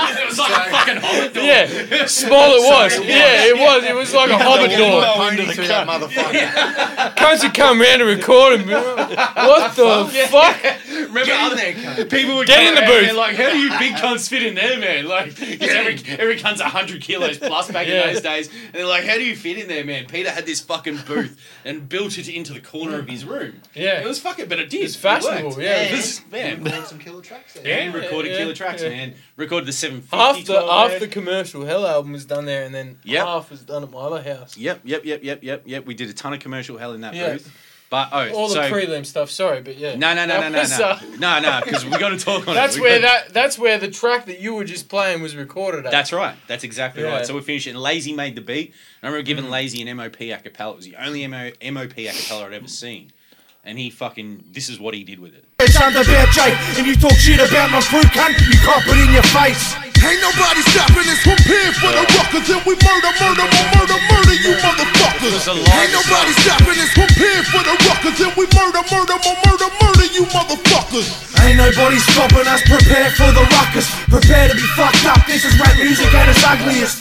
It 0.09 0.25
was 0.25 0.37
like 0.39 0.67
a 0.67 0.71
fucking 0.71 0.97
hobbit 0.97 1.33
door. 1.33 1.43
Yeah, 1.43 2.05
small 2.05 2.51
it 2.55 2.61
was. 2.69 2.99
Yeah, 2.99 3.45
it 3.45 3.55
was. 3.57 3.83
It 3.83 3.95
was 3.95 4.13
like 4.13 4.29
a 4.29 4.37
hobbit 4.37 4.71
door. 4.77 5.01
Pony 5.15 5.45
through 5.53 5.67
that 5.67 5.87
motherfucker. 5.87 7.15
Cunts 7.15 7.43
would 7.43 7.53
come 7.53 7.79
round 7.81 8.01
and 8.01 8.09
record 8.09 8.59
him. 8.59 8.67
be 8.67 8.73
what 8.73 9.75
the 9.75 10.27
fuck? 10.29 10.63
Remember, 10.89 11.25
Get 11.25 11.27
in 11.39 11.45
other- 11.45 11.55
there, 11.55 11.73
cunt. 11.73 12.09
people 12.11 12.35
would 12.35 12.47
Get 12.47 12.61
in 12.67 12.75
the 12.75 12.81
booth. 12.81 13.07
and 13.09 13.17
like, 13.17 13.35
how 13.35 13.49
do 13.49 13.57
you 13.57 13.69
big 13.79 13.93
cunts 13.95 14.29
fit 14.29 14.43
in 14.43 14.55
there, 14.55 14.79
man? 14.79 15.05
Like, 15.07 15.35
'cause 15.37 15.69
every 15.69 15.99
every 16.17 16.37
cunt's 16.37 16.61
hundred 16.61 17.01
kilos 17.01 17.37
plus 17.37 17.71
back 17.71 17.87
Yeah. 17.87 18.07
in 18.07 18.13
those 18.13 18.21
days, 18.21 18.47
and 18.49 18.73
they're 18.73 18.85
like, 18.85 19.05
how 19.05 19.15
do 19.15 19.23
you 19.23 19.35
fit 19.35 19.57
in 19.57 19.67
there, 19.67 19.83
man? 19.85 20.05
Peter 20.05 20.29
had 20.29 20.45
this 20.45 20.59
fucking 20.59 20.99
booth 21.07 21.39
and 21.65 21.87
built 21.89 22.17
it 22.17 22.27
into 22.27 22.53
the 22.53 22.59
corner 22.61 22.88
of 22.95 23.07
his 23.07 23.25
room. 23.25 23.61
Yeah. 23.75 24.01
it 24.01 24.07
was 24.07 24.19
fucking, 24.19 24.47
but 24.49 24.59
it 24.59 24.69
did. 24.69 24.83
It's 24.83 24.95
fashionable, 24.95 25.39
It 25.39 25.45
worked. 25.45 25.59
yeah. 25.59 25.81
It 25.83 25.91
was- 25.97 26.21
man. 26.31 26.63
Record 26.63 26.87
some 26.87 26.99
killer 26.99 27.21
tracks 27.21 27.53
there. 27.53 27.67
Yeah, 27.67 27.85
Yeah, 27.91 27.93
recorded 27.93 28.31
yeah, 28.31 28.37
killer 28.37 28.53
tracks, 28.55 28.81
yeah. 28.83 28.89
man. 28.89 29.15
Recorded 29.35 29.67
the 29.67 29.73
750. 29.73 30.17
Half 30.17 30.45
the 30.45 30.71
half 30.71 30.91
man. 30.91 30.99
the 30.99 31.07
commercial 31.07 31.65
Hell 31.65 31.85
album 31.85 32.11
was 32.13 32.25
done 32.25 32.45
there, 32.45 32.63
and 32.63 32.73
then 32.73 32.97
Yep. 33.03 33.25
half 33.25 33.51
was 33.51 33.61
done 33.61 33.83
at 33.83 33.91
my 33.91 33.99
other 33.99 34.21
house. 34.23 34.57
Yep, 34.57 34.81
yep, 34.83 35.05
yep, 35.05 35.23
yep, 35.23 35.39
yep, 35.43 35.63
yep. 35.65 35.85
We 35.85 35.93
did 35.93 36.09
a 36.09 36.13
ton 36.13 36.33
of 36.33 36.39
commercial 36.39 36.77
hell 36.77 36.93
in 36.93 37.01
that 37.01 37.13
Yeah. 37.13 37.33
booth. 37.33 37.51
But 37.89 38.09
oh, 38.11 38.29
All 38.33 38.47
the 38.49 38.53
so 38.53 38.71
prelim 38.71 39.03
stuff. 39.03 39.31
Sorry, 39.31 39.61
but 39.63 39.75
yeah. 39.75 39.95
no, 39.95 40.13
no, 40.13 40.27
no, 40.27 40.41
no, 40.41 40.49
no, 40.49 40.61
no, 40.63 40.85
uh, 40.85 40.99
no, 41.17 41.39
no, 41.39 41.61
because 41.63 41.83
we 41.83 41.91
got 41.97 42.09
to 42.09 42.17
talk 42.19 42.47
on 42.47 42.53
That's 42.53 42.75
it. 42.75 42.81
We 42.81 42.87
where 42.87 43.01
got- 43.01 43.25
that. 43.25 43.33
That's 43.33 43.57
where 43.57 43.79
the 43.79 43.89
track 43.89 44.27
that 44.27 44.39
you 44.39 44.53
were 44.53 44.63
just 44.63 44.89
playing 44.89 45.23
was 45.23 45.35
recorded 45.35 45.87
at. 45.87 45.91
That's 45.91 46.13
right. 46.13 46.35
That's 46.47 46.63
exactly 46.63 47.01
Yeah. 47.01 47.09
right. 47.13 47.25
So 47.25 47.33
we 47.33 47.41
finished 47.41 47.65
it. 47.65 47.71
And 47.71 47.79
Lazy 47.81 48.13
made 48.13 48.35
the 48.35 48.41
beat. 48.41 48.73
I 49.01 49.07
remember 49.07 49.23
giving 49.25 49.45
Mm. 49.45 49.49
Lazy 49.49 49.81
an 49.81 49.97
MOP 49.97 50.17
acapella. 50.29 50.73
It 50.73 50.75
was 50.75 50.85
the 50.85 50.97
only 51.03 51.23
MO, 51.27 51.49
MOP 51.71 51.95
acapella 52.05 52.45
I'd 52.45 52.53
ever 52.53 52.67
seen. 52.67 53.11
And 53.63 53.79
he 53.79 53.89
fucking, 53.89 54.45
this 54.51 54.69
is 54.69 54.79
what 54.79 54.93
he 54.93 55.03
did 55.03 55.19
with 55.19 55.33
it. 55.33 55.43
It's 55.59 55.75
under 55.79 56.01
about 56.01 56.29
Jake, 56.33 56.53
and 56.77 56.85
you 56.87 56.95
talk 56.95 57.11
shit 57.13 57.39
about 57.39 57.71
my 57.71 57.81
crew, 57.81 58.01
cunt, 58.01 58.39
you 58.47 58.57
cop 58.63 58.83
it 58.87 59.07
in 59.07 59.13
your 59.13 59.23
face. 59.23 59.88
Ain't 59.99 60.21
nobody 60.23 60.61
stopping 60.71 61.07
us 61.11 61.21
from 61.23 61.39
here 61.43 61.71
for 61.75 61.91
the 61.91 62.03
ruckus. 62.15 62.47
And 62.49 62.63
we 62.63 62.73
murder, 62.79 63.11
murder, 63.19 63.47
murder, 63.75 63.99
murder 64.07 64.35
you 64.39 64.53
a 64.55 64.85
Ain't 65.19 65.91
nobody 65.91 66.33
stopping 66.39 66.79
us. 66.79 66.91
Prepare 66.95 67.43
for 67.51 67.61
the 67.63 67.75
ruckus 67.83 68.19
and 68.23 68.33
we 68.39 68.45
murder, 68.55 68.83
murder, 68.87 69.17
murder, 69.19 69.69
murder 69.81 70.07
you 70.15 70.23
motherfuckers. 70.31 71.07
Ain't 71.43 71.57
nobody 71.57 71.99
stopping 71.99 72.47
us, 72.47 72.61
prepare 72.63 73.11
for 73.11 73.31
the 73.31 73.43
ruckus. 73.43 73.87
Prepare 74.07 74.49
to 74.49 74.55
be 74.55 74.67
fucked 74.75 75.05
up, 75.05 75.25
this 75.27 75.45
is 75.45 75.57
rap 75.59 75.75
music 75.77 76.13
at 76.13 76.29
its 76.29 76.43
ugliest. 76.43 76.98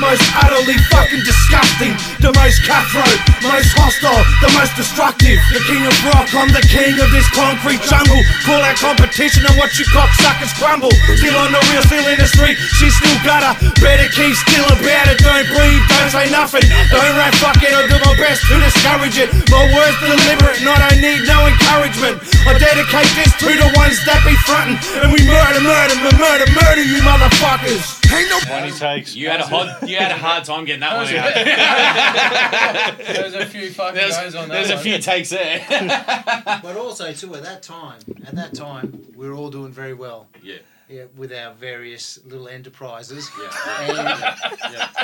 Most 0.00 0.24
utterly 0.32 0.80
fucking 0.88 1.20
disgusting. 1.28 1.92
The 2.24 2.32
most 2.32 2.64
cutthroat, 2.64 3.20
most 3.44 3.68
hostile, 3.76 4.24
the 4.40 4.48
most 4.56 4.72
destructive. 4.72 5.36
The 5.52 5.60
king 5.68 5.84
of 5.84 5.92
rock, 6.08 6.24
I'm 6.32 6.48
the 6.56 6.64
king 6.64 6.96
of 6.96 7.12
this 7.12 7.28
concrete 7.36 7.84
jungle. 7.84 8.16
Call 8.48 8.64
out 8.64 8.80
competition 8.80 9.44
and 9.44 9.52
watch 9.60 9.76
you 9.76 9.84
cocksuckers 9.92 10.56
crumble. 10.56 10.88
Still 11.20 11.36
on 11.36 11.52
the 11.52 11.60
real, 11.68 11.84
still 11.84 12.00
in 12.08 12.16
the 12.16 12.24
street, 12.24 12.56
she's 12.80 12.96
still 12.96 13.12
gutter. 13.28 13.52
Better 13.84 14.08
keep 14.16 14.32
still 14.40 14.64
about 14.72 15.04
it, 15.12 15.20
don't 15.20 15.44
breathe, 15.52 15.84
don't 15.92 16.08
say 16.08 16.32
nothing. 16.32 16.64
Don't 16.88 17.14
rap 17.20 17.36
fuck 17.36 17.60
it, 17.60 17.68
I'll 17.68 17.84
do 17.84 18.00
my 18.00 18.16
best 18.16 18.40
to 18.48 18.56
discourage 18.56 19.20
it. 19.20 19.28
My 19.52 19.68
words 19.68 20.00
deliberate, 20.00 20.64
I 20.64 20.96
need 20.96 21.28
no 21.28 21.44
encouragement. 21.44 22.24
I 22.48 22.56
dedicate 22.56 23.10
this 23.20 23.36
to 23.44 23.52
the 23.52 23.68
ones 23.76 24.00
that 24.08 24.24
be 24.24 24.32
frontin', 24.48 24.80
and 25.04 25.12
we 25.12 25.20
murder, 25.28 25.60
murder, 25.60 25.96
murder, 26.16 26.48
murder 26.56 26.84
you 26.88 27.04
motherfuckers. 27.04 27.99
Ain't 28.12 28.28
no 28.28 28.40
Twenty 28.40 28.72
takes. 28.72 29.14
You 29.14 29.28
had 29.28 29.40
a 29.40 29.46
hard, 29.46 29.88
you 29.88 29.96
had 29.96 30.10
a 30.10 30.16
hard 30.16 30.44
time 30.44 30.64
getting 30.64 30.80
that 30.80 30.96
one 30.96 31.06
out. 31.14 32.98
There's 33.06 33.34
a 33.34 33.46
few 33.46 33.70
fucking 33.70 33.94
There's, 33.94 34.16
guys 34.16 34.34
on 34.34 34.48
that 34.48 34.54
there's 34.54 34.70
a 34.70 34.74
one. 34.74 34.82
few 34.82 34.98
takes 34.98 35.30
there. 35.30 35.64
but 36.62 36.76
also 36.76 37.12
too 37.12 37.34
at 37.34 37.42
that 37.44 37.62
time, 37.62 38.00
at 38.26 38.34
that 38.34 38.54
time, 38.54 39.06
we 39.14 39.28
were 39.28 39.34
all 39.34 39.50
doing 39.50 39.72
very 39.72 39.94
well. 39.94 40.28
Yeah. 40.42 40.58
Yeah, 40.88 41.04
with 41.16 41.32
our 41.32 41.52
various 41.54 42.18
little 42.24 42.48
enterprises. 42.48 43.30
Yeah. 43.38 44.36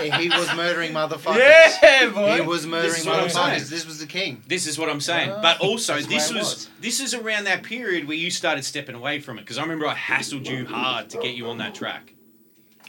And, 0.01 0.13
and 0.13 0.21
he 0.21 0.29
was 0.29 0.53
murdering 0.57 0.91
motherfuckers. 0.91 1.37
Yeah, 1.39 2.11
boy. 2.11 2.35
He 2.35 2.41
was 2.41 2.67
murdering 2.67 2.93
is 2.93 3.07
what 3.07 3.23
motherfuckers. 3.23 3.71
This 3.71 3.87
was 3.87 4.01
the 4.01 4.07
king. 4.07 4.43
This 4.49 4.67
is 4.67 4.81
what 4.81 4.89
I'm 4.89 5.01
saying. 5.01 5.31
Ah, 5.31 5.41
but 5.41 5.61
also, 5.61 6.01
this 6.01 6.33
was, 6.33 6.41
was. 6.43 6.71
this 6.81 6.99
is 6.99 7.15
around 7.15 7.45
that 7.45 7.63
period 7.63 8.09
where 8.09 8.17
you 8.17 8.33
started 8.33 8.65
stepping 8.65 8.97
away 8.97 9.21
from 9.21 9.39
it. 9.39 9.43
Because 9.43 9.59
I 9.59 9.63
remember 9.63 9.87
I 9.87 9.95
hassled 9.95 10.49
you 10.51 10.67
hard 10.67 11.09
to 11.11 11.19
get 11.19 11.37
you 11.37 11.47
on 11.47 11.59
that 11.59 11.77
track. 11.77 12.15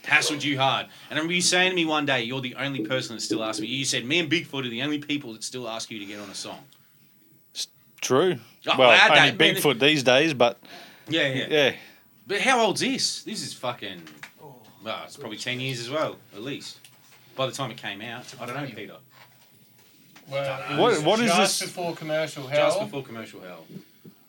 Hassled 0.04 0.42
you 0.44 0.58
hard. 0.58 0.86
And 0.86 0.92
I 1.10 1.14
remember 1.16 1.34
you 1.34 1.42
saying 1.42 1.70
to 1.70 1.76
me 1.76 1.84
one 1.84 2.06
day, 2.06 2.22
you're 2.22 2.40
the 2.40 2.54
only 2.56 2.84
person 2.86 3.16
that 3.16 3.20
still 3.22 3.42
asks 3.44 3.60
me. 3.60 3.66
You 3.66 3.84
said, 3.84 4.04
me 4.04 4.18
and 4.18 4.30
Bigfoot 4.30 4.64
are 4.66 4.70
the 4.70 4.82
only 4.82 4.98
people 4.98 5.32
that 5.34 5.44
still 5.44 5.68
ask 5.68 5.90
you 5.90 5.98
to 5.98 6.04
get 6.04 6.18
on 6.20 6.30
a 6.30 6.34
song. 6.34 6.60
True. 8.00 8.38
Oh, 8.66 8.74
well, 8.78 8.90
I 8.90 8.94
had 8.96 9.10
only 9.18 9.30
that, 9.32 9.38
man. 9.38 9.54
Bigfoot 9.56 9.80
these 9.80 10.02
days, 10.02 10.32
but 10.34 10.58
Yeah, 11.08 11.26
yeah. 11.32 11.46
yeah. 11.48 11.72
But 12.26 12.40
how 12.40 12.60
old's 12.60 12.80
this? 12.80 13.22
This 13.22 13.44
is 13.44 13.52
fucking. 13.54 14.02
Well, 14.84 15.02
it's 15.04 15.16
probably 15.16 15.38
10 15.38 15.58
years 15.60 15.80
as 15.80 15.90
well, 15.90 16.16
at 16.34 16.42
least. 16.42 16.78
By 17.36 17.46
the 17.46 17.52
time 17.52 17.70
it 17.70 17.76
came 17.76 18.00
out. 18.00 18.32
I 18.40 18.46
don't 18.46 18.56
know, 18.56 18.66
Peter. 18.74 18.96
Well, 20.28 20.62
it 20.70 20.78
What- 20.78 21.02
what 21.02 21.20
is 21.20 21.30
just 21.32 21.60
this- 21.60 21.68
before 21.70 21.94
commercial 21.96 22.46
hell. 22.46 22.68
Just 22.68 22.80
before 22.80 23.02
commercial 23.02 23.40
hell. 23.40 23.66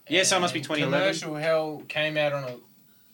Yeah, 0.08 0.24
so 0.24 0.38
it 0.38 0.40
must 0.40 0.54
be 0.54 0.60
And 0.60 0.66
2011. 0.68 1.00
Commercial 1.20 1.36
hell 1.36 1.84
came 1.88 2.18
out 2.18 2.34
on 2.34 2.44
a 2.46 2.56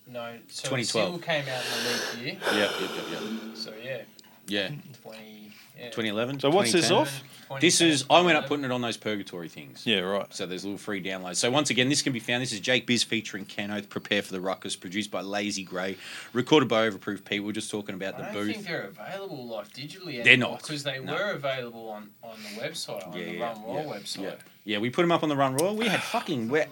no. 0.07 0.37
So 0.47 0.69
2012. 0.75 0.87
Single 0.87 1.19
came 1.19 1.43
out 1.49 1.63
in 1.63 1.85
a 1.85 2.25
leap 2.25 2.41
year. 2.53 2.59
Yep, 2.59 2.71
yep, 2.81 2.89
yep, 2.95 3.05
yep. 3.11 3.55
So 3.55 3.73
yeah. 3.83 4.01
Yeah. 4.47 4.67
Twenty. 5.01 5.51
Yeah. 5.77 5.85
2011. 5.89 6.39
So 6.39 6.49
what's 6.51 6.71
this 6.71 6.89
off? 6.89 7.21
This 7.59 7.81
is 7.81 8.05
I 8.09 8.21
went 8.21 8.37
up 8.37 8.47
putting 8.47 8.63
it 8.63 8.71
on 8.71 8.81
those 8.81 8.95
purgatory 8.95 9.49
things. 9.49 9.85
Yeah, 9.85 9.99
right. 9.99 10.25
So 10.33 10.45
there's 10.45 10.63
little 10.63 10.77
free 10.77 11.03
downloads. 11.03 11.35
So 11.35 11.51
once 11.51 11.69
again, 11.69 11.89
this 11.89 12.01
can 12.01 12.13
be 12.13 12.19
found. 12.19 12.41
This 12.41 12.53
is 12.53 12.59
Jake 12.61 12.87
Biz 12.87 13.03
featuring 13.03 13.43
Ken 13.45 13.71
Oath. 13.71 13.89
Prepare 13.89 14.21
for 14.21 14.31
the 14.31 14.39
ruckus. 14.39 14.75
Produced 14.77 15.11
by 15.11 15.19
Lazy 15.21 15.63
Grey. 15.63 15.97
Recorded 16.31 16.69
by 16.69 16.87
Overproof 16.89 17.25
Pete. 17.25 17.43
We 17.43 17.49
are 17.49 17.53
just 17.53 17.69
talking 17.69 17.93
about 17.93 18.15
I 18.15 18.17
the 18.19 18.23
don't 18.23 18.33
booth. 18.33 18.55
think 18.55 18.67
they're 18.67 18.83
available 18.87 19.47
like 19.47 19.67
digitally. 19.73 20.23
They're 20.23 20.37
not. 20.37 20.61
because 20.61 20.83
they 20.83 20.99
No. 20.99 21.13
were 21.13 21.31
available 21.31 21.89
on, 21.89 22.09
on 22.23 22.37
the 22.41 22.61
website 22.61 23.05
on 23.05 23.13
Yeah, 23.17 23.25
the 23.25 23.31
yeah, 23.31 23.43
Run 23.43 23.63
Raw 23.65 23.73
yeah, 23.75 23.83
website. 23.83 24.21
yeah. 24.23 24.35
Yeah, 24.63 24.77
we 24.79 24.89
put 24.89 25.01
them 25.03 25.11
up 25.11 25.21
on 25.23 25.29
the 25.29 25.35
Run 25.35 25.55
Royal. 25.55 25.75
We 25.75 25.87
had 25.87 26.01
fucking 26.01 26.47
wet. 26.49 26.69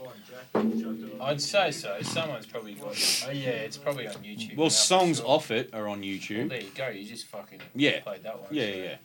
I'd 1.22 1.41
say 1.41 1.72
so. 1.72 1.98
Someone's 2.02 2.45
probably 2.45 2.74
got. 2.74 3.24
Oh 3.28 3.32
yeah, 3.32 3.49
it's 3.49 3.78
probably 3.78 4.07
on 4.07 4.15
YouTube. 4.15 4.56
Well, 4.57 4.65
now, 4.65 4.70
for 4.70 4.76
songs 4.76 5.18
sure. 5.18 5.28
off 5.28 5.52
it 5.52 5.70
are 5.74 5.88
on 5.88 5.99
Well, 5.99 6.10
YouTube. 6.10 6.49
there 6.49 6.61
you 6.61 6.70
go. 6.76 6.88
You 6.90 7.06
just 7.07 7.26
fucking 7.28 7.61
Yeah. 7.76 8.02
played 8.02 8.24
that 8.24 8.40
one. 8.40 8.49
Yeah, 8.52 8.64
so. 8.65 8.70
yeah, 8.78 8.84
yeah. 8.84 8.95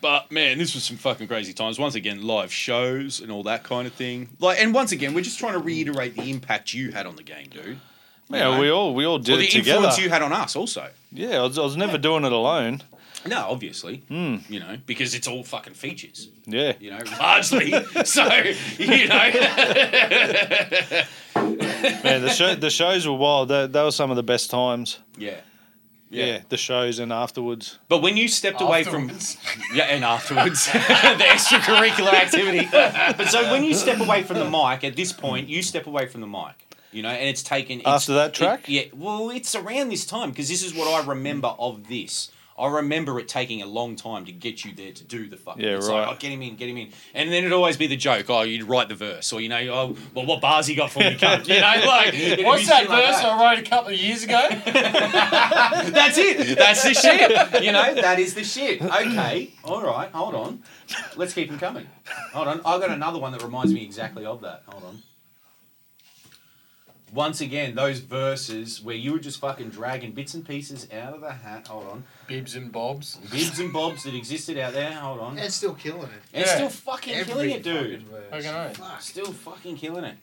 But 0.00 0.30
man, 0.30 0.58
this 0.58 0.74
was 0.74 0.84
some 0.84 0.96
fucking 0.98 1.26
crazy 1.26 1.52
times. 1.52 1.78
Once 1.78 1.94
again, 1.94 2.22
live 2.22 2.52
shows 2.52 3.20
and 3.20 3.30
all 3.32 3.42
that 3.44 3.64
kind 3.64 3.86
of 3.86 3.94
thing. 3.94 4.28
Like, 4.38 4.60
and 4.60 4.74
once 4.74 4.92
again, 4.92 5.14
we're 5.14 5.22
just 5.22 5.38
trying 5.38 5.54
to 5.54 5.58
reiterate 5.58 6.14
the 6.16 6.30
impact 6.30 6.74
you 6.74 6.92
had 6.92 7.06
on 7.06 7.16
the 7.16 7.22
game, 7.22 7.48
dude. 7.50 7.64
You 7.66 7.78
Yeah, 8.30 8.50
know? 8.54 8.60
we 8.60 8.70
all 8.70 8.94
we 8.94 9.04
all 9.06 9.18
did 9.18 9.34
Or 9.34 9.36
the 9.38 9.44
it 9.44 9.50
together. 9.50 9.76
influence 9.78 9.98
you 9.98 10.10
had 10.10 10.22
on 10.22 10.32
us, 10.32 10.54
also. 10.56 10.90
Yeah, 11.12 11.38
I 11.38 11.42
was, 11.42 11.58
I 11.58 11.62
was 11.62 11.76
never 11.76 11.96
doing 11.98 12.24
it 12.24 12.32
alone. 12.32 12.82
No, 13.26 13.46
obviously. 13.48 13.98
Hmm. 14.08 14.36
You 14.48 14.60
know, 14.60 14.78
because 14.86 15.14
it's 15.14 15.26
all 15.28 15.42
fucking 15.44 15.74
features. 15.74 16.28
Yeah. 16.46 16.74
You 16.80 16.90
know, 16.92 17.00
largely. 17.20 17.72
so, 18.04 18.24
you 18.78 19.08
know. 19.08 19.30
Man, 21.34 22.22
the 22.22 22.30
show 22.30 22.54
the 22.54 22.70
shows 22.70 23.06
were 23.06 23.14
wild. 23.14 23.48
They, 23.48 23.66
they 23.66 23.82
were 23.82 23.90
some 23.90 24.10
of 24.10 24.16
the 24.16 24.22
best 24.22 24.50
times. 24.50 24.98
yeah. 25.18 25.40
Yeah. 26.08 26.40
the 26.48 26.56
shows 26.56 26.98
and 27.00 27.12
afterwards. 27.12 27.78
But 27.88 28.00
when 28.00 28.16
you 28.16 28.28
stepped 28.28 28.60
away 28.62 28.84
from 28.84 29.10
yeah, 29.74 29.84
and 29.84 30.04
afterwards 30.04 30.66
the 30.72 30.78
extracurricular 30.78 32.12
activity. 32.14 32.66
But 32.70 33.28
so 33.28 33.50
when 33.50 33.64
you 33.64 33.74
step 33.74 33.98
away 34.00 34.22
from 34.22 34.38
the 34.38 34.48
mic, 34.48 34.84
at 34.84 34.94
this 34.96 35.12
point, 35.12 35.48
you 35.48 35.62
step 35.62 35.86
away 35.86 36.06
from 36.06 36.20
the 36.20 36.26
mic. 36.28 36.54
You 36.92 37.02
know, 37.02 37.10
and 37.10 37.28
it's 37.28 37.42
taken 37.42 37.80
it's- 37.80 37.92
After 37.94 38.14
that 38.14 38.32
track? 38.32 38.68
it- 38.68 38.72
yeah. 38.72 38.82
Well, 38.94 39.30
it's 39.30 39.54
around 39.54 39.90
this 39.90 40.06
time 40.06 40.30
because 40.30 40.48
this 40.48 40.62
is 40.62 40.72
what 40.74 40.86
I 40.88 41.04
remember 41.06 41.48
of 41.48 41.88
this. 41.88 42.30
I 42.58 42.68
remember 42.68 43.18
it 43.18 43.28
taking 43.28 43.60
a 43.60 43.66
long 43.66 43.96
time 43.96 44.24
to 44.24 44.32
get 44.32 44.64
you 44.64 44.74
there 44.74 44.92
to 44.92 45.04
do 45.04 45.28
the 45.28 45.36
fucking. 45.36 45.62
Yeah, 45.62 45.76
it's 45.76 45.88
right. 45.88 46.06
Like, 46.06 46.16
oh, 46.16 46.18
get 46.18 46.32
him 46.32 46.42
in, 46.42 46.56
get 46.56 46.68
him 46.68 46.78
in, 46.78 46.90
and 47.12 47.30
then 47.30 47.44
it'd 47.44 47.52
always 47.52 47.76
be 47.76 47.86
the 47.86 47.96
joke. 47.96 48.30
Oh, 48.30 48.42
you'd 48.42 48.64
write 48.64 48.88
the 48.88 48.94
verse, 48.94 49.32
or 49.32 49.40
you 49.40 49.48
know, 49.48 49.58
oh, 49.58 49.96
well, 50.14 50.24
what 50.24 50.40
bars 50.40 50.66
he 50.66 50.74
got 50.74 50.90
for 50.90 51.00
me, 51.00 51.16
cunt? 51.16 51.46
You 51.56 51.60
know, 51.60 51.86
like 51.86 52.44
What's 52.44 52.66
that 52.68 52.80
shit 52.80 52.90
like 52.90 53.06
verse 53.06 53.16
that. 53.16 53.24
I 53.26 53.54
wrote 53.54 53.66
a 53.66 53.68
couple 53.68 53.92
of 53.92 53.98
years 53.98 54.24
ago? 54.24 54.48
That's 54.64 56.18
it. 56.18 56.56
That's 56.58 56.82
the 56.82 56.94
shit. 56.94 57.62
You 57.62 57.72
know, 57.72 57.94
that 57.94 58.18
is 58.18 58.34
the 58.34 58.44
shit. 58.44 58.82
Okay, 58.82 59.50
all 59.64 59.82
right, 59.82 60.10
hold 60.10 60.34
on. 60.34 60.62
Let's 61.16 61.34
keep 61.34 61.50
him 61.50 61.58
coming. 61.58 61.86
Hold 62.32 62.48
on. 62.48 62.60
I've 62.64 62.80
got 62.80 62.90
another 62.90 63.18
one 63.18 63.32
that 63.32 63.42
reminds 63.42 63.72
me 63.72 63.84
exactly 63.84 64.24
of 64.24 64.40
that. 64.42 64.62
Hold 64.68 64.84
on. 64.84 65.02
Once 67.12 67.40
again, 67.40 67.74
those 67.76 68.00
verses 68.00 68.82
where 68.82 68.96
you 68.96 69.12
were 69.12 69.18
just 69.18 69.38
fucking 69.38 69.68
dragging 69.70 70.10
bits 70.12 70.34
and 70.34 70.46
pieces 70.46 70.88
out 70.92 71.14
of 71.14 71.20
the 71.20 71.30
hat. 71.32 71.66
Hold 71.68 71.86
on. 71.88 72.04
Bibs 72.26 72.56
and 72.56 72.70
bobs. 72.72 73.16
Bibs 73.30 73.58
and 73.60 73.72
bobs 73.72 74.02
that 74.02 74.14
existed 74.14 74.58
out 74.58 74.72
there. 74.72 74.90
Hold 74.92 75.20
on. 75.20 75.38
And 75.38 75.52
still 75.52 75.74
killing 75.74 76.02
it. 76.02 76.22
And 76.34 76.44
Yeah. 76.44 76.54
still 76.56 76.68
fucking 76.68 77.14
Every 77.14 77.32
killing 77.32 77.50
it, 77.50 77.62
dude. 77.62 78.02
fucking 78.02 78.06
verse. 78.10 78.44
Fucking 78.44 78.50
oath. 78.60 78.76
Fuck. 78.76 79.02
Still 79.02 79.32
fucking 79.32 79.76
killing 79.76 80.04
it. 80.04 80.16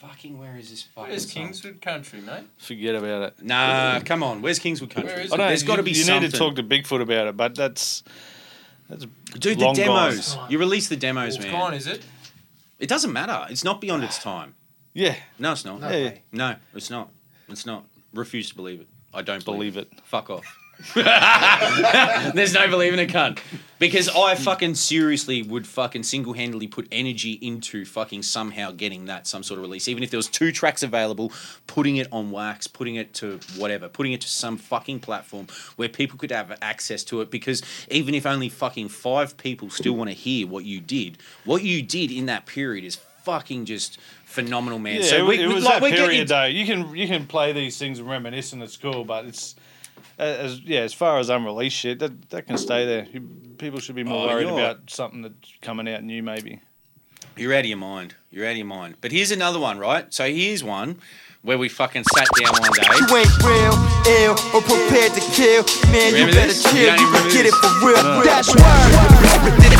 Fucking 0.00 0.38
where 0.38 0.56
is 0.56 0.70
this 0.70 0.82
fucking 0.82 1.10
Where's 1.10 1.30
song? 1.30 1.42
Kingswood 1.44 1.80
Country, 1.82 2.20
mate? 2.20 2.44
Forget 2.58 2.94
about 2.94 3.22
it. 3.22 3.42
Nah, 3.42 4.00
come 4.00 4.22
on. 4.22 4.40
Where's 4.42 4.58
Kingswood 4.58 4.90
Country? 4.90 5.12
Where 5.12 5.20
is 5.22 5.32
I 5.32 5.36
don't, 5.38 5.48
There's 5.48 5.62
got 5.62 5.76
to 5.76 5.80
you- 5.82 5.84
be 5.86 5.90
You 5.92 6.04
something. 6.04 6.22
need 6.22 6.30
to 6.32 6.38
talk 6.38 6.56
to 6.56 6.62
Bigfoot 6.62 7.00
about 7.02 7.26
it, 7.26 7.36
but 7.36 7.54
that's 7.54 8.02
that's 8.88 9.06
Dude, 9.38 9.58
the 9.58 9.64
long 9.64 9.74
gone. 9.74 10.10
demos. 10.10 10.36
You 10.48 10.58
release 10.58 10.88
the 10.88 10.96
demos, 10.96 11.34
man 11.38 11.46
It's 11.46 11.52
man. 11.52 11.52
gone, 11.52 11.74
is 11.74 11.86
it? 11.86 12.02
It 12.78 12.88
doesn't 12.88 13.12
matter. 13.12 13.46
It's 13.50 13.62
not 13.64 13.80
beyond 13.80 14.04
its 14.04 14.18
time. 14.18 14.54
Yeah, 14.92 15.14
No, 15.38 15.52
it's 15.52 15.64
not. 15.64 15.80
No 15.80 15.90
Yeah. 15.90 16.14
No, 16.32 16.56
it's 16.74 16.90
not. 16.90 17.10
It's 17.48 17.66
not. 17.66 17.84
Refuse 18.12 18.48
to 18.50 18.56
believe 18.56 18.80
it. 18.80 18.88
I 19.14 19.22
don't 19.22 19.44
believe, 19.44 19.74
believe 19.74 19.88
it. 19.92 20.00
Fuck 20.04 20.30
off. 20.30 20.56
There's 20.94 22.54
no 22.54 22.68
believing 22.68 23.00
a 23.00 23.12
cunt. 23.12 23.38
Because 23.78 24.08
I 24.08 24.34
fucking 24.34 24.74
seriously 24.74 25.42
would 25.42 25.66
fucking 25.66 26.02
single 26.04 26.32
handedly 26.32 26.66
put 26.66 26.88
energy 26.90 27.32
into 27.32 27.84
fucking 27.84 28.22
somehow 28.22 28.70
getting 28.72 29.06
that 29.06 29.26
some 29.26 29.42
sort 29.42 29.58
of 29.58 29.62
release. 29.62 29.88
Even 29.88 30.02
if 30.02 30.10
there 30.10 30.18
was 30.18 30.28
two 30.28 30.52
tracks 30.52 30.82
available, 30.82 31.32
putting 31.66 31.96
it 31.96 32.08
on 32.12 32.30
wax, 32.30 32.66
putting 32.66 32.94
it 32.94 33.14
to 33.14 33.40
whatever, 33.56 33.88
putting 33.88 34.12
it 34.12 34.20
to 34.22 34.28
some 34.28 34.56
fucking 34.56 35.00
platform 35.00 35.46
where 35.76 35.88
people 35.88 36.18
could 36.18 36.30
have 36.30 36.56
access 36.62 37.04
to 37.04 37.20
it. 37.20 37.30
Because 37.30 37.62
even 37.90 38.14
if 38.14 38.26
only 38.26 38.48
fucking 38.48 38.88
five 38.88 39.36
people 39.36 39.70
still 39.70 39.94
want 39.94 40.08
to 40.08 40.14
hear 40.14 40.46
what 40.46 40.64
you 40.64 40.80
did, 40.80 41.18
what 41.44 41.62
you 41.62 41.82
did 41.82 42.10
in 42.10 42.26
that 42.26 42.46
period 42.46 42.84
is 42.84 42.96
fucking 43.22 43.66
just 43.66 43.98
phenomenal, 44.30 44.78
man. 44.78 44.96
Yeah, 44.96 45.02
so 45.02 45.16
it, 45.16 45.26
we, 45.26 45.38
it 45.42 45.48
we- 45.48 45.54
was 45.54 45.64
like, 45.64 45.74
that 45.74 45.82
we're 45.82 45.90
getting 45.90 46.04
period 46.06 46.20
into- 46.22 46.32
though. 46.34 46.44
You 46.44 46.64
can 46.66 46.96
you 46.96 47.06
can 47.06 47.26
play 47.26 47.52
these 47.52 47.76
things 47.78 47.98
and 47.98 48.08
reminisce 48.08 48.52
and 48.52 48.62
it's 48.62 48.76
cool, 48.76 49.04
but 49.04 49.24
it's 49.26 49.54
as 50.18 50.60
yeah 50.60 50.80
as 50.80 50.92
far 50.94 51.18
as 51.18 51.28
unreleased 51.28 51.76
shit 51.76 51.98
that 51.98 52.30
that 52.30 52.46
can 52.46 52.56
stay 52.58 52.86
there. 52.86 53.06
People 53.58 53.80
should 53.80 53.94
be 53.96 54.04
more 54.04 54.24
Oh, 54.24 54.28
worried 54.28 54.48
you're- 54.48 54.60
about 54.62 54.88
something 54.90 55.22
that's 55.22 55.52
coming 55.60 55.88
out 55.88 56.02
new 56.02 56.22
maybe. 56.22 56.60
You're 57.36 57.54
out 57.54 57.60
of 57.60 57.66
your 57.66 57.78
mind. 57.78 58.14
You're 58.30 58.46
out 58.46 58.50
of 58.52 58.56
your 58.56 58.66
mind. 58.66 58.96
But 59.00 59.12
here's 59.12 59.30
another 59.30 59.58
one, 59.58 59.78
right? 59.78 60.12
So 60.12 60.26
here's 60.28 60.62
one 60.64 60.98
where 61.42 61.56
we 61.56 61.68
fucking 61.70 62.04
sat 62.14 62.28
down 62.38 62.52
one 62.52 62.72
day. 62.72 62.82
You 62.84 63.16
ain't 63.16 63.42
real, 63.42 63.72
ill, 64.20 64.32
or 64.52 64.60
prepared 64.60 65.12
to 65.14 65.20
kill. 65.32 65.64
Man, 65.90 66.12
Remember 66.12 66.18
you 66.18 66.26
better 66.34 66.46
this? 66.48 66.62
Chill. 66.64 66.72
don't 66.86 67.00
You 67.00 67.06
even 67.06 67.14
remember 67.14 67.32
get 67.32 67.46
it 67.46 67.54
for 67.54 67.86
real. 67.86 68.02
No. 68.02 68.20
Uh. 68.20 68.24
That's 68.24 68.48
word. 68.54 69.79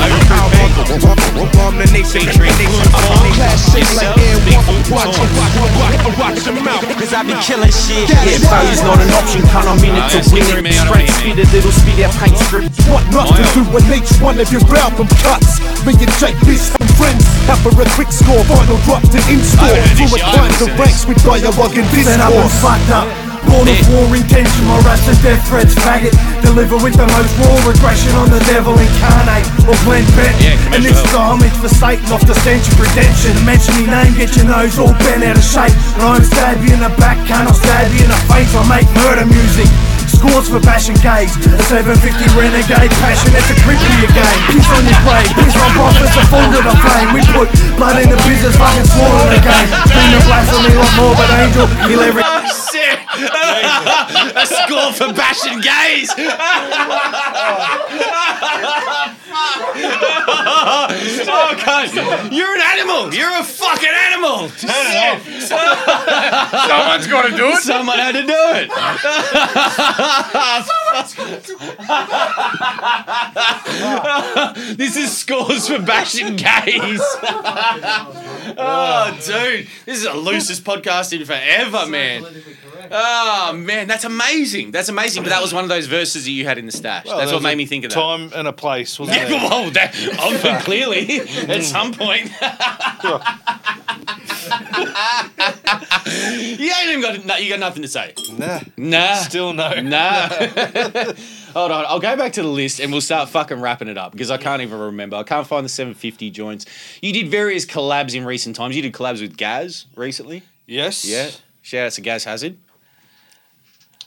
This 0.00 0.16
shit 0.16 1.52
Bomb 1.56 1.76
the 1.76 1.86
nation, 1.92 2.24
Featuring 2.24 2.56
yourself, 2.56 4.16
Bigfoot, 4.44 4.92
Watch 4.92 5.16
Tom. 5.16 5.28
watch, 5.36 6.18
watch 6.18 6.40
your 6.44 6.56
mouth, 6.64 6.84
cause 6.96 7.12
I 7.12 7.22
be 7.22 7.36
killing 7.44 7.72
shit. 7.72 8.08
Yeah, 8.08 8.40
failure's 8.48 8.82
not 8.82 8.98
an 9.00 9.12
option, 9.12 9.42
count 9.52 9.68
on 9.68 9.80
me 9.80 9.92
No, 9.92 10.00
to 10.08 10.18
win 10.32 10.44
through 10.44 10.60
it. 10.60 10.64
me, 10.64 10.72
I 10.76 10.84
don't 10.84 10.96
Straight 10.96 11.12
speed, 11.20 11.36
a 11.40 11.46
little 11.52 11.72
speed, 11.72 11.96
that 12.00 12.12
paint 12.16 12.36
script. 12.48 12.72
What 12.88 13.04
not 13.12 13.28
to 13.36 13.44
do 13.52 13.62
when 13.72 13.84
each 13.92 14.10
one 14.20 14.40
of 14.40 14.48
your 14.48 14.64
album 14.76 15.08
cuts. 15.20 15.60
Me 15.84 15.92
and 15.96 16.12
Jake, 16.20 16.38
this 16.48 16.72
and 16.76 16.90
friends, 16.96 17.24
have 17.48 17.60
for 17.60 17.72
a 17.76 17.86
quick 17.96 18.10
score, 18.12 18.40
final 18.48 18.80
drop 18.88 19.04
to 19.12 19.18
in-store. 19.28 19.68
I 19.68 19.80
heard 19.80 19.96
this 19.96 20.10
Through 20.10 20.16
shit, 20.16 20.24
a 20.24 20.28
I 20.28 20.32
climb 20.32 20.48
listened 20.48 20.64
the 20.64 20.76
to 20.76 20.80
ranks 20.80 21.02
with 21.08 21.20
dialogue 21.24 21.76
and 21.76 21.86
discourse. 21.92 22.08
Then 22.08 22.20
I 22.20 22.30
was 22.32 22.52
fucked 22.60 22.90
up. 22.92 23.29
Born 23.48 23.68
of 23.68 23.78
war 23.88 24.08
intention, 24.16 24.62
my 24.68 24.76
are 25.08 25.20
death 25.22 25.42
threats, 25.48 25.74
faggot. 25.74 26.12
Deliver 26.42 26.76
with 26.82 26.96
the 26.98 27.06
most 27.06 27.32
raw 27.40 27.70
aggression 27.70 28.12
on 28.18 28.28
the 28.28 28.42
devil 28.50 28.74
incarnate 28.74 29.46
or 29.64 29.76
Glenn 29.86 30.04
Bent. 30.18 30.36
Yeah, 30.42 30.74
and 30.74 30.84
this 30.84 30.98
is 30.98 31.10
the 31.12 31.20
homage 31.20 31.54
for 31.56 31.70
Satan 31.70 32.10
off 32.12 32.24
the 32.26 32.34
stench 32.42 32.66
of 32.68 32.76
redemption. 32.80 33.32
Mention 33.46 33.72
me 33.78 33.86
name, 33.86 34.12
get 34.18 34.34
your 34.36 34.46
nose 34.50 34.76
all 34.78 34.92
bent 35.06 35.24
out 35.24 35.38
of 35.38 35.46
shape. 35.46 35.72
And 35.96 36.02
I'm 36.02 36.24
stab 36.24 36.60
you 36.60 36.74
in 36.74 36.82
the 36.82 36.92
back, 37.00 37.16
can't 37.26 37.48
I 37.48 37.54
stab 37.54 37.88
you 37.94 38.04
in 38.04 38.10
the 38.10 38.20
face? 38.28 38.50
I 38.52 38.62
make 38.68 38.88
murder 39.04 39.26
music. 39.26 39.70
Scores 40.10 40.50
for 40.50 40.60
bashing 40.60 40.98
gays. 41.00 41.32
A 41.48 41.62
750 41.64 42.12
renegade 42.36 42.92
passion, 43.00 43.30
it's 43.32 43.48
a 43.48 43.56
in 43.56 44.10
game. 44.12 44.40
Piss 44.52 44.68
on 44.68 44.84
your 44.84 45.00
grave, 45.06 45.30
piss 45.38 45.56
on 45.56 45.70
prophets, 45.78 46.12
a 46.18 46.22
full 46.28 46.44
of 46.44 46.60
the 46.60 46.74
flame. 46.82 47.08
We 47.14 47.22
put 47.30 47.48
blood 47.78 47.96
in 48.02 48.10
the 48.10 48.20
business, 48.26 48.52
fucking 48.58 48.84
slaughter 48.84 49.32
the 49.32 49.40
game. 49.40 49.68
Scream 49.88 50.10
the 50.12 50.20
blasphemy 50.28 50.74
like 50.76 50.94
morbid 50.98 51.30
angel, 51.40 51.66
kill 51.88 52.02
every. 52.04 52.22
A 53.22 54.46
score 54.46 54.92
for 54.92 55.12
bashing 55.12 55.60
gays. 55.60 56.10
oh 61.32 61.54
god, 61.64 61.92
you're 62.32 62.54
an 62.54 62.60
animal. 62.60 63.12
You're 63.14 63.38
a 63.38 63.44
fucking 63.44 63.88
animal. 63.88 64.48
Someone's 64.48 65.48
got 67.06 67.30
to 67.30 67.36
do 67.36 67.48
it. 67.48 67.58
Someone 67.62 67.98
had 67.98 68.12
to 68.12 68.22
do 68.22 68.28
it. 68.30 68.70
this 74.76 74.96
is 74.96 75.16
scores 75.16 75.68
for 75.68 75.80
bashing 75.80 76.36
gays. 76.36 77.00
oh, 78.58 79.18
dude, 79.24 79.66
this 79.86 79.98
is 79.98 80.04
the 80.04 80.14
loosest 80.14 80.64
podcast 80.64 81.18
in 81.18 81.24
forever, 81.24 81.86
man. 81.86 82.24
Oh 82.90 83.52
man, 83.52 83.86
that's 83.86 84.04
amazing. 84.04 84.70
That's 84.72 84.88
amazing. 84.88 85.22
But 85.22 85.30
that 85.30 85.42
was 85.42 85.54
one 85.54 85.62
of 85.64 85.68
those 85.68 85.86
verses 85.86 86.24
that 86.24 86.30
you 86.30 86.44
had 86.44 86.58
in 86.58 86.66
the 86.66 86.72
stash. 86.72 87.06
Well, 87.06 87.18
that's 87.18 87.32
what 87.32 87.42
made 87.42 87.52
a 87.52 87.56
me 87.56 87.66
think 87.66 87.84
of 87.84 87.90
that. 87.90 88.00
Time 88.00 88.32
and 88.34 88.48
a 88.48 88.52
place, 88.52 88.98
wasn't 88.98 89.19
Yeah, 89.22 89.38
there? 89.38 89.50
well, 89.50 89.70
that, 89.70 89.94
oh, 90.18 90.60
clearly, 90.64 91.20
at 91.20 91.62
some 91.62 91.92
point. 91.92 92.30
you 96.10 96.72
ain't 96.72 96.88
even 96.88 97.00
got, 97.00 97.24
no, 97.24 97.36
you 97.36 97.48
got 97.48 97.60
nothing 97.60 97.82
to 97.82 97.88
say. 97.88 98.14
Nah. 98.38 98.60
Nah. 98.76 99.14
Still 99.16 99.52
no. 99.52 99.80
Nah. 99.80 100.28
Hold 101.52 101.72
on, 101.72 101.84
I'll 101.86 102.00
go 102.00 102.16
back 102.16 102.32
to 102.34 102.42
the 102.42 102.48
list 102.48 102.78
and 102.80 102.92
we'll 102.92 103.00
start 103.00 103.28
fucking 103.28 103.60
wrapping 103.60 103.88
it 103.88 103.98
up 103.98 104.12
because 104.12 104.30
I 104.30 104.36
can't 104.36 104.62
even 104.62 104.78
remember. 104.78 105.16
I 105.16 105.24
can't 105.24 105.46
find 105.46 105.64
the 105.64 105.68
750 105.68 106.30
joints. 106.30 106.66
You 107.02 107.12
did 107.12 107.28
various 107.28 107.66
collabs 107.66 108.14
in 108.14 108.24
recent 108.24 108.54
times. 108.54 108.76
You 108.76 108.82
did 108.82 108.92
collabs 108.92 109.20
with 109.20 109.36
Gaz 109.36 109.86
recently. 109.96 110.42
Yes. 110.66 111.04
Yeah. 111.04 111.30
Shout 111.62 111.86
out 111.86 111.92
to 111.92 112.00
Gaz 112.00 112.24
Hazard. 112.24 112.56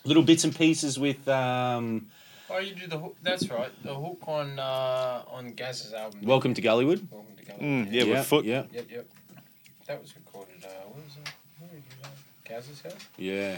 Little 0.05 0.23
bits 0.23 0.43
and 0.43 0.55
pieces 0.55 0.97
with 0.97 1.27
um, 1.27 2.07
Oh, 2.55 2.59
you 2.59 2.75
do 2.75 2.85
the 2.85 2.99
hook. 2.99 3.17
That's 3.23 3.49
right. 3.49 3.71
The 3.83 3.95
hook 3.95 4.19
on 4.27 4.59
uh, 4.59 5.23
on 5.27 5.53
Gaz's 5.53 5.91
album. 5.91 6.21
Welcome 6.21 6.53
to 6.53 6.61
Gullywood. 6.61 7.01
Welcome 7.09 7.35
to 7.35 7.45
Gullywood. 7.45 7.87
Mm, 7.87 7.91
yeah, 7.91 8.03
with 8.03 8.27
Foot. 8.27 8.45
Yeah. 8.45 8.65
Yep, 8.71 8.85
yep. 8.91 9.07
That 9.87 9.99
was 9.99 10.15
recorded. 10.15 10.63
Uh, 10.63 10.67
what 10.87 11.03
was 11.03 11.17
it? 11.17 11.29
Where 11.57 11.69
did 11.71 11.77
you 11.77 12.03
know? 12.03 12.09
Gaz's 12.47 12.81
house. 12.81 12.93
Yeah. 13.17 13.57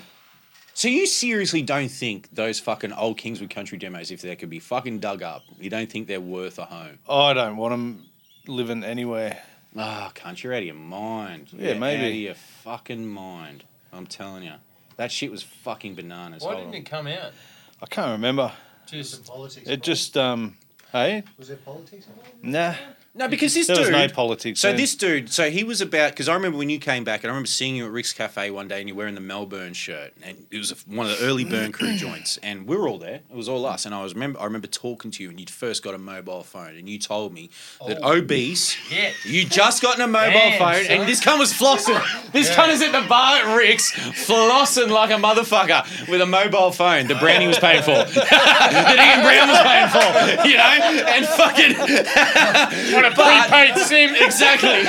So 0.73 0.88
you 0.88 1.07
seriously 1.07 1.61
don't 1.61 1.89
think 1.89 2.30
those 2.34 2.61
fucking 2.61 2.93
old 2.93 3.17
Kingswood 3.17 3.49
Country 3.49 3.77
demos, 3.77 4.11
if 4.11 4.22
they 4.22 4.34
could 4.38 4.49
be 4.49 4.59
fucking 4.59 4.99
dug 4.99 5.22
up, 5.23 5.43
you 5.59 5.69
don't 5.69 5.91
think 5.91 6.07
they're 6.07 6.22
worth 6.22 6.57
a 6.57 6.65
home? 6.65 6.99
I 7.09 7.34
don't 7.34 7.57
want 7.57 7.72
them 7.73 8.05
living 8.47 8.81
anywhere. 8.85 9.41
Ah, 9.76 10.13
cunt, 10.15 10.41
you're 10.41 10.53
out 10.53 10.59
of 10.59 10.65
your 10.65 10.76
mind. 10.76 11.49
Yeah, 11.51 11.72
You're 11.72 11.80
maybe. 11.80 12.01
Out 12.05 12.09
of 12.11 12.15
your 12.15 12.34
fucking 12.63 13.05
mind. 13.05 13.65
I'm 13.91 14.07
telling 14.07 14.43
you. 14.43 14.53
That 14.95 15.11
shit 15.11 15.31
was 15.31 15.43
fucking 15.43 15.95
bananas. 15.95 16.43
Why 16.43 16.53
Hold 16.53 16.63
didn't 16.72 16.76
on. 16.76 16.81
it 16.81 16.85
come 16.85 17.07
out? 17.07 17.34
I 17.81 17.85
can't 17.88 18.11
remember. 18.11 18.53
Just 18.88 19.26
politics. 19.26 19.68
It 19.68 19.82
just 19.84 20.18
um, 20.18 20.57
hey, 20.91 21.24
Was 21.38 21.48
there 21.49 21.57
politics 21.57 22.06
involved? 22.07 22.44
nah. 22.44 22.76
No, 23.18 23.30
because 23.30 23.54
this 23.54 23.68
there 23.68 23.78
dude. 23.78 23.86
was 23.86 23.92
no 23.92 24.08
politics. 24.10 24.60
So 24.60 24.68
then. 24.68 24.78
this 24.78 24.94
dude, 24.94 25.32
so 25.32 25.50
he 25.50 25.64
was 25.64 25.80
about 25.80 26.12
because 26.12 26.28
I 26.28 26.34
remember 26.34 26.58
when 26.58 26.70
you 26.70 26.80
came 26.80 27.06
back, 27.06 27.24
and 27.24 27.32
I 27.32 27.34
remember 27.34 27.48
seeing 27.48 27.76
you 27.78 27.86
at 27.86 27.92
Ric's 27.92 28.12
Cafe 28.12 28.52
one 28.52 28.68
day, 28.68 28.80
and 28.80 28.90
you're 28.90 28.98
wearing 28.98 29.16
the 29.16 29.22
Melbourne 29.22 29.72
shirt, 29.74 30.14
and 30.22 30.46
it 30.52 30.58
was 30.58 30.72
one 30.86 31.10
of 31.10 31.18
the 31.18 31.26
early 31.26 31.46
Burn 31.46 31.72
Crew 31.72 31.94
joints, 31.98 32.38
and 32.44 32.68
we 32.68 32.76
were 32.76 32.90
all 32.90 32.98
there. 32.98 33.22
It 33.30 33.36
was 33.36 33.48
all 33.48 33.66
us, 33.66 33.86
and 33.86 33.96
I 33.96 34.04
was 34.04 34.14
remember 34.14 34.40
I 34.40 34.44
remember 34.44 34.68
talking 34.68 35.12
to 35.12 35.24
you, 35.24 35.30
and 35.30 35.40
you'd 35.40 35.50
first 35.50 35.82
got 35.82 35.94
a 35.94 35.98
mobile 35.98 36.44
phone, 36.44 36.76
and 36.76 36.90
you 36.90 37.00
told 37.00 37.34
me 37.34 37.50
that 37.88 38.00
Oh. 38.04 38.18
obese, 38.18 38.76
Yeah. 38.92 39.12
you 39.24 39.46
just 39.46 39.82
gotten 39.82 40.02
a 40.02 40.08
mobile 40.08 40.32
Damn, 40.34 40.60
phone, 40.60 40.84
son. 40.84 40.92
and 41.00 41.08
this 41.10 41.24
cunt 41.24 41.40
was 41.40 41.54
flossing. 41.54 42.02
This 42.34 42.50
Yeah. 42.50 42.56
cunt 42.56 42.74
is 42.74 42.82
at 42.82 42.92
the 42.92 43.08
bar 43.08 43.38
at 43.38 43.56
Ric's, 43.56 43.92
flossing 43.94 44.90
like 44.90 45.12
a 45.12 45.14
motherfucker 45.14 46.10
with 46.10 46.20
a 46.20 46.26
mobile 46.26 46.72
phone 46.72 47.08
that 47.08 47.20
Brownie 47.22 47.48
was 47.48 47.60
paying 47.60 47.82
for, 47.82 47.92
that 48.04 48.98
Ian 49.00 49.24
Brown 49.24 49.48
was 49.48 49.62
paying 49.64 49.88
for, 49.88 50.48
you 50.50 50.58
know, 50.58 51.04
and 51.08 51.26
fucking 51.26 53.05
on 53.06 53.14
a 53.14 53.15
But- 53.15 53.48
prepaid 53.49 53.77
SIM. 53.86 54.15
Exactly. 54.15 54.84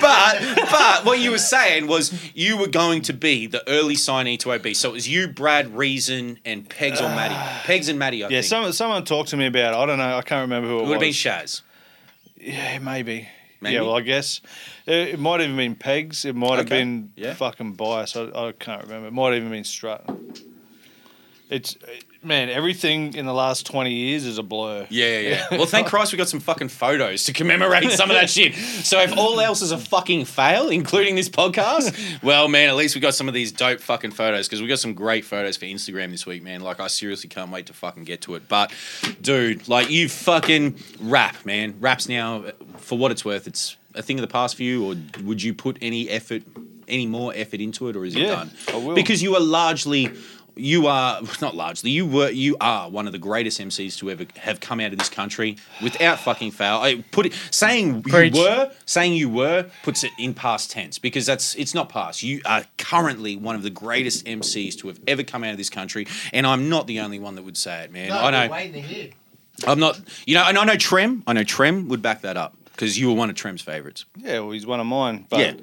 but 0.00 0.68
but 0.70 1.04
what 1.04 1.18
you 1.18 1.30
were 1.30 1.38
saying 1.38 1.86
was 1.86 2.12
you 2.34 2.56
were 2.56 2.68
going 2.68 3.02
to 3.02 3.12
be 3.12 3.46
the 3.46 3.66
early 3.68 3.94
signee 3.96 4.38
to 4.40 4.52
OB. 4.52 4.74
So 4.74 4.90
it 4.90 4.92
was 4.92 5.08
you, 5.08 5.28
Brad, 5.28 5.76
Reason, 5.76 6.38
and 6.44 6.68
Pegz 6.68 6.98
or 7.00 7.08
Matty. 7.08 7.34
Pegz 7.66 7.88
and 7.88 7.98
Matty, 7.98 8.24
I 8.24 8.28
yeah, 8.28 8.36
think. 8.40 8.44
someone 8.46 8.72
someone 8.72 9.04
talked 9.04 9.30
to 9.30 9.36
me 9.36 9.46
about. 9.46 9.74
it. 9.74 9.76
I 9.76 9.86
don't 9.86 9.98
know. 9.98 10.16
I 10.16 10.22
can't 10.22 10.42
remember 10.42 10.68
who 10.68 10.78
it, 10.78 10.82
was. 10.82 10.86
it 10.86 10.88
would 10.88 10.94
have 10.94 11.00
been 11.00 11.08
was. 11.08 11.16
Shaz. 11.16 11.62
Yeah, 12.38 12.78
maybe. 12.78 13.28
Maybe? 13.60 13.74
Yeah, 13.74 13.80
well, 13.82 13.96
I 13.96 14.02
guess 14.02 14.42
it, 14.86 15.08
it 15.14 15.18
might 15.18 15.40
have 15.40 15.48
even 15.50 15.56
been 15.56 15.76
Pegz. 15.76 16.24
It 16.26 16.34
might 16.34 16.58
have 16.58 16.66
Okay. 16.66 16.78
been 16.80 17.12
Yeah. 17.16 17.34
fucking 17.34 17.72
Bias. 17.72 18.14
I, 18.16 18.24
I 18.48 18.52
can't 18.52 18.82
remember. 18.82 19.08
It 19.08 19.12
might 19.12 19.28
have 19.32 19.36
even 19.36 19.50
been 19.50 19.64
Strut. 19.64 20.04
It's 21.48 21.76
man, 22.26 22.48
everything 22.50 23.14
in 23.14 23.24
the 23.26 23.32
last 23.32 23.66
twenty 23.66 23.92
years 23.94 24.24
is 24.24 24.38
a 24.38 24.42
blur. 24.42 24.86
Yeah, 24.90 25.06
yeah, 25.06 25.20
yeah. 25.28 25.46
Well, 25.56 25.66
thank 25.66 25.86
Christ 25.88 26.12
we 26.12 26.18
got 26.18 26.28
some 26.28 26.40
fucking 26.40 26.68
photos 26.68 27.24
to 27.24 27.32
commemorate 27.32 27.90
some 27.92 28.10
of 28.10 28.16
that 28.16 28.28
shit. 28.28 28.54
So 28.54 29.00
if 29.00 29.16
all 29.16 29.40
else 29.40 29.62
is 29.62 29.72
a 29.72 29.78
fucking 29.78 30.24
fail, 30.26 30.68
including 30.68 31.14
this 31.14 31.28
podcast, 31.28 32.22
well, 32.22 32.48
man, 32.48 32.68
at 32.68 32.76
least 32.76 32.94
we 32.94 33.00
got 33.00 33.14
some 33.14 33.28
of 33.28 33.34
these 33.34 33.52
dope 33.52 33.80
fucking 33.80 34.10
photos 34.10 34.46
because 34.48 34.60
we 34.60 34.68
got 34.68 34.78
some 34.78 34.94
great 34.94 35.24
photos 35.24 35.56
for 35.56 35.64
Instagram 35.66 36.10
this 36.10 36.26
week, 36.26 36.42
man. 36.42 36.60
Like, 36.60 36.80
I 36.80 36.88
seriously 36.88 37.28
can't 37.28 37.50
wait 37.50 37.66
to 37.66 37.72
fucking 37.72 38.04
get 38.04 38.22
to 38.22 38.34
it. 38.34 38.48
But, 38.48 38.72
dude, 39.20 39.68
like, 39.68 39.90
you 39.90 40.08
fucking 40.08 40.76
rap, 41.00 41.44
man. 41.46 41.76
Rap's 41.80 42.08
now, 42.08 42.44
for 42.78 42.98
what 42.98 43.10
it's 43.12 43.24
worth, 43.24 43.46
it's 43.46 43.76
a 43.94 44.02
thing 44.02 44.18
of 44.18 44.22
the 44.22 44.28
past 44.32 44.56
for 44.56 44.62
you, 44.62 44.84
or 44.84 44.96
would 45.24 45.42
you 45.42 45.54
put 45.54 45.78
any 45.80 46.08
effort, 46.10 46.42
any 46.88 47.06
more 47.06 47.32
effort 47.34 47.60
into 47.60 47.88
it, 47.88 47.96
or 47.96 48.04
is 48.04 48.14
it 48.14 48.20
Yeah, 48.20 48.34
done? 48.34 48.50
I 48.68 48.76
will. 48.76 48.94
Because 48.94 49.22
you 49.22 49.34
are 49.36 49.40
largely 49.40 50.10
you 50.56 50.86
are 50.86 51.20
not 51.40 51.54
largely 51.54 51.90
you 51.90 52.06
were 52.06 52.30
you 52.30 52.56
are 52.60 52.88
one 52.88 53.06
of 53.06 53.12
the 53.12 53.18
greatest 53.18 53.60
MCs 53.60 53.98
to 53.98 54.10
ever 54.10 54.24
have 54.38 54.58
come 54.60 54.80
out 54.80 54.92
of 54.92 54.98
this 54.98 55.10
country 55.10 55.56
without 55.82 56.18
fucking 56.18 56.50
fail. 56.50 56.76
I 56.78 57.04
put 57.12 57.26
it 57.26 57.34
saying 57.50 58.02
Preach. 58.02 58.34
you 58.34 58.40
were 58.42 58.70
saying 58.86 59.12
you 59.14 59.28
were 59.28 59.66
puts 59.82 60.02
it 60.02 60.12
in 60.18 60.34
past 60.34 60.70
tense 60.70 60.98
because 60.98 61.26
that's 61.26 61.54
it's 61.56 61.74
not 61.74 61.88
past. 61.88 62.22
You 62.22 62.40
are 62.46 62.64
currently 62.78 63.36
one 63.36 63.54
of 63.54 63.62
the 63.62 63.70
greatest 63.70 64.24
MCs 64.26 64.76
to 64.78 64.88
have 64.88 64.98
ever 65.06 65.22
come 65.22 65.44
out 65.44 65.50
of 65.52 65.58
this 65.58 65.70
country, 65.70 66.06
and 66.32 66.46
I'm 66.46 66.68
not 66.68 66.86
the 66.86 67.00
only 67.00 67.18
one 67.18 67.34
that 67.36 67.42
would 67.42 67.56
say 67.56 67.82
it, 67.84 67.92
man. 67.92 68.08
No, 68.08 68.18
I 68.18 68.30
know. 68.30 68.46
we're 68.46 68.52
waiting. 68.52 69.14
I'm 69.66 69.78
not. 69.78 70.00
You 70.26 70.34
know, 70.36 70.44
and 70.46 70.58
I 70.58 70.64
know 70.64 70.76
Trem. 70.76 71.22
I 71.26 71.32
know 71.32 71.44
Trem 71.44 71.88
would 71.88 72.02
back 72.02 72.22
that 72.22 72.36
up 72.36 72.56
because 72.72 72.98
you 72.98 73.08
were 73.08 73.14
one 73.14 73.30
of 73.30 73.36
Trem's 73.36 73.62
favorites. 73.62 74.04
Yeah, 74.16 74.40
well, 74.40 74.50
he's 74.50 74.66
one 74.66 74.80
of 74.80 74.86
mine. 74.86 75.26
But 75.28 75.40
Yeah. 75.40 75.54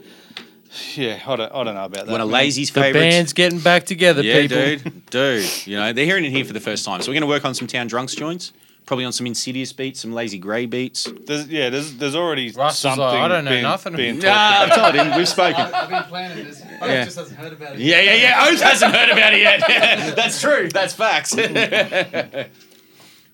Yeah, 0.95 1.21
I 1.27 1.35
don't, 1.35 1.51
I 1.53 1.63
don't 1.63 1.75
know 1.75 1.85
about 1.85 2.05
that. 2.07 2.11
One 2.11 2.21
of 2.21 2.27
man. 2.29 2.33
Lazy's 2.41 2.71
The 2.71 2.81
favorites. 2.81 3.03
band's 3.03 3.33
getting 3.33 3.59
back 3.59 3.85
together, 3.85 4.23
yeah, 4.23 4.41
people. 4.41 4.57
dude, 4.57 5.09
dude. 5.11 5.67
You 5.67 5.77
know, 5.77 5.93
they're 5.93 6.05
hearing 6.05 6.25
it 6.25 6.31
here 6.31 6.45
for 6.45 6.53
the 6.53 6.59
first 6.59 6.83
time. 6.83 7.01
So 7.01 7.09
we're 7.11 7.13
going 7.15 7.21
to 7.21 7.27
work 7.27 7.45
on 7.45 7.53
some 7.53 7.67
Towndrunxx 7.67 8.17
joints. 8.17 8.53
Probably 8.85 9.05
on 9.05 9.13
some 9.13 9.25
Insideus 9.27 9.71
beats, 9.71 10.01
some 10.01 10.11
Lazy 10.11 10.37
Grey 10.37 10.65
beats. 10.65 11.07
There's, 11.25 11.47
yeah, 11.47 11.69
there's 11.69 11.93
there's 11.95 12.15
already 12.15 12.51
Russ 12.51 12.73
is 12.73 12.79
something. 12.79 12.99
like, 13.01 13.13
I 13.17 13.27
don't 13.29 13.45
know 13.45 13.51
being, 13.51 13.61
nothing 13.63 13.95
Being 13.95 14.19
about- 14.19 14.67
Nah, 14.67 14.75
I've 14.75 14.93
told 14.93 14.95
him. 15.07 15.17
We've 15.17 15.29
spoken. 15.29 15.61
I've 15.61 15.89
been 15.89 16.03
planning 16.03 16.43
this. 16.43 16.61
I 16.81 16.87
Yeah. 16.87 17.05
just 17.05 17.17
hasn't 17.17 17.37
heard 17.39 17.53
about 17.53 17.75
it. 17.75 17.79
Yeah, 17.79 18.01
yeah, 18.01 18.13
yeah. 18.15 18.45
Oath 18.49 18.59
hasn't 18.61 18.93
heard 18.93 19.09
about 19.09 19.33
it 19.33 19.39
yet. 19.39 19.61
That's 20.17 20.41
true. 20.41 20.67
That's 20.67 20.93
facts. 20.93 21.33
but 21.35 21.43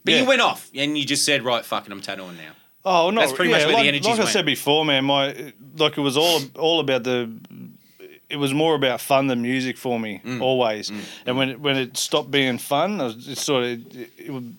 Yeah. 0.06 0.20
you 0.22 0.26
went 0.26 0.41
off 0.41 0.70
and 0.76 0.95
you 0.95 1.03
just 1.03 1.26
said, 1.26 1.41
right, 1.44 1.66
fucking, 1.66 1.91
I'm 1.91 2.02
tattooing 2.02 2.38
now. 2.38 2.52
Oh 2.85 3.10
no, 3.10 3.19
That's 3.22 3.34
pretty 3.34 3.51
yeah, 3.51 3.57
much 3.57 3.65
where 3.65 3.72
the 3.73 3.77
like, 3.80 3.88
energies 3.88 4.07
Like 4.18 4.27
I 4.27 4.31
said 4.31 4.45
before, 4.45 4.85
man, 4.85 5.06
my 5.06 5.53
like 5.77 5.97
it 5.97 6.01
was 6.01 6.15
all 6.18 6.39
all 6.56 6.80
about 6.80 7.03
the. 7.03 7.30
It 8.30 8.38
was 8.38 8.53
more 8.53 8.76
about 8.76 9.01
fun 9.01 9.26
than 9.27 9.41
music 9.41 9.76
for 9.76 9.99
me 9.99 10.22
Mm. 10.23 10.39
always, 10.41 10.91
and 11.26 11.35
when 11.35 11.49
it, 11.49 11.60
when 11.60 11.77
it 11.77 11.97
stopped 11.97 12.30
being 12.30 12.60
fun, 12.60 13.01
I 13.01 13.07
it 13.07 13.38
sort 13.38 13.64
of 13.64 13.69
it, 13.97 14.11
it 14.18 14.30
would. 14.31 14.56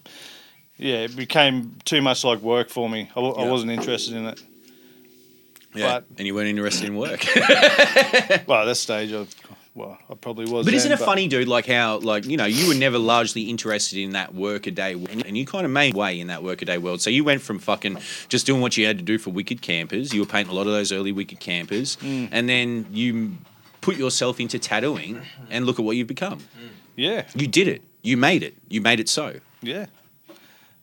yeah, 0.76 1.04
it 1.04 1.14
became 1.16 1.76
too 1.84 2.02
much 2.02 2.24
like 2.24 2.40
work 2.40 2.68
for 2.68 2.88
me. 2.90 3.08
I, 3.16 3.20
Yeah. 3.20 3.50
wasn't 3.50 3.70
interested 3.70 4.16
in 4.16 4.26
it. 4.26 4.42
Yeah. 5.72 6.00
and 6.18 6.26
you 6.26 6.34
weren't 6.34 6.48
interested 6.48 6.88
in 6.88 6.96
work. 6.96 7.24
well, 8.46 8.62
at 8.62 8.64
that 8.64 8.76
stage, 8.76 9.12
I, 9.12 9.24
well, 9.74 9.98
I 10.10 10.14
probably 10.14 10.46
was. 10.50 10.64
But 10.64 10.74
isn't 10.74 10.88
then, 10.90 10.98
it 11.00 11.04
funny, 11.04 11.28
dude? 11.28 11.48
Like 11.48 11.66
how, 11.66 11.98
like 11.98 12.26
you 12.26 12.36
know, 12.36 12.44
you 12.44 12.68
were 12.68 12.74
never 12.74 12.98
largely 12.98 13.42
interested 13.42 13.98
in 13.98 14.10
that 14.12 14.34
workaday, 14.34 14.92
and 14.94 15.36
you 15.38 15.46
kind 15.46 15.64
of 15.64 15.70
made 15.70 15.94
way 15.94 16.18
in 16.20 16.26
that 16.28 16.42
workaday 16.42 16.78
world. 16.78 17.00
So 17.00 17.10
you 17.10 17.22
went 17.24 17.40
from 17.42 17.58
fucking 17.58 17.98
just 18.28 18.46
doing 18.46 18.60
what 18.60 18.76
you 18.76 18.86
had 18.86 18.98
to 18.98 19.04
do 19.04 19.18
for 19.18 19.30
Wicked 19.30 19.62
Campers. 19.62 20.12
You 20.12 20.20
were 20.20 20.26
painting 20.26 20.52
a 20.52 20.56
lot 20.56 20.66
of 20.66 20.72
those 20.72 20.92
early 20.92 21.12
Wicked 21.12 21.40
Campers, 21.40 21.96
Mm. 21.96 22.28
and 22.32 22.48
then 22.48 22.86
you 22.90 23.32
put 23.80 23.96
yourself 23.96 24.40
into 24.40 24.58
tattooing, 24.58 25.22
and 25.50 25.64
look 25.66 25.78
at 25.78 25.84
what 25.84 25.96
you've 25.96 26.06
become. 26.08 26.40
Yeah, 26.96 27.26
you 27.34 27.46
did 27.46 27.66
it. 27.68 27.82
You 28.02 28.16
made 28.16 28.42
it. 28.42 28.54
You 28.68 28.80
made 28.80 29.00
it 29.00 29.08
so. 29.08 29.40
Yeah. 29.62 29.86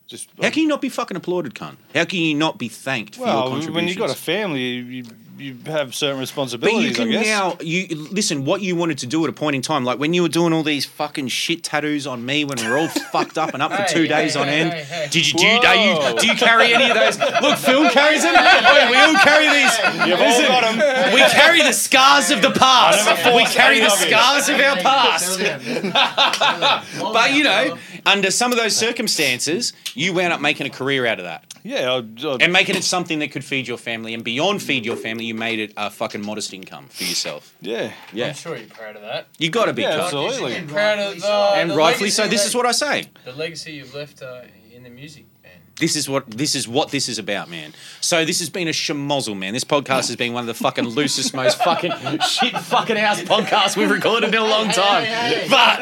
Just 0.06 0.30
How 0.40 0.48
can 0.50 0.62
you 0.62 0.68
not 0.68 0.80
be 0.80 0.88
fucking 0.88 1.16
applauded, 1.18 1.54
cunt? 1.54 1.76
How 1.94 2.04
can 2.06 2.18
you 2.20 2.34
not 2.34 2.56
be 2.58 2.68
thanked 2.68 3.16
for 3.16 3.20
your 3.20 3.28
Well, 3.28 3.42
contributions? 3.50 3.74
when 3.74 3.88
you've 3.88 3.98
got 3.98 4.10
a 4.10 4.14
family, 4.14 4.62
you, 4.62 5.04
you, 5.38 5.56
you 5.64 5.70
have 5.72 5.94
certain 5.94 6.18
responsibilities. 6.20 6.96
But 6.96 7.06
responsibilities. 7.06 7.14
you 7.14 7.16
can 7.16 7.18
I 7.18 7.22
guess. 7.22 7.60
now 7.60 7.64
you 7.64 8.08
listen 8.12 8.44
what 8.44 8.60
you 8.62 8.76
wanted 8.76 8.98
to 8.98 9.06
do 9.06 9.22
at 9.24 9.30
a 9.30 9.32
point 9.32 9.56
in 9.56 9.62
time, 9.62 9.84
like 9.84 9.98
when 9.98 10.12
you 10.14 10.22
were 10.22 10.28
doing 10.28 10.52
all 10.52 10.62
these 10.62 10.84
fucking 10.86 11.28
shit 11.28 11.62
tattoos 11.62 12.06
on 12.06 12.24
me 12.26 12.44
when 12.44 12.58
we 12.58 12.66
are 12.66 12.76
all 12.78 12.88
fucked 13.12 13.38
up 13.38 13.54
and 13.54 13.62
up 13.62 13.70
for 13.72 13.78
Hey, 13.82 13.86
two 13.94 14.02
hey, 14.02 14.08
days 14.08 14.36
on 14.36 14.46
hey, 14.48 14.60
end. 14.60 14.72
hey, 14.72 14.82
hey. 14.84 15.08
Did 15.10 15.26
you 15.32 15.38
do 15.38 15.46
you, 15.46 15.58
are 15.60 15.76
you 15.76 16.18
do 16.20 16.26
you 16.26 16.34
carry 16.34 16.74
any 16.74 16.90
of 16.90 16.94
those? 16.96 17.18
Look, 17.42 17.58
Phil 17.58 17.88
carries 17.90 18.22
them. 18.22 18.34
Oi, 18.34 18.90
we 18.90 18.96
all 18.96 19.14
carry 19.16 19.48
these. 19.58 20.06
You've 20.08 20.20
all 20.20 20.42
got 20.42 20.64
'em. 20.64 21.14
We 21.14 21.20
carry 21.30 21.62
the 21.62 21.72
scars 21.72 22.30
of 22.30 22.42
the 22.42 22.50
past. 22.50 23.06
We 23.34 23.44
carry 23.46 23.80
the 23.80 23.90
scars 23.90 24.48
of 24.48 24.58
our 24.60 24.76
past. 24.76 25.38
but 27.12 27.32
you 27.34 27.44
know, 27.44 27.78
under 28.06 28.30
some 28.30 28.52
of 28.52 28.58
those 28.58 28.76
circumstances, 28.76 29.72
you 29.94 30.12
wound 30.12 30.32
up 30.32 30.40
making 30.40 30.66
a 30.66 30.70
career 30.70 31.06
out 31.06 31.18
of 31.18 31.24
that. 31.24 31.44
Yeah, 31.64 31.90
I, 31.92 32.26
I, 32.26 32.36
And 32.40 32.52
making 32.52 32.76
it 32.76 32.84
something 32.84 33.18
that 33.18 33.30
could 33.32 33.44
feed 33.44 33.68
your 33.68 33.76
family, 33.78 34.14
and 34.14 34.22
beyond 34.24 34.62
feed 34.62 34.86
your 34.86 34.96
family, 34.96 35.24
you 35.28 35.34
made 35.34 35.60
it 35.60 35.72
a 35.76 35.90
fucking 35.90 36.24
modest 36.26 36.52
income 36.52 36.86
for 36.88 37.04
yourself. 37.04 37.54
Yeah, 37.60 37.92
yeah. 38.12 38.28
I'm 38.28 38.34
sure 38.34 38.56
you're 38.56 38.66
proud 38.68 38.96
of 38.96 39.02
that. 39.02 39.28
You 39.38 39.50
got 39.50 39.66
to 39.66 39.72
be, 39.72 39.82
Yeah, 39.82 39.92
cunt. 39.98 40.04
absolutely. 40.04 40.60
Proud 40.62 40.98
of 40.98 41.22
uh, 41.22 41.52
And 41.56 41.70
the 41.70 41.76
rightfully 41.76 42.10
so. 42.10 42.26
This 42.26 42.42
that- 42.42 42.48
is 42.48 42.54
what 42.56 42.66
I 42.66 42.72
say. 42.72 43.04
The 43.24 43.32
legacy 43.32 43.72
you've 43.74 43.94
left 43.94 44.20
uh, 44.22 44.40
in 44.74 44.82
the 44.82 44.90
music. 44.90 45.26
This 45.78 45.94
is 45.94 46.08
what 46.08 46.28
this 46.28 46.54
is 46.54 46.66
what 46.66 46.90
this 46.90 47.08
is 47.08 47.18
about, 47.18 47.48
man. 47.48 47.72
So 48.00 48.24
this 48.24 48.40
has 48.40 48.50
been 48.50 48.66
a 48.66 48.72
schmozzle, 48.72 49.36
man. 49.38 49.52
This 49.52 49.64
podcast 49.64 50.08
has 50.08 50.16
been 50.16 50.32
one 50.32 50.42
of 50.42 50.46
the 50.48 50.54
fucking 50.54 50.84
loosest, 50.88 51.34
most 51.34 51.62
fucking 51.62 51.92
shit 52.20 52.56
fucking 52.58 52.96
house 52.96 53.20
podcasts 53.22 53.76
we've 53.76 53.90
recorded 53.90 54.34
in 54.34 54.40
a 54.40 54.44
long 54.46 54.70
time. 54.70 55.06
But 55.48 55.78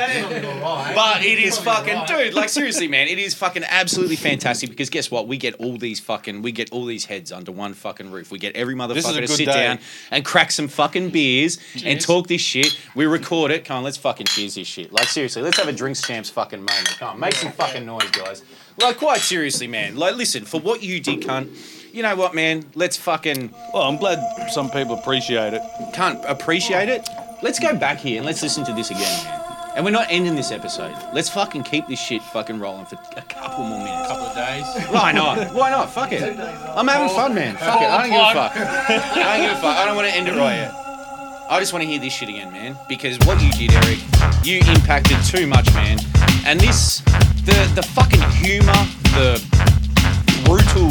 but 0.95 1.25
it 1.25 1.39
is 1.39 1.59
fucking 1.59 2.05
dude, 2.07 2.35
like 2.35 2.51
seriously, 2.51 2.89
man, 2.89 3.09
it 3.09 3.19
is 3.19 3.35
fucking 3.35 3.65
absolutely 3.67 4.17
fantastic 4.31 4.69
because 4.71 4.91
guess 4.91 5.11
what? 5.11 5.27
We 5.29 5.39
get 5.39 5.55
all 5.55 5.79
these 5.79 5.99
fucking 6.01 6.43
we 6.43 6.53
get 6.53 6.71
all 6.73 6.85
these 6.85 7.07
heads 7.07 7.33
under 7.33 7.53
one 7.53 7.73
fucking 7.73 8.11
roof. 8.11 8.31
We 8.31 8.39
get 8.39 8.55
every 8.55 8.75
This 8.75 9.09
is 9.09 9.17
a 9.17 9.21
motherfucker 9.21 9.21
to 9.23 9.29
sit 9.29 9.47
day. 9.47 9.53
down 9.53 9.79
and 10.11 10.25
crack 10.25 10.51
some 10.53 10.69
fucking 10.69 11.11
beers 11.11 11.59
and 11.85 12.01
talk 12.01 12.27
this 12.27 12.43
shit. 12.43 12.79
We 12.95 13.07
record 13.07 13.51
it. 13.51 13.65
Come 13.65 13.79
on, 13.79 13.85
let's 13.85 13.97
fucking 13.97 14.27
cheers 14.27 14.57
this 14.57 14.67
shit. 14.69 14.93
Like 14.93 15.09
seriously, 15.09 15.43
let's 15.43 15.57
have 15.59 15.69
a 15.69 15.73
drinks 15.73 16.03
champs 16.03 16.29
fucking 16.31 16.61
moment. 16.61 16.97
Come 16.99 17.15
on, 17.15 17.21
make 17.21 17.35
some 17.35 17.53
fucking 17.53 17.87
noise, 17.87 18.11
guys. 18.11 18.43
Like 18.79 18.99
quite 18.99 19.21
seriously, 19.21 19.67
man. 19.67 19.97
Like 19.97 20.17
listen, 20.17 20.45
for 20.45 20.61
what 20.61 20.83
you 20.83 21.01
did, 21.01 21.23
cunt. 21.23 21.49
You 21.93 22.03
know 22.03 22.15
what, 22.15 22.35
man? 22.35 22.65
Let's 22.75 22.97
fucking. 22.97 23.55
Well, 23.73 23.85
I'm 23.85 23.97
glad 23.97 24.19
some 24.51 24.71
people 24.71 24.99
appreciate 24.99 25.55
it. 25.55 25.63
Can't 25.95 26.23
appreciate 26.27 26.89
it. 26.89 27.09
Let's 27.43 27.59
go 27.59 27.75
back 27.77 27.99
here 27.99 28.19
and 28.19 28.27
let's 28.27 28.43
listen 28.43 28.65
to 28.67 28.73
this 28.73 28.91
again, 28.91 29.25
man. 29.25 29.43
And 29.77 29.85
we're 29.85 29.91
not 29.91 30.07
ending 30.09 30.37
this 30.37 30.53
episode. 30.53 30.95
Let's 31.13 31.29
fucking 31.29 31.65
keep 31.65 31.87
this 31.87 32.01
shit 32.01 32.23
fucking 32.23 32.59
rolling 32.59 32.87
for 32.87 32.97
a 33.17 33.23
couple 33.23 33.65
more 33.65 33.79
minutes. 33.79 34.05
A 34.05 34.09
couple 34.09 34.27
of 34.27 34.35
days. 34.35 34.87
Why 34.89 35.13
not? 35.13 35.55
Why 35.55 35.71
not? 35.71 35.91
Fuck 35.91 36.13
it. 36.13 36.23
I'm 36.23 36.89
having 36.89 37.15
fun, 37.15 37.35
man. 37.35 37.57
Fuck 37.59 37.83
it. 37.83 37.89
I 37.89 38.03
don't 38.03 38.11
give 38.11 38.21
a 38.21 38.33
fuck. 38.33 38.57
I 38.57 39.37
don't 39.37 39.47
give 39.47 39.59
a 39.59 39.61
fuck. 39.61 39.77
I 39.77 39.85
don't 39.85 39.97
want 39.97 40.09
to 40.09 40.15
end 40.15 40.29
it 40.29 40.35
right 40.35 40.57
yet. 40.57 40.73
I 41.49 41.61
just 41.61 41.73
want 41.75 41.83
to 41.83 41.89
hear 41.89 42.01
this 42.01 42.15
shit 42.15 42.29
again, 42.31 42.53
man. 42.53 42.77
Because 42.89 43.19
what 43.27 43.41
you 43.43 43.53
did, 43.53 43.73
Eric, 43.85 43.99
you 44.45 44.59
impacted 44.61 45.23
too 45.25 45.47
much, 45.47 45.73
man. 45.75 45.99
And 46.47 46.59
this, 46.59 47.03
the 47.47 47.71
the 47.77 47.83
fucking 47.95 48.23
humor, 48.43 48.75
the 49.15 49.39
brutal, 50.45 50.91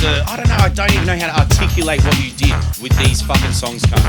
the 0.00 0.24
I 0.26 0.36
don't 0.36 0.48
know. 0.48 0.56
I 0.56 0.68
don't 0.70 0.90
even 0.92 1.06
know 1.06 1.18
how 1.18 1.44
to 1.44 1.54
articulate 1.54 2.02
what 2.02 2.16
you 2.18 2.32
did 2.32 2.56
with 2.80 2.96
these 2.98 3.20
fucking 3.20 3.52
songs, 3.52 3.82
cunt. 3.82 4.02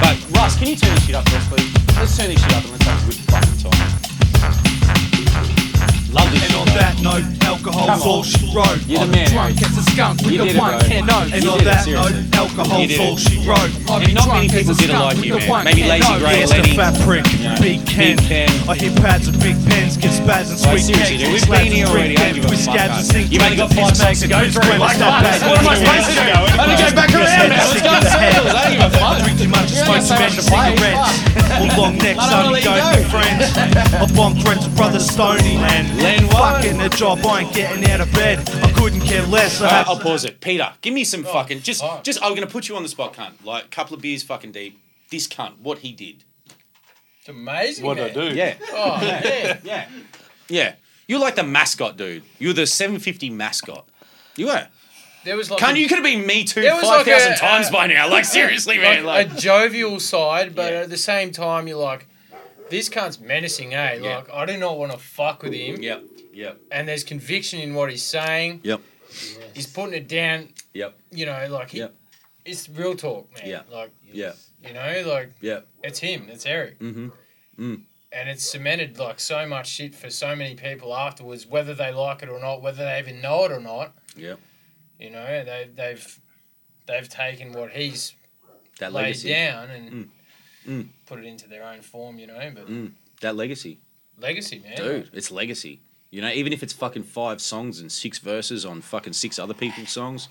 But 0.00 0.18
Russ, 0.36 0.58
can 0.58 0.66
you 0.66 0.76
turn 0.76 0.92
this 0.94 1.06
shit 1.06 1.14
up 1.14 1.26
us, 1.26 1.48
please? 1.48 1.72
Let's 1.96 2.16
turn 2.16 2.28
this 2.28 2.42
shit 2.42 2.52
up 2.54 2.64
and 2.64 2.72
let's 2.72 2.84
have 2.84 3.02
a 3.02 3.06
good 3.06 3.20
fucking 3.30 3.70
time. 3.70 5.17
This 6.32 6.44
And 6.48 6.54
on 6.54 6.66
that 6.76 6.94
note, 7.02 7.24
alcohol's 7.44 8.02
all 8.04 8.22
she 8.22 8.46
wrote. 8.54 8.78
You're 8.86 9.06
the 9.06 9.12
man, 9.12 9.30
drunk 9.30 9.62
as 9.62 9.78
a 9.78 9.82
skunk 9.90 10.22
with 10.22 10.32
You 10.32 10.38
the 10.44 10.58
one 10.58 10.78
can. 10.84 11.04
You 11.06 11.34
And 11.34 11.44
on 11.48 11.64
that 11.64 11.86
note, 11.86 12.14
alcohol's 12.34 12.90
You 12.90 13.02
all 13.02 13.16
she 13.16 13.36
wrote. 13.46 13.70
And 13.88 14.14
not 14.14 14.28
many 14.28 14.48
people 14.48 14.74
did 14.74 14.90
it 14.90 14.92
skunk 14.92 15.16
like 15.16 15.24
you, 15.24 15.34
man. 15.38 15.64
Maybe 15.64 15.84
Lazy. 15.88 16.18
Grey, 16.18 16.38
Yes, 16.40 16.50
Lenny. 16.50 16.76
fat 16.76 16.94
prick, 17.06 17.24
Big 17.60 17.84
Ken. 17.86 18.18
I 18.68 18.74
hit 18.74 18.94
pads 19.00 19.26
with 19.30 19.40
big 19.40 19.56
pens, 19.66 19.96
get 19.96 20.12
spaz 20.12 20.50
and 20.50 20.58
sweet 20.58 20.84
cakes. 20.94 21.22
we've 21.24 21.48
been 21.48 21.72
here 21.72 21.86
already. 21.86 22.14
drink 22.14 22.20
I 22.20 22.24
don't 22.30 22.34
give 22.34 22.44
a 22.44 22.50
with 22.50 22.64
fuck, 22.64 22.74
scabs 22.76 22.94
and 22.98 23.06
cunt. 23.06 23.12
sink 23.12 23.32
You've 23.32 23.42
only 23.42 23.56
got 23.56 23.70
five 23.72 23.96
songs 23.96 24.20
to 24.20 24.28
go 24.28 24.40
through. 24.48 24.62
square 24.62 24.78
Like, 24.78 24.96
step 24.96 25.08
what? 25.48 25.58
Am 25.58 25.68
I 25.68 25.74
supposed 25.78 26.06
to 26.08 26.12
do? 26.12 26.20
drink. 26.20 26.58
Only 26.58 26.76
go 26.76 26.88
back 26.94 27.10
around 27.14 27.48
now. 27.48 27.68
Let's 27.68 27.82
go 27.82 27.92
of 27.96 28.02
the 28.04 28.10
in 28.10 28.18
head. 28.18 28.34
circles. 28.34 28.54
I 28.54 28.62
don't 28.64 28.72
give 28.76 28.84
a 28.84 28.90
fuck. 28.98 29.16
Drink 29.24 29.36
too 29.38 29.48
much, 29.48 29.68
smoke 29.72 30.02
too 30.04 30.16
many 30.18 30.40
cigarettes. 30.44 31.10
All 31.58 31.70
long 31.78 31.94
necks, 31.98 32.26
only 32.32 32.60
go 32.62 32.74
with 32.76 33.08
friends. 33.10 33.44
I 33.56 34.06
bomb 34.14 34.34
threats 34.36 34.64
with 34.68 34.76
brother 34.76 35.00
Stoney. 35.00 35.56
And 35.58 35.88
Len, 36.08 36.24
what? 36.28 36.32
fuck 36.54 36.62
getting 36.62 36.80
a 36.80 36.88
job, 36.88 37.18
I 37.26 37.40
ain't 37.42 37.52
getting 37.54 37.84
out 37.90 38.00
of 38.00 38.10
bed. 38.12 38.38
I 38.64 38.72
couldn't 38.72 39.00
care 39.02 39.20
less. 39.26 39.60
I 39.60 39.66
Alright, 39.66 39.86
had 39.86 39.92
I'll 39.92 40.00
pause 40.00 40.24
it. 40.24 40.40
Peter, 40.40 40.72
give 40.80 40.94
me 40.94 41.04
some 41.04 41.26
Oh, 41.26 41.32
fucking 41.34 41.60
just 41.60 41.84
just 42.02 42.18
I'm 42.22 42.34
gonna 42.34 42.46
put 42.46 42.66
you 42.66 42.76
on 42.76 42.82
the 42.82 42.88
spot, 42.88 43.12
cunt. 43.12 43.44
Like 43.44 43.66
a 43.66 43.68
couple 43.68 43.94
of 43.94 44.00
beers 44.00 44.22
fucking 44.22 44.52
deep. 44.52 44.80
This 45.10 45.28
cunt, 45.28 45.58
what 45.58 45.78
he 45.80 45.92
did. 45.92 46.24
It's 47.20 47.28
amazing. 47.28 47.84
What'd 47.84 48.02
I 48.04 48.08
do? 48.08 48.34
Yeah. 48.34 48.54
Oh, 48.72 48.98
yeah, 49.02 49.20
yeah. 49.26 49.58
yeah. 49.64 49.88
Yeah. 50.48 50.74
You're 51.06 51.20
like 51.20 51.34
the 51.36 51.42
mascot, 51.42 51.98
dude. 51.98 52.22
You're 52.38 52.54
the 52.54 52.66
750 52.66 53.28
mascot. 53.28 53.86
You 54.36 54.46
were. 54.46 54.66
There 55.24 55.36
was 55.36 55.50
like 55.50 55.60
Cunt, 55.60 55.74
a- 55.74 55.78
you 55.78 55.88
could 55.88 55.96
have 55.98 56.04
been 56.04 56.26
me 56.26 56.44
too 56.44 56.62
5,000 56.62 57.06
like 57.32 57.38
times 57.38 57.68
a- 57.68 57.72
by 57.72 57.86
now. 57.86 58.08
Like, 58.08 58.24
seriously, 58.24 58.78
man. 58.78 59.04
like, 59.04 59.28
Like, 59.28 59.36
a 59.36 59.40
jovial 59.40 60.00
side, 60.00 60.54
but 60.54 60.72
at 60.72 60.88
the 60.90 60.96
same 60.96 61.32
time, 61.32 61.68
you're 61.68 61.76
like, 61.78 62.06
this 62.70 62.88
cunt's 62.88 63.18
menacing, 63.20 63.74
eh? 63.74 63.94
Yeah. 64.02 64.16
Like, 64.18 64.30
I 64.32 64.46
do 64.46 64.56
not 64.56 64.78
want 64.78 64.92
to 64.92 64.98
fuck 64.98 65.42
with 65.42 65.52
him. 65.54 65.82
Yep, 65.82 66.04
yep, 66.32 66.58
And 66.70 66.86
there's 66.88 67.04
conviction 67.04 67.60
in 67.60 67.74
what 67.74 67.90
he's 67.90 68.02
saying. 68.02 68.60
yep, 68.62 68.80
He's 69.54 69.66
putting 69.66 69.94
it 69.94 70.08
down. 70.08 70.48
yep, 70.74 70.98
You 71.10 71.26
know, 71.26 71.46
like 71.50 71.70
he, 71.70 71.78
Yep. 71.78 71.94
it's 72.44 72.68
real 72.68 72.94
talk, 72.94 73.32
man. 73.34 73.48
Yeah. 73.48 73.62
Like, 73.70 73.90
yep, 74.12 74.36
you 74.66 74.72
know, 74.74 75.02
like 75.06 75.32
yep. 75.40 75.66
it's 75.82 75.98
him. 75.98 76.28
It's 76.28 76.46
Eric. 76.46 76.78
Mm-hmm. 76.78 77.08
Mm. 77.58 77.82
and 78.12 78.28
it's 78.28 78.44
cemented 78.48 78.98
like 78.98 79.18
so 79.18 79.44
much 79.46 79.66
shit 79.68 79.92
for 79.94 80.10
so 80.10 80.36
many 80.36 80.54
people 80.54 80.94
afterwards, 80.94 81.44
whether 81.46 81.74
they 81.74 81.90
like 81.92 82.22
it 82.22 82.28
or 82.28 82.38
not, 82.40 82.62
whether 82.62 82.84
they 82.84 82.98
even 83.00 83.20
know 83.20 83.44
it 83.46 83.50
or 83.52 83.60
not. 83.60 83.94
Yep. 84.16 84.38
You 85.00 85.10
know, 85.10 85.24
they 85.44 85.68
they've 85.74 86.20
they've 86.86 87.08
taken 87.08 87.52
what 87.52 87.70
he's 87.72 88.14
That 88.78 88.92
laid 88.92 89.02
legacy. 89.02 89.28
down 89.30 89.70
and 89.70 89.92
Mm. 89.92 90.08
Mm. 90.68 90.88
put 91.06 91.18
it 91.18 91.24
into 91.24 91.48
their 91.48 91.64
own 91.64 91.80
form. 91.80 92.18
You 92.18 92.26
know, 92.28 92.52
but 92.54 92.68
Mm. 92.68 92.92
That 93.22 93.34
legacy. 93.36 93.78
legacy, 94.20 94.60
man. 94.60 94.76
Dude, 94.76 95.10
it's 95.12 95.30
legacy. 95.30 95.80
You 96.10 96.22
know, 96.22 96.30
even 96.30 96.52
if 96.52 96.62
it's 96.62 96.72
fucking 96.72 97.02
five 97.04 97.40
songs 97.40 97.80
and 97.80 97.90
six 97.92 98.18
verses 98.18 98.64
on 98.64 98.80
fucking 98.80 99.12
six 99.12 99.38
other 99.38 99.54
people's 99.54 99.90
songs, 99.90 100.28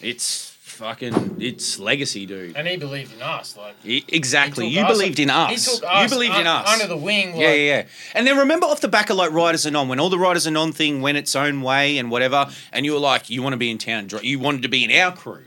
it's 0.00 0.56
fucking 0.62 1.36
it's 1.40 1.78
legacy, 1.78 2.24
dude. 2.26 2.56
And 2.56 2.66
he 2.66 2.76
believed 2.76 3.12
in 3.12 3.20
us, 3.20 3.56
like 3.56 3.74
E- 3.84 4.04
Exactly. 4.08 4.68
He 4.68 4.76
You 4.76 4.82
us- 4.82 4.92
believed 4.96 5.18
in 5.18 5.28
he 5.28 5.34
us. 5.34 5.64
took 5.66 5.82
you 5.82 5.88
us 5.88 6.10
believed 6.10 6.36
in 6.36 6.46
us. 6.46 6.68
under 6.68 6.86
the 6.86 6.96
wing, 6.96 7.30
yeah, 7.30 7.34
like- 7.34 7.38
yeah, 7.38 7.52
yeah. 7.54 7.84
And 8.14 8.26
then 8.26 8.38
remember 8.38 8.66
off 8.66 8.80
the 8.80 8.88
back 8.88 9.10
of 9.10 9.16
like 9.16 9.30
Riders 9.32 9.66
and 9.66 9.76
On, 9.76 9.88
when 9.88 10.00
all 10.00 10.08
the 10.08 10.18
Riders 10.18 10.46
and 10.46 10.56
On 10.56 10.72
thing 10.72 11.02
went 11.02 11.18
its 11.18 11.34
own 11.36 11.60
way 11.60 11.98
and 11.98 12.10
whatever, 12.10 12.48
and 12.72 12.86
you 12.86 12.92
were 12.92 12.98
like, 13.00 13.28
you 13.28 13.42
want 13.42 13.52
to 13.52 13.58
be 13.58 13.70
in 13.70 13.76
town, 13.78 14.08
you 14.22 14.38
wanted 14.38 14.62
to 14.62 14.68
be 14.68 14.84
in 14.84 14.90
our 14.92 15.14
crew. 15.14 15.44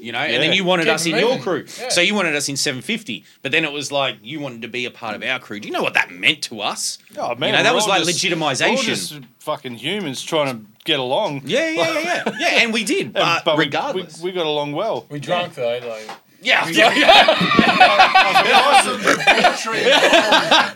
You 0.00 0.12
know, 0.12 0.18
and 0.18 0.42
then 0.42 0.52
you 0.52 0.64
wanted 0.64 0.84
Keep 0.86 0.94
us 0.94 1.06
it 1.06 1.12
in 1.14 1.18
your 1.18 1.38
crew. 1.38 1.64
Yeah. 1.78 1.88
So 1.90 2.00
you 2.00 2.14
wanted 2.14 2.34
us 2.34 2.48
in 2.48 2.56
750. 2.56 3.24
But 3.42 3.52
then 3.52 3.64
it 3.64 3.72
was 3.72 3.92
like 3.92 4.16
you 4.22 4.40
wanted 4.40 4.62
to 4.62 4.68
be 4.68 4.86
a 4.86 4.90
part 4.90 5.14
of 5.14 5.22
our 5.22 5.38
crew. 5.38 5.60
Do 5.60 5.68
you 5.68 5.74
know 5.74 5.82
what 5.82 5.94
that 5.94 6.10
meant 6.10 6.42
to 6.44 6.60
us? 6.60 6.98
Oh 7.18 7.34
man, 7.34 7.50
you 7.50 7.56
know, 7.58 7.62
that 7.64 7.74
was 7.74 7.86
like 7.86 8.04
just- 8.04 8.24
legitimization. 8.24 8.70
we're 8.70 8.76
all 8.76 8.82
just 8.82 9.20
fucking 9.40 9.74
humans 9.74 10.22
trying 10.22 10.58
to 10.58 10.64
get 10.84 10.98
along. 11.00 11.42
Yeah, 11.44 11.68
yeah, 11.68 11.92
yeah, 11.92 12.00
yeah. 12.00 12.22
yeah, 12.38 12.62
and 12.62 12.72
we 12.72 12.84
did. 12.84 13.12
But, 13.12 13.22
And- 13.22 13.42
but 13.44 13.58
we- 13.58 13.64
regardless. 13.64 14.20
we, 14.22 14.30
we 14.30 14.34
got 14.34 14.46
along 14.46 14.72
well. 14.72 15.06
We 15.10 15.20
drunk 15.20 15.54
though, 15.54 15.78
like 15.86 16.08
yeah, 16.42 16.64
we- 16.66 16.72
yeah, 16.76 16.94
yeah. 16.98 17.36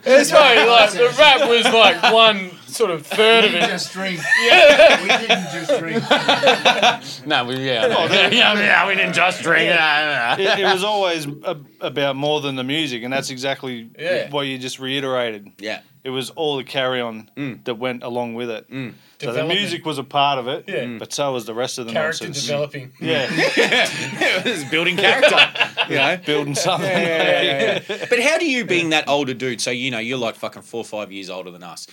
It's 0.04 0.30
funny, 0.30 0.68
like 0.68 0.90
the 0.92 1.14
rap 1.18 1.48
was 1.48 1.64
like 1.64 2.12
one 2.12 2.50
sort 2.74 2.90
of 2.90 3.06
third 3.06 3.44
of 3.44 3.54
it. 3.54 3.68
just 3.68 3.92
drink. 3.92 4.20
Yeah. 4.44 5.02
We 5.02 5.08
didn't 5.08 5.50
just 5.52 5.78
drink. 5.78 7.26
no, 7.26 7.44
we, 7.44 7.56
yeah, 7.56 7.86
yeah, 7.86 8.30
yeah, 8.30 8.54
yeah, 8.54 8.86
we 8.88 8.94
didn't 8.94 9.14
just 9.14 9.42
drink. 9.42 9.66
Yeah. 9.66 10.36
it, 10.38 10.60
it 10.60 10.64
was 10.64 10.84
always 10.84 11.26
a, 11.26 11.56
about 11.80 12.16
more 12.16 12.40
than 12.40 12.56
the 12.56 12.64
music, 12.64 13.02
and 13.02 13.12
that's 13.12 13.30
exactly 13.30 13.90
Yeah. 13.98 14.30
what 14.30 14.42
you 14.42 14.58
just 14.58 14.78
reiterated. 14.78 15.52
Yeah. 15.58 15.80
it 16.02 16.10
was 16.10 16.30
all 16.30 16.56
the 16.58 16.64
carry 16.64 17.00
on 17.00 17.30
mm. 17.36 17.64
that 17.64 17.76
went 17.76 18.02
along 18.02 18.34
with 18.34 18.50
it. 18.50 18.70
Mm. 18.70 18.94
So 19.20 19.32
the 19.32 19.44
music 19.44 19.86
was 19.86 19.96
a 19.96 20.04
part 20.04 20.38
of 20.38 20.48
it, 20.48 20.64
Yeah. 20.68 20.84
Mm. 20.84 20.98
but 20.98 21.12
so 21.12 21.32
was 21.32 21.46
the 21.46 21.54
rest 21.54 21.78
of 21.78 21.86
the 21.86 21.92
Character 21.92 22.24
nonsense. 22.24 22.46
developing. 22.46 22.92
Yeah, 23.00 23.26
it's 23.30 24.68
building 24.70 24.96
character. 24.96 25.38
You 25.86 25.96
know, 25.96 26.16
building 26.24 26.54
something. 26.54 26.88
Yeah, 26.90 27.42
yeah, 27.42 27.80
yeah. 27.86 28.06
but 28.08 28.18
how 28.18 28.38
do 28.38 28.50
you, 28.50 28.64
being 28.64 28.88
that 28.90 29.06
older 29.06 29.34
dude, 29.34 29.60
so 29.60 29.70
you 29.70 29.90
know 29.90 29.98
you're 29.98 30.16
like 30.16 30.34
fucking 30.34 30.62
four 30.62 30.80
or 30.80 30.84
five 30.84 31.12
years 31.12 31.28
older 31.28 31.50
than 31.50 31.62
us. 31.62 31.86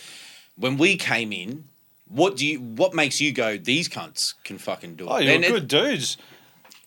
When 0.56 0.76
we 0.76 0.96
came 0.96 1.32
in, 1.32 1.64
what 2.08 2.36
do 2.36 2.46
you? 2.46 2.60
What 2.60 2.94
makes 2.94 3.20
you 3.20 3.32
go? 3.32 3.56
These 3.56 3.88
cunts 3.88 4.34
can 4.44 4.58
fucking 4.58 4.96
do 4.96 5.04
it. 5.04 5.10
Oh, 5.10 5.18
you're 5.18 5.34
And 5.34 5.44
it- 5.44 5.50
good 5.50 5.68
dudes. 5.68 6.16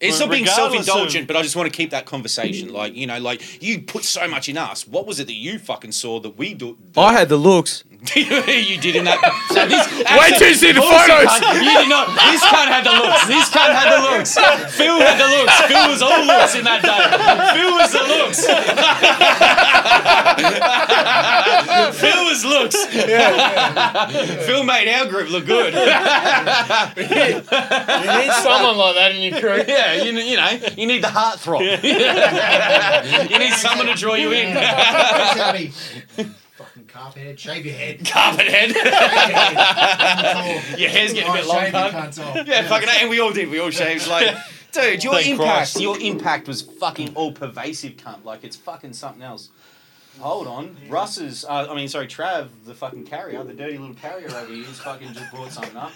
It's 0.02 0.20
Well, 0.20 0.28
not 0.28 0.34
being 0.34 0.46
self-indulgent, 0.46 1.22
of- 1.24 1.28
but 1.28 1.38
I 1.38 1.42
just 1.42 1.56
want 1.56 1.72
to 1.72 1.76
keep 1.76 1.92
that 1.92 2.06
conversation. 2.06 2.72
Like 2.74 2.96
you 2.96 3.08
know, 3.08 3.18
like 3.18 3.64
you 3.64 3.80
put 3.82 4.04
so 4.04 4.28
much 4.28 4.50
in 4.50 4.58
us. 4.58 4.86
What 4.86 5.08
was 5.08 5.20
it 5.22 5.28
that 5.28 5.34
you 5.36 5.58
fucking 5.58 5.94
saw 5.94 6.20
that 6.20 6.38
we 6.38 6.54
do? 6.54 6.78
I 6.98 7.14
had 7.14 7.30
the 7.30 7.38
looks. 7.38 7.84
you 8.16 8.78
did 8.78 8.96
in 8.96 9.04
that. 9.06 9.18
So 9.50 9.66
this, 9.68 9.88
Wait 10.20 10.38
till 10.38 10.50
you 10.50 10.56
see 10.56 10.72
the 10.72 10.80
Bullshit, 10.80 11.10
photos. 11.10 11.26
cunt. 11.42 11.56
You 11.58 11.66
did 11.82 11.90
not. 11.90 12.08
This 12.14 12.42
cunt 12.46 12.70
had 12.70 12.86
the 12.86 12.94
looks. 12.94 13.26
This 13.28 13.50
cunt 13.50 13.74
had 13.74 13.90
the 13.90 14.02
looks. 14.06 14.38
Phil 14.78 15.00
had 15.02 15.18
the 15.18 15.26
looks. 15.28 15.58
Phil 15.66 15.88
was 15.90 16.02
all 16.06 16.22
looks 16.26 16.54
in 16.56 16.64
that 16.66 16.84
day. 16.86 17.02
Phil 17.58 17.72
was 17.74 17.90
the 17.92 18.04
looks. 18.06 18.46
Phil 22.00 22.26
was 22.26 22.46
looks. 22.46 22.86
Phil 24.46 24.64
made 24.64 24.88
our 24.94 25.06
group 25.08 25.30
look 25.30 25.46
good. 25.46 25.74
You 25.74 25.86
need 27.10 28.32
someone 28.44 28.78
like 28.78 28.96
that 28.96 29.12
in 29.16 29.22
your 29.22 29.40
crew. 29.40 29.64
Yeah, 29.68 30.04
you, 30.04 30.12
know- 30.12 30.20
you 30.22 30.38
know, 30.38 30.60
you 30.78 30.88
need 30.88 31.04
the 31.04 31.10
heart 31.10 31.40
throb. 31.40 31.62
you 31.62 33.40
need 33.40 33.54
someone 33.54 33.88
to 33.88 33.94
draw 33.96 34.16
you 34.16 34.32
in. 34.32 34.56
Fucking 36.96 36.96
carpet 36.96 37.24
head, 37.24 37.40
shave 37.40 37.66
your 37.66 37.76
head. 37.76 38.06
Carpet 38.08 38.48
head. 38.48 38.70
your 40.80 40.90
hair's 40.90 41.14
getting 41.14 41.30
a 41.30 41.34
bit 41.34 41.46
long, 41.46 41.60
shave 41.60 41.74
your 41.74 41.84
cunt. 41.84 42.20
off. 42.20 42.48
Yeah, 42.48 42.68
fucking, 42.68 42.90
and 42.90 43.10
we 43.10 43.20
all 43.20 43.34
did. 43.34 43.50
We 43.50 43.60
all 43.60 43.70
shaved. 43.70 44.08
Like, 44.08 44.38
dude, 44.72 45.04
your 45.04 45.16
Thank 45.16 45.28
impact, 45.28 45.74
Christ. 45.74 45.82
your 45.82 46.00
impact 46.00 46.48
was 46.48 46.62
fucking 46.62 47.14
all 47.16 47.34
pervasive, 47.34 47.94
cunt. 47.94 48.24
Like, 48.24 48.46
it's 48.46 48.56
fucking 48.56 48.94
something 48.94 49.24
else. 49.24 49.50
Hold 50.20 50.48
on, 50.48 50.76
Russ's. 50.90 51.46
Uh, 51.46 51.68
I 51.70 51.76
mean, 51.76 51.88
sorry, 51.88 52.08
Trav, 52.08 52.48
the 52.66 52.74
fucking 52.74 53.06
carrier, 53.06 53.44
the 53.44 53.54
dirty 53.54 53.78
little 53.78 53.96
carrier 53.96 54.28
over 54.30 54.54
here, 54.54 54.64
he's 54.66 54.80
fucking 54.80 55.14
just 55.14 55.32
brought 55.32 55.52
something 55.52 55.76
up. 55.76 55.92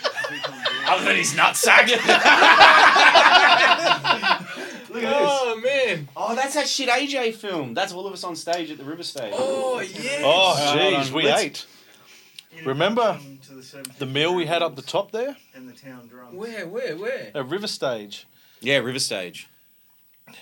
Other 0.87 1.05
than 1.05 1.15
his 1.15 1.33
nutsack. 1.33 1.87
Look 4.89 5.03
at 5.03 5.09
this. 5.09 5.29
Oh 5.31 5.61
man. 5.63 6.07
Oh, 6.17 6.35
that's 6.35 6.55
that 6.55 6.67
shit 6.67 6.89
AJ 6.89 7.35
film. 7.35 7.73
That's 7.73 7.93
all 7.93 8.07
of 8.07 8.13
us 8.13 8.23
on 8.23 8.35
stage 8.35 8.71
at 8.71 8.77
the 8.77 8.83
River 8.83 9.03
Stage. 9.03 9.33
Oh 9.35 9.79
yeah. 9.79 10.21
Oh, 10.23 10.75
jeez, 10.75 11.11
we 11.11 11.23
let's- 11.23 11.41
ate. 11.41 11.65
Remember 12.65 13.17
the 13.47 13.89
the 13.99 14.05
meal 14.05 14.35
we 14.35 14.45
had 14.45 14.61
up 14.61 14.75
the 14.75 14.81
top 14.81 15.11
there 15.11 15.37
and 15.53 15.69
the 15.69 15.73
town 15.73 16.07
drums. 16.07 16.35
Where, 16.35 16.67
where, 16.67 16.97
where? 16.97 17.31
at 17.33 17.47
River 17.47 17.67
Stage? 17.67 18.27
Yeah, 18.59 18.79
River 18.79 18.99
Stage. 18.99 19.47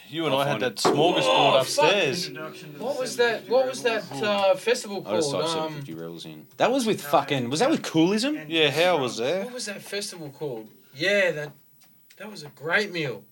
You 0.10 0.26
and 0.26 0.34
I'll 0.34 0.42
I 0.42 0.48
had 0.48 0.60
that 0.62 0.72
it. 0.74 0.76
smorgasbord 0.78 1.22
Oh, 1.24 1.58
upstairs. 1.60 2.30
What 2.78 3.00
was 3.00 3.18
that? 3.18 3.48
What 3.50 3.68
was 3.68 3.84
that 3.84 4.04
uh, 4.12 4.56
festival 4.56 5.04
I 5.08 5.16
just 5.16 5.32
called? 5.32 5.44
typed 5.46 5.56
Um, 5.58 5.70
750 5.84 5.94
Rebels 5.94 6.26
in. 6.26 6.48
That 6.58 6.72
was 6.72 6.86
with 6.86 7.02
fucking. 7.02 7.50
Was 7.50 7.60
that 7.60 7.70
with 7.70 7.82
Coolism? 7.84 8.38
Yeah, 8.48 8.70
how 8.72 8.98
was 8.98 9.18
that? 9.18 9.46
what 9.46 9.54
was 9.54 9.66
that 9.66 9.82
festival 9.82 10.30
called? 10.30 10.68
Yeah, 10.96 11.32
that 11.32 11.52
that 12.18 12.32
was 12.32 12.44
a 12.44 12.50
great 12.50 12.92
meal. 12.92 13.24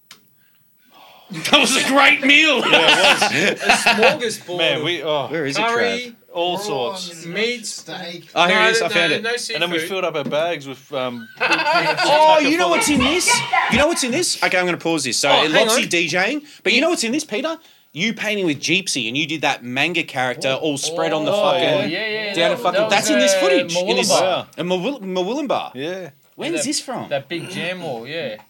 That 1.32 1.53
was 1.59 1.75
a 1.75 1.88
great 1.88 2.22
meal. 2.24 2.59
A 2.64 2.67
smorgasbord. 2.67 4.58
Man, 4.59 4.84
we 4.84 5.01
oh 5.01 5.27
Where 5.27 5.48
is 5.48 5.58
it, 5.58 5.61
curry, 5.66 5.84
Trav? 5.84 6.16
All 6.35 6.57
sorts. 6.57 7.25
meats. 7.25 7.69
Steak. 7.69 8.30
Oh, 8.35 8.45
here 8.45 8.55
no, 8.59 8.67
it 8.67 8.72
is. 8.72 8.81
I 8.81 8.89
found 8.89 9.09
no, 9.11 9.15
it. 9.17 9.23
No 9.23 9.53
And 9.53 9.64
then 9.64 9.72
we 9.72 9.80
filled 9.80 10.03
up 10.03 10.15
our 10.15 10.23
bags 10.25 10.67
with 10.67 10.91
um. 10.93 11.27
Oh, 11.39 12.39
you 12.39 12.57
know 12.57 12.67
what's 12.67 12.89
in 12.89 12.99
this? 12.99 13.27
You 13.72 13.77
know 13.77 13.88
what's 13.88 14.03
in 14.03 14.11
this? 14.11 14.43
Okay, 14.43 14.57
I'm 14.57 14.65
going 14.65 14.77
to 14.77 14.83
pause 14.83 15.03
this. 15.05 15.17
So, 15.17 15.30
Oh, 15.30 15.43
it 15.45 15.51
hang 15.51 15.67
lots 15.67 15.80
DJing, 15.88 16.45
but 16.64 16.73
you 16.73 16.81
know 16.81 16.89
what's 16.89 17.03
in 17.03 17.11
this, 17.14 17.23
Peter? 17.23 17.57
You 17.93 18.14
painting 18.14 18.45
with 18.45 18.59
Jeepsy, 18.59 19.07
and 19.07 19.15
you 19.17 19.25
did 19.25 19.41
that 19.41 19.64
manga 19.64 20.03
character 20.03 20.49
all 20.51 20.77
spread 20.77 21.14
on 21.14 21.23
the 21.23 21.31
Oh, 21.31 21.41
fucking 21.51 21.89
yeah, 21.89 22.07
yeah, 22.07 22.33
down 22.33 22.49
that- 22.51 22.57
the 22.57 22.64
fucking. 22.64 22.81
that 22.81 22.89
That's 22.89 23.07
was, 23.09 23.15
in 23.15 23.19
this 23.19 23.33
uh, 23.33 23.39
footage. 23.39 23.75
In 23.77 23.95
this, 23.95 24.11
Murwillumbah. 24.11 24.47
a 24.57 24.64
Mawil- 24.64 25.01
Murwillumbah. 25.01 25.72
Yeah. 25.75 26.09
When 26.35 26.51
Yeah, 26.51 26.59
is 26.59 26.64
that- 26.65 26.67
this 26.67 26.81
from? 26.81 27.07
That 27.07 27.30
big 27.30 27.49
jam 27.49 27.81
wall, 27.81 28.05
yeah. 28.05 28.41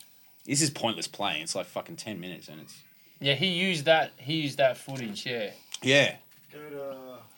This 0.47 0.64
is 0.64 0.72
pointless 0.72 1.07
playing. 1.07 1.43
It's 1.43 1.53
like 1.53 1.67
fucking 1.67 1.97
ten 1.97 2.19
minutes, 2.19 2.47
and 2.47 2.59
it's 2.61 2.73
Yeah, 3.19 3.35
he 3.35 3.47
used 3.49 3.85
that. 3.85 4.14
He 4.17 4.33
used 4.41 4.57
that 4.57 4.77
footage. 4.77 5.27
Yeah. 5.27 5.51
yeah. 5.83 6.15
Go 6.51 6.59
to, 6.72 6.95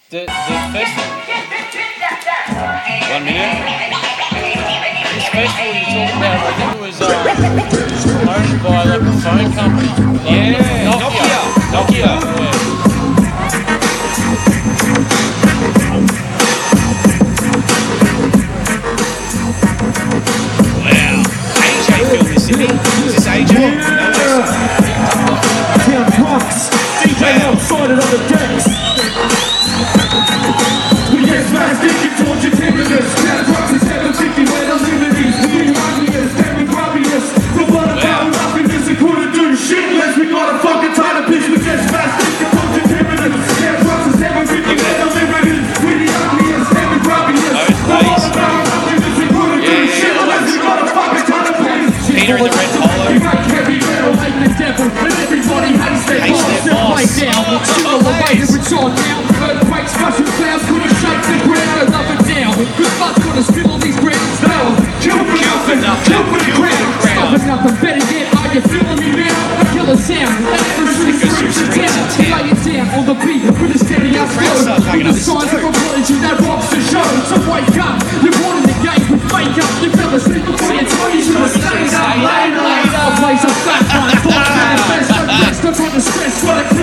The 0.10 0.20
the 0.20 0.32
festival. 0.72 1.20
One 3.12 3.26
minute. 3.26 3.60
This 5.14 5.28
festival 5.28 5.74
you're 5.76 5.84
talking 5.84 6.16
about, 6.16 6.40
I 6.40 6.56
think 6.56 6.72
it 6.76 6.82
was 6.82 7.02
uh, 7.02 7.12
owned 8.24 8.64
by 8.64 8.88
like 8.88 9.02
a 9.02 9.12
phone 9.20 9.52
company. 9.52 9.92
Like 10.24 10.32
Yeah, 10.32 10.88
Nokia. 10.88 11.44
Nokia. 11.76 12.08
Yeah. 12.40 12.58
Wow. 20.88 21.24
AJ 21.68 21.90
filmed 22.10 22.30
this, 22.32 22.48
didn't 22.48 22.88
way 52.28 52.44
oh, 52.44 52.52
that 52.52 52.68
it's 58.68 58.74
on 58.76 58.92
now. 58.92 59.24
Earthquakes, 59.48 59.96
rushing 59.96 60.28
clouds, 60.36 60.64
couldn't 60.68 60.92
shake 61.00 61.24
the 61.24 61.40
ground 61.48 61.88
up 61.96 62.04
and 62.04 62.24
down. 62.28 62.52
Good 62.76 62.94
fuck's 63.00 63.24
gonna 63.24 63.44
spill 63.44 63.72
all 63.72 63.80
these 63.80 63.96
grounds 64.04 64.40
down. 64.44 64.76
Kill 65.00 65.24
for 65.24 65.40
nothing, 65.40 65.80
kill 66.04 66.24
for 66.28 66.40
the 66.44 66.52
crown. 66.52 66.88
Stop 67.00 67.32
for 67.32 67.48
nothing, 67.48 67.76
better 67.80 68.04
yet, 68.12 68.28
are 68.36 68.52
you 68.52 68.62
feeling 68.68 69.00
me 69.00 69.10
now? 69.24 69.38
I 69.56 69.64
kill 69.72 69.88
a 69.88 69.96
sound, 69.96 70.36
and 70.52 70.90
shoot 71.00 71.16
a 71.16 71.32
switch 71.32 71.64
it 71.64 71.72
down. 71.80 71.96
Lay 72.28 72.52
it 72.52 72.60
down 72.60 72.88
on 72.92 73.04
the 73.08 73.16
beat 73.24 73.48
with 73.48 73.72
a 73.72 73.80
steady 73.80 74.20
ass 74.20 74.36
flow. 74.36 74.76
With 74.92 75.08
the 75.08 75.16
signs 75.16 75.52
of 75.56 75.64
a 75.64 75.72
prodigy 75.72 76.20
that 76.28 76.36
rocks 76.44 76.68
the 76.76 76.82
show. 76.92 77.08
So 77.32 77.40
wake 77.48 77.72
up, 77.80 78.04
you're 78.20 78.36
born 78.36 78.60
in 78.60 78.68
the 78.68 78.76
game 78.84 79.06
with 79.16 79.24
fake 79.32 79.56
up. 79.64 79.72
You 79.80 79.90
fell 79.96 80.12
asleep 80.12 80.44
before 80.44 80.67
later. 82.22 82.62
A 82.62 83.12
place 83.22 83.44
of 83.44 83.54
fat 83.66 83.84
manifest. 83.94 85.10
No 85.10 85.26
rest, 85.26 85.64
don't 85.64 85.76
try 85.76 85.90
to 85.90 86.02
stress, 86.02 86.44
gotta 86.44 86.70
clean 86.70 86.77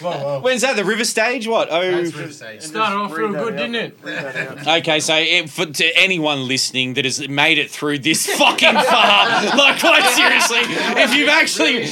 whoa, 0.00 0.10
whoa, 0.10 0.18
whoa. 0.18 0.40
When's 0.40 0.62
that? 0.62 0.76
The 0.76 0.84
River 0.84 1.04
Stage? 1.04 1.46
What? 1.46 1.68
Oh. 1.70 1.80
River 1.80 2.32
Stage. 2.32 2.62
Started 2.62 2.96
off 2.96 3.12
real 3.12 3.32
good, 3.32 3.56
didn't 3.56 3.74
it? 3.74 3.98
Okay, 4.78 5.00
so 5.00 5.14
it, 5.16 5.48
for, 5.50 5.66
to 5.66 5.84
anyone 5.96 6.46
listening 6.46 6.94
that 6.94 7.04
has 7.04 7.26
made 7.28 7.58
it 7.58 7.70
through 7.70 7.98
this 8.00 8.26
fucking 8.26 8.74
far, 8.74 9.56
like 9.56 9.80
quite 9.80 10.04
seriously, 10.14 10.58
if 11.02 11.14
you've 11.14 11.28
actually, 11.28 11.82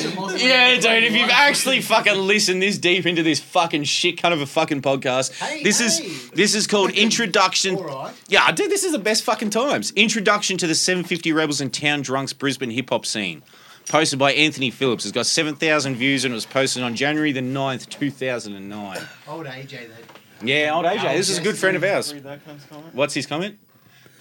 yeah, 0.43 0.75
dude, 0.75 1.05
if 1.05 1.13
you've 1.15 1.31
actually 1.31 1.81
fucking 1.81 2.15
listened 2.15 2.61
this 2.63 2.79
deep 2.79 3.07
into 3.07 3.23
this 3.23 3.41
fucking 3.41 3.85
shit 3.85 4.21
kind 4.21 4.35
of 4.35 4.41
a 4.41 4.47
fucking 4.47 4.83
podcast, 4.83 5.33
Hey, 5.41 5.63
this 5.63 5.79
hey. 5.81 5.87
is 5.87 6.31
this 6.31 6.55
is 6.55 6.67
called 6.67 6.91
introduction. 6.93 7.77
Alright. 7.77 8.15
Yeah, 8.29 8.51
dude, 8.53 8.71
this 8.71 8.85
is 8.85 8.93
the 8.93 8.99
best 8.99 9.23
fucking 9.25 9.51
times. 9.51 9.93
Introduction 9.97 10.57
to 10.59 10.67
the 10.67 10.75
750 10.75 11.33
Rebels 11.33 11.61
and 11.61 11.73
Towndrunxx 11.73 12.37
Brisbane 12.39 12.71
hip 12.71 12.91
hop 12.91 13.07
scene. 13.07 13.43
Posted 13.89 14.19
by 14.19 14.33
Anthony 14.33 14.71
Phillips. 14.71 15.05
It's 15.05 15.13
got 15.13 15.27
7,000 15.27 15.95
views 15.95 16.25
and 16.25 16.33
it 16.33 16.35
was 16.35 16.47
posted 16.47 16.83
on 16.83 16.97
January 16.97 17.31
the 17.31 17.41
9th, 17.41 17.89
2009. 17.89 18.99
Old 19.29 19.47
AJ, 19.47 19.71
that 19.71 20.47
Yeah, 20.47 20.75
old 20.75 20.85
AJ. 20.85 21.17
This 21.17 21.31
is 21.31 21.39
a 21.39 21.43
good 21.43 21.57
friend 21.57 21.77
of 21.77 21.85
ours. 21.85 22.13
Read 22.13 22.25
that 22.25 22.45
comment. 22.45 22.95
What's 22.95 23.15
his 23.15 23.27
comment? 23.27 23.59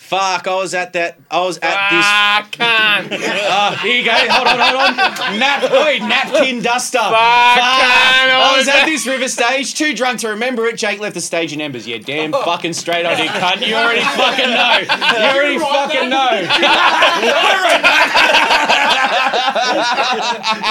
Fuck, 0.06 0.46
I 0.48 0.54
was 0.54 0.76
at 0.76 0.94
that. 0.94 1.18
I 1.32 1.40
was 1.42 1.58
at 1.58 1.90
this. 1.90 2.06
Ah, 2.06 2.48
can't. 2.52 3.12
Oh, 3.12 3.76
here 3.82 3.98
you 3.98 4.06
go. 4.06 4.12
Hold 4.12 4.48
on, 4.48 4.60
hold 4.60 5.00
on. 5.00 5.40
Nap, 5.40 5.64
oi, 5.64 5.98
napkin 6.06 6.62
duster. 6.62 7.00
Fuck, 7.00 7.10
cunt, 7.10 8.30
I 8.30 8.54
was 8.56 8.68
at 8.68 8.86
this 8.86 9.08
river 9.08 9.28
stage, 9.28 9.74
too 9.74 9.96
drunk 9.96 10.20
to 10.20 10.28
remember 10.30 10.68
it. 10.68 10.78
Jake 10.78 11.00
left 11.00 11.16
the 11.16 11.22
stage 11.22 11.54
in 11.54 11.62
embers. 11.62 11.88
Yeah, 11.88 11.98
damn 11.98 12.32
fucking 12.32 12.74
straight 12.74 13.08
I 13.08 13.16
did, 13.16 13.32
cunt. 13.32 13.66
You 13.66 13.74
already 13.74 14.02
fucking 14.16 14.52
know. 14.52 14.78
You 15.18 15.26
already 15.26 15.58
fucking 15.58 16.10
know. 16.12 16.46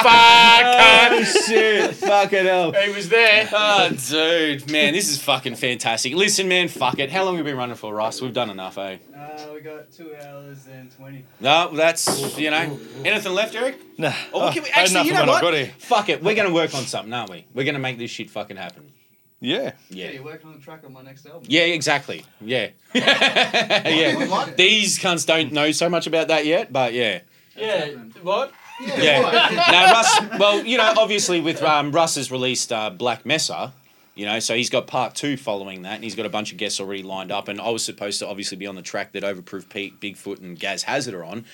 Fuck, 0.02 1.24
shit. 1.46 1.94
Fucking 1.94 2.44
hell. 2.44 2.72
He 2.72 2.92
was 2.92 3.08
there. 3.08 3.48
Oh, 3.52 3.90
dude, 3.90 4.70
man, 4.70 4.92
this 4.92 5.10
is 5.10 5.22
fucking 5.22 5.54
fantastic. 5.56 6.14
Listen, 6.14 6.48
man, 6.48 6.68
fuck 6.68 6.98
it. 6.98 7.10
How 7.10 7.24
long 7.24 7.36
have 7.36 7.44
we 7.44 7.50
been 7.50 7.58
running 7.58 7.76
for, 7.76 7.94
Russ? 7.94 8.20
We've 8.20 8.32
done 8.32 8.50
enough, 8.50 8.78
eh? 8.78 8.98
Uh, 9.24 9.52
we 9.54 9.60
got 9.60 9.90
two 9.90 10.14
hours 10.16 10.66
and 10.66 10.90
20. 10.96 11.24
No, 11.40 11.70
that's 11.74 12.38
you 12.38 12.50
know. 12.50 12.78
Anything 13.04 13.32
left, 13.32 13.54
Eric? 13.54 13.78
Nah. 13.98 14.12
Oh, 14.32 14.40
what 14.40 14.54
can 14.54 14.62
we, 14.62 14.70
I 14.70 14.80
actually, 14.82 14.94
enough 14.96 15.06
you 15.06 15.12
know 15.14 15.24
what? 15.26 15.42
got 15.42 15.54
here. 15.54 15.72
Fuck 15.78 16.08
it. 16.08 16.22
We're 16.22 16.34
gonna 16.34 16.52
work 16.52 16.74
on 16.74 16.84
something, 16.84 17.12
aren't 17.12 17.30
we? 17.30 17.46
We're 17.54 17.64
gonna 17.64 17.78
make 17.78 17.98
this 17.98 18.10
shit 18.10 18.30
fucking 18.30 18.56
happen. 18.56 18.92
Yeah. 19.40 19.72
Yeah, 19.90 20.06
Yeah. 20.06 20.10
you're 20.12 20.24
working 20.24 20.48
on 20.48 20.54
the 20.56 20.60
track 20.62 20.84
on 20.84 20.92
my 20.92 21.02
next 21.02 21.26
album. 21.26 21.42
Yeah, 21.46 21.62
exactly. 21.62 22.24
Yeah. 22.40 22.68
yeah. 22.94 24.50
These 24.56 24.98
cunts 24.98 25.26
don't 25.26 25.52
know 25.52 25.70
so 25.72 25.88
much 25.88 26.06
about 26.06 26.28
that 26.28 26.46
yet, 26.46 26.72
but 26.72 26.94
yeah. 26.94 27.20
Yeah. 27.56 27.88
What? 28.22 28.52
Yeah. 28.80 29.20
now 29.70 29.92
Russ, 29.92 30.20
well, 30.38 30.64
you 30.64 30.78
know, 30.78 30.92
obviously 30.96 31.40
with 31.40 31.62
um, 31.62 31.92
Russ 31.92 32.14
has 32.16 32.30
released 32.32 32.72
uh, 32.72 32.90
Black 32.90 33.26
Mesa, 33.26 33.72
you 34.14 34.26
know, 34.26 34.38
so 34.38 34.54
he's 34.54 34.70
got 34.70 34.86
part 34.86 35.14
two 35.14 35.36
following 35.36 35.82
that, 35.82 35.94
and 35.96 36.04
he's 36.04 36.14
got 36.14 36.26
a 36.26 36.30
bunch 36.30 36.52
of 36.52 36.58
guests 36.58 36.80
already 36.80 37.02
lined 37.02 37.32
up. 37.32 37.48
And 37.48 37.60
I 37.60 37.70
was 37.70 37.84
supposed 37.84 38.20
to 38.20 38.28
obviously 38.28 38.56
be 38.56 38.66
on 38.66 38.74
the 38.74 38.82
track 38.82 39.12
that 39.12 39.22
Overproof 39.22 39.68
Pete, 39.68 40.00
Bigfoot, 40.00 40.40
and 40.40 40.58
Gaz 40.58 40.84
Hazard 40.84 41.14
are 41.14 41.24
on. 41.24 41.44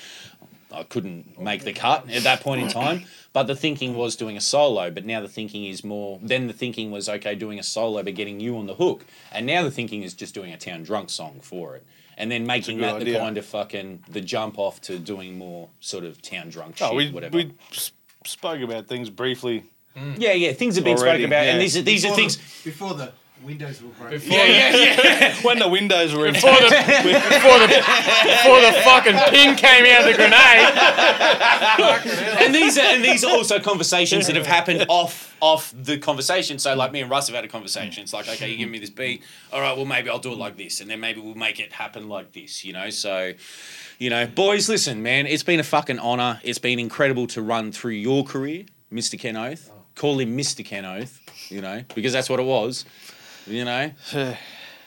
I 0.72 0.84
couldn't 0.84 1.40
make 1.40 1.64
the 1.64 1.72
cut 1.72 2.08
at 2.10 2.22
that 2.22 2.42
point 2.42 2.62
in 2.62 2.68
time, 2.68 3.04
but 3.32 3.44
the 3.44 3.56
thinking 3.56 3.96
was 3.96 4.14
doing 4.14 4.36
a 4.36 4.40
solo. 4.40 4.90
But 4.90 5.04
now 5.04 5.20
the 5.20 5.28
thinking 5.28 5.64
is 5.64 5.82
more. 5.82 6.20
Then 6.22 6.46
the 6.46 6.52
thinking 6.52 6.90
was 6.90 7.08
okay, 7.08 7.34
doing 7.34 7.58
a 7.58 7.62
solo, 7.62 8.02
but 8.02 8.14
getting 8.14 8.38
you 8.38 8.56
on 8.56 8.66
the 8.66 8.74
hook. 8.74 9.04
And 9.32 9.46
now 9.46 9.64
the 9.64 9.70
thinking 9.70 10.02
is 10.02 10.14
just 10.14 10.32
doing 10.32 10.52
a 10.52 10.56
town 10.56 10.84
drunk 10.84 11.10
song 11.10 11.40
for 11.42 11.74
it, 11.76 11.84
and 12.16 12.30
then 12.30 12.46
making 12.46 12.78
that 12.78 13.00
the 13.00 13.14
kind 13.14 13.36
of 13.36 13.46
fucking 13.46 14.04
the 14.08 14.20
jump 14.20 14.58
off 14.58 14.80
to 14.82 14.98
doing 14.98 15.38
more 15.38 15.70
sort 15.80 16.04
of 16.04 16.22
town 16.22 16.50
drunk 16.50 16.76
oh, 16.80 16.84
shit, 16.84 16.92
Oh, 16.92 16.94
we, 16.94 17.10
whatever. 17.10 17.36
we 17.36 17.52
spoke 18.24 18.60
about 18.60 18.86
things 18.86 19.10
briefly. 19.10 19.64
Mm. 19.96 20.16
Yeah, 20.18 20.32
yeah, 20.32 20.52
things 20.52 20.76
have 20.76 20.84
been 20.84 20.96
Already, 20.96 21.24
spoken 21.24 21.32
about, 21.32 21.46
and 21.46 21.60
these 21.60 21.76
are 21.76 21.82
these 21.82 22.04
are 22.04 22.14
things. 22.14 22.36
The, 22.36 22.70
before 22.70 22.94
the 22.94 23.12
windows 23.42 23.82
were 23.82 23.88
broken. 23.90 24.20
Yeah, 24.30 24.44
yeah, 24.44 24.76
yeah. 24.76 25.34
when 25.42 25.58
the 25.58 25.68
windows 25.68 26.14
were. 26.14 26.30
Before 26.30 26.52
the, 26.52 26.68
before 26.68 27.58
the, 27.58 27.66
before 27.66 28.60
the 28.60 28.72
fucking 28.84 29.16
pin 29.30 29.56
came 29.56 29.86
out 29.86 30.02
of 30.02 30.06
the 30.06 30.14
grenade. 30.14 30.72
and 32.44 32.54
these 32.54 32.78
are 32.78 32.82
and 32.82 33.04
these 33.04 33.24
are 33.24 33.30
also 33.30 33.58
conversations 33.58 34.26
that 34.26 34.36
have 34.36 34.46
happened 34.46 34.84
off 34.88 35.34
off 35.40 35.74
the 35.76 35.98
conversation. 35.98 36.58
So 36.58 36.74
like 36.74 36.92
me 36.92 37.00
and 37.00 37.10
Russ 37.10 37.28
have 37.28 37.34
had 37.34 37.44
a 37.44 37.48
conversation. 37.48 38.02
It's 38.02 38.12
like, 38.12 38.28
okay, 38.28 38.50
you 38.50 38.56
give 38.56 38.68
me 38.68 38.78
this 38.78 38.90
beat. 38.90 39.22
All 39.52 39.60
right, 39.60 39.76
well 39.76 39.86
maybe 39.86 40.10
I'll 40.10 40.18
do 40.18 40.32
it 40.32 40.38
like 40.38 40.56
this, 40.56 40.80
and 40.80 40.90
then 40.90 41.00
maybe 41.00 41.20
we'll 41.20 41.34
make 41.34 41.60
it 41.60 41.72
happen 41.72 42.08
like 42.08 42.32
this. 42.32 42.64
You 42.64 42.72
know, 42.72 42.90
so. 42.90 43.32
You 43.98 44.08
know, 44.08 44.26
boys, 44.26 44.66
listen, 44.66 45.02
man, 45.02 45.26
it's 45.26 45.42
been 45.42 45.60
a 45.60 45.62
fucking 45.62 45.98
honour. 45.98 46.40
It's 46.42 46.58
been 46.58 46.78
incredible 46.78 47.26
to 47.26 47.42
run 47.42 47.70
through 47.70 47.92
your 47.92 48.24
career, 48.24 48.64
Mr. 48.90 49.18
Ken 49.18 49.36
Oath. 49.36 49.70
Call 50.00 50.18
him 50.18 50.34
Mr. 50.34 50.64
Ken 50.64 50.86
Oath, 50.86 51.20
you 51.50 51.60
know, 51.60 51.84
because 51.94 52.14
that's 52.14 52.30
what 52.30 52.40
it 52.40 52.46
was. 52.46 52.86
You 53.46 53.66
know? 53.66 53.90
Dude, 54.12 54.34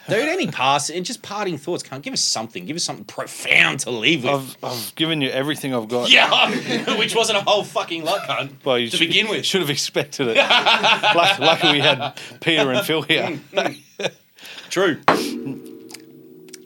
any 0.10 0.48
pass 0.48 0.90
and 0.90 1.06
just 1.06 1.22
parting 1.22 1.60
thoughts. 1.60 1.84
Can't 1.84 2.02
give 2.02 2.14
us 2.14 2.22
something. 2.22 2.66
Give 2.66 2.76
us 2.76 2.84
something 2.84 3.06
profound 3.06 3.82
to 3.82 3.92
leave 3.92 4.24
with. 4.24 4.34
I've, 4.34 4.58
I've 4.64 4.96
given 4.96 5.22
you 5.22 5.30
everything 5.30 5.76
I've 5.76 5.88
got. 5.88 6.10
Yeah, 6.10 6.98
which 6.98 7.16
wasn't 7.16 7.38
a 7.38 7.42
whole 7.42 7.64
fucking 7.64 8.04
lot, 8.04 8.22
cunt. 8.22 8.54
Well, 8.66 8.80
you 8.80 8.90
to 8.90 8.98
should- 8.98 9.08
begin 9.08 9.30
with. 9.30 9.46
Should 9.46 9.62
have 9.62 9.70
expected 9.70 10.30
it. 10.30 10.38
Luck- 10.38 11.38
lucky 11.38 11.74
we 11.74 11.80
had 11.80 12.20
Peter 12.42 12.72
and 12.72 12.84
Phil 12.84 13.04
here. 13.04 13.40
True. 14.72 15.00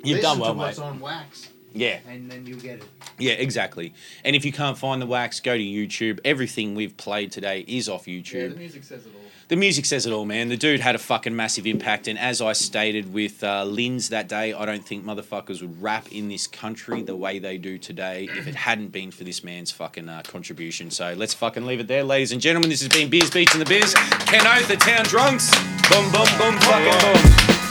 You've 0.06 0.22
done 0.22 0.40
well, 0.40 0.53
to 0.53 0.58
what's 0.58 0.80
mate. 0.80 0.85
on 0.85 1.00
wax. 1.01 1.50
Yeah. 1.77 1.99
And 2.07 2.30
then 2.30 2.45
you'll 2.45 2.59
get 2.59 2.80
it. 2.80 2.85
Yeah, 3.17 3.33
exactly. 3.33 3.93
And 4.23 4.35
if 4.35 4.43
you 4.45 4.51
can't 4.51 4.77
find 4.77 5.01
the 5.01 5.06
wax, 5.06 5.39
go 5.39 5.56
to 5.56 5.64
YouTube. 5.64 6.19
Everything 6.25 6.75
we've 6.75 6.97
played 6.97 7.31
today 7.31 7.64
is 7.67 7.88
off 7.88 8.06
YouTube. 8.06 8.33
Yeah, 8.33 8.39
YouTube. 8.41 8.53
the 8.53 8.59
music 8.59 8.83
says 8.83 9.06
it 9.06 9.11
all. 9.15 9.22
The 9.49 9.56
music 9.56 9.85
says 9.85 10.06
it 10.06 10.11
all, 10.11 10.25
man. 10.25 10.49
The 10.49 10.57
dude 10.57 10.81
had 10.81 10.95
a 10.95 10.97
fucking 10.97 11.33
massive 11.33 11.65
impact, 11.65 12.09
and 12.09 12.19
as 12.19 12.41
I 12.41 12.51
stated 12.51 13.14
with 13.14 13.41
uh, 13.45 13.64
Linz 13.64 14.09
that 14.09 14.27
day, 14.27 14.51
I 14.51 14.65
don't 14.65 14.85
think 14.85 15.06
motherfuckers 15.06 15.61
would 15.61 15.81
rap 15.81 16.11
in 16.11 16.27
this 16.27 16.47
country 16.47 17.01
the 17.01 17.15
way 17.15 17.39
they 17.39 17.57
do 17.57 17.77
today 17.77 18.27
if 18.30 18.45
it 18.45 18.56
hadn't 18.56 18.89
been 18.89 19.09
for 19.09 19.23
this 19.23 19.45
man's 19.45 19.72
fucking 19.72 20.09
uh, 20.09 20.23
contribution. 20.27 20.91
So 20.91 21.14
let's 21.15 21.33
fucking 21.33 21.65
leave 21.65 21.80
it 21.80 21.88
there, 21.88 22.03
ladies 22.03 22.33
and 22.33 22.41
gentlemen. 22.41 22.69
This 22.69 22.81
has 22.81 22.89
been 22.89 23.09
Beers, 23.09 23.30
Beats, 23.30 23.53
and 23.53 23.61
the 23.61 23.69
Biz. 23.69 23.93
Ken 23.93 24.45
Oath, 24.45 24.67
the 24.67 24.75
Towndrunxx. 24.75 25.53
Boom, 25.89 26.11
boom, 26.11 26.27
boom, 26.38 26.59
fucking 26.59 27.61
boom. 27.61 27.67